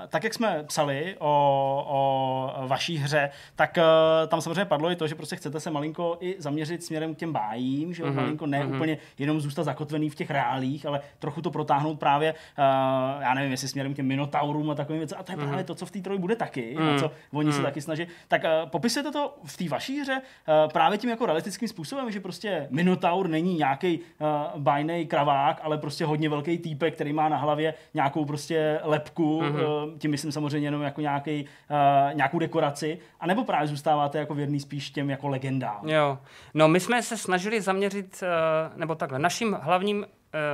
tak, 0.08 0.24
jak 0.24 0.34
jsme 0.34 0.64
psali 0.66 1.16
o, 1.18 1.84
o 1.88 2.68
vaší 2.68 2.96
hře, 2.96 3.30
tak 3.56 3.78
uh, 3.78 4.28
tam 4.28 4.40
samozřejmě 4.40 4.64
padlo 4.64 4.90
i 4.90 4.96
to, 4.96 5.06
že 5.06 5.14
prostě 5.14 5.36
chcete 5.36 5.60
se 5.60 5.70
malinko 5.70 6.16
i 6.20 6.36
zaměřit 6.38 6.84
směrem 6.84 7.14
k 7.14 7.18
těm 7.18 7.32
bájím, 7.32 7.94
že 7.94 8.04
mm-hmm. 8.04 8.14
malinko 8.14 8.46
ne 8.46 8.64
mm-hmm. 8.64 8.76
úplně 8.76 8.98
jenom 9.18 9.40
zůstat 9.40 9.62
zakotvený 9.62 10.10
v 10.10 10.14
těch 10.14 10.30
reálích, 10.30 10.86
ale 10.86 11.00
trochu 11.18 11.42
to 11.42 11.50
protáhnout 11.50 11.98
právě, 11.98 12.32
uh, 12.32 13.22
já 13.22 13.34
nevím, 13.34 13.50
jestli 13.50 13.68
směrem 13.68 13.92
k 13.92 13.96
těm 13.96 14.06
minotaurům 14.06 14.70
a 14.70 14.74
takovým 14.74 15.00
věcem. 15.00 15.18
A 15.20 15.22
to 15.22 15.32
je 15.32 15.38
mm-hmm. 15.38 15.46
právě 15.46 15.64
to, 15.64 15.74
co 15.74 15.86
v 15.86 15.90
té 15.90 16.00
troji 16.00 16.18
bude 16.18 16.36
taky, 16.36 16.76
mm-hmm. 16.76 16.96
a 16.96 16.98
co 16.98 17.10
oni 17.32 17.50
mm-hmm. 17.50 17.56
se 17.56 17.62
taky 17.62 17.80
snaží. 17.80 18.06
Tak 18.28 18.42
uh, 18.44 18.70
popisujete 18.70 19.12
to 19.12 19.34
v 19.44 19.56
té 19.56 19.68
vaší 19.68 20.00
hře 20.00 20.22
uh, 20.22 20.72
právě 20.72 20.98
tím 20.98 21.10
jako 21.10 21.26
realistickým 21.26 21.68
způsobem, 21.68 22.10
že 22.10 22.20
prostě 22.20 22.66
minotaur 22.70 23.28
není 23.28 23.54
nějaký 23.54 23.98
uh, 23.98 24.60
bajnej 24.60 25.07
kravák, 25.08 25.60
ale 25.62 25.78
prostě 25.78 26.04
hodně 26.04 26.28
velký 26.28 26.58
týpek, 26.58 26.94
který 26.94 27.12
má 27.12 27.28
na 27.28 27.36
hlavě 27.36 27.74
nějakou 27.94 28.24
prostě 28.24 28.80
lepku, 28.82 29.42
mm-hmm. 29.42 29.98
tím 29.98 30.10
myslím 30.10 30.32
samozřejmě 30.32 30.66
jenom 30.66 30.82
jako 30.82 31.00
nějaký, 31.00 31.44
uh, 31.70 32.14
nějakou 32.16 32.38
dekoraci, 32.38 32.98
anebo 33.20 33.44
právě 33.44 33.68
zůstáváte 33.68 34.18
jako 34.18 34.34
věrný 34.34 34.60
spíš 34.60 34.90
těm 34.90 35.10
jako 35.10 35.28
legendám. 35.28 35.88
Jo. 35.88 36.18
No, 36.54 36.68
my 36.68 36.80
jsme 36.80 37.02
se 37.02 37.16
snažili 37.16 37.60
zaměřit, 37.60 38.22
uh, 38.22 38.78
nebo 38.78 38.94
takhle, 38.94 39.18
naším 39.18 39.56
hlavním 39.60 40.06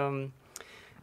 um, 0.09 0.33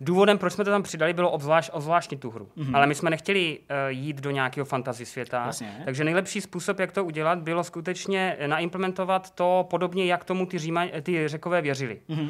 důvodem, 0.01 0.37
proč 0.37 0.53
jsme 0.53 0.63
to 0.63 0.71
tam 0.71 0.83
přidali, 0.83 1.13
bylo 1.13 1.31
obzvlášť, 1.31 1.69
obzvláštnit 1.73 2.19
tu 2.19 2.31
hru. 2.31 2.49
Mm-hmm. 2.57 2.75
Ale 2.75 2.87
my 2.87 2.95
jsme 2.95 3.09
nechtěli 3.09 3.59
uh, 3.59 3.75
jít 3.89 4.21
do 4.21 4.31
nějakého 4.31 4.65
fantasy 4.65 5.05
světa. 5.05 5.45
Jasně. 5.45 5.81
Takže 5.85 6.03
nejlepší 6.03 6.41
způsob, 6.41 6.79
jak 6.79 6.91
to 6.91 7.05
udělat, 7.05 7.39
bylo 7.39 7.63
skutečně 7.63 8.37
naimplementovat 8.47 9.31
to 9.31 9.67
podobně, 9.69 10.05
jak 10.05 10.23
tomu 10.23 10.45
ty, 10.45 10.59
Říma, 10.59 10.85
ty 11.01 11.27
řekové 11.27 11.61
věřili. 11.61 11.99
Mm-hmm. 12.09 12.29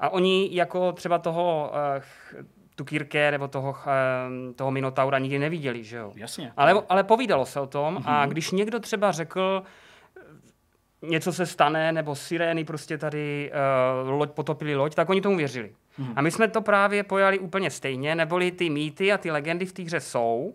A 0.00 0.08
oni 0.08 0.48
jako 0.52 0.92
třeba 0.92 1.18
toho 1.18 1.72
uh, 1.72 2.42
tu 2.76 2.84
Kirke 2.84 3.30
nebo 3.30 3.48
toho, 3.48 3.70
uh, 3.70 4.54
toho 4.54 4.70
Minotaura 4.70 5.18
nikdy 5.18 5.38
neviděli, 5.38 5.84
že 5.84 5.96
jo? 5.96 6.12
Jasně. 6.16 6.52
Ale, 6.56 6.82
ale 6.88 7.04
povídalo 7.04 7.46
se 7.46 7.60
o 7.60 7.66
tom 7.66 7.94
Mhm. 7.94 8.02
a 8.06 8.26
když 8.26 8.50
někdo 8.50 8.80
třeba 8.80 9.12
řekl, 9.12 9.62
něco 11.02 11.32
se 11.32 11.46
stane, 11.46 11.92
nebo 11.92 12.14
sirény 12.14 12.64
prostě 12.64 12.98
tady 12.98 13.52
uh, 14.04 14.10
loď 14.10 14.30
potopili 14.30 14.76
loď, 14.76 14.94
tak 14.94 15.08
oni 15.10 15.20
tomu 15.20 15.36
věřili. 15.36 15.74
Mhm. 15.98 16.12
A 16.16 16.20
my 16.22 16.30
jsme 16.30 16.48
to 16.48 16.60
právě 16.62 17.02
pojali 17.04 17.38
úplně 17.38 17.70
stejně, 17.70 18.14
neboli 18.14 18.50
ty 18.52 18.70
mýty 18.70 19.12
a 19.12 19.18
ty 19.18 19.30
legendy 19.30 19.66
v 19.66 19.72
té 19.72 19.82
hře 19.82 20.00
jsou, 20.00 20.54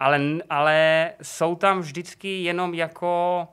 ale, 0.00 0.20
ale 0.50 1.12
jsou 1.22 1.54
tam 1.54 1.80
vždycky 1.80 2.42
jenom 2.42 2.74
jako 2.74 3.48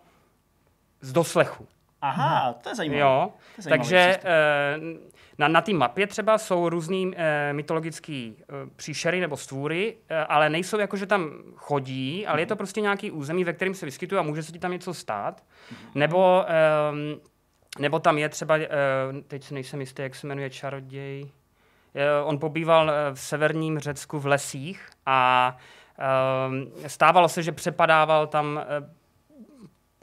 z 1.02 1.14
doslechu. 1.14 1.68
Aha, 2.02 2.54
to 2.64 2.70
je 2.70 2.76
zajímavé. 2.76 3.02
Jo, 3.02 3.30
To 3.56 3.60
je 3.60 3.64
zajímavý 3.64 3.80
takže 3.90 4.08
přístup. 4.10 5.14
Na, 5.44 5.48
na 5.48 5.62
té 5.62 5.74
mapě 5.74 6.08
třeba 6.08 6.38
jsou 6.38 6.70
různý 6.70 7.12
eh, 7.16 7.54
mytologický 7.54 8.36
eh, 8.42 8.46
příšery 8.76 9.20
nebo 9.20 9.38
stvůry, 9.38 9.98
eh, 10.10 10.26
ale 10.26 10.50
nejsou 10.50 10.80
jako, 10.80 10.98
že 10.98 11.06
tam 11.06 11.32
chodí, 11.56 12.28
ale 12.28 12.42
je 12.42 12.46
to 12.46 12.56
prostě 12.56 12.82
nějaký 12.82 13.12
území, 13.12 13.44
ve 13.44 13.54
kterém 13.54 13.74
se 13.74 13.86
vyskytují 13.86 14.20
a 14.20 14.24
může 14.24 14.44
se 14.44 14.52
ti 14.52 14.60
tam 14.60 14.72
něco 14.72 14.94
stát. 14.94 15.44
Nebo, 15.96 16.46
eh, 16.48 17.20
nebo 17.80 18.00
tam 18.00 18.18
je 18.18 18.30
třeba, 18.30 18.58
eh, 18.58 18.68
teď 19.28 19.44
si 19.44 19.54
nejsem 19.54 19.80
jistý, 19.82 20.02
jak 20.02 20.16
se 20.16 20.28
jmenuje 20.28 20.50
čaroděj, 20.50 21.30
Eh, 21.96 22.24
On 22.24 22.40
pobýval 22.40 22.92
v 23.14 23.20
severním 23.20 23.80
Řecku 23.80 24.20
v 24.20 24.26
lesích 24.26 24.90
a 25.06 25.58
eh, 26.84 26.90
stávalo 26.90 27.30
se, 27.30 27.44
že 27.44 27.52
přepadával 27.52 28.28
tam 28.28 28.60
eh, 28.64 28.90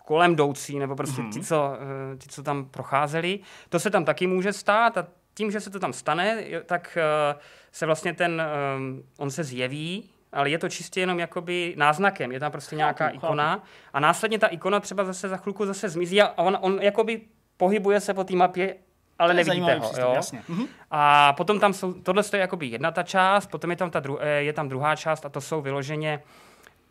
kolem 0.05 0.33
jdoucí, 0.33 0.79
nebo 0.79 0.97
prostě 0.97 1.23
Mhm. 1.23 1.31
ti, 1.31 1.41
co, 1.41 1.73
ti, 2.19 2.29
co 2.29 2.43
tam 2.43 2.65
procházeli. 2.65 3.41
To 3.69 3.81
se 3.81 3.91
tam 3.91 4.05
taky 4.05 4.27
může 4.27 4.53
stát 4.53 4.99
a 4.99 5.07
tím, 5.41 5.51
že 5.51 5.61
se 5.61 5.71
to 5.71 5.79
tam 5.79 5.93
stane, 5.93 6.45
tak 6.67 6.99
eh, 7.01 7.35
se 7.73 7.87
vlastně 7.87 8.15
ten, 8.15 8.43
eh, 8.43 9.03
on 9.19 9.31
se 9.31 9.45
zjeví, 9.45 10.11
ale 10.33 10.51
je 10.51 10.59
to 10.59 10.69
čistě 10.69 11.01
jenom 11.01 11.19
jakoby 11.19 11.75
náznakem, 11.77 12.33
je 12.33 12.41
tam 12.41 12.53
prostě 12.53 12.77
nějaká 12.77 13.05
chápu. 13.05 13.17
ikona 13.17 13.65
a 13.93 14.01
následně 14.01 14.39
ta 14.39 14.47
ikona 14.47 14.81
třeba 14.81 15.05
zase 15.05 15.29
za 15.29 15.37
chvilku 15.37 15.67
zase 15.67 15.89
zmizí 15.89 16.23
a 16.23 16.39
on, 16.39 16.59
on 16.61 16.79
jakoby 16.83 17.21
pohybuje 17.57 18.01
se 18.01 18.15
po 18.15 18.25
té 18.25 18.37
mapě, 18.37 18.77
ale 19.19 19.35
nevidíte 19.35 19.75
ho. 19.75 19.81
přístup, 19.81 20.01
Jo? 20.01 20.13
jasně. 20.15 20.43
Mhm. 20.49 20.67
A 20.91 21.33
potom 21.33 21.61
tam 21.61 21.73
jsou, 21.73 21.93
tohle 21.93 22.23
je 22.33 22.39
jakoby 22.39 22.67
jedna 22.67 22.91
ta 22.91 23.03
část, 23.03 23.47
potom 23.47 23.71
je 23.71 23.77
tam, 23.77 23.91
ta 23.91 24.01
dru, 24.01 24.19
eh, 24.21 24.29
je 24.29 24.53
tam 24.53 24.69
druhá 24.69 24.97
část 24.97 25.27
a 25.27 25.29
to 25.29 25.41
jsou 25.41 25.61
vyloženě 25.63 26.23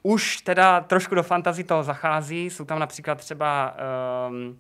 už 0.04 0.42
teda 0.42 0.82
trošku 0.82 1.16
do 1.16 1.24
fantazy 1.24 1.64
toho 1.64 1.84
zachází. 1.84 2.50
Jsou 2.50 2.66
tam 2.66 2.80
například 2.80 3.18
třeba, 3.18 3.76
um, 4.30 4.60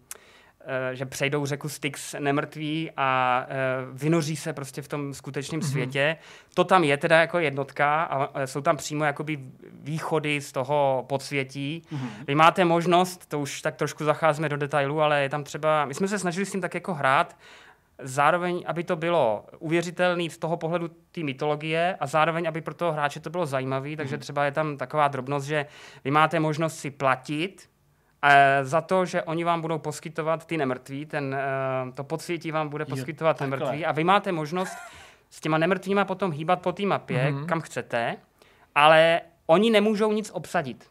že 0.93 1.05
přejdou 1.05 1.45
řeku 1.45 1.69
Styx 1.69 2.15
nemrtví 2.19 2.91
a 2.97 3.41
uh, 3.45 3.97
vynoří 3.97 4.35
se 4.35 4.53
prostě 4.53 4.81
v 4.81 4.87
tom 4.87 5.13
skutečném 5.13 5.61
mm-hmm. 5.61 5.71
světě. 5.71 6.17
To 6.53 6.63
tam 6.63 6.83
je 6.83 6.97
teda 6.97 7.19
jako 7.21 7.39
jednotka 7.39 8.03
a 8.03 8.41
eh, 8.41 8.47
jsou 8.47 8.61
tam 8.61 8.77
přímo 8.77 9.03
jakoby 9.03 9.39
východy 9.73 10.41
z 10.41 10.51
toho 10.51 11.05
podsvětí. 11.09 11.81
Mm-hmm. 11.91 12.25
Vy 12.27 12.35
máte 12.35 12.65
možnost, 12.65 13.25
to 13.25 13.39
už 13.39 13.61
tak 13.61 13.75
trošku 13.75 14.03
zacházíme 14.03 14.49
do 14.49 14.57
detailu, 14.57 15.01
ale 15.01 15.21
je 15.21 15.29
tam 15.29 15.43
třeba, 15.43 15.85
my 15.85 15.93
jsme 15.93 16.07
se 16.07 16.19
snažili 16.19 16.45
s 16.45 16.51
tím 16.51 16.61
tak 16.61 16.73
jako 16.73 16.93
hrát, 16.93 17.37
zároveň, 18.01 18.63
aby 18.67 18.83
to 18.83 18.95
bylo 18.95 19.45
uvěřitelné 19.59 20.29
z 20.29 20.37
toho 20.37 20.57
pohledu 20.57 20.87
té 21.11 21.23
mytologie 21.23 21.97
a 21.99 22.07
zároveň, 22.07 22.47
aby 22.47 22.61
pro 22.61 22.73
toho 22.73 22.91
hráče 22.91 23.19
to 23.19 23.29
bylo 23.29 23.45
zajímavé, 23.45 23.95
takže 23.95 24.17
třeba 24.17 24.45
je 24.45 24.51
tam 24.51 24.77
taková 24.77 25.07
drobnost, 25.07 25.47
že 25.47 25.65
vy 26.03 26.11
máte 26.11 26.39
možnost 26.39 26.79
si 26.79 26.91
platit 26.91 27.69
eh, 28.23 28.59
za 28.65 28.81
to, 28.81 29.05
že 29.05 29.23
oni 29.23 29.43
vám 29.43 29.61
budou 29.61 29.77
poskytovat 29.77 30.45
ty 30.45 30.57
nemrtví, 30.57 31.05
ten, 31.05 31.35
eh, 31.39 31.91
to 31.91 32.03
podsvětí 32.03 32.51
vám 32.51 32.69
bude 32.69 32.85
Jo, 32.87 32.89
poskytovat 32.89 33.37
takhle. 33.37 33.57
nemrtví 33.57 33.85
a 33.85 33.91
vy 33.91 34.03
máte 34.03 34.31
možnost 34.31 34.77
s 35.29 35.39
těma 35.39 35.57
nemrtvýma 35.57 36.05
potom 36.05 36.31
hýbat 36.31 36.61
po 36.61 36.71
té 36.71 36.85
mapě, 36.85 37.31
mm-hmm. 37.31 37.45
kam 37.45 37.61
chcete, 37.61 38.17
ale 38.75 39.21
oni 39.45 39.69
nemůžou 39.69 40.11
nic 40.11 40.31
obsadit. 40.33 40.89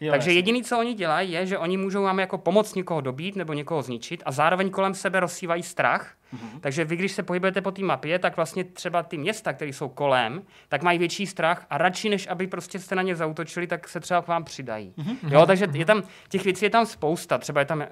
Jo, 0.00 0.10
Takže 0.10 0.30
jasný. 0.30 0.36
jediný, 0.36 0.62
co 0.62 0.78
oni 0.78 0.94
dělají, 0.94 1.32
je, 1.32 1.46
že 1.46 1.58
oni 1.58 1.76
můžou 1.76 2.02
vám 2.02 2.18
jako 2.18 2.38
pomoct 2.38 2.74
někoho 2.74 3.00
dobít 3.00 3.36
nebo 3.36 3.52
někoho 3.52 3.82
zničit 3.82 4.22
a 4.26 4.32
zároveň 4.32 4.70
kolem 4.70 4.94
sebe 4.94 5.20
rozsívají 5.20 5.62
strach. 5.62 6.14
Mm-hmm. 6.34 6.60
Takže 6.60 6.84
vy, 6.84 6.96
když 6.96 7.12
se 7.12 7.22
pohybujete 7.22 7.60
po 7.60 7.70
té 7.70 7.82
mapě, 7.82 8.18
tak 8.18 8.36
vlastně 8.36 8.64
třeba 8.64 9.02
ty 9.02 9.18
města, 9.18 9.52
které 9.52 9.72
jsou 9.72 9.88
kolem, 9.88 10.42
tak 10.68 10.82
mají 10.82 10.98
větší 10.98 11.26
strach 11.26 11.66
a 11.70 11.78
radši, 11.78 12.08
než 12.08 12.26
aby 12.26 12.46
prostě 12.46 12.78
jste 12.78 12.94
na 12.94 13.02
ně 13.02 13.16
zautočili, 13.16 13.66
tak 13.66 13.88
se 13.88 14.00
třeba 14.00 14.22
k 14.22 14.28
vám 14.28 14.44
přidají. 14.44 14.94
Mm-hmm. 14.98 15.32
Jo, 15.32 15.46
takže 15.46 15.66
je 15.72 15.84
tam, 15.84 16.02
těch 16.28 16.44
věcí 16.44 16.64
je 16.64 16.70
tam 16.70 16.86
spousta. 16.86 17.38
Třeba 17.38 17.60
je 17.60 17.64
tam 17.64 17.78
uh, 17.78 17.86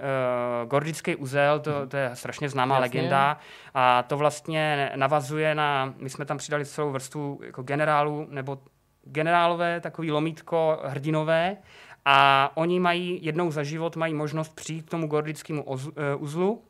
Gordický 0.68 1.16
uzel, 1.16 1.60
to, 1.60 1.70
mhm. 1.70 1.88
to 1.88 1.96
je 1.96 2.10
strašně 2.14 2.48
známá 2.48 2.74
Jasně. 2.74 2.82
legenda 2.82 3.38
a 3.74 4.02
to 4.02 4.16
vlastně 4.16 4.92
navazuje 4.96 5.54
na, 5.54 5.94
my 5.98 6.10
jsme 6.10 6.24
tam 6.24 6.38
přidali 6.38 6.64
celou 6.64 6.90
vrstvu 6.90 7.40
jako 7.42 7.62
generálů 7.62 8.26
nebo 8.30 8.58
generálové, 9.04 9.80
takový 9.80 10.10
lomítko 10.10 10.80
hrdinové, 10.84 11.56
a 12.04 12.50
oni 12.54 12.80
mají 12.80 13.18
jednou 13.22 13.50
za 13.50 13.62
život 13.62 13.96
mají 13.96 14.14
možnost 14.14 14.54
přijít 14.54 14.86
k 14.86 14.90
tomu 14.90 15.06
gordickému 15.06 15.64
eh, 15.68 16.14
uzlu, 16.14 16.62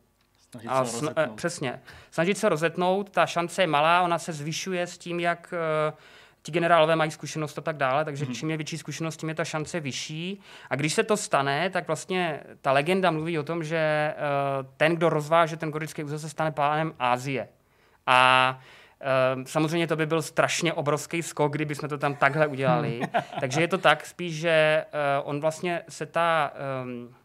Snažit 0.51 0.69
a 0.69 0.85
se 0.85 1.05
sn- 1.05 1.29
uh, 1.29 1.35
přesně. 1.35 1.81
Snažit 2.11 2.37
se 2.37 2.49
rozetnout, 2.49 3.09
ta 3.09 3.25
šance 3.25 3.63
je 3.63 3.67
malá, 3.67 4.01
ona 4.01 4.19
se 4.19 4.33
zvyšuje 4.33 4.87
s 4.87 4.97
tím, 4.97 5.19
jak 5.19 5.53
uh, 5.91 5.97
ti 6.41 6.51
generálové 6.51 6.95
mají 6.95 7.11
zkušenost 7.11 7.57
a 7.57 7.61
tak 7.61 7.77
dále, 7.77 8.05
takže 8.05 8.25
mm-hmm. 8.25 8.33
čím 8.33 8.51
je 8.51 8.57
větší 8.57 8.77
zkušenost, 8.77 9.17
tím 9.17 9.29
je 9.29 9.35
ta 9.35 9.45
šance 9.45 9.79
vyšší. 9.79 10.41
A 10.69 10.75
když 10.75 10.93
se 10.93 11.03
to 11.03 11.17
stane, 11.17 11.69
tak 11.69 11.87
vlastně 11.87 12.39
ta 12.61 12.71
legenda 12.71 13.11
mluví 13.11 13.39
o 13.39 13.43
tom, 13.43 13.63
že 13.63 14.13
uh, 14.17 14.65
ten, 14.77 14.95
kdo 14.95 15.09
rozváže 15.09 15.57
ten 15.57 15.71
gorický 15.71 16.03
úzel, 16.03 16.19
se 16.19 16.29
stane 16.29 16.51
pánem 16.51 16.93
Ázie. 16.99 17.47
A 18.07 18.59
samozřejmě 19.45 19.87
to 19.87 19.95
by 19.95 20.05
byl 20.05 20.21
strašně 20.21 20.73
obrovský 20.73 21.23
skok, 21.23 21.53
kdyby 21.53 21.75
jsme 21.75 21.87
to 21.87 21.97
tam 21.97 22.15
takhle 22.15 22.47
udělali. 22.47 23.01
Takže 23.39 23.61
je 23.61 23.67
to 23.67 23.77
tak 23.77 24.05
spíš, 24.05 24.35
že 24.35 24.85
uh, 24.93 25.29
on 25.29 25.41
vlastně 25.41 25.81
se 25.89 26.05
ta... 26.05 26.53
Um, 26.83 27.15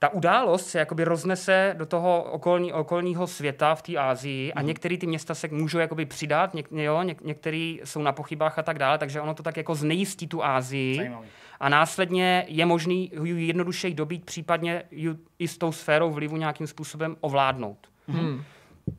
ta 0.00 0.08
událost 0.08 0.66
se 0.66 0.78
jakoby 0.78 1.04
roznese 1.04 1.74
do 1.78 1.86
toho 1.86 2.22
okolní, 2.22 2.72
okolního 2.72 3.26
světa 3.26 3.74
v 3.74 3.82
té 3.82 3.96
Ázii 3.96 4.52
a 4.52 4.60
mm. 4.60 4.66
některé 4.66 4.96
ty 4.96 5.06
města 5.06 5.34
se 5.34 5.48
můžou 5.48 5.78
jakoby 5.78 6.06
přidat, 6.06 6.54
něk, 6.54 6.68
jo, 6.72 7.02
něk, 7.02 7.20
některé 7.20 7.76
jsou 7.84 8.02
na 8.02 8.12
pochybách 8.12 8.58
a 8.58 8.62
tak 8.62 8.78
dále, 8.78 8.98
takže 8.98 9.20
ono 9.20 9.34
to 9.34 9.42
tak 9.42 9.56
jako 9.56 9.74
znejistí 9.74 10.26
tu 10.26 10.44
Ázii 10.44 10.96
Zajímavý. 10.96 11.28
a 11.60 11.68
následně 11.68 12.44
je 12.48 12.66
možný 12.66 13.12
ji 13.24 13.46
jednodušeji 13.46 13.94
dobít, 13.94 14.24
případně 14.24 14.82
ju 14.90 15.18
i 15.38 15.48
s 15.48 15.58
tou 15.58 15.72
sférou 15.72 16.10
vlivu 16.10 16.36
nějakým 16.36 16.66
způsobem 16.66 17.16
ovládnout. 17.20 17.88
Mm. 18.08 18.44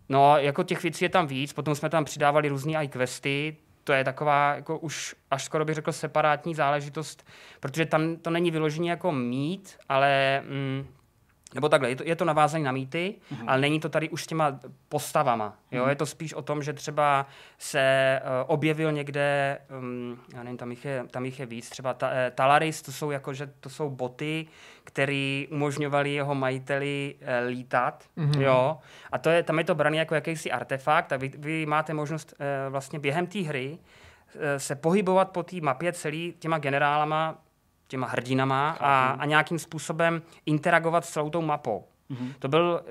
No, 0.10 0.38
jako 0.38 0.64
těch 0.64 0.84
věcí 0.84 1.06
je 1.06 1.10
tam 1.10 1.28
víc, 1.28 1.54
potom 1.54 1.76
jsme 1.76 1.90
tam 1.90 2.06
přidávali 2.06 2.50
různé 2.50 2.74
i 2.74 2.88
questy, 2.88 3.58
to 3.84 3.94
je 3.94 4.04
taková, 4.04 4.56
jako 4.56 4.78
už 4.78 5.16
až 5.32 5.44
skoro 5.44 5.66
bych 5.66 5.76
řekl, 5.76 5.92
separátní 5.92 6.56
záležitost, 6.56 7.26
protože 7.60 7.86
tam 7.86 8.16
to 8.16 8.30
není 8.30 8.52
vyloženě 8.52 8.90
jako 8.90 9.12
mít, 9.12 9.78
ale 9.90 10.42
mm, 10.42 10.88
nebo 11.56 11.70
takhle, 11.70 11.90
je 11.90 11.96
to, 11.96 12.04
je 12.06 12.16
to 12.16 12.26
navázané 12.26 12.64
na 12.64 12.72
mýty, 12.72 13.16
mm-hmm. 13.34 13.46
ale 13.48 13.62
není 13.62 13.80
to 13.80 13.90
tady 13.90 14.10
už 14.10 14.24
s 14.24 14.28
těma 14.28 14.60
postavama. 14.90 15.58
Jo? 15.72 15.84
Mm-hmm. 15.84 15.90
Je 15.90 15.96
to 15.96 16.06
spíš 16.06 16.34
o 16.34 16.42
tom, 16.42 16.64
že 16.64 16.74
třeba 16.74 17.26
se 17.58 18.20
uh, 18.24 18.30
objevil 18.48 18.92
někde, 18.92 19.58
um, 19.80 20.20
já 20.34 20.44
nevím, 20.44 20.58
tam 20.58 20.72
jich 20.72 20.86
je, 20.86 21.04
tam 21.12 21.26
jich 21.26 21.40
je 21.40 21.46
víc, 21.46 21.70
třeba 21.70 21.94
ta, 21.94 22.08
uh, 22.08 22.14
Talaris, 22.36 22.82
to 22.82 22.92
jsou 22.92 23.12
jako, 23.12 23.34
že 23.34 23.48
to 23.60 23.70
jsou 23.70 23.90
boty, 23.90 24.48
které 24.84 25.44
umožňovaly 25.52 26.14
jeho 26.14 26.36
majiteli 26.36 27.16
uh, 27.22 27.50
lítat. 27.50 28.04
Mm-hmm. 28.18 28.42
Jo? 28.42 28.78
A 29.12 29.18
to 29.18 29.30
je, 29.30 29.44
tam 29.44 29.58
je 29.58 29.64
to 29.64 29.76
brané 29.76 29.98
jako 29.98 30.16
jakýsi 30.16 30.52
artefakt 30.52 31.12
a 31.12 31.18
vy, 31.18 31.32
vy 31.38 31.66
máte 31.66 31.94
možnost 31.94 32.34
uh, 32.34 32.72
vlastně 32.72 33.00
během 33.00 33.28
té 33.28 33.40
hry 33.40 33.78
uh, 33.78 34.42
se 34.58 34.76
pohybovat 34.76 35.32
po 35.32 35.44
té 35.44 35.56
mapě 35.62 35.94
celý 35.94 36.34
těma 36.40 36.58
generálama 36.58 37.38
těma 37.92 38.08
hrdinama 38.08 38.78
a, 38.80 39.10
a 39.12 39.26
nějakým 39.26 39.60
způsobem 39.60 40.22
interagovat 40.46 41.06
s 41.06 41.10
celou 41.10 41.30
tou 41.30 41.42
mapou. 41.42 41.88
Mm-hmm. 42.12 42.34
To 42.40 42.48
byl 42.48 42.82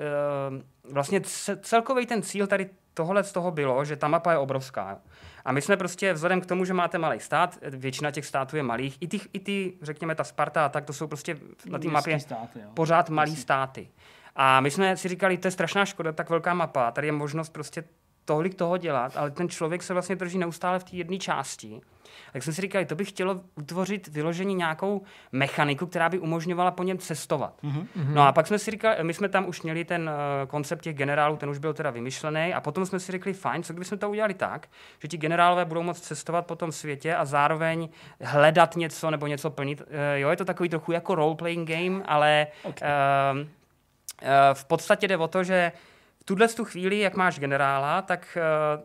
uh, 0.52 0.92
vlastně 0.92 1.20
celkový 1.60 2.06
ten 2.06 2.22
cíl 2.22 2.46
tady 2.46 2.70
tohle 2.94 3.24
z 3.24 3.32
toho 3.32 3.50
bylo, 3.50 3.84
že 3.84 3.96
ta 3.96 4.08
mapa 4.08 4.32
je 4.32 4.38
obrovská. 4.38 4.98
A 5.44 5.52
my 5.52 5.62
jsme 5.62 5.76
prostě 5.76 6.12
vzhledem 6.12 6.40
k 6.40 6.46
tomu, 6.46 6.64
že 6.64 6.74
máte 6.74 6.98
malý 6.98 7.20
stát, 7.20 7.58
většina 7.62 8.10
těch 8.10 8.26
států 8.26 8.56
je 8.56 8.62
malých, 8.62 8.96
i 9.00 9.08
ty, 9.08 9.20
i 9.32 9.40
ty 9.40 9.72
řekněme, 9.82 10.14
ta 10.14 10.24
Sparta, 10.24 10.68
tak 10.68 10.84
to 10.84 10.92
jsou 10.92 11.06
prostě 11.06 11.36
na 11.66 11.78
té 11.78 11.88
mapě 11.88 12.20
státy, 12.20 12.58
jo. 12.58 12.70
pořád 12.74 13.10
malý 13.10 13.36
státy. 13.36 13.88
A 14.36 14.60
my 14.60 14.70
jsme 14.70 14.96
si 14.96 15.08
říkali, 15.08 15.38
to 15.38 15.48
je 15.48 15.52
strašná 15.52 15.84
škoda, 15.84 16.12
tak 16.12 16.30
velká 16.30 16.54
mapa, 16.54 16.90
tady 16.90 17.08
je 17.08 17.12
možnost 17.12 17.48
prostě 17.48 17.84
tolik 18.24 18.54
toho 18.54 18.76
dělat, 18.76 19.16
ale 19.16 19.30
ten 19.30 19.48
člověk 19.48 19.82
se 19.82 19.92
vlastně 19.92 20.16
drží 20.16 20.38
neustále 20.38 20.78
v 20.78 20.84
té 20.84 20.96
jedné 20.96 21.18
části. 21.18 21.80
Tak 22.32 22.42
jsem 22.42 22.54
si 22.54 22.60
říkal, 22.60 22.84
to 22.84 22.94
bych 22.94 23.08
chtělo 23.08 23.40
utvořit 23.54 24.08
vyložení 24.08 24.54
nějakou 24.54 25.02
mechaniku, 25.32 25.86
která 25.86 26.08
by 26.08 26.18
umožňovala 26.18 26.70
po 26.70 26.82
něm 26.82 26.98
cestovat. 26.98 27.54
Mm-hmm. 27.64 27.86
No 27.96 28.22
a 28.22 28.32
pak 28.32 28.46
jsme 28.46 28.58
si 28.58 28.70
říkali, 28.70 28.96
my 29.02 29.14
jsme 29.14 29.28
tam 29.28 29.48
už 29.48 29.62
měli 29.62 29.84
ten 29.84 30.10
uh, 30.10 30.48
koncept 30.48 30.82
těch 30.82 30.96
generálů, 30.96 31.36
ten 31.36 31.50
už 31.50 31.58
byl 31.58 31.74
teda 31.74 31.90
vymyšlený, 31.90 32.54
a 32.54 32.60
potom 32.60 32.86
jsme 32.86 33.00
si 33.00 33.12
řekli, 33.12 33.32
fajn, 33.32 33.62
co 33.62 33.72
kdybychom 33.72 33.98
to 33.98 34.10
udělali 34.10 34.34
tak, 34.34 34.68
že 34.98 35.08
ti 35.08 35.16
generálové 35.16 35.64
budou 35.64 35.82
moct 35.82 36.00
cestovat 36.00 36.46
po 36.46 36.56
tom 36.56 36.72
světě 36.72 37.14
a 37.14 37.24
zároveň 37.24 37.88
hledat 38.20 38.76
něco 38.76 39.10
nebo 39.10 39.26
něco 39.26 39.50
plnit. 39.50 39.80
Uh, 39.80 39.86
jo, 40.14 40.30
je 40.30 40.36
to 40.36 40.44
takový 40.44 40.68
trochu 40.68 40.92
jako 40.92 41.14
role-playing 41.14 41.68
game, 41.68 42.04
ale 42.06 42.46
okay. 42.62 42.88
uh, 43.32 43.38
uh, 43.38 43.46
v 44.52 44.64
podstatě 44.64 45.08
jde 45.08 45.16
o 45.16 45.28
to, 45.28 45.44
že 45.44 45.72
v 46.20 46.24
tuhle 46.24 46.48
tu 46.48 46.64
chvíli, 46.64 46.98
jak 46.98 47.16
máš 47.16 47.38
generála, 47.38 48.02
tak 48.02 48.38
uh, 48.76 48.82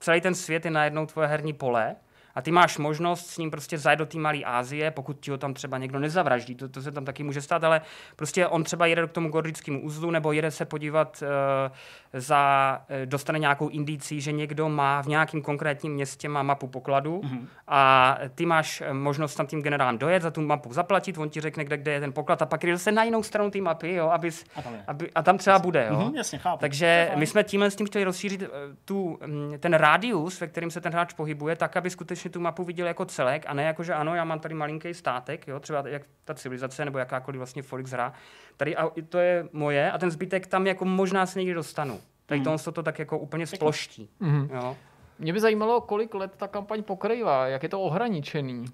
celý 0.00 0.20
ten 0.20 0.34
svět 0.34 0.64
je 0.64 0.70
najednou 0.70 1.06
tvoje 1.06 1.28
herní 1.28 1.52
pole 1.52 1.96
a 2.34 2.42
ty 2.42 2.50
máš 2.50 2.78
možnost 2.78 3.26
s 3.26 3.38
ním 3.38 3.50
prostě 3.50 3.78
zajet 3.78 3.98
do 3.98 4.06
té 4.06 4.18
malé 4.18 4.38
Ázie, 4.44 4.90
pokud 4.90 5.20
ti 5.20 5.30
ho 5.30 5.38
tam 5.38 5.54
třeba 5.54 5.78
někdo 5.78 5.98
nezavraždí, 5.98 6.54
to, 6.54 6.68
to 6.68 6.82
se 6.82 6.92
tam 6.92 7.04
taky 7.04 7.22
může 7.22 7.42
stát, 7.42 7.64
ale 7.64 7.80
prostě 8.16 8.46
on 8.46 8.64
třeba 8.64 8.86
jede 8.86 9.06
k 9.06 9.12
tomu 9.12 9.28
gordickému 9.28 9.82
uzlu 9.82 10.10
nebo 10.10 10.32
jede 10.32 10.50
se 10.50 10.64
podívat 10.64 11.22
uh, 11.22 11.76
za, 12.12 12.82
uh, 12.90 13.06
dostane 13.06 13.38
nějakou 13.38 13.68
indicí, 13.68 14.20
že 14.20 14.32
někdo 14.32 14.68
má 14.68 15.02
v 15.02 15.06
nějakém 15.06 15.42
konkrétním 15.42 15.92
městě 15.92 16.28
má 16.28 16.42
mapu 16.42 16.66
pokladu 16.66 17.20
mm-hmm. 17.20 17.46
a 17.68 18.18
ty 18.34 18.46
máš 18.46 18.80
eh, 18.80 18.92
možnost 18.92 19.34
tam 19.34 19.46
tím 19.46 19.62
generálem 19.62 19.98
dojet, 19.98 20.22
za 20.22 20.30
tu 20.30 20.40
mapu 20.40 20.72
zaplatit, 20.72 21.18
on 21.18 21.30
ti 21.30 21.40
řekne, 21.40 21.64
kde, 21.64 21.76
kde 21.76 21.92
je 21.92 22.00
ten 22.00 22.12
poklad 22.12 22.42
a 22.42 22.46
pak 22.46 22.64
jde 22.64 22.78
se 22.78 22.92
na 22.92 23.04
jinou 23.04 23.22
stranu 23.22 23.50
té 23.50 23.60
mapy, 23.60 23.94
jo, 23.94 24.08
abys, 24.08 24.44
a, 24.56 24.62
tam 24.62 24.72
aby, 24.86 25.10
a 25.14 25.22
tam 25.22 25.38
třeba 25.38 25.58
bude. 25.58 25.86
Jo. 25.90 25.96
Mm-hmm, 25.96 26.14
jasně, 26.14 26.38
chápu. 26.38 26.60
Takže 26.60 27.10
my 27.14 27.26
jsme 27.26 27.44
tímhle 27.44 27.70
s 27.70 27.76
tím 27.76 27.86
chtěli 27.86 28.04
rozšířit 28.04 28.42
uh, 28.42 28.48
tu, 28.84 29.04
um, 29.04 29.58
ten 29.58 29.74
rádius, 29.74 30.40
ve 30.40 30.46
kterým 30.46 30.70
se 30.70 30.80
ten 30.80 30.92
hráč 30.92 31.12
pohybuje, 31.12 31.56
tak, 31.56 31.76
aby 31.76 31.90
skutečně 31.90 32.30
tu 32.30 32.40
mapu 32.40 32.64
viděl 32.64 32.86
jako 32.86 33.04
celek 33.04 33.44
a 33.46 33.54
ne 33.54 33.62
jako, 33.62 33.82
že 33.82 33.94
ano, 33.94 34.14
já 34.14 34.24
mám 34.24 34.40
tady 34.40 34.54
malinký 34.54 34.94
státek, 34.94 35.48
jo, 35.48 35.60
třeba 35.60 35.84
jak 35.86 36.02
ta 36.24 36.34
civilizace 36.34 36.84
nebo 36.84 36.98
jakákoliv 36.98 37.38
vlastně 37.38 37.62
Forex 37.62 37.90
hra, 37.90 38.12
tady 38.56 38.76
a 38.76 38.90
to 39.08 39.18
je 39.18 39.48
moje 39.52 39.92
a 39.92 39.98
ten 39.98 40.10
zbytek 40.10 40.46
tam 40.46 40.66
jako 40.66 40.84
možná 40.84 41.26
se 41.26 41.38
někdy 41.38 41.54
dostanu. 41.54 42.00
Tady 42.26 42.40
mm. 42.40 42.44
to, 42.64 42.72
to 42.72 42.82
tak 42.82 42.98
jako 42.98 43.18
úplně 43.18 43.46
sploští. 43.46 44.08
Mm. 44.20 44.48
Jo. 44.54 44.76
Mě 45.18 45.32
by 45.32 45.40
zajímalo, 45.40 45.80
kolik 45.80 46.14
let 46.14 46.32
ta 46.36 46.48
kampaň 46.48 46.82
pokrývá, 46.82 47.46
jak 47.46 47.62
je 47.62 47.68
to 47.68 47.80
ohraničený. 47.80 48.60
Uh, 48.60 48.68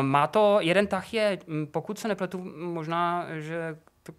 má 0.00 0.26
to, 0.26 0.58
jeden 0.60 0.86
tah 0.86 1.14
je, 1.14 1.38
pokud 1.70 1.98
se 1.98 2.08
nepletu, 2.08 2.38
možná, 2.56 3.26
že 3.38 3.76
to 4.02 4.12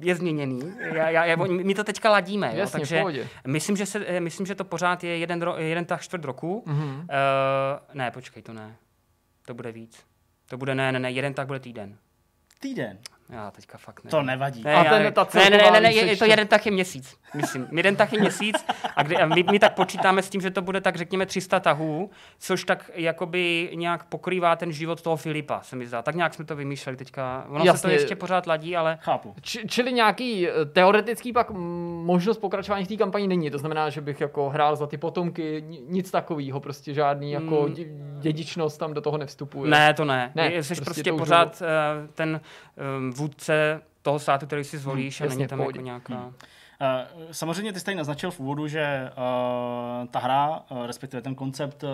je 0.00 0.14
změněný. 0.14 0.72
Já, 0.94 1.10
já, 1.10 1.24
já, 1.24 1.36
my 1.46 1.74
to 1.74 1.84
teďka 1.84 2.10
ladíme, 2.10 2.50
jo? 2.52 2.58
Jasně, 2.58 2.78
takže 2.78 3.04
myslím 3.46 3.76
že, 3.76 3.86
se, 3.86 4.06
eh, 4.06 4.20
myslím, 4.20 4.46
že 4.46 4.54
to 4.54 4.64
pořád 4.64 5.04
je 5.04 5.18
jeden, 5.18 5.42
ro, 5.42 5.56
jeden 5.56 5.84
tah 5.84 6.02
čtvrt 6.02 6.24
roku. 6.24 6.64
Mm-hmm. 6.66 6.98
Uh, 6.98 7.06
ne, 7.94 8.10
počkej, 8.10 8.42
to 8.42 8.52
ne. 8.52 8.76
To 9.46 9.54
bude 9.54 9.72
víc. 9.72 10.06
To 10.48 10.56
bude, 10.56 10.74
ne, 10.74 10.92
ne, 10.92 10.98
ne, 10.98 11.10
jeden 11.10 11.34
tak 11.34 11.46
bude 11.46 11.60
týden. 11.60 11.96
Týden? 12.60 12.98
Já 13.30 13.50
teďka 13.50 13.78
fakt 13.78 14.04
ne. 14.04 14.10
To 14.10 14.22
nevadí. 14.22 14.62
Ne, 14.62 14.74
a 14.74 14.84
ten, 14.84 15.02
já, 15.02 15.10
ta 15.10 15.26
ne, 15.34 15.50
ne, 15.50 15.70
ne, 15.70 15.80
ne, 15.80 15.92
je, 15.92 16.06
je 16.06 16.16
to 16.16 16.24
jeden 16.24 16.48
tak 16.48 16.66
je 16.66 16.72
měsíc, 16.72 17.16
myslím. 17.34 17.68
Jeden 17.76 17.96
tak 17.96 18.12
je 18.12 18.20
měsíc 18.20 18.64
a, 18.96 19.02
kdy, 19.02 19.16
a 19.16 19.26
my, 19.26 19.44
my, 19.50 19.58
tak 19.58 19.74
počítáme 19.74 20.22
s 20.22 20.30
tím, 20.30 20.40
že 20.40 20.50
to 20.50 20.62
bude 20.62 20.80
tak 20.80 20.96
řekněme 20.96 21.26
300 21.26 21.60
tahů, 21.60 22.10
což 22.38 22.64
tak 22.64 22.90
jakoby 22.94 23.70
nějak 23.74 24.04
pokrývá 24.04 24.56
ten 24.56 24.72
život 24.72 25.02
toho 25.02 25.16
Filipa, 25.16 25.60
se 25.62 25.76
mi 25.76 25.86
zdá. 25.86 26.02
Tak 26.02 26.14
nějak 26.14 26.34
jsme 26.34 26.44
to 26.44 26.56
vymýšleli 26.56 26.96
teďka. 26.96 27.46
Ono 27.48 27.64
Jasně. 27.64 27.78
se 27.78 27.82
to 27.86 27.92
ještě 27.92 28.16
pořád 28.16 28.46
ladí, 28.46 28.76
ale... 28.76 28.98
Chápu. 29.00 29.34
Č- 29.40 29.62
čili 29.68 29.92
nějaký 29.92 30.48
eh, 30.48 30.64
teoretický 30.64 31.32
pak 31.32 31.50
možnost 32.04 32.38
pokračování 32.38 32.84
v 32.84 32.88
té 32.88 32.96
kampani 32.96 33.28
není. 33.28 33.50
To 33.50 33.58
znamená, 33.58 33.90
že 33.90 34.00
bych 34.00 34.20
jako 34.20 34.48
hrál 34.48 34.76
za 34.76 34.86
ty 34.86 34.96
potomky, 34.96 35.64
nic 35.88 36.10
takového, 36.10 36.60
prostě 36.60 36.94
žádný 36.94 37.32
jako 37.32 37.62
hmm. 37.62 37.74
dědičnost 38.18 38.78
tam 38.78 38.94
do 38.94 39.00
toho 39.00 39.18
nevstupuje. 39.18 39.70
Ne, 39.70 39.94
to 39.94 40.04
ne. 40.04 40.32
ne 40.34 40.50
Jsi 40.50 40.74
prostě, 40.74 40.84
prostě 40.84 41.12
pořád 41.12 41.62
uh, 41.62 42.06
ten 42.14 42.40
um, 42.98 43.12
vůdce 43.18 43.82
toho 44.02 44.18
státu, 44.18 44.46
který 44.46 44.64
si 44.64 44.78
zvolíš 44.78 45.20
hmm, 45.20 45.30
a 45.30 45.34
není 45.34 45.48
tam 45.48 45.60
jako 45.60 45.80
nějaká... 45.80 46.14
Hmm. 46.14 46.34
Samozřejmě 47.30 47.72
ty 47.72 47.84
tady 47.84 47.96
naznačil 47.96 48.30
v 48.30 48.40
úvodu, 48.40 48.68
že 48.68 49.10
uh, 49.10 50.08
ta 50.08 50.18
hra, 50.18 50.62
uh, 50.70 50.86
respektive 50.86 51.22
ten 51.22 51.34
koncept 51.34 51.84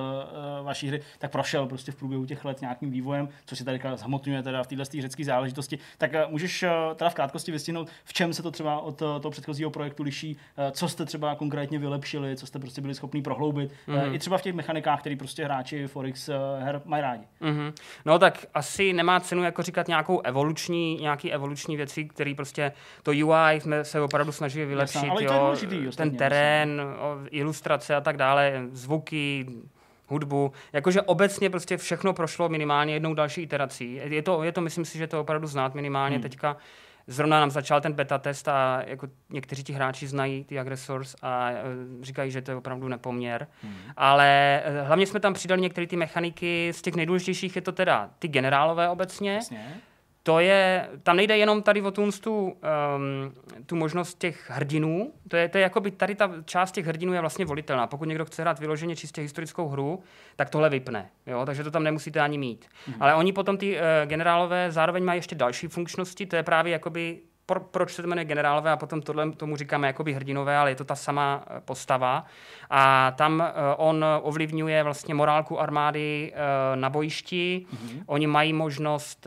vaší 0.62 0.88
hry, 0.88 1.02
tak 1.18 1.30
prošel 1.30 1.66
prostě 1.66 1.92
v 1.92 1.96
průběhu 1.96 2.26
těch 2.26 2.44
let 2.44 2.60
nějakým 2.60 2.90
vývojem, 2.90 3.28
co 3.46 3.56
si 3.56 3.64
tady 3.64 3.80
zhmotňuje 3.94 4.42
teda 4.42 4.62
v 4.62 4.66
této 4.66 4.84
řecké 4.84 5.24
záležitosti. 5.24 5.78
Tak 5.98 6.10
můžeš 6.28 6.64
teda 6.96 7.10
v 7.10 7.14
krátkosti 7.14 7.52
vystihnout, 7.52 7.88
v 8.04 8.12
čem 8.12 8.34
se 8.34 8.42
to 8.42 8.50
třeba 8.50 8.80
od 8.80 8.96
toho 8.96 9.30
předchozího 9.30 9.70
projektu 9.70 10.02
liší, 10.02 10.36
co 10.72 10.88
jste 10.88 11.04
třeba 11.04 11.34
konkrétně 11.34 11.78
vylepšili, 11.78 12.36
co 12.36 12.46
jste 12.46 12.58
prostě 12.58 12.80
byli 12.80 12.94
schopni 12.94 13.22
prohloubit, 13.22 13.72
mm-hmm. 13.88 14.14
i 14.14 14.18
třeba 14.18 14.38
v 14.38 14.42
těch 14.42 14.54
mechanikách, 14.54 15.00
které 15.00 15.16
prostě 15.16 15.44
hráči 15.44 15.86
Forex 15.86 16.30
her 16.58 16.82
mají 16.84 17.02
rádi. 17.02 17.24
Mm-hmm. 17.42 17.72
No 18.04 18.18
tak 18.18 18.46
asi 18.54 18.92
nemá 18.92 19.20
cenu 19.20 19.42
jako 19.42 19.62
říkat 19.62 19.88
nějakou 19.88 20.20
evoluční, 20.20 20.98
nějaký 21.00 21.32
evoluční 21.32 21.76
věci, 21.76 22.04
které 22.04 22.32
prostě 22.36 22.72
to 23.02 23.10
UI 23.10 23.60
jsme 23.60 23.84
se 23.84 24.00
opravdu 24.00 24.32
snažili 24.32 24.73
vylepšit, 24.74 25.04
Jasná, 25.04 25.14
jo, 25.20 25.40
důležitý, 25.40 25.96
ten 25.96 26.16
terén, 26.16 26.82
o, 26.98 27.18
ilustrace 27.30 27.94
a 27.94 28.00
tak 28.00 28.16
dále, 28.16 28.62
zvuky, 28.72 29.46
hudbu, 30.06 30.52
jakože 30.72 31.02
obecně 31.02 31.50
prostě 31.50 31.76
všechno 31.76 32.12
prošlo 32.12 32.48
minimálně 32.48 32.94
jednou 32.94 33.14
další 33.14 33.42
iterací. 33.42 34.00
Je 34.04 34.22
to, 34.22 34.42
je 34.42 34.52
to 34.52 34.60
myslím 34.60 34.84
si, 34.84 34.98
že 34.98 35.06
to 35.06 35.20
opravdu 35.20 35.46
znát 35.46 35.74
minimálně 35.74 36.16
hmm. 36.16 36.22
teďka. 36.22 36.56
Zrovna 37.06 37.40
nám 37.40 37.50
začal 37.50 37.80
ten 37.80 37.92
beta 37.92 38.18
test 38.18 38.48
a 38.48 38.82
jako 38.86 39.08
někteří 39.30 39.64
ti 39.64 39.72
hráči 39.72 40.06
znají 40.06 40.44
ty 40.44 40.58
agresors 40.58 41.16
a 41.22 41.50
e, 41.50 41.62
říkají, 42.02 42.30
že 42.30 42.42
to 42.42 42.50
je 42.50 42.56
opravdu 42.56 42.88
nepoměr. 42.88 43.46
Hmm. 43.62 43.76
Ale 43.96 44.60
e, 44.64 44.82
hlavně 44.82 45.06
jsme 45.06 45.20
tam 45.20 45.34
přidali 45.34 45.60
některé 45.60 45.86
ty 45.86 45.96
mechaniky, 45.96 46.72
z 46.72 46.82
těch 46.82 46.94
nejdůležitějších 46.94 47.56
je 47.56 47.62
to 47.62 47.72
teda 47.72 48.10
ty 48.18 48.28
generálové 48.28 48.88
obecně. 48.88 49.34
Jasně 49.34 49.80
to 50.26 50.38
je, 50.38 50.88
tam 51.02 51.16
nejde 51.16 51.36
jenom 51.36 51.62
tady 51.62 51.82
o 51.82 51.90
tu, 51.90 52.02
um, 52.02 52.52
tu 53.66 53.76
možnost 53.76 54.18
těch 54.18 54.50
hrdinů, 54.50 55.12
to 55.28 55.36
je, 55.36 55.48
to 55.48 55.58
je 55.58 55.62
jako 55.62 55.80
by 55.80 55.90
tady 55.90 56.14
ta 56.14 56.30
část 56.44 56.72
těch 56.72 56.86
hrdinů 56.86 57.12
je 57.12 57.20
vlastně 57.20 57.44
volitelná. 57.44 57.86
Pokud 57.86 58.08
někdo 58.08 58.24
chce 58.24 58.42
hrát 58.42 58.58
vyloženě 58.58 58.96
čistě 58.96 59.20
historickou 59.20 59.68
hru, 59.68 60.02
tak 60.36 60.50
tohle 60.50 60.70
vypne, 60.70 61.10
jo? 61.26 61.46
takže 61.46 61.64
to 61.64 61.70
tam 61.70 61.82
nemusíte 61.82 62.20
ani 62.20 62.38
mít. 62.38 62.66
Mhm. 62.86 62.96
Ale 63.00 63.14
oni 63.14 63.32
potom 63.32 63.56
ty 63.58 63.76
uh, 63.76 63.80
generálové 64.04 64.72
zároveň 64.72 65.04
mají 65.04 65.18
ještě 65.18 65.34
další 65.34 65.66
funkčnosti, 65.66 66.26
to 66.26 66.36
je 66.36 66.42
právě 66.42 66.72
jakoby 66.72 67.20
pro, 67.46 67.60
proč 67.60 67.92
se 67.92 68.02
to 68.02 68.08
jmenuje 68.08 68.24
generálové 68.24 68.70
a 68.70 68.76
potom 68.76 69.02
tohle 69.02 69.32
tomu 69.32 69.56
říkáme 69.56 69.86
jakoby 69.86 70.12
hrdinové, 70.12 70.56
ale 70.56 70.70
je 70.70 70.74
to 70.74 70.84
ta 70.84 70.96
sama 70.96 71.44
eh, 71.46 71.60
postava. 71.64 72.24
A 72.70 73.10
tam 73.16 73.40
uh, 73.40 73.46
on 73.76 74.04
ovlivňuje 74.22 74.82
vlastně 74.82 75.14
morálku 75.14 75.60
armády 75.60 76.32
uh, 76.32 76.80
na 76.80 76.90
bojišti. 76.90 77.66
Mm-hmm. 77.72 78.02
Oni 78.06 78.26
mají 78.26 78.52
možnost 78.52 79.26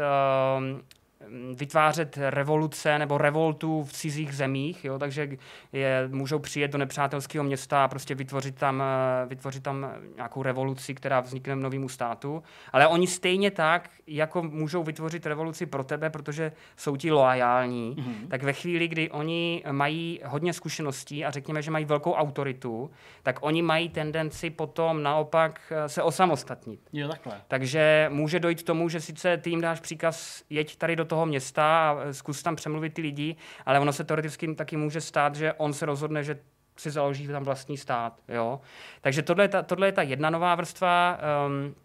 vytvářet 1.54 2.18
revoluce 2.22 3.00
nebo 3.00 3.18
revoltu 3.18 3.84
v 3.84 3.94
cizích 3.94 4.36
zemích, 4.36 4.86
jo, 4.86 5.00
takže 5.00 5.30
je, 5.74 6.10
můžou 6.12 6.40
přijet 6.40 6.72
do 6.72 6.78
nepřátelského 6.78 7.44
města 7.44 7.84
a 7.84 7.88
prostě 7.88 8.16
vytvořit 8.16 8.56
tam, 8.56 8.84
eh, 8.84 9.26
vytvořit 9.26 9.64
tam 9.64 9.92
nějakou 10.16 10.44
revoluci, 10.44 10.96
která 10.96 11.20
vznikne 11.20 11.56
v 11.56 11.60
novému 11.60 11.90
státu. 11.90 12.44
Ale 12.74 12.88
oni 12.88 13.08
stejně 13.08 13.52
tak, 13.52 13.90
jako 14.08 14.44
můžou 14.44 14.84
vytvořit 14.84 15.26
revoluci 15.26 15.66
pro 15.66 15.84
tebe, 15.84 16.10
protože 16.10 16.52
jsou 16.76 16.96
ti 16.96 17.12
loajální, 17.12 17.96
mm-hmm. 17.96 18.28
tak 18.28 18.44
ve 18.44 18.54
chvíli, 18.54 18.88
kdy 18.88 19.12
oni 19.12 19.64
mají 19.72 20.22
hodně 20.26 20.54
zkušeností 20.54 21.26
a 21.26 21.32
řekněme, 21.32 21.62
že 21.62 21.72
mají 21.72 21.86
velkou 21.86 22.14
autoritu, 22.14 22.92
tak 23.24 23.40
oni 23.42 23.62
mají 23.62 23.90
tendenci 23.90 24.50
potom 24.50 25.04
naopak 25.04 25.62
eh, 25.72 25.90
se 25.90 26.04
osamostatnit. 26.04 26.80
Jo, 26.94 27.08
takhle. 27.08 27.42
Takže 27.48 28.08
může 28.14 28.40
dojít 28.40 28.62
k 28.62 28.66
tomu, 28.66 28.90
že 28.90 29.02
sice 29.02 29.38
ty 29.38 29.50
jim 29.50 29.62
dáš 29.62 29.80
příkaz, 29.80 30.44
jeď 30.50 30.76
tady 30.76 30.96
do 30.96 31.07
toho 31.08 31.26
města 31.26 31.90
a 31.90 32.14
zkus 32.14 32.44
tam 32.44 32.56
přemluvit 32.56 32.94
ty 32.94 33.02
lidi, 33.02 33.36
ale 33.66 33.80
ono 33.80 33.94
se 33.94 34.04
teoreticky 34.04 34.56
taky 34.56 34.78
může 34.78 35.02
stát, 35.02 35.36
že 35.36 35.54
on 35.54 35.74
se 35.74 35.86
rozhodne, 35.86 36.24
že 36.24 36.40
si 36.78 36.92
založí 36.92 37.28
tam 37.28 37.44
vlastní 37.44 37.78
stát. 37.78 38.20
Jo? 38.28 38.62
Takže 39.02 39.22
tohle 39.22 39.44
je 39.44 39.48
ta, 39.48 39.62
tohle 39.62 39.88
je 39.88 39.92
ta 39.92 40.02
jedna 40.02 40.30
nová 40.30 40.56
vrstva. 40.56 41.20
Um, 41.48 41.76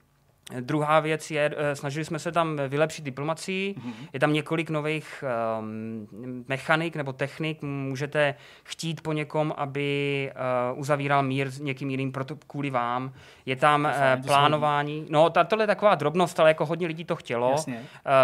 Druhá 0.61 1.01
věc 1.01 1.31
je, 1.31 1.55
eh, 1.57 1.77
snažili 1.77 2.05
jsme 2.05 2.19
se 2.19 2.33
tam 2.33 2.61
vylepšit 2.69 3.05
diplomacii. 3.05 3.74
Mm-hmm. 3.74 4.09
Je 4.12 4.20
tam 4.20 4.33
několik 4.33 4.70
nových 4.70 5.24
um, 5.59 6.45
mechanik 6.49 6.97
nebo 6.97 7.12
technik. 7.12 7.62
Můžete 7.62 8.35
chtít 8.65 9.01
po 9.01 9.12
někom, 9.12 9.55
aby 9.57 10.31
uh, 10.73 10.81
uzavíral 10.81 11.23
mír 11.23 11.51
s 11.51 11.61
někým 11.61 11.91
jiným 11.91 12.12
proto, 12.12 12.37
kvůli 12.47 12.70
vám. 12.70 13.12
Je 13.47 13.57
tam 13.57 13.85
uh, 13.85 14.27
plánování. 14.27 15.07
No, 15.11 15.31
ta, 15.31 15.45
tohle 15.45 15.62
je 15.62 15.66
taková 15.66 15.95
drobnost, 15.95 16.41
ale 16.41 16.51
jako 16.51 16.66
hodně 16.66 16.87
lidí 16.87 17.05
to 17.05 17.16
chtělo. 17.16 17.51
Uh, 17.51 17.74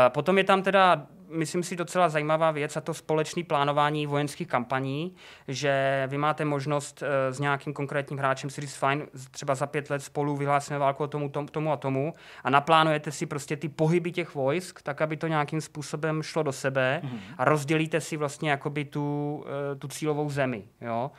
potom 0.09 0.39
je 0.39 0.45
tam 0.45 0.63
teda 0.63 1.07
myslím 1.29 1.63
si, 1.63 1.77
docela 1.77 2.09
zajímavá 2.09 2.51
věc 2.51 2.77
a 2.77 2.81
to 2.81 2.95
společné 2.95 3.45
plánování 3.45 4.07
vojenských 4.07 4.49
kampaní, 4.49 5.15
že 5.49 6.05
vy 6.11 6.19
máte 6.19 6.45
možnost 6.45 7.03
uh, 7.03 7.35
s 7.35 7.41
nějakým 7.41 7.73
konkrétním 7.73 8.19
hráčem 8.19 8.51
si 8.51 8.61
říct, 8.61 8.75
fajn, 8.75 9.07
třeba 9.31 9.55
za 9.55 9.67
pět 9.67 9.91
let 9.91 10.03
spolu 10.03 10.37
vyhlásíme 10.37 10.79
válku 10.79 11.03
o 11.03 11.07
tomu, 11.07 11.29
tomu, 11.29 11.49
tomu 11.49 11.73
a 11.73 11.77
tomu 11.77 12.13
a 12.45 12.51
naplánujete 12.51 13.13
si 13.13 13.27
prostě 13.27 13.57
ty 13.57 13.69
pohyby 13.69 14.13
těch 14.13 14.35
vojsk, 14.35 14.83
tak, 14.83 15.03
aby 15.03 15.17
to 15.17 15.27
nějakým 15.27 15.61
způsobem 15.61 16.23
šlo 16.23 16.43
do 16.43 16.53
sebe 16.53 17.01
mm-hmm. 17.05 17.19
a 17.39 17.45
rozdělíte 17.45 18.01
si 18.01 18.17
vlastně 18.17 18.51
jakoby 18.51 18.85
tu, 18.85 19.37
uh, 19.73 19.79
tu 19.79 19.89
cílovou 19.89 20.31
zemi, 20.31 20.65
jo. 20.81 21.11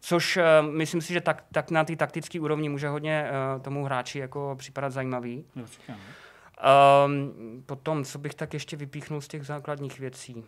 Což 0.00 0.36
uh, 0.36 0.42
myslím 0.70 1.00
si, 1.00 1.12
že 1.12 1.20
tak, 1.20 1.44
tak 1.52 1.70
na 1.70 1.84
té 1.84 1.96
taktické 1.96 2.40
úrovni 2.40 2.68
může 2.68 2.88
hodně 2.88 3.30
uh, 3.56 3.62
tomu 3.62 3.84
hráči 3.84 4.18
jako 4.18 4.54
připadat 4.58 4.92
zajímavý. 4.92 5.44
Určitě. 5.62 5.94
Um, 7.06 7.62
potom, 7.66 8.04
co 8.04 8.18
bych 8.18 8.34
tak 8.34 8.54
ještě 8.54 8.76
vypíchnul 8.76 9.20
z 9.20 9.28
těch 9.28 9.46
základních 9.46 10.00
věcí. 10.00 10.44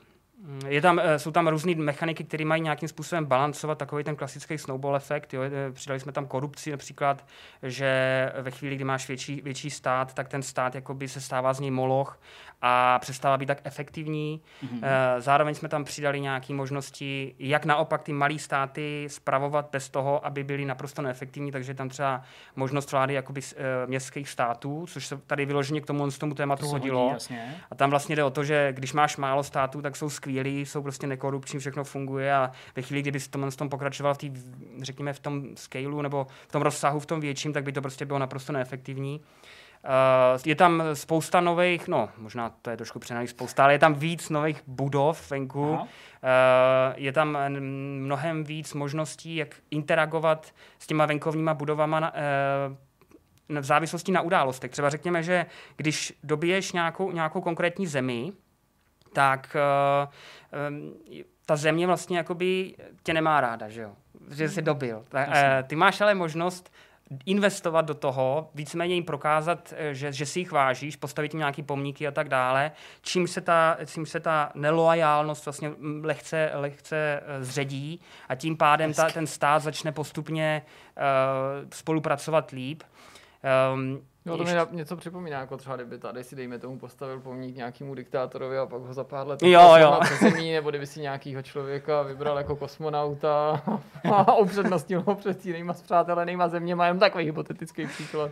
Je 0.69 0.81
tam, 0.81 1.01
eh, 1.03 1.19
jsou 1.19 1.31
tam 1.31 1.49
různé 1.49 1.75
mechaniky, 1.75 2.25
které 2.25 2.45
mají 2.45 2.63
nějakým 2.63 2.89
způsobem 2.89 3.27
balancovat 3.27 3.79
takový 3.79 4.05
ten 4.05 4.17
klasický 4.17 4.59
snowball 4.59 4.97
efekt. 4.97 5.35
Jo. 5.35 5.43
Eh, 5.43 5.73
přidali 5.73 6.01
jsme 6.01 6.13
tam 6.13 6.27
korupci 6.27 6.71
například, 6.71 7.25
že 7.63 8.33
ve 8.41 8.51
chvíli, 8.51 8.77
kdy 8.77 8.85
máš 8.85 9.09
větší, 9.09 9.41
větší 9.41 9.71
stát, 9.71 10.15
tak 10.15 10.29
ten 10.29 10.43
stát 10.43 10.75
jakoby 10.75 11.09
se 11.09 11.21
stává 11.21 11.53
z 11.53 11.61
něj 11.61 11.71
moloch 11.71 12.21
a 12.63 12.99
přestává 12.99 13.37
být 13.37 13.47
tak 13.47 13.61
efektivní. 13.65 14.43
Mm-hmm. 14.65 14.81
Zároveň 15.19 15.55
jsme 15.55 15.69
tam 15.69 15.85
přidali 15.85 16.21
nějaké 16.21 16.55
možnosti, 16.55 17.35
jak 17.39 17.65
naopak 17.65 18.03
ty 18.03 18.13
malé 18.13 18.39
státy 18.39 19.07
spravovat 19.11 19.69
bez 19.73 19.89
toho, 19.89 20.27
aby 20.27 20.45
byly 20.45 20.65
naprosto 20.65 21.03
neefektivní, 21.03 21.53
takže 21.53 21.75
tam 21.75 21.89
třeba 21.89 22.23
možnost 22.57 22.93
vlády 22.93 23.15
jakoby 23.15 23.41
městských 23.87 24.29
států, 24.29 24.87
což 24.89 25.07
se 25.07 25.17
tady 25.17 25.47
vyloženě 25.47 25.81
k 25.81 25.87
tomu, 25.87 26.11
tomu 26.11 26.35
tématu 26.35 26.63
to 26.63 26.69
hodilo. 26.69 27.09
Hodí, 27.09 27.39
a 27.71 27.75
tam 27.75 27.91
vlastně 27.91 28.17
jde 28.17 28.25
o 28.25 28.31
to, 28.31 28.45
že 28.45 28.73
když 28.73 28.93
máš 28.93 29.17
málo 29.17 29.43
států, 29.43 29.83
tak 29.83 29.97
jsou 29.97 30.11
skvělí, 30.29 30.67
jsou 30.67 30.83
prostě 30.83 31.07
nekorupční, 31.07 31.59
všechno 31.59 31.85
funguje 31.85 32.35
a 32.35 32.51
ve 32.77 32.83
chvíli, 32.83 33.03
kdyby 33.03 33.21
s 33.21 33.29
tom, 33.29 33.51
tom 33.51 33.69
pokračoval 33.69 34.15
v 34.15 34.19
tý, 34.19 34.33
řekněme, 34.83 35.13
v 35.13 35.21
tom 35.21 35.43
scaleu 35.55 36.03
nebo 36.03 36.27
v 36.49 36.53
tom 36.53 36.63
rozsahu, 36.63 37.01
v 37.01 37.07
tom 37.07 37.21
větším, 37.21 37.53
tak 37.53 37.65
by 37.65 37.73
to 37.73 37.81
prostě 37.81 38.07
bylo 38.07 38.19
naprosto 38.19 38.53
neefektivní. 38.53 39.21
Uh, 39.85 40.41
je 40.45 40.55
tam 40.55 40.83
spousta 40.95 41.41
nových, 41.41 41.89
no 41.89 42.09
možná 42.19 42.51
to 42.63 42.71
je 42.71 42.77
trošku 42.77 42.99
přenaný 42.99 43.29
spousta, 43.29 43.65
ale 43.65 43.73
je 43.73 43.79
tam 43.79 43.95
víc 43.95 44.29
nových 44.29 44.63
budov 44.67 45.31
venku. 45.31 45.71
Uh, 45.71 45.79
je 46.97 47.13
tam 47.13 47.39
mnohem 47.99 48.45
víc 48.45 48.75
možností, 48.75 49.37
jak 49.37 49.55
interagovat 49.71 50.55
s 50.79 50.87
těma 50.87 51.07
venkovníma 51.07 51.55
budovama 51.55 52.01
na, 52.01 52.13
uh, 53.49 53.61
v 53.61 53.65
závislosti 53.65 54.13
na 54.13 54.21
událostech. 54.21 54.71
Třeba 54.71 54.91
řekněme, 54.91 55.23
že 55.23 55.47
když 55.77 56.13
dobiješ 56.23 56.73
nějakou, 56.73 57.13
nějakou 57.13 57.41
konkrétní 57.41 57.87
zemi, 57.87 58.33
tak 59.13 59.57
uh, 59.57 60.09
um, 60.69 60.95
ta 61.47 61.57
země 61.57 61.87
vlastně 61.87 62.19
jakoby 62.19 62.75
tě 63.03 63.15
nemá 63.15 63.41
ráda, 63.41 63.69
že 63.69 63.83
jo? 63.83 63.93
Že 64.31 64.49
jsi 64.49 64.63
dobil. 64.63 65.05
Ta, 65.09 65.27
uh, 65.27 65.33
ty 65.67 65.77
máš 65.77 66.01
ale 66.01 66.15
možnost 66.15 66.73
investovat 67.27 67.83
do 67.83 67.95
toho, 67.95 68.51
víceméně 68.55 68.95
jim 68.95 69.05
prokázat, 69.05 69.75
že, 69.93 70.13
že 70.13 70.27
si 70.27 70.39
jich 70.39 70.53
vážíš, 70.53 70.97
postavit 70.97 71.35
jim 71.35 71.39
nějaký 71.39 71.63
pomníky 71.63 72.07
a 72.07 72.11
tak 72.11 72.29
dále, 72.29 72.73
čím 73.03 73.29
se 73.29 73.41
ta, 73.41 73.79
čím 73.87 74.07
se 74.07 74.21
ta 74.21 74.53
neloajálnost 74.55 75.47
vlastně 75.47 75.73
lehce, 76.03 76.51
lehce 76.55 77.23
zředí 77.41 78.01
a 78.29 78.35
tím 78.35 78.57
pádem 78.57 78.95
ta, 78.95 79.11
ten 79.11 79.27
stát 79.27 79.63
začne 79.63 79.93
postupně 79.93 80.63
uh, 80.97 81.69
spolupracovat 81.73 82.51
líp. 82.51 82.83
Um, 83.75 84.01
No 84.29 84.37
to 84.37 84.45
mi 84.45 84.77
něco 84.77 84.97
připomíná, 84.97 85.41
jako 85.41 85.57
třeba 85.57 85.77
kdyby 85.77 85.99
tady 85.99 86.25
si 86.25 86.37
dejme 86.37 86.59
tomu 86.59 86.79
postavil 86.79 87.21
pomník 87.21 87.57
nějakému 87.57 87.95
diktátorovi 87.95 88.59
a 88.59 88.67
pak 88.67 88.83
ho 88.83 88.95
za 88.95 89.05
pár 89.05 89.27
let 89.27 89.43
jo, 89.43 89.75
jo. 89.77 90.01
zemí, 90.21 90.53
nebo 90.53 90.71
kdyby 90.71 90.87
si 90.87 91.01
nějakýho 91.01 91.43
člověka 91.43 92.03
vybral 92.03 92.39
jako 92.39 92.57
kosmonauta 92.57 93.63
a 94.05 94.35
upřednostnil 94.35 95.03
ho 95.07 95.15
před 95.15 95.47
jinýma 95.47 95.75
zpřátelenýma 95.75 96.49
zeměma, 96.49 96.87
jen 96.87 96.99
takový 96.99 97.25
hypotetický 97.25 97.87
příklad. 97.87 98.31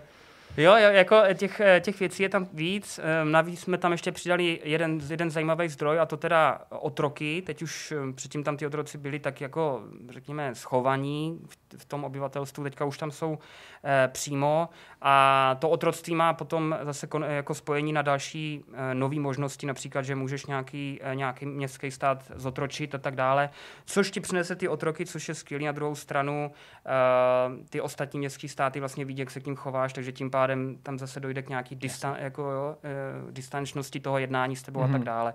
Jo, 0.56 0.76
jo, 0.76 0.90
jako 0.90 1.22
těch, 1.34 1.60
těch 1.80 2.00
věcí 2.00 2.22
je 2.22 2.28
tam 2.28 2.48
víc. 2.52 3.00
Ehm, 3.02 3.32
navíc 3.32 3.60
jsme 3.60 3.78
tam 3.78 3.92
ještě 3.92 4.12
přidali 4.12 4.60
jeden, 4.64 5.00
jeden 5.10 5.30
zajímavý 5.30 5.68
zdroj, 5.68 6.00
a 6.00 6.06
to 6.06 6.16
teda 6.16 6.60
otroky. 6.68 7.42
Teď 7.46 7.62
už 7.62 7.94
předtím 8.14 8.44
tam 8.44 8.56
ty 8.56 8.66
otroci 8.66 8.98
byli 8.98 9.18
tak 9.18 9.40
jako, 9.40 9.82
řekněme, 10.08 10.54
schovaní 10.54 11.40
v 11.48 11.56
tom 11.84 12.04
obyvatelstvu, 12.04 12.64
teďka 12.64 12.84
už 12.84 12.98
tam 12.98 13.10
jsou 13.10 13.38
eh, 13.84 14.08
přímo 14.12 14.68
a 15.02 15.56
to 15.58 15.70
otroctví 15.70 16.14
má 16.14 16.34
potom 16.34 16.76
zase 16.82 17.06
kon, 17.06 17.24
jako 17.24 17.54
spojení 17.54 17.92
na 17.92 18.02
další 18.02 18.64
eh, 18.72 18.94
nové 18.94 19.20
možnosti, 19.20 19.66
například, 19.66 20.02
že 20.02 20.14
můžeš 20.14 20.46
nějaký, 20.46 21.00
eh, 21.02 21.14
nějaký 21.14 21.46
městský 21.46 21.90
stát 21.90 22.24
zotročit 22.34 22.94
a 22.94 22.98
tak 22.98 23.16
dále, 23.16 23.50
což 23.84 24.10
ti 24.10 24.20
přinese 24.20 24.56
ty 24.56 24.68
otroky, 24.68 25.06
což 25.06 25.28
je 25.28 25.34
skvělý. 25.34 25.64
Na 25.64 25.72
druhou 25.72 25.94
stranu 25.94 26.50
eh, 26.86 27.68
ty 27.70 27.80
ostatní 27.80 28.18
městské 28.18 28.48
státy 28.48 28.80
vlastně 28.80 29.04
vidí, 29.04 29.20
jak 29.20 29.30
se 29.30 29.40
k 29.40 29.46
ním 29.46 29.56
chováš, 29.56 29.92
takže 29.92 30.12
tím 30.12 30.30
pádem 30.30 30.76
tam 30.82 30.98
zase 30.98 31.20
dojde 31.20 31.42
k 31.42 31.48
nějaký 31.48 31.76
distan, 31.76 32.16
jako, 32.18 32.42
jo, 32.42 32.76
eh, 32.84 33.32
distančnosti 33.32 34.00
toho 34.00 34.18
jednání 34.18 34.56
s 34.56 34.62
tebou 34.62 34.80
mm-hmm. 34.80 34.88
a 34.90 34.92
tak 34.92 35.04
dále. 35.04 35.34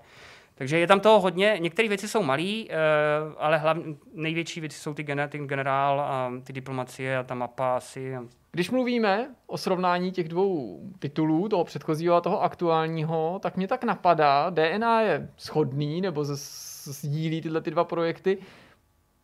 Takže 0.55 0.79
je 0.79 0.87
tam 0.87 0.99
toho 0.99 1.19
hodně. 1.19 1.57
Některé 1.59 1.87
věci 1.87 2.07
jsou 2.07 2.23
malé, 2.23 2.63
ale 3.37 3.57
hlavně 3.57 3.95
největší 4.13 4.59
věci 4.59 4.79
jsou 4.79 4.93
ty 4.93 5.03
generál 5.03 6.01
a 6.01 6.31
ty 6.43 6.53
diplomacie 6.53 7.17
a 7.17 7.23
ta 7.23 7.35
mapa 7.35 7.75
asi. 7.75 8.17
Když 8.51 8.71
mluvíme 8.71 9.35
o 9.47 9.57
srovnání 9.57 10.11
těch 10.11 10.29
dvou 10.29 10.81
titulů, 10.99 11.49
toho 11.49 11.63
předchozího 11.63 12.15
a 12.15 12.21
toho 12.21 12.43
aktuálního, 12.43 13.39
tak 13.43 13.57
mě 13.57 13.67
tak 13.67 13.83
napadá, 13.83 14.49
DNA 14.49 15.01
je 15.01 15.29
schodný, 15.37 16.01
nebo 16.01 16.25
sdílí 16.25 17.41
tyhle 17.41 17.61
ty 17.61 17.71
dva 17.71 17.83
projekty. 17.83 18.37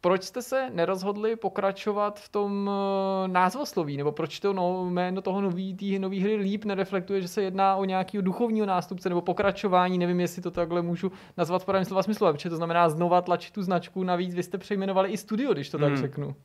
Proč 0.01 0.23
jste 0.23 0.41
se 0.41 0.69
nerozhodli 0.73 1.35
pokračovat 1.35 2.19
v 2.19 2.29
tom 2.29 2.67
uh, 2.67 3.27
názvosloví, 3.27 3.97
nebo 3.97 4.11
proč 4.11 4.39
to 4.39 4.53
no, 4.53 4.85
jméno 4.89 5.21
toho 5.21 5.41
nový, 5.41 5.75
tý, 5.75 5.99
nový 5.99 6.19
hry 6.19 6.35
líp 6.35 6.65
nereflektuje, 6.65 7.21
že 7.21 7.27
se 7.27 7.41
jedná 7.41 7.75
o 7.75 7.85
nějakého 7.85 8.21
duchovního 8.21 8.65
nástupce 8.65 9.09
nebo 9.09 9.21
pokračování, 9.21 9.97
nevím, 9.97 10.19
jestli 10.19 10.41
to 10.41 10.51
takhle 10.51 10.81
můžu 10.81 11.11
nazvat 11.37 11.61
v 11.61 11.65
pravém 11.65 11.85
slova 11.85 12.03
smyslu, 12.03 12.33
protože 12.33 12.49
to 12.49 12.55
znamená 12.55 12.89
znova 12.89 13.21
tlačit 13.21 13.53
tu 13.53 13.63
značku, 13.63 14.03
navíc 14.03 14.35
vy 14.35 14.43
jste 14.43 14.57
přejmenovali 14.57 15.09
i 15.09 15.17
studio, 15.17 15.53
když 15.53 15.69
to 15.69 15.77
hmm. 15.77 15.87
tak 15.87 15.97
řeknu. 15.97 16.35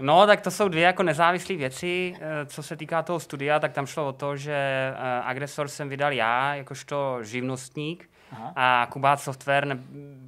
No, 0.00 0.26
tak 0.26 0.40
to 0.40 0.50
jsou 0.50 0.68
dvě 0.68 0.82
jako 0.82 1.02
nezávislé 1.02 1.56
věci. 1.56 2.14
Eh, 2.20 2.46
co 2.46 2.62
se 2.62 2.76
týká 2.76 3.02
toho 3.02 3.20
studia, 3.20 3.58
tak 3.58 3.72
tam 3.72 3.86
šlo 3.86 4.08
o 4.08 4.12
to, 4.12 4.36
že 4.36 4.52
eh, 4.52 4.94
Agresor 5.24 5.68
jsem 5.68 5.88
vydal 5.88 6.12
já, 6.12 6.54
jakožto 6.54 7.18
živnostník, 7.22 8.09
Aha. 8.32 8.52
A 8.56 8.86
Kubát 8.90 9.20
Software 9.20 9.66
ne, 9.66 9.78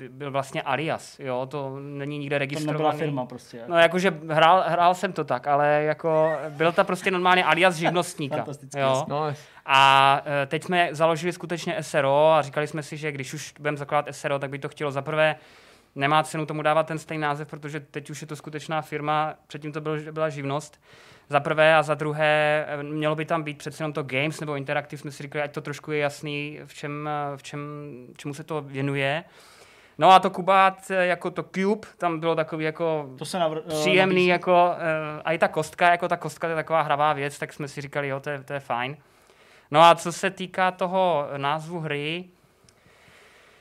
byl 0.08 0.30
vlastně 0.30 0.62
alias, 0.62 1.18
jo, 1.18 1.46
to 1.50 1.78
není 1.80 2.18
nikde 2.18 2.38
registrovaný. 2.38 2.78
To 2.78 2.82
nebyla 2.82 2.92
firma 2.92 3.26
prostě. 3.26 3.56
Jak. 3.56 3.68
No 3.68 3.76
jakože 3.78 4.14
hrál, 4.28 4.64
hrál 4.66 4.94
jsem 4.94 5.12
to 5.12 5.24
tak, 5.24 5.46
ale 5.46 5.82
jako 5.82 6.32
byl 6.48 6.72
to 6.72 6.84
prostě 6.84 7.10
normálně 7.10 7.44
alias 7.44 7.74
živnostníka. 7.74 8.44
jo. 8.76 9.04
No. 9.08 9.34
A 9.66 10.22
e, 10.42 10.46
teď 10.46 10.64
jsme 10.64 10.88
založili 10.92 11.32
skutečně 11.32 11.82
SRO 11.82 12.32
a 12.32 12.42
říkali 12.42 12.66
jsme 12.66 12.82
si, 12.82 12.96
že 12.96 13.12
když 13.12 13.34
už 13.34 13.54
budeme 13.58 13.76
zakládat 13.76 14.14
SRO, 14.14 14.38
tak 14.38 14.50
by 14.50 14.58
to 14.58 14.68
chtělo 14.68 14.90
zaprvé 14.90 15.36
nemá 15.94 16.22
cenu 16.22 16.46
tomu 16.46 16.62
dávat 16.62 16.86
ten 16.86 16.98
stejný 16.98 17.22
název, 17.22 17.48
protože 17.48 17.80
teď 17.80 18.10
už 18.10 18.20
je 18.20 18.26
to 18.26 18.36
skutečná 18.36 18.82
firma, 18.82 19.34
předtím 19.46 19.72
to 19.72 19.80
byl, 19.80 20.12
byla 20.12 20.28
živnost 20.28 20.80
za 21.28 21.40
prvé 21.40 21.76
a 21.76 21.82
za 21.82 21.94
druhé 21.94 22.64
eh, 22.68 22.82
mělo 22.82 23.16
by 23.16 23.24
tam 23.24 23.42
být 23.42 23.58
přece 23.58 23.82
jenom 23.82 23.92
to 23.92 24.02
games 24.02 24.40
nebo 24.40 24.56
interactive, 24.56 25.00
jsme 25.00 25.10
si 25.10 25.22
říkali, 25.22 25.42
ať 25.42 25.52
to 25.52 25.60
trošku 25.60 25.92
je 25.92 25.98
jasný, 25.98 26.60
v 26.66 26.74
čem, 26.74 27.08
eh, 27.08 27.36
v 27.36 27.42
čem, 27.42 27.60
čemu 28.16 28.34
se 28.34 28.44
to 28.44 28.62
věnuje. 28.62 29.24
No 29.98 30.10
a 30.10 30.18
to 30.18 30.30
Kubát, 30.30 30.90
eh, 30.90 31.06
jako 31.06 31.30
to 31.30 31.42
Cube, 31.42 31.88
tam 31.98 32.20
bylo 32.20 32.34
takový 32.34 32.64
jako 32.64 33.10
to 33.18 33.24
se 33.24 33.38
navr- 33.38 33.62
příjemný, 33.68 34.14
nabízí. 34.14 34.26
jako 34.26 34.74
a 35.24 35.32
i 35.32 35.38
ta 35.38 35.48
kostka, 35.48 35.90
jako 35.90 36.08
ta 36.08 36.16
kostka 36.16 36.48
je 36.48 36.54
taková 36.54 36.82
hravá 36.82 37.12
věc, 37.12 37.38
tak 37.38 37.52
jsme 37.52 37.68
si 37.68 37.80
říkali, 37.80 38.08
jo, 38.08 38.20
to 38.20 38.30
je, 38.30 38.42
to 38.42 38.52
je 38.52 38.60
fajn. 38.60 38.96
No 39.70 39.82
a 39.82 39.94
co 39.94 40.12
se 40.12 40.30
týká 40.30 40.70
toho 40.70 41.28
názvu 41.36 41.80
hry, 41.80 42.24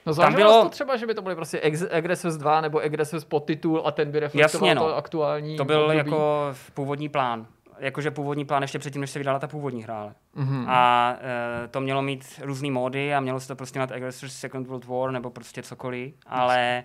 No 0.06 0.16
tam 0.16 0.36
bylo 0.36 0.64
to 0.64 0.70
třeba, 0.70 0.98
že 0.98 1.08
by 1.08 1.14
to 1.14 1.22
byly 1.22 1.36
prostě 1.36 1.62
Aggressors 1.92 2.36
2 2.36 2.62
nebo 2.62 2.80
Aggressors 2.80 3.24
podtitul 3.26 3.82
a 3.86 3.92
ten 3.92 4.12
by 4.12 4.20
reflektoval 4.20 4.68
Jasně, 4.70 4.76
no. 4.76 4.82
to 4.82 4.96
aktuální 4.96 5.58
To 5.58 5.66
byl 5.66 5.82
období. 5.82 5.98
jako 5.98 6.54
původní 6.74 7.10
plán 7.10 7.48
jakože 7.82 8.12
původní 8.12 8.46
plán 8.46 8.62
ještě 8.62 8.80
předtím, 8.80 9.02
než 9.02 9.10
se 9.10 9.20
vydala 9.20 9.40
ta 9.40 9.48
původní 9.48 9.84
hra. 9.84 10.14
Mm-hmm. 10.38 10.66
A 10.68 11.16
e, 11.64 11.68
to 11.68 11.82
mělo 11.82 12.02
mít 12.02 12.26
různé 12.42 12.72
módy 12.72 13.14
a 13.14 13.20
mělo 13.20 13.40
se 13.40 13.48
to 13.48 13.56
prostě 13.56 13.80
na 13.80 13.86
Aggressors 13.86 14.34
Second 14.34 14.68
World 14.68 14.86
War 14.86 15.12
nebo 15.12 15.30
prostě 15.30 15.64
cokoliv, 15.64 16.14
ale 16.28 16.84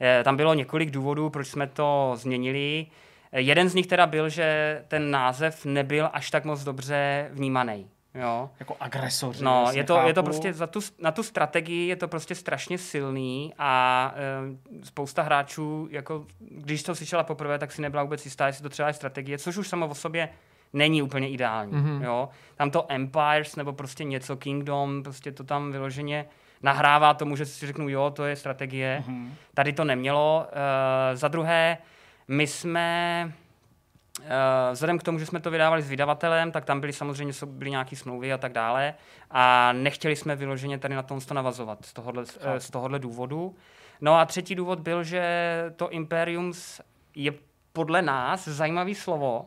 e, 0.00 0.24
tam 0.24 0.36
bylo 0.36 0.54
několik 0.54 0.90
důvodů, 0.90 1.30
proč 1.30 1.48
jsme 1.48 1.66
to 1.66 2.12
změnili. 2.14 2.86
E, 3.32 3.40
jeden 3.40 3.68
z 3.68 3.74
nich 3.74 3.86
teda 3.86 4.06
byl, 4.06 4.28
že 4.28 4.82
ten 4.88 5.10
název 5.10 5.64
nebyl 5.64 6.08
až 6.12 6.30
tak 6.30 6.44
moc 6.44 6.64
dobře 6.64 7.28
vnímaný. 7.32 7.88
Jo. 8.14 8.50
Jako 8.60 8.76
agresor. 8.80 9.34
No, 9.40 9.66
je 9.72 9.84
to, 9.84 10.02
je 10.06 10.14
to 10.14 10.22
prostě 10.22 10.52
za 10.52 10.66
tu, 10.66 10.80
na 10.98 11.12
tu 11.12 11.22
strategii 11.22 11.88
je 11.88 11.96
to 11.96 12.08
prostě 12.08 12.34
strašně 12.34 12.78
silný 12.78 13.54
a 13.58 14.14
e, 14.16 14.84
spousta 14.86 15.22
hráčů, 15.22 15.88
jako 15.90 16.26
když 16.40 16.82
to 16.82 16.94
slyšela 16.94 17.24
poprvé, 17.24 17.58
tak 17.58 17.72
si 17.72 17.82
nebyla 17.82 18.02
vůbec 18.02 18.24
jistá, 18.24 18.46
jestli 18.46 18.62
to 18.62 18.68
třeba 18.68 18.88
je 18.88 18.94
strategie, 18.94 19.38
což 19.38 19.56
už 19.56 19.68
samo 19.68 19.86
o 19.86 19.94
sobě 19.94 20.28
není 20.72 21.02
úplně 21.02 21.28
ideální. 21.28 21.72
Mm-hmm. 21.72 22.02
Jo. 22.02 22.28
Tam 22.56 22.70
to 22.70 22.86
Empires 22.88 23.56
nebo 23.56 23.72
prostě 23.72 24.04
něco 24.04 24.36
Kingdom, 24.36 25.02
prostě 25.02 25.32
to 25.32 25.44
tam 25.44 25.72
vyloženě 25.72 26.26
nahrává 26.62 27.14
tomu, 27.14 27.36
že 27.36 27.46
si 27.46 27.66
řeknu, 27.66 27.88
jo, 27.88 28.10
to 28.10 28.24
je 28.24 28.36
strategie. 28.36 29.04
Mm-hmm. 29.06 29.28
Tady 29.54 29.72
to 29.72 29.84
nemělo. 29.84 30.46
E, 31.12 31.16
za 31.16 31.28
druhé, 31.28 31.78
my 32.28 32.46
jsme 32.46 33.32
vzhledem 34.72 34.98
k 34.98 35.02
tomu, 35.02 35.18
že 35.18 35.26
jsme 35.26 35.40
to 35.40 35.50
vydávali 35.50 35.82
s 35.82 35.88
vydavatelem, 35.88 36.52
tak 36.52 36.64
tam 36.64 36.80
byly 36.80 36.92
samozřejmě 36.92 37.34
byly 37.46 37.70
nějaké 37.70 37.96
smlouvy 37.96 38.32
a 38.32 38.38
tak 38.38 38.52
dále 38.52 38.94
a 39.30 39.72
nechtěli 39.72 40.16
jsme 40.16 40.36
vyloženě 40.36 40.78
tady 40.78 40.94
na 40.94 41.02
tom 41.02 41.20
to 41.20 41.34
navazovat 41.34 41.84
z 41.84 41.92
tohohle, 41.92 42.22
uh, 42.22 42.28
z 42.58 42.70
tohohle 42.70 42.98
důvodu. 42.98 43.56
No 44.00 44.14
a 44.14 44.24
třetí 44.24 44.54
důvod 44.54 44.80
byl, 44.80 45.04
že 45.04 45.24
to 45.76 45.90
Imperiums 45.90 46.80
je 47.14 47.32
podle 47.72 48.02
nás 48.02 48.48
zajímavý 48.48 48.94
slovo, 48.94 49.46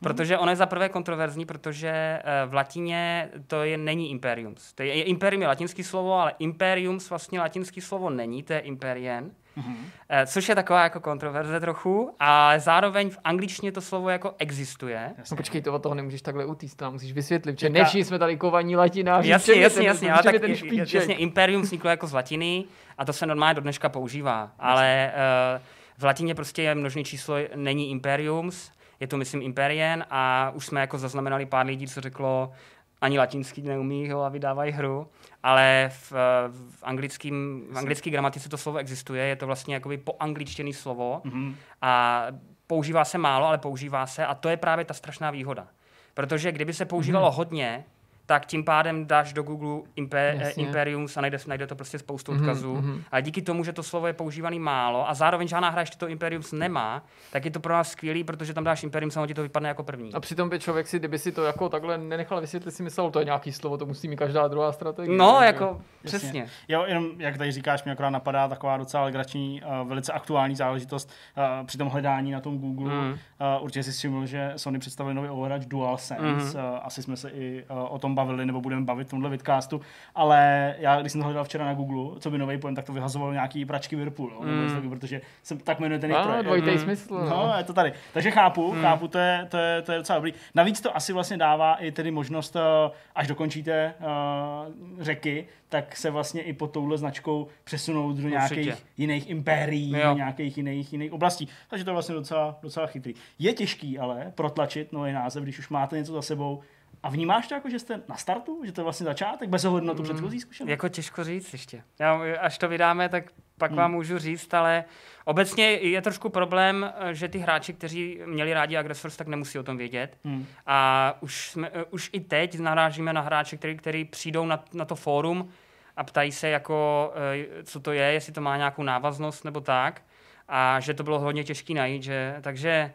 Protože 0.00 0.38
ono 0.38 0.52
je 0.52 0.56
za 0.56 0.66
prvé 0.66 0.88
kontroverzní, 0.88 1.46
protože 1.46 1.88
eh, 1.90 2.22
v 2.46 2.54
latině 2.54 3.30
to 3.46 3.62
je, 3.62 3.78
není 3.78 4.10
imperiums. 4.10 4.72
To 4.72 4.82
je, 4.82 5.02
imperium 5.02 5.42
je 5.42 5.48
latinský 5.48 5.82
slovo, 5.84 6.14
ale 6.14 6.32
imperiums 6.38 7.10
vlastně 7.10 7.40
latinský 7.40 7.80
slovo 7.80 8.10
není, 8.10 8.42
to 8.42 8.52
je 8.52 8.58
imperien. 8.58 9.30
Mm-hmm. 9.58 10.26
Což 10.26 10.48
je 10.48 10.54
taková 10.54 10.82
jako 10.82 11.00
kontroverze 11.00 11.60
trochu, 11.60 12.14
a 12.20 12.58
zároveň 12.58 13.10
v 13.10 13.18
angličtině 13.24 13.72
to 13.72 13.80
slovo 13.80 14.08
jako 14.08 14.34
existuje. 14.38 15.12
No 15.30 15.36
počkej, 15.36 15.62
to 15.62 15.74
od 15.74 15.82
toho 15.82 15.94
nemůžeš 15.94 16.22
takhle 16.22 16.44
utíct, 16.44 16.76
to 16.76 16.90
musíš 16.90 17.12
vysvětlit, 17.12 17.58
že 17.60 17.68
než 17.68 17.94
jsme 17.94 18.18
tady 18.18 18.36
kovaní 18.36 18.76
latináři. 18.76 19.28
Jasně, 19.28 19.54
jasně, 19.54 19.86
jasně, 19.86 20.12
ale 20.12 20.22
tak 20.22 20.40
ten 20.40 20.54
jasně, 20.92 21.14
imperium 21.14 21.62
vzniklo 21.62 21.90
jako 21.90 22.06
z 22.06 22.12
latiny 22.12 22.64
a 22.98 23.04
to 23.04 23.12
se 23.12 23.26
normálně 23.26 23.54
do 23.54 23.60
dneška 23.60 23.88
používá, 23.88 24.50
ale 24.58 25.12
uh, 25.54 25.62
v 25.98 26.04
latině 26.04 26.34
prostě 26.34 26.62
je 26.62 26.74
množné 26.74 27.04
číslo, 27.04 27.36
není 27.54 27.90
imperiums, 27.90 28.70
je 29.00 29.06
to 29.06 29.16
myslím 29.16 29.42
imperien 29.42 30.04
a 30.10 30.52
už 30.54 30.66
jsme 30.66 30.80
jako 30.80 30.98
zaznamenali 30.98 31.46
pár 31.46 31.66
lidí, 31.66 31.86
co 31.86 32.00
řeklo, 32.00 32.52
ani 33.00 33.18
latinský 33.18 33.62
neumí 33.62 34.10
ho 34.10 34.22
a 34.22 34.28
vydávají 34.28 34.72
hru, 34.72 35.08
ale 35.42 35.90
v, 35.92 36.12
v, 36.50 36.82
anglickým, 36.82 37.66
v 37.70 37.78
anglické 37.78 38.10
gramatice 38.10 38.48
to 38.48 38.58
slovo 38.58 38.78
existuje, 38.78 39.24
je 39.24 39.36
to 39.36 39.46
vlastně 39.46 39.74
jakoby 39.74 39.98
poangličtěný 39.98 40.72
slovo 40.72 41.22
mm-hmm. 41.24 41.54
a 41.82 42.26
používá 42.66 43.04
se 43.04 43.18
málo, 43.18 43.46
ale 43.46 43.58
používá 43.58 44.06
se 44.06 44.26
a 44.26 44.34
to 44.34 44.48
je 44.48 44.56
právě 44.56 44.84
ta 44.84 44.94
strašná 44.94 45.30
výhoda. 45.30 45.66
Protože 46.14 46.52
kdyby 46.52 46.72
se 46.74 46.84
používalo 46.84 47.30
mm-hmm. 47.30 47.36
hodně, 47.36 47.84
tak 48.28 48.46
tím 48.46 48.64
pádem 48.64 49.06
dáš 49.06 49.32
do 49.32 49.42
Google 49.42 49.90
Impe- 49.96 50.52
Imperium 50.56 51.06
a 51.16 51.20
najde, 51.20 51.38
najde 51.46 51.66
to 51.66 51.76
prostě 51.76 51.98
spoustu 51.98 52.32
mm-hmm, 52.32 52.40
odkazů. 52.40 52.76
Mm-hmm. 52.76 53.02
A 53.10 53.20
díky 53.20 53.42
tomu, 53.42 53.64
že 53.64 53.72
to 53.72 53.82
slovo 53.82 54.06
je 54.06 54.12
používaný 54.12 54.58
málo 54.58 55.08
a 55.08 55.14
zároveň 55.14 55.48
žádná 55.48 55.70
hra 55.70 55.80
ještě 55.80 55.96
to 55.98 56.08
Imperium 56.08 56.42
nemá, 56.52 57.02
tak 57.32 57.44
je 57.44 57.50
to 57.50 57.60
pro 57.60 57.74
nás 57.74 57.90
skvělý, 57.90 58.24
protože 58.24 58.54
tam 58.54 58.64
dáš 58.64 58.82
Imperium, 58.82 59.10
a 59.22 59.26
ti 59.26 59.34
to 59.34 59.42
vypadne 59.42 59.68
jako 59.68 59.82
první. 59.82 60.14
A 60.14 60.20
přitom 60.20 60.48
by 60.48 60.58
člověk 60.58 60.86
si, 60.86 60.98
kdyby 60.98 61.18
si 61.18 61.32
to 61.32 61.44
jako 61.44 61.68
takhle 61.68 61.98
nenechal 61.98 62.40
vysvětlit, 62.40 62.72
si 62.72 62.82
myslel, 62.82 63.10
to 63.10 63.18
je 63.18 63.24
nějaký 63.24 63.52
slovo, 63.52 63.78
to 63.78 63.86
musí 63.86 64.08
mít 64.08 64.16
každá 64.16 64.48
druhá 64.48 64.72
strategie. 64.72 65.18
No, 65.18 65.40
jako 65.42 65.64
Jasně. 65.64 66.18
přesně. 66.18 66.46
Jo, 66.68 66.84
jenom 66.86 67.06
jak 67.18 67.38
tady 67.38 67.52
říkáš, 67.52 67.84
mi 67.84 67.92
akorát 67.92 68.10
napadá 68.10 68.48
taková 68.48 68.76
docela 68.76 69.04
legrační, 69.04 69.62
uh, 69.82 69.88
velice 69.88 70.12
aktuální 70.12 70.56
záležitost 70.56 71.10
uh, 71.36 71.66
při 71.66 71.78
tom 71.78 71.88
hledání 71.88 72.30
na 72.30 72.40
tom 72.40 72.58
Google. 72.58 72.94
Mm. 72.94 73.10
Uh, 73.10 73.16
určitě 73.60 73.82
si 73.82 73.92
všiml, 73.92 74.26
že 74.26 74.52
Sony 74.56 74.78
představili 74.78 75.14
nový 75.14 75.28
ovladač 75.28 75.66
DualSense. 75.66 76.58
Mm. 76.58 76.64
Uh, 76.64 76.78
asi 76.82 77.02
jsme 77.02 77.16
se 77.16 77.30
i 77.30 77.64
uh, 77.70 77.94
o 77.94 77.98
tom 77.98 78.17
bavili, 78.18 78.46
nebo 78.46 78.60
budeme 78.60 78.84
bavit 78.84 79.06
v 79.06 79.10
tomhle 79.10 79.30
vidcastu, 79.30 79.80
ale 80.14 80.74
já, 80.78 81.00
když 81.00 81.12
jsem 81.12 81.20
to 81.20 81.24
hledal 81.24 81.44
včera 81.44 81.64
na 81.64 81.74
Google, 81.74 82.20
co 82.20 82.30
by 82.30 82.38
nový 82.38 82.58
pojem, 82.58 82.74
tak 82.74 82.84
to 82.84 82.92
vyhazoval 82.92 83.32
nějaký 83.32 83.64
pračky 83.64 83.96
Whirlpool, 83.96 84.30
jo, 84.30 84.40
mm. 84.42 84.74
nebo 84.74 84.90
protože 84.90 85.20
jsem 85.42 85.58
tak 85.58 85.80
jmenuje 85.80 85.98
ten 85.98 86.14
projekt. 86.22 86.44
dvojitý 86.44 86.70
mm. 86.70 86.78
smysl. 86.78 87.14
No. 87.14 87.28
no, 87.30 87.54
je 87.58 87.64
to 87.64 87.72
tady. 87.72 87.92
Takže 88.12 88.30
chápu, 88.30 88.72
mm. 88.72 88.82
chápu, 88.82 89.08
to 89.08 89.18
je, 89.18 89.46
to, 89.50 89.56
je, 89.56 89.82
to 89.82 89.92
je 89.92 89.98
docela 89.98 90.18
dobrý. 90.18 90.32
Navíc 90.54 90.80
to 90.80 90.96
asi 90.96 91.12
vlastně 91.12 91.36
dává 91.36 91.74
i 91.74 91.92
tedy 91.92 92.10
možnost, 92.10 92.56
eh, 92.56 92.90
až 93.14 93.26
dokončíte 93.26 93.94
uh, 94.00 94.74
řeky, 95.00 95.46
tak 95.68 95.96
se 95.96 96.10
vlastně 96.10 96.42
i 96.42 96.52
pod 96.52 96.66
touhle 96.70 96.98
značkou 96.98 97.46
přesunout 97.64 98.16
do 98.16 98.28
nějakých 98.28 98.58
Určitě. 98.58 98.76
jiných 98.96 99.30
impérií, 99.30 99.92
jo. 99.98 100.14
nějakých 100.14 100.56
jiných, 100.56 100.92
jiných 100.92 101.12
oblastí. 101.12 101.48
Takže 101.68 101.84
to 101.84 101.90
je 101.90 101.92
vlastně 101.92 102.14
docela, 102.14 102.58
docela 102.62 102.86
chytrý. 102.86 103.14
Je 103.38 103.52
těžký 103.52 103.98
ale 103.98 104.32
protlačit 104.34 104.92
nový 104.92 105.12
název, 105.12 105.42
když 105.42 105.58
už 105.58 105.68
máte 105.68 105.96
něco 105.96 106.12
za 106.12 106.22
sebou, 106.22 106.60
a 107.02 107.10
vnímáš 107.10 107.46
to 107.46 107.54
jako, 107.54 107.70
že 107.70 107.78
jste 107.78 108.02
na 108.08 108.16
startu, 108.16 108.62
že 108.64 108.72
to 108.72 108.80
je 108.80 108.82
vlastně 108.82 109.04
začátek, 109.04 109.48
bez 109.48 109.64
ohledu 109.64 109.86
na 109.86 109.94
tu 109.94 110.02
mm, 110.02 110.04
předchozí 110.04 110.40
zkušenost? 110.40 110.70
Jako 110.70 110.88
těžko 110.88 111.24
říct 111.24 111.52
ještě. 111.52 111.82
Já, 111.98 112.20
až 112.40 112.58
to 112.58 112.68
vydáme, 112.68 113.08
tak 113.08 113.24
pak 113.58 113.72
vám 113.72 113.92
můžu 113.92 114.18
říct, 114.18 114.54
ale 114.54 114.84
obecně 115.24 115.64
je 115.70 116.02
trošku 116.02 116.28
problém, 116.28 116.92
že 117.12 117.28
ty 117.28 117.38
hráči, 117.38 117.72
kteří 117.72 118.20
měli 118.26 118.54
rádi 118.54 118.76
Aggressors, 118.76 119.16
tak 119.16 119.26
nemusí 119.26 119.58
o 119.58 119.62
tom 119.62 119.76
vědět. 119.76 120.16
Hmm. 120.24 120.46
A 120.66 121.14
už, 121.20 121.50
jsme, 121.50 121.70
eh, 121.72 121.84
už 121.90 122.10
i 122.12 122.20
teď 122.20 122.58
narážíme 122.58 123.12
na 123.12 123.20
hráče, 123.20 123.56
který, 123.56 123.76
který 123.76 124.04
přijdou 124.04 124.46
na, 124.46 124.64
na 124.72 124.84
to 124.84 124.96
fórum 124.96 125.48
a 125.96 126.04
ptají 126.04 126.32
se, 126.32 126.48
jako, 126.48 127.12
eh, 127.60 127.64
co 127.64 127.80
to 127.80 127.92
je, 127.92 128.12
jestli 128.12 128.32
to 128.32 128.40
má 128.40 128.56
nějakou 128.56 128.82
návaznost 128.82 129.44
nebo 129.44 129.60
tak. 129.60 130.02
A 130.48 130.80
že 130.80 130.94
to 130.94 131.02
bylo 131.02 131.18
hodně 131.18 131.44
těžké 131.44 131.74
najít, 131.74 132.02
že, 132.02 132.36
takže 132.40 132.92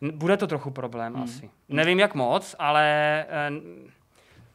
bude 0.00 0.36
to 0.36 0.46
trochu 0.46 0.70
problém 0.70 1.14
Hmm. 1.14 1.22
asi. 1.24 1.50
Nevím, 1.68 1.98
jak 1.98 2.14
moc, 2.14 2.56
ale 2.58 2.84
eh, 3.28 3.50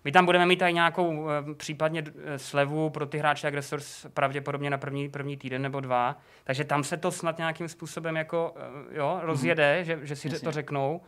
my 0.03 0.11
tam 0.11 0.25
budeme 0.25 0.45
mít 0.45 0.61
i 0.61 0.73
nějakou 0.73 1.27
eh, 1.29 1.53
případně 1.53 2.03
eh, 2.25 2.39
slevu 2.39 2.89
pro 2.89 3.05
ty 3.05 3.17
hráče 3.17 3.47
Aggressors 3.47 4.05
pravděpodobně 4.13 4.69
na 4.69 4.77
první, 4.77 5.09
první 5.09 5.37
týden 5.37 5.61
nebo 5.61 5.79
dva. 5.79 6.17
Takže 6.43 6.63
tam 6.63 6.83
se 6.83 6.97
to 6.97 7.11
snad 7.11 7.37
nějakým 7.37 7.67
způsobem 7.67 8.15
jako, 8.15 8.53
jo, 8.91 9.19
rozjede, 9.21 9.83
že, 9.83 9.99
že 10.03 10.15
si 10.15 10.27
Jasně. 10.27 10.45
to 10.45 10.51
řeknou. 10.51 11.01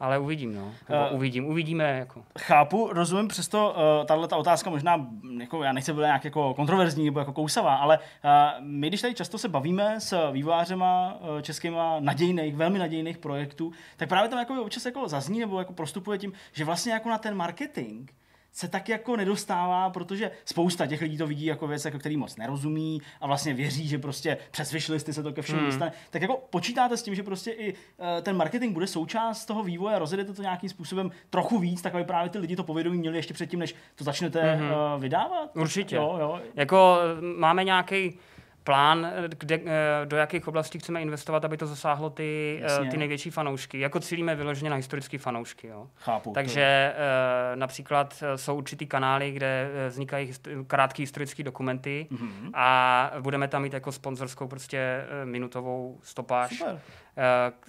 Ale 0.00 0.18
uvidím, 0.18 0.54
no. 0.54 0.72
Nebo 0.88 1.02
Eh, 1.06 1.10
uvidím, 1.10 1.46
uvidíme, 1.46 1.98
jako. 1.98 2.22
Chápu, 2.38 2.88
rozumím, 2.92 3.28
přesto 3.28 3.74
uh, 4.00 4.06
tahle 4.06 4.28
ta 4.28 4.36
otázka 4.36 4.70
možná, 4.70 5.06
jako, 5.40 5.62
já 5.62 5.72
nechci 5.72 5.92
být 5.92 6.00
nějak 6.00 6.24
jako 6.24 6.54
kontroverzní 6.54 7.04
nebo 7.04 7.18
jako 7.18 7.32
kousavá, 7.32 7.74
ale 7.74 7.98
uh, 7.98 8.64
my, 8.64 8.88
když 8.88 9.00
tady 9.00 9.14
často 9.14 9.38
se 9.38 9.48
bavíme 9.48 10.00
s 10.00 10.30
vývojářema 10.32 11.16
uh, 11.20 11.40
českýma 11.40 11.96
nadějných, 12.00 12.56
velmi 12.56 12.78
nadějných 12.78 13.18
projektů, 13.18 13.72
tak 13.96 14.08
právě 14.08 14.28
tam 14.28 14.38
jako 14.38 14.62
občas 14.62 14.84
jako 14.84 15.08
zazní 15.08 15.40
nebo 15.40 15.58
jako 15.58 15.72
prostupuje 15.72 16.18
tím, 16.18 16.32
že 16.52 16.64
vlastně 16.64 16.92
jako 16.92 17.08
na 17.08 17.18
ten 17.18 17.34
marketing 17.34 18.10
se 18.52 18.68
tak 18.68 18.88
jako 18.88 19.16
nedostává, 19.16 19.90
protože 19.90 20.30
spousta 20.44 20.86
těch 20.86 21.00
lidí 21.00 21.18
to 21.18 21.26
vidí 21.26 21.46
jako 21.46 21.66
věc, 21.66 21.84
jako 21.84 21.98
který 21.98 22.16
moc 22.16 22.36
nerozumí 22.36 23.02
a 23.20 23.26
vlastně 23.26 23.54
věří, 23.54 23.88
že 23.88 23.98
prostě 23.98 24.38
přes 24.50 24.72
wishlisty 24.72 25.12
se 25.12 25.22
to 25.22 25.32
ke 25.32 25.42
všemu 25.42 25.58
Hmm. 25.58 25.68
dostane. 25.68 25.92
Tak 26.10 26.22
jako 26.22 26.42
počítáte 26.50 26.96
s 26.96 27.02
tím, 27.02 27.14
že 27.14 27.22
prostě 27.22 27.50
i 27.50 27.74
eh, 28.18 28.22
ten 28.22 28.36
marketing 28.36 28.72
bude 28.74 28.86
součást 28.86 29.44
toho 29.44 29.62
vývoje, 29.62 29.98
rozjedete 29.98 30.32
to 30.32 30.42
nějakým 30.42 30.70
způsobem 30.70 31.10
trochu 31.30 31.58
víc, 31.58 31.82
tak 31.82 31.94
aby 31.94 32.04
právě 32.04 32.30
ty 32.30 32.38
lidi 32.38 32.56
to 32.56 32.64
povědomí 32.64 32.98
měli 32.98 33.16
ještě 33.16 33.34
předtím, 33.34 33.58
než 33.58 33.74
to 33.94 34.04
začnete 34.04 34.40
mm-hmm. 34.42 34.98
vydávat? 34.98 35.56
Určitě. 35.56 35.96
Jo, 35.96 36.16
jo. 36.20 36.40
Jako 36.54 36.98
eh, 37.18 37.20
máme 37.38 37.64
nějaký 37.64 38.18
plán, 38.64 39.12
kde, 39.38 39.60
eh, 39.64 40.06
do 40.06 40.16
jakých 40.16 40.48
oblastí 40.48 40.78
chceme 40.78 41.02
investovat, 41.02 41.44
aby 41.44 41.56
to 41.56 41.66
zasáhlo 41.66 42.10
ty, 42.10 42.58
eh, 42.60 42.62
Jasně. 42.72 42.90
ty 42.90 42.96
největší 42.96 43.30
fanoušky. 43.30 43.80
Jako 43.80 44.00
cílíme 44.00 44.34
vyloženě 44.34 44.70
na 44.70 44.76
historické 44.76 45.18
fanoušky. 45.18 45.66
Jo. 45.66 45.86
Chápu. 45.96 46.32
Takže 46.32 46.62
eh, 46.62 47.56
například 47.56 48.22
jsou 48.36 48.56
určitý 48.56 48.86
kanály, 48.86 49.32
kde 49.32 49.70
vznikají 49.88 50.32
krátké 50.66 51.02
historické 51.02 51.42
dokumenty 51.42 52.06
Mhm. 52.10 52.50
a 52.54 53.10
budeme 53.20 53.48
tam 53.48 53.62
mít 53.62 53.72
jako 53.72 53.92
sponzorskou 53.92 54.48
prostě 54.48 55.04
minutovou 55.24 55.98
stopáž. 56.02 56.58
Super. 56.58 56.80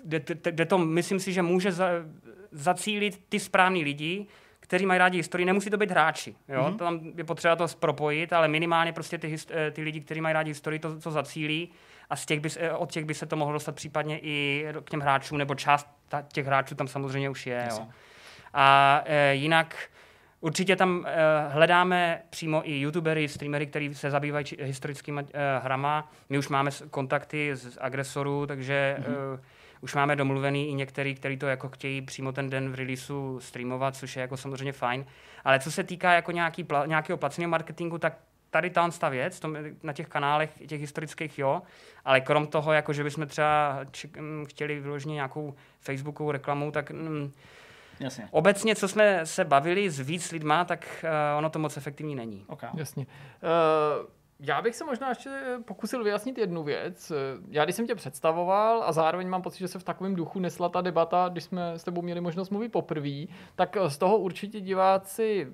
Kde, 0.03 0.19
kde, 0.19 0.51
kde 0.51 0.65
to, 0.65 0.77
myslím 0.77 1.19
si, 1.19 1.33
že 1.33 1.41
může 1.41 1.71
za, 1.71 1.89
zacílit 2.51 3.21
ty 3.29 3.39
správný 3.39 3.83
lidi, 3.83 4.27
kteří 4.71 4.85
mají 4.85 4.97
rádi 4.97 5.17
historii. 5.17 5.45
Nemusí 5.45 5.69
to 5.69 5.77
být 5.77 5.91
hráči. 5.91 6.35
Jo? 6.47 6.61
Mhm. 6.63 6.73
Mm-hmm. 6.73 6.77
Tam 6.77 6.99
je 7.17 7.23
potřeba 7.23 7.55
to 7.55 7.65
propojit, 7.79 8.33
ale 8.33 8.47
minimálně 8.47 8.93
prostě 8.93 9.17
ty, 9.17 9.27
hist- 9.27 9.51
eh, 9.53 9.71
ty 9.71 9.81
lidi, 9.81 10.01
kteří 10.01 10.21
mají 10.21 10.33
rádi 10.33 10.51
historii, 10.51 10.79
to, 10.79 10.99
to 10.99 11.11
zacílí 11.11 11.71
a 12.09 12.15
z 12.15 12.25
těch 12.25 12.39
by, 12.39 12.49
eh, 12.59 12.71
od 12.71 12.91
těch 12.91 13.05
by 13.05 13.13
se 13.13 13.25
to 13.25 13.35
mohlo 13.35 13.53
dostat 13.53 13.75
případně 13.75 14.19
i 14.19 14.65
k 14.83 14.89
těm 14.89 14.99
hráčům, 14.99 15.37
nebo 15.37 15.55
část 15.55 15.87
ta, 16.07 16.21
těch 16.21 16.45
hráčů 16.45 16.75
tam 16.75 16.87
samozřejmě 16.87 17.29
už 17.29 17.47
je. 17.47 17.67
Jo? 17.71 17.87
A 18.53 19.01
e, 19.05 19.33
jinak 19.33 19.75
určitě 20.41 20.75
tam 20.75 21.05
e, 21.07 21.49
hledáme 21.49 22.21
přímo 22.29 22.69
i 22.69 22.79
youtubery, 22.79 23.27
streamery, 23.27 23.67
kteří 23.67 23.95
se 23.95 24.11
zabývají 24.11 24.45
či- 24.45 24.57
historickými 24.61 25.21
e, 25.33 25.59
hrama. 25.63 26.11
My 26.29 26.37
už 26.37 26.47
máme 26.49 26.71
kontakty 26.89 27.55
z, 27.55 27.73
z 27.73 27.77
agresorů, 27.81 28.47
takže 28.47 28.97
mm-hmm. 28.99 29.37
e, 29.37 29.60
už 29.81 29.95
máme 29.95 30.15
domluvený 30.15 30.69
i 30.69 30.73
některý, 30.73 31.15
kteří 31.15 31.37
to 31.37 31.47
jako 31.47 31.69
chtějí 31.69 32.01
přímo 32.01 32.31
ten 32.31 32.49
den 32.49 32.71
v 32.71 32.75
releaseu 32.75 33.39
streamovat, 33.39 33.95
což 33.95 34.15
je 34.15 34.21
jako 34.21 34.37
samozřejmě 34.37 34.73
fajn. 34.73 35.05
Ale 35.43 35.59
co 35.59 35.71
se 35.71 35.83
týká 35.83 36.13
jako 36.13 36.31
nějaký 36.31 36.63
pla, 36.63 36.85
nějakého 36.85 37.17
placeného 37.17 37.49
marketingu, 37.49 37.97
tak 37.97 38.17
tady 38.49 38.69
ta 38.69 38.89
ta 38.99 39.09
věc, 39.09 39.39
tom, 39.39 39.57
na 39.83 39.93
těch 39.93 40.07
kanálech 40.07 40.49
těch 40.67 40.81
historických, 40.81 41.39
jo, 41.39 41.61
ale 42.05 42.21
krom 42.21 42.47
toho, 42.47 42.73
jako 42.73 42.93
že 42.93 43.03
bychom 43.03 43.27
třeba 43.27 43.79
či, 43.91 44.09
m, 44.17 44.45
chtěli 44.49 44.79
vyloženě 44.79 45.13
nějakou 45.13 45.55
Facebookovou 45.79 46.31
reklamu, 46.31 46.71
tak 46.71 46.91
mm, 46.91 47.31
Jasně. 47.99 48.27
Obecně, 48.31 48.75
co 48.75 48.87
jsme 48.87 49.25
se 49.25 49.45
bavili 49.45 49.89
s 49.89 49.99
víc 49.99 50.31
lidma, 50.31 50.65
tak 50.65 50.85
uh, 51.03 51.37
ono 51.37 51.49
to 51.49 51.59
moc 51.59 51.77
efektivní 51.77 52.15
není. 52.15 52.45
Okay. 52.47 52.69
Jasně. 52.73 53.05
Uh, 53.05 54.07
já 54.43 54.61
bych 54.61 54.75
se 54.75 54.85
možná 54.85 55.09
ještě 55.09 55.29
pokusil 55.65 56.03
vyjasnit 56.03 56.37
jednu 56.37 56.63
věc. 56.63 57.11
Já 57.49 57.63
když 57.63 57.75
jsem 57.75 57.87
tě 57.87 57.95
představoval 57.95 58.83
a 58.85 58.91
zároveň 58.91 59.27
mám 59.29 59.41
pocit, 59.41 59.59
že 59.59 59.67
se 59.67 59.79
v 59.79 59.83
takovém 59.83 60.15
duchu 60.15 60.39
nesla 60.39 60.69
ta 60.69 60.81
debata, 60.81 61.29
když 61.31 61.43
jsme 61.43 61.71
s 61.73 61.83
tebou 61.83 62.01
měli 62.01 62.21
možnost 62.21 62.49
mluvit 62.49 62.69
poprvé, 62.69 63.25
tak 63.55 63.77
z 63.87 63.97
toho 63.97 64.17
určitě 64.17 64.61
diváci 64.61 65.47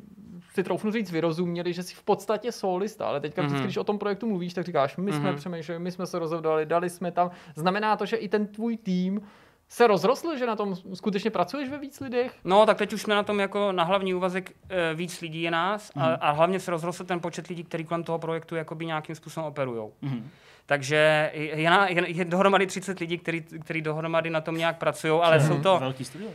si 0.54 0.64
troufnu 0.64 0.92
říct, 0.92 1.12
vyrozuměli, 1.12 1.74
že 1.74 1.84
jsi 1.84 1.96
v 1.96 2.04
podstatě 2.04 2.52
solista, 2.52 3.08
ale 3.08 3.20
teďka 3.20 3.42
vždycky, 3.42 3.58
Mhm. 3.58 3.64
když 3.68 3.78
o 3.78 3.84
tom 3.84 3.98
projektu 4.00 4.28
mluvíš, 4.28 4.54
tak 4.54 4.66
říkáš, 4.66 4.98
my 4.98 5.14
jsme 5.14 5.30
Mhm. 5.30 5.36
přemýšleli, 5.36 5.80
my 5.80 5.92
jsme 5.92 6.06
se 6.06 6.20
rozhodovali, 6.20 6.66
dali 6.66 6.90
jsme 6.90 7.12
tam. 7.12 7.32
Znamená 7.56 7.96
to, 7.98 8.06
že 8.06 8.18
i 8.18 8.30
ten 8.30 8.48
tvůj 8.48 8.78
tým 8.78 9.22
se 9.70 9.88
rozrostl, 9.88 10.38
že 10.38 10.46
na 10.46 10.56
tom 10.56 10.76
skutečně 10.94 11.32
pracuješ 11.32 11.70
ve 11.70 11.78
víc 11.78 12.00
lidech? 12.00 12.34
No, 12.44 12.66
tak 12.66 12.78
teď 12.78 12.94
už 12.94 13.02
jsme 13.02 13.16
na 13.16 13.24
tom 13.24 13.40
jako 13.40 13.72
na 13.72 13.84
hlavní 13.84 14.14
úvazek 14.14 14.52
e, 14.70 14.94
víc 14.96 15.22
lidí 15.22 15.42
je 15.42 15.52
nás 15.52 15.92
a, 15.96 16.06
a 16.06 16.32
hlavně 16.32 16.60
se 16.60 16.72
rozrostl 16.72 17.04
ten 17.04 17.20
počet 17.20 17.48
lidí, 17.48 17.64
kteří 17.64 17.84
kolem 17.86 18.04
toho 18.04 18.20
projektu 18.20 18.56
jakoby 18.56 18.86
nějakým 18.86 19.16
způsobem 19.16 19.48
operují. 19.48 19.90
Mhm. 20.02 20.30
Takže 20.66 21.32
je, 21.34 21.60
je, 21.62 21.70
na- 21.70 21.88
je, 21.88 22.10
je 22.10 22.26
dohromady 22.26 22.68
30 22.68 23.00
lidí, 23.00 23.18
kteří 23.18 23.42
který 23.42 23.82
dohromady 23.82 24.30
na 24.30 24.42
tom 24.42 24.58
nějak 24.58 24.78
pracují, 24.78 25.22
ale 25.24 25.40
jsou 25.42 25.62
to, 25.62 25.78
Velký 25.80 26.06
studio. 26.06 26.30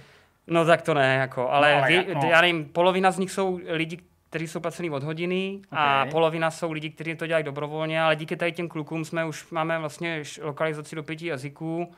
no 0.46 0.64
tak 0.64 0.82
to 0.82 0.94
ne, 0.94 1.14
jako, 1.16 1.50
ale, 1.50 1.72
No, 1.72 1.78
ale 1.78 1.88
vy, 1.88 1.94
jak, 1.94 2.08
no. 2.08 2.20
já 2.30 2.40
nevím, 2.40 2.64
polovina 2.64 3.10
z 3.10 3.18
nich 3.18 3.30
jsou 3.30 3.60
lidi, 3.68 3.98
kteří 4.30 4.48
jsou 4.48 4.60
placený 4.60 4.90
od 4.90 5.02
hodiny 5.02 5.60
a 5.70 6.02
Ok. 6.04 6.10
polovina 6.10 6.50
jsou 6.50 6.72
lidi, 6.72 6.90
kteří 6.90 7.14
to 7.14 7.26
dělají 7.26 7.44
dobrovolně, 7.44 8.02
ale 8.02 8.16
díky 8.16 8.36
tady 8.36 8.52
těm 8.52 8.68
klukům 8.68 9.04
jsme 9.04 9.24
už 9.24 9.50
máme 9.50 9.78
vlastně 9.78 10.22
lokalizaci 10.42 10.96
do 10.96 11.02
pěti 11.02 11.26
jazyků 11.26 11.92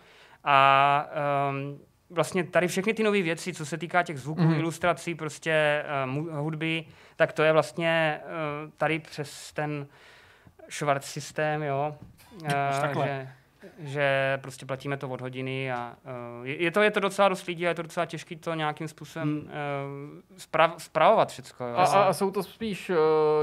a 0.44 1.06
um, 1.50 1.80
vlastně 2.10 2.44
tady 2.44 2.68
všechny 2.68 2.94
ty 2.94 3.02
nové 3.02 3.22
věci, 3.22 3.52
co 3.54 3.66
se 3.66 3.78
týká 3.78 4.02
těch 4.02 4.18
zvuků, 4.18 4.40
Mhm. 4.40 4.52
mm. 4.52 4.58
ilustrací, 4.60 5.14
prostě 5.14 5.84
um, 6.04 6.28
hudby, 6.32 6.84
tak 7.16 7.32
to 7.32 7.42
je 7.42 7.52
vlastně 7.52 8.20
uh, 8.24 8.70
tady 8.76 8.98
přes 8.98 9.52
ten 9.52 9.86
Schwarz 10.68 11.04
systém, 11.04 11.62
jo. 11.62 11.96
Uh, 12.42 12.48
takhle. 12.80 13.06
že, 13.06 13.28
že 13.78 14.38
prostě 14.42 14.66
platíme 14.66 14.96
to 14.96 15.08
od 15.08 15.20
hodiny 15.20 15.72
a 15.72 15.94
uh, 16.40 16.46
je, 16.48 16.70
to, 16.70 16.82
je 16.82 16.90
to 16.90 17.00
docela 17.00 17.28
dost 17.28 17.46
lidí 17.46 17.66
a 17.66 17.68
je 17.68 17.74
to 17.74 17.82
docela 17.82 18.06
těžké 18.06 18.36
to 18.36 18.54
nějakým 18.54 18.88
způsobem 18.88 19.28
Hmm. 19.28 19.38
uh, 19.40 19.48
sprav, 20.36 20.74
spravovat 20.78 21.28
všecko. 21.28 21.64
Jo. 21.64 21.74
A, 21.76 21.84
a, 21.84 22.02
a 22.04 22.12
jsou 22.12 22.30
to 22.30 22.42
spíš 22.42 22.90
uh, 22.90 22.96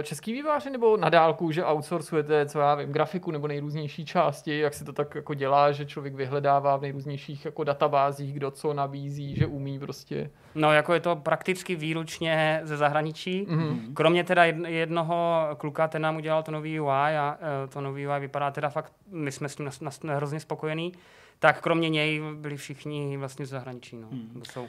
český 0.03 0.33
výváři 0.33 0.69
nebo 0.69 0.97
na 0.97 1.09
dálku, 1.09 1.51
že 1.51 1.65
outsourcujete, 1.65 2.45
co 2.45 2.59
já 2.59 2.75
vím, 2.75 2.91
grafiku 2.91 3.31
nebo 3.31 3.47
nejrůznější 3.47 4.05
části, 4.05 4.59
jak 4.59 4.73
se 4.73 4.85
to 4.85 4.93
tak 4.93 5.15
jako 5.15 5.33
dělá, 5.33 5.71
že 5.71 5.85
člověk 5.85 6.15
vyhledává 6.15 6.77
v 6.77 6.81
nejrůznějších 6.81 7.45
jako 7.45 7.63
databázích, 7.63 8.33
kdo 8.33 8.51
co 8.51 8.73
nabízí, 8.73 9.35
že 9.35 9.45
umí 9.45 9.79
prostě. 9.79 10.29
No, 10.55 10.73
jako 10.73 10.93
je 10.93 10.99
to 10.99 11.15
prakticky 11.15 11.75
výlučně 11.75 12.61
ze 12.63 12.77
zahraničí. 12.77 13.45
Mhm. 13.49 13.93
Kromě 13.93 14.23
teda 14.23 14.43
jed- 14.45 14.67
jednoho 14.67 15.47
kluka, 15.57 15.87
ten 15.87 16.01
nám 16.01 16.15
udělal 16.15 16.43
to 16.43 16.51
nový 16.51 16.79
UI 16.79 16.89
a 16.91 17.37
uh, 17.63 17.69
to 17.73 17.81
nový 17.81 18.07
UI 18.07 18.19
vypadá 18.19 18.51
teda 18.51 18.69
fakt, 18.69 18.93
my 19.11 19.31
jsme 19.31 19.49
s 19.49 19.59
nas, 19.59 19.81
nas, 19.81 20.03
hrozně 20.15 20.39
spokojení, 20.39 20.93
tak 21.39 21.61
kromě 21.61 21.89
něj 21.89 22.21
byli 22.35 22.57
všichni 22.57 23.17
vlastně 23.17 23.45
z 23.45 23.49
zahraničí. 23.49 23.97
No. 23.97 24.07
Hmm. 24.11 24.41
Jsou. 24.51 24.61
Uh, 24.63 24.67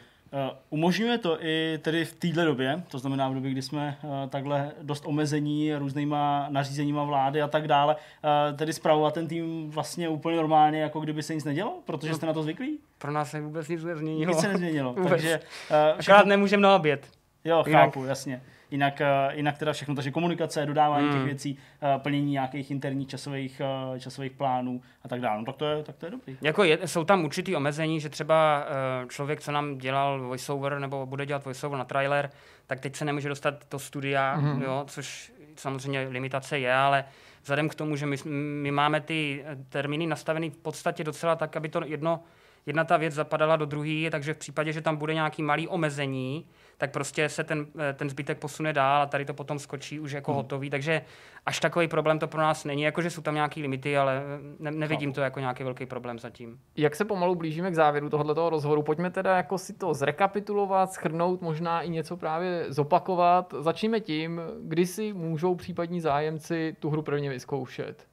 umožňuje 0.70 1.18
to 1.18 1.44
i 1.44 1.78
tedy 1.82 2.04
v 2.04 2.14
téhle 2.14 2.44
době, 2.44 2.82
to 2.88 2.98
znamená 2.98 3.28
v 3.28 3.34
době, 3.34 3.50
kdy 3.50 3.62
jsme 3.62 3.98
uh, 4.02 4.10
takhle 4.28 4.72
dost 4.82 5.02
omezení 5.06 5.74
různýma 5.74 6.46
nařízeníma 6.48 7.04
vlády 7.04 7.42
a 7.42 7.48
tak 7.48 7.68
dále, 7.68 7.96
uh, 7.96 8.56
tedy 8.56 8.72
spravovat 8.72 9.14
ten 9.14 9.28
tým 9.28 9.70
vlastně 9.70 10.08
úplně 10.08 10.36
normálně, 10.36 10.80
jako 10.80 11.00
kdyby 11.00 11.22
se 11.22 11.34
nic 11.34 11.44
nedělo, 11.44 11.78
protože 11.84 12.14
jste 12.14 12.26
na 12.26 12.32
to 12.32 12.42
zvyklí? 12.42 12.78
Pro 12.98 13.12
nás 13.12 13.30
se 13.30 13.40
vůbec 13.40 13.68
nic 13.68 13.84
nezměnilo. 13.84 14.32
Nic 14.32 14.40
se 14.40 14.48
nezměnilo. 14.48 14.92
Vůbec. 14.96 15.10
Takže 15.10 15.40
uh, 15.70 15.76
Akorát 16.00 16.26
nemůžeme 16.26 16.62
na 16.62 16.76
oběd. 16.76 17.06
Jo, 17.44 17.62
Jinak- 17.66 17.84
chápu, 17.84 18.04
jasně. 18.04 18.42
Jinak, 18.72 19.00
uh, 19.00 19.36
jinak 19.36 19.58
teda 19.58 19.72
všechno, 19.72 19.94
takže 19.94 20.10
komunikace, 20.10 20.66
dodávání 20.66 21.08
Hmm. 21.08 21.16
těch 21.16 21.26
věcí, 21.26 21.58
uh, 21.82 22.02
plnění 22.02 22.32
nějakých 22.32 22.70
interních 22.70 23.08
časových, 23.08 23.62
uh, 23.90 23.98
časových 23.98 24.32
plánů 24.32 24.80
a 25.02 25.08
tak 25.08 25.20
dále. 25.20 25.38
No, 25.38 25.44
tak 25.44 25.56
to 25.56 25.66
je, 25.66 25.82
tak 25.82 25.96
to 25.96 26.06
je 26.06 26.10
dobrý. 26.10 26.36
Jako 26.42 26.64
je, 26.64 26.78
jsou 26.88 27.04
tam 27.04 27.24
určitý 27.24 27.56
omezení, 27.56 28.00
že 28.00 28.08
třeba 28.08 28.66
člověk, 29.08 29.40
co 29.40 29.52
nám 29.52 29.78
dělal 29.78 30.20
voiceover 30.22 30.78
nebo 30.78 31.06
bude 31.06 31.26
dělat 31.26 31.44
voiceover 31.44 31.78
na 31.78 31.84
trailer, 31.84 32.30
tak 32.66 32.80
teď 32.80 32.96
se 32.96 33.04
nemůže 33.04 33.28
dostat 33.28 33.54
do 33.70 33.78
studia, 33.78 34.38
mm-hmm. 34.40 34.62
jo, 34.62 34.84
což 34.86 35.32
samozřejmě 35.56 36.06
limitace 36.10 36.58
je, 36.58 36.74
ale 36.74 37.04
vzhledem 37.42 37.68
k 37.68 37.74
tomu, 37.74 37.96
že 37.96 38.06
my, 38.06 38.16
my 38.62 38.70
máme 38.70 39.00
ty 39.00 39.44
eh, 39.46 39.56
termíny 39.68 40.06
nastavený 40.06 40.50
v 40.50 40.56
podstatě 40.56 41.04
docela 41.04 41.36
tak, 41.36 41.56
aby 41.56 41.68
to 41.68 41.80
jedno, 41.84 42.20
jedna 42.66 42.84
ta 42.84 42.96
věc 42.96 43.14
zapadala 43.14 43.56
do 43.56 43.66
druhé, 43.66 44.10
takže 44.10 44.34
v 44.34 44.38
případě, 44.38 44.72
že 44.72 44.80
tam 44.80 44.96
bude 44.96 45.14
nějaký 45.14 45.42
malý 45.42 45.68
omezení, 45.68 46.46
tak 46.78 46.90
prostě 46.90 47.28
se 47.28 47.44
ten, 47.44 47.66
eh, 47.90 47.92
ten 47.92 48.10
zbytek 48.10 48.38
posune 48.38 48.72
dál 48.72 49.02
a 49.02 49.06
tady 49.06 49.24
to 49.24 49.34
potom 49.34 49.58
skočí 49.58 50.00
už 50.00 50.12
jako 50.12 50.32
hmm. 50.32 50.36
hotový. 50.36 50.70
Takže 50.70 51.02
až 51.46 51.60
takový 51.60 51.88
problém 51.88 52.18
to 52.18 52.28
pro 52.28 52.40
nás 52.40 52.64
není. 52.64 52.82
Jakože 52.82 53.10
jsou 53.10 53.22
tam 53.22 53.34
nějaké 53.34 53.60
limity, 53.60 53.96
ale 53.96 54.22
eh, 54.22 54.56
ne, 54.58 54.70
nevidím 54.70 55.12
to 55.12 55.20
jako 55.20 55.40
nějaký 55.40 55.64
velký 55.64 55.86
problém 55.86 56.18
zatím. 56.18 56.58
Jak 56.76 56.96
se 56.96 57.04
pomalu 57.04 57.34
blížíme 57.34 57.70
k 57.70 57.74
závěru 57.74 58.10
tohoto 58.10 58.50
rozhovoru, 58.50 58.82
pojďme 58.82 59.10
teda 59.10 59.36
jako 59.36 59.58
si 59.58 59.72
to 59.72 59.94
zrekapitulovat, 59.94 60.92
schrnout, 60.92 61.42
možná 61.42 61.82
i 61.82 61.90
něco 61.90 62.16
právě 62.16 62.64
zopakovat. 62.68 63.54
Začněme 63.60 64.00
tím, 64.00 64.40
kdy 64.62 64.86
si 64.86 65.12
můžou 65.12 65.54
případní 65.54 66.00
zájemci 66.00 66.76
tu 66.80 66.90
hru 66.90 67.02
prvně 67.02 67.30
vyzkoušet. 67.30 68.11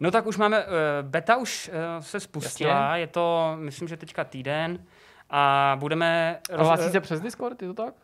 No 0.00 0.10
tak 0.10 0.26
už 0.26 0.36
máme, 0.36 0.64
uh, 0.64 0.70
beta 1.02 1.36
už 1.36 1.70
uh, 1.72 2.02
se 2.02 2.20
spustila, 2.20 2.80
Jasně. 2.88 3.00
je 3.00 3.06
to, 3.06 3.56
myslím, 3.58 3.88
že 3.88 3.96
teďka 3.96 4.24
týden 4.24 4.84
a 5.30 5.76
budeme... 5.80 6.38
A 6.56 6.62
hlásí 6.62 6.90
se 6.90 7.00
přes 7.00 7.20
Discord, 7.20 7.62
je 7.62 7.68
to 7.68 7.74
tak? 7.74 7.94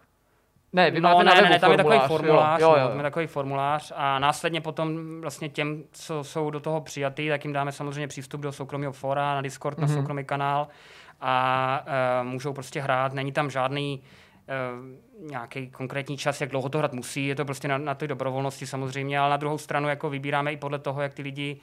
Ne, 0.75 0.91
vy 0.91 1.01
no, 1.01 1.09
máte 1.09 1.25
ne, 1.25 1.35
na 1.35 1.41
ne, 1.41 1.49
ne, 1.49 1.59
tam 1.59 1.71
je 1.71 1.77
takový 1.77 1.99
formulář, 2.07 2.61
jo, 2.61 2.71
jo, 2.71 2.89
jo. 2.89 2.97
No, 2.97 3.03
takový 3.03 3.27
formulář 3.27 3.93
a 3.97 4.19
následně 4.19 4.61
potom 4.61 5.21
vlastně 5.21 5.49
těm, 5.49 5.83
co 5.93 6.25
jsou 6.25 6.51
do 6.51 6.61
toho 6.61 6.81
přijatý, 6.81 7.29
tak 7.29 7.45
jim 7.45 7.53
dáme 7.53 7.73
samozřejmě 7.73 8.09
přístup 8.09 8.41
do 8.41 8.53
soukromého 8.53 8.93
fora, 8.93 9.35
na 9.35 9.43
Discord, 9.43 9.79
mm-hmm. 9.79 9.81
na 9.81 9.87
mhm. 9.87 9.97
soukromý 9.97 10.25
kanál 10.25 10.69
a 11.21 11.85
uh, 12.21 12.29
můžou 12.29 12.53
prostě 12.53 12.81
hrát. 12.81 13.13
Není 13.13 13.33
tam 13.33 13.51
žádný 13.51 14.03
uh, 15.21 15.29
nějaký 15.31 15.71
konkrétní 15.71 16.17
čas, 16.17 16.41
jak 16.41 16.51
dlouho 16.51 16.69
to 16.69 16.79
hrát 16.79 16.93
musí, 16.93 17.27
je 17.27 17.35
to 17.35 17.45
prostě 17.45 17.69
na, 17.69 17.79
na 17.79 17.95
ty 17.95 18.09
dobrovolnosti 18.09 18.67
samozřejmě, 18.67 19.19
ale 19.19 19.31
na 19.31 19.37
druhou 19.37 19.59
stranu 19.59 19.89
jako 19.89 20.11
vybíráme 20.11 20.53
i 20.53 20.57
podle 20.57 20.79
toho, 20.79 21.03
jak 21.03 21.15
ty 21.15 21.23
lidi 21.23 21.61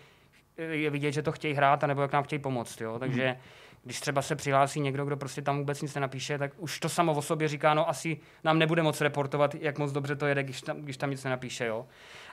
je 0.69 0.89
vidět, 0.89 1.11
že 1.11 1.21
to 1.21 1.31
chtějí 1.31 1.53
hrát, 1.53 1.83
anebo 1.83 2.01
jak 2.01 2.13
nám 2.13 2.23
chtějí 2.23 2.39
pomoct. 2.39 2.81
Jo? 2.81 2.99
Takže 2.99 3.37
když 3.83 3.99
třeba 3.99 4.21
se 4.21 4.35
přihlásí 4.35 4.79
někdo, 4.79 5.05
kdo 5.05 5.17
prostě 5.17 5.41
tam 5.41 5.57
vůbec 5.57 5.81
nic 5.81 5.95
nenapíše, 5.95 6.37
tak 6.37 6.51
už 6.57 6.79
to 6.79 6.89
samo 6.89 7.13
o 7.13 7.21
sobě 7.21 7.47
říká, 7.47 7.73
no 7.73 7.89
asi 7.89 8.17
nám 8.43 8.59
nebude 8.59 8.83
moc 8.83 9.01
reportovat, 9.01 9.55
jak 9.55 9.77
moc 9.77 9.91
dobře 9.91 10.15
to 10.15 10.25
jede, 10.25 10.43
když 10.43 10.61
tam, 10.61 10.77
když 10.77 10.97
tam 10.97 11.09
nic 11.09 11.23
nenapíše. 11.23 11.65
Jo? 11.65 11.85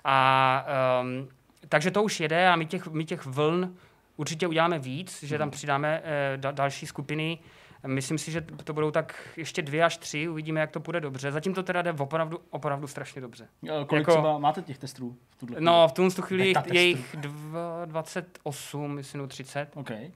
A 0.05 0.67
um, 1.03 1.29
takže 1.69 1.91
to 1.91 2.03
už 2.03 2.21
jede 2.21 2.49
a 2.49 2.57
my 2.57 2.67
těch, 2.67 2.87
my 2.87 3.05
těch 3.05 3.27
vln 3.27 3.77
určitě 4.17 4.47
uděláme 4.47 4.79
víc, 4.79 5.23
že 5.23 5.39
tam 5.39 5.51
přidáme 5.51 6.01
uh, 6.01 6.41
da, 6.41 6.51
další 6.51 6.87
skupiny. 6.87 7.39
Myslím 7.87 8.19
si, 8.19 8.31
že 8.31 8.41
to 8.41 8.73
budou 8.73 8.91
tak 8.91 9.29
ještě 9.37 9.63
dvě 9.63 9.85
až 9.85 9.97
tři, 9.97 10.29
uvidíme, 10.29 10.61
jak 10.61 10.71
to 10.71 10.81
půjde 10.81 11.01
dobře. 11.01 11.33
Zatím 11.33 11.55
to 11.55 11.63
teda 11.63 11.83
jde 11.83 11.93
opravdu, 11.93 12.41
opravdu 12.51 12.87
strašně 12.87 13.21
dobře. 13.21 13.49
Kolik 13.87 13.93
jako, 13.93 14.13
třeba 14.13 14.39
máte 14.39 14.63
těch 14.63 14.79
testů 14.79 15.17
v 15.31 15.37
tuhle 15.37 15.57
chvíli? 15.57 15.67
No, 15.67 15.89
v 15.89 15.93
tuhle 15.93 16.11
chvíli 16.21 16.55
je 16.73 16.83
jich 16.83 17.17
28, 17.85 18.95
myslím, 18.95 19.29
30. 19.29 19.69
Okay. 19.75 20.11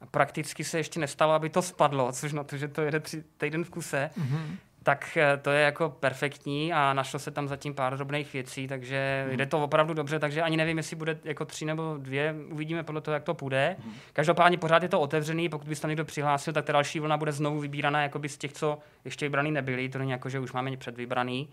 A 0.00 0.06
prakticky 0.06 0.64
se 0.64 0.78
ještě 0.78 1.00
nestalo, 1.00 1.32
aby 1.32 1.50
to 1.50 1.62
spadlo, 1.62 2.12
což 2.12 2.32
na 2.32 2.44
to, 2.44 2.56
že 2.56 2.68
to 2.68 2.82
jede 2.82 3.00
tři 3.00 3.24
týden 3.36 3.64
v 3.64 3.70
kuse, 3.70 4.10
mm-hmm. 4.18 4.56
Tak 4.86 5.16
eh, 5.16 5.36
to 5.36 5.50
je 5.50 5.62
jako 5.62 5.88
perfektní 6.00 6.72
a 6.72 6.92
našlo 6.92 7.18
se 7.18 7.30
tam 7.30 7.48
zatím 7.48 7.74
pár 7.74 7.96
drobných 7.96 8.32
věcí, 8.32 8.68
takže 8.68 9.26
mm. 9.30 9.36
jde 9.36 9.46
to 9.46 9.64
opravdu 9.64 9.94
dobře, 9.94 10.18
takže 10.18 10.42
ani 10.42 10.56
nevím, 10.56 10.76
jestli 10.76 10.96
bude 10.96 11.18
jako 11.24 11.44
tři 11.44 11.64
nebo 11.64 11.96
dvě, 11.98 12.34
uvidíme 12.50 12.82
podle 12.82 13.00
toho, 13.00 13.12
jak 13.12 13.22
to 13.22 13.34
půjde. 13.34 13.76
Mm. 13.84 13.92
Každopádně 14.12 14.58
pořád 14.58 14.82
je 14.82 14.88
to 14.88 15.00
otevřený, 15.00 15.48
pokud 15.48 15.68
byste 15.68 15.82
tam 15.82 15.88
někdo 15.88 16.04
přihlásil, 16.04 16.52
tak 16.52 16.64
ta 16.64 16.72
další 16.72 17.00
vlna 17.00 17.16
bude 17.16 17.32
znovu 17.32 17.60
vybíraná 17.60 18.02
jakoby 18.02 18.28
z 18.28 18.38
těch, 18.38 18.52
co 18.52 18.78
ještě 19.04 19.24
vybraný 19.24 19.50
nebyli, 19.50 19.88
to 19.88 19.98
není 19.98 20.10
jako, 20.10 20.28
že 20.28 20.40
už 20.40 20.52
máme 20.52 20.76
předvybraný. 20.76 21.48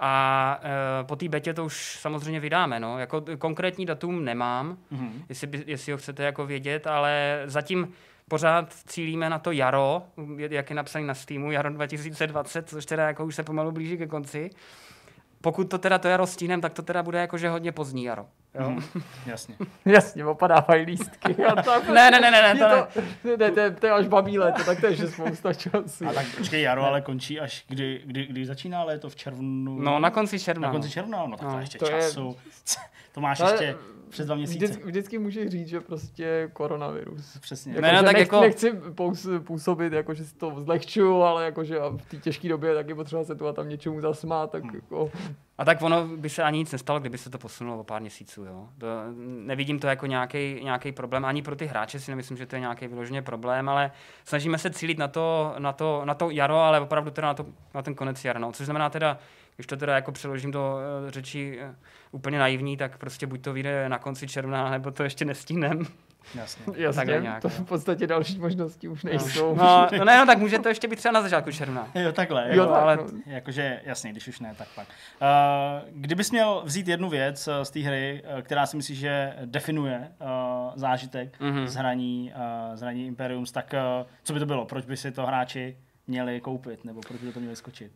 A 0.00 0.60
e, 1.00 1.04
po 1.04 1.16
té 1.16 1.28
betě 1.28 1.54
to 1.54 1.64
už 1.64 1.98
samozřejmě 2.00 2.40
vydáme. 2.40 2.80
No. 2.80 2.98
Jako 2.98 3.24
konkrétní 3.38 3.86
datum 3.86 4.24
nemám, 4.24 4.76
mm-hmm. 4.92 5.24
jestli, 5.28 5.46
by, 5.46 5.64
jestli 5.66 5.92
ho 5.92 5.98
chcete 5.98 6.22
jako 6.22 6.46
vědět, 6.46 6.86
ale 6.86 7.42
zatím 7.46 7.92
pořád 8.32 8.74
cílíme 8.86 9.30
na 9.30 9.38
to 9.38 9.52
jaro, 9.52 10.02
jak 10.36 10.70
je 10.70 10.76
napsané 10.76 11.04
na 11.04 11.14
Steamu, 11.14 11.52
jaro 11.52 11.70
2020, 11.70 12.68
což 12.68 12.86
teda 12.86 13.06
jako 13.06 13.24
už 13.24 13.34
se 13.34 13.42
pomalu 13.42 13.72
blíží 13.72 13.98
ke 13.98 14.06
konci. 14.06 14.50
Pokud 15.40 15.64
to 15.64 15.78
teda 15.78 15.98
to 15.98 16.08
jaro 16.08 16.26
stínem, 16.26 16.60
tak 16.60 16.72
to 16.72 16.82
teda 16.82 17.02
bude 17.02 17.18
jakože 17.18 17.48
hodně 17.48 17.72
pozdní 17.72 18.04
jaro. 18.04 18.26
Jo? 18.54 18.70
Mm, 18.70 18.82
jasně. 19.26 19.54
jasně, 19.84 20.24
opadávají 20.24 20.84
lístky. 20.84 21.44
A 21.44 21.62
tak, 21.62 21.88
ne, 21.88 22.10
ne, 22.10 22.20
ne, 22.20 22.30
ne, 22.30 22.54
to, 22.54 22.86
to, 22.94 23.00
ne, 23.24 23.36
ne, 23.36 23.50
to, 23.50 23.80
to 23.80 23.86
je 23.86 23.92
až 23.92 24.06
babí 24.06 24.38
léto, 24.38 24.64
tak 24.64 24.80
to 24.80 24.86
je 24.86 25.08
spousta 25.08 25.54
času. 25.54 26.08
A 26.08 26.12
tak 26.12 26.26
počkej, 26.36 26.62
jaro 26.62 26.84
ale 26.84 27.00
končí 27.00 27.40
až 27.40 27.64
kdy, 27.68 28.02
kdy, 28.04 28.26
kdy 28.26 28.46
začíná 28.46 28.84
léto 28.84 29.08
v 29.08 29.16
červnu? 29.16 29.78
No, 29.80 29.98
na 29.98 30.10
konci 30.10 30.40
června. 30.40 30.68
Na 30.68 30.72
konci 30.72 30.88
no. 30.88 30.92
června, 30.92 31.26
no 31.26 31.36
tak 31.36 31.48
to, 31.48 31.54
no, 31.54 31.60
ještě 31.60 31.78
to 31.78 31.86
času. 31.86 32.36
Je... 32.44 32.82
To 33.12 33.20
máš 33.20 33.40
ale, 33.40 33.52
ještě 33.52 33.76
přes 34.12 34.26
dva 34.26 34.34
měsíce. 34.34 34.58
Vždycky, 34.58 34.84
vždycky 34.84 35.18
můžeš 35.18 35.48
říct, 35.48 35.68
že 35.68 35.80
prostě 35.80 36.50
koronavirus. 36.52 37.38
Přesně. 37.40 37.72
Jako, 37.72 37.82
ne, 37.82 37.92
no, 37.92 38.02
tak 38.02 38.12
nech, 38.12 38.20
jako... 38.20 38.40
Nechci 38.40 38.72
působit, 39.38 39.92
jako, 39.92 40.14
že 40.14 40.24
si 40.24 40.34
to 40.34 40.60
zlehčuju, 40.60 41.22
ale 41.22 41.44
jako, 41.44 41.64
že 41.64 41.78
v 41.96 42.10
té 42.10 42.16
těžké 42.16 42.48
době 42.48 42.74
taky 42.74 42.94
potřeba 42.94 43.24
se 43.24 43.34
tu 43.34 43.46
a 43.46 43.52
tam 43.52 43.68
něčemu 43.68 44.00
zasmát. 44.00 44.50
Tak 44.50 44.62
hmm. 44.62 44.74
jako... 44.74 45.10
A 45.58 45.64
tak 45.64 45.82
ono 45.82 46.08
by 46.16 46.28
se 46.28 46.42
ani 46.42 46.58
nic 46.58 46.72
nestalo, 46.72 47.00
kdyby 47.00 47.18
se 47.18 47.30
to 47.30 47.38
posunulo 47.38 47.80
o 47.80 47.84
pár 47.84 48.00
měsíců. 48.00 48.44
Jo? 48.44 48.68
To, 48.78 48.86
nevidím 49.44 49.78
to 49.78 49.86
jako 49.86 50.06
nějaký 50.06 50.92
problém. 50.92 51.24
Ani 51.24 51.42
pro 51.42 51.56
ty 51.56 51.66
hráče 51.66 52.00
si 52.00 52.10
nemyslím, 52.10 52.36
že 52.36 52.46
to 52.46 52.56
je 52.56 52.60
nějaký 52.60 52.86
vyloženě 52.86 53.22
problém, 53.22 53.68
ale 53.68 53.90
snažíme 54.24 54.58
se 54.58 54.70
cílit 54.70 54.98
na 54.98 55.08
to, 55.08 55.54
na 55.58 55.72
to, 55.72 56.02
na 56.04 56.14
to 56.14 56.30
jaro, 56.30 56.56
ale 56.56 56.80
opravdu 56.80 57.10
teda 57.10 57.28
na, 57.28 57.34
to, 57.34 57.46
na 57.74 57.82
ten 57.82 57.94
konec 57.94 58.24
jara. 58.24 58.40
No. 58.40 58.52
Což 58.52 58.66
znamená 58.66 58.90
teda, 58.90 59.18
když 59.56 59.66
to 59.66 59.76
teda 59.76 59.94
jako 59.94 60.12
přeložím 60.12 60.50
do 60.50 60.78
uh, 61.04 61.10
řeči 61.10 61.58
uh, 61.62 61.74
úplně 62.12 62.38
naivní, 62.38 62.76
tak 62.76 62.98
prostě 62.98 63.26
buď 63.26 63.42
to 63.42 63.52
vyjde 63.52 63.88
na 63.88 63.98
konci 63.98 64.28
června, 64.28 64.70
nebo 64.70 64.90
to 64.90 65.02
ještě 65.02 65.24
nestihnem. 65.24 65.86
Jasně. 66.34 66.64
Jasně, 66.82 67.18
nějak, 67.20 67.42
to 67.42 67.48
v 67.48 67.64
podstatě 67.64 68.06
další 68.06 68.38
možnosti 68.38 68.88
už 68.88 69.04
nejsou. 69.04 69.54
No, 69.54 69.88
no 69.98 70.04
ne, 70.04 70.18
no, 70.18 70.26
tak 70.26 70.38
může 70.38 70.58
to 70.58 70.68
ještě 70.68 70.88
být 70.88 70.96
třeba 70.96 71.12
na 71.12 71.22
začátku 71.22 71.52
června. 71.52 71.90
Jo, 71.94 72.12
takhle. 72.12 72.48
Jo, 72.48 72.54
jo 72.56 72.66
tak, 72.66 72.82
ale... 72.82 72.96
No. 72.96 73.04
Jakože, 73.26 73.80
jasně, 73.84 74.10
když 74.10 74.28
už 74.28 74.40
ne, 74.40 74.54
tak 74.58 74.68
pak. 74.74 74.88
Uh, 74.88 75.88
kdybys 75.92 76.30
měl 76.30 76.62
vzít 76.64 76.88
jednu 76.88 77.08
věc 77.08 77.48
uh, 77.48 77.54
z 77.62 77.70
té 77.70 77.80
hry, 77.80 78.22
uh, 78.34 78.40
která 78.40 78.66
si 78.66 78.76
myslíš, 78.76 78.98
že 78.98 79.36
definuje 79.44 80.12
uh, 80.20 80.26
zážitek 80.74 81.40
mm-hmm. 81.40 81.66
z, 81.66 81.74
hraní, 81.74 82.32
uh, 82.36 82.76
z 82.76 82.80
hraní 82.80 83.06
Imperiums, 83.06 83.52
tak 83.52 83.74
uh, 84.00 84.06
co 84.22 84.32
by 84.32 84.38
to 84.38 84.46
bylo? 84.46 84.66
Proč 84.66 84.84
by 84.84 84.96
si 84.96 85.12
to 85.12 85.26
hráči 85.26 85.76
měli 86.06 86.40
koupit? 86.40 86.84
Nebo 86.84 87.00
proč 87.00 87.20
by 87.20 87.32
to 87.32 87.40
měli 87.40 87.56
skočit? 87.56 87.92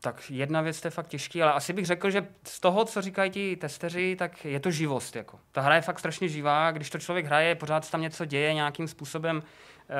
Tak 0.00 0.30
jedna 0.30 0.60
věc 0.60 0.84
je 0.84 0.90
fakt 0.90 1.08
těžký, 1.08 1.42
ale 1.42 1.52
asi 1.52 1.72
bych 1.72 1.86
řekl, 1.86 2.10
že 2.10 2.26
z 2.44 2.60
toho, 2.60 2.84
co 2.84 3.02
říkají 3.02 3.30
ti 3.30 3.56
testeři, 3.56 4.16
tak 4.16 4.44
je 4.44 4.60
to 4.60 4.70
živost. 4.70 5.16
Jako. 5.16 5.38
Ta 5.52 5.60
hra 5.60 5.74
je 5.74 5.80
fakt 5.80 5.98
strašně 5.98 6.28
živá, 6.28 6.70
když 6.70 6.90
to 6.90 6.98
člověk 6.98 7.26
hraje, 7.26 7.54
pořád 7.54 7.90
tam 7.90 8.00
něco 8.00 8.24
děje 8.24 8.54
nějakým 8.54 8.88
způsobem. 8.88 9.36
Uh, 9.36 9.94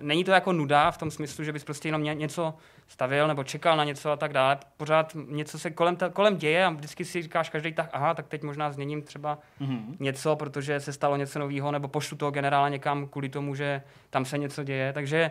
není 0.00 0.24
to 0.24 0.30
jako 0.30 0.52
nuda 0.52 0.90
v 0.90 0.98
tom 0.98 1.10
smyslu, 1.10 1.44
že 1.44 1.52
bys 1.52 1.64
prostě 1.64 1.88
jenom 1.88 2.02
něco 2.02 2.54
stavil 2.88 3.28
nebo 3.28 3.44
čekal 3.44 3.76
na 3.76 3.84
něco 3.84 4.10
a 4.10 4.16
tak 4.16 4.32
dále. 4.32 4.58
Pořád 4.76 5.16
něco 5.26 5.58
se 5.58 5.70
kolem, 5.70 5.96
ta, 5.96 6.08
kolem 6.08 6.36
děje 6.36 6.64
a 6.64 6.70
vždycky 6.70 7.04
si 7.04 7.22
říkáš 7.22 7.50
každý 7.50 7.72
tak, 7.72 7.90
aha, 7.92 8.14
tak 8.14 8.28
teď 8.28 8.42
možná 8.42 8.72
změním 8.72 9.02
třeba 9.02 9.38
mm-hmm. 9.60 9.96
něco, 10.00 10.36
protože 10.36 10.80
se 10.80 10.92
stalo 10.92 11.16
něco 11.16 11.38
nového, 11.38 11.72
nebo 11.72 11.88
pošlu 11.88 12.16
toho 12.16 12.30
generála 12.30 12.68
někam 12.68 13.08
kvůli 13.08 13.28
tomu, 13.28 13.54
že 13.54 13.82
tam 14.10 14.24
se 14.24 14.38
něco 14.38 14.64
děje. 14.64 14.92
Takže 14.92 15.30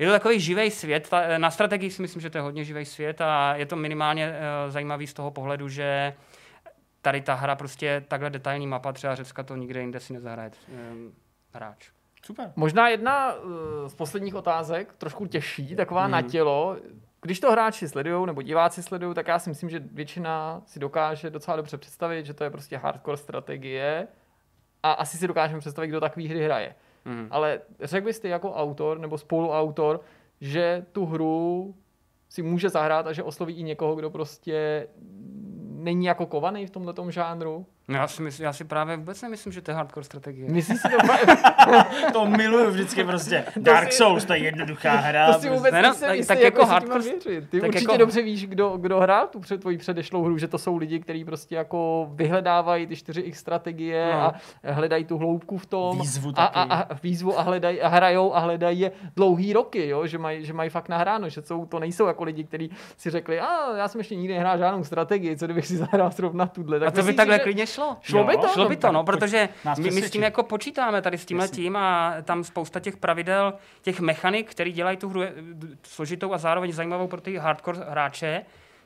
je 0.00 0.06
to 0.06 0.12
takový 0.12 0.40
živý 0.40 0.70
svět. 0.70 1.08
Ta, 1.08 1.38
na 1.38 1.50
strategii 1.50 1.90
si 1.90 2.02
myslím, 2.02 2.22
že 2.22 2.30
to 2.30 2.38
je 2.38 2.42
hodně 2.42 2.64
živý 2.64 2.84
svět 2.84 3.20
a 3.20 3.56
je 3.56 3.66
to 3.66 3.76
minimálně 3.76 4.30
uh, 4.30 4.72
zajímavý 4.72 5.06
z 5.06 5.12
toho 5.12 5.30
pohledu, 5.30 5.68
že 5.68 6.14
tady 7.02 7.20
ta 7.20 7.34
hra 7.34 7.56
prostě 7.56 8.04
takhle 8.08 8.30
detailní 8.30 8.66
mapa, 8.66 8.92
třeba 8.92 9.14
Řecka 9.14 9.42
to 9.42 9.56
nikde 9.56 9.80
jinde 9.80 10.00
si 10.00 10.12
nezahraje 10.12 10.50
um, 10.92 11.12
hráč. 11.52 11.90
Super. 12.24 12.52
Možná 12.56 12.88
jedna 12.88 13.34
uh, 13.34 13.50
z 13.86 13.94
posledních 13.94 14.34
otázek, 14.34 14.94
trošku 14.98 15.26
těžší, 15.26 15.76
taková 15.76 16.02
hmm. 16.02 16.12
na 16.12 16.22
tělo. 16.22 16.76
Když 17.22 17.40
to 17.40 17.52
hráči 17.52 17.88
sledují 17.88 18.26
nebo 18.26 18.42
diváci 18.42 18.82
sledují, 18.82 19.14
tak 19.14 19.28
já 19.28 19.38
si 19.38 19.50
myslím, 19.50 19.70
že 19.70 19.78
většina 19.78 20.62
si 20.66 20.78
dokáže 20.78 21.30
docela 21.30 21.56
dobře 21.56 21.78
představit, 21.78 22.26
že 22.26 22.34
to 22.34 22.44
je 22.44 22.50
prostě 22.50 22.76
hardcore 22.76 23.16
strategie 23.16 24.08
a 24.82 24.92
asi 24.92 25.18
si 25.18 25.28
dokážeme 25.28 25.60
představit, 25.60 25.88
kdo 25.88 26.00
takový 26.00 26.28
hry 26.28 26.44
hraje. 26.44 26.74
Mm. 27.04 27.28
Ale 27.30 27.60
řekl 27.80 28.04
bys 28.04 28.20
ty 28.20 28.28
jako 28.28 28.52
autor 28.52 28.98
nebo 28.98 29.18
spoluautor, 29.18 30.00
že 30.40 30.86
tu 30.92 31.06
hru 31.06 31.74
si 32.28 32.42
může 32.42 32.68
zahrát 32.68 33.06
a 33.06 33.12
že 33.12 33.22
osloví 33.22 33.54
i 33.54 33.62
někoho, 33.62 33.94
kdo 33.96 34.10
prostě 34.10 34.88
není 35.70 36.06
jako 36.06 36.26
kovaný 36.26 36.66
v 36.66 36.70
tomhle 36.70 36.94
žánru? 37.08 37.66
No 37.90 37.96
já 37.96 38.08
si, 38.08 38.22
myslím, 38.22 38.44
já 38.44 38.52
si 38.52 38.64
právě 38.64 38.96
vůbec 38.96 39.22
nemyslím, 39.22 39.52
že 39.52 39.62
to 39.62 39.70
je 39.70 39.74
hardcore 39.74 40.04
strategie. 40.04 40.50
Myslíš 40.50 40.80
si 40.80 40.88
to? 40.88 40.96
to 42.12 42.26
miluju 42.26 42.70
vždycky 42.70 43.04
prostě. 43.04 43.44
Dark 43.56 43.92
Souls, 43.92 44.24
to 44.24 44.32
je 44.32 44.38
jednoduchá 44.38 44.94
hra. 44.94 45.26
To 45.26 45.32
si 45.32 45.38
prostě. 45.38 45.56
vůbec 45.56 45.72
ne, 45.72 45.82
no, 45.82 45.94
tak, 45.94 46.16
jistý, 46.16 46.28
tak 46.28 46.40
jako, 46.40 46.60
jako 46.60 46.70
hardcore... 46.70 47.02
Věřit. 47.02 47.50
Ty 47.50 47.60
tak 47.60 47.68
určitě 47.68 47.84
jako... 47.84 47.96
dobře 47.96 48.22
víš, 48.22 48.46
kdo, 48.46 48.76
kdo 48.76 49.00
hrál 49.00 49.26
tu 49.26 49.40
před 49.40 49.60
tvojí 49.60 49.78
předešlou 49.78 50.22
hru, 50.22 50.38
že 50.38 50.48
to 50.48 50.58
jsou 50.58 50.76
lidi, 50.76 51.00
kteří 51.00 51.24
prostě 51.24 51.54
jako 51.54 52.08
vyhledávají 52.10 52.86
ty 52.86 52.94
4x 52.94 53.32
strategie 53.32 54.12
no. 54.12 54.20
a 54.20 54.34
hledají 54.64 55.04
tu 55.04 55.18
hloubku 55.18 55.58
v 55.58 55.66
tom. 55.66 55.98
Výzvu 55.98 56.32
a, 56.36 56.44
a, 56.44 56.80
a, 56.80 56.94
výzvu 57.02 57.38
a, 57.38 57.42
hledají, 57.42 57.80
a 57.80 57.88
hrajou 57.88 58.34
a 58.34 58.38
hledají 58.38 58.80
je 58.80 58.92
dlouhý 59.16 59.52
roky, 59.52 59.88
jo? 59.88 60.06
že 60.06 60.18
mají 60.18 60.44
že 60.44 60.52
maj 60.52 60.70
fakt 60.70 60.88
nahráno, 60.88 61.28
že 61.28 61.42
jsou, 61.42 61.66
to 61.66 61.78
nejsou 61.78 62.06
jako 62.06 62.24
lidi, 62.24 62.44
kteří 62.44 62.70
si 62.96 63.10
řekli, 63.10 63.40
a 63.40 63.76
já 63.76 63.88
jsem 63.88 64.00
ještě 64.00 64.16
nikdy 64.16 64.34
nehrál 64.34 64.58
žádnou 64.58 64.84
strategii, 64.84 65.36
co 65.36 65.44
kdybych 65.44 65.66
si 65.66 65.76
zahrál 65.76 66.10
zrovna 66.10 66.46
tuhle. 66.46 66.80
Tak 66.80 66.88
a 66.88 66.90
to 66.90 67.02
by 67.02 67.12
takhle 67.12 67.36
že... 67.36 67.42
klidně 67.42 67.66
šlo 67.66 67.79
šlo. 67.80 67.96
Šlo 68.02 68.24
by 68.24 68.36
to? 68.36 68.48
Šlo 68.48 68.68
by 68.68 68.76
to, 68.76 68.92
no, 68.92 69.04
protože 69.04 69.48
my, 69.78 69.90
my 69.90 70.02
s 70.02 70.10
tím 70.10 70.22
jako 70.22 70.42
počítáme 70.42 71.02
tady 71.02 71.18
s 71.18 71.24
tímhle 71.26 71.48
tím 71.48 71.76
a 71.76 72.14
tam 72.22 72.44
spousta 72.44 72.80
těch 72.80 72.96
pravidel, 72.96 73.54
těch 73.82 74.00
mechanik, 74.00 74.50
který 74.50 74.72
dělají 74.72 74.96
tu 74.96 75.08
hru 75.08 75.20
složitou 75.82 76.32
a 76.32 76.38
zároveň 76.38 76.72
zajímavou 76.72 77.06
pro 77.06 77.20
ty 77.20 77.36
hardcore 77.36 77.78
hráče, 77.88 78.42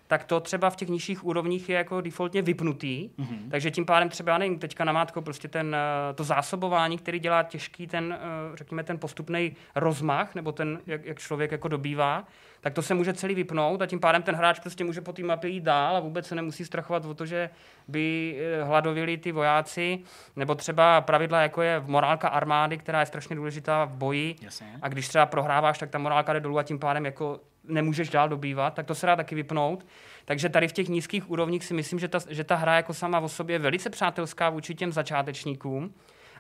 tak 0.06 0.24
to 0.24 0.40
třeba 0.40 0.70
v 0.70 0.76
těch 0.76 0.88
nižších 0.88 1.24
úrovních 1.24 1.68
je 1.68 1.76
jako 1.76 2.00
defaultně 2.00 2.42
vypnutý, 2.42 3.10
Mhm. 3.18 3.28
mm-hmm. 3.28 3.50
takže 3.50 3.70
tím 3.70 3.86
pádem 3.86 4.08
třeba, 4.08 4.32
já 4.32 4.38
nevím, 4.38 4.58
teďka 4.58 4.84
namátko 4.84 5.22
prostě 5.22 5.48
ten, 5.48 5.76
eh, 6.10 6.14
to 6.14 6.24
zásobování, 6.24 6.98
který 6.98 7.18
dělá 7.18 7.42
těžký 7.42 7.86
ten, 7.86 8.18
eh, 8.20 8.56
řekněme, 8.56 8.84
ten 8.84 8.98
postupný 8.98 9.56
rozmach, 9.74 10.34
nebo 10.34 10.52
ten, 10.52 10.78
jak, 10.86 11.04
jak 11.04 11.18
člověk 11.18 11.52
jako 11.52 11.68
dobývá, 11.68 12.24
tak 12.65 12.74
to 12.74 12.82
se 12.82 12.95
může 12.95 13.12
celý 13.12 13.35
vypnout 13.35 13.82
a 13.82 13.86
tím 13.86 14.01
pádem 14.01 14.23
ten 14.23 14.35
hráč 14.35 14.59
prostě 14.59 14.85
může 14.85 15.01
po 15.01 15.12
té 15.12 15.23
mapě 15.23 15.51
jít 15.51 15.65
dál 15.65 15.97
a 15.97 16.01
vůbec 16.01 16.27
se 16.27 16.35
nemusí 16.35 16.65
strachovat 16.65 17.05
o 17.05 17.15
to, 17.15 17.27
že 17.27 17.51
by 17.89 18.36
eh, 18.39 18.65
hladovili 18.65 19.16
ty 19.16 19.32
vojáci, 19.32 19.99
nebo 20.36 20.55
třeba 20.55 21.01
pravidla, 21.01 21.43
jako 21.43 21.62
je 21.62 21.82
morálka 21.86 22.28
armády, 22.28 22.78
která 22.78 23.01
je 23.01 23.07
strašně 23.07 23.36
důležitá 23.36 23.85
v 23.85 23.97
boji, 23.97 24.36
Jasně. 24.43 24.66
a 24.82 24.89
když 24.89 25.09
třeba 25.09 25.27
prohráváš, 25.27 25.78
tak 25.78 25.91
ta 25.91 25.99
morálka 25.99 26.33
jde 26.33 26.41
dolů 26.41 26.59
a 26.59 26.62
tím 26.62 26.78
pádem 26.78 27.05
jako 27.05 27.41
nemůžeš 27.65 28.09
dál 28.09 28.28
dobývat, 28.28 28.75
tak 28.75 28.86
to 28.86 28.94
se 28.94 29.07
dá 29.07 29.17
taky 29.17 29.34
vypnout. 29.34 29.86
Takže 30.25 30.49
tady 30.49 30.68
v 30.68 30.73
těch 30.73 30.89
nízkých 30.89 31.31
úrovních 31.31 31.65
si 31.65 31.75
myslím, 31.75 31.99
že 31.99 32.09
ta, 32.09 32.18
že 32.28 32.44
ta 32.44 32.57
hra 32.57 32.76
jako 32.76 32.94
sama 32.94 33.20
o 33.20 33.28
sobě 33.28 33.55
je 33.55 33.59
velice 33.59 33.91
přátelská 33.91 34.51
vůči 34.51 34.75
těm 34.75 34.93
začátečníkům. 34.93 35.94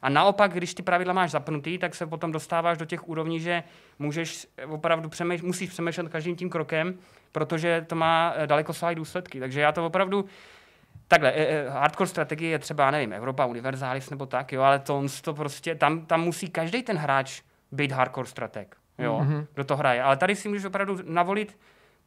A 0.04 0.08
naopak, 0.08 0.52
když 0.52 0.74
ty 0.74 0.82
pravidla 0.82 1.12
máš 1.12 1.30
zapnutý, 1.30 1.78
tak 1.78 1.94
se 1.94 2.06
potom 2.06 2.32
dostáváš 2.32 2.78
do 2.78 2.84
těch 2.84 3.08
úrovní, 3.08 3.40
že 3.40 3.62
můžeš 3.98 4.46
opravdu 4.68 5.08
přemýš, 5.08 5.42
musíš 5.42 5.70
přemýšlet 5.70 6.08
každým 6.08 6.36
tím 6.36 6.50
krokem, 6.50 6.98
protože 7.32 7.84
to 7.88 7.94
má 7.94 8.32
eh, 8.36 8.46
dalekosáhlé 8.46 8.94
důsledky. 8.94 9.40
Takže 9.40 9.60
já 9.60 9.72
to 9.72 9.86
opravdu 9.86 10.24
Takhle, 11.08 11.32
eh, 11.32 11.46
eh, 11.48 11.70
hardcore 11.70 12.08
strategie 12.08 12.50
je 12.50 12.58
třeba, 12.58 12.90
nevím, 12.90 13.12
Evropa 13.12 13.46
Universalis 13.46 14.10
nebo 14.10 14.26
tak, 14.26 14.52
jo, 14.52 14.62
ale 14.62 14.78
to, 14.78 15.02
to 15.22 15.34
prostě, 15.34 15.74
tam, 15.74 16.06
tam 16.06 16.20
musí 16.20 16.50
každý 16.50 16.82
ten 16.82 16.96
hráč 16.96 17.42
být 17.72 17.92
hardcore 17.92 18.28
strateg, 18.28 18.76
jo, 18.98 19.20
Mhm. 19.20 19.32
mm-hmm. 19.34 19.46
kdo 19.54 19.64
to 19.64 19.76
hraje. 19.76 20.02
Ale 20.02 20.16
tady 20.16 20.36
si 20.36 20.48
můžeš 20.48 20.64
opravdu 20.64 20.98
navolit 21.04 21.58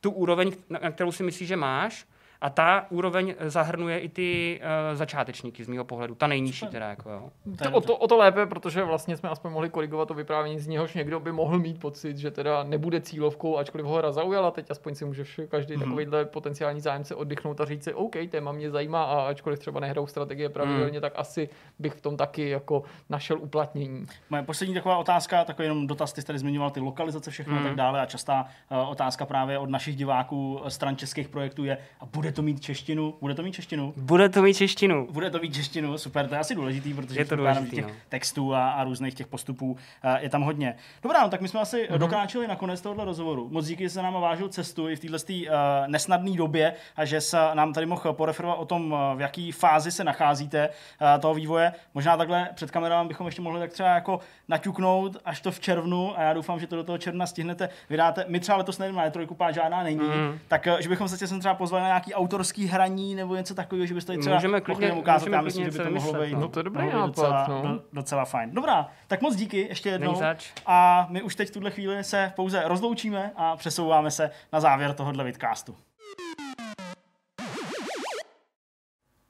tu 0.01 0.11
úroveň, 0.11 0.51
na 0.69 0.91
kterou 0.91 1.11
si 1.11 1.23
myslíš, 1.23 1.47
že 1.47 1.55
máš, 1.55 2.05
a 2.41 2.49
ta 2.49 2.85
úroveň 2.89 3.35
zahrnuje 3.45 3.99
i 3.99 4.09
ty 4.09 4.59
uh, 4.61 4.97
začátečníky 4.97 5.63
z 5.63 5.67
mého 5.67 5.85
pohledu, 5.85 6.15
ta 6.15 6.27
nejnižší 6.27 6.67
teda, 6.67 6.89
jako 6.89 7.09
jo. 7.09 7.29
To, 7.63 7.71
o, 7.71 7.81
to, 7.81 7.97
o 7.97 8.07
to 8.07 8.17
lépe, 8.17 8.45
protože 8.45 8.83
vlastně 8.83 9.17
jsme 9.17 9.29
aspoň 9.29 9.51
mohli 9.51 9.69
korigovat 9.69 10.07
to 10.07 10.13
vyprávění, 10.13 10.59
z 10.59 10.67
něhož 10.67 10.93
někdo 10.93 11.19
by 11.19 11.31
mohl 11.31 11.59
mít 11.59 11.79
pocit, 11.79 12.17
že 12.17 12.31
teda 12.31 12.63
nebude 12.63 13.01
cílovkou, 13.01 13.57
ačkoliv 13.57 13.85
ho 13.85 13.95
hra 13.95 14.11
zaujala. 14.11 14.51
Teď 14.51 14.71
aspoň 14.71 14.95
si 14.95 15.05
můžeš 15.05 15.39
každý 15.49 15.77
Mhm. 15.77 15.83
mm-hmm. 15.83 15.89
takovýhle 15.89 16.25
potenciální 16.25 16.81
zájemce 16.81 17.15
oddychnout 17.15 17.61
a 17.61 17.65
říct 17.65 17.83
si, 17.83 17.93
OK, 17.93 18.15
téma 18.29 18.51
mě 18.51 18.71
zajímá 18.71 19.03
a 19.03 19.21
ačkoliv 19.21 19.59
třeba 19.59 19.79
nehrou 19.79 20.07
strategie 20.07 20.49
pravidelně, 20.49 20.97
mm. 20.97 21.01
tak 21.01 21.13
asi 21.15 21.49
bych 21.79 21.93
v 21.93 22.01
tom 22.01 22.17
taky 22.17 22.49
jako 22.49 22.83
našel 23.09 23.37
uplatnění. 23.39 24.05
Moje 24.29 24.43
poslední 24.43 24.75
taková 24.75 24.97
otázka, 24.97 25.43
takový 25.43 25.65
jenom 25.65 25.87
dotaz, 25.87 26.13
ty 26.13 26.21
jsi 26.21 26.27
tady 26.27 26.39
zmiňoval 26.39 26.71
ty 26.71 26.79
lokalizace, 26.79 27.31
všechno 27.31 27.53
mm. 27.53 27.59
a 27.59 27.63
tak 27.63 27.75
dále 27.75 28.01
a 28.01 28.05
častá 28.05 28.45
uh, 28.71 28.89
otázka 28.89 29.25
právě 29.25 29.57
od 29.57 29.69
našich 29.69 29.95
diváků 29.95 30.61
eh, 30.65 30.69
stran 30.69 30.95
českých 30.95 31.29
projektů 31.29 31.63
je, 31.63 31.77
a 31.99 32.05
bude 32.05 32.26
to 32.31 32.41
mít 32.41 32.61
češtinu? 32.61 33.13
Bude 33.21 33.33
to 33.35 33.41
mít 33.43 33.51
češtinu? 33.51 33.93
Bude 33.97 34.29
to 34.29 34.41
mít 34.41 34.53
češtinu. 34.57 35.07
Bude 35.11 35.29
to 35.29 35.39
mít 35.39 35.53
češtinu, 35.53 35.97
super, 35.97 36.27
to 36.27 36.35
je 36.35 36.39
asi 36.39 36.55
důležitý, 36.55 36.93
protože 36.93 37.19
Je 37.19 37.25
to 37.25 37.35
důležitý, 37.35 37.75
těch 37.75 37.85
no. 37.85 37.91
textů 38.09 38.55
a, 38.55 38.69
a 38.69 38.83
různých 38.83 39.13
těch 39.13 39.27
postupů 39.27 39.71
uh, 39.71 39.77
je 40.19 40.29
tam 40.29 40.41
hodně. 40.41 40.75
Dobrá, 41.03 41.21
no, 41.23 41.29
tak 41.29 41.41
my 41.41 41.47
jsme 41.47 41.59
asi 41.59 41.77
Mhm. 41.77 41.95
mm-hmm. 41.95 41.97
dokráčeli 41.99 42.47
na 42.47 42.55
konec 42.55 42.81
tohoto 42.81 43.05
rozhovoru. 43.05 43.47
Moc 43.51 43.65
díky, 43.67 43.83
že 43.83 43.89
se 43.89 44.01
nám 44.01 44.13
vážil 44.13 44.49
cestu 44.49 44.89
i 44.89 44.95
v 44.95 44.99
této 44.99 45.17
uh, 45.17 45.47
nesnadné 45.87 46.31
době 46.37 46.73
a 46.95 47.05
že 47.05 47.21
se 47.21 47.37
nám 47.53 47.73
tady 47.73 47.85
mohl 47.85 48.13
poreferovat 48.13 48.55
o 48.59 48.65
tom, 48.65 48.91
uh, 48.91 48.97
v 49.17 49.21
jaký 49.21 49.51
fázi 49.51 49.91
se 49.91 50.03
nacházíte 50.03 50.69
uh, 50.69 51.21
toho 51.21 51.33
vývoje. 51.33 51.73
Možná 51.93 52.17
takhle 52.17 52.49
před 52.55 52.71
kamerami 52.71 53.07
bychom 53.07 53.25
ještě 53.25 53.41
mohli 53.41 53.59
tak 53.59 53.71
třeba 53.71 53.89
jako 53.89 54.19
naťuknout 54.47 55.17
až 55.25 55.41
to 55.41 55.51
v 55.51 55.59
červnu 55.59 56.19
a 56.19 56.21
já 56.21 56.33
doufám, 56.33 56.59
že 56.59 56.67
to 56.67 56.75
do 56.75 56.83
toho 56.83 56.97
června 56.97 57.27
stihnete. 57.27 57.69
Vydáte, 57.89 58.25
my 58.27 58.39
třeba 58.39 58.57
letos 58.57 58.77
nejdeme 58.77 59.01
na 59.03 59.09
trojku, 59.09 59.37
žádná 59.51 59.83
není, 59.83 59.97
Mhm. 59.99 60.17
mm. 60.19 60.39
tak 60.47 60.67
uh, 60.71 60.79
že 60.79 60.89
bychom 60.89 61.07
se 61.07 61.17
tě 61.17 61.27
sem 61.27 61.39
třeba 61.39 61.53
pozvali 61.55 61.81
na 61.81 61.87
nějaký 61.87 62.13
autorský 62.17 62.65
hraní 62.67 63.15
nebo 63.15 63.35
něco 63.35 63.55
takového, 63.55 63.85
že 63.85 63.93
byste 63.93 64.17
třeba 64.17 64.35
Můžeme 64.35 64.61
klidně- 64.61 64.93
ukázat. 64.93 65.19
můžeme 65.25 65.35
Já 65.37 65.41
myslím, 65.41 65.65
že 65.65 65.71
by 65.71 65.77
to 65.77 65.91
mohlo 65.91 66.13
být, 66.13 66.33
no. 66.33 66.39
No 66.39 66.47
to 66.47 66.59
je 66.59 66.63
dobrý 66.63 66.85
nápad, 66.89 67.05
docela, 67.07 67.45
no. 67.49 67.61
do- 67.61 67.81
docela 67.93 68.25
fajn. 68.25 68.51
Dobrá, 68.51 68.87
tak 69.07 69.21
moc 69.21 69.35
díky 69.35 69.57
ještě 69.69 69.89
jednou. 69.89 70.21
A 70.65 71.07
my 71.09 71.21
už 71.21 71.35
teď 71.35 71.49
v 71.49 71.53
tuhle 71.53 71.71
chvíli 71.71 72.03
se 72.03 72.33
pouze 72.35 72.61
rozloučíme 72.65 73.31
a 73.35 73.55
přesouváme 73.57 74.11
se 74.11 74.31
na 74.53 74.59
závěr 74.59 74.93
tohohle 74.93 75.23
vidcastu. 75.23 75.75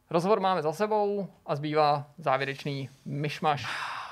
Rozhovor 0.09 0.40
máme 0.40 0.61
za 0.61 0.74
sebou 0.74 1.27
a 1.45 1.56
zbývá 1.56 2.06
závěrečný 2.17 2.90
myšmaš. 3.06 3.66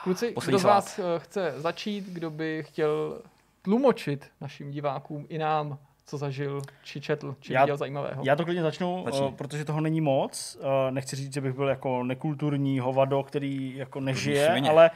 Kluci, 0.03 0.31
Poslední 0.31 0.51
kdo 0.51 0.59
z 0.59 0.63
vás 0.63 0.99
eh, 0.99 1.03
chce 1.17 1.53
začít, 1.57 2.05
kdo 2.05 2.29
by 2.31 2.63
chtěl 2.67 3.21
tlumočit 3.61 4.31
našim 4.41 4.71
divákům 4.71 5.25
i 5.29 5.37
nám, 5.37 5.77
co 6.05 6.17
zažil, 6.17 6.61
či 6.83 7.01
četl, 7.01 7.35
či 7.39 7.53
Já- 7.53 7.61
viděl 7.61 7.77
zajímavého? 7.77 8.23
Já 8.25 8.35
to 8.35 8.43
klidně 8.45 8.61
začnu, 8.63 9.03
Začni. 9.05 9.21
uh, 9.27 9.33
protože 9.33 9.65
toho 9.65 9.81
není 9.81 10.01
moc. 10.01 10.57
Uh, 10.59 10.65
nechci 10.91 11.15
říct, 11.15 11.33
že 11.33 11.41
bych 11.41 11.53
byl 11.53 11.67
jako 11.67 12.03
nekulturní 12.03 12.79
hovado, 12.79 13.23
který 13.23 13.77
jako 13.77 13.99
nežije, 13.99 14.61
ale 14.69 14.91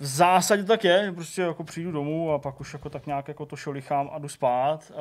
v 0.00 0.06
zásadě 0.06 0.64
tak 0.64 0.84
je, 0.84 1.12
prostě 1.14 1.42
jako 1.42 1.64
přijdu 1.64 1.92
domů 1.92 2.32
a 2.32 2.38
pak 2.38 2.60
už 2.60 2.72
jako 2.72 2.90
tak 2.90 3.06
nějak 3.06 3.28
jako 3.28 3.46
to 3.46 3.56
šolichám 3.56 4.10
a 4.12 4.18
jdu 4.18 4.28
spát. 4.28 4.92
Uh, 4.94 4.98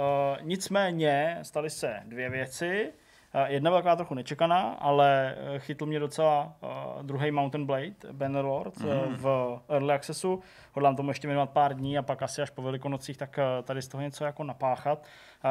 nicméně 0.47 1.39
staly 1.41 1.69
se 1.69 1.99
dvě 2.05 2.30
věci. 2.30 2.91
Uh, 3.35 3.51
jedna 3.51 3.72
byla 3.72 3.80
taková 3.80 3.95
trochu 3.95 4.14
nečekaná, 4.14 4.61
ale 4.80 5.35
uh, 5.53 5.59
chytl 5.59 5.85
mě 5.85 5.99
docela 5.99 6.53
uh, 6.61 7.03
druhý 7.03 7.31
Mountain 7.31 7.65
Blade, 7.65 7.93
Bannerlord, 8.11 8.80
mm. 8.80 8.89
uh, 8.89 8.93
v 9.09 9.59
Early 9.69 9.93
Accessu. 9.93 10.41
Hodlám 10.73 10.95
tomu 10.95 11.09
ještě 11.09 11.27
věnovat 11.27 11.49
pár 11.49 11.75
dní 11.75 11.97
a 11.97 12.01
pak 12.01 12.22
asi 12.22 12.41
až 12.41 12.49
po 12.49 12.61
velikonocích, 12.61 13.17
tak 13.17 13.39
tady 13.64 13.81
z 13.81 13.88
toho 13.88 14.01
něco 14.01 14.25
jako 14.25 14.43
napáchat. 14.43 15.03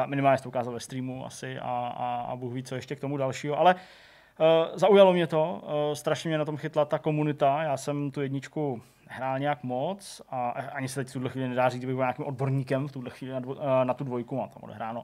Minimálně 0.05 0.41
to 0.41 0.49
ukázal 0.49 0.73
ve 0.73 0.79
streamu 0.79 1.25
asi 1.25 1.59
a, 1.59 1.93
a, 1.97 2.25
a 2.31 2.35
Bůh 2.35 2.53
ví, 2.53 2.63
co 2.63 2.75
ještě 2.75 2.95
k 2.95 2.99
tomu 2.99 3.17
dalšího. 3.17 3.59
Ale 3.59 3.75
Uh, 4.39 4.77
zaujalo 4.77 5.13
mě 5.13 5.27
to, 5.27 5.61
uh, 5.63 5.93
strašně 5.93 6.27
mě 6.27 6.37
na 6.37 6.45
tom 6.45 6.57
chytla 6.57 6.85
ta 6.85 6.99
komunita, 6.99 7.63
já 7.63 7.77
jsem 7.77 8.11
tu 8.11 8.21
jedničku 8.21 8.81
hrál 9.07 9.39
nějak 9.39 9.63
moc 9.63 10.21
a 10.29 10.49
ani 10.49 10.87
se 10.87 10.99
teď 10.99 11.07
v 11.07 11.13
tuhle 11.13 11.29
chvíli 11.29 11.47
nedá 11.47 11.69
říct, 11.69 11.81
že 11.81 11.87
bych 11.87 11.95
byl 11.95 12.03
nějakým 12.03 12.25
odborníkem 12.25 12.87
v 12.87 12.91
tuhle 12.91 13.09
chvíli 13.09 13.33
na, 13.33 13.39
dvo, 13.39 13.53
uh, 13.53 13.61
na 13.83 13.93
tu 13.93 14.03
dvojku, 14.03 14.35
mám 14.35 14.49
tam 14.49 14.63
odehráno 14.63 15.03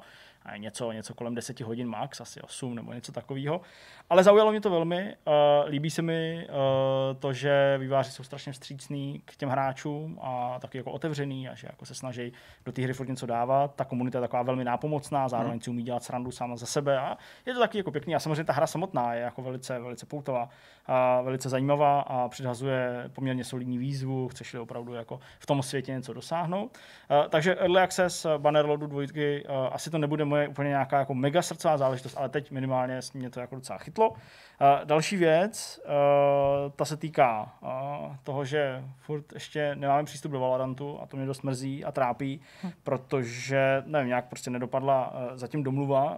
něco, 0.57 0.91
něco 0.91 1.13
kolem 1.13 1.35
10 1.35 1.59
hodin 1.59 1.87
max, 1.87 2.21
asi 2.21 2.41
8 2.41 2.75
nebo 2.75 2.93
něco 2.93 3.11
takového. 3.11 3.61
Ale 4.09 4.23
zaujalo 4.23 4.51
mě 4.51 4.61
to 4.61 4.69
velmi, 4.69 5.15
uh, 5.27 5.33
líbí 5.69 5.89
se 5.89 6.01
mi 6.01 6.47
uh, 6.49 7.19
to, 7.19 7.33
že 7.33 7.77
výváři 7.77 8.11
jsou 8.11 8.23
strašně 8.23 8.51
vstřícní 8.51 9.21
k 9.25 9.35
těm 9.35 9.49
hráčům 9.49 10.19
a 10.21 10.59
taky 10.59 10.77
jako 10.77 10.91
otevřený 10.91 11.49
a 11.49 11.55
že 11.55 11.67
jako 11.67 11.85
se 11.85 11.95
snaží 11.95 12.33
do 12.65 12.71
té 12.71 12.81
hry 12.81 12.93
furt 12.93 13.07
něco 13.07 13.25
dávat. 13.25 13.75
Ta 13.75 13.85
komunita 13.85 14.17
je 14.17 14.21
taková 14.21 14.43
velmi 14.43 14.63
nápomocná, 14.63 15.29
zároveň 15.29 15.59
si 15.59 15.69
umí 15.69 15.83
dělat 15.83 16.03
srandu 16.03 16.31
sama 16.31 16.55
za 16.55 16.65
sebe 16.65 16.99
a 16.99 17.17
je 17.45 17.53
to 17.53 17.59
taky 17.59 17.77
jako 17.77 17.91
pěkný. 17.91 18.15
A 18.15 18.19
samozřejmě 18.19 18.43
ta 18.43 18.53
hra 18.53 18.67
samotná 18.67 19.13
je 19.13 19.21
jako 19.21 19.41
velice, 19.41 19.79
velice 19.79 20.05
poutová 20.05 20.49
a 20.91 21.21
velice 21.21 21.49
zajímavá 21.49 22.01
a 22.01 22.29
předhazuje 22.29 23.09
poměrně 23.13 23.43
solidní 23.43 23.77
výzvu, 23.77 24.27
chceš 24.27 24.53
opravdu 24.53 24.93
jako 24.93 25.19
v 25.39 25.45
tom 25.45 25.63
světě 25.63 25.91
něco 25.91 26.13
dosáhnout. 26.13 26.77
Uh, 27.09 27.29
takže 27.29 27.55
Early 27.55 27.81
Access 27.81 28.25
uh, 28.25 28.31
Bannerlordu 28.37 28.87
dvojky, 28.87 29.43
uh, 29.49 29.55
asi 29.71 29.89
to 29.89 29.97
nebude 29.97 30.25
moje 30.25 30.47
úplně 30.47 30.69
nějaká 30.69 30.99
jako 30.99 31.13
mega 31.13 31.41
srdcová 31.41 31.77
záležitost, 31.77 32.17
ale 32.17 32.29
teď 32.29 32.51
minimálně 32.51 32.99
mě 33.13 33.29
to 33.29 33.39
jako 33.39 33.55
docela 33.55 33.79
chytlo. 33.79 34.13
Uh, 34.61 34.85
další 34.85 35.17
věc, 35.17 35.81
uh, 35.85 36.71
ta 36.71 36.85
se 36.85 36.97
týká 36.97 37.57
uh, 37.61 38.15
toho, 38.23 38.45
že 38.45 38.83
furt 38.97 39.33
ještě 39.33 39.75
nemáme 39.75 40.03
přístup 40.03 40.31
do 40.31 40.39
Valorantu 40.39 40.99
a 41.01 41.05
to 41.05 41.17
mě 41.17 41.25
dost 41.25 41.43
mrzí 41.43 41.85
a 41.85 41.91
trápí, 41.91 42.41
protože 42.83 43.83
nevím, 43.85 44.07
nějak 44.07 44.25
prostě 44.25 44.49
nedopadla 44.49 45.13
uh, 45.13 45.37
zatím 45.37 45.63
domluva 45.63 46.17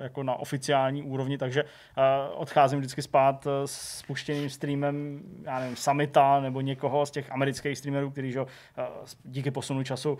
jako 0.00 0.22
na 0.22 0.34
oficiální 0.34 1.02
úrovni, 1.02 1.38
takže 1.38 1.64
odcházím 2.34 2.78
vždycky 2.78 3.02
spát 3.02 3.46
s 3.64 4.02
puštěným 4.02 4.50
streamem, 4.50 5.22
já 5.42 5.58
nevím, 5.58 5.76
Samita 5.76 6.40
nebo 6.40 6.60
někoho 6.60 7.06
z 7.06 7.10
těch 7.10 7.32
amerických 7.32 7.78
streamerů, 7.78 8.10
který 8.10 8.32
že, 8.32 8.40
díky 9.24 9.50
posunu 9.50 9.82
času 9.82 10.18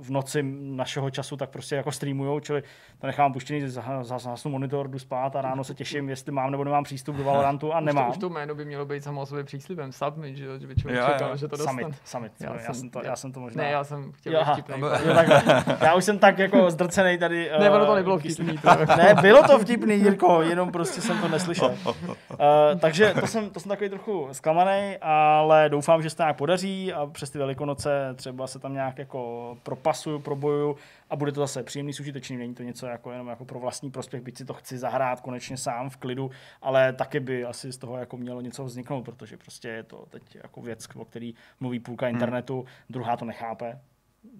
v 0.00 0.10
noci 0.10 0.42
našeho 0.60 1.10
času 1.10 1.36
tak 1.36 1.50
prostě 1.50 1.74
jako 1.76 1.92
streamujou, 1.92 2.40
čili 2.40 2.62
to 2.98 3.06
nechám 3.06 3.32
puštěný, 3.32 3.62
zhasnu 4.02 4.50
monitor, 4.50 4.88
jdu 4.88 4.98
spát 4.98 5.36
a 5.36 5.42
ráno 5.42 5.64
se 5.64 5.74
těším, 5.74 6.08
jestli 6.08 6.32
mám 6.32 6.50
nebo 6.50 6.64
nemám 6.64 6.84
přístup 6.84 7.16
do 7.16 7.24
Valorantu 7.24 7.74
a 7.74 7.78
Už 7.78 7.84
nemám. 7.84 8.04
to, 8.04 8.10
už 8.10 8.18
to 8.18 8.28
jméno 8.30 8.54
by 8.54 8.64
mělo 8.64 8.84
být 8.86 9.04
samo 9.04 9.20
o 9.20 9.26
sobě 9.26 9.44
příslibem. 9.44 9.92
Submit, 9.92 10.36
že, 10.36 10.58
že 10.60 10.66
by 10.66 10.76
člověk 10.76 11.00
Jo, 11.00 11.06
jo. 11.08 11.12
čekal, 11.12 11.36
že 11.36 11.48
to 11.48 11.56
dostane. 11.56 11.82
Summit, 11.82 11.96
summit. 12.04 12.32
Já 12.40 12.48
Já, 12.48 12.54
já, 12.54 12.60
jsem- 12.66 12.74
jsem 12.74 12.90
to, 12.90 12.98
já- 12.98 13.06
já 13.10 13.16
jsem 13.16 13.32
to 13.32 13.40
možná... 13.40 13.62
Ne, 13.64 13.70
já 13.70 13.84
jsem 13.84 14.12
chtěl 14.12 14.32
Jo, 14.32 14.38
aha. 14.42 14.52
vtipnej. 14.52 14.80
Jo, 14.80 15.14
takhle. 15.14 15.42
Já 15.80 15.94
už 15.94 16.04
jsem 16.04 16.18
tak 16.18 16.38
jako 16.38 16.70
zdrcený 16.70 17.18
tady. 17.18 17.50
Ne, 17.58 17.66
eh, 17.66 17.70
ono 17.70 17.86
to 17.86 17.94
nebylo 17.94 18.18
vtipný. 18.18 18.58
To, 18.58 18.68
Ne, 18.96 19.14
bylo 19.22 19.42
to 19.42 19.58
vtipný, 19.58 19.94
Jirko, 19.94 20.42
jenom 20.42 20.72
prostě 20.72 21.00
jsem 21.00 21.18
to 21.20 21.28
neslyšel. 21.28 21.74
Uh, 21.86 21.94
takže 22.80 23.14
to 23.20 23.26
jsem, 23.26 23.50
to 23.50 23.60
jsem 23.60 23.68
takový 23.68 23.90
trochu 23.90 24.28
zklamaný, 24.32 24.96
ale 25.00 25.68
doufám, 25.68 26.02
že 26.02 26.10
se 26.10 26.16
to 26.16 26.22
nějak 26.22 26.36
podaří 26.36 26.92
a 26.92 27.06
přes 27.06 27.30
ty 27.30 27.38
velikonoce 27.38 28.12
třeba 28.14 28.46
se 28.46 28.58
tam 28.58 28.74
nějak 28.74 28.98
jako 28.98 29.56
propasuju, 29.78 30.18
probojuju 30.18 30.76
a 31.10 31.16
bude 31.16 31.32
to 31.32 31.40
zase 31.40 31.62
příjemný, 31.62 31.92
užitečný, 32.00 32.36
není 32.36 32.54
to 32.54 32.62
něco 32.62 32.86
jako 32.86 33.12
jenom 33.12 33.28
jako 33.28 33.44
pro 33.44 33.58
vlastní 33.60 33.90
prospěch, 33.90 34.22
byť 34.22 34.36
si 34.38 34.44
to 34.44 34.54
chci 34.54 34.78
zahrát 34.78 35.20
konečně 35.20 35.56
sám 35.56 35.90
v 35.90 35.96
klidu, 35.96 36.30
ale 36.62 36.92
taky 36.92 37.20
by 37.20 37.44
asi 37.44 37.72
z 37.72 37.78
toho 37.78 37.96
jako 37.96 38.16
mělo 38.16 38.40
něco 38.40 38.64
vzniknout, 38.64 39.02
protože 39.02 39.36
prostě 39.36 39.68
je 39.68 39.82
to 39.82 40.06
teď 40.10 40.22
jako 40.34 40.60
věc, 40.62 40.86
o 40.96 41.04
který 41.04 41.34
mluví 41.60 41.80
půlka 41.80 42.06
Hmm. 42.06 42.14
internetu, 42.14 42.64
druhá 42.90 43.16
to 43.16 43.24
nechápe, 43.24 43.78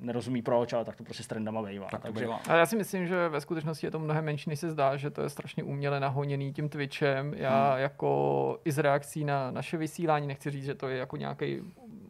nerozumí 0.00 0.42
proč, 0.42 0.72
ale 0.72 0.84
tak 0.84 0.96
to 0.96 1.04
prostě 1.04 1.22
s 1.22 1.26
trendama 1.26 1.62
bývá. 1.62 1.86
Tak 1.90 2.00
to 2.00 2.06
Takže 2.08 2.24
bývá. 2.24 2.40
Ale 2.48 2.58
já 2.58 2.66
si 2.66 2.76
myslím, 2.76 3.06
že 3.06 3.28
ve 3.28 3.40
skutečnosti 3.40 3.86
je 3.86 3.90
to 3.90 3.98
mnohem 3.98 4.24
menší, 4.24 4.50
než 4.50 4.60
se 4.60 4.70
zdá, 4.70 4.96
že 4.96 5.10
to 5.10 5.22
je 5.22 5.28
strašně 5.28 5.62
uměle 5.62 6.00
nahoněný 6.00 6.52
tím 6.52 6.68
Twitchem. 6.68 7.34
Já 7.36 7.70
Hmm. 7.72 7.80
jako 7.82 8.58
i 8.64 8.72
z 8.72 8.78
reakcí 8.78 9.24
na 9.24 9.50
naše 9.50 9.76
vysílání, 9.76 10.26
nechci 10.26 10.50
říct, 10.50 10.64
že 10.64 10.74
to 10.74 10.88
je 10.88 10.98
jako 10.98 11.16
nějaký 11.16 11.60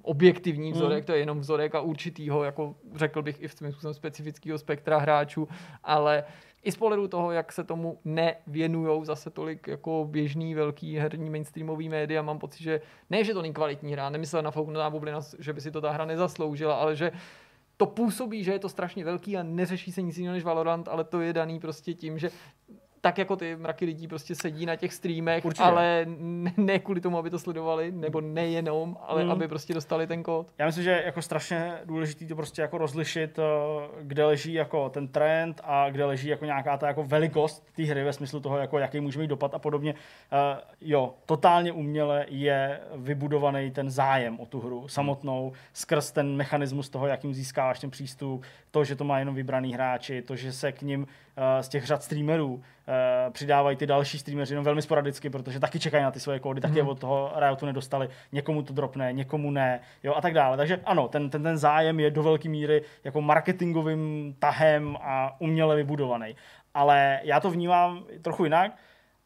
objektivní 0.08 0.72
vzorek, 0.72 0.98
Hmm. 0.98 1.06
to 1.06 1.12
je 1.12 1.18
jenom 1.18 1.40
vzorek 1.40 1.74
a 1.74 1.80
určitýho, 1.80 2.44
jako 2.44 2.74
řekl 2.94 3.22
bych 3.22 3.42
i 3.42 3.48
v 3.48 3.52
svým 3.52 3.72
způsobem 3.72 3.94
specifického 3.94 4.58
spektra 4.58 4.98
hráčů, 4.98 5.48
ale 5.84 6.24
i 6.62 6.72
z 6.72 6.76
pohledu 6.76 7.08
toho, 7.08 7.32
jak 7.32 7.52
se 7.52 7.64
tomu 7.64 7.98
nevěnujou 8.04 9.04
zase 9.04 9.30
tolik 9.30 9.68
jako 9.68 10.06
běžný 10.10 10.54
velký 10.54 10.96
herní 10.96 11.30
mainstreamový 11.30 11.88
média, 11.88 12.22
mám 12.22 12.38
pocit, 12.38 12.62
že 12.62 12.80
ne, 13.10 13.24
že 13.24 13.34
to 13.34 13.42
není 13.42 13.54
kvalitní 13.54 13.92
hra, 13.92 14.10
nemyslel 14.10 14.42
na 14.42 14.50
Fouknutá 14.50 14.90
bublina, 14.90 15.20
že 15.38 15.52
by 15.52 15.60
si 15.60 15.70
to 15.70 15.80
ta 15.80 15.90
hra 15.90 16.04
nezasloužila, 16.04 16.74
ale 16.74 16.96
že 16.96 17.12
to 17.76 17.86
působí, 17.86 18.44
že 18.44 18.52
je 18.52 18.58
to 18.58 18.68
strašně 18.68 19.04
velký 19.04 19.36
a 19.36 19.42
neřeší 19.42 19.92
se 19.92 20.02
nic 20.02 20.18
jiného 20.18 20.34
než 20.34 20.44
Valorant, 20.44 20.88
ale 20.88 21.04
to 21.04 21.20
je 21.20 21.32
daný 21.32 21.60
prostě 21.60 21.94
tím, 21.94 22.18
že 22.18 22.30
tak 23.00 23.18
jako 23.18 23.36
ty 23.36 23.56
mraky 23.56 23.84
lidí 23.84 24.08
prostě 24.08 24.34
sedí 24.34 24.66
na 24.66 24.76
těch 24.76 24.92
streamech, 24.94 25.44
Určitě. 25.44 25.62
ale 25.64 26.06
ne, 26.56 26.78
kvůli 26.78 27.00
tomu, 27.00 27.18
aby 27.18 27.30
to 27.30 27.38
sledovali, 27.38 27.92
nebo 27.92 28.20
nejenom, 28.20 28.96
ale 29.06 29.24
Mm. 29.24 29.30
aby 29.30 29.48
prostě 29.48 29.74
dostali 29.74 30.06
ten 30.06 30.22
kód. 30.22 30.46
Já 30.58 30.66
myslím, 30.66 30.84
že 30.84 30.90
je 30.90 31.02
jako 31.06 31.22
strašně 31.22 31.72
důležité 31.84 32.24
to 32.26 32.36
prostě 32.36 32.62
jako 32.62 32.78
rozlišit, 32.78 33.38
eh, 33.38 33.42
kde 34.02 34.24
leží 34.24 34.52
jako 34.52 34.88
ten 34.88 35.08
trend 35.08 35.60
a 35.64 35.90
kde 35.90 36.04
leží 36.04 36.28
jako 36.28 36.44
nějaká 36.44 36.76
ta 36.76 36.86
jako 36.86 37.04
velikost 37.04 37.66
té 37.76 37.82
hry 37.82 38.04
ve 38.04 38.12
smyslu 38.12 38.40
toho, 38.40 38.56
jako 38.58 38.78
jaký 38.78 39.00
může 39.00 39.18
mít 39.18 39.26
dopad 39.26 39.54
a 39.54 39.58
podobně. 39.58 39.94
Eh, 40.32 40.60
Jo, 40.80 41.14
totálně 41.26 41.72
uměle 41.72 42.26
je 42.28 42.80
vybudovaný 42.96 43.70
ten 43.70 43.90
zájem 43.90 44.40
o 44.40 44.46
tu 44.46 44.60
hru 44.60 44.88
samotnou 44.88 45.52
skrz 45.72 46.10
ten 46.12 46.36
mechanismus 46.36 46.88
toho, 46.88 47.06
jakým 47.06 47.34
získáváš 47.34 47.78
ten 47.80 47.90
přístup, 47.90 48.44
to, 48.70 48.84
že 48.84 48.96
to 48.96 49.04
má 49.04 49.18
jenom 49.18 49.34
vybraný 49.34 49.72
hráči, 49.74 50.22
to, 50.22 50.36
že 50.36 50.52
se 50.52 50.72
k 50.72 50.82
ním 50.82 51.06
z 51.60 51.68
těch 51.68 51.86
řad 51.86 52.02
streamerů 52.02 52.62
eh, 52.88 53.30
přidávají 53.30 53.76
ty 53.76 53.86
další 53.86 54.18
streameři 54.18 54.52
jenom 54.52 54.64
velmi 54.64 54.82
sporadicky, 54.82 55.30
protože 55.30 55.60
taky 55.60 55.78
čekají 55.78 56.04
na 56.04 56.10
ty 56.10 56.20
svoje 56.20 56.40
kódy, 56.40 56.60
taky 56.60 56.78
je 56.78 56.82
od 56.82 57.00
toho 57.00 57.32
Riotu 57.36 57.66
nedostali, 57.66 58.08
někomu 58.32 58.62
to 58.62 58.72
dropne, 58.72 59.12
někomu 59.12 59.50
ne, 59.50 59.80
jo, 60.02 60.14
a 60.14 60.20
tak 60.20 60.34
dále. 60.34 60.56
Takže 60.56 60.80
ano, 60.84 61.08
ten, 61.08 61.30
ten, 61.30 61.42
ten 61.42 61.58
zájem 61.58 62.00
je 62.00 62.10
do 62.10 62.22
velké 62.22 62.48
míry 62.48 62.82
jako 63.04 63.20
marketingovým 63.20 64.34
tahem 64.38 64.96
a 65.00 65.40
uměle 65.40 65.76
vybudovaný. 65.76 66.36
Ale 66.74 67.20
já 67.22 67.40
to 67.40 67.50
vnímám 67.50 68.04
trochu 68.22 68.44
jinak 68.44 68.76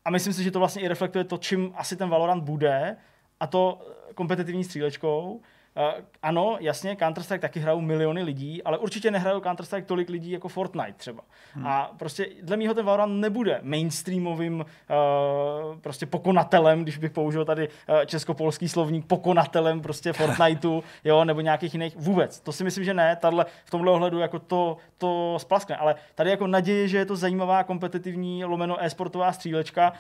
a 0.05 0.11
myslím 0.11 0.33
si, 0.33 0.43
že 0.43 0.51
to 0.51 0.59
vlastně 0.59 0.83
i 0.83 0.89
reflektuje 0.89 1.25
to, 1.25 1.39
čím 1.39 1.73
asi 1.77 1.97
ten 1.97 2.09
Valorant 2.09 2.45
bude, 2.45 2.97
a 3.41 3.47
to 3.47 3.87
kompetitivní 4.15 4.65
střílečkou. 4.65 5.41
Uh, 5.77 6.05
ano, 6.23 6.57
jasně, 6.61 6.95
Counter-Strike 6.95 7.39
taky 7.39 7.61
hrajou 7.61 7.81
miliony 7.81 8.23
lidí, 8.23 8.63
ale 8.63 8.79
určitě 8.79 9.11
nehrajou 9.11 9.41
Counter-Strike 9.41 9.85
tolik 9.85 10.09
lidí 10.09 10.31
jako 10.31 10.49
Fortnite 10.49 10.93
třeba. 10.93 11.23
Hmm. 11.55 11.67
A 11.67 11.91
prostě 11.97 12.27
dle 12.43 12.57
mýho 12.57 12.75
ten 12.75 12.85
Valorant 12.85 13.21
nebude 13.21 13.61
mainstreamovým 13.63 14.61
uh, 14.61 15.79
prostě 15.81 16.07
pokonatelem, 16.07 16.83
když 16.83 16.99
bych 16.99 17.11
použil 17.11 17.45
tady 17.45 17.69
uh, 17.69 18.01
českopolský 18.07 18.69
slovník, 18.69 19.07
pokonatelem 19.07 19.81
prostě 19.81 20.13
Fortniteu, 20.13 20.83
jo, 21.05 21.25
nebo 21.25 21.41
nějakých 21.41 21.75
jiných. 21.75 21.97
Vůbec. 21.97 22.41
To 22.41 22.53
si 22.53 22.65
myslím, 22.65 22.85
že 22.85 22.95
ne. 22.95 23.17
Tadle, 23.17 23.47
v 23.65 23.71
tomhle 23.71 23.93
ohledu 23.93 24.19
jako 24.19 24.39
to, 24.39 24.77
to 24.99 25.39
splaskne. 25.39 25.77
Ale 25.77 25.95
tady 26.15 26.31
jako 26.31 26.47
naděje, 26.47 26.89
že 26.89 26.99
je 26.99 27.07
to 27.07 27.17
zajímavá, 27.17 27.65
kompetitivní, 27.65 28.45
lomeno 28.45 28.85
e-sportová 28.85 29.33
střílečka, 29.33 29.93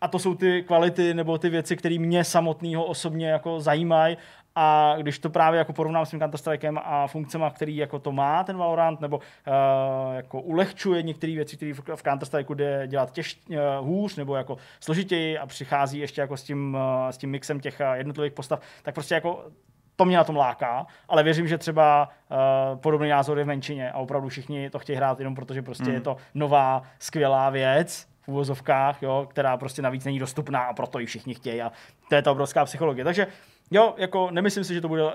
a 0.00 0.08
to 0.08 0.18
jsou 0.18 0.34
ty 0.34 0.62
kvality 0.62 1.14
nebo 1.14 1.38
ty 1.38 1.48
věci, 1.48 1.76
které 1.76 1.98
mě 1.98 2.24
samotného 2.24 2.84
osobně 2.84 3.28
jako 3.28 3.60
zajímají. 3.60 4.16
A 4.58 4.94
když 4.98 5.18
to 5.18 5.30
právě 5.30 5.58
jako 5.58 5.72
porovnám 5.72 6.06
s 6.06 6.10
tím 6.10 6.20
Counter-Strikem 6.20 6.80
a 6.84 7.06
funkcemi, 7.06 7.44
který 7.54 7.76
jako 7.76 7.98
to 7.98 8.12
má 8.12 8.44
ten 8.44 8.56
Valorant, 8.56 9.00
nebo 9.00 9.16
uh, 9.16 9.22
jako 10.14 10.40
ulehčuje 10.40 11.02
některé 11.02 11.34
věci, 11.34 11.56
které 11.56 11.74
v, 11.74 11.78
v 11.78 12.02
Counter-Strike 12.02 12.54
jde 12.54 12.86
dělat 12.86 13.12
těž, 13.12 13.40
uh, 13.48 13.56
hůř 13.80 14.16
nebo 14.16 14.36
jako 14.36 14.56
složitěji 14.80 15.38
a 15.38 15.46
přichází 15.46 15.98
ještě 15.98 16.20
jako 16.20 16.36
s 16.36 16.42
tím, 16.42 16.74
uh, 16.74 17.10
s 17.10 17.18
tím 17.18 17.30
mixem 17.30 17.60
těch 17.60 17.80
uh, 17.80 17.94
jednotlivých 17.94 18.32
postav, 18.32 18.60
tak 18.82 18.94
prostě 18.94 19.14
jako 19.14 19.44
to 19.96 20.04
mě 20.04 20.16
na 20.16 20.24
tom 20.24 20.36
láká, 20.36 20.86
ale 21.08 21.22
věřím, 21.22 21.48
že 21.48 21.58
třeba 21.58 22.08
uh, 22.30 22.78
podobný 22.78 23.08
názor 23.08 23.38
je 23.38 23.44
v 23.44 23.46
menšině 23.46 23.92
a 23.92 23.98
opravdu 23.98 24.28
všichni 24.28 24.70
to 24.70 24.78
chtějí 24.78 24.96
hrát 24.96 25.18
jenom 25.18 25.34
protože 25.34 25.62
prostě 25.62 25.84
mm. 25.84 25.94
je 25.94 26.00
to 26.00 26.16
nová, 26.34 26.82
skvělá 26.98 27.50
věc 27.50 28.08
v 28.22 28.28
úvozovkách, 28.28 29.02
jo, 29.02 29.26
která 29.30 29.56
prostě 29.56 29.82
navíc 29.82 30.04
není 30.04 30.18
dostupná 30.18 30.60
a 30.60 30.72
proto 30.72 30.98
ji 30.98 31.06
všichni 31.06 31.34
chtějí 31.34 31.62
a 31.62 31.72
to 32.08 32.14
je 32.14 32.22
ta 32.22 32.32
obrovská 32.32 32.64
psychologie. 32.64 33.04
Takže 33.04 33.26
jo, 33.70 33.94
jako 33.96 34.30
nemyslím 34.30 34.64
si, 34.64 34.74
že 34.74 34.80
to 34.80 34.88
bude 34.88 35.04
uh, 35.04 35.10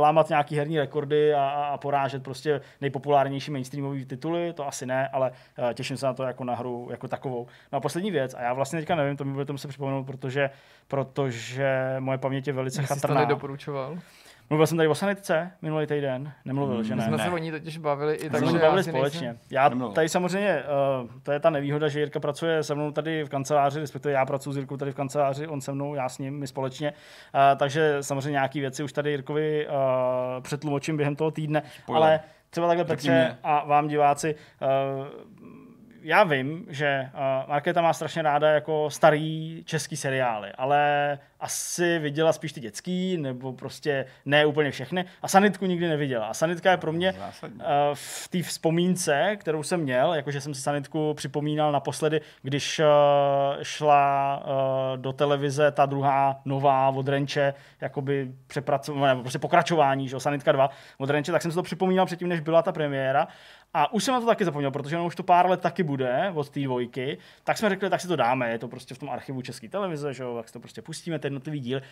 lámat 0.00 0.28
nějaký 0.28 0.56
herní 0.56 0.78
rekordy 0.78 1.34
a, 1.34 1.48
a 1.48 1.78
porážet 1.78 2.22
prostě 2.22 2.60
nejpopulárnější 2.80 3.50
mainstreamové 3.50 4.04
tituly, 4.04 4.52
to 4.52 4.66
asi 4.68 4.86
ne, 4.86 5.08
ale 5.08 5.30
uh, 5.30 5.72
těším 5.72 5.96
se 5.96 6.06
na 6.06 6.14
to 6.14 6.22
jako 6.22 6.44
na 6.44 6.54
hru 6.54 6.88
jako 6.90 7.08
takovou. 7.08 7.46
No 7.72 7.76
a 7.76 7.80
poslední 7.80 8.10
věc, 8.10 8.34
a 8.34 8.42
já 8.42 8.52
vlastně 8.52 8.78
teďka 8.78 8.94
nevím, 8.94 9.16
to 9.16 9.24
mi 9.24 9.32
budete 9.32 9.52
muset 9.52 9.68
připomenout, 9.68 10.04
protože, 10.04 10.50
protože 10.88 11.96
moje 11.98 12.18
paměť 12.18 12.46
je 12.46 12.52
velice 12.52 12.82
Jsi 12.82 12.88
to 12.88 12.94
chatrná. 12.94 13.20
nedoporučoval. 13.20 13.98
Mluvil 14.50 14.66
jsem 14.66 14.76
tady 14.76 14.88
o 14.88 14.94
sanitce 14.94 15.50
minulý 15.62 15.86
týden, 15.86 16.32
nemluvil, 16.44 16.76
Mm, 16.78 16.84
že 16.84 16.94
My 16.94 17.00
ne? 17.00 17.06
jsme 17.06 17.16
ne. 17.16 17.24
se 17.24 17.30
o 17.30 17.38
ní 17.38 17.50
totiž 17.50 17.78
bavili 17.78 18.14
i 18.14 18.30
Tak 18.30 18.40
že 18.44 18.50
se 18.50 18.58
bavili 18.58 18.78
já 18.78 18.82
společně. 18.82 19.20
nejsem- 19.28 19.38
Já 19.50 19.68
Nemluvil. 19.68 19.94
tady 19.94 20.08
samozřejmě, 20.08 20.62
uh, 21.02 21.10
to 21.22 21.32
je 21.32 21.40
ta 21.40 21.50
nevýhoda, 21.50 21.88
že 21.88 22.00
Jirka 22.00 22.20
pracuje 22.20 22.62
se 22.62 22.74
mnou 22.74 22.90
tady 22.92 23.24
v 23.24 23.28
kanceláři, 23.28 23.80
respektive 23.80 24.12
já 24.14 24.26
pracuji 24.26 24.52
s 24.52 24.56
Jirkou 24.56 24.76
tady 24.76 24.92
v 24.92 24.94
kanceláři, 24.94 25.46
on 25.48 25.60
se 25.60 25.72
mnou, 25.72 25.94
já 25.94 26.08
s 26.08 26.18
ním, 26.18 26.38
my 26.38 26.46
společně. 26.46 26.90
Uh, 26.92 27.40
takže 27.58 27.96
samozřejmě 28.00 28.30
nějaké 28.30 28.60
věci 28.60 28.82
už 28.82 28.92
tady 28.92 29.10
Jirkovi 29.10 29.66
uh, 29.68 29.72
přetlumočím 30.42 30.96
během 30.96 31.16
toho 31.16 31.30
týdne, 31.30 31.62
Spoiler. 31.82 32.02
ale 32.08 32.20
třeba 32.50 32.66
takhle 32.66 32.84
Petře 32.84 33.36
a 33.42 33.64
vám 33.64 33.88
diváci, 33.88 34.34
uh, 34.62 34.68
já 36.02 36.24
vím, 36.24 36.66
že 36.68 37.10
uh, 37.14 37.48
Markéta 37.50 37.82
má 37.82 37.92
strašně 37.92 38.22
ráda 38.22 38.48
jako 38.50 38.90
starý 38.90 39.62
český 39.64 39.96
seriály, 39.96 40.52
ale 40.58 41.18
asi 41.40 41.98
viděla 41.98 42.32
spíš 42.32 42.52
ty 42.52 42.60
dětský, 42.60 43.16
nebo 43.16 43.52
prostě 43.52 44.06
ne 44.24 44.46
úplně 44.46 44.70
všechny. 44.70 45.04
A 45.22 45.28
Sanitku 45.28 45.66
nikdy 45.66 45.88
neviděla. 45.88 46.26
A 46.26 46.34
Sanitka 46.34 46.70
je 46.70 46.76
pro 46.76 46.92
mě 46.92 47.14
Zásadně. 47.18 47.56
uh, 47.64 47.64
v 47.94 48.28
té 48.28 48.42
vzpomínce, 48.42 49.36
kterou 49.36 49.62
jsem 49.62 49.80
měl, 49.80 50.14
jakože 50.14 50.40
jsem 50.40 50.54
si 50.54 50.62
Sanitku 50.62 51.14
připomínal 51.14 51.72
naposledy, 51.72 52.20
když 52.42 52.78
uh, 52.78 52.84
šla 53.62 54.42
uh, 54.46 55.02
do 55.02 55.12
televize 55.12 55.70
ta 55.70 55.86
druhá 55.86 56.40
nová 56.44 56.88
od 56.88 57.08
Renče, 57.08 57.54
jakoby 57.80 58.32
přepracování, 58.46 59.08
nebo 59.08 59.22
prostě 59.22 59.38
pokračování, 59.38 60.08
že 60.08 60.16
jo, 60.16 60.20
Sanitka 60.20 60.52
2 60.52 60.70
od 60.98 61.10
Renče, 61.10 61.32
tak 61.32 61.42
jsem 61.42 61.50
si 61.50 61.54
to 61.54 61.62
připomínal 61.62 62.06
předtím, 62.06 62.28
než 62.28 62.40
byla 62.40 62.62
ta 62.62 62.72
premiéra. 62.72 63.28
A 63.74 63.92
už 63.92 64.04
jsem 64.04 64.14
na 64.14 64.20
to 64.20 64.26
taky 64.26 64.44
zapomněl, 64.44 64.70
protože 64.70 64.96
ono 64.96 65.06
už 65.06 65.16
to 65.16 65.22
pár 65.22 65.50
let 65.50 65.60
taky 65.60 65.82
bude 65.82 66.30
od 66.34 66.50
té 66.50 66.60
dvojky. 66.60 67.18
Tak 67.44 67.58
jsme 67.58 67.68
řekli, 67.68 67.90
tak 67.90 68.00
si 68.00 68.08
to 68.08 68.16
dáme, 68.16 68.50
je 68.50 68.58
to 68.58 68.68
prostě 68.68 68.94
v 68.94 68.98
tom 68.98 69.10
archivu 69.10 69.42
České 69.42 69.68
televize, 69.68 70.14
že 70.14 70.22
jo, 70.22 70.36
tak 70.36 70.46
si 70.48 70.52
to 70.52 70.60
prostě 70.60 70.82
pustíme, 70.82 71.18
ten 71.26 71.34
jednotlivý 71.34 71.60
díl. 71.60 71.82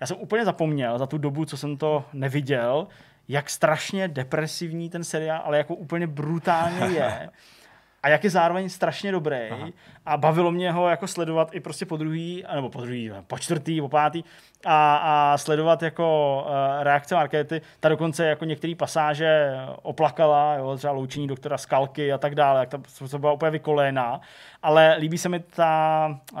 Já 0.00 0.06
jsem 0.06 0.16
úplně 0.16 0.44
zapomněl 0.44 0.98
za 0.98 1.06
tu 1.06 1.18
dobu, 1.18 1.44
co 1.44 1.56
jsem 1.56 1.76
to 1.76 2.04
neviděl, 2.12 2.86
jak 3.28 3.50
strašně 3.50 4.08
depresivní 4.08 4.90
ten 4.90 5.04
seriál, 5.04 5.42
ale 5.44 5.58
jako 5.58 5.74
úplně 5.74 6.06
brutálně 6.06 6.86
je. 6.86 7.30
A 8.02 8.08
jak 8.08 8.24
je 8.24 8.30
zároveň 8.30 8.68
strašně 8.68 9.12
dobrý. 9.12 9.48
Aha. 9.50 9.68
A 10.06 10.16
bavilo 10.16 10.50
mě 10.50 10.72
ho 10.72 10.88
jako 10.88 11.06
sledovat 11.06 11.54
i 11.54 11.60
prostě 11.60 11.86
po 11.86 11.96
druhý, 11.96 12.44
nebo 12.54 12.70
po 12.70 12.80
druhý, 12.80 13.10
po 13.26 13.38
čtvrtý, 13.38 13.80
po 13.80 13.88
pátý. 13.88 14.24
A, 14.64 14.96
a 14.96 15.38
sledovat 15.38 15.82
jako 15.82 16.38
uh, 16.46 16.82
reakce 16.82 17.14
Markety. 17.14 17.62
Ta 17.80 17.88
dokonce 17.88 18.26
jako 18.26 18.44
některé 18.44 18.74
pasáže 18.74 19.56
oplakala, 19.82 20.54
jo, 20.54 20.76
třeba 20.76 20.92
loučení 20.92 21.26
doktora 21.26 21.58
Skalky 21.58 22.12
a 22.12 22.18
tak 22.18 22.34
dále, 22.34 22.60
jak 22.60 22.68
ta, 22.68 22.78
to 23.10 23.18
byla 23.18 23.32
úplně 23.32 23.50
vykoléná. 23.50 24.20
Ale 24.62 24.96
líbí 24.98 25.18
se 25.18 25.28
mi 25.28 25.40
ta 25.40 26.06
uh, 26.32 26.38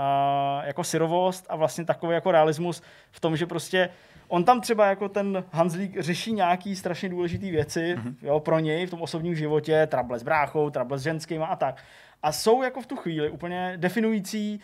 jako 0.64 0.84
syrovost 0.84 1.46
a 1.48 1.56
vlastně 1.56 1.84
takový 1.84 2.14
jako 2.14 2.32
realismus 2.32 2.82
v 3.10 3.20
tom, 3.20 3.36
že 3.36 3.46
prostě 3.46 3.88
on 4.32 4.44
tam 4.44 4.60
třeba 4.60 4.86
jako 4.86 5.08
ten 5.08 5.44
Hanzlík 5.52 6.00
řeší 6.00 6.32
nějaký 6.32 6.76
strašně 6.76 7.08
důležité 7.08 7.50
věci 7.50 7.96
mm-hmm. 7.96 8.14
jo, 8.22 8.40
pro 8.40 8.58
něj 8.58 8.86
v 8.86 8.90
tom 8.90 9.02
osobním 9.02 9.34
životě, 9.34 9.86
trable 9.86 10.18
s 10.18 10.22
bráchou, 10.22 10.70
trable 10.70 10.98
s 10.98 11.02
ženskýma 11.02 11.46
a 11.46 11.56
tak. 11.56 11.84
A 12.22 12.32
jsou 12.32 12.62
jako 12.62 12.80
v 12.80 12.86
tu 12.86 12.96
chvíli 12.96 13.30
úplně 13.30 13.74
definující 13.76 14.60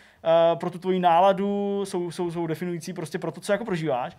uh, 0.51 0.59
pro 0.59 0.69
tu 0.69 0.79
tvoji 0.79 0.99
náladu, 0.99 1.81
jsou, 1.85 2.11
jsou, 2.11 2.31
jsou 2.31 2.47
definující 2.47 2.93
prostě 2.93 3.19
pro 3.19 3.31
to, 3.31 3.41
co 3.41 3.51
jako 3.51 3.65
prožíváš. 3.65 4.17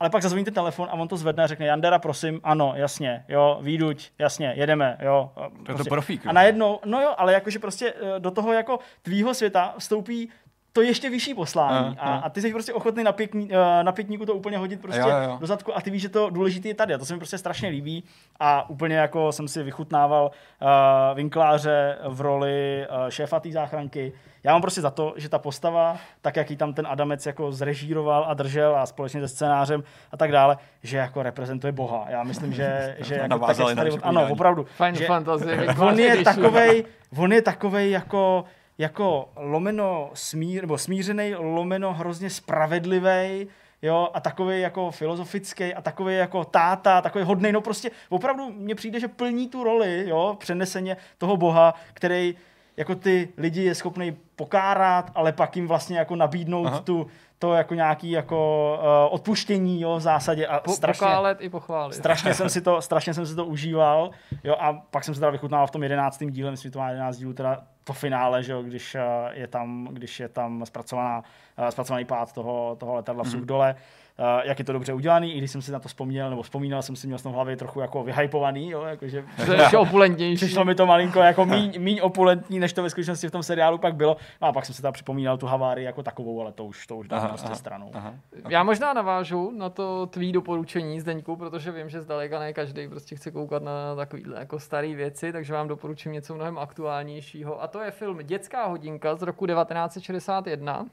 Ale 0.00 0.10
pak 0.10 0.22
zazvoníte 0.22 0.50
telefon 0.50 0.88
a 0.90 0.92
on 0.92 1.08
to 1.08 1.16
zvedne 1.16 1.44
a 1.44 1.46
řekne, 1.46 1.66
Jandera, 1.66 1.98
prosím, 1.98 2.40
ano, 2.44 2.72
jasně, 2.76 3.24
jo, 3.28 3.58
výduť, 3.62 4.10
jasně, 4.18 4.52
jedeme, 4.56 4.98
jo. 5.02 5.30
To 5.66 5.72
je 5.72 5.78
to 5.78 5.84
profík. 5.84 6.26
A 6.26 6.32
najednou, 6.32 6.80
no 6.84 7.00
jo, 7.00 7.14
ale 7.16 7.32
jakože 7.32 7.58
prostě 7.58 7.94
eh, 7.96 8.20
do 8.20 8.30
toho 8.30 8.52
jako 8.52 8.78
tvýho 9.02 9.34
světa 9.34 9.74
vstoupí 9.78 10.30
to 10.72 10.82
ještě 10.82 11.10
vyšší 11.10 11.34
poslání. 11.34 11.96
A, 11.98 12.02
aha. 12.02 12.18
a 12.18 12.30
ty 12.30 12.40
jsi 12.40 12.52
prostě 12.52 12.72
ochotný 12.72 13.04
na, 13.04 13.12
pěkní, 13.12 13.48
eh, 13.52 13.84
na 13.84 13.92
pětníku 13.92 14.26
to 14.26 14.34
úplně 14.34 14.58
hodit 14.58 14.80
prostě 14.80 15.00
Jo, 15.00 15.08
jo, 15.08 15.36
do 15.40 15.46
zadku 15.46 15.76
a 15.76 15.80
ty 15.80 15.90
víš, 15.90 16.02
že 16.02 16.08
to 16.08 16.30
důležité 16.30 16.68
je 16.68 16.74
tady. 16.74 16.94
A 16.94 16.98
to 16.98 17.04
se 17.04 17.14
mi 17.14 17.18
prostě 17.18 17.38
strašně 17.38 17.68
líbí. 17.68 18.04
A 18.40 18.70
úplně 18.70 18.96
jako 18.96 19.32
jsem 19.32 19.48
si 19.48 19.62
vychutnával 19.62 20.30
uh, 20.62 20.68
Vinkláře 21.16 21.98
v 22.08 22.20
roli 22.20 22.86
uh, 22.90 23.08
šéfa 23.08 23.40
té 23.40 23.52
záchranky. 23.52 24.12
Já 24.44 24.52
mám 24.52 24.60
prostě 24.60 24.80
za 24.80 24.90
to, 24.90 25.14
že 25.16 25.28
ta 25.28 25.38
postava, 25.38 25.96
tak 26.22 26.36
jak 26.36 26.50
ji 26.50 26.56
tam 26.56 26.72
ten 26.74 26.86
Adamec 26.86 27.26
jako 27.26 27.52
zrežíroval 27.52 28.24
a 28.28 28.34
držel 28.34 28.76
a 28.76 28.86
společně 28.86 29.20
se 29.20 29.28
scénářem 29.28 29.84
a 30.12 30.16
tak 30.16 30.32
dále, 30.32 30.56
že 30.82 30.96
jako 30.96 31.22
reprezentuje 31.22 31.72
Boha. 31.72 32.06
Já 32.08 32.22
myslím, 32.22 32.52
že, 32.52 32.96
že 33.00 33.14
jako, 33.14 33.38
tak, 33.38 33.56
tady, 33.56 33.90
ano, 34.02 34.28
opravdu. 34.30 34.66
Že, 34.92 35.06
Fantasy. 35.06 35.56
on 35.78 35.98
je 35.98 36.24
takovej, 36.24 36.84
on 37.16 37.32
je 37.32 37.42
takovej 37.42 37.90
jako, 37.90 38.44
jako 38.78 39.28
lomeno 39.36 40.10
smír, 40.14 40.62
nebo 40.62 40.78
smířený, 40.78 41.34
lomeno 41.34 41.92
hrozně 41.92 42.30
spravedlivý, 42.30 43.48
jo, 43.82 44.08
a 44.14 44.20
takový 44.20 44.60
jako 44.60 44.90
filozofický 44.90 45.74
a 45.74 45.82
takový 45.82 46.16
jako 46.16 46.44
táta, 46.44 47.00
takový 47.00 47.24
hodnej, 47.24 47.52
no 47.52 47.60
prostě 47.60 47.90
opravdu 48.08 48.50
mně 48.50 48.74
přijde, 48.74 49.00
že 49.00 49.08
plní 49.08 49.48
tu 49.48 49.64
roli, 49.64 50.04
jo, 50.08 50.36
přeneseně 50.40 50.96
toho 51.18 51.36
boha, 51.36 51.74
který 51.94 52.34
jako 52.76 52.94
ty 52.94 53.28
lidi 53.36 53.62
je 53.62 53.74
schopný 53.74 54.16
pokárat, 54.36 55.10
ale 55.14 55.32
pak 55.32 55.56
jim 55.56 55.68
vlastně 55.68 55.98
jako 55.98 56.16
nabídnout 56.16 56.66
Aha. 56.66 56.80
tu, 56.80 57.06
to 57.38 57.54
jako 57.54 57.74
nějaký 57.74 58.10
jako 58.10 58.72
uh, 58.80 59.14
odpuštění, 59.14 59.80
jo, 59.80 59.96
v 59.96 60.00
zásadě 60.00 60.46
a 60.46 60.60
Po, 60.60 60.72
strašně, 60.72 60.98
pokálet 60.98 61.38
i 61.40 61.48
pochválit. 61.48 61.94
strašně 61.94 62.34
jsem 62.34 62.48
si 62.48 62.60
to, 62.60 62.82
strašně 62.88 63.14
jsem 63.14 63.26
si 63.26 63.34
to 63.34 63.44
užíval, 63.44 64.10
jo, 64.44 64.56
a 64.58 64.72
pak 64.72 65.04
jsem 65.04 65.14
se 65.14 65.20
teda 65.20 65.30
vychutnal 65.30 65.66
v 65.66 65.70
tom 65.70 65.82
jedenáctém 65.82 66.30
díle, 66.30 66.50
myslím, 66.50 66.68
že 66.68 66.72
to 66.72 66.78
má 66.78 66.90
11 66.90 67.16
dílů, 67.16 67.32
teda 67.32 67.62
to 67.88 67.92
finále, 67.92 68.42
že 68.42 68.52
jo, 68.52 68.62
když 68.62 68.94
eh, 68.94 69.00
je 69.32 69.46
tam, 69.46 69.88
když 69.92 70.20
je 70.20 70.28
tam 70.28 70.66
zpracovaná, 70.66 71.22
zpracovaný 71.70 72.04
pád 72.04 72.32
toho, 72.32 72.76
toho 72.80 72.94
letadla 72.94 73.24
v 73.24 73.44
dole, 73.44 73.74
eh, 74.18 74.48
jak 74.48 74.58
je 74.58 74.64
to 74.64 74.72
dobře 74.72 74.92
udělaný, 74.92 75.34
i 75.34 75.38
když 75.38 75.50
jsem 75.50 75.62
si 75.62 75.72
na 75.72 75.80
to 75.80 75.88
vzpomněl, 75.88 76.30
nebo 76.30 76.42
vzpomínal 76.42 76.82
jsem 76.82 76.96
si, 76.96 77.06
měl 77.06 77.18
jsem 77.18 77.32
v 77.32 77.34
hlavě 77.34 77.56
trochu 77.56 77.80
jako 77.80 78.02
vyhypovaný, 78.02 78.70
jo, 78.70 78.82
jakože 78.82 79.24
To 79.46 79.52
je 79.52 79.60
ještě 79.60 79.78
opulentnější. 79.78 80.36
Přišlo 80.36 80.64
mi 80.64 80.74
to 80.74 80.86
malinko 80.86 81.20
jako 81.20 81.44
míň, 81.44 81.74
míň 81.78 82.00
opulentní, 82.02 82.58
než 82.58 82.72
to 82.72 82.82
ve 82.82 82.90
skutečnosti 82.90 83.28
v 83.28 83.30
tom 83.30 83.42
seriálu 83.42 83.78
pak 83.78 83.94
bylo. 83.94 84.16
No 84.42 84.48
a 84.48 84.52
pak 84.52 84.66
jsem 84.66 84.74
si 84.74 84.82
tam 84.82 84.92
připomínal 84.92 85.38
tu 85.38 85.46
havárii 85.46 85.84
jako 85.84 86.02
takovou, 86.02 86.40
ale 86.40 86.52
to 86.52 86.64
už, 86.64 86.86
to 86.86 86.96
už 86.96 87.08
dám 87.08 87.18
Aha, 87.18 87.28
prostě 87.28 87.46
aha, 87.46 87.56
stranou. 87.56 87.90
Aha. 87.94 88.14
Já 88.48 88.62
možná 88.62 88.92
navážu 88.92 89.52
na 89.56 89.70
to 89.70 90.06
tvý 90.06 90.32
doporučení, 90.32 91.00
Zdeňku, 91.00 91.36
protože 91.36 91.72
vím, 91.72 91.88
že 91.88 92.00
zdaleka 92.00 92.38
ne 92.38 92.52
každý 92.52 92.88
prostě 92.88 93.16
chce 93.16 93.30
koukat 93.30 93.62
na 93.62 93.94
takovýhle 93.96 94.38
jako 94.38 94.60
staré 94.60 94.94
věci, 94.94 95.32
takže 95.32 95.52
vám 95.52 95.68
doporučím 95.68 96.12
něco 96.12 96.34
mnohem 96.34 96.58
aktuálnějšího. 96.58 97.62
A 97.62 97.66
to 97.66 97.80
je 97.80 97.90
film 97.90 98.18
Dětská 98.22 98.66
hodinka 98.66 99.16
z 99.16 99.22
roku 99.22 99.46
1961. 99.46 100.86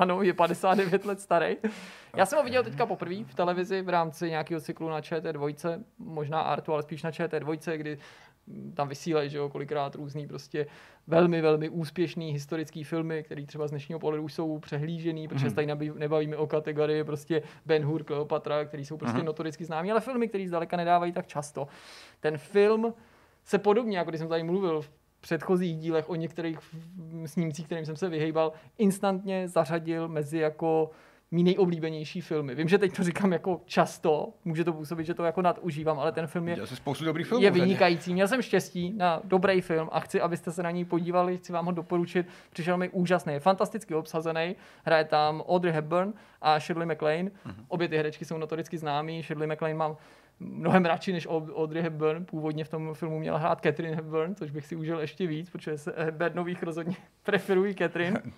Ano, 0.00 0.22
je 0.22 0.34
59 0.34 1.04
let 1.04 1.20
starý. 1.20 1.56
Já 2.16 2.26
jsem 2.26 2.38
ho 2.38 2.44
viděl 2.44 2.64
teďka 2.64 2.86
poprvé 2.86 3.24
v 3.24 3.34
televizi 3.34 3.82
v 3.82 3.88
rámci 3.88 4.30
nějakého 4.30 4.60
cyklu 4.60 4.88
na 4.88 5.00
ČT2, 5.00 5.82
možná 5.98 6.40
Artu, 6.40 6.72
ale 6.72 6.82
spíš 6.82 7.02
na 7.02 7.10
ČT2, 7.10 7.76
kdy 7.76 7.98
tam 8.74 8.88
vysílají, 8.88 9.30
že 9.30 9.38
jo, 9.38 9.48
kolikrát 9.48 9.94
různý 9.94 10.26
prostě 10.26 10.66
velmi, 11.06 11.40
velmi 11.40 11.68
úspěšný 11.68 12.32
historický 12.32 12.84
filmy, 12.84 13.22
které 13.22 13.46
třeba 13.46 13.66
z 13.66 13.70
dnešního 13.70 13.98
pohledu 13.98 14.22
už 14.22 14.32
jsou 14.32 14.58
přehlížený, 14.58 15.28
protože 15.28 15.48
se 15.50 15.54
tady 15.54 15.66
nebavíme, 15.98 16.36
o 16.36 16.46
kategorii 16.46 17.04
prostě 17.04 17.42
Ben 17.66 17.84
Hur, 17.84 18.04
Kleopatra, 18.04 18.64
který 18.64 18.84
jsou 18.84 18.96
prostě 18.96 19.22
notoricky 19.22 19.64
známí, 19.64 19.90
ale 19.90 20.00
filmy, 20.00 20.28
které 20.28 20.48
zdaleka 20.48 20.76
nedávají 20.76 21.12
tak 21.12 21.26
často. 21.26 21.68
Ten 22.20 22.38
film 22.38 22.94
se 23.44 23.58
podobně, 23.58 23.98
jako 23.98 24.10
když 24.10 24.18
jsem 24.18 24.28
tady 24.28 24.42
mluvil 24.42 24.82
v 24.82 24.90
předchozích 25.20 25.76
dílech 25.76 26.10
o 26.10 26.14
některých 26.14 26.58
snímcích, 27.26 27.66
kterým 27.66 27.86
jsem 27.86 27.96
se 27.96 28.08
vyhejbal, 28.08 28.52
instantně 28.78 29.48
zařadil 29.48 30.08
mezi 30.08 30.38
jako 30.38 30.90
mý 31.30 31.42
nejoblíbenější 31.42 32.20
filmy. 32.20 32.54
Vím, 32.54 32.68
že 32.68 32.78
teď 32.78 32.96
to 32.96 33.04
říkám 33.04 33.32
jako 33.32 33.60
často, 33.64 34.32
může 34.44 34.64
to 34.64 34.72
působit, 34.72 35.04
že 35.04 35.14
to 35.14 35.24
jako 35.24 35.42
nadužívám, 35.42 35.98
ale 35.98 36.12
ten 36.12 36.26
film 36.26 36.48
je 36.48 36.56
filmů. 37.24 37.44
je 37.44 37.50
vynikající. 37.50 38.12
Měl 38.12 38.28
jsem 38.28 38.42
štěstí 38.42 38.92
na 38.96 39.20
dobrý 39.24 39.60
film 39.60 39.88
a 39.92 40.00
chci, 40.00 40.20
abyste 40.20 40.52
se 40.52 40.62
na 40.62 40.70
něj 40.70 40.84
podívali, 40.84 41.38
chci 41.38 41.52
vám 41.52 41.66
ho 41.66 41.72
doporučit. 41.72 42.26
Přišel 42.52 42.76
mi 42.76 42.88
úžasný, 42.88 43.32
je 43.32 43.40
fantasticky 43.40 43.94
obsazený. 43.94 44.56
Hraje 44.84 45.04
tam 45.04 45.40
Audrey 45.40 45.72
Hepburn 45.72 46.12
a 46.42 46.58
Shirley 46.58 46.86
MacLaine. 46.86 47.30
Obě 47.68 47.88
ty 47.88 47.96
herečky 47.96 48.24
jsou 48.24 48.38
notoricky 48.38 48.78
známý. 48.78 49.22
Shirley 49.22 49.46
MacLaine 49.48 49.78
mám 49.78 49.96
mnohem 50.40 50.84
radši 50.84 51.12
než 51.12 51.28
Au- 51.28 51.54
Audrey 51.54 51.82
Hepburn. 51.82 52.24
Původně 52.24 52.64
v 52.64 52.68
tom 52.68 52.94
filmu 52.94 53.18
měla 53.18 53.38
hrát 53.38 53.60
Catherine 53.60 53.96
Hepburn, 53.96 54.34
což 54.34 54.50
bych 54.50 54.66
si 54.66 54.76
užil 54.76 55.00
ještě 55.00 55.26
víc, 55.26 55.50
protože 55.50 55.78
se 55.78 55.94
Hepburnových 55.96 56.62
rozhodně 56.62 56.96
preferují 57.22 57.74
Catherine. 57.74 58.22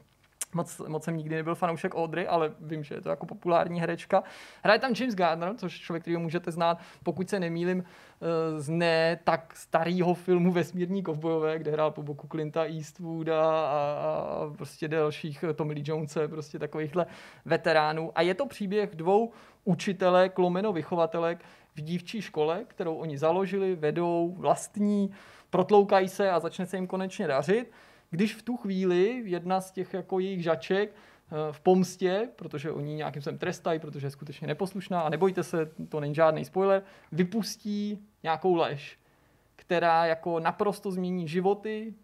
Moc, 0.55 0.81
moc 0.89 1.05
jsem 1.05 1.17
nikdy 1.17 1.37
nebyl 1.37 1.55
fanoušek 1.55 1.95
Audrey, 1.95 2.27
ale 2.29 2.53
vím, 2.61 2.85
že 2.85 2.95
je 2.95 3.01
to 3.01 3.09
jako 3.09 3.27
populární 3.27 3.81
herečka. 3.81 4.23
Hraje 4.63 4.79
tam 4.79 4.93
James 5.01 5.15
Gardner, 5.15 5.55
což 5.57 5.81
člověk, 5.81 6.03
kterýho 6.03 6.21
můžete 6.21 6.51
znát, 6.51 6.79
pokud 7.03 7.29
se 7.29 7.41
nemýlim, 7.41 7.85
eh, 7.85 8.61
z 8.61 8.69
ne 8.69 9.19
tak 9.25 9.57
starého 9.57 10.15
filmu 10.15 10.53
Vesmírní 10.53 11.03
kovbojové, 11.03 11.59
kde 11.59 11.71
hrál 11.71 11.91
po 11.91 12.03
boku 12.03 12.29
Clinta 12.29 12.65
Eastwooda 12.65 13.43
a, 13.43 13.67
a 13.67 14.51
prostě 14.57 14.89
dalších 14.89 15.45
eh, 15.45 15.55
Tommy 15.55 15.75
Lee 15.75 15.85
Jonese, 15.87 16.29
prostě 16.29 16.59
takovýchhle 16.59 17.07
veteránů. 17.45 18.13
A 18.15 18.23
je 18.23 18.35
to 18.35 18.47
příběh 18.47 18.97
dvou 18.97 19.33
učitelek, 19.65 20.39
lomeno 20.39 20.73
vychovatelek 20.73 21.39
v 21.75 21.81
dívčí 21.81 22.23
škole, 22.23 22.65
kterou 22.69 22.95
oni 22.95 23.19
založili, 23.19 23.77
vedou, 23.77 24.35
vlastní, 24.39 25.11
protloukají 25.51 26.09
se 26.09 26.31
a 26.31 26.41
začne 26.41 26.67
se 26.67 26.77
jim 26.77 26.87
konečně 26.87 27.27
dařit. 27.27 27.71
Když 28.11 28.35
v 28.35 28.43
tu 28.43 28.57
chvíli 28.57 29.23
jedna 29.25 29.61
z 29.61 29.71
těch 29.71 29.95
jako 29.95 30.19
jejich 30.19 30.43
žaček 30.43 30.91
eh, 30.91 31.53
v 31.53 31.61
pomstě, 31.61 32.29
protože 32.37 32.71
oni 32.71 32.95
nějakým 32.95 33.23
způsobem 33.23 33.39
trestají, 33.39 33.79
protože 33.79 34.07
je 34.07 34.11
skutečně 34.11 34.47
neposlušná, 34.47 35.01
a 35.01 35.09
nebojte 35.09 35.43
se, 35.43 35.71
to 35.89 36.01
není 36.01 36.15
žádný 36.15 36.45
spoiler, 36.45 36.83
vypustí 37.13 37.99
nějakou 38.23 38.55
lež, 38.55 38.99
která 39.57 40.07
jako 40.07 40.41
naprosto 40.41 40.91
změní 40.91 41.29
životy 41.29 41.95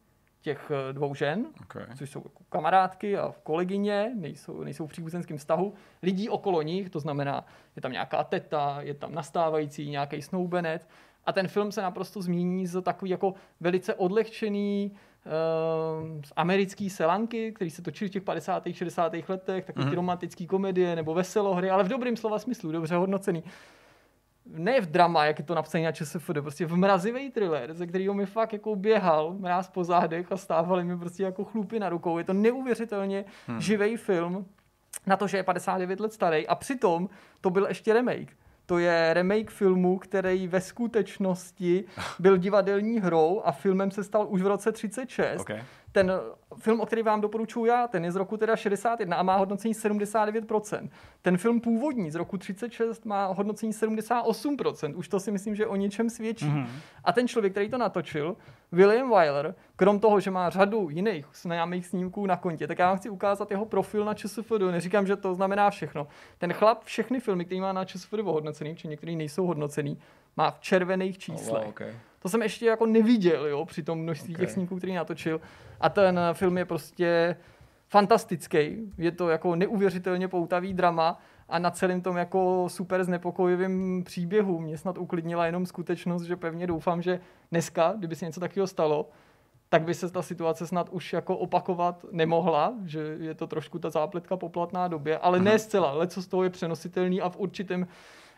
těch 0.41 0.71
eh, 0.71 0.93
dvou 0.93 1.15
žen, 1.15 1.47
Okay. 1.63 1.87
což 1.97 2.11
jsou 2.11 2.19
jako 2.19 2.43
kamarádky 2.49 3.19
a 3.19 3.35
kolegyně, 3.43 4.13
nejsou, 4.15 4.63
nejsou 4.63 4.87
v 4.87 4.91
příbuzenském 4.91 5.39
vztahu, 5.39 5.75
lidí 6.03 6.29
okolo 6.29 6.63
nich, 6.63 6.91
to 6.91 7.01
znamená, 7.01 7.47
je 7.77 7.83
tam 7.83 7.93
nějaká 7.93 8.25
teta, 8.25 8.79
je 8.81 8.95
tam 8.95 9.15
nastávající 9.15 9.91
nějaký 9.91 10.23
snoubenec 10.23 10.89
a 11.27 11.33
ten 11.33 11.49
film 11.49 11.73
se 11.73 11.83
naprosto 11.83 12.23
změní 12.23 12.67
z 12.67 12.83
takový 12.83 13.11
jako 13.11 13.35
velice 13.61 13.95
odlehčený 13.95 14.93
uh, 14.93 16.23
z 16.25 16.33
americký 16.37 16.91
selanky, 16.91 17.53
který 17.53 17.71
se 17.71 17.83
točí 17.83 18.07
v 18.07 18.11
těch 18.11 18.23
50. 18.23 18.63
60. 18.73 19.13
letech, 19.29 19.65
takový 19.65 19.91
ty 19.91 19.97
romantický 19.97 20.47
komedie 20.47 20.97
nebo 20.97 21.15
veselohry, 21.15 21.71
ale 21.71 21.85
v 21.85 21.89
dobrým 21.89 22.17
slova 22.17 22.39
smyslu, 22.39 22.73
dobře 22.73 22.95
hodnocený 22.95 23.45
ne 24.53 24.81
v 24.81 24.87
drama, 24.87 25.25
jak 25.25 25.39
je 25.39 25.45
to 25.45 25.55
napsané 25.55 25.85
na 25.85 25.93
ČSFD, 25.93 26.33
prostě 26.41 26.67
v 26.67 26.77
mrazivý 26.77 27.31
thriller, 27.31 27.75
ze 27.75 27.87
kterého 27.87 28.15
mi 28.15 28.27
fakt 28.27 28.53
jako 28.53 28.77
běhal 28.77 29.35
mráz 29.39 29.69
po 29.69 29.85
zádech 29.85 30.33
a 30.33 30.37
stávaly 30.37 30.85
mi 30.85 30.99
prostě 30.99 31.23
jako 31.23 31.45
chlupy 31.45 31.79
na 31.79 31.89
rukou. 31.89 32.19
Je 32.19 32.25
to 32.25 32.33
neuvěřitelně 32.33 33.25
hmm. 33.47 33.61
živý 33.61 33.97
film 33.97 34.47
na 35.07 35.17
to, 35.17 35.27
že 35.27 35.37
je 35.37 35.43
59 35.43 36.01
let 36.01 36.13
starý 36.13 36.47
a 36.47 36.55
přitom 36.55 37.09
to 37.41 37.51
byl 37.51 37.67
ještě 37.67 37.93
remake. 37.93 38.37
To 38.67 38.79
je 38.79 39.15
remake 39.15 39.51
filmu, 39.51 39.99
který 39.99 40.49
ve 40.49 40.61
skutečnosti 40.61 41.85
byl 42.19 42.37
divadelní 42.37 43.01
hrou 43.01 43.43
a 43.45 43.53
filmem 43.53 43.91
se 43.91 44.05
stal 44.05 44.27
už 44.29 44.43
v 44.43 44.47
roce 44.47 44.73
36. 44.73 45.41
Okay. 45.41 45.63
Ten 45.99 46.13
film, 46.59 46.81
o 46.81 46.87
který 46.87 47.03
vám 47.03 47.21
doporučuji 47.21 47.65
já, 47.65 47.89
ten 47.89 48.05
je 48.05 48.13
z 48.13 48.17
roku 48.17 48.37
teda 48.37 48.57
61 48.57 49.17
a 49.17 49.23
má 49.23 49.37
hodnocení 49.37 49.75
79%. 49.75 50.89
Ten 51.23 51.37
film 51.37 51.61
původní 51.61 52.11
z 52.11 52.15
roku 52.15 52.39
36 52.39 53.05
má 53.05 53.27
hodnocení 53.27 53.73
78%. 53.73 54.97
Už 54.97 55.09
to 55.09 55.21
si 55.21 55.31
myslím, 55.31 55.55
že 55.55 55.67
o 55.67 55.77
něčem 55.77 56.11
svědčí. 56.11 56.47
Mm-hmm. 56.47 56.67
A 57.05 57.13
ten 57.13 57.29
člověk, 57.29 57.53
který 57.53 57.69
to 57.69 57.79
natočil, 57.79 58.37
William 58.73 59.09
Wyler, 59.09 59.55
krom 59.77 60.01
toho, 60.01 60.21
že 60.21 60.31
má 60.31 60.51
řadu 60.51 60.89
jiných 60.91 61.27
známých 61.35 61.87
snímků 61.87 62.27
na 62.27 62.37
kontě, 62.37 62.67
tak 62.67 62.79
já 62.79 62.89
vám 62.89 62.99
chci 62.99 63.11
ukázat 63.11 63.51
jeho 63.51 63.65
profil 63.65 64.05
na 64.05 64.15
ČSFD. 64.15 64.53
Neříkám, 64.71 65.07
že 65.07 65.17
to 65.17 65.35
znamená 65.35 65.71
všechno. 65.71 66.07
Ten 66.39 66.53
chlap 66.53 66.85
všechny 66.85 67.21
filmy, 67.21 67.45
které 67.45 67.61
má 67.61 67.73
na 67.73 67.85
ČSFD 67.85 68.13
hodnocený, 68.13 68.77
či 68.77 68.89
některý 68.89 69.17
nejsou 69.17 69.47
hodnocený, 69.47 69.99
má 70.39 70.51
v 70.51 70.61
červených 70.61 71.19
číslech. 71.19 71.53
Oh, 71.53 71.61
wow, 71.61 71.69
okay. 71.69 71.93
To 72.19 72.29
jsem 72.29 72.43
ještě 72.43 72.67
jako 72.67 72.87
neviděl, 72.87 73.47
jo, 73.47 73.65
při 73.65 73.83
tom 73.83 73.99
množství 73.99 74.35
Okay. 74.35 74.47
těch 74.47 74.53
snímků, 74.53 74.77
který 74.77 74.95
natočil. 74.95 75.41
A 75.81 75.89
ten 75.89 76.21
film 76.33 76.59
je 76.59 76.65
prostě 76.65 77.37
fantastický. 77.89 78.93
Je 78.99 79.13
to 79.13 79.29
jako 79.29 79.55
neuvěřitelně 79.57 80.29
poutavý 80.29 80.75
drama 80.75 81.19
a 81.49 81.59
na 81.59 81.71
celém 81.71 82.01
tom 82.01 82.17
jako 82.17 82.65
super 82.69 83.05
znepokojivým 83.05 84.05
příběhu 84.05 84.61
mě 84.61 84.79
snad 84.79 84.99
uklidnila 84.99 85.47
jenom 85.47 85.67
skutečnost, 85.67 86.23
že 86.23 86.37
pevně 86.37 86.67
doufám, 86.67 87.03
že 87.03 87.21
dneska, 87.51 87.95
kdyby 87.99 88.17
se 88.17 88.25
něco 88.27 88.41
takového 88.41 88.67
stalo, 88.67 89.09
tak 89.69 89.83
by 89.83 89.95
se 89.95 90.11
ta 90.11 90.23
situace 90.23 90.67
snad 90.67 90.89
už 90.89 91.13
jako 91.13 91.37
opakovat 91.37 92.05
nemohla, 92.13 92.75
že 92.85 93.17
je 93.21 93.35
to 93.35 93.47
trošku 93.47 93.79
ta 93.79 93.91
zápletka 93.91 94.37
poplatná 94.37 94.89
době, 94.89 95.19
ale 95.19 95.41
ne 95.41 95.59
zcela, 95.59 95.91
ale 95.91 96.07
co 96.07 96.23
z 96.23 96.27
toho 96.27 96.45
je 96.45 96.51
přenositelný 96.51 97.21
a 97.21 97.29
v 97.29 97.37
určitém 97.37 97.87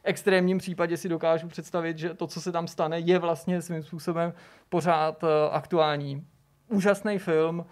extrémním 0.04 0.58
případě 0.58 0.96
si 0.96 1.08
dokážu 1.08 1.48
představit, 1.48 1.98
že 1.98 2.14
to, 2.14 2.26
co 2.26 2.40
se 2.40 2.52
tam 2.52 2.66
stane, 2.66 2.98
je 2.98 3.18
vlastně 3.18 3.62
svým 3.62 3.82
způsobem 3.82 4.32
pořád 4.68 5.24
eh, 5.24 5.26
aktuální. 5.50 6.26
Úžasný 6.68 7.18
film, 7.18 7.66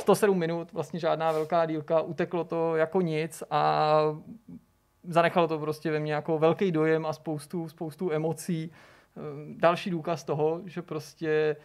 107 0.00 0.38
minut, 0.38 0.72
vlastně 0.72 1.00
žádná 1.00 1.32
velká 1.32 1.66
dílka, 1.66 2.00
uteklo 2.00 2.44
to 2.44 2.76
jako 2.76 3.00
nic 3.00 3.42
a 3.50 4.00
zanechalo 5.04 5.48
to 5.48 5.58
prostě 5.58 5.90
ve 5.90 6.00
mně 6.00 6.12
jako 6.12 6.38
velký 6.38 6.72
dojem 6.72 7.06
a 7.06 7.12
spoustu, 7.12 7.68
spoustu 7.68 8.12
emocí. 8.12 8.70
Ehm, 9.16 9.54
další 9.58 9.90
důkaz 9.90 10.24
toho, 10.24 10.60
že 10.64 10.82
prostě 10.82 11.56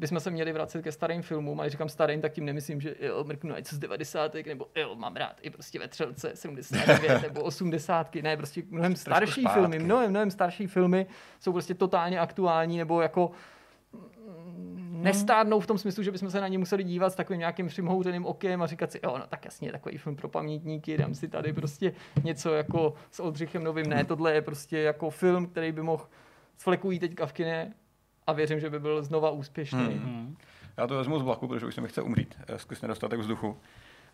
bychom 0.00 0.20
se 0.20 0.30
měli 0.30 0.52
vracet 0.52 0.82
ke 0.82 0.92
starým 0.92 1.22
filmům, 1.22 1.60
a 1.60 1.62
když 1.62 1.72
říkám 1.72 1.88
starým, 1.88 2.20
tak 2.20 2.32
tím 2.32 2.44
nemyslím, 2.44 2.80
že 2.80 2.94
jo, 3.00 3.24
mrknu 3.24 3.56
něco 3.56 3.76
z 3.76 3.78
90. 3.78 4.34
nebo 4.46 4.66
jo, 4.74 4.94
mám 4.94 5.16
rád 5.16 5.36
i 5.42 5.50
prostě 5.50 5.78
ve 5.78 5.88
třelce 5.88 6.30
79 6.34 7.22
nebo 7.22 7.42
80. 7.42 8.14
Ne, 8.14 8.36
prostě 8.36 8.62
mnohem 8.70 8.96
starší 8.96 9.44
filmy, 9.52 9.78
mnohem, 9.78 10.10
mnohem 10.10 10.30
starší 10.30 10.66
filmy 10.66 11.06
jsou 11.40 11.52
prostě 11.52 11.74
totálně 11.74 12.20
aktuální 12.20 12.78
nebo 12.78 13.00
jako 13.00 13.30
nestárnou 14.90 15.60
v 15.60 15.66
tom 15.66 15.78
smyslu, 15.78 16.02
že 16.02 16.12
bychom 16.12 16.30
se 16.30 16.40
na 16.40 16.48
ně 16.48 16.58
museli 16.58 16.84
dívat 16.84 17.10
s 17.10 17.16
takovým 17.16 17.38
nějakým 17.38 17.66
přimhouřeným 17.66 18.26
okem 18.26 18.62
a 18.62 18.66
říkat 18.66 18.92
si, 18.92 19.00
jo, 19.04 19.18
no 19.18 19.26
tak 19.28 19.44
jasně, 19.44 19.72
takový 19.72 19.98
film 19.98 20.16
pro 20.16 20.28
pamětníky, 20.28 20.96
dám 20.96 21.14
si 21.14 21.28
tady 21.28 21.52
prostě 21.52 21.92
něco 22.24 22.54
jako 22.54 22.94
s 23.10 23.20
Oldřichem 23.20 23.64
Novým. 23.64 23.86
Ne, 23.86 24.04
tohle 24.04 24.34
je 24.34 24.42
prostě 24.42 24.78
jako 24.78 25.10
film, 25.10 25.46
který 25.46 25.72
by 25.72 25.82
mohl 25.82 26.06
flekují 26.56 26.98
teďka 26.98 27.26
v 27.26 27.32
kině 27.32 27.72
a 28.30 28.32
věřím, 28.32 28.60
že 28.60 28.70
by 28.70 28.80
byl 28.80 29.02
znova 29.02 29.30
úspěšný. 29.30 29.84
Hmm. 29.84 30.36
Já 30.76 30.86
to 30.86 30.96
vezmu 30.96 31.18
z 31.18 31.22
vlaku, 31.22 31.48
protože 31.48 31.66
už 31.66 31.74
se 31.74 31.80
mi 31.80 31.88
chce 31.88 32.02
umřít 32.02 32.34
eh, 32.48 32.58
skrz 32.58 32.82
nedostatek 32.82 33.20
vzduchu. 33.20 33.56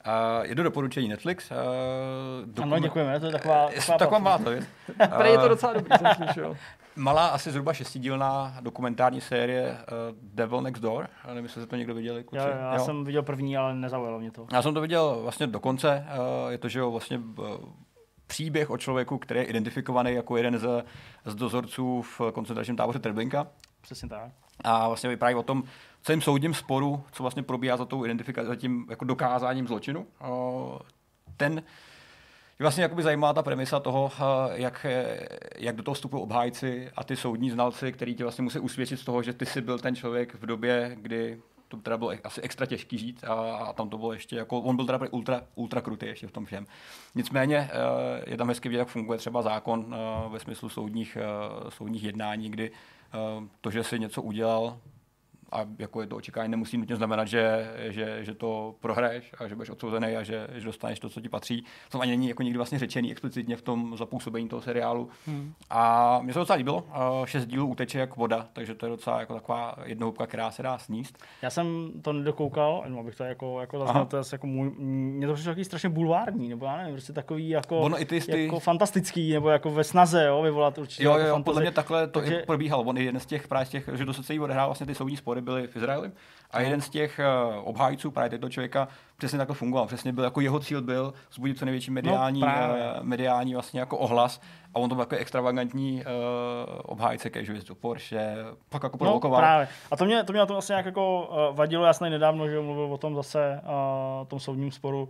A 0.04 0.44
je 0.44 0.56
to 0.56 0.62
doporučení 0.62 1.08
Netflix. 1.08 1.50
Uh, 1.50 2.62
Ano, 2.62 2.78
děkujeme, 2.78 3.20
to 3.20 3.26
je 3.26 3.32
taková, 3.32 3.70
Je 3.70 3.80
taková 3.98 4.18
malá 4.18 4.38
to 4.38 4.50
věc. 4.50 4.64
Prej 5.18 5.32
je 5.32 5.38
to 5.38 5.44
Eh, 5.44 5.48
docela 5.48 5.72
dobrý, 5.72 5.98
jsem 5.98 6.08
slyšel. 6.14 6.56
Malá, 6.96 7.26
asi 7.28 7.50
zhruba 7.50 7.72
šestidílná 7.74 8.56
dokumentární 8.60 9.20
série 9.20 9.70
uh, 9.70 9.76
Devil 10.22 10.60
Next 10.60 10.82
Door. 10.82 11.08
Já 11.24 11.28
nevím, 11.28 11.44
jestli 11.44 11.60
jste 11.62 11.70
to 11.70 11.76
někdo 11.76 11.94
viděli. 11.94 12.24
Kluci. 12.24 12.44
Já, 12.44 12.58
já 12.58 12.74
Jo? 12.74 12.84
jsem 12.84 13.04
viděl 13.04 13.22
první, 13.22 13.56
ale 13.56 13.74
nezaujalo 13.74 14.18
mě 14.18 14.30
to. 14.30 14.46
Já 14.52 14.62
jsem 14.62 14.74
to 14.74 14.80
viděl 14.80 15.18
vlastně 15.22 15.46
do 15.46 15.60
konce. 15.60 16.06
Uh, 16.44 16.50
je 16.52 16.58
to, 16.58 16.68
že 16.68 16.78
jo, 16.78 16.90
vlastně 16.90 17.18
uh, 17.18 17.46
příběh 18.26 18.70
o 18.70 18.78
člověku, 18.78 19.18
který 19.18 19.40
je 19.40 19.44
identifikovaný 19.46 20.12
jako 20.12 20.36
jeden 20.36 20.58
z, 20.58 20.84
z 21.24 21.34
dozorců 21.34 22.02
v 22.02 22.20
koncentračním 22.32 22.76
táboře 22.76 22.98
Treblinka. 22.98 23.46
Přesně 23.86 24.08
tak. 24.08 24.32
A 24.64 24.88
vlastně 24.88 25.10
vypráví 25.10 25.34
o 25.34 25.42
tom 25.42 25.64
celém 26.02 26.20
soudním 26.20 26.54
sporu, 26.54 27.04
co 27.12 27.22
vlastně 27.22 27.42
probíhá 27.42 27.76
za 27.76 27.84
tou 27.84 28.04
identifikací, 28.04 28.46
za 28.48 28.56
tím 28.56 28.86
jako 28.90 29.04
dokázáním 29.04 29.66
zločinu. 29.66 30.06
Ten 31.36 31.62
je 32.58 32.64
vlastně 32.64 32.82
jakoby 32.82 33.02
zajímavá 33.02 33.32
ta 33.32 33.42
premisa 33.42 33.80
toho, 33.80 34.12
eh, 34.18 34.22
jak, 34.60 34.86
jak 35.56 35.76
do 35.76 35.82
toho 35.82 35.94
vstupují 35.94 36.22
obhájci 36.22 36.90
a 36.96 37.04
ty 37.04 37.16
soudní 37.16 37.50
znalci, 37.50 37.92
který 37.92 38.14
ti 38.14 38.22
vlastně 38.22 38.42
musí 38.42 38.58
usvědčit 38.58 39.00
z 39.00 39.04
toho, 39.04 39.22
že 39.22 39.32
ty 39.32 39.46
jsi 39.46 39.60
byl 39.60 39.78
ten 39.78 39.96
člověk 39.96 40.34
v 40.34 40.46
době, 40.46 40.96
kdy 41.00 41.40
to 41.68 41.76
teda 41.76 41.96
bylo 41.96 42.12
asi 42.24 42.40
extra 42.40 42.66
těžký 42.66 42.98
žít 42.98 43.24
a, 43.24 43.34
a 43.56 43.72
tam 43.72 43.88
to 43.88 43.98
bylo 43.98 44.12
ještě 44.12 44.36
jako, 44.36 44.60
on 44.60 44.76
byl 44.76 44.86
teda 44.86 45.00
ultra, 45.10 45.42
ultra 45.54 45.80
krutý 45.80 46.06
ještě 46.06 46.26
v 46.26 46.32
tom 46.32 46.44
všem. 46.44 46.66
Nicméně 47.14 47.70
eh, 47.72 48.30
je 48.30 48.36
tam 48.36 48.48
hezky 48.48 48.68
vidět, 48.68 48.78
jak 48.78 48.88
funguje 48.88 49.18
třeba 49.18 49.42
zákon 49.42 49.94
eh, 49.94 50.28
ve 50.28 50.38
smyslu 50.38 50.68
soudních, 50.68 51.18
soudních 51.68 52.04
jednání, 52.04 52.50
kdy 52.50 52.70
to, 53.60 53.70
že 53.70 53.84
si 53.84 53.98
něco 53.98 54.22
udělal, 54.22 54.78
a 55.52 55.66
jako 55.78 56.00
je 56.00 56.06
to 56.06 56.16
očekávání, 56.16 56.50
nemusí 56.50 56.78
nutně 56.78 56.96
znamenat, 56.96 57.24
že, 57.24 57.70
že, 57.88 58.24
že 58.24 58.34
to 58.34 58.74
prohraješ 58.80 59.34
a 59.38 59.48
že 59.48 59.54
budeš 59.54 59.70
odsouzený 59.70 60.16
a 60.16 60.22
že, 60.22 60.46
že 60.54 60.64
dostaneš 60.64 61.00
to, 61.00 61.08
co 61.08 61.20
ti 61.20 61.28
patří. 61.28 61.64
To 61.90 62.00
ani 62.00 62.10
není 62.10 62.28
jako 62.28 62.42
nikdy 62.42 62.56
vlastně 62.56 62.78
řečený 62.78 63.10
explicitně 63.12 63.56
v 63.56 63.62
tom 63.62 63.96
zapůsobení 63.96 64.48
toho 64.48 64.62
seriálu. 64.62 65.08
Hmm. 65.26 65.52
A 65.70 66.18
mně 66.22 66.32
se 66.32 66.34
to 66.34 66.40
docela 66.40 66.56
líbilo. 66.56 66.84
Šest 67.24 67.46
dílů 67.46 67.66
uteče 67.66 67.98
jak 67.98 68.16
voda, 68.16 68.48
takže 68.52 68.74
to 68.74 68.86
je 68.86 68.90
docela 68.90 69.20
jako 69.20 69.34
taková 69.34 69.76
jednohubka, 69.84 70.26
která 70.26 70.50
se 70.50 70.62
dá 70.62 70.78
sníst. 70.78 71.18
Já 71.42 71.50
jsem 71.50 71.92
to 72.02 72.12
nedokoukal, 72.12 72.80
jenom 72.84 72.98
abych 73.00 73.14
to 73.16 73.24
jako, 73.24 73.60
jako 73.60 73.76
Aha. 73.76 73.86
zazněl, 73.86 74.06
to 74.06 74.16
je 74.16 74.22
jako 74.32 74.46
můj, 74.46 74.70
mně 74.78 75.26
to 75.26 75.34
přišlo 75.34 75.50
takový 75.50 75.64
strašně 75.64 75.88
bulvární, 75.88 76.48
nebo 76.48 76.66
já 76.66 76.76
nevím, 76.76 76.94
prostě 76.94 77.12
takový 77.12 77.48
jako, 77.48 77.78
Ono 77.80 78.00
i 78.02 78.04
ty- 78.04 78.20
ty- 78.20 78.44
jako 78.44 78.60
fantastický, 78.60 79.32
nebo 79.32 79.48
jako 79.48 79.70
ve 79.70 79.84
snaze, 79.84 80.24
jo, 80.26 80.42
vyvolat 80.42 80.78
určitě 80.78 81.04
Jo, 81.04 81.10
jako 81.10 81.20
jo, 81.20 81.26
jo 81.28 81.32
fantazii. 81.34 81.44
podle 81.44 81.62
mě 81.62 81.70
takhle 81.70 82.06
to 82.08 82.20
Takže- 82.20 82.40
i 82.40 82.46
probíhalo. 82.46 82.82
On 82.82 82.96
je 82.98 83.04
jeden 83.04 83.20
z 83.20 83.26
těch, 83.26 83.48
právě 83.48 83.66
z 83.66 83.68
těch, 83.68 83.88
že 83.94 84.04
do 84.04 84.14
celý 84.14 84.40
odehrál 84.40 84.68
vlastně 84.68 84.86
ty 84.86 84.94
soudní 84.94 85.16
spory 85.16 85.35
byly 85.42 85.66
v 85.66 85.76
Izraeli. 85.76 86.10
A 86.50 86.60
jeden 86.60 86.80
z 86.80 86.88
těch 86.88 87.20
uh, 87.54 87.68
obhájců 87.68 88.10
právě 88.10 88.30
této 88.30 88.48
člověka 88.48 88.88
přesně 89.16 89.38
takhle 89.38 89.54
fungoval. 89.56 89.86
Přesně 89.86 90.12
byl, 90.12 90.24
jako 90.24 90.40
jeho 90.40 90.58
cíl 90.60 90.82
byl 90.82 91.14
vzbudit 91.30 91.58
co 91.58 91.64
největší 91.64 91.90
mediální, 91.90 92.40
No, 92.40 92.46
uh, 92.46 93.02
mediální 93.02 93.54
vlastně 93.54 93.80
jako 93.80 93.98
ohlas. 93.98 94.40
A 94.74 94.78
on 94.78 94.88
to 94.88 94.94
byl 94.94 95.02
jako 95.02 95.16
extravagantní 95.16 96.02
uh, 96.04 96.10
obhájce, 96.84 97.30
jezdil 97.34 97.74
Porsche, 97.74 98.36
pak 98.68 98.82
jako 98.82 98.94
No, 98.94 98.98
provokoval. 98.98 99.40
právě. 99.40 99.68
A 99.90 99.96
to 99.96 100.04
mě, 100.04 100.24
to 100.24 100.32
mě 100.32 100.38
na 100.40 100.46
to 100.46 100.52
vlastně 100.52 100.72
nějak 100.72 100.86
jako 100.86 101.28
uh, 101.50 101.56
vadilo, 101.56 101.84
já 101.84 101.92
jsem 101.92 102.10
nedávno, 102.10 102.48
že 102.48 102.60
mluvil 102.60 102.92
o 102.92 102.98
tom 102.98 103.14
zase, 103.14 103.60
uh, 104.20 104.26
tom 104.26 104.40
soudním 104.40 104.72
sporu, 104.72 105.08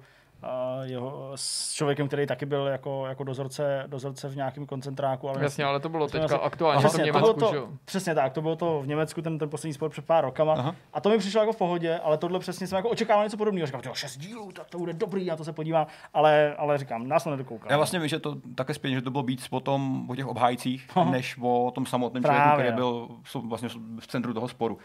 jeho, 0.83 1.33
s 1.34 1.73
člověkem, 1.75 2.07
který 2.07 2.26
taky 2.26 2.47
byl 2.47 2.66
jako, 2.66 3.07
jako 3.07 3.25
dozorce, 3.25 3.84
dozorce 3.86 4.28
v 4.28 4.36
nějakém 4.36 4.66
koncentráku. 4.66 5.28
Ale 5.28 5.42
Jasně, 5.42 5.65
ale 5.65 5.81
to 5.81 5.89
bylo 5.89 6.07
teďka 6.08 6.25
asi- 6.25 6.34
aktuálně 6.44 6.81
v 6.81 6.84
Přesně, 6.84 7.05
to 7.12 7.18
bylo 7.18 7.26
Německu, 7.26 7.41
to, 7.41 7.50
že 7.50 7.57
jo? 7.57 7.68
přesně 7.84 8.15
tak, 8.15 8.33
to 8.33 8.42
bylo 8.42 8.57
to 8.57 8.81
v 8.83 8.86
Německu, 8.86 9.23
ten, 9.23 9.39
ten 9.39 9.50
poslední 9.50 9.75
spor 9.75 9.91
před 9.91 10.05
pár 10.05 10.25
rokama. 10.25 10.52
Aha. 10.52 10.75
A 10.92 11.00
to 11.00 11.08
mi 11.08 11.18
přišlo 11.18 11.41
jako 11.41 11.52
v 11.52 11.57
pohodě, 11.57 11.99
ale 11.99 12.18
tohle 12.18 12.39
přesně 12.39 12.66
jsem 12.66 12.76
jako 12.76 12.89
očekával 12.89 13.25
něco 13.25 13.36
podobného. 13.36 13.66
Říkám, 13.66 13.81
jo, 13.84 13.94
šest 13.94 14.16
dílů, 14.16 14.52
tak 14.52 14.70
to 14.70 14.78
bude 14.78 14.92
dobrý, 14.92 15.26
já 15.26 15.36
to 15.36 15.44
se 15.44 15.52
podívám. 15.52 15.86
Ale, 16.15 16.55
ale 16.58 16.78
říkám, 16.78 17.08
nás 17.08 17.25
to 17.25 17.31
nedokoukal. 17.31 17.70
Já 17.70 17.76
vlastně 17.76 17.99
vím, 17.99 18.08
že 18.08 18.18
to 18.18 18.36
také 18.55 18.75
zpět, 18.75 18.91
že 18.94 19.02
to 19.02 19.10
bylo 19.10 19.23
víc 19.23 19.49
potom 19.49 20.10
o 20.10 20.16
těch 20.16 20.26
obhájcích, 20.26 20.89
Aha. 20.94 21.10
než 21.10 21.36
o 21.42 21.70
tom 21.75 21.86
samotném 21.86 22.23
Právě, 22.23 22.41
člověku, 22.41 22.60
který 22.62 22.76
byl 22.76 23.08
v- 23.23 23.49
vlastně 23.49 23.68
v 24.00 24.07
centru 24.07 24.34
toho 24.34 24.49
sporu. 24.49 24.78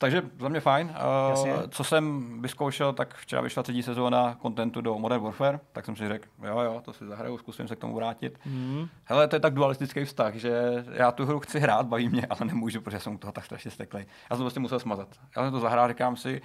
Takže 0.00 0.22
za 0.40 0.48
mě 0.48 0.60
fajn. 0.60 0.94
Jasně. 1.30 1.54
Uh, 1.54 1.60
co 1.68 1.84
jsem 1.84 2.34
vyzkoušel, 2.42 2.92
tak 2.92 3.14
včera 3.14 3.42
vyšla 3.42 3.62
třetí 3.62 3.82
sezóna 3.82 4.34
kontentu 4.34 4.80
do 4.80 4.98
Modern 4.98 5.22
Warfare, 5.22 5.60
tak 5.72 5.84
jsem 5.84 5.96
si 5.96 6.08
řekl, 6.08 6.28
jo, 6.42 6.60
jo, 6.60 6.82
to 6.84 6.92
si 6.92 7.06
zahraju, 7.06 7.38
zkusím 7.38 7.68
se 7.68 7.76
k 7.76 7.78
tomu 7.78 7.94
vrátit. 7.94 8.38
Hmm. 8.42 8.88
Hele, 9.04 9.28
to 9.28 9.36
je 9.36 9.40
tak 9.40 9.54
dualistický 9.54 10.04
vztah, 10.04 10.34
že 10.34 10.84
já 10.92 11.12
tu 11.12 11.26
hru 11.26 11.40
chci 11.40 11.60
hrát, 11.60 11.86
baví 11.86 12.08
mě, 12.08 12.26
ale 12.30 12.40
nemůžu, 12.44 12.80
protože 12.80 13.00
jsem 13.00 13.14
u 13.14 13.18
toho 13.18 13.32
tak 13.32 13.44
strašně 13.44 13.70
steklej. 13.70 14.06
Já 14.30 14.36
jsem 14.36 14.38
to 14.38 14.44
prostě 14.44 14.60
musel 14.60 14.78
smazat. 14.78 15.08
Já 15.36 15.42
jsem 15.42 15.52
to 15.52 15.60
zahrál, 15.60 15.88
říkám 15.88 16.16
si, 16.16 16.42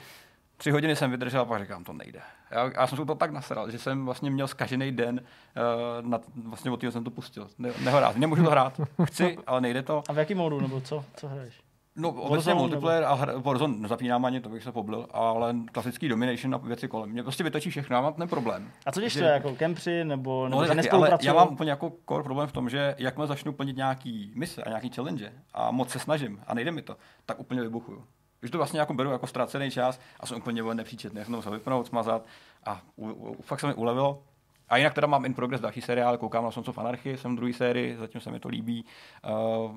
tři 0.58 0.72
hodiny 0.72 0.96
jsem 0.96 1.12
vydržel 1.12 1.42
a 1.42 1.46
pak 1.46 1.62
říkám, 1.62 1.84
to 1.84 1.94
nejde. 1.94 2.22
Já, 2.52 2.72
já 2.76 2.88
jsem 2.88 2.98
se 2.98 3.06
toho 3.06 3.18
tak 3.18 3.32
nasral, 3.32 3.72
že 3.72 3.80
jsem 3.80 4.06
vlastně 4.06 4.30
měl 4.30 4.48
zkažený 4.48 4.92
den, 4.92 5.22
uh, 6.02 6.10
na, 6.10 6.20
vlastně 6.44 6.72
od 6.72 6.80
toho 6.80 6.92
jsem 6.92 7.04
to 7.04 7.12
pustil. 7.12 7.48
Ne, 7.58 7.70
nehrát, 7.84 8.16
nemůžu 8.16 8.44
to 8.44 8.52
hrát. 8.52 8.82
Chci, 9.04 9.38
ale 9.48 9.62
nejde 9.62 9.82
to. 9.82 10.04
A 10.10 10.14
v 10.14 10.18
jakém 10.18 10.38
modu, 10.38 10.62
nebo 10.62 10.82
co, 10.82 11.06
co 11.16 11.28
hraješ? 11.28 11.65
No, 11.98 12.10
obecně 12.10 12.54
multiplayer 12.54 13.04
a 13.04 13.14
hra, 13.14 13.34
Warzone 13.38 13.78
nezapínám 13.78 14.26
ani, 14.26 14.42
to 14.42 14.50
bych 14.50 14.64
se 14.64 14.72
poblil, 14.72 15.08
ale 15.12 15.56
klasický 15.72 16.08
domination 16.08 16.56
a 16.56 16.58
věci 16.58 16.88
kolem. 16.88 17.10
Mě 17.10 17.24
prostě 17.24 17.44
vytočí 17.44 17.70
všechno, 17.70 17.96
já 17.96 18.02
mám 18.02 18.14
ten 18.14 18.28
problém. 18.28 18.72
A 18.86 18.92
co 18.92 19.00
když 19.00 19.14
to 19.14 19.20
jako 19.20 19.56
kempři, 19.56 20.04
nebo, 20.04 20.50
nebo 20.50 20.62
No, 20.62 20.68
taky, 20.68 20.90
ale 20.90 21.18
já 21.22 21.34
mám 21.34 21.54
úplně 21.54 21.70
jako 21.70 21.92
core 22.10 22.24
problém 22.24 22.48
v 22.48 22.52
tom, 22.52 22.70
že 22.70 22.96
jakmile 22.98 23.28
začnu 23.28 23.54
plnit 23.54 23.78
nějaký 23.78 24.32
mise 24.36 24.64
a 24.64 24.70
nějaký 24.70 24.90
challenge 24.90 25.34
a 25.54 25.72
moc 25.72 25.90
se 25.90 26.00
snažím 26.00 26.42
a 26.48 26.54
nejde 26.54 26.72
mi 26.72 26.82
to, 26.82 26.98
tak 27.26 27.40
úplně 27.40 27.62
vybuchuju. 27.62 28.04
Když 28.40 28.52
to 28.52 28.58
vlastně 28.58 28.80
jako 28.80 28.94
beru 28.94 29.12
jako 29.12 29.28
ztracený 29.28 29.72
čas 29.72 30.00
a 30.20 30.26
jsem 30.26 30.38
úplně 30.38 30.64
nepříčetný, 30.74 31.20
já 31.20 31.26
jsem 31.26 31.32
to 31.32 31.38
musel 31.38 31.52
vypnout, 31.52 31.88
smazat 31.88 32.26
a 32.66 32.82
u, 32.96 33.10
u, 33.10 33.42
fakt 33.42 33.60
se 33.60 33.68
mi 33.68 33.74
ulevilo. 33.74 34.24
A 34.70 34.78
jinak 34.78 34.94
teda 34.94 35.08
mám 35.08 35.26
in 35.26 35.34
progress 35.34 35.62
další 35.62 35.82
seriál, 35.82 36.18
koukám 36.18 36.44
na 36.44 36.52
Sons 36.52 36.68
of 36.68 36.78
Anarchy, 36.78 37.18
jsem 37.18 37.34
v 37.34 37.36
druhé 37.36 37.54
sérii, 37.54 37.98
zatím 37.98 38.22
se 38.22 38.32
mi 38.32 38.40
to 38.40 38.50
líbí. 38.50 38.86
Uh, 39.66 39.72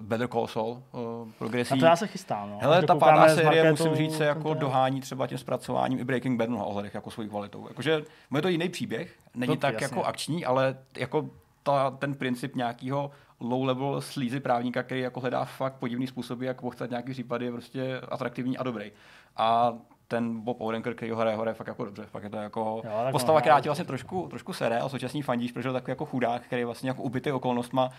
Better 0.00 0.28
Call 0.28 0.46
Saul, 0.46 0.82
uh, 0.92 1.30
progresí. 1.38 1.74
Na 1.74 1.80
to 1.80 1.86
já 1.86 1.96
se 1.96 2.06
chystám. 2.06 2.50
No. 2.50 2.58
Hele, 2.60 2.82
ta 2.82 2.94
pátá 2.94 3.28
série, 3.34 3.70
musím 3.70 3.94
říct, 3.94 4.16
se 4.16 4.24
jako 4.24 4.48
tento- 4.48 4.60
dohání 4.60 5.00
třeba 5.00 5.26
tím 5.26 5.38
zpracováním 5.38 5.98
i 5.98 6.04
Breaking 6.04 6.38
Bad 6.38 6.48
na 6.48 6.64
ohledech 6.64 6.94
jako 6.94 7.10
svojí 7.10 7.28
kvalitou. 7.28 7.68
Jakože 7.68 8.02
je 8.34 8.42
to 8.42 8.48
jiný 8.48 8.68
příběh, 8.68 9.16
není 9.34 9.56
To 9.56 9.60
tak 9.60 9.80
jasně. 9.80 9.84
jako 9.96 10.06
akční, 10.08 10.44
ale 10.44 10.76
jako 10.96 11.30
ta, 11.62 11.90
ten 11.90 12.14
princip 12.14 12.56
nějakého 12.56 13.10
low-level 13.40 14.00
slízy 14.00 14.40
právníka, 14.40 14.82
který 14.82 15.00
jako 15.00 15.20
hledá 15.20 15.44
fakt 15.44 15.74
podivný 15.74 16.06
způsoby, 16.06 16.46
jak 16.46 16.60
pochcat 16.60 16.90
nějaký 16.90 17.12
případy, 17.12 17.44
je 17.44 17.52
prostě 17.52 18.00
atraktivní 18.08 18.58
a 18.58 18.62
dobrý. 18.62 18.92
A 19.36 19.72
ten 20.08 20.40
Bob 20.40 20.60
Odenkirk, 20.60 20.96
který 20.96 21.10
ho 21.10 21.16
hraje, 21.16 21.36
hraje 21.36 21.54
fakt 21.54 21.66
jako 21.66 21.84
dobře. 21.84 22.06
Fakt 22.06 22.22
je 22.22 22.30
to 22.30 22.36
jako 22.36 22.60
Jo, 22.84 22.90
tak 23.04 23.12
postava, 23.12 23.40
která 23.40 23.60
ti 23.60 23.68
vlastně 23.68 23.84
trošku, 23.84 24.26
trošku 24.30 24.52
sere 24.52 24.78
a 24.80 24.88
současně 24.88 25.22
fandíš, 25.22 25.52
protože 25.52 25.68
je 25.68 25.72
takový 25.72 25.90
jako 25.90 26.04
chudák, 26.06 26.42
který 26.42 26.60
je 26.62 26.66
vlastně 26.66 26.90
jako 26.90 27.02
ubitý 27.02 27.32
okolnostma, 27.32 27.90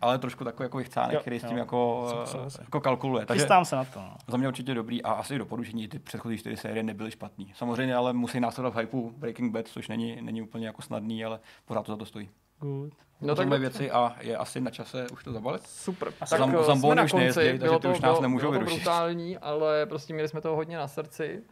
ale 0.00 0.18
trošku 0.18 0.44
takový 0.44 0.64
jako 0.64 0.78
vychcánek, 0.78 1.14
Jo, 1.14 1.20
který 1.20 1.38
s 1.38 1.42
tím 1.42 1.50
jo. 1.52 1.58
jako, 1.58 2.08
Souhlasím. 2.24 2.64
jako 2.64 2.80
kalkuluje. 2.80 3.26
Takže 3.26 3.40
Chystám 3.42 3.64
se 3.64 3.76
na 3.76 3.84
to. 3.84 4.00
No. 4.00 4.14
za 4.28 4.36
mě 4.36 4.48
určitě 4.48 4.74
dobrý 4.74 5.02
a 5.02 5.12
asi 5.12 5.38
doporučení, 5.38 5.88
ty 5.88 5.98
předchozí 5.98 6.38
čtyři 6.38 6.56
série 6.56 6.82
nebyly 6.82 7.10
špatný. 7.10 7.52
Samozřejmě 7.56 7.94
ale 7.96 8.12
musí 8.12 8.40
následovat 8.40 8.74
v 8.74 8.78
hypeu 8.80 9.10
Breaking 9.16 9.52
Bad, 9.52 9.68
což 9.68 9.88
není, 9.88 10.18
není 10.22 10.42
úplně 10.42 10.66
jako 10.66 10.82
snadný, 10.82 11.24
ale 11.24 11.40
pořád 11.64 11.82
to 11.86 11.92
za 11.92 11.96
to 11.96 12.04
stojí. 12.06 12.30
Good. 12.60 12.92
No 13.20 13.28
No 13.28 13.34
tak 13.34 13.48
věci 13.48 13.90
a 13.90 14.16
je 14.20 14.36
asi 14.36 14.60
na 14.60 14.70
čase 14.70 15.06
už 15.12 15.24
to 15.24 15.32
zabalit. 15.32 15.62
Super. 15.66 16.12
Tak 16.18 16.28
Tak 16.28 16.38
Zam- 16.40 16.56
eh, 16.70 16.76
jsme 16.78 16.94
na 16.94 17.02
už 17.02 17.10
konci, 17.12 17.38
nejezdí, 17.38 17.58
takže 17.58 17.78
to, 17.78 17.90
už 17.90 18.00
nás 18.00 18.12
bylo, 18.12 18.22
nemůžou 18.22 18.40
bylo 18.50 18.52
to 18.52 18.58
vyrušit. 18.58 18.76
brutální, 18.78 19.38
ale 19.38 19.86
prostě 19.86 20.12
měli 20.14 20.28
jsme 20.28 20.40
toho 20.40 20.56
hodně 20.56 20.76
na 20.76 20.88
srdci. 20.88 21.42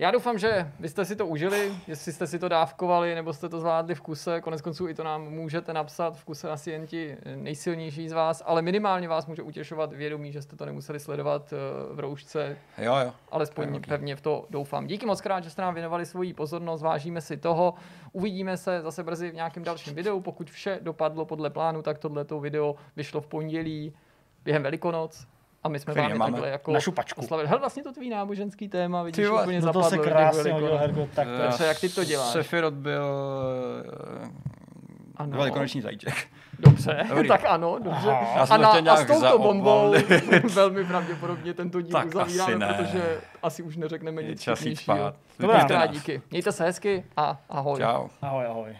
Já 0.00 0.10
doufám, 0.10 0.38
že 0.38 0.72
vy 0.80 0.88
jste 0.88 1.04
si 1.04 1.16
to 1.16 1.26
užili, 1.26 1.72
jestli 1.86 2.12
jste 2.12 2.26
si 2.26 2.38
to 2.38 2.48
dávkovali, 2.48 3.14
nebo 3.14 3.32
jste 3.32 3.48
to 3.48 3.60
zvládli 3.60 3.94
v 3.94 4.00
kuse. 4.00 4.40
Konec 4.40 4.62
konců 4.62 4.88
i 4.88 4.94
to 4.94 5.04
nám 5.04 5.22
můžete 5.22 5.72
napsat. 5.72 6.16
V 6.16 6.24
kuse 6.24 6.50
asi 6.50 6.70
jen 6.70 6.86
ti 6.86 7.16
nejsilnější 7.36 8.08
z 8.08 8.12
vás, 8.12 8.42
ale 8.46 8.62
minimálně 8.62 9.08
vás 9.08 9.26
může 9.26 9.42
utěšovat 9.42 9.92
vědomí, 9.92 10.32
že 10.32 10.42
jste 10.42 10.56
to 10.56 10.66
nemuseli 10.66 11.00
sledovat 11.00 11.52
eh, 11.52 11.94
v 11.94 12.00
roušce. 12.00 12.56
Jo, 12.78 12.96
jo. 12.96 13.12
Alespoň 13.30 13.74
Jo, 13.74 13.80
pevně 13.88 14.16
v 14.16 14.20
to 14.20 14.46
doufám. 14.50 14.86
Díky 14.86 15.06
moc 15.06 15.20
krát, 15.20 15.44
že 15.44 15.50
jste 15.50 15.62
nám 15.62 15.74
věnovali 15.74 16.06
svoji 16.06 16.34
pozornost, 16.34 16.82
vážíme 16.82 17.20
si 17.20 17.36
toho. 17.36 17.74
Uvidíme 18.12 18.56
se 18.56 18.80
zase 18.82 19.02
brzy 19.02 19.30
v 19.30 19.34
nějakém 19.34 19.64
dalším 19.64 19.94
videu. 19.94 20.20
Pokud 20.20 20.50
vše 20.50 20.78
dopadlo 20.82 21.24
podle 21.24 21.50
plánu, 21.50 21.82
tak 21.82 21.98
tohleto 21.98 22.40
video 22.40 22.74
vyšlo 22.96 23.20
v 23.20 23.26
pondělí 23.26 23.94
během 24.44 24.62
Velikonoc. 24.62 25.26
A 25.62 25.68
my 25.68 25.78
jsme 25.80 25.94
vám 25.94 26.18
takhle 26.18 26.48
jako 26.48 26.72
Na 26.72 26.80
šupačku. 26.80 27.20
oslavili. 27.20 27.48
Hele, 27.48 27.60
vlastně 27.60 27.82
to 27.82 27.92
tvý 27.92 28.10
náboženský 28.10 28.68
téma, 28.68 29.02
vidíš, 29.02 29.16
Ty 29.16 29.28
úplně 29.30 29.60
No 29.60 29.72
to 29.72 29.82
zapadlo. 29.82 29.90
se 29.90 29.96
že 29.96 30.02
krásně 30.02 30.52
hodil, 30.52 30.76
Hergo. 30.76 31.08
Tak 31.14 31.28
to 31.28 31.34
je. 31.34 31.48
Petře, 31.48 31.64
jak 31.64 31.80
ty 31.80 31.88
to 31.88 32.04
děláš? 32.04 32.28
Sefirot 32.32 32.74
byl 32.74 33.04
Ano. 35.16 35.30
ano. 35.32 35.38
velikonoční 35.38 35.80
zajíček. 35.80 36.14
Dobře, 36.58 37.04
Dobrý. 37.08 37.28
tak 37.28 37.44
ano, 37.48 37.78
dobře. 37.84 38.10
Aha. 38.10 38.46
A, 38.50 38.56
na, 38.56 38.82
to 38.82 38.90
a 38.90 38.96
s 38.96 39.04
touto 39.06 39.38
bombou 39.38 39.94
velmi 40.54 40.84
pravděpodobně 40.84 41.54
tento 41.54 41.80
díl 41.80 41.92
Tak 41.92 42.06
uzavíráme, 42.06 42.52
asi 42.52 42.58
ne. 42.58 42.74
protože 42.84 43.20
asi 43.42 43.62
už 43.62 43.76
neřekneme 43.76 44.22
Je 44.22 44.28
nic 44.28 44.42
čas 44.42 44.62
jít 44.62 44.74
vtipnějšího. 44.74 44.96
spát. 45.12 45.14
Dobrá. 45.38 45.86
Díky. 45.86 46.22
Mějte 46.30 46.52
se 46.52 46.64
hezky 46.64 47.04
a 47.16 47.40
ahoj. 47.50 47.78
Čau. 47.80 48.08
Ahoj, 48.22 48.46
ahoj. 48.46 48.76